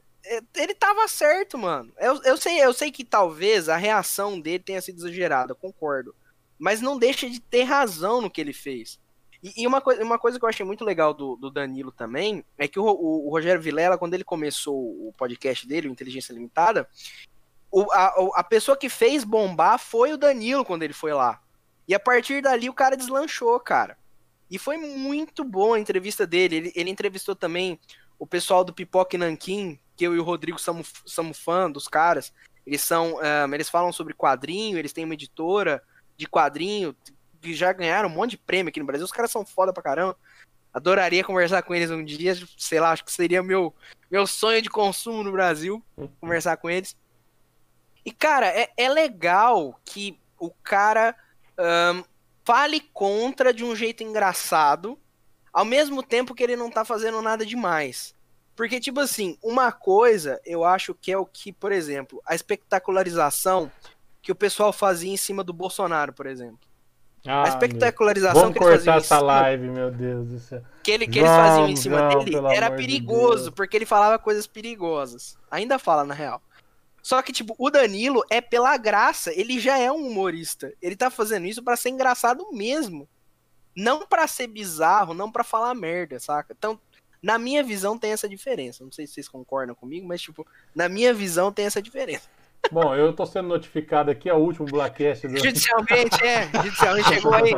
ele 0.56 0.74
tava 0.74 1.08
certo, 1.08 1.58
mano. 1.58 1.92
Eu, 1.98 2.22
eu, 2.24 2.38
sei, 2.38 2.64
eu 2.64 2.74
sei 2.74 2.92
que 2.92 3.04
talvez 3.04 3.68
a 3.70 3.76
reação 3.78 4.40
dele 4.40 4.64
tenha 4.64 4.82
sido 4.82 4.98
exagerada, 5.00 5.54
concordo. 5.56 6.16
Mas 6.58 6.80
não 6.82 6.98
deixa 6.98 7.30
de 7.30 7.40
ter 7.40 7.64
razão 7.64 8.22
no 8.22 8.30
que 8.30 8.40
ele 8.40 8.54
fez. 8.54 9.00
E, 9.44 9.64
e 9.64 9.68
uma, 9.68 9.82
coi 9.82 10.02
uma 10.02 10.18
coisa 10.18 10.40
que 10.40 10.46
eu 10.46 10.50
achei 10.50 10.66
muito 10.66 10.86
legal 10.86 11.14
do, 11.14 11.36
do 11.36 11.50
Danilo 11.52 11.92
também 11.92 12.46
é 12.58 12.68
que 12.68 12.80
o, 12.80 12.86
o- 12.86 13.28
o 13.28 13.30
Rogério 13.30 13.62
Vilela, 13.62 13.98
quando 13.98 14.14
ele 14.14 14.24
começou 14.24 14.76
o 14.76 15.14
podcast 15.18 15.68
dele, 15.68 15.90
o 15.90 15.92
Inteligência 15.92 16.32
Limitada, 16.32 16.88
o- 17.70 17.92
a, 17.92 18.14
a 18.36 18.44
pessoa 18.44 18.78
que 18.78 18.88
fez 18.88 19.24
bombar 19.26 19.78
foi 19.78 20.14
o 20.14 20.18
Danilo 20.18 20.64
quando 20.64 20.84
ele 20.84 20.94
foi 20.94 21.12
lá. 21.14 21.42
E 21.86 21.94
a 21.94 22.00
partir 22.00 22.42
dali 22.42 22.70
o 22.70 22.74
cara 22.74 22.96
deslanchou, 22.96 23.60
cara. 23.60 23.98
E 24.50 24.58
foi 24.58 24.78
muito 24.78 25.44
bom 25.44 25.74
a 25.74 25.80
entrevista 25.80 26.26
dele. 26.26 26.56
Ele, 26.56 26.72
ele 26.76 26.90
entrevistou 26.90 27.36
também 27.36 27.78
o 28.24 28.26
pessoal 28.26 28.64
do 28.64 28.72
Pipoca 28.74 29.18
e 29.18 29.20
Nanquim, 29.20 29.78
que 29.98 30.08
eu 30.08 30.16
e 30.16 30.18
o 30.18 30.24
Rodrigo 30.24 30.58
somos, 30.58 30.94
somos 31.06 31.38
fã 31.38 31.70
dos 31.70 31.90
caras. 31.90 32.32
Eles 32.66 32.80
são. 32.80 33.20
ah, 33.20 33.46
eles 33.54 33.70
falam 33.70 33.92
sobre 33.92 34.14
quadrinho, 34.14 34.78
eles 34.78 34.94
têm 34.94 35.04
uma 35.04 35.14
editora 35.14 35.84
de 36.16 36.26
quadrinho 36.26 36.96
que 37.42 37.54
já 37.54 37.74
ganharam 37.74 38.08
um 38.08 38.14
monte 38.14 38.32
de 38.32 38.38
prêmio 38.38 38.70
aqui 38.70 38.80
no 38.80 38.86
Brasil. 38.86 39.04
Os 39.04 39.12
caras 39.12 39.30
são 39.30 39.46
foda 39.46 39.74
pra 39.74 39.84
caramba. 39.84 40.18
Adoraria 40.74 41.22
conversar 41.22 41.64
com 41.64 41.76
eles 41.76 41.92
um 41.92 42.02
dia. 42.02 42.34
Sei 42.58 42.80
lá, 42.80 42.92
acho 42.92 43.04
que 43.04 43.12
seria 43.12 43.44
meu, 43.44 43.76
meu 44.10 44.26
sonho 44.26 44.62
de 44.62 44.70
consumo 44.70 45.22
no 45.22 45.34
Brasil. 45.34 45.84
Conversar 46.22 46.56
com 46.56 46.70
eles. 46.70 46.96
E, 48.06 48.12
cara, 48.14 48.48
é, 48.48 48.72
é 48.78 48.88
legal 48.88 49.78
que 49.84 50.18
o 50.40 50.50
cara 50.50 51.14
ahn, 51.58 52.04
fale 52.46 52.80
contra 52.94 53.54
de 53.54 53.66
um 53.66 53.76
jeito 53.76 54.02
engraçado, 54.02 54.98
ao 55.54 55.64
mesmo 55.64 56.02
tempo 56.02 56.34
que 56.34 56.44
ele 56.44 56.56
não 56.56 56.72
tá 56.72 56.84
fazendo 56.84 57.22
nada 57.22 57.46
demais. 57.46 58.16
Porque, 58.56 58.80
tipo 58.80 59.00
assim, 59.00 59.38
uma 59.42 59.72
coisa 59.72 60.40
eu 60.46 60.64
acho 60.64 60.94
que 60.94 61.12
é 61.12 61.18
o 61.18 61.26
que, 61.26 61.52
por 61.54 61.72
exemplo, 61.72 62.22
a 62.26 62.36
espetacularização 62.36 63.72
que 64.22 64.32
o 64.32 64.36
pessoal 64.36 64.74
fazia 64.74 65.12
em 65.12 65.18
cima 65.18 65.44
do 65.44 65.54
Bolsonaro, 65.54 66.14
por 66.14 66.26
exemplo. 66.26 66.60
Ah, 67.26 67.46
a 67.46 67.48
espetacularização 67.48 68.42
Vamos 68.42 68.58
que 68.58 68.64
eles 68.64 68.76
faziam 68.76 68.94
cortar 68.96 69.06
essa 69.06 69.20
cima, 69.20 69.32
live, 69.32 69.70
meu 69.70 69.92
Deus 69.92 70.28
do 70.28 70.40
céu. 70.40 70.62
que, 70.84 70.92
ele, 70.92 71.08
que 71.08 71.20
eles 71.20 71.30
João, 71.30 71.42
faziam 71.42 71.70
em 71.70 71.76
cima 71.76 71.98
João, 72.12 72.26
dele 72.26 72.38
era 72.54 72.70
de 72.70 72.76
perigoso, 72.76 73.44
Deus. 73.46 73.56
porque 73.56 73.78
ele 73.78 73.86
falava 73.86 74.20
coisas 74.20 74.46
perigosas. 74.46 75.38
Ainda 75.50 75.80
fala, 75.80 76.04
na 76.04 76.14
real. 76.14 76.42
Só 77.02 77.22
que, 77.22 77.32
tipo, 77.32 77.56
o 77.58 77.70
Danilo 77.70 78.24
é 78.30 78.42
pela 78.42 78.76
graça, 78.78 79.32
ele 79.34 79.60
já 79.60 79.78
é 79.78 79.92
um 79.92 80.08
humorista. 80.08 80.74
Ele 80.82 80.96
tá 80.96 81.10
fazendo 81.10 81.46
isso 81.46 81.64
pra 81.64 81.78
ser 81.78 81.90
engraçado 81.90 82.46
mesmo. 82.52 83.08
Não 83.76 84.06
pra 84.06 84.28
ser 84.28 84.48
bizarro, 84.48 85.14
não 85.14 85.32
pra 85.32 85.44
falar 85.44 85.74
merda, 85.74 86.20
saca? 86.20 86.54
Então, 86.58 86.80
na 87.22 87.40
minha 87.40 87.64
visão 87.64 87.98
tem 87.98 88.12
essa 88.12 88.28
diferença. 88.28 88.84
Não 88.84 88.92
sei 88.92 89.08
se 89.08 89.14
vocês 89.14 89.28
concordam 89.30 89.74
comigo, 89.74 90.08
mas, 90.08 90.22
tipo, 90.22 90.46
na 90.76 90.90
minha 90.90 91.14
visão 91.14 91.52
tem 91.52 91.66
essa 91.66 91.82
diferença. 91.82 92.28
Bom, 92.72 92.96
eu 92.96 93.14
tô 93.14 93.26
sendo 93.26 93.50
notificado 93.50 94.10
aqui, 94.10 94.30
é 94.30 94.34
o 94.34 94.38
último 94.38 94.66
Blackcast 94.68 95.28
do... 95.28 95.38
Judicialmente, 95.38 96.24
é. 96.24 96.50
Judicialmente 96.64 97.10
chegou 97.10 97.34
aí. 97.34 97.52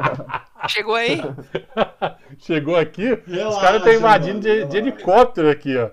Chegou 0.68 0.96
aí. 0.96 1.22
Chegou 2.40 2.76
aqui, 2.76 3.14
os 3.14 3.34
Relaxa, 3.34 3.62
caras 3.62 3.78
estão 3.78 3.94
invadindo 3.94 4.40
de, 4.40 4.66
de 4.66 4.78
helicóptero 4.78 5.50
aqui, 5.50 5.78
ó. 5.78 5.90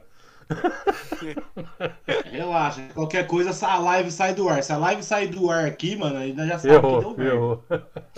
Relaxa, 2.30 2.82
qualquer 2.94 3.26
coisa, 3.26 3.50
essa 3.50 3.76
live 3.78 4.10
sai 4.10 4.34
do 4.34 4.48
ar. 4.48 4.62
Se 4.62 4.72
a 4.72 4.76
live 4.78 5.02
sair 5.02 5.28
do 5.28 5.50
ar 5.50 5.66
aqui, 5.66 5.94
mano, 5.94 6.16
ainda 6.16 6.46
já 6.46 6.58
sabe 6.58 6.68
que 6.68 6.74
Errou, 6.74 7.00
deu 7.00 7.16
merda. 7.16 7.34
errou. 7.34 7.64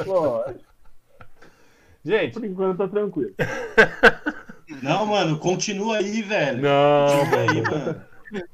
Pô, 0.04 0.44
Gente, 2.04 2.34
por 2.34 2.44
enquanto 2.44 2.78
tá 2.78 2.88
tranquilo. 2.88 3.32
Não, 4.82 5.06
mano, 5.06 5.38
continua 5.38 5.98
aí, 5.98 6.22
velho. 6.22 6.62
não, 6.62 7.18
Continua 7.18 7.40
aí, 7.40 7.62
mano. 7.62 8.04
mano. 8.32 8.44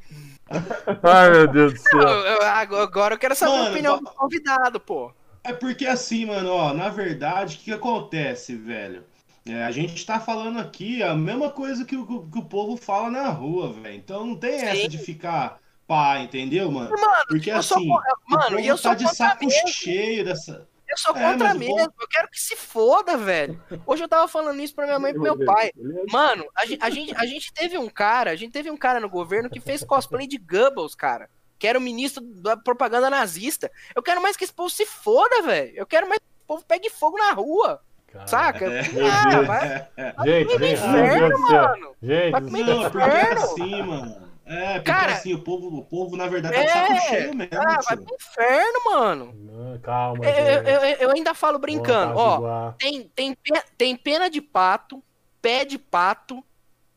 Ai, 1.02 1.30
meu 1.30 1.46
Deus 1.48 1.72
do 1.74 1.78
Eu- 1.78 1.82
céu. 2.02 2.08
eu- 2.08 2.42
agora 2.42 3.14
eu 3.14 3.18
quero 3.18 3.34
saber 3.36 3.52
a 3.52 3.56
Mano, 3.58 3.70
opinião 3.70 4.02
ba- 4.02 4.10
do 4.10 4.16
convidado, 4.16 4.80
pô. 4.80 5.12
É 5.44 5.52
porque 5.52 5.86
assim, 5.86 6.26
mano, 6.26 6.50
ó, 6.50 6.74
na 6.74 6.88
verdade, 6.88 7.54
o 7.54 7.58
que, 7.58 7.64
que 7.66 7.72
acontece, 7.72 8.54
velho? 8.56 9.04
É, 9.46 9.64
a 9.64 9.70
gente 9.70 10.04
tá 10.04 10.20
falando 10.20 10.58
aqui 10.58 11.02
a 11.02 11.14
mesma 11.14 11.50
coisa 11.50 11.84
que 11.84 11.96
o, 11.96 12.04
que 12.28 12.38
o 12.38 12.44
povo 12.44 12.76
fala 12.76 13.10
na 13.10 13.28
rua, 13.28 13.72
velho. 13.72 13.94
Então 13.96 14.26
não 14.26 14.36
tem 14.36 14.54
essa 14.60 14.82
Sim. 14.82 14.88
de 14.88 14.98
ficar 14.98 15.58
pá, 15.86 16.18
entendeu, 16.20 16.70
mano? 16.70 16.90
Mano, 16.90 17.24
Porque 17.28 17.50
eu 17.50 17.62
sou 17.62 17.78
assim, 17.78 17.88
con- 17.88 17.94
o 17.94 18.30
mano, 18.30 18.42
povo 18.50 18.60
e 18.60 18.66
eu 18.66 18.76
tá 18.76 18.82
sou 18.82 18.94
de 18.96 19.16
saco 19.16 19.46
mesmo. 19.46 19.68
cheio 19.68 20.24
dessa. 20.24 20.68
Eu 20.90 20.96
sou 20.98 21.16
É, 21.16 21.20
contra 21.32 21.54
o 21.54 21.58
mesmo. 21.58 21.76
povo- 21.76 21.92
Eu 22.00 22.08
quero 22.08 22.28
que 22.28 22.40
se 22.40 22.56
foda, 22.56 23.16
velho. 23.16 23.62
Hoje 23.86 24.02
eu 24.02 24.08
tava 24.08 24.26
falando 24.26 24.60
isso 24.60 24.74
pra 24.74 24.86
minha 24.86 24.98
mãe 24.98 25.10
e 25.12 25.14
pro 25.14 25.22
meu 25.22 25.44
pai. 25.44 25.70
Mano, 26.10 26.44
a 26.56 26.66
gente, 26.66 26.82
a, 26.82 26.90
gente, 26.90 27.14
a 27.16 27.24
gente 27.26 27.52
teve 27.52 27.78
um 27.78 27.88
cara, 27.88 28.30
a 28.32 28.36
gente 28.36 28.52
teve 28.52 28.70
um 28.70 28.76
cara 28.76 28.98
no 28.98 29.08
governo 29.08 29.48
que 29.48 29.60
fez 29.60 29.84
cosplay 29.84 30.26
de 30.26 30.36
Goebbels, 30.38 30.94
cara. 30.94 31.28
Que 31.58 31.66
era 31.68 31.78
o 31.78 31.82
ministro 31.82 32.22
da 32.24 32.56
propaganda 32.56 33.08
nazista. 33.10 33.70
Eu 33.94 34.02
quero 34.02 34.20
mais 34.22 34.36
que 34.36 34.44
esse 34.44 34.52
povo 34.52 34.70
se 34.70 34.84
foda, 34.86 35.42
velho. 35.42 35.72
Eu 35.76 35.86
quero 35.86 36.08
mais 36.08 36.18
que 36.18 36.24
esse 36.36 36.46
povo 36.46 36.64
pegue 36.66 36.90
fogo 36.90 37.16
na 37.18 37.32
rua. 37.32 37.80
Cara, 38.10 38.26
Saca? 38.26 38.64
É. 38.64 38.80
Ah, 39.08 39.28
Deus. 39.30 39.46
vai, 39.46 39.88
Gente, 40.26 40.52
comer 40.52 40.66
gente, 40.76 40.88
inferno, 40.88 41.28
do 41.38 41.46
céu. 41.46 41.62
mano. 41.62 41.96
Gente, 42.02 42.30
Vai 42.32 42.40
comer. 42.40 42.64
Não, 42.64 42.90
porque 42.90 42.98
é 42.98 43.06
inferno. 43.22 43.40
assim, 43.44 43.82
mano. 43.82 44.29
É, 44.52 44.74
porque 44.80 44.90
Cara, 44.90 45.12
assim, 45.12 45.32
o 45.32 45.44
povo, 45.44 45.68
o 45.68 45.84
povo, 45.84 46.16
na 46.16 46.26
verdade, 46.26 46.56
tá 46.56 46.60
é, 46.60 46.66
saco 46.68 47.08
cheio 47.08 47.34
mesmo. 47.36 47.54
Ah, 47.54 47.78
vai 47.86 47.96
pro 47.96 48.14
inferno, 48.16 48.80
mano. 48.86 49.32
Não, 49.32 49.78
Calma, 49.78 50.24
Eu, 50.24 50.30
eu- 50.32 50.54
gente. 50.64 50.68
eu- 50.68 50.80
eu 51.08 51.10
ainda 51.10 51.34
falo 51.34 51.56
brincando, 51.56 52.14
Vamos 52.14 52.44
ó. 52.44 52.72
Tem, 52.72 53.04
tem, 53.14 53.36
tem 53.78 53.96
pena 53.96 54.28
de 54.28 54.40
pato, 54.40 55.00
pé 55.40 55.64
de 55.64 55.78
pato 55.78 56.44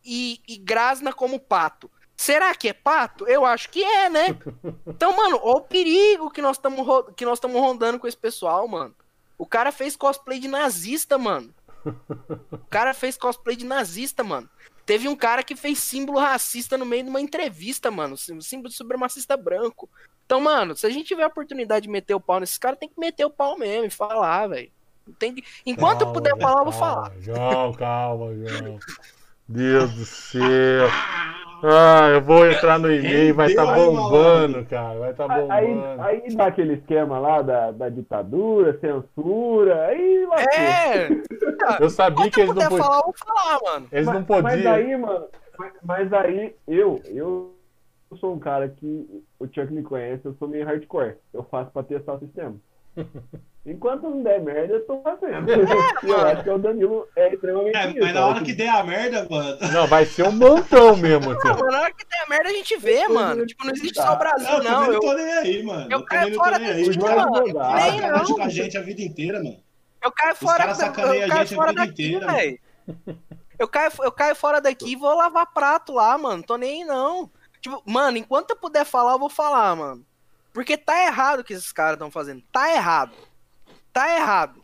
e, 0.03 0.41
e 0.47 0.57
grasna 0.57 1.13
como 1.13 1.39
pato. 1.39 1.91
Será 2.17 2.55
que 2.55 2.69
é 2.69 2.73
pato? 2.73 3.27
Eu 3.27 3.45
acho 3.45 3.69
que 3.69 3.83
é, 3.83 4.09
né? 4.09 4.27
Então, 4.87 5.15
mano, 5.15 5.39
ó 5.43 5.57
o 5.57 5.61
perigo 5.61 6.31
que 6.31 6.41
nós 6.41 6.57
estamos 6.57 6.87
que 7.15 7.23
nós 7.25 7.37
estamos 7.37 7.61
rondando 7.61 7.99
com 7.99 8.07
esse 8.07 8.17
pessoal, 8.17 8.67
mano. 8.67 8.95
O 9.37 9.45
cara 9.45 9.71
fez 9.71 9.95
cosplay 9.95 10.39
de 10.39 10.47
nazista, 10.47 11.17
mano. 11.19 11.53
O 12.51 12.57
cara 12.69 12.93
fez 12.93 13.17
cosplay 13.17 13.55
de 13.55 13.65
nazista, 13.65 14.23
mano. 14.23 14.49
Teve 14.85 15.07
um 15.07 15.15
cara 15.15 15.43
que 15.43 15.55
fez 15.55 15.79
símbolo 15.79 16.19
racista 16.19 16.77
no 16.77 16.85
meio 16.85 17.03
de 17.03 17.09
uma 17.09 17.21
entrevista, 17.21 17.89
mano. 17.89 18.17
Símbolo 18.17 18.69
supremacista 18.71 19.37
branco. 19.37 19.89
Então, 20.25 20.41
mano, 20.41 20.75
se 20.75 20.85
a 20.85 20.89
gente 20.89 21.07
tiver 21.07 21.23
a 21.23 21.27
oportunidade 21.27 21.83
de 21.83 21.89
meter 21.89 22.13
o 22.13 22.19
pau 22.19 22.39
nesses 22.39 22.57
caras, 22.57 22.79
tem 22.79 22.89
que 22.89 22.99
meter 22.99 23.25
o 23.25 23.29
pau 23.29 23.57
mesmo 23.57 23.85
e 23.85 23.89
falar, 23.89 24.47
velho. 24.47 24.71
Tem 25.19 25.35
que... 25.35 25.43
Enquanto 25.65 25.99
calma, 25.99 26.11
eu 26.11 26.13
puder 26.13 26.37
falar, 26.39 26.59
eu 26.61 26.65
vou 26.65 26.73
falar. 26.73 27.11
João, 27.19 27.73
calma, 27.73 28.33
João. 28.35 28.79
Deus 29.53 29.93
do 29.93 30.03
céu. 30.03 30.87
Ah, 31.63 32.09
eu 32.09 32.21
vou 32.21 32.45
entrar 32.45 32.79
no 32.79 32.91
e-mail, 32.91 33.35
vai 33.35 33.47
estar 33.47 33.65
tá 33.67 33.75
bombando, 33.75 34.65
cara. 34.65 34.99
Vai 34.99 35.11
estar 35.11 35.27
tá 35.27 35.35
bombando. 35.35 35.53
Aí, 36.01 36.23
aí 36.25 36.35
dá 36.35 36.47
aquele 36.47 36.73
esquema 36.73 37.19
lá 37.19 37.41
da, 37.41 37.71
da 37.71 37.87
ditadura, 37.87 38.77
censura, 38.79 39.85
aí 39.85 40.27
É! 40.57 41.07
Eu 41.79 41.89
sabia 41.89 42.29
que 42.31 42.41
eles 42.41 42.55
não 42.55 42.63
podiam. 42.63 42.83
falar, 42.83 42.97
eu 42.97 43.03
vou 43.03 43.13
falar, 43.13 43.59
mano. 43.63 43.87
Eles 43.91 44.05
mas, 44.07 44.15
não 44.15 44.23
podiam. 44.23 44.43
Mas 44.43 44.65
aí, 44.65 44.97
mano, 44.97 45.25
mas, 45.57 45.73
mas 45.83 46.13
aí 46.13 46.55
eu, 46.67 47.01
eu 47.05 47.55
sou 48.19 48.33
um 48.33 48.39
cara 48.39 48.67
que 48.67 49.23
o 49.39 49.45
Chuck 49.45 49.71
me 49.71 49.83
conhece, 49.83 50.25
eu 50.25 50.33
sou 50.33 50.47
meio 50.47 50.65
hardcore. 50.65 51.15
Eu 51.31 51.43
faço 51.43 51.71
pra 51.71 51.83
testar 51.83 52.15
o 52.15 52.19
sistema. 52.19 52.55
Enquanto 53.65 54.03
não 54.03 54.21
der 54.21 54.41
merda, 54.41 54.73
eu 54.73 54.85
tô 54.85 55.01
fazendo. 55.01 55.49
É, 55.49 55.55
eu 56.03 56.27
acho 56.27 56.43
que 56.43 56.49
o 56.49 56.57
Danilo 56.57 57.07
é 57.15 57.33
extremamente. 57.33 57.77
É, 57.77 57.93
mas 57.97 58.13
na 58.13 58.27
hora 58.27 58.43
que 58.43 58.53
der 58.53 58.67
a 58.67 58.83
merda, 58.83 59.25
mano. 59.29 59.57
Não, 59.71 59.87
vai 59.87 60.05
ser 60.05 60.23
um 60.23 60.33
montão 60.33 60.97
mesmo. 60.97 61.31
Não, 61.31 61.37
assim. 61.37 61.63
na 61.63 61.81
hora 61.81 61.93
que 61.93 62.05
der 62.05 62.23
a 62.25 62.29
merda, 62.29 62.49
a 62.49 62.53
gente 62.53 62.75
vê, 62.77 63.07
mano. 63.07 63.45
Tipo, 63.45 63.65
não 63.65 63.71
existe 63.71 63.95
só 63.95 64.13
o 64.13 64.17
Brasil, 64.17 64.63
não. 64.63 64.63
não. 64.63 64.85
Eu, 64.87 64.93
eu 64.93 64.99
tô 64.99 65.13
nem 65.13 65.33
aí, 65.33 65.63
mano. 65.63 65.87
Eu, 65.89 65.99
eu 65.99 66.05
caio 66.05 66.35
fora 66.35 66.59
daqui, 66.59 66.99
mano. 66.99 67.75
Nem 67.75 68.01
não. 68.01 68.25
com 68.25 68.43
a 68.43 68.49
gente 68.49 68.77
a 68.77 68.81
vida 68.81 69.01
inteira, 69.01 69.37
mano. 69.41 69.63
Eu 70.03 70.11
caio 70.11 70.35
fora, 70.35 70.57
caras 70.57 70.79
eu 70.81 70.91
caio 70.91 71.47
fora 71.47 71.73
daqui, 71.73 72.19
velho. 72.19 72.59
Eu 73.57 73.67
caio, 73.69 73.91
eu 74.01 74.11
caio 74.11 74.35
fora 74.35 74.59
daqui 74.59 74.91
e 74.91 74.95
vou 74.97 75.15
lavar 75.15 75.53
prato 75.53 75.93
lá, 75.93 76.17
mano. 76.17 76.43
Tô 76.43 76.57
nem 76.57 76.81
aí, 76.81 76.85
não. 76.85 77.31
Tipo, 77.61 77.81
mano, 77.85 78.17
enquanto 78.17 78.49
eu 78.49 78.57
puder 78.57 78.83
falar, 78.83 79.13
eu 79.13 79.19
vou 79.19 79.29
falar, 79.29 79.73
mano. 79.73 80.05
Porque 80.53 80.77
tá 80.77 81.05
errado 81.05 81.39
o 81.39 81.43
que 81.43 81.53
esses 81.53 81.71
caras 81.71 81.93
estão 81.93 82.11
fazendo. 82.11 82.43
Tá 82.51 82.71
errado. 82.71 83.13
Tá 83.91 84.15
errado. 84.15 84.63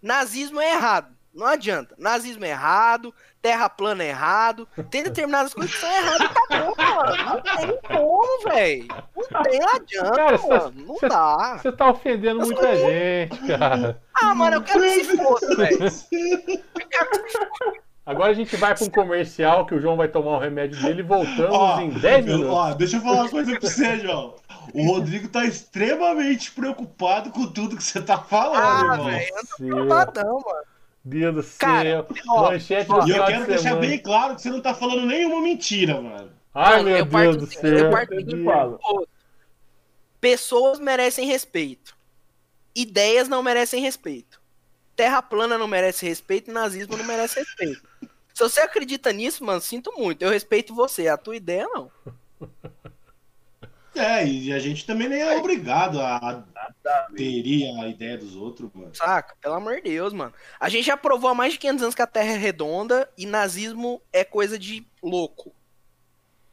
Nazismo 0.00 0.60
é 0.60 0.72
errado. 0.72 1.14
Não 1.34 1.46
adianta. 1.46 1.94
Nazismo 1.98 2.44
é 2.44 2.50
errado, 2.50 3.14
terra 3.40 3.68
plana 3.68 4.04
é 4.04 4.08
errado. 4.08 4.68
Tem 4.90 5.02
determinadas 5.02 5.54
coisas 5.54 5.72
que 5.74 5.80
são 5.80 5.90
erradas 5.90 6.20
e 6.20 6.24
acabou, 6.24 6.76
mano. 6.76 7.24
Não 7.24 7.40
tem 7.40 7.78
como, 7.88 8.42
velho. 8.44 8.88
Não 9.16 9.42
tem, 9.42 9.60
não 9.60 9.74
adianta, 9.74 10.10
cara, 10.12 10.38
mano. 10.38 10.86
Não 10.86 10.96
cê, 10.98 11.08
dá. 11.08 11.58
Você 11.58 11.72
tá 11.72 11.90
ofendendo 11.90 12.40
As 12.42 12.46
muita 12.48 12.66
coisas... 12.66 12.86
gente, 12.86 13.46
cara. 13.46 14.02
Ah, 14.14 14.34
mano, 14.34 14.56
eu 14.56 14.62
quero 14.62 14.80
que 14.80 15.04
se 15.04 15.16
foda, 15.16 15.56
velho. 15.56 15.84
Eu 15.84 16.86
quero 16.88 17.10
que 17.10 17.30
se 17.30 17.38
foda. 17.38 17.82
Agora 18.04 18.32
a 18.32 18.34
gente 18.34 18.56
vai 18.56 18.74
para 18.74 18.84
um 18.84 18.90
comercial 18.90 19.64
que 19.64 19.76
o 19.76 19.80
João 19.80 19.96
vai 19.96 20.08
tomar 20.08 20.32
o 20.32 20.38
remédio 20.38 20.82
dele 20.82 21.00
e 21.00 21.04
voltamos 21.04 21.56
ó, 21.56 21.80
em 21.80 21.90
10 21.90 22.24
minutos. 22.26 22.50
Ó, 22.50 22.74
deixa 22.74 22.96
eu 22.96 23.00
falar 23.00 23.22
uma 23.22 23.28
coisa 23.30 23.52
pra 23.52 23.70
você, 23.70 24.00
João. 24.00 24.34
O 24.72 24.86
Rodrigo 24.86 25.28
tá 25.28 25.44
extremamente 25.44 26.52
preocupado 26.52 27.30
com 27.30 27.46
tudo 27.46 27.76
que 27.76 27.82
você 27.82 28.00
tá 28.00 28.18
falando, 28.18 28.62
ah, 28.62 28.94
irmão. 28.94 29.06
Véio, 29.06 29.34
eu 29.34 29.46
tô 29.46 29.56
preocupadão, 29.56 30.40
mano. 30.40 30.72
Deus 31.04 31.34
do 31.34 31.42
céu. 31.42 32.06
Manchete 32.26 32.88
do 32.88 33.08
E 33.08 33.10
eu 33.10 33.24
quero 33.24 33.40
de 33.42 33.48
deixar 33.48 33.76
bem 33.76 33.98
claro 33.98 34.36
que 34.36 34.42
você 34.42 34.50
não 34.50 34.60
tá 34.60 34.72
falando 34.74 35.06
nenhuma 35.06 35.40
mentira, 35.40 36.00
mano. 36.00 36.30
Ai, 36.54 36.82
meu 36.82 37.04
Deus 37.04 37.36
do 37.36 37.46
céu. 37.46 37.78
Eu 37.78 37.90
parto 37.90 39.08
Pessoas 40.20 40.78
merecem 40.78 41.26
respeito. 41.26 41.96
Ideias 42.74 43.28
não 43.28 43.42
merecem 43.42 43.82
respeito. 43.82 44.40
Terra 44.94 45.20
plana 45.20 45.58
não 45.58 45.66
merece 45.66 46.06
respeito 46.06 46.50
e 46.50 46.54
nazismo 46.54 46.96
não 46.96 47.04
merece 47.04 47.40
respeito. 47.40 47.82
Se 48.32 48.42
você 48.42 48.60
acredita 48.60 49.12
nisso, 49.12 49.44
mano, 49.44 49.60
sinto 49.60 49.92
muito. 49.96 50.22
Eu 50.22 50.30
respeito 50.30 50.74
você. 50.74 51.08
A 51.08 51.16
tua 51.16 51.36
ideia, 51.36 51.66
não. 51.68 51.90
É, 53.94 54.26
e 54.26 54.52
a 54.52 54.58
gente 54.58 54.86
também 54.86 55.08
nem 55.08 55.20
é 55.20 55.36
obrigado 55.36 56.00
a 56.00 56.44
teria 57.14 57.82
a 57.82 57.88
ideia 57.88 58.16
dos 58.16 58.34
outros, 58.34 58.70
mano. 58.74 58.94
Saca? 58.94 59.36
Pelo 59.40 59.54
amor 59.54 59.76
de 59.76 59.82
Deus, 59.82 60.12
mano. 60.12 60.32
A 60.58 60.68
gente 60.68 60.86
já 60.86 60.96
provou 60.96 61.30
há 61.30 61.34
mais 61.34 61.52
de 61.52 61.58
500 61.58 61.82
anos 61.82 61.94
que 61.94 62.02
a 62.02 62.06
Terra 62.06 62.32
é 62.32 62.36
redonda 62.36 63.08
e 63.16 63.26
nazismo 63.26 64.00
é 64.12 64.24
coisa 64.24 64.58
de 64.58 64.86
louco. 65.02 65.54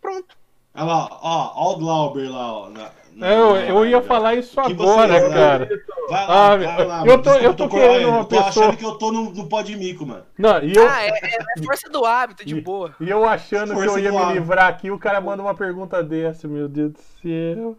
Pronto. 0.02 0.38
Olha 0.74 0.84
lá, 0.84 1.20
ó, 1.22 1.54
ó 1.56 1.74
o 1.74 1.78
Glauber 1.78 2.30
lá, 2.30 2.54
ó. 2.54 2.70
Na, 2.70 2.92
na, 3.20 3.66
eu, 3.68 3.86
ia 3.86 4.02
falar 4.02 4.36
isso 4.36 4.60
agora, 4.60 5.20
você, 5.20 5.30
cara. 5.30 5.70
Vai 6.10 6.28
lá, 6.28 6.52
ah, 6.52 6.58
vai 6.58 6.86
lá. 6.86 7.06
Eu 7.06 7.22
tô, 7.22 7.34
eu 7.36 7.54
tô, 7.54 7.68
tô 7.68 7.76
querendo 7.76 8.08
uma 8.08 8.20
eu 8.20 8.26
tô 8.26 8.44
pessoa... 8.44 8.68
achando 8.68 8.78
que 8.78 8.86
eu 8.86 8.96
tô 8.96 9.12
no, 9.12 9.32
no 9.32 9.48
pó 9.48 9.62
de 9.62 9.76
mico, 9.76 10.06
mano. 10.06 10.24
Não, 10.38 10.64
e 10.64 10.76
eu... 10.76 10.88
Ah, 10.88 11.04
é, 11.04 11.10
é 11.10 11.64
força 11.64 11.90
do 11.90 12.06
hábito, 12.06 12.46
de 12.46 12.62
boa. 12.62 12.96
E 13.00 13.10
eu 13.10 13.26
achando 13.26 13.76
que 13.76 13.86
eu 13.86 14.00
ia 14.00 14.12
me 14.12 14.18
hábito. 14.18 14.34
livrar 14.34 14.68
aqui, 14.68 14.90
o 14.90 14.98
cara 14.98 15.20
manda 15.20 15.44
uma 15.44 15.54
pergunta 15.54 16.02
dessa, 16.02 16.48
meu 16.48 16.70
Deus 16.70 16.94
do 16.94 17.00
céu. 17.22 17.78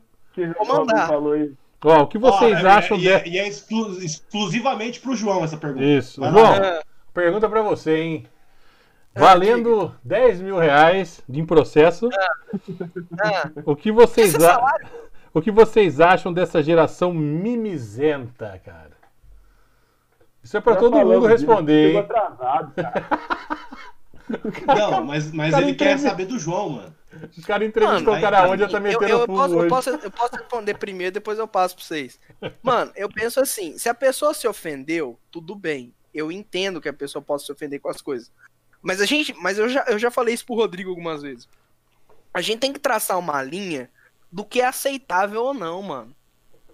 Vou 0.58 0.66
mandar. 0.66 1.08
Falou 1.08 1.32
aí. 1.32 1.52
Ó, 1.82 2.02
o 2.02 2.06
que 2.06 2.18
vocês 2.18 2.62
Ó, 2.62 2.68
acham 2.68 2.96
é, 2.98 3.20
de... 3.20 3.30
E 3.30 3.38
é, 3.38 3.48
exclu 3.48 3.98
exclusivamente 4.02 5.00
pro 5.00 5.16
João 5.16 5.42
essa 5.42 5.56
pergunta. 5.56 5.84
Isso. 5.84 6.20
Vai 6.20 6.30
João, 6.30 6.50
lá. 6.50 6.82
pergunta 7.14 7.48
pra 7.48 7.62
você, 7.62 7.96
hein? 7.96 8.26
Valendo 9.14 9.92
10 10.04 10.40
mil 10.42 10.58
reais 10.58 11.22
de 11.28 11.42
processo. 11.42 12.08
Ah. 13.20 13.50
O 13.64 13.74
que 13.74 13.90
vocês 13.90 14.34
a... 14.42 14.60
O 15.32 15.40
que 15.40 15.50
vocês 15.50 16.00
acham 16.00 16.32
dessa 16.32 16.62
geração 16.62 17.12
mimizenta, 17.14 18.60
cara? 18.64 18.98
Isso 20.42 20.56
é 20.56 20.60
pra 20.60 20.74
Já 20.74 20.80
todo 20.80 20.98
mundo 20.98 21.26
responder, 21.26 21.92
hein? 21.92 21.98
Atrasado, 21.98 22.74
cara. 22.74 23.08
Não, 24.66 25.04
mas, 25.04 25.32
mas 25.32 25.54
ele 25.58 25.74
quer 25.74 25.98
saber 25.98 26.24
do 26.24 26.38
João, 26.38 26.70
mano. 26.70 26.94
Os 27.36 27.44
caras 27.44 27.68
entrevistam 27.68 28.14
o 28.14 28.20
cara 28.20 28.48
onde 28.48 28.62
eu 28.62 28.68
tá 28.68 28.78
metendo 28.78 29.04
eu, 29.04 29.18
eu, 29.20 29.26
posso, 29.26 29.54
eu, 29.58 29.68
posso, 29.68 29.90
eu 29.90 30.10
posso 30.10 30.36
responder 30.36 30.74
primeiro, 30.74 31.12
depois 31.12 31.38
eu 31.38 31.48
passo 31.48 31.74
pra 31.74 31.84
vocês. 31.84 32.18
Mano, 32.62 32.92
eu 32.94 33.08
penso 33.08 33.40
assim, 33.40 33.76
se 33.76 33.88
a 33.88 33.94
pessoa 33.94 34.32
se 34.32 34.46
ofendeu, 34.46 35.18
tudo 35.30 35.54
bem. 35.56 35.92
Eu 36.14 36.30
entendo 36.30 36.80
que 36.80 36.88
a 36.88 36.92
pessoa 36.92 37.20
possa 37.20 37.46
se 37.46 37.52
ofender 37.52 37.80
com 37.80 37.88
as 37.88 38.00
coisas. 38.00 38.30
Mas 38.80 39.00
a 39.00 39.06
gente, 39.06 39.34
mas 39.34 39.58
eu 39.58 39.68
já, 39.68 39.84
eu 39.88 39.98
já 39.98 40.10
falei 40.10 40.34
isso 40.34 40.46
pro 40.46 40.54
Rodrigo 40.54 40.90
algumas 40.90 41.22
vezes. 41.22 41.48
A 42.32 42.40
gente 42.40 42.60
tem 42.60 42.72
que 42.72 42.78
traçar 42.78 43.18
uma 43.18 43.42
linha 43.42 43.90
do 44.30 44.44
que 44.44 44.60
é 44.60 44.66
aceitável 44.66 45.42
ou 45.42 45.54
não, 45.54 45.82
mano. 45.82 46.14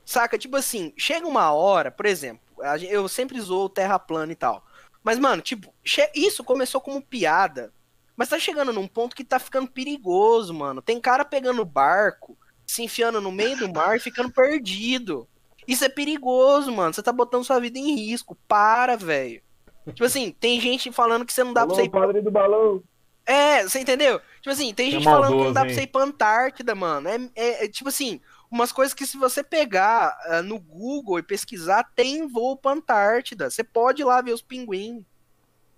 Saca? 0.05 0.39
Tipo 0.39 0.57
assim, 0.57 0.93
chega 0.97 1.27
uma 1.27 1.53
hora, 1.53 1.91
por 1.91 2.07
exemplo, 2.07 2.41
eu 2.89 3.09
sempre 3.09 3.41
zoo 3.41 3.69
terra 3.69 3.99
plana 3.99 4.33
e 4.33 4.37
tal. 4.37 4.65
Mas, 5.03 5.19
mano, 5.19 5.43
tipo, 5.43 5.73
isso 6.15 6.43
começou 6.43 6.81
como 6.81 7.01
piada. 7.01 7.73
Mas 8.17 8.29
tá 8.29 8.39
chegando 8.39 8.73
num 8.73 8.89
ponto 8.89 9.15
que 9.15 9.23
tá 9.23 9.39
ficando 9.39 9.71
perigoso, 9.71 10.55
mano. 10.55 10.81
Tem 10.81 11.01
cara 11.01 11.25
pegando 11.25 11.65
barco, 11.65 12.37
se 12.67 12.83
enfiando 12.83 13.21
no 13.21 13.31
meio 13.31 13.57
do 13.59 13.73
mar 13.73 13.97
e 13.97 14.01
ficando 14.01 14.33
perdido. 14.33 15.29
Isso 15.69 15.85
é 15.85 15.89
perigoso, 15.89 16.73
mano. 16.73 16.95
Você 16.95 17.03
tá 17.03 17.13
botando 17.13 17.45
sua 17.45 17.61
vida 17.61 17.79
em 17.79 17.95
risco. 17.95 18.37
Para, 18.49 18.97
velho. 18.97 19.43
Tipo 19.87 20.05
assim, 20.05 20.35
tem 20.41 20.61
gente 20.61 20.91
falando 20.91 21.25
que 21.25 21.33
você 21.33 21.45
não 21.45 21.53
dá 21.53 21.61
Alô, 21.61 21.69
pra 21.69 21.77
você 21.77 21.87
ir. 21.87 21.91
padre 21.91 22.23
do 22.23 22.31
balão. 22.31 22.83
É, 23.25 23.65
você 23.65 23.81
entendeu? 23.81 24.21
Tipo 24.47 24.53
assim, 24.53 24.73
tem 24.73 24.87
é 24.87 24.91
gente 24.93 25.03
é 25.03 25.11
maldoso, 25.11 25.29
falando 25.29 25.41
que 25.41 25.47
não 25.47 25.53
dá 25.53 25.61
hein? 25.63 25.67
pra 25.67 25.75
você 25.75 25.83
ir 25.83 25.87
pra 25.89 26.03
Antártida, 26.05 26.75
mano. 26.77 27.09
É, 27.09 27.17
é, 27.35 27.65
é, 27.65 27.69
tipo 27.69 27.89
assim, 27.89 28.21
umas 28.49 28.71
coisas 28.71 28.95
que 28.95 29.05
se 29.05 29.17
você 29.17 29.43
pegar 29.43 30.17
uh, 30.31 30.41
no 30.41 30.61
Google 30.61 31.19
e 31.19 31.23
pesquisar, 31.23 31.91
tem 31.97 32.29
voo 32.29 32.57
pra 32.57 32.71
Antártida. 32.71 33.51
Você 33.51 33.65
pode 33.65 34.03
ir 34.03 34.05
lá 34.05 34.23
ver 34.23 34.33
os 34.33 34.43
pinguins. 34.43 35.03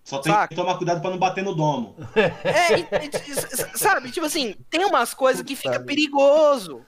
Só 0.04 0.18
tem 0.18 0.30
saca? 0.30 0.48
que 0.48 0.54
tomar 0.54 0.76
cuidado 0.76 1.00
pra 1.00 1.08
não 1.08 1.16
bater 1.16 1.42
no 1.42 1.54
domo. 1.54 1.96
É, 2.14 2.78
e, 2.78 3.08
e, 3.08 3.78
sabe, 3.78 4.10
tipo 4.10 4.26
assim, 4.26 4.54
tem 4.68 4.84
umas 4.84 5.14
coisas 5.14 5.42
que 5.42 5.56
fica 5.56 5.80
perigoso. 5.80 6.84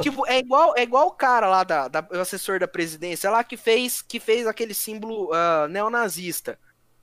Tipo, 0.00 0.24
é 0.28 0.38
igual, 0.38 0.74
é 0.76 0.82
igual 0.84 1.08
o 1.08 1.12
cara 1.12 1.48
lá, 1.48 1.64
da, 1.64 1.88
da, 1.88 2.06
o 2.08 2.20
assessor 2.20 2.60
da 2.60 2.68
presidência 2.68 3.28
lá, 3.30 3.42
que 3.42 3.56
fez, 3.56 4.00
que 4.00 4.20
fez 4.20 4.46
aquele 4.46 4.74
símbolo 4.74 5.32
uh, 5.32 5.66
neonazista. 5.68 6.56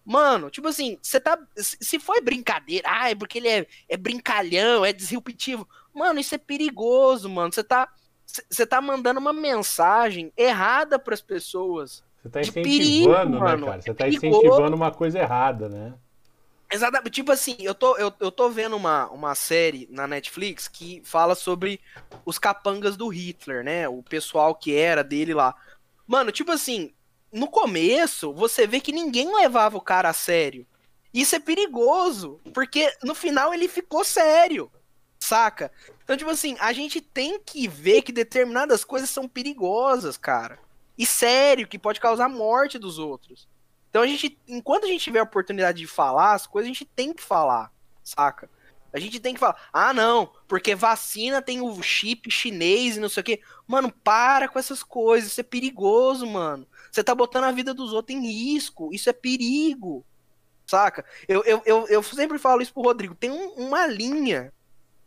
Mano, 0.05 0.49
tipo 0.49 0.67
assim, 0.67 0.97
você 1.01 1.19
tá. 1.19 1.39
Se 1.55 1.97
foi 1.97 2.19
brincadeira, 2.19 2.87
ah, 2.91 3.09
é 3.09 3.15
porque 3.15 3.37
ele 3.37 3.47
é, 3.47 3.67
é 3.87 3.95
brincalhão, 3.95 4.83
é 4.83 4.91
disruptivo. 4.91 5.67
Mano, 5.93 6.19
isso 6.19 6.35
é 6.35 6.37
perigoso, 6.37 7.29
mano. 7.29 7.53
Você 7.53 7.63
tá. 7.63 7.87
Você 8.49 8.65
tá 8.65 8.81
mandando 8.81 9.19
uma 9.19 9.31
mensagem 9.31 10.33
errada 10.35 10.97
para 10.97 11.13
as 11.13 11.21
pessoas. 11.21 12.03
Você 12.21 12.29
tá 12.29 12.41
incentivando, 12.41 13.37
perigo, 13.37 13.57
né, 13.57 13.65
cara? 13.65 13.81
Você 13.81 13.91
é 13.91 13.93
tá 13.93 14.07
incentivando 14.07 14.75
uma 14.75 14.91
coisa 14.91 15.19
errada, 15.19 15.69
né? 15.69 15.93
Exatamente. 16.73 17.11
Tipo 17.11 17.31
assim, 17.31 17.55
eu 17.59 17.75
tô, 17.75 17.95
eu, 17.97 18.11
eu 18.19 18.31
tô 18.31 18.49
vendo 18.49 18.75
uma, 18.75 19.07
uma 19.11 19.35
série 19.35 19.87
na 19.91 20.07
Netflix 20.07 20.67
que 20.67 21.01
fala 21.05 21.35
sobre 21.35 21.79
os 22.25 22.39
capangas 22.39 22.97
do 22.97 23.07
Hitler, 23.09 23.63
né? 23.63 23.87
O 23.87 24.01
pessoal 24.01 24.55
que 24.55 24.75
era 24.75 25.03
dele 25.03 25.33
lá. 25.33 25.53
Mano, 26.07 26.31
tipo 26.31 26.51
assim, 26.51 26.91
no 27.33 27.47
começo, 27.47 28.31
você 28.31 28.67
vê 28.67 28.79
que 28.79 28.91
ninguém 28.91 29.35
levava 29.35 29.77
o 29.77 29.81
cara 29.81 30.09
a 30.09 30.13
sério. 30.13 30.65
Isso 31.13 31.35
é 31.35 31.39
perigoso, 31.39 32.39
porque 32.53 32.91
no 33.03 33.13
final 33.13 33.53
ele 33.53 33.67
ficou 33.67 34.03
sério, 34.03 34.71
saca? 35.19 35.71
Então, 36.03 36.15
tipo 36.15 36.29
assim, 36.29 36.55
a 36.59 36.71
gente 36.73 37.01
tem 37.01 37.39
que 37.39 37.67
ver 37.67 38.01
que 38.03 38.11
determinadas 38.11 38.83
coisas 38.83 39.09
são 39.09 39.27
perigosas, 39.27 40.17
cara. 40.17 40.59
E 40.97 41.05
sério, 41.05 41.67
que 41.67 41.79
pode 41.79 41.99
causar 41.99 42.29
morte 42.29 42.77
dos 42.77 42.99
outros. 42.99 43.47
Então 43.89 44.01
a 44.01 44.07
gente, 44.07 44.39
enquanto 44.47 44.85
a 44.85 44.87
gente 44.87 45.03
tiver 45.03 45.19
a 45.19 45.23
oportunidade 45.23 45.79
de 45.79 45.87
falar 45.87 46.33
as 46.33 46.47
coisas, 46.47 46.67
a 46.67 46.73
gente 46.73 46.85
tem 46.85 47.13
que 47.13 47.21
falar. 47.21 47.71
saca? 48.03 48.49
A 48.93 48.99
gente 48.99 49.19
tem 49.19 49.33
que 49.33 49.39
falar, 49.39 49.57
ah, 49.73 49.91
não, 49.91 50.31
porque 50.47 50.75
vacina 50.75 51.41
tem 51.41 51.61
o 51.61 51.81
chip 51.81 52.29
chinês 52.29 52.95
e 52.95 52.99
não 52.99 53.09
sei 53.09 53.21
o 53.21 53.23
quê. 53.23 53.41
Mano, 53.67 53.91
para 53.91 54.47
com 54.47 54.59
essas 54.59 54.83
coisas, 54.83 55.31
isso 55.31 55.41
é 55.41 55.43
perigoso, 55.43 56.27
mano. 56.27 56.67
Você 56.93 57.03
tá 57.03 57.15
botando 57.15 57.45
a 57.45 57.51
vida 57.51 57.73
dos 57.73 57.91
outros 57.91 58.15
em 58.15 58.21
risco, 58.21 58.93
isso 58.93 59.09
é 59.09 59.13
perigo, 59.13 60.05
saca? 60.67 61.03
Eu, 61.27 61.43
eu, 61.43 61.59
eu, 61.65 61.87
eu 61.87 62.03
sempre 62.03 62.37
falo 62.37 62.61
isso 62.61 62.71
pro 62.71 62.83
Rodrigo, 62.83 63.15
tem 63.15 63.31
um, 63.31 63.49
uma 63.53 63.87
linha 63.87 64.53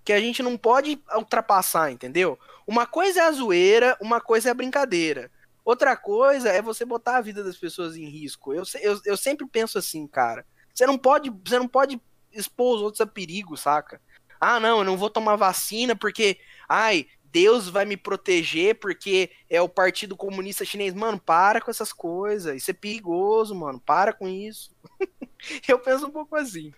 que 0.05 0.13
a 0.13 0.19
gente 0.19 0.43
não 0.43 0.57
pode 0.57 1.01
ultrapassar, 1.15 1.93
entendeu? 1.93 2.37
Uma 2.67 2.87
coisa 2.87 3.21
é 3.21 3.23
a 3.23 3.31
zoeira, 3.31 3.97
uma 4.01 4.21
coisa 4.21 4.49
é 4.49 4.51
a 4.51 4.55
brincadeira. 4.55 5.31
Outra 5.65 5.97
coisa 5.97 6.49
é 6.49 6.61
você 6.61 6.85
botar 6.85 7.19
a 7.19 7.21
vida 7.21 7.45
das 7.45 7.57
pessoas 7.57 7.97
em 7.97 8.09
risco. 8.09 8.53
Eu, 8.53 8.65
eu, 8.81 9.01
eu 9.05 9.17
sempre 9.17 9.47
penso 9.47 9.79
assim, 9.79 10.09
cara. 10.09 10.45
Você 10.75 10.87
não 10.87 10.99
pode, 10.99 11.31
você 11.45 11.57
não 11.57 11.69
pode 11.69 12.01
expor 12.33 12.75
os 12.75 12.83
outros 12.83 13.01
a 13.01 13.07
perigo, 13.07 13.57
saca? 13.57 14.01
Ah, 14.41 14.59
não, 14.59 14.79
eu 14.79 14.85
não 14.85 14.97
vou 14.97 15.09
tomar 15.09 15.37
vacina 15.37 15.95
porque, 15.95 16.39
ai, 16.69 17.07
Deus 17.33 17.69
vai 17.69 17.85
me 17.85 17.97
proteger 17.97 18.77
porque 18.77 19.31
é 19.49 19.61
o 19.61 19.69
Partido 19.69 20.17
Comunista 20.17 20.65
Chinês. 20.65 20.95
Mano, 20.95 21.19
para 21.19 21.61
com 21.61 21.71
essas 21.71 21.93
coisas. 21.93 22.57
Isso 22.57 22.71
é 22.71 22.75
perigoso, 22.75 23.55
mano. 23.55 23.81
Para 23.81 24.13
com 24.13 24.29
isso. 24.29 24.75
eu 25.69 25.79
penso 25.79 26.07
um 26.07 26.11
pouco 26.11 26.37
assim. 26.37 26.73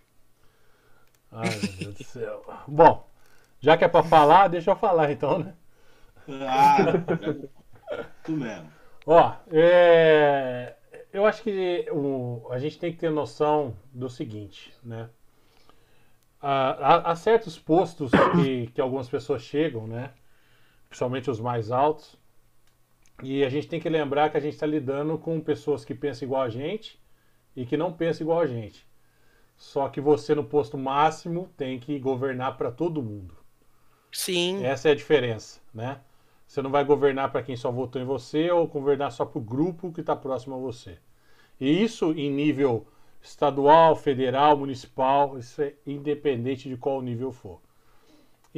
Ai, 1.30 1.48
meu 1.48 1.72
Deus 1.72 1.94
do 1.94 2.04
céu. 2.04 2.44
Bom, 2.66 3.08
já 3.60 3.76
que 3.76 3.84
é 3.84 3.88
pra 3.88 4.02
falar, 4.02 4.48
deixa 4.48 4.70
eu 4.70 4.76
falar 4.76 5.10
então, 5.10 5.38
né? 5.38 5.54
Ah, 6.46 6.76
tu 8.24 8.32
mesmo. 8.32 8.70
Ó, 9.06 9.32
é, 9.50 10.74
eu 11.12 11.24
acho 11.24 11.42
que 11.42 11.88
o, 11.90 12.46
a 12.50 12.58
gente 12.58 12.78
tem 12.78 12.92
que 12.92 12.98
ter 12.98 13.10
noção 13.10 13.74
do 13.92 14.10
seguinte, 14.10 14.74
né? 14.82 15.08
Há, 16.40 17.10
há 17.10 17.16
certos 17.16 17.58
postos 17.58 18.10
que, 18.10 18.68
que 18.68 18.80
algumas 18.80 19.08
pessoas 19.08 19.42
chegam, 19.42 19.86
né? 19.86 20.12
Principalmente 20.88 21.30
os 21.30 21.40
mais 21.40 21.70
altos. 21.70 22.16
E 23.22 23.44
a 23.44 23.48
gente 23.48 23.66
tem 23.66 23.80
que 23.80 23.88
lembrar 23.88 24.30
que 24.30 24.36
a 24.36 24.40
gente 24.40 24.54
está 24.54 24.66
lidando 24.66 25.18
com 25.18 25.40
pessoas 25.40 25.84
que 25.84 25.94
pensam 25.94 26.26
igual 26.26 26.42
a 26.42 26.48
gente 26.48 27.00
e 27.54 27.66
que 27.66 27.76
não 27.76 27.92
pensam 27.92 28.24
igual 28.24 28.40
a 28.40 28.46
gente. 28.46 28.86
Só 29.56 29.88
que 29.88 30.00
você, 30.00 30.34
no 30.34 30.44
posto 30.44 30.78
máximo, 30.78 31.50
tem 31.56 31.80
que 31.80 31.98
governar 31.98 32.56
para 32.56 32.70
todo 32.70 33.02
mundo. 33.02 33.36
Sim. 34.12 34.64
Essa 34.64 34.88
é 34.88 34.92
a 34.92 34.94
diferença, 34.94 35.60
né? 35.74 36.00
Você 36.46 36.62
não 36.62 36.70
vai 36.70 36.84
governar 36.84 37.30
para 37.30 37.42
quem 37.42 37.56
só 37.56 37.70
votou 37.70 38.00
em 38.00 38.04
você 38.04 38.50
ou 38.50 38.66
governar 38.66 39.12
só 39.12 39.24
para 39.26 39.38
o 39.38 39.42
grupo 39.42 39.92
que 39.92 40.00
está 40.00 40.16
próximo 40.16 40.54
a 40.54 40.58
você. 40.58 40.98
E 41.60 41.82
isso 41.82 42.12
em 42.12 42.30
nível 42.30 42.86
estadual, 43.20 43.96
federal, 43.96 44.56
municipal, 44.56 45.38
isso 45.38 45.60
é 45.60 45.74
independente 45.84 46.68
de 46.68 46.76
qual 46.76 47.02
nível 47.02 47.32
for. 47.32 47.60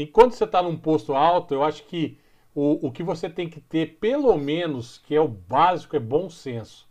E 0.01 0.07
quando 0.07 0.33
você 0.33 0.45
está 0.45 0.63
num 0.63 0.79
posto 0.79 1.13
alto, 1.15 1.53
eu 1.53 1.63
acho 1.63 1.85
que 1.85 2.19
o, 2.55 2.89
o 2.89 2.91
que 2.91 3.03
você 3.03 3.29
tem 3.29 3.51
que 3.51 3.61
ter, 3.61 3.99
pelo 3.99 4.35
menos, 4.39 4.97
que 4.97 5.15
é 5.15 5.21
o 5.21 5.29
básico, 5.29 5.95
é 5.95 6.01
bom 6.01 6.31
senso. 6.31 6.89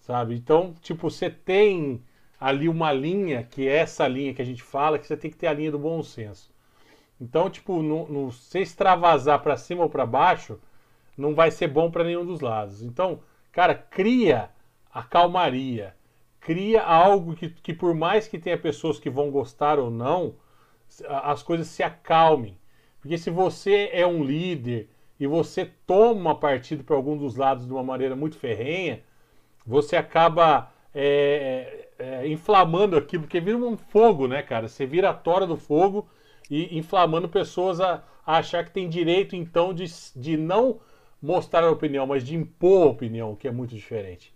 Sabe? 0.00 0.34
Então, 0.34 0.74
tipo, 0.82 1.10
você 1.10 1.30
tem 1.30 2.02
ali 2.38 2.68
uma 2.68 2.92
linha, 2.92 3.42
que 3.42 3.66
é 3.66 3.76
essa 3.76 4.06
linha 4.06 4.34
que 4.34 4.42
a 4.42 4.44
gente 4.44 4.62
fala, 4.62 4.98
que 4.98 5.06
você 5.06 5.16
tem 5.16 5.30
que 5.30 5.36
ter 5.38 5.46
a 5.46 5.54
linha 5.54 5.70
do 5.70 5.78
bom 5.78 6.02
senso. 6.02 6.50
Então, 7.18 7.48
tipo, 7.48 7.80
no, 7.80 8.06
no 8.06 8.30
se 8.32 8.58
extravasar 8.58 9.42
para 9.42 9.56
cima 9.56 9.84
ou 9.84 9.88
para 9.88 10.04
baixo, 10.04 10.60
não 11.16 11.34
vai 11.34 11.50
ser 11.50 11.68
bom 11.68 11.90
para 11.90 12.04
nenhum 12.04 12.26
dos 12.26 12.42
lados. 12.42 12.82
Então, 12.82 13.20
cara, 13.50 13.74
cria 13.74 14.50
a 14.92 15.02
calmaria, 15.02 15.96
cria 16.38 16.82
algo 16.82 17.34
que, 17.34 17.48
que 17.48 17.72
por 17.72 17.94
mais 17.94 18.28
que 18.28 18.38
tenha 18.38 18.58
pessoas 18.58 18.98
que 18.98 19.08
vão 19.08 19.30
gostar 19.30 19.78
ou 19.78 19.90
não, 19.90 20.34
as 21.08 21.42
coisas 21.42 21.66
se 21.66 21.82
acalmem. 21.82 22.58
Porque 23.00 23.16
se 23.16 23.30
você 23.30 23.90
é 23.92 24.06
um 24.06 24.22
líder 24.22 24.88
e 25.18 25.26
você 25.26 25.70
toma 25.86 26.34
partido 26.34 26.84
para 26.84 26.96
algum 26.96 27.16
dos 27.16 27.36
lados 27.36 27.66
de 27.66 27.72
uma 27.72 27.82
maneira 27.82 28.14
muito 28.14 28.36
ferrenha, 28.36 29.02
você 29.66 29.96
acaba 29.96 30.72
é, 30.94 31.88
é, 31.98 32.28
inflamando 32.28 32.96
aquilo, 32.96 33.22
porque 33.24 33.40
vira 33.40 33.56
um 33.56 33.76
fogo, 33.76 34.26
né, 34.26 34.42
cara? 34.42 34.68
Você 34.68 34.86
vira 34.86 35.10
a 35.10 35.14
tora 35.14 35.46
do 35.46 35.56
fogo 35.56 36.08
e 36.50 36.76
inflamando 36.76 37.28
pessoas 37.28 37.80
a, 37.80 38.02
a 38.26 38.38
achar 38.38 38.64
que 38.64 38.70
tem 38.70 38.88
direito, 38.88 39.36
então, 39.36 39.72
de, 39.72 39.84
de 40.16 40.36
não 40.36 40.80
mostrar 41.22 41.64
a 41.64 41.70
opinião, 41.70 42.06
mas 42.06 42.24
de 42.24 42.34
impor 42.34 42.86
a 42.86 42.90
opinião, 42.90 43.36
que 43.36 43.46
é 43.46 43.52
muito 43.52 43.74
diferente. 43.74 44.34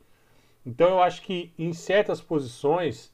Então, 0.64 0.88
eu 0.88 1.02
acho 1.02 1.22
que 1.22 1.52
em 1.58 1.72
certas 1.72 2.20
posições 2.20 3.12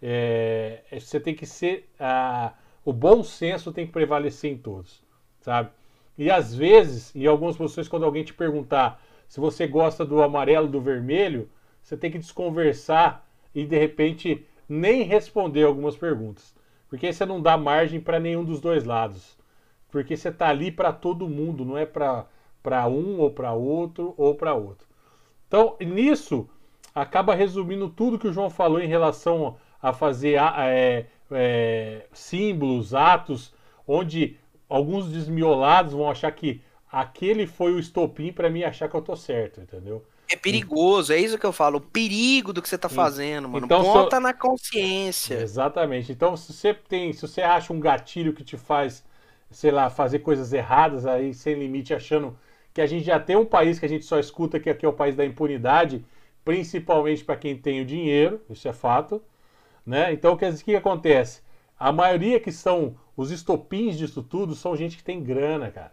é, 0.00 0.82
é 0.90 1.00
você 1.00 1.20
tem 1.20 1.34
que 1.34 1.46
ser. 1.46 1.88
A, 1.98 2.52
o 2.84 2.92
bom 2.92 3.22
senso 3.22 3.72
tem 3.72 3.86
que 3.86 3.92
prevalecer 3.92 4.52
em 4.52 4.58
todos, 4.58 5.02
sabe? 5.40 5.70
E 6.16 6.30
às 6.30 6.54
vezes, 6.54 7.14
em 7.14 7.26
algumas 7.26 7.56
posições, 7.56 7.88
quando 7.88 8.04
alguém 8.04 8.24
te 8.24 8.34
perguntar 8.34 9.02
se 9.32 9.40
você 9.40 9.66
gosta 9.66 10.04
do 10.04 10.22
amarelo 10.22 10.68
do 10.68 10.80
vermelho, 10.80 11.48
você 11.82 11.96
tem 11.96 12.10
que 12.10 12.18
desconversar 12.18 13.26
e 13.54 13.64
de 13.64 13.78
repente 13.78 14.46
nem 14.68 15.02
responder 15.02 15.64
algumas 15.64 15.96
perguntas. 15.96 16.54
Porque 16.88 17.06
aí 17.06 17.14
você 17.14 17.24
não 17.24 17.40
dá 17.40 17.56
margem 17.56 17.98
para 17.98 18.20
nenhum 18.20 18.44
dos 18.44 18.60
dois 18.60 18.84
lados. 18.84 19.38
Porque 19.90 20.16
você 20.16 20.28
está 20.28 20.48
ali 20.48 20.70
para 20.70 20.92
todo 20.92 21.28
mundo, 21.28 21.64
não 21.64 21.78
é 21.78 21.86
para 21.86 22.88
um 22.88 23.20
ou 23.20 23.30
para 23.30 23.52
outro 23.52 24.12
ou 24.18 24.34
para 24.34 24.54
outro. 24.54 24.86
Então, 25.48 25.76
nisso, 25.80 26.48
acaba 26.94 27.34
resumindo 27.34 27.88
tudo 27.88 28.18
que 28.18 28.28
o 28.28 28.32
João 28.32 28.50
falou 28.50 28.80
em 28.80 28.86
relação 28.86 29.56
a 29.80 29.92
fazer 29.92 30.38
é, 30.58 31.06
é, 31.34 32.06
símbolos, 32.12 32.94
atos, 32.94 33.52
onde 33.86 34.36
alguns 34.68 35.08
desmiolados 35.10 35.92
vão 35.92 36.10
achar 36.10 36.30
que 36.32 36.62
aquele 36.90 37.46
foi 37.46 37.72
o 37.72 37.78
estopim 37.78 38.32
para 38.32 38.50
mim 38.50 38.62
achar 38.62 38.88
que 38.88 38.94
eu 38.94 39.02
tô 39.02 39.16
certo, 39.16 39.60
entendeu? 39.60 40.04
É 40.30 40.36
perigoso, 40.36 41.12
é 41.12 41.18
isso 41.18 41.38
que 41.38 41.44
eu 41.44 41.52
falo. 41.52 41.76
O 41.76 41.80
perigo 41.80 42.54
do 42.54 42.62
que 42.62 42.68
você 42.68 42.78
tá 42.78 42.88
fazendo, 42.88 43.48
mano. 43.48 43.66
Então, 43.66 43.82
Ponta 43.82 44.18
na 44.18 44.32
consciência. 44.32 45.34
Exatamente. 45.34 46.10
Então, 46.10 46.36
se 46.38 46.52
você 46.54 46.72
tem, 46.72 47.12
se 47.12 47.20
você 47.20 47.42
acha 47.42 47.70
um 47.70 47.78
gatilho 47.78 48.32
que 48.32 48.42
te 48.42 48.56
faz, 48.56 49.04
sei 49.50 49.70
lá, 49.70 49.90
fazer 49.90 50.20
coisas 50.20 50.52
erradas 50.54 51.04
aí 51.04 51.34
sem 51.34 51.54
limite, 51.54 51.92
achando 51.92 52.34
que 52.72 52.80
a 52.80 52.86
gente 52.86 53.04
já 53.04 53.20
tem 53.20 53.36
um 53.36 53.44
país 53.44 53.78
que 53.78 53.84
a 53.84 53.88
gente 53.88 54.06
só 54.06 54.18
escuta 54.18 54.58
que 54.58 54.70
aqui 54.70 54.86
é 54.86 54.88
o 54.88 54.94
país 54.94 55.14
da 55.14 55.24
impunidade, 55.24 56.02
principalmente 56.42 57.22
para 57.22 57.36
quem 57.36 57.56
tem 57.56 57.82
o 57.82 57.84
dinheiro, 57.84 58.40
isso 58.48 58.66
é 58.66 58.72
fato, 58.72 59.22
né? 59.84 60.12
Então, 60.12 60.34
o 60.34 60.36
que, 60.36 60.52
que 60.52 60.76
acontece? 60.76 61.42
A 61.78 61.90
maioria 61.90 62.38
que 62.38 62.52
são 62.52 62.96
os 63.16 63.30
estopins 63.30 63.98
disso 63.98 64.22
tudo 64.22 64.54
são 64.54 64.76
gente 64.76 64.96
que 64.96 65.04
tem 65.04 65.22
grana, 65.22 65.70
cara. 65.70 65.92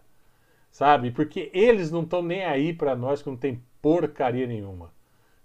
Sabe? 0.70 1.10
Porque 1.10 1.50
eles 1.52 1.90
não 1.90 2.02
estão 2.02 2.22
nem 2.22 2.44
aí 2.44 2.72
para 2.72 2.94
nós 2.94 3.22
que 3.22 3.28
não 3.28 3.36
tem 3.36 3.62
porcaria 3.82 4.46
nenhuma. 4.46 4.92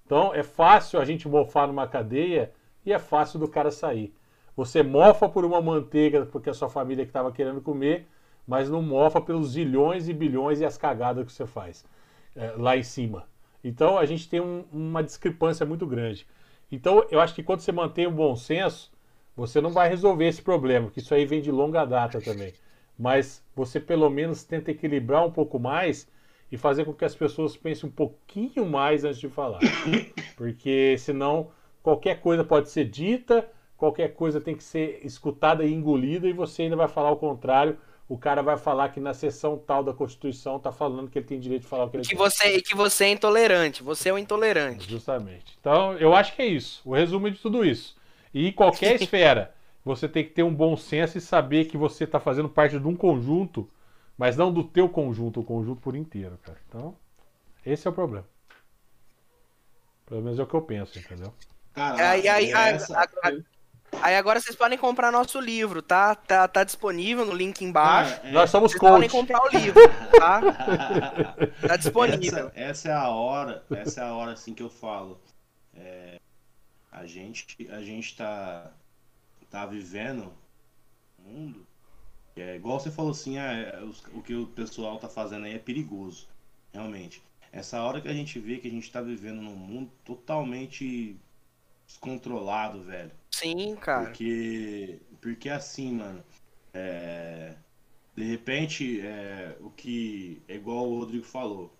Então 0.05 0.33
é 0.33 0.43
fácil 0.43 0.99
a 0.99 1.05
gente 1.05 1.27
mofar 1.27 1.67
numa 1.67 1.87
cadeia 1.87 2.51
e 2.85 2.93
é 2.93 2.99
fácil 2.99 3.39
do 3.39 3.47
cara 3.47 3.71
sair. 3.71 4.13
Você 4.55 4.83
mofa 4.83 5.27
por 5.27 5.43
uma 5.43 5.61
manteiga 5.61 6.25
porque 6.27 6.49
a 6.49 6.53
sua 6.53 6.69
família 6.69 7.03
que 7.03 7.09
estava 7.09 7.31
querendo 7.31 7.59
comer, 7.59 8.07
mas 8.47 8.69
não 8.69 8.81
mofa 8.81 9.19
pelos 9.19 9.51
zilhões 9.51 10.07
e 10.07 10.13
bilhões 10.13 10.61
e 10.61 10.65
as 10.65 10.77
cagadas 10.77 11.25
que 11.25 11.31
você 11.31 11.47
faz 11.47 11.83
é, 12.35 12.53
lá 12.55 12.77
em 12.77 12.83
cima. 12.83 13.27
Então 13.63 13.97
a 13.97 14.05
gente 14.05 14.29
tem 14.29 14.39
um, 14.39 14.63
uma 14.71 15.01
discrepância 15.03 15.65
muito 15.65 15.87
grande. 15.87 16.27
Então 16.71 17.05
eu 17.11 17.19
acho 17.19 17.33
que 17.33 17.43
quando 17.43 17.59
você 17.59 17.71
mantém 17.71 18.07
o 18.07 18.11
bom 18.11 18.35
senso, 18.35 18.91
você 19.35 19.59
não 19.59 19.71
vai 19.71 19.89
resolver 19.89 20.27
esse 20.27 20.41
problema, 20.41 20.89
que 20.89 20.99
isso 20.99 21.13
aí 21.13 21.25
vem 21.25 21.41
de 21.41 21.51
longa 21.51 21.85
data 21.85 22.21
também. 22.21 22.53
Mas 22.97 23.43
você 23.55 23.79
pelo 23.79 24.09
menos 24.09 24.43
tenta 24.43 24.71
equilibrar 24.71 25.25
um 25.25 25.31
pouco 25.31 25.59
mais 25.59 26.07
e 26.51 26.57
fazer 26.57 26.85
com 26.85 26.93
que 26.93 27.03
as 27.03 27.15
pessoas 27.15 27.57
pensem 27.57 27.89
um 27.89 27.91
pouquinho 27.91 28.65
mais 28.65 29.03
antes 29.03 29.19
de 29.19 29.27
falar. 29.27 29.59
Porque 30.37 30.95
senão 30.97 31.51
qualquer 31.83 32.21
coisa 32.21 32.43
pode 32.43 32.69
ser 32.69 32.85
dita, 32.85 33.49
qualquer 33.77 34.13
coisa 34.13 34.39
tem 34.39 34.55
que 34.55 34.63
ser 34.63 35.01
escutada 35.03 35.65
e 35.65 35.73
engolida 35.73 36.27
e 36.27 36.33
você 36.33 36.63
ainda 36.63 36.75
vai 36.75 36.87
falar 36.87 37.11
o 37.11 37.17
contrário. 37.17 37.77
O 38.07 38.17
cara 38.17 38.43
vai 38.43 38.55
falar 38.55 38.89
que 38.89 38.99
na 38.99 39.13
sessão 39.13 39.57
tal 39.57 39.83
da 39.83 39.93
Constituição 39.93 40.57
está 40.57 40.71
falando 40.71 41.09
que 41.09 41.17
ele 41.17 41.25
tem 41.25 41.39
direito 41.39 41.63
de 41.63 41.67
falar 41.67 41.85
o 41.85 41.89
que 41.89 41.97
ele 41.97 42.03
que 42.03 42.09
quer. 42.09 42.15
Você, 42.15 42.61
que 42.61 42.75
você 42.75 43.05
é 43.05 43.09
intolerante, 43.09 43.81
você 43.81 44.09
é 44.09 44.13
um 44.13 44.17
intolerante. 44.17 44.89
Justamente. 44.89 45.57
Então, 45.59 45.93
eu 45.93 46.15
acho 46.15 46.35
que 46.35 46.41
é 46.41 46.45
isso. 46.45 46.81
O 46.85 46.93
resumo 46.93 47.31
de 47.31 47.39
tudo 47.39 47.65
isso. 47.65 47.95
E 48.33 48.47
em 48.47 48.51
qualquer 48.51 48.95
esfera, 49.01 49.55
você 49.83 50.07
tem 50.07 50.23
que 50.23 50.29
ter 50.31 50.43
um 50.43 50.53
bom 50.53 50.77
senso 50.77 51.17
e 51.17 51.21
saber 51.21 51.65
que 51.65 51.77
você 51.77 52.03
está 52.03 52.19
fazendo 52.19 52.47
parte 52.47 52.79
de 52.79 52.87
um 52.87 52.95
conjunto 52.95 53.67
mas 54.17 54.37
não 54.37 54.51
do 54.51 54.63
teu 54.63 54.87
conjunto, 54.87 55.41
o 55.41 55.43
conjunto 55.43 55.81
por 55.81 55.95
inteiro, 55.95 56.37
cara. 56.41 56.57
Então, 56.67 56.95
esse 57.65 57.87
é 57.87 57.89
o 57.89 57.93
problema. 57.93 58.27
Pelo 60.05 60.21
menos 60.21 60.39
é 60.39 60.43
o 60.43 60.47
que 60.47 60.53
eu 60.53 60.61
penso, 60.61 60.97
entendeu? 60.97 61.33
Cara, 61.73 62.11
aí, 62.11 62.27
aí, 62.27 62.51
essa... 62.51 63.09
aí, 63.23 63.43
aí, 64.01 64.15
agora 64.15 64.39
vocês 64.39 64.55
podem 64.55 64.77
comprar 64.77 65.11
nosso 65.11 65.39
livro, 65.39 65.81
tá? 65.81 66.15
Tá, 66.15 66.47
tá 66.47 66.63
disponível 66.63 67.25
no 67.25 67.33
link 67.33 67.63
embaixo. 67.63 68.19
é... 68.23 68.31
Nós 68.31 68.49
somos 68.49 68.71
vocês 68.71 68.79
coach. 68.79 68.91
podem 68.91 69.09
comprar 69.09 69.41
o 69.43 69.49
livro, 69.49 69.81
tá? 70.19 70.41
tá 71.67 71.75
disponível. 71.77 72.51
Essa, 72.55 72.59
essa, 72.59 72.89
é 72.89 72.93
a 72.93 73.09
hora, 73.09 73.63
essa 73.71 74.01
é 74.01 74.03
a 74.03 74.13
hora 74.13 74.33
assim 74.33 74.53
que 74.53 74.63
eu 74.63 74.69
falo. 74.69 75.19
É, 75.73 76.19
a 76.91 77.05
gente, 77.05 77.67
a 77.71 77.81
gente 77.81 78.15
tá 78.15 78.71
tá 79.49 79.65
vivendo 79.65 80.33
no 81.17 81.31
mundo, 81.31 81.65
é 82.35 82.57
igual 82.57 82.77
você 82.77 82.91
falou 82.91 83.11
assim, 83.11 83.37
ah, 83.37 83.53
é, 83.53 83.81
o 84.13 84.21
que 84.21 84.35
o 84.35 84.47
pessoal 84.47 84.99
tá 84.99 85.07
fazendo 85.07 85.45
aí 85.45 85.53
é 85.53 85.59
perigoso, 85.59 86.27
realmente. 86.73 87.21
Essa 87.53 87.81
hora 87.81 88.01
que 88.01 88.09
a 88.09 88.13
gente 88.13 88.37
vê 88.37 88.57
que 88.57 88.67
a 88.67 88.71
gente 88.71 88.91
tá 88.91 89.01
vivendo 89.01 89.41
num 89.41 89.55
mundo 89.55 89.89
totalmente 90.03 91.15
descontrolado, 91.87 92.81
velho. 92.81 93.11
Sim, 93.31 93.75
cara. 93.75 94.05
Porque, 94.05 94.99
porque 95.21 95.49
assim, 95.49 95.93
mano, 95.93 96.23
é, 96.73 97.55
de 98.15 98.23
repente, 98.23 99.01
é, 99.01 99.55
o 99.59 99.69
que 99.69 100.41
é 100.47 100.55
igual 100.55 100.89
o 100.89 100.99
Rodrigo 100.99 101.25
falou, 101.25 101.75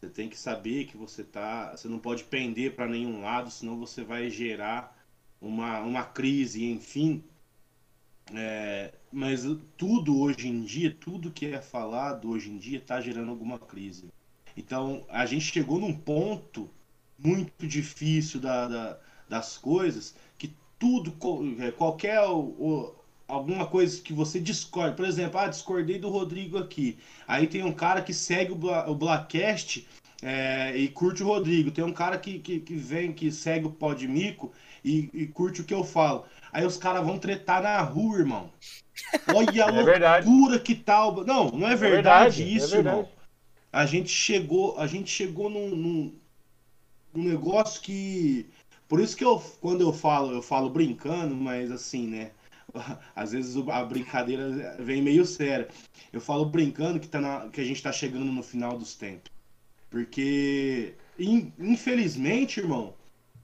você 0.00 0.08
tem 0.08 0.28
que 0.28 0.38
saber 0.38 0.86
que 0.86 0.96
você 0.96 1.24
tá, 1.24 1.76
você 1.76 1.88
não 1.88 1.98
pode 1.98 2.24
pender 2.24 2.74
para 2.74 2.86
nenhum 2.86 3.22
lado, 3.22 3.50
senão 3.50 3.78
você 3.78 4.04
vai 4.04 4.28
gerar 4.28 4.96
uma, 5.40 5.80
uma 5.80 6.04
crise, 6.04 6.64
enfim. 6.64 7.24
É, 8.34 8.92
mas 9.12 9.44
tudo 9.76 10.20
hoje 10.20 10.48
em 10.48 10.62
dia, 10.62 10.92
tudo 10.92 11.30
que 11.30 11.46
é 11.46 11.60
falado 11.60 12.30
hoje 12.30 12.50
em 12.50 12.58
dia 12.58 12.78
está 12.78 13.00
gerando 13.00 13.30
alguma 13.30 13.58
crise. 13.58 14.08
Então 14.56 15.04
a 15.08 15.24
gente 15.26 15.44
chegou 15.44 15.78
num 15.78 15.96
ponto 15.96 16.68
muito 17.18 17.66
difícil 17.66 18.40
da, 18.40 18.68
da 18.68 19.00
das 19.28 19.56
coisas 19.56 20.14
que 20.38 20.54
tudo, 20.78 21.14
é, 21.60 21.70
qualquer 21.70 22.20
o, 22.22 22.94
alguma 23.26 23.66
coisa 23.66 24.00
que 24.00 24.12
você 24.12 24.38
discorde, 24.38 24.96
por 24.96 25.04
exemplo, 25.04 25.38
ah, 25.38 25.48
discordei 25.48 25.98
do 25.98 26.08
Rodrigo 26.08 26.58
aqui. 26.58 26.98
Aí 27.26 27.46
tem 27.46 27.64
um 27.64 27.72
cara 27.72 28.02
que 28.02 28.14
segue 28.14 28.52
o, 28.52 28.56
Bla, 28.56 28.88
o 28.88 28.94
Blackcast 28.94 29.86
é, 30.22 30.76
e 30.76 30.88
curte 30.88 31.22
o 31.22 31.26
Rodrigo. 31.26 31.70
Tem 31.70 31.84
um 31.84 31.92
cara 31.92 32.18
que, 32.18 32.38
que, 32.38 32.60
que 32.60 32.74
vem, 32.76 33.12
que 33.12 33.30
segue 33.30 33.66
o 33.66 33.70
Podmico 33.70 34.52
e, 34.84 35.10
e 35.12 35.26
curte 35.26 35.60
o 35.60 35.64
que 35.64 35.74
eu 35.74 35.84
falo. 35.84 36.24
Aí 36.52 36.64
os 36.64 36.76
caras 36.76 37.04
vão 37.04 37.18
tretar 37.18 37.62
na 37.62 37.80
rua, 37.82 38.18
irmão. 38.18 38.50
Olha 39.34 39.64
a 39.64 39.68
é 40.20 40.22
loucura 40.22 40.58
que 40.58 40.74
tal. 40.74 41.16
Tá 41.16 41.24
não, 41.24 41.50
não 41.50 41.68
é, 41.68 41.72
é 41.72 41.76
verdade, 41.76 42.42
é 42.42 42.44
verdade 42.44 42.56
isso, 42.56 42.66
é 42.66 42.76
verdade. 42.76 42.96
irmão. 42.96 43.16
A 43.72 43.84
gente 43.84 44.08
chegou, 44.08 44.78
a 44.78 44.86
gente 44.86 45.10
chegou 45.10 45.50
num, 45.50 45.74
num, 45.74 46.14
num 47.12 47.24
negócio 47.24 47.82
que. 47.82 48.48
Por 48.88 49.00
isso 49.00 49.16
que 49.16 49.24
eu, 49.24 49.38
quando 49.60 49.80
eu 49.80 49.92
falo, 49.92 50.32
eu 50.32 50.42
falo 50.42 50.70
brincando, 50.70 51.34
mas 51.34 51.70
assim, 51.72 52.06
né? 52.06 52.30
às 53.14 53.32
vezes 53.32 53.56
a 53.68 53.84
brincadeira 53.84 54.76
vem 54.78 55.02
meio 55.02 55.24
séria. 55.24 55.68
Eu 56.12 56.20
falo 56.20 56.46
brincando 56.46 57.00
que, 57.00 57.08
tá 57.08 57.20
na, 57.20 57.48
que 57.48 57.60
a 57.60 57.64
gente 57.64 57.82
tá 57.82 57.92
chegando 57.92 58.26
no 58.26 58.42
final 58.42 58.78
dos 58.78 58.94
tempos. 58.94 59.30
Porque, 59.90 60.94
in, 61.18 61.52
infelizmente, 61.58 62.60
irmão, 62.60 62.94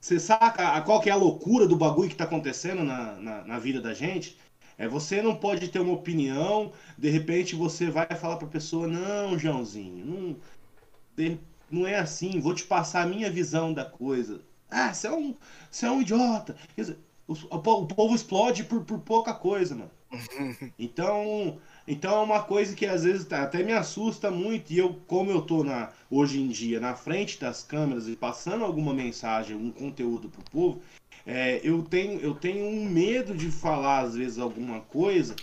você 0.00 0.18
saca 0.18 0.80
qual 0.82 1.00
que 1.00 1.08
é 1.08 1.12
a 1.12 1.16
loucura 1.16 1.66
do 1.66 1.76
bagulho 1.76 2.08
que 2.08 2.16
tá 2.16 2.24
acontecendo 2.24 2.82
na, 2.82 3.14
na, 3.14 3.44
na, 3.44 3.58
vida 3.58 3.80
da 3.80 3.94
gente? 3.94 4.36
É 4.76 4.88
você 4.88 5.22
não 5.22 5.36
pode 5.36 5.68
ter 5.68 5.80
uma 5.80 5.92
opinião, 5.92 6.72
de 6.98 7.08
repente 7.08 7.54
você 7.54 7.90
vai 7.90 8.06
falar 8.06 8.36
pra 8.36 8.48
pessoa, 8.48 8.88
não, 8.88 9.38
Joãozinho, 9.38 10.04
não, 10.04 11.38
não 11.70 11.86
é 11.86 11.98
assim, 11.98 12.40
vou 12.40 12.54
te 12.54 12.64
passar 12.64 13.02
a 13.02 13.06
minha 13.06 13.30
visão 13.30 13.72
da 13.72 13.84
coisa. 13.84 14.40
Ah, 14.72 14.92
você 14.92 15.06
é 15.06 15.12
um, 15.12 15.34
você 15.70 15.86
é 15.86 15.90
um 15.90 16.00
idiota. 16.00 16.56
Quer 16.74 16.80
dizer, 16.80 16.98
o, 17.26 17.34
o 17.34 17.86
povo 17.86 18.14
explode 18.14 18.64
por, 18.64 18.84
por 18.84 18.98
pouca 19.00 19.34
coisa, 19.34 19.74
mano. 19.74 19.90
Então, 20.78 21.58
então 21.86 22.20
é 22.20 22.22
uma 22.22 22.42
coisa 22.42 22.74
que 22.74 22.86
às 22.86 23.04
vezes 23.04 23.30
até 23.32 23.62
me 23.62 23.72
assusta 23.72 24.30
muito. 24.30 24.72
E 24.72 24.78
eu, 24.78 25.00
como 25.06 25.30
eu 25.30 25.42
tô 25.42 25.64
na, 25.64 25.90
hoje 26.10 26.40
em 26.40 26.48
dia 26.48 26.80
na 26.80 26.94
frente 26.94 27.40
das 27.40 27.62
câmeras 27.62 28.08
e 28.08 28.16
passando 28.16 28.64
alguma 28.64 28.92
mensagem, 28.92 29.54
algum 29.54 29.70
conteúdo 29.70 30.28
pro 30.28 30.42
povo, 30.50 30.82
é, 31.26 31.60
eu, 31.62 31.82
tenho, 31.82 32.20
eu 32.20 32.34
tenho 32.34 32.66
um 32.66 32.84
medo 32.84 33.34
de 33.34 33.50
falar, 33.50 34.00
às 34.00 34.16
vezes, 34.16 34.38
alguma 34.38 34.80
coisa. 34.80 35.36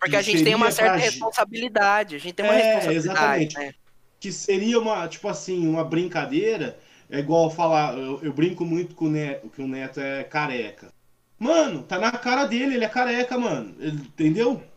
Porque 0.00 0.16
a 0.16 0.22
gente 0.22 0.44
tem 0.44 0.54
uma 0.54 0.70
certa 0.70 0.94
pra... 0.94 1.04
responsabilidade. 1.04 2.16
A 2.16 2.18
gente 2.18 2.34
tem 2.34 2.44
uma 2.44 2.54
é, 2.54 2.74
responsabilidade. 2.74 2.96
Exatamente. 2.96 3.58
Né? 3.58 3.74
Que 4.18 4.32
seria 4.32 4.78
uma, 4.78 5.06
tipo 5.08 5.28
assim, 5.28 5.66
uma 5.66 5.84
brincadeira. 5.84 6.78
É 7.08 7.20
igual 7.20 7.50
falar, 7.50 7.96
eu, 7.96 8.20
eu 8.22 8.32
brinco 8.32 8.64
muito 8.64 8.94
com 8.94 9.06
o 9.06 9.10
Neto, 9.10 9.48
que 9.48 9.62
o 9.62 9.68
Neto 9.68 10.00
é 10.00 10.24
careca. 10.24 10.92
Mano, 11.38 11.82
tá 11.82 11.98
na 11.98 12.10
cara 12.12 12.46
dele, 12.46 12.74
ele 12.74 12.84
é 12.84 12.88
careca, 12.88 13.38
mano. 13.38 13.74
Ele, 13.78 13.96
entendeu? 13.96 14.62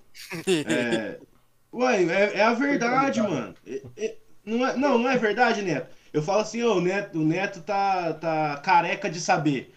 É, 0.47 1.17
ué, 1.71 2.03
é, 2.03 2.37
é, 2.39 2.43
a 2.43 2.53
verdade, 2.53 3.21
mano. 3.21 3.55
É, 3.65 3.81
é, 3.97 4.17
não, 4.43 4.67
é, 4.67 4.75
não, 4.75 4.97
não 4.97 5.09
é 5.09 5.17
verdade, 5.17 5.61
Neto. 5.61 5.95
Eu 6.11 6.21
falo 6.21 6.41
assim, 6.41 6.61
oh, 6.63 6.75
o 6.75 6.81
Neto, 6.81 7.19
o 7.19 7.25
Neto 7.25 7.61
tá, 7.61 8.13
tá 8.13 8.57
careca 8.57 9.09
de 9.09 9.19
saber. 9.21 9.73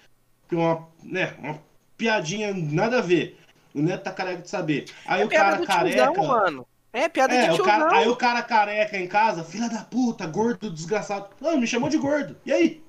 Uma, 0.51 0.89
né, 1.03 1.35
uma 1.39 1.59
piadinha 1.97 2.53
nada 2.53 2.99
a 2.99 3.03
ver. 3.03 3.39
O 3.75 3.81
Neto 3.81 4.03
tá 4.03 4.11
careca 4.11 4.43
de 4.43 4.51
saber. 4.51 4.87
Aí 5.07 5.23
é 5.23 5.25
o 5.25 5.29
cara 5.29 5.65
careca. 5.65 6.13
Tiozão, 6.13 6.27
mano. 6.27 6.67
É, 6.93 7.09
piada 7.09 7.35
é, 7.35 7.49
de 7.49 7.61
o 7.61 7.65
cara, 7.65 7.91
Aí 7.97 8.09
o 8.09 8.17
cara 8.17 8.43
careca 8.43 8.99
em 8.99 9.09
casa, 9.09 9.43
filha 9.43 9.69
da 9.69 9.83
puta, 9.83 10.27
gordo, 10.27 10.71
desgraçado. 10.71 11.29
Não, 11.41 11.59
me 11.59 11.67
chamou 11.67 11.89
de 11.89 11.97
gordo. 11.97 12.37
E 12.45 12.53
aí? 12.53 12.83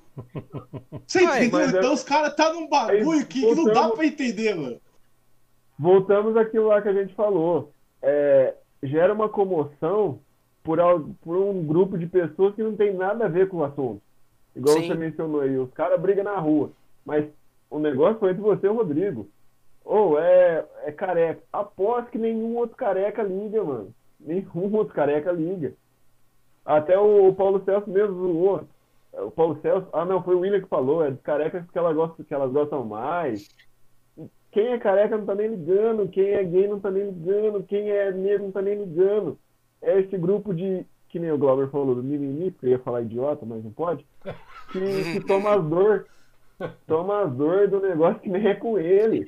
Você 1.06 1.22
entendeu? 1.22 1.60
É- 1.60 1.66
então 1.66 1.90
é... 1.90 1.94
os 1.94 2.04
caras 2.04 2.34
tá 2.34 2.52
num 2.52 2.68
bagulho 2.68 3.26
que, 3.26 3.40
voltamos... 3.40 3.70
que, 3.70 3.74
não 3.74 3.88
dá 3.88 3.94
pra 3.94 4.06
entender, 4.06 4.54
mano. 4.54 4.80
Voltamos 5.78 6.36
àquilo 6.36 6.68
lá 6.68 6.82
que 6.82 6.88
a 6.88 6.92
gente 6.92 7.14
falou. 7.14 7.72
É, 8.02 8.54
gera 8.82 9.12
uma 9.12 9.28
comoção 9.28 10.20
por, 10.62 10.78
por 11.22 11.36
um 11.36 11.64
grupo 11.64 11.96
de 11.98 12.06
pessoas 12.06 12.54
que 12.54 12.62
não 12.62 12.76
tem 12.76 12.94
nada 12.94 13.24
a 13.24 13.28
ver 13.28 13.48
com 13.48 13.58
o 13.58 13.64
assunto. 13.64 14.02
Igual 14.54 14.76
Sim. 14.76 14.86
você 14.86 14.94
mencionou 14.94 15.40
aí, 15.40 15.56
os 15.58 15.72
caras 15.72 16.00
brigam 16.00 16.24
na 16.24 16.38
rua. 16.38 16.70
Mas 17.04 17.26
o 17.70 17.78
negócio 17.78 18.20
foi 18.20 18.30
entre 18.30 18.42
você 18.42 18.66
e 18.66 18.70
o 18.70 18.74
Rodrigo. 18.74 19.28
Ou 19.84 20.18
é, 20.18 20.64
é 20.84 20.92
careca. 20.92 21.42
Aposto 21.52 22.10
que 22.10 22.18
nenhum 22.18 22.56
outro 22.56 22.76
careca 22.76 23.22
liga, 23.22 23.62
mano. 23.62 23.94
Nenhum 24.18 24.48
outro 24.74 24.94
careca 24.94 25.30
liga. 25.30 25.74
Até 26.64 26.98
o, 26.98 27.28
o 27.28 27.34
Paulo 27.34 27.62
Celso 27.64 27.90
mesmo 27.90 28.14
zoou. 28.14 28.64
O 29.12 29.30
Paulo 29.30 29.58
Celso. 29.60 29.86
Ah, 29.92 30.04
não, 30.04 30.22
foi 30.22 30.34
o 30.34 30.40
William 30.40 30.60
que 30.60 30.68
falou. 30.68 31.04
É 31.04 31.10
de 31.10 31.18
carecas 31.18 31.68
que, 31.70 31.78
ela 31.78 31.92
gosta, 31.92 32.24
que 32.24 32.32
elas 32.32 32.50
gostam 32.50 32.84
mais. 32.84 33.48
Quem 34.50 34.68
é 34.68 34.78
careca 34.78 35.18
não 35.18 35.26
tá 35.26 35.34
nem 35.34 35.48
ligando. 35.48 36.08
Quem 36.08 36.30
é 36.30 36.42
gay 36.42 36.66
não 36.66 36.80
tá 36.80 36.90
nem 36.90 37.04
ligando. 37.10 37.62
Quem 37.64 37.90
é 37.90 38.10
negro 38.10 38.44
não 38.44 38.52
tá 38.52 38.62
nem 38.62 38.82
ligando. 38.82 39.38
É 39.82 40.00
esse 40.00 40.16
grupo 40.16 40.54
de. 40.54 40.86
Que 41.10 41.18
nem 41.18 41.30
o 41.30 41.38
Glauber 41.38 41.68
falou 41.68 41.94
do 41.94 42.02
mimimi, 42.02 42.50
porque 42.50 42.66
eu 42.66 42.70
ia 42.70 42.78
falar 42.80 43.02
idiota, 43.02 43.46
mas 43.46 43.62
não 43.62 43.70
pode. 43.70 44.04
Que, 44.72 45.12
que 45.12 45.20
toma 45.26 45.54
as 45.54 45.64
dor. 45.64 46.06
Toma 46.86 47.22
as 47.22 47.32
dor 47.32 47.68
do 47.68 47.80
negócio 47.80 48.20
que 48.20 48.28
nem 48.28 48.48
é 48.48 48.54
com 48.54 48.78
ele. 48.78 49.26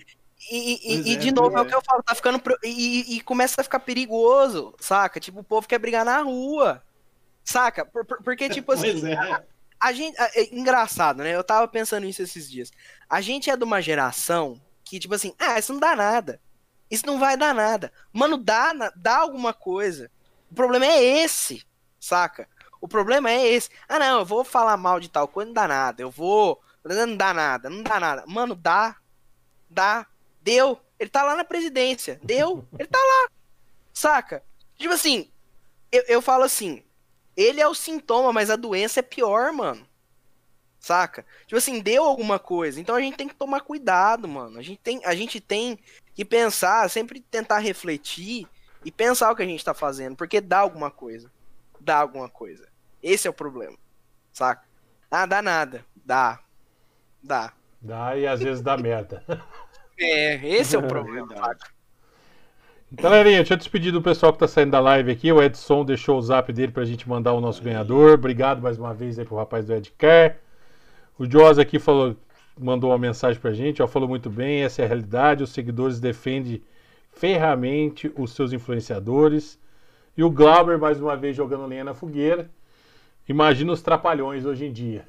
E, 0.50 0.94
e, 0.94 1.12
e 1.12 1.14
é, 1.14 1.16
de 1.16 1.32
novo, 1.32 1.56
é. 1.56 1.60
é. 1.60 1.62
o 1.62 1.66
que 1.66 1.74
eu 1.74 1.82
falo, 1.82 2.02
tá 2.02 2.14
ficando. 2.14 2.40
E, 2.62 3.16
e, 3.16 3.20
começa 3.20 3.60
a 3.60 3.64
ficar 3.64 3.80
perigoso, 3.80 4.74
saca? 4.78 5.18
Tipo, 5.18 5.40
o 5.40 5.44
povo 5.44 5.66
quer 5.66 5.78
brigar 5.78 6.04
na 6.04 6.20
rua. 6.20 6.82
Saca? 7.44 7.84
Por, 7.84 8.04
por, 8.04 8.22
porque, 8.22 8.48
tipo 8.48 8.70
assim. 8.72 9.06
É. 9.12 9.42
A 9.80 9.92
gente. 9.92 10.16
É 10.18 10.54
engraçado, 10.54 11.22
né? 11.22 11.34
Eu 11.34 11.44
tava 11.44 11.66
pensando 11.68 12.04
nisso 12.04 12.22
esses 12.22 12.50
dias. 12.50 12.70
A 13.08 13.20
gente 13.20 13.50
é 13.50 13.56
de 13.56 13.64
uma 13.64 13.80
geração 13.80 14.60
que, 14.84 14.98
tipo 14.98 15.14
assim, 15.14 15.34
ah, 15.38 15.58
isso 15.58 15.72
não 15.72 15.80
dá 15.80 15.96
nada. 15.96 16.40
Isso 16.90 17.06
não 17.06 17.18
vai 17.18 17.36
dar 17.36 17.54
nada. 17.54 17.92
Mano, 18.12 18.36
dá, 18.36 18.72
dá 18.94 19.18
alguma 19.18 19.52
coisa. 19.52 20.10
O 20.50 20.54
problema 20.54 20.86
é 20.86 21.02
esse, 21.02 21.66
saca? 21.98 22.48
O 22.80 22.86
problema 22.86 23.30
é 23.30 23.46
esse. 23.48 23.68
Ah, 23.88 23.98
não, 23.98 24.20
eu 24.20 24.24
vou 24.24 24.44
falar 24.44 24.76
mal 24.76 25.00
de 25.00 25.08
tal 25.08 25.26
coisa, 25.26 25.48
não 25.48 25.54
dá 25.54 25.66
nada. 25.66 26.02
Eu 26.02 26.10
vou. 26.10 26.60
Não 26.84 27.16
dá 27.16 27.34
nada, 27.34 27.68
não 27.68 27.82
dá 27.82 27.98
nada. 27.98 28.24
Mano, 28.26 28.54
dá. 28.54 28.96
Dá. 29.68 30.06
Deu. 30.46 30.80
Ele 30.96 31.10
tá 31.10 31.24
lá 31.24 31.34
na 31.34 31.42
presidência. 31.42 32.20
Deu. 32.22 32.64
Ele 32.78 32.88
tá 32.88 33.00
lá. 33.00 33.28
Saca? 33.92 34.44
Tipo 34.78 34.94
assim, 34.94 35.28
eu, 35.90 36.04
eu 36.06 36.22
falo 36.22 36.44
assim, 36.44 36.84
ele 37.36 37.60
é 37.60 37.66
o 37.66 37.74
sintoma, 37.74 38.32
mas 38.32 38.48
a 38.48 38.54
doença 38.54 39.00
é 39.00 39.02
pior, 39.02 39.52
mano. 39.52 39.84
Saca? 40.78 41.26
Tipo 41.46 41.56
assim, 41.56 41.80
deu 41.80 42.04
alguma 42.04 42.38
coisa. 42.38 42.80
Então 42.80 42.94
a 42.94 43.00
gente 43.00 43.16
tem 43.16 43.26
que 43.26 43.34
tomar 43.34 43.62
cuidado, 43.62 44.28
mano. 44.28 44.56
A 44.60 44.62
gente 44.62 44.78
tem, 44.78 45.04
a 45.04 45.16
gente 45.16 45.40
tem 45.40 45.80
que 46.14 46.24
pensar, 46.24 46.88
sempre 46.88 47.18
tentar 47.20 47.58
refletir 47.58 48.46
e 48.84 48.92
pensar 48.92 49.32
o 49.32 49.34
que 49.34 49.42
a 49.42 49.46
gente 49.46 49.64
tá 49.64 49.74
fazendo, 49.74 50.14
porque 50.14 50.40
dá 50.40 50.60
alguma 50.60 50.92
coisa. 50.92 51.28
Dá 51.80 51.96
alguma 51.96 52.28
coisa. 52.28 52.68
Esse 53.02 53.26
é 53.26 53.30
o 53.30 53.34
problema. 53.34 53.76
Saca? 54.32 54.64
Ah, 55.10 55.26
dá 55.26 55.42
nada. 55.42 55.84
Dá. 56.04 56.38
Dá. 57.20 57.52
Dá 57.82 58.16
e 58.16 58.28
às 58.28 58.40
vezes 58.40 58.62
dá 58.62 58.76
merda. 58.76 59.24
É, 59.98 60.46
esse 60.46 60.76
é 60.76 60.78
o 60.78 60.82
problema, 60.88 61.34
saca? 61.34 61.76
Galerinha, 62.92 63.38
deixa 63.38 63.54
eu 63.54 63.58
despedir 63.58 63.92
do 63.92 64.00
pessoal 64.00 64.32
que 64.32 64.38
tá 64.38 64.46
saindo 64.46 64.70
da 64.70 64.80
live 64.80 65.10
aqui. 65.10 65.32
O 65.32 65.42
Edson 65.42 65.84
deixou 65.84 66.18
o 66.18 66.22
zap 66.22 66.52
dele 66.52 66.70
pra 66.70 66.84
gente 66.84 67.08
mandar 67.08 67.32
o 67.32 67.40
nosso 67.40 67.62
ganhador. 67.62 68.14
Obrigado 68.14 68.62
mais 68.62 68.78
uma 68.78 68.94
vez 68.94 69.18
aí 69.18 69.24
pro 69.24 69.36
rapaz 69.36 69.66
do 69.66 69.74
Edcare. 69.74 70.36
O 71.18 71.28
Joss 71.28 71.60
aqui 71.60 71.78
falou, 71.80 72.16
mandou 72.58 72.90
uma 72.90 72.98
mensagem 72.98 73.40
pra 73.40 73.52
gente, 73.52 73.82
ó, 73.82 73.88
falou 73.88 74.08
muito 74.08 74.30
bem, 74.30 74.62
essa 74.62 74.82
é 74.82 74.84
a 74.84 74.88
realidade, 74.88 75.42
os 75.42 75.50
seguidores 75.50 75.98
defendem 75.98 76.62
ferramente 77.10 78.12
os 78.16 78.32
seus 78.32 78.52
influenciadores. 78.52 79.58
E 80.16 80.22
o 80.22 80.30
Glauber, 80.30 80.78
mais 80.78 81.00
uma 81.00 81.16
vez, 81.16 81.36
jogando 81.36 81.66
lenha 81.66 81.84
na 81.84 81.94
fogueira. 81.94 82.48
Imagina 83.28 83.72
os 83.72 83.82
trapalhões 83.82 84.44
hoje 84.44 84.64
em 84.66 84.72
dia. 84.72 85.04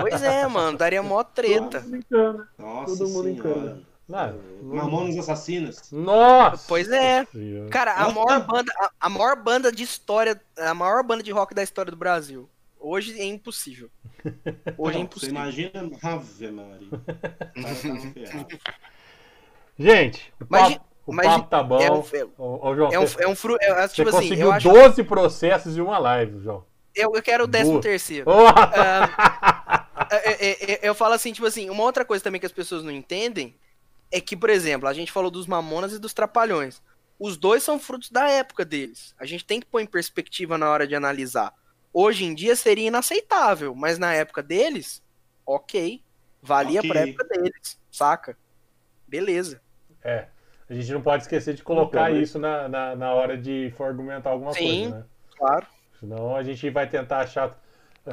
Pois 0.00 0.22
é, 0.22 0.46
mano, 0.46 0.78
daria 0.78 1.02
mó 1.02 1.24
treta. 1.24 1.84
Nossa 2.56 2.96
Todo 2.96 3.10
mundo 3.10 3.24
senhora. 3.24 3.74
Não, 3.74 3.93
não- 4.08 4.38
Mamonas 4.62 5.16
Assassinas. 5.18 5.90
Nossa! 5.90 6.64
Pois 6.68 6.90
é. 6.90 7.26
Cara, 7.70 7.94
a 7.94 8.10
maior 8.10 8.46
banda, 8.46 8.72
a, 8.78 8.90
a 9.00 9.08
maior 9.08 9.36
banda 9.36 9.72
de 9.72 9.82
história, 9.82 10.40
a 10.58 10.74
maior 10.74 11.02
banda 11.02 11.22
de 11.22 11.30
rock 11.32 11.54
da 11.54 11.62
história 11.62 11.90
do 11.90 11.96
Brasil. 11.96 12.48
Hoje 12.78 13.18
é 13.18 13.24
impossível. 13.24 13.88
Hoje 14.24 14.28
é 14.28 14.74
Não, 14.76 14.84
Você 14.92 14.98
impossível. 14.98 15.34
imagina. 15.34 15.90
Ave 16.02 16.50
Maria. 16.50 16.88
Tá. 18.30 18.46
Gente, 19.78 20.32
o 20.40 20.46
papo, 20.46 20.80
o 21.06 21.16
papo 21.16 21.48
tá 21.48 21.62
bom. 21.62 21.80
é 21.80 21.90
um- 21.90 22.04
é- 22.12 22.24
Ô, 22.38 22.74
João, 22.76 22.92
É 22.92 22.98
um, 22.98 23.06
você, 23.06 23.24
é 23.24 23.28
um 23.28 23.34
fru, 23.34 23.56
é, 23.60 23.88
você 23.88 23.94
tipo 23.94 24.08
assim, 24.10 24.18
conseguiu 24.20 24.46
eu 24.46 24.52
acho, 24.52 24.68
12 24.68 25.02
processos 25.04 25.76
em 25.76 25.80
uma 25.80 25.98
live, 25.98 26.40
João. 26.40 26.64
eu, 26.94 27.12
eu 27.14 27.22
quero 27.22 27.44
o 27.44 27.46
décimo 27.48 27.72
Boa. 27.72 27.82
terceiro. 27.82 28.24
Ô, 28.30 28.46
É, 30.10 30.46
é, 30.46 30.72
é, 30.74 30.80
eu 30.88 30.94
falo 30.94 31.14
assim, 31.14 31.32
tipo 31.32 31.46
assim, 31.46 31.68
uma 31.70 31.82
outra 31.82 32.04
coisa 32.04 32.22
também 32.22 32.38
que 32.40 32.46
as 32.46 32.52
pessoas 32.52 32.84
não 32.84 32.90
entendem 32.92 33.54
é 34.10 34.20
que, 34.20 34.36
por 34.36 34.50
exemplo, 34.50 34.88
a 34.88 34.92
gente 34.92 35.10
falou 35.12 35.30
dos 35.30 35.46
Mamonas 35.46 35.92
e 35.92 35.98
dos 35.98 36.12
Trapalhões. 36.14 36.82
Os 37.18 37.36
dois 37.36 37.62
são 37.62 37.78
frutos 37.78 38.10
da 38.10 38.28
época 38.28 38.64
deles. 38.64 39.14
A 39.18 39.24
gente 39.24 39.44
tem 39.44 39.60
que 39.60 39.66
pôr 39.66 39.80
em 39.80 39.86
perspectiva 39.86 40.58
na 40.58 40.68
hora 40.70 40.86
de 40.86 40.94
analisar. 40.94 41.52
Hoje 41.92 42.24
em 42.24 42.34
dia 42.34 42.56
seria 42.56 42.88
inaceitável, 42.88 43.74
mas 43.74 43.98
na 43.98 44.12
época 44.12 44.42
deles, 44.42 45.02
ok. 45.46 46.02
Valia 46.42 46.80
Ok. 46.80 46.90
pra 46.90 47.00
época 47.08 47.24
deles, 47.24 47.80
saca? 47.90 48.36
Beleza. 49.06 49.60
É, 50.02 50.26
a 50.68 50.74
gente 50.74 50.92
não 50.92 51.00
pode 51.00 51.22
esquecer 51.22 51.54
de 51.54 51.62
colocar 51.62 52.02
Então, 52.10 52.14
mas- 52.18 52.28
isso 52.28 52.38
na, 52.38 52.68
na, 52.68 52.96
na 52.96 53.14
hora 53.14 53.38
de 53.38 53.72
for 53.76 53.84
argumentar 53.86 54.30
alguma 54.30 54.52
Sim. 54.52 54.82
coisa, 54.90 54.98
né? 54.98 55.04
Claro. 55.38 55.66
Senão 56.00 56.36
a 56.36 56.42
gente 56.42 56.68
vai 56.70 56.88
tentar 56.88 57.20
achar 57.20 57.58
é, 58.06 58.12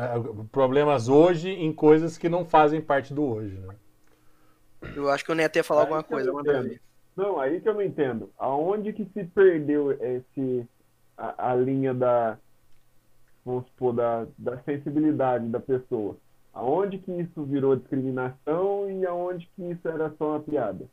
problemas 0.52 1.10
hoje 1.10 1.50
em 1.50 1.74
coisas 1.74 2.18
que 2.18 2.30
não 2.30 2.46
fazem 2.46 2.80
parte 2.80 3.14
do 3.14 3.26
hoje, 3.26 3.58
né? 3.58 3.76
Eu 4.96 5.10
acho 5.10 5.24
que 5.24 5.32
o 5.32 5.36
Neto 5.36 5.56
ia 5.58 5.64
falar 5.64 5.82
Aí 5.82 5.86
alguma 5.88 6.04
coisa. 6.04 6.32
Não, 7.16 7.40
aí 7.40 7.60
que 7.62 7.68
eu 7.70 7.74
não 7.74 7.82
entendo. 7.82 8.32
Aonde 8.38 8.94
que 8.94 9.06
se 9.14 9.24
perdeu 9.26 9.92
esse 9.92 10.66
a, 11.18 11.52
a 11.52 11.56
linha 11.56 11.94
da 11.94 12.38
vamos 13.46 13.66
supor 13.68 13.94
da, 13.94 14.26
da 14.38 14.58
sensibilidade 14.64 15.48
da 15.48 15.60
pessoa? 15.60 16.16
Aonde 16.54 16.98
que 16.98 17.12
isso 17.12 17.44
virou 17.44 17.76
discriminação 17.76 18.90
e 18.90 19.06
aonde 19.06 19.50
que 19.56 19.64
isso 19.72 19.88
era 19.88 20.12
só 20.18 20.32
uma 20.32 20.40
piada? 20.40 20.86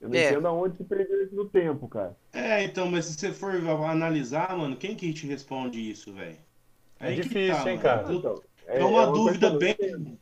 Eu 0.00 0.08
não 0.08 0.16
É. 0.16 0.30
entendo 0.30 0.48
aonde 0.48 0.76
se 0.76 0.84
perdeu 0.84 1.24
isso 1.24 1.34
no 1.34 1.48
tempo, 1.48 1.88
cara. 1.88 2.14
É, 2.32 2.62
então, 2.64 2.90
mas 2.90 3.06
se 3.06 3.14
você 3.14 3.32
for 3.32 3.52
analisar, 3.88 4.56
mano, 4.56 4.76
quem 4.76 4.94
que 4.94 5.12
te 5.12 5.26
responde 5.26 5.78
isso, 5.90 6.12
velho? 6.12 6.36
É 7.00 7.14
que 7.14 7.22
difícil, 7.22 7.54
hein, 7.68 7.78
mano. 7.78 7.80
cara? 7.80 8.12
Eu- 8.12 8.18
Então, 8.18 8.42
É 8.66 8.84
uma 8.84 9.06
coisa 9.12 9.12
dúvida 9.12 9.50
bem. 9.58 9.72
entendo. 9.72 10.18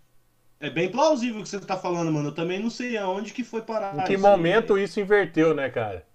É 0.63 0.71
bem 0.71 0.89
plausível 0.89 1.41
o 1.41 1.43
que 1.43 1.49
você 1.49 1.59
tá 1.59 1.77
falando, 1.77 2.13
mano. 2.13 2.29
Eu 2.29 2.35
também 2.35 2.61
não 2.61 2.71
sei 2.71 2.97
aonde 2.97 3.33
que 3.33 3.43
foi 3.43 3.63
parar. 3.63 3.99
Em 3.99 4.05
que 4.05 4.13
isso 4.15 4.23
momento 4.23 4.79
isso 4.79 5.01
inverteu, 5.01 5.53
né, 5.53 5.69
cara? 5.69 6.07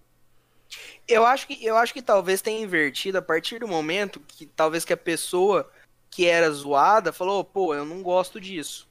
Eu 1.06 1.26
acho 1.26 1.46
que 1.48 1.66
eu 1.66 1.76
acho 1.76 1.94
que 1.94 2.02
talvez 2.02 2.42
tenha 2.42 2.62
invertido 2.64 3.18
a 3.18 3.22
partir 3.22 3.60
do 3.60 3.68
momento 3.68 4.22
que 4.26 4.46
talvez 4.46 4.86
que 4.86 4.94
a 4.94 4.98
pessoa 4.98 5.70
que 6.10 6.26
era 6.26 6.50
zoada 6.50 7.12
falou, 7.12 7.44
pô, 7.44 7.76
eu 7.76 7.84
não 7.84 8.02
gosto 8.02 8.40
disso. 8.40 8.88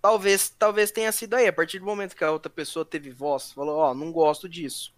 Talvez 0.00 0.48
talvez 0.58 0.90
tenha 0.90 1.12
sido 1.12 1.34
aí, 1.34 1.46
a 1.46 1.52
partir 1.52 1.78
do 1.78 1.84
momento 1.84 2.16
que 2.16 2.24
a 2.24 2.32
outra 2.32 2.48
pessoa 2.48 2.82
teve 2.82 3.10
voz, 3.10 3.52
falou, 3.52 3.76
ó, 3.76 3.92
não 3.92 4.10
gosto 4.10 4.48
disso. 4.48 4.94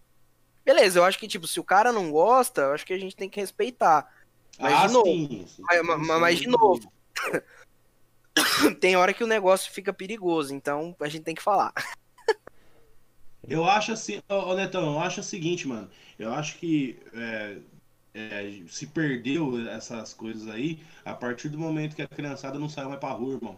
Beleza, 0.65 1.01
eu 1.01 1.05
acho 1.05 1.19
que 1.19 1.27
tipo, 1.27 1.49
se 1.49 1.59
o 1.59 1.65
cara 1.65 1.91
não 1.91 2.13
gosta, 2.13 2.61
eu 2.61 2.73
acho 2.75 2.87
que 2.87 2.93
a 2.93 2.99
gente 2.99 3.17
tem 3.17 3.29
que 3.29 3.41
respeitar. 3.41 4.09
Mas 4.57 4.73
ah, 4.75 4.87
de 4.87 4.93
novo, 4.93 5.07
sim, 5.07 5.47
sim. 5.49 5.63
mas- 5.63 5.83
mas- 5.85 6.21
mas 6.21 6.39
de 6.39 6.47
novo. 6.47 6.93
Tem 8.81 8.97
hora 8.97 9.13
que 9.13 9.25
o 9.25 9.27
negócio 9.27 9.73
fica 9.73 9.93
perigoso, 9.93 10.55
então 10.55 10.95
a 11.01 11.09
gente 11.09 11.25
tem 11.25 11.35
que 11.35 11.43
falar. 11.43 11.73
Eu 13.49 13.65
acho 13.65 13.93
assim, 13.93 14.21
ô, 14.29 14.35
ô, 14.35 14.55
Netão, 14.55 14.93
eu 14.93 15.01
acho 15.01 15.21
o 15.21 15.25
seguinte, 15.25 15.67
mano. 15.67 15.89
Eu 16.19 16.35
acho 16.35 16.59
que 16.59 17.01
é, 17.15 17.57
é, 18.13 18.63
se 18.69 18.87
perdeu 18.89 19.67
essas 19.71 20.13
coisas 20.13 20.49
aí 20.49 20.83
a 21.03 21.15
partir 21.15 21.49
do 21.49 21.59
momento 21.59 21.97
que 21.97 22.03
a 22.03 22.07
criançada 22.07 22.59
não 22.59 22.69
saiu 22.69 22.89
mais 22.91 23.01
pra 23.01 23.13
rua, 23.13 23.35
irmão. 23.35 23.57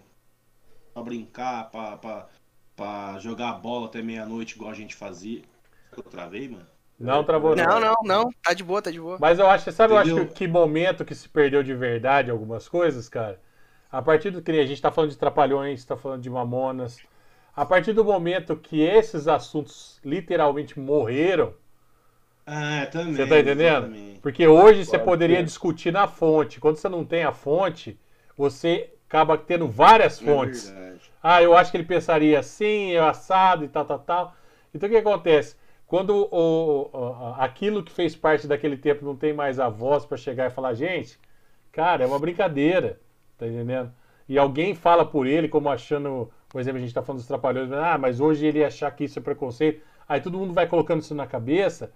Pra 0.95 1.03
brincar, 1.03 1.71
pra, 1.71 1.97
pra, 1.97 2.29
pra 2.77 3.19
jogar 3.19 3.55
bola 3.55 3.87
até 3.87 4.01
meia-noite, 4.01 4.55
igual 4.55 4.71
a 4.71 4.75
gente 4.75 4.95
fazia. 4.95 5.43
Eu 5.97 6.05
travei, 6.05 6.49
mano. 6.49 6.67
Não 6.97 7.25
travou, 7.25 7.57
não. 7.57 7.65
Não, 7.65 7.81
não, 7.81 7.97
não, 8.05 8.33
tá 8.43 8.53
de 8.53 8.63
boa, 8.63 8.83
tá 8.83 8.91
de 8.91 9.01
boa. 9.01 9.17
Mas 9.19 9.39
eu 9.41 9.49
acho, 9.49 9.73
sabe, 9.73 9.95
eu 9.95 9.99
acho 9.99 10.11
Entendeu? 10.11 10.29
que, 10.29 10.35
que 10.35 10.47
momento 10.47 11.05
que 11.05 11.15
se 11.15 11.29
perdeu 11.29 11.63
de 11.63 11.75
verdade 11.75 12.31
algumas 12.31 12.69
coisas, 12.69 13.09
cara? 13.09 13.41
A 13.93 14.03
partir 14.03 14.31
do 14.31 14.43
que 14.43 14.51
a 14.53 14.67
gente 14.67 14.81
tá 14.81 14.91
falando 14.91 15.11
de 15.11 15.19
Trapalhões, 15.19 15.85
tá 15.85 15.97
falando 15.97 16.23
de 16.23 16.31
Mamonas. 16.31 17.03
A 17.55 17.67
partir 17.67 17.93
do 17.93 18.05
momento 18.05 18.57
que 18.57 18.81
esses 18.81 19.29
assuntos 19.29 20.01
literalmente 20.05 20.79
morreram, 20.79 21.55
Ah, 22.47 22.87
também. 22.91 23.15
Você 23.15 23.27
tá 23.27 23.39
entendendo? 23.41 23.91
exatamente. 23.91 24.21
porque 24.23 24.47
hoje 24.47 24.85
você 24.85 24.99
Pode 24.99 25.05
poderia 25.05 25.43
discutir 25.43 25.93
na 25.93 26.07
fonte. 26.07 26.61
Quando 26.61 26.77
você 26.77 26.89
não 26.89 27.05
tem 27.05 27.25
a 27.25 27.33
fonte, 27.33 27.99
você 28.37 28.93
acaba 29.09 29.37
tendo 29.39 29.67
várias 29.69 30.21
É 30.21 30.25
fontes. 30.25 30.75
verdade. 30.75 31.11
Ah, 31.23 31.43
eu 31.43 31.55
acho 31.57 31.71
que 31.71 31.77
ele 31.77 31.85
pensaria 31.85 32.39
assim, 32.39 32.91
eu 32.91 33.05
assado 33.05 33.65
e 33.65 33.69
tal, 33.69 33.85
tal, 33.85 33.99
tal. 34.01 34.37
Então 34.75 34.89
o 34.89 34.93
que 34.93 34.99
acontece? 34.99 35.57
Quando 35.87 36.11
o, 36.31 36.91
o- 36.93 37.35
aquilo 37.39 37.83
que 37.83 37.93
fez 37.93 38.15
parte 38.17 38.47
daquele 38.47 38.77
tempo 38.77 39.05
não 39.05 39.17
tem 39.17 39.33
mais 39.33 39.59
a 39.59 39.69
voz 39.69 40.05
para 40.07 40.17
chegar 40.17 40.47
e 40.47 40.55
falar, 40.55 40.75
gente, 40.75 41.19
cara, 41.73 42.05
é 42.05 42.07
uma 42.07 42.19
brincadeira, 42.19 43.01
tá 43.41 43.47
entendendo? 43.47 43.93
E 44.29 44.39
alguém 44.39 44.75
fala 44.75 45.05
por 45.05 45.27
ele, 45.27 45.49
como 45.49 45.69
achando, 45.69 46.31
por 46.49 46.61
exemplo, 46.61 46.79
a 46.79 46.81
gente 46.81 46.95
tá 46.95 47.03
falando 47.03 47.19
dos 47.19 47.27
trapalhões, 47.27 47.73
ah, 47.73 47.99
mas 47.99 48.21
hoje 48.21 48.47
ele 48.47 48.65
achar 48.65 48.91
que 48.93 49.05
isso 49.05 49.19
é 49.19 49.23
preconceito. 49.23 49.83
Aí 50.09 50.21
todo 50.21 50.39
mundo 50.39 50.53
vai 50.53 50.67
colocando 50.67 51.01
isso 51.01 51.15
na 51.15 51.27
cabeça, 51.27 51.93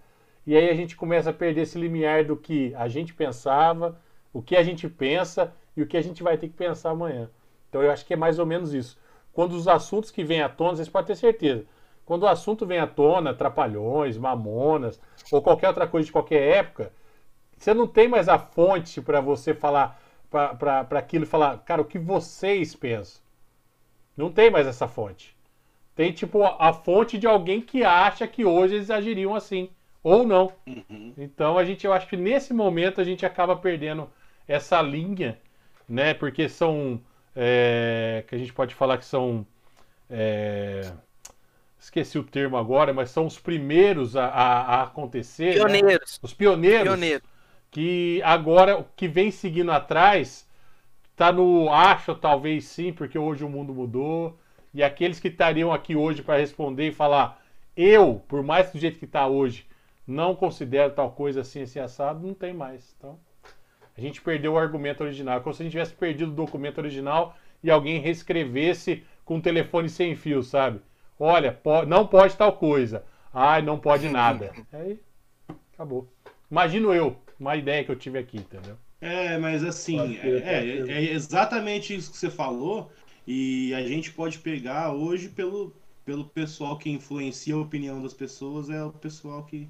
e 0.46 0.56
aí 0.56 0.68
a 0.68 0.74
gente 0.74 0.96
começa 0.96 1.30
a 1.30 1.32
perder 1.32 1.62
esse 1.62 1.78
limiar 1.78 2.24
do 2.24 2.36
que 2.36 2.74
a 2.74 2.88
gente 2.88 3.14
pensava, 3.14 3.98
o 4.32 4.42
que 4.42 4.56
a 4.56 4.62
gente 4.62 4.88
pensa 4.88 5.52
e 5.76 5.82
o 5.82 5.86
que 5.86 5.96
a 5.96 6.02
gente 6.02 6.22
vai 6.22 6.36
ter 6.36 6.48
que 6.48 6.54
pensar 6.54 6.90
amanhã. 6.90 7.30
Então 7.68 7.82
eu 7.82 7.90
acho 7.90 8.04
que 8.04 8.14
é 8.14 8.16
mais 8.16 8.38
ou 8.38 8.46
menos 8.46 8.74
isso. 8.74 8.98
Quando 9.32 9.52
os 9.52 9.66
assuntos 9.66 10.10
que 10.10 10.22
vêm 10.22 10.42
à 10.42 10.48
tona, 10.48 10.76
vocês 10.76 10.88
podem 10.88 11.08
ter 11.08 11.16
certeza. 11.16 11.64
Quando 12.04 12.24
o 12.24 12.28
assunto 12.28 12.66
vem 12.66 12.78
à 12.78 12.86
tona, 12.86 13.32
trapalhões, 13.32 14.18
mamonas, 14.18 15.00
ou 15.32 15.40
qualquer 15.40 15.68
outra 15.68 15.86
coisa 15.86 16.06
de 16.06 16.12
qualquer 16.12 16.56
época, 16.56 16.92
você 17.56 17.72
não 17.72 17.86
tem 17.86 18.06
mais 18.06 18.28
a 18.28 18.38
fonte 18.38 19.00
para 19.00 19.20
você 19.20 19.54
falar, 19.54 20.00
para 20.54 20.98
aquilo 20.98 21.26
falar, 21.26 21.58
cara, 21.58 21.82
o 21.82 21.84
que 21.84 21.98
vocês 21.98 22.74
pensam. 22.74 23.22
Não 24.16 24.30
tem 24.30 24.50
mais 24.50 24.66
essa 24.66 24.86
fonte. 24.88 25.36
Tem 25.96 26.12
tipo 26.12 26.42
a, 26.44 26.56
a 26.70 26.72
fonte 26.72 27.18
de 27.18 27.26
alguém 27.26 27.60
que 27.60 27.84
acha 27.84 28.26
que 28.26 28.44
hoje 28.44 28.76
eles 28.76 28.90
agiriam 28.90 29.34
assim, 29.34 29.70
ou 30.02 30.26
não. 30.26 30.52
Uhum. 30.66 31.14
Então 31.16 31.58
a 31.58 31.64
gente, 31.64 31.86
eu 31.86 31.92
acho 31.92 32.08
que 32.08 32.16
nesse 32.16 32.52
momento 32.54 33.00
a 33.00 33.04
gente 33.04 33.26
acaba 33.26 33.56
perdendo 33.56 34.10
essa 34.48 34.80
linha, 34.82 35.38
né? 35.88 36.14
Porque 36.14 36.48
são, 36.48 37.00
é, 37.36 38.24
que 38.28 38.34
a 38.34 38.38
gente 38.38 38.52
pode 38.52 38.74
falar 38.74 38.98
que 38.98 39.04
são, 39.04 39.46
é, 40.10 40.92
esqueci 41.80 42.18
o 42.18 42.24
termo 42.24 42.56
agora, 42.56 42.92
mas 42.92 43.10
são 43.10 43.26
os 43.26 43.38
primeiros 43.38 44.16
a, 44.16 44.26
a- 44.26 44.62
a 44.76 44.82
acontecer, 44.84 45.62
né? 45.62 45.82
Pioneiros, 45.82 46.20
os 46.22 46.34
pioneiros, 46.34 46.84
pioneiros. 46.84 47.28
Que 47.74 48.22
agora 48.22 48.78
o 48.78 48.84
que 48.94 49.08
vem 49.08 49.32
seguindo 49.32 49.72
atrás 49.72 50.48
tá 51.16 51.32
no 51.32 51.72
acho 51.72 52.14
talvez 52.14 52.66
sim, 52.66 52.92
porque 52.92 53.18
hoje 53.18 53.44
o 53.44 53.48
mundo 53.48 53.74
mudou. 53.74 54.38
E 54.72 54.80
aqueles 54.80 55.18
que 55.18 55.26
estariam 55.26 55.72
aqui 55.72 55.96
hoje 55.96 56.22
para 56.22 56.38
responder 56.38 56.88
e 56.88 56.92
falar, 56.92 57.42
eu, 57.76 58.22
por 58.28 58.44
mais 58.44 58.70
do 58.70 58.78
jeito 58.78 58.96
que 58.98 59.06
está 59.06 59.26
hoje, 59.26 59.66
não 60.06 60.36
considero 60.36 60.92
tal 60.92 61.10
coisa 61.10 61.40
assim, 61.40 61.62
assim, 61.62 61.80
assado, 61.80 62.24
não 62.24 62.32
tem 62.32 62.54
mais. 62.54 62.94
Então, 62.96 63.18
a 63.98 64.00
gente 64.00 64.22
perdeu 64.22 64.52
o 64.52 64.58
argumento 64.58 65.02
original. 65.02 65.38
É 65.38 65.40
como 65.40 65.52
se 65.52 65.62
a 65.62 65.64
gente 65.64 65.72
tivesse 65.72 65.94
perdido 65.94 66.30
o 66.30 66.34
documento 66.34 66.78
original 66.78 67.36
e 67.60 67.72
alguém 67.72 67.98
reescrevesse 67.98 69.02
com 69.24 69.36
um 69.36 69.40
telefone 69.40 69.88
sem 69.88 70.14
fio, 70.14 70.44
sabe? 70.44 70.80
Olha, 71.18 71.50
po- 71.52 71.84
não 71.84 72.06
pode 72.06 72.36
tal 72.36 72.52
coisa. 72.52 73.04
Ai, 73.32 73.62
não 73.62 73.80
pode 73.80 74.08
nada. 74.08 74.52
Aí, 74.72 75.00
acabou. 75.74 76.08
Imagino 76.50 76.94
eu, 76.94 77.16
uma 77.44 77.56
ideia 77.56 77.84
que 77.84 77.90
eu 77.90 77.96
tive 77.96 78.18
aqui, 78.18 78.38
entendeu? 78.38 78.76
É, 79.00 79.36
mas 79.38 79.62
assim, 79.62 80.16
é, 80.16 80.38
ser. 80.38 80.90
é 80.90 81.12
exatamente 81.12 81.94
isso 81.94 82.10
que 82.10 82.16
você 82.16 82.30
falou, 82.30 82.90
e 83.26 83.72
a 83.74 83.86
gente 83.86 84.10
pode 84.10 84.38
pegar 84.38 84.92
hoje 84.94 85.28
pelo, 85.28 85.72
pelo 86.04 86.24
pessoal 86.24 86.78
que 86.78 86.88
influencia 86.90 87.54
a 87.54 87.58
opinião 87.58 88.02
das 88.02 88.14
pessoas, 88.14 88.70
é 88.70 88.82
o 88.82 88.90
pessoal 88.92 89.44
que, 89.44 89.68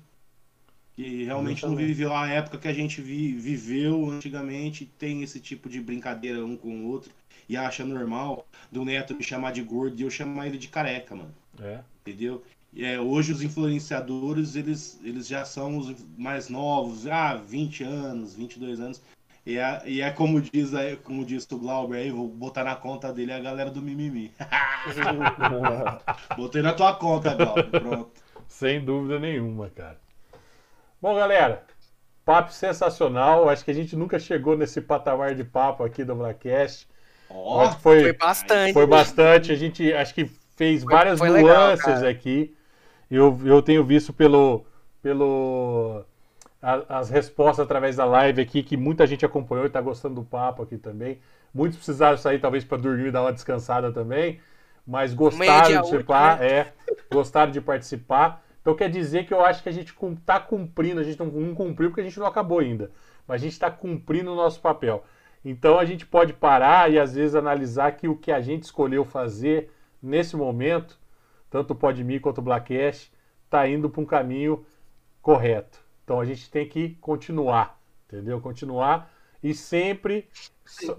que 0.97 1.25
realmente 1.25 1.67
não 1.67 1.75
viveu 1.77 2.13
a 2.13 2.29
época 2.29 2.59
que 2.59 2.69
a 2.69 2.73
gente 2.73 3.01
vi- 3.01 3.35
viveu 3.35 4.11
antigamente, 4.11 4.87
tem 4.87 5.23
esse 5.23 5.41
tipo 5.41 5.69
de 5.69 5.81
brincadeira 5.81 6.45
um 6.45 6.57
com 6.57 6.85
o 6.85 6.87
outro, 6.87 7.11
e 7.49 7.57
acha 7.57 7.85
normal 7.85 8.47
do 8.71 8.85
neto 8.85 9.17
me 9.17 9.23
chamar 9.25 9.53
de 9.53 9.63
gordo 9.63 9.99
e 10.01 10.05
eu 10.05 10.11
chamar 10.11 10.47
ele 10.47 10.59
de 10.59 10.69
careca, 10.69 11.15
mano 11.15 11.35
É. 11.61 11.83
entendeu? 12.07 12.43
E, 12.75 12.85
é, 12.85 13.01
hoje 13.01 13.33
os 13.33 13.41
influenciadores, 13.43 14.57
eles, 14.57 15.01
eles 15.05 15.29
já 15.29 15.45
são 15.45 15.79
os 15.79 15.95
mais 16.19 16.49
novos, 16.49 17.07
ah, 17.07 17.35
20 17.37 17.85
anos, 17.85 18.35
22 18.35 18.81
anos. 18.81 19.01
E 19.47 19.59
é, 19.59 19.83
e 19.85 20.01
é 20.01 20.11
como 20.11 20.41
diz 20.41 20.75
aí, 20.75 20.97
como 20.97 21.25
diz 21.25 21.47
o 21.53 21.59
Glauber 21.59 21.99
aí, 21.99 22.11
vou 22.11 22.27
botar 22.27 22.65
na 22.65 22.75
conta 22.75 23.13
dele 23.13 23.33
a 23.33 23.39
galera 23.39 23.71
do 23.71 23.81
mimimi. 23.83 24.33
Botei 26.37 26.63
na 26.63 26.73
tua 26.73 26.95
conta, 26.95 27.35
Glauber. 27.35 27.69
Pronto. 27.71 28.11
Sem 28.49 28.85
dúvida 28.85 29.19
nenhuma, 29.19 29.71
cara. 29.71 29.99
Bom, 31.01 31.15
galera, 31.15 31.63
papo 32.25 32.53
sensacional. 32.53 33.49
Acho 33.49 33.65
que 33.65 33.71
a 33.71 33.75
gente 33.75 33.95
nunca 33.95 34.19
chegou 34.19 34.57
nesse 34.57 34.81
patamar 34.81 35.35
de 35.35 35.45
papo 35.45 35.85
aqui 35.85 36.03
do 36.05 36.15
Blackcast. 36.15 36.89
Que 37.29 37.83
foi, 37.83 38.01
Foi 38.03 38.13
bastante. 38.15 38.73
foi 38.73 38.87
bastante. 38.87 39.53
A 39.53 39.57
gente 39.57 39.93
acho 39.93 40.15
que 40.15 40.25
fez 40.57 40.83
Foi- 40.83 40.93
várias 40.93 41.19
foi 41.19 41.29
legal, 41.31 41.67
nuances 41.67 41.85
cara. 41.85 42.09
aqui. 42.09 42.55
Eu, 43.11 43.39
eu 43.45 43.63
tenho 43.63 43.85
visto 43.85 44.13
pelo, 44.13 44.65
pelo 45.03 46.05
a- 46.63 46.99
as 47.01 47.11
respostas 47.11 47.65
através 47.65 47.97
da 47.97 48.05
live 48.05 48.41
aqui 48.41 48.63
que 48.63 48.77
muita 48.77 49.07
gente 49.07 49.25
acompanhou 49.25 49.65
e 49.65 49.69
está 49.69 49.81
gostando 49.81 50.17
do 50.17 50.23
papo 50.25 50.63
aqui 50.63 50.79
também. 50.79 51.19
Muitos 51.55 51.77
precisaram 51.79 52.17
sair 52.19 52.41
talvez 52.41 52.65
para 52.65 52.79
dormir 52.79 53.09
e 53.09 53.11
dar 53.13 53.23
uma 53.23 53.33
descansada 53.33 53.93
também, 53.93 54.41
mas 54.87 55.15
gostaram 55.15 55.63
dia 55.69 55.77
de 55.77 56.05
participar, 56.05 56.35
útil, 56.35 56.47
é, 56.47 56.73
gostaram 57.13 57.53
de 57.53 57.61
participar. 57.61 58.45
Então 58.61 58.75
quer 58.75 58.91
dizer 58.91 59.27
que 59.27 59.35
eu 59.35 59.45
acho 59.45 59.63
que 59.63 59.69
a 59.69 59.73
gente 59.73 59.95
está 60.19 60.41
cumprindo, 60.41 61.01
a 61.01 61.05
gente 61.05 61.19
não, 61.19 61.27
não 61.27 61.55
cumpriu 61.55 61.91
porque 61.91 62.01
a 62.01 62.05
gente 62.05 62.19
não 62.19 62.27
acabou 62.27 62.59
ainda, 62.59 62.91
mas 63.27 63.41
a 63.41 63.45
gente 63.45 63.53
está 63.53 63.71
cumprindo 63.71 64.33
o 64.33 64.37
nosso 64.37 64.61
papel. 64.61 65.05
Então 65.45 65.79
a 65.79 65.85
gente 65.85 66.07
pode 66.07 66.33
parar 66.33 66.91
e 66.91 66.99
às 66.99 67.15
vezes 67.15 67.35
analisar 67.35 67.93
que 67.93 68.09
o 68.09 68.17
que 68.17 68.33
a 68.33 68.41
gente 68.41 68.63
escolheu 68.65 69.05
fazer 69.05 69.71
nesse 70.03 70.35
momento, 70.37 70.99
tanto 71.55 71.71
o 71.71 71.77
Podme 71.77 72.19
quanto 72.19 72.39
o 72.39 72.43
Blackcast, 72.43 73.13
está 73.45 73.69
indo 73.69 73.89
para 73.89 74.01
um 74.01 74.05
caminho 74.05 74.67
correto. 75.23 75.79
Então 76.03 76.19
a 76.19 76.25
gente 76.25 76.51
tem 76.51 76.69
que 76.69 76.97
continuar, 76.97 77.81
entendeu? 78.09 78.41
Continuar 78.41 79.09
e 79.41 79.55
sempre 79.55 80.29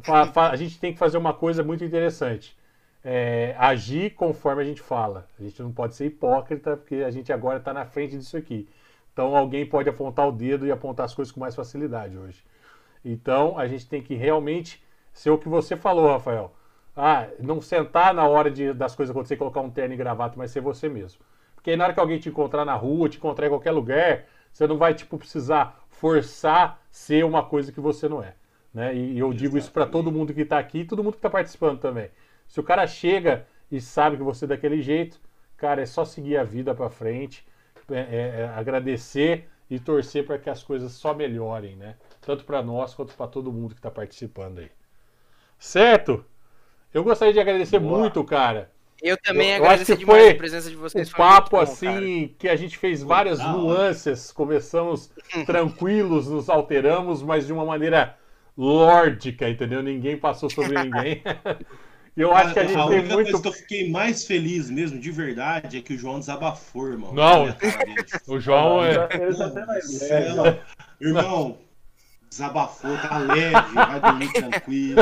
a 0.07 0.55
gente 0.55 0.79
tem 0.79 0.93
que 0.93 0.97
fazer 0.97 1.17
uma 1.17 1.33
coisa 1.33 1.61
muito 1.61 1.83
interessante. 1.83 2.57
É, 3.03 3.53
agir 3.59 4.11
conforme 4.11 4.61
a 4.61 4.65
gente 4.65 4.79
fala. 4.79 5.27
A 5.37 5.43
gente 5.43 5.61
não 5.61 5.73
pode 5.73 5.93
ser 5.93 6.05
hipócrita, 6.05 6.77
porque 6.77 7.03
a 7.05 7.11
gente 7.11 7.33
agora 7.33 7.57
está 7.57 7.73
na 7.73 7.83
frente 7.83 8.17
disso 8.17 8.37
aqui. 8.37 8.65
Então 9.11 9.35
alguém 9.35 9.65
pode 9.65 9.89
apontar 9.89 10.25
o 10.25 10.31
dedo 10.31 10.65
e 10.65 10.71
apontar 10.71 11.05
as 11.05 11.13
coisas 11.13 11.33
com 11.33 11.41
mais 11.41 11.53
facilidade 11.53 12.17
hoje. 12.17 12.41
Então 13.03 13.59
a 13.59 13.67
gente 13.67 13.89
tem 13.89 14.01
que 14.01 14.15
realmente 14.15 14.81
ser 15.11 15.31
o 15.31 15.37
que 15.37 15.49
você 15.49 15.75
falou, 15.75 16.07
Rafael. 16.07 16.55
Ah, 16.95 17.27
não 17.39 17.59
sentar 17.61 18.13
na 18.13 18.27
hora 18.27 18.49
de, 18.49 18.73
das 18.73 18.95
coisas 18.95 19.13
acontecer, 19.13 19.35
colocar 19.37 19.61
um 19.61 19.69
terno 19.69 19.93
e 19.93 19.97
gravata, 19.97 20.35
mas 20.37 20.51
ser 20.51 20.61
você 20.61 20.87
mesmo. 20.87 21.21
Porque 21.55 21.71
aí 21.71 21.77
na 21.77 21.83
hora 21.85 21.93
que 21.93 21.99
alguém 21.99 22.19
te 22.19 22.29
encontrar 22.29 22.63
na 22.63 22.75
rua, 22.75 23.09
te 23.09 23.17
encontrar 23.17 23.47
em 23.47 23.49
qualquer 23.49 23.71
lugar, 23.71 24.25
você 24.51 24.65
não 24.67 24.77
vai 24.77 24.93
tipo 24.93 25.17
precisar 25.17 25.83
forçar 25.89 26.81
ser 26.89 27.25
uma 27.25 27.43
coisa 27.43 27.71
que 27.71 27.79
você 27.81 28.07
não 28.07 28.23
é. 28.23 28.35
Né? 28.73 28.95
E, 28.95 29.17
eu 29.19 29.33
digo 29.33 29.57
isso 29.57 29.71
para 29.71 29.85
todo 29.85 30.11
mundo 30.11 30.33
que 30.33 30.41
está 30.41 30.59
aqui 30.59 30.79
e 30.79 30.85
todo 30.85 31.03
mundo 31.03 31.13
que 31.13 31.19
está 31.19 31.29
participando 31.29 31.79
também. 31.79 32.09
Se 32.47 32.59
o 32.59 32.63
cara 32.63 32.85
chega 32.87 33.45
e 33.71 33.81
sabe 33.81 34.17
que 34.17 34.23
você 34.23 34.45
é 34.45 34.47
daquele 34.49 34.81
jeito, 34.81 35.19
cara, 35.57 35.81
é 35.81 35.85
só 35.85 36.05
seguir 36.05 36.37
a 36.37 36.43
vida 36.43 36.73
para 36.75 36.89
frente, 36.89 37.45
é- 37.89 37.99
é- 37.99 38.41
é 38.41 38.47
agradecer 38.55 39.49
e 39.69 39.79
torcer 39.79 40.25
para 40.25 40.37
que 40.37 40.49
as 40.49 40.63
coisas 40.63 40.91
só 40.93 41.13
melhorem, 41.13 41.75
né? 41.75 41.95
Tanto 42.21 42.45
para 42.45 42.61
nós 42.61 42.93
quanto 42.93 43.13
para 43.15 43.27
todo 43.27 43.51
mundo 43.51 43.73
que 43.73 43.79
está 43.79 43.91
participando 43.91 44.59
aí. 44.59 44.71
Certo? 45.59 46.25
Eu 46.95 47.03
gostaria 47.03 47.33
de 47.33 47.39
agradecer 47.41 47.77
Boa. 47.77 47.99
muito, 47.99 48.23
cara. 48.23 48.71
Eu 49.03 49.17
também 49.17 49.49
Eu- 49.49 49.57
eu 49.57 49.63
agradeço 49.65 49.91
que 49.91 49.99
demais 49.99 50.29
a 50.31 50.35
presença 50.35 50.69
de 50.69 50.75
vocês. 50.77 51.09
Um 51.09 51.17
papo 51.17 51.57
bom, 51.57 51.61
assim 51.61 51.85
cara. 52.27 52.29
que 52.39 52.47
a 52.49 52.55
gente 52.55 52.77
fez 52.77 53.03
várias 53.03 53.39
nuances, 53.39 54.31
começamos 54.31 55.11
tranquilos, 55.45 56.27
nos 56.27 56.49
alteramos, 56.49 57.21
mas 57.21 57.45
de 57.45 57.51
uma 57.51 57.65
maneira 57.65 58.15
lórdica, 58.57 59.49
entendeu? 59.49 59.83
Ninguém 59.83 60.15
passou 60.17 60.49
sobre 60.49 60.71
ninguém. 60.81 61.21
E 62.15 62.21
eu 62.21 62.33
acho 62.33 62.53
que 62.53 62.59
a 62.59 62.63
gente 62.63 62.73
tem 62.75 62.99
única 62.99 63.13
muito. 63.13 63.29
coisa 63.31 63.41
que 63.41 63.47
eu 63.49 63.51
fiquei 63.51 63.91
mais 63.91 64.25
feliz 64.25 64.69
mesmo, 64.69 64.97
de 64.97 65.11
verdade, 65.11 65.77
é 65.77 65.81
que 65.81 65.93
o 65.93 65.97
João 65.97 66.17
desabafou, 66.19 66.87
irmão. 66.87 67.13
Não. 67.13 67.47
A. 67.47 67.55
O 68.31 68.39
João 68.39 68.81
é. 68.85 68.91
Ele 68.91 69.35
tá 69.35 69.47
a 69.67 69.81
Céu. 69.81 70.31
ideia. 70.31 70.61
Irmão, 71.01 71.57
desabafou, 72.35 72.97
tá 72.97 73.17
leve, 73.17 73.73
vai 73.73 73.99
dormir 74.01 74.33
tranquilo. 74.33 75.01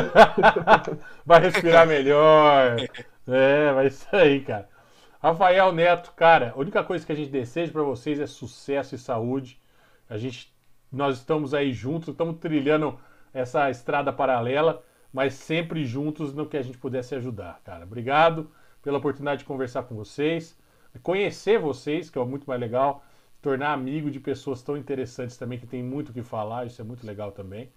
vai 1.26 1.42
respirar 1.42 1.88
melhor. 1.88 2.78
É, 3.28 3.74
vai 3.74 3.88
isso 3.88 4.08
aí, 4.12 4.42
cara. 4.42 4.70
Rafael 5.22 5.72
Neto, 5.72 6.14
cara, 6.16 6.54
a 6.56 6.60
única 6.60 6.84
coisa 6.84 7.06
que 7.06 7.12
a 7.12 7.16
gente 7.16 7.32
deseja 7.32 7.72
para 7.72 7.82
vocês 7.82 8.20
é 8.20 8.28
sucesso 8.28 8.94
e 8.94 9.00
saúde. 9.00 9.60
A 10.08 10.18
gente, 10.18 10.54
nós 10.92 11.18
estamos 11.18 11.54
aí 11.54 11.74
juntos, 11.74 12.10
estamos 12.10 12.38
trilhando 12.38 13.00
essa 13.34 13.70
estrada 13.72 14.14
paralela, 14.14 14.84
mas 15.12 15.34
sempre 15.34 15.86
juntos 15.86 16.34
no 16.34 16.46
que 16.46 16.58
a 16.58 16.62
gente 16.62 16.78
pudesse 16.78 17.16
ajudar, 17.16 17.62
cara. 17.64 17.86
Obrigado 17.86 18.52
pela 18.82 19.00
oportunidade 19.00 19.40
de 19.40 19.46
conversar 19.46 19.84
com 19.84 19.96
vocês, 19.96 20.58
conhecer 21.02 21.58
vocês, 21.58 22.10
que 22.10 22.20
é 22.20 22.26
muito 22.26 22.46
mais 22.46 22.60
legal, 22.60 23.04
tornar 23.44 23.74
amigo 23.74 24.10
de 24.10 24.22
pessoas 24.22 24.64
tão 24.64 24.78
interessantes 24.78 25.36
também 25.36 25.60
que 25.60 25.68
tem 25.68 25.84
muito 25.84 26.10
o 26.10 26.14
que 26.14 26.24
falar, 26.24 26.66
isso 26.66 26.82
é 26.82 26.86
muito 26.86 27.06
legal 27.06 27.30
também. 27.30 27.70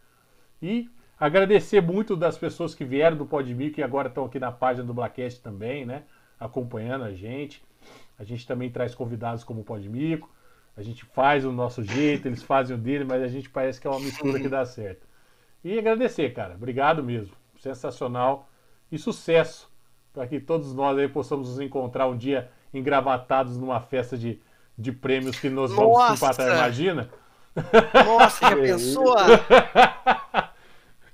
E 0.62 0.88
agradecer 1.18 1.82
muito 1.82 2.14
das 2.14 2.38
pessoas 2.38 2.72
que 2.72 2.84
vieram 2.84 3.16
do 3.16 3.26
Podme, 3.26 3.70
que 3.70 3.82
agora 3.82 4.06
estão 4.06 4.24
aqui 4.24 4.38
na 4.38 4.52
página 4.52 4.86
do 4.86 4.94
Blackcast 4.94 5.42
também, 5.42 5.84
né? 5.84 6.04
Acompanhando 6.38 7.04
a 7.04 7.12
gente. 7.12 7.64
A 8.16 8.22
gente 8.22 8.46
também 8.46 8.70
traz 8.70 8.94
convidados 8.94 9.42
como 9.42 9.62
o 9.62 9.64
Podmico. 9.64 10.30
A 10.76 10.82
gente 10.82 11.04
faz 11.04 11.44
o 11.44 11.50
nosso 11.50 11.82
jeito, 11.82 12.28
eles 12.28 12.44
fazem 12.44 12.76
o 12.76 12.78
dele, 12.78 13.04
mas 13.04 13.20
a 13.20 13.28
gente 13.28 13.50
parece 13.50 13.80
que 13.80 13.88
é 13.88 13.90
uma 13.90 13.98
mistura 13.98 14.38
que 14.38 14.48
dá 14.48 14.64
certo. 14.64 15.04
E 15.64 15.76
agradecer, 15.76 16.32
cara. 16.32 16.54
Obrigado 16.54 17.02
mesmo. 17.02 17.34
Sensacional. 17.58 18.48
E 18.92 18.96
sucesso 18.98 19.68
para 20.12 20.28
que 20.28 20.38
todos 20.38 20.72
nós 20.72 20.96
aí 20.96 21.08
possamos 21.08 21.48
nos 21.48 21.60
encontrar 21.60 22.06
um 22.06 22.16
dia 22.16 22.50
engravatados 22.72 23.58
numa 23.58 23.80
festa 23.80 24.16
de, 24.16 24.40
de 24.78 24.92
prêmios 24.92 25.38
que 25.38 25.48
nós 25.48 25.72
vamos 25.72 25.96
Nossa! 25.98 26.14
empatar, 26.14 26.48
imagina? 26.58 27.10
Nossa, 28.04 28.48
já 28.50 28.54
Que 28.56 28.62
pensou? 28.62 29.14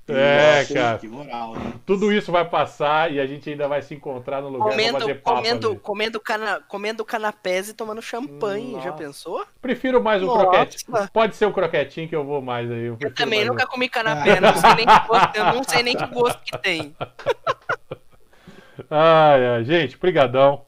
É, 0.05 0.59
Nossa, 0.59 0.73
cara. 0.73 0.97
Que 0.97 1.07
moral, 1.07 1.53
né? 1.55 1.73
Tudo 1.85 2.11
isso 2.11 2.29
vai 2.29 2.43
passar 2.43 3.09
e 3.09 3.21
a 3.21 3.25
gente 3.25 3.49
ainda 3.49 3.69
vai 3.69 3.81
se 3.81 3.95
encontrar 3.95 4.41
no 4.41 4.49
lugar 4.49 4.65
pra 4.65 4.71
Comendo, 4.73 4.99
fazer 4.99 5.15
papo 5.21 5.37
comendo, 5.37 5.67
ali. 5.69 5.79
comendo, 5.79 6.19
cana, 6.19 6.61
comendo 6.67 7.05
canapés 7.05 7.69
e 7.69 7.73
tomando 7.73 8.01
champanhe, 8.01 8.73
já 8.81 8.91
Nossa. 8.91 8.97
pensou? 8.97 9.45
Prefiro 9.61 10.03
mais 10.03 10.21
um 10.21 10.25
Nossa. 10.25 10.39
croquete. 10.41 10.85
Pode 11.13 11.37
ser 11.37 11.45
o 11.45 11.53
croquetinho 11.53 12.09
que 12.09 12.15
eu 12.15 12.25
vou 12.25 12.41
mais 12.41 12.69
aí. 12.69 12.83
Eu, 12.83 12.97
Eu 12.99 13.13
também 13.13 13.45
nunca 13.45 13.63
um. 13.63 13.67
comi 13.67 13.87
canapé, 13.87 14.41
não 14.41 14.53
sei 14.57 14.73
nem 14.75 14.85
que 14.85 15.07
gosto, 15.07 15.35
eu 15.37 15.45
não 15.45 15.63
sei 15.63 15.83
nem 15.83 15.95
que 15.95 16.05
gosto 16.07 16.41
que 16.43 16.57
tem. 16.57 16.93
Ai, 18.89 19.45
ai, 19.47 19.63
gente, 19.63 19.97
brigadão. 19.97 20.65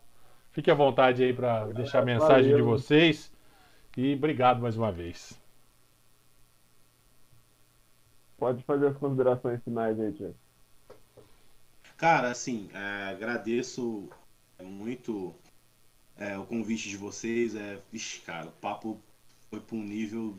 Fique 0.56 0.72
à 0.72 0.74
vontade 0.74 1.22
aí 1.22 1.34
pra 1.34 1.66
deixar 1.66 2.02
a 2.02 2.06
mensagem 2.06 2.46
de 2.46 2.52
Valeu. 2.52 2.66
vocês. 2.66 3.30
E 3.98 4.14
obrigado 4.14 4.62
mais 4.62 4.78
uma 4.78 4.90
vez. 4.90 5.38
Pode 8.38 8.64
fazer 8.64 8.88
as 8.88 8.96
considerações 8.96 9.62
finais 9.66 10.00
aí, 10.00 10.14
Tiago. 10.14 10.36
Cara, 11.98 12.32
assim, 12.32 12.70
é, 12.74 13.10
agradeço 13.10 14.08
muito 14.64 15.36
é, 16.18 16.38
o 16.38 16.46
convite 16.46 16.88
de 16.88 16.96
vocês. 16.96 17.54
É, 17.54 17.78
vixe, 17.92 18.22
cara, 18.22 18.48
o 18.48 18.52
papo 18.52 18.98
foi 19.50 19.60
pra 19.60 19.76
um 19.76 19.84
nível. 19.84 20.38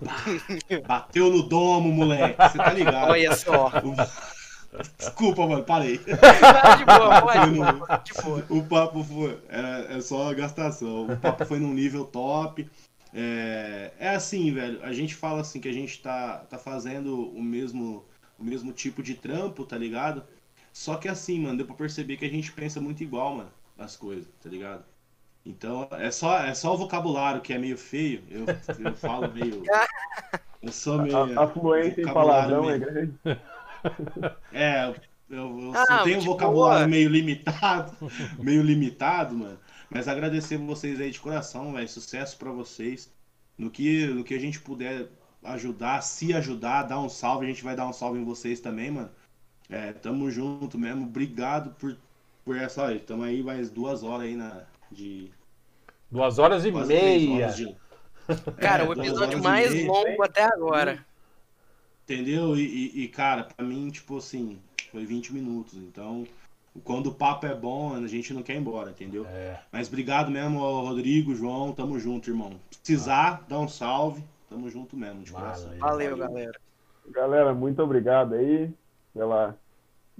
bateu 0.88 1.30
no 1.30 1.42
domo, 1.42 1.92
moleque. 1.92 2.42
Você 2.48 2.56
tá 2.56 2.72
ligado? 2.72 3.10
Olha 3.10 3.36
só. 3.36 3.70
Desculpa, 4.98 5.46
mano, 5.46 5.64
parei. 5.64 5.98
Tá 6.04 6.76
de 6.76 6.84
boa, 6.84 7.20
pode, 7.22 7.38
pode, 7.38 8.04
de 8.04 8.22
boa. 8.22 8.44
O 8.48 8.64
papo 8.64 9.04
foi. 9.04 9.38
É, 9.48 9.96
é 9.98 10.00
só 10.00 10.32
gastação. 10.34 11.06
O 11.12 11.16
papo 11.16 11.44
foi 11.44 11.58
num 11.58 11.72
nível 11.74 12.04
top. 12.04 12.68
É, 13.12 13.92
é 13.98 14.08
assim, 14.10 14.52
velho. 14.52 14.82
A 14.82 14.92
gente 14.92 15.14
fala 15.14 15.40
assim 15.42 15.60
que 15.60 15.68
a 15.68 15.72
gente 15.72 16.00
tá, 16.00 16.38
tá 16.48 16.58
fazendo 16.58 17.28
o 17.30 17.42
mesmo, 17.42 18.04
o 18.38 18.44
mesmo 18.44 18.72
tipo 18.72 19.02
de 19.02 19.14
trampo, 19.14 19.64
tá 19.64 19.76
ligado? 19.76 20.24
Só 20.72 20.96
que 20.96 21.08
assim, 21.08 21.38
mano, 21.40 21.58
deu 21.58 21.66
pra 21.66 21.74
perceber 21.74 22.16
que 22.16 22.24
a 22.24 22.30
gente 22.30 22.50
pensa 22.52 22.80
muito 22.80 23.02
igual, 23.02 23.34
mano, 23.36 23.50
as 23.78 23.94
coisas, 23.96 24.26
tá 24.42 24.48
ligado? 24.48 24.84
Então, 25.44 25.88
é 25.92 26.10
só, 26.10 26.38
é 26.38 26.54
só 26.54 26.72
o 26.72 26.76
vocabulário 26.78 27.40
que 27.42 27.52
é 27.52 27.58
meio 27.58 27.76
feio. 27.76 28.22
Eu, 28.30 28.46
eu 28.84 28.94
falo 28.94 29.30
meio. 29.32 29.62
Eu 30.62 30.70
sou 30.70 31.02
meio. 31.02 31.16
A, 31.38 31.44
a 31.44 31.48
fluência 31.48 32.02
em 32.02 32.04
palavrão 32.12 32.70
é 32.70 32.78
meio- 32.78 32.90
grande. 32.92 33.40
é, 34.52 34.84
eu, 35.30 35.60
eu 35.60 35.72
Ah, 35.74 35.86
só 35.86 36.04
tenho 36.04 36.18
um 36.18 36.22
vocabulário 36.22 36.78
boa. 36.80 36.88
meio 36.88 37.08
limitado, 37.08 37.96
meio 38.38 38.62
limitado, 38.62 39.34
mano. 39.34 39.58
Mas 39.90 40.08
agradecer 40.08 40.56
vocês 40.58 41.00
aí 41.00 41.10
de 41.10 41.20
coração, 41.20 41.72
velho. 41.72 41.88
Sucesso 41.88 42.36
pra 42.38 42.50
vocês. 42.50 43.12
No 43.58 43.70
que, 43.70 44.06
no 44.06 44.24
que 44.24 44.34
a 44.34 44.38
gente 44.40 44.58
puder 44.60 45.08
ajudar, 45.44 46.00
se 46.02 46.32
ajudar, 46.34 46.84
dar 46.84 46.98
um 47.00 47.08
salve, 47.08 47.44
a 47.44 47.48
gente 47.48 47.62
vai 47.64 47.76
dar 47.76 47.86
um 47.86 47.92
salve 47.92 48.18
em 48.18 48.24
vocês 48.24 48.60
também, 48.60 48.90
mano. 48.90 49.10
É, 49.68 49.92
tamo 49.92 50.30
junto 50.30 50.78
mesmo. 50.78 51.04
Obrigado 51.04 51.70
por, 51.78 51.96
por 52.44 52.56
essa. 52.56 52.84
Olha, 52.84 52.98
tamo 53.00 53.22
aí 53.22 53.42
mais 53.42 53.70
duas 53.70 54.02
horas 54.02 54.22
aí 54.26 54.36
na. 54.36 54.62
De. 54.90 55.30
Duas 56.10 56.38
horas 56.38 56.64
e 56.64 56.70
meia. 56.72 57.34
horas 57.44 57.56
de- 57.56 57.76
Cara, 58.60 58.84
É, 58.84 58.88
o 58.88 58.92
episódio 58.92 59.42
mais 59.42 59.84
longo 59.84 60.22
até 60.22 60.44
agora. 60.44 61.04
Entendeu? 62.04 62.56
E, 62.56 62.62
e, 62.62 63.04
e, 63.04 63.08
cara, 63.08 63.44
pra 63.44 63.64
mim, 63.64 63.90
tipo 63.90 64.16
assim, 64.16 64.58
foi 64.90 65.04
20 65.04 65.32
minutos. 65.32 65.74
Então, 65.74 66.26
quando 66.84 67.08
o 67.08 67.14
papo 67.14 67.46
é 67.46 67.54
bom, 67.54 67.94
a 67.94 68.06
gente 68.06 68.34
não 68.34 68.42
quer 68.42 68.54
ir 68.54 68.58
embora, 68.58 68.90
entendeu? 68.90 69.26
É. 69.26 69.60
Mas 69.70 69.88
obrigado 69.88 70.30
mesmo, 70.30 70.58
Rodrigo, 70.58 71.34
João. 71.34 71.72
Tamo 71.72 71.98
junto, 71.98 72.30
irmão. 72.30 72.52
Precisar, 72.68 73.44
dá 73.48 73.58
um 73.58 73.68
salve. 73.68 74.24
Tamo 74.48 74.68
junto 74.68 74.96
mesmo, 74.96 75.22
de 75.22 75.32
coração. 75.32 75.70
Valeu, 75.78 76.16
galera. 76.16 76.60
Galera, 77.08 77.54
muito 77.54 77.82
obrigado 77.82 78.34
aí 78.34 78.72
pela, 79.14 79.56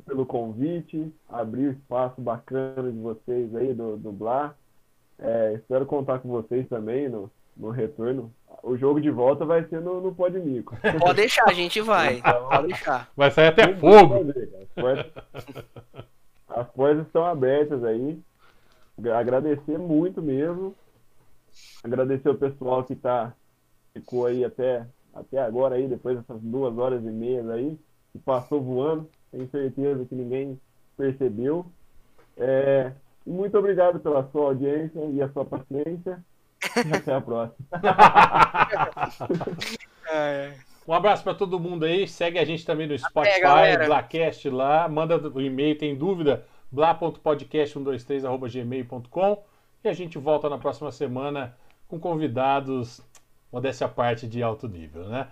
pelo 0.04 0.26
convite, 0.26 1.12
abrir 1.28 1.68
o 1.68 1.72
espaço 1.72 2.20
bacana 2.20 2.90
de 2.90 2.98
vocês 2.98 3.54
aí 3.54 3.74
do, 3.74 3.96
do 3.96 4.12
Blá. 4.12 4.54
É, 5.18 5.54
espero 5.54 5.86
contar 5.86 6.18
com 6.18 6.28
vocês 6.28 6.68
também 6.68 7.08
no, 7.08 7.30
no 7.56 7.70
retorno. 7.70 8.32
O 8.62 8.76
jogo 8.76 9.00
de 9.00 9.10
volta 9.10 9.44
vai 9.44 9.64
ser 9.64 9.80
no, 9.80 10.00
no 10.00 10.14
Pode 10.14 10.38
Mico. 10.38 10.76
Pode 11.00 11.16
deixar, 11.16 11.48
a 11.48 11.52
gente 11.52 11.80
vai. 11.80 12.18
Então, 12.18 12.48
Pode 12.48 12.66
deixar. 12.68 13.10
Vai 13.16 13.30
sair 13.30 13.48
até 13.48 13.74
fogo. 13.74 14.18
Fazer, 14.18 14.50
as, 14.60 14.68
portas, 14.68 15.24
as 16.48 16.68
portas 16.68 17.06
estão 17.06 17.24
abertas 17.24 17.82
aí. 17.82 18.20
Agradecer 19.12 19.78
muito 19.78 20.22
mesmo. 20.22 20.74
Agradecer 21.82 22.28
o 22.28 22.36
pessoal 22.36 22.84
que 22.84 22.94
tá, 22.94 23.34
ficou 23.92 24.26
aí 24.26 24.44
até, 24.44 24.86
até 25.12 25.38
agora 25.38 25.74
aí, 25.74 25.88
depois 25.88 26.16
dessas 26.16 26.40
duas 26.40 26.78
horas 26.78 27.02
e 27.02 27.10
meia 27.10 27.44
aí, 27.52 27.76
que 28.12 28.18
passou 28.20 28.62
voando. 28.62 29.08
Tenho 29.32 29.50
certeza 29.50 30.04
que 30.04 30.14
ninguém 30.14 30.60
percebeu. 30.96 31.66
É, 32.36 32.92
muito 33.26 33.58
obrigado 33.58 33.98
pela 33.98 34.28
sua 34.30 34.46
audiência 34.46 35.00
e 35.06 35.20
a 35.20 35.28
sua 35.30 35.44
paciência. 35.44 36.22
Até 36.94 37.14
a 37.14 37.20
próxima. 37.20 37.66
É. 40.14 40.52
Um 40.86 40.92
abraço 40.92 41.24
para 41.24 41.32
todo 41.32 41.58
mundo 41.58 41.86
aí. 41.86 42.06
Segue 42.06 42.38
a 42.38 42.44
gente 42.44 42.66
também 42.66 42.86
no 42.86 42.98
Spotify. 42.98 43.78
Blacast 43.86 44.50
lá. 44.50 44.86
Manda 44.86 45.16
o 45.16 45.40
e-mail, 45.40 45.78
tem 45.78 45.96
dúvida? 45.96 46.44
blá.podcast123.gmail.com 46.72 49.44
E 49.84 49.88
a 49.88 49.92
gente 49.92 50.18
volta 50.18 50.48
na 50.48 50.58
próxima 50.58 50.90
semana 50.90 51.56
com 51.86 52.00
convidados, 52.00 53.00
modéstia 53.52 53.86
à 53.86 53.90
parte, 53.90 54.26
de 54.26 54.42
alto 54.42 54.66
nível, 54.66 55.06
né? 55.08 55.28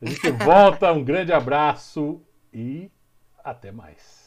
A 0.00 0.06
gente 0.06 0.30
volta, 0.44 0.92
um 0.92 1.02
grande 1.02 1.32
abraço 1.32 2.22
e 2.52 2.88
até 3.42 3.72
mais. 3.72 4.21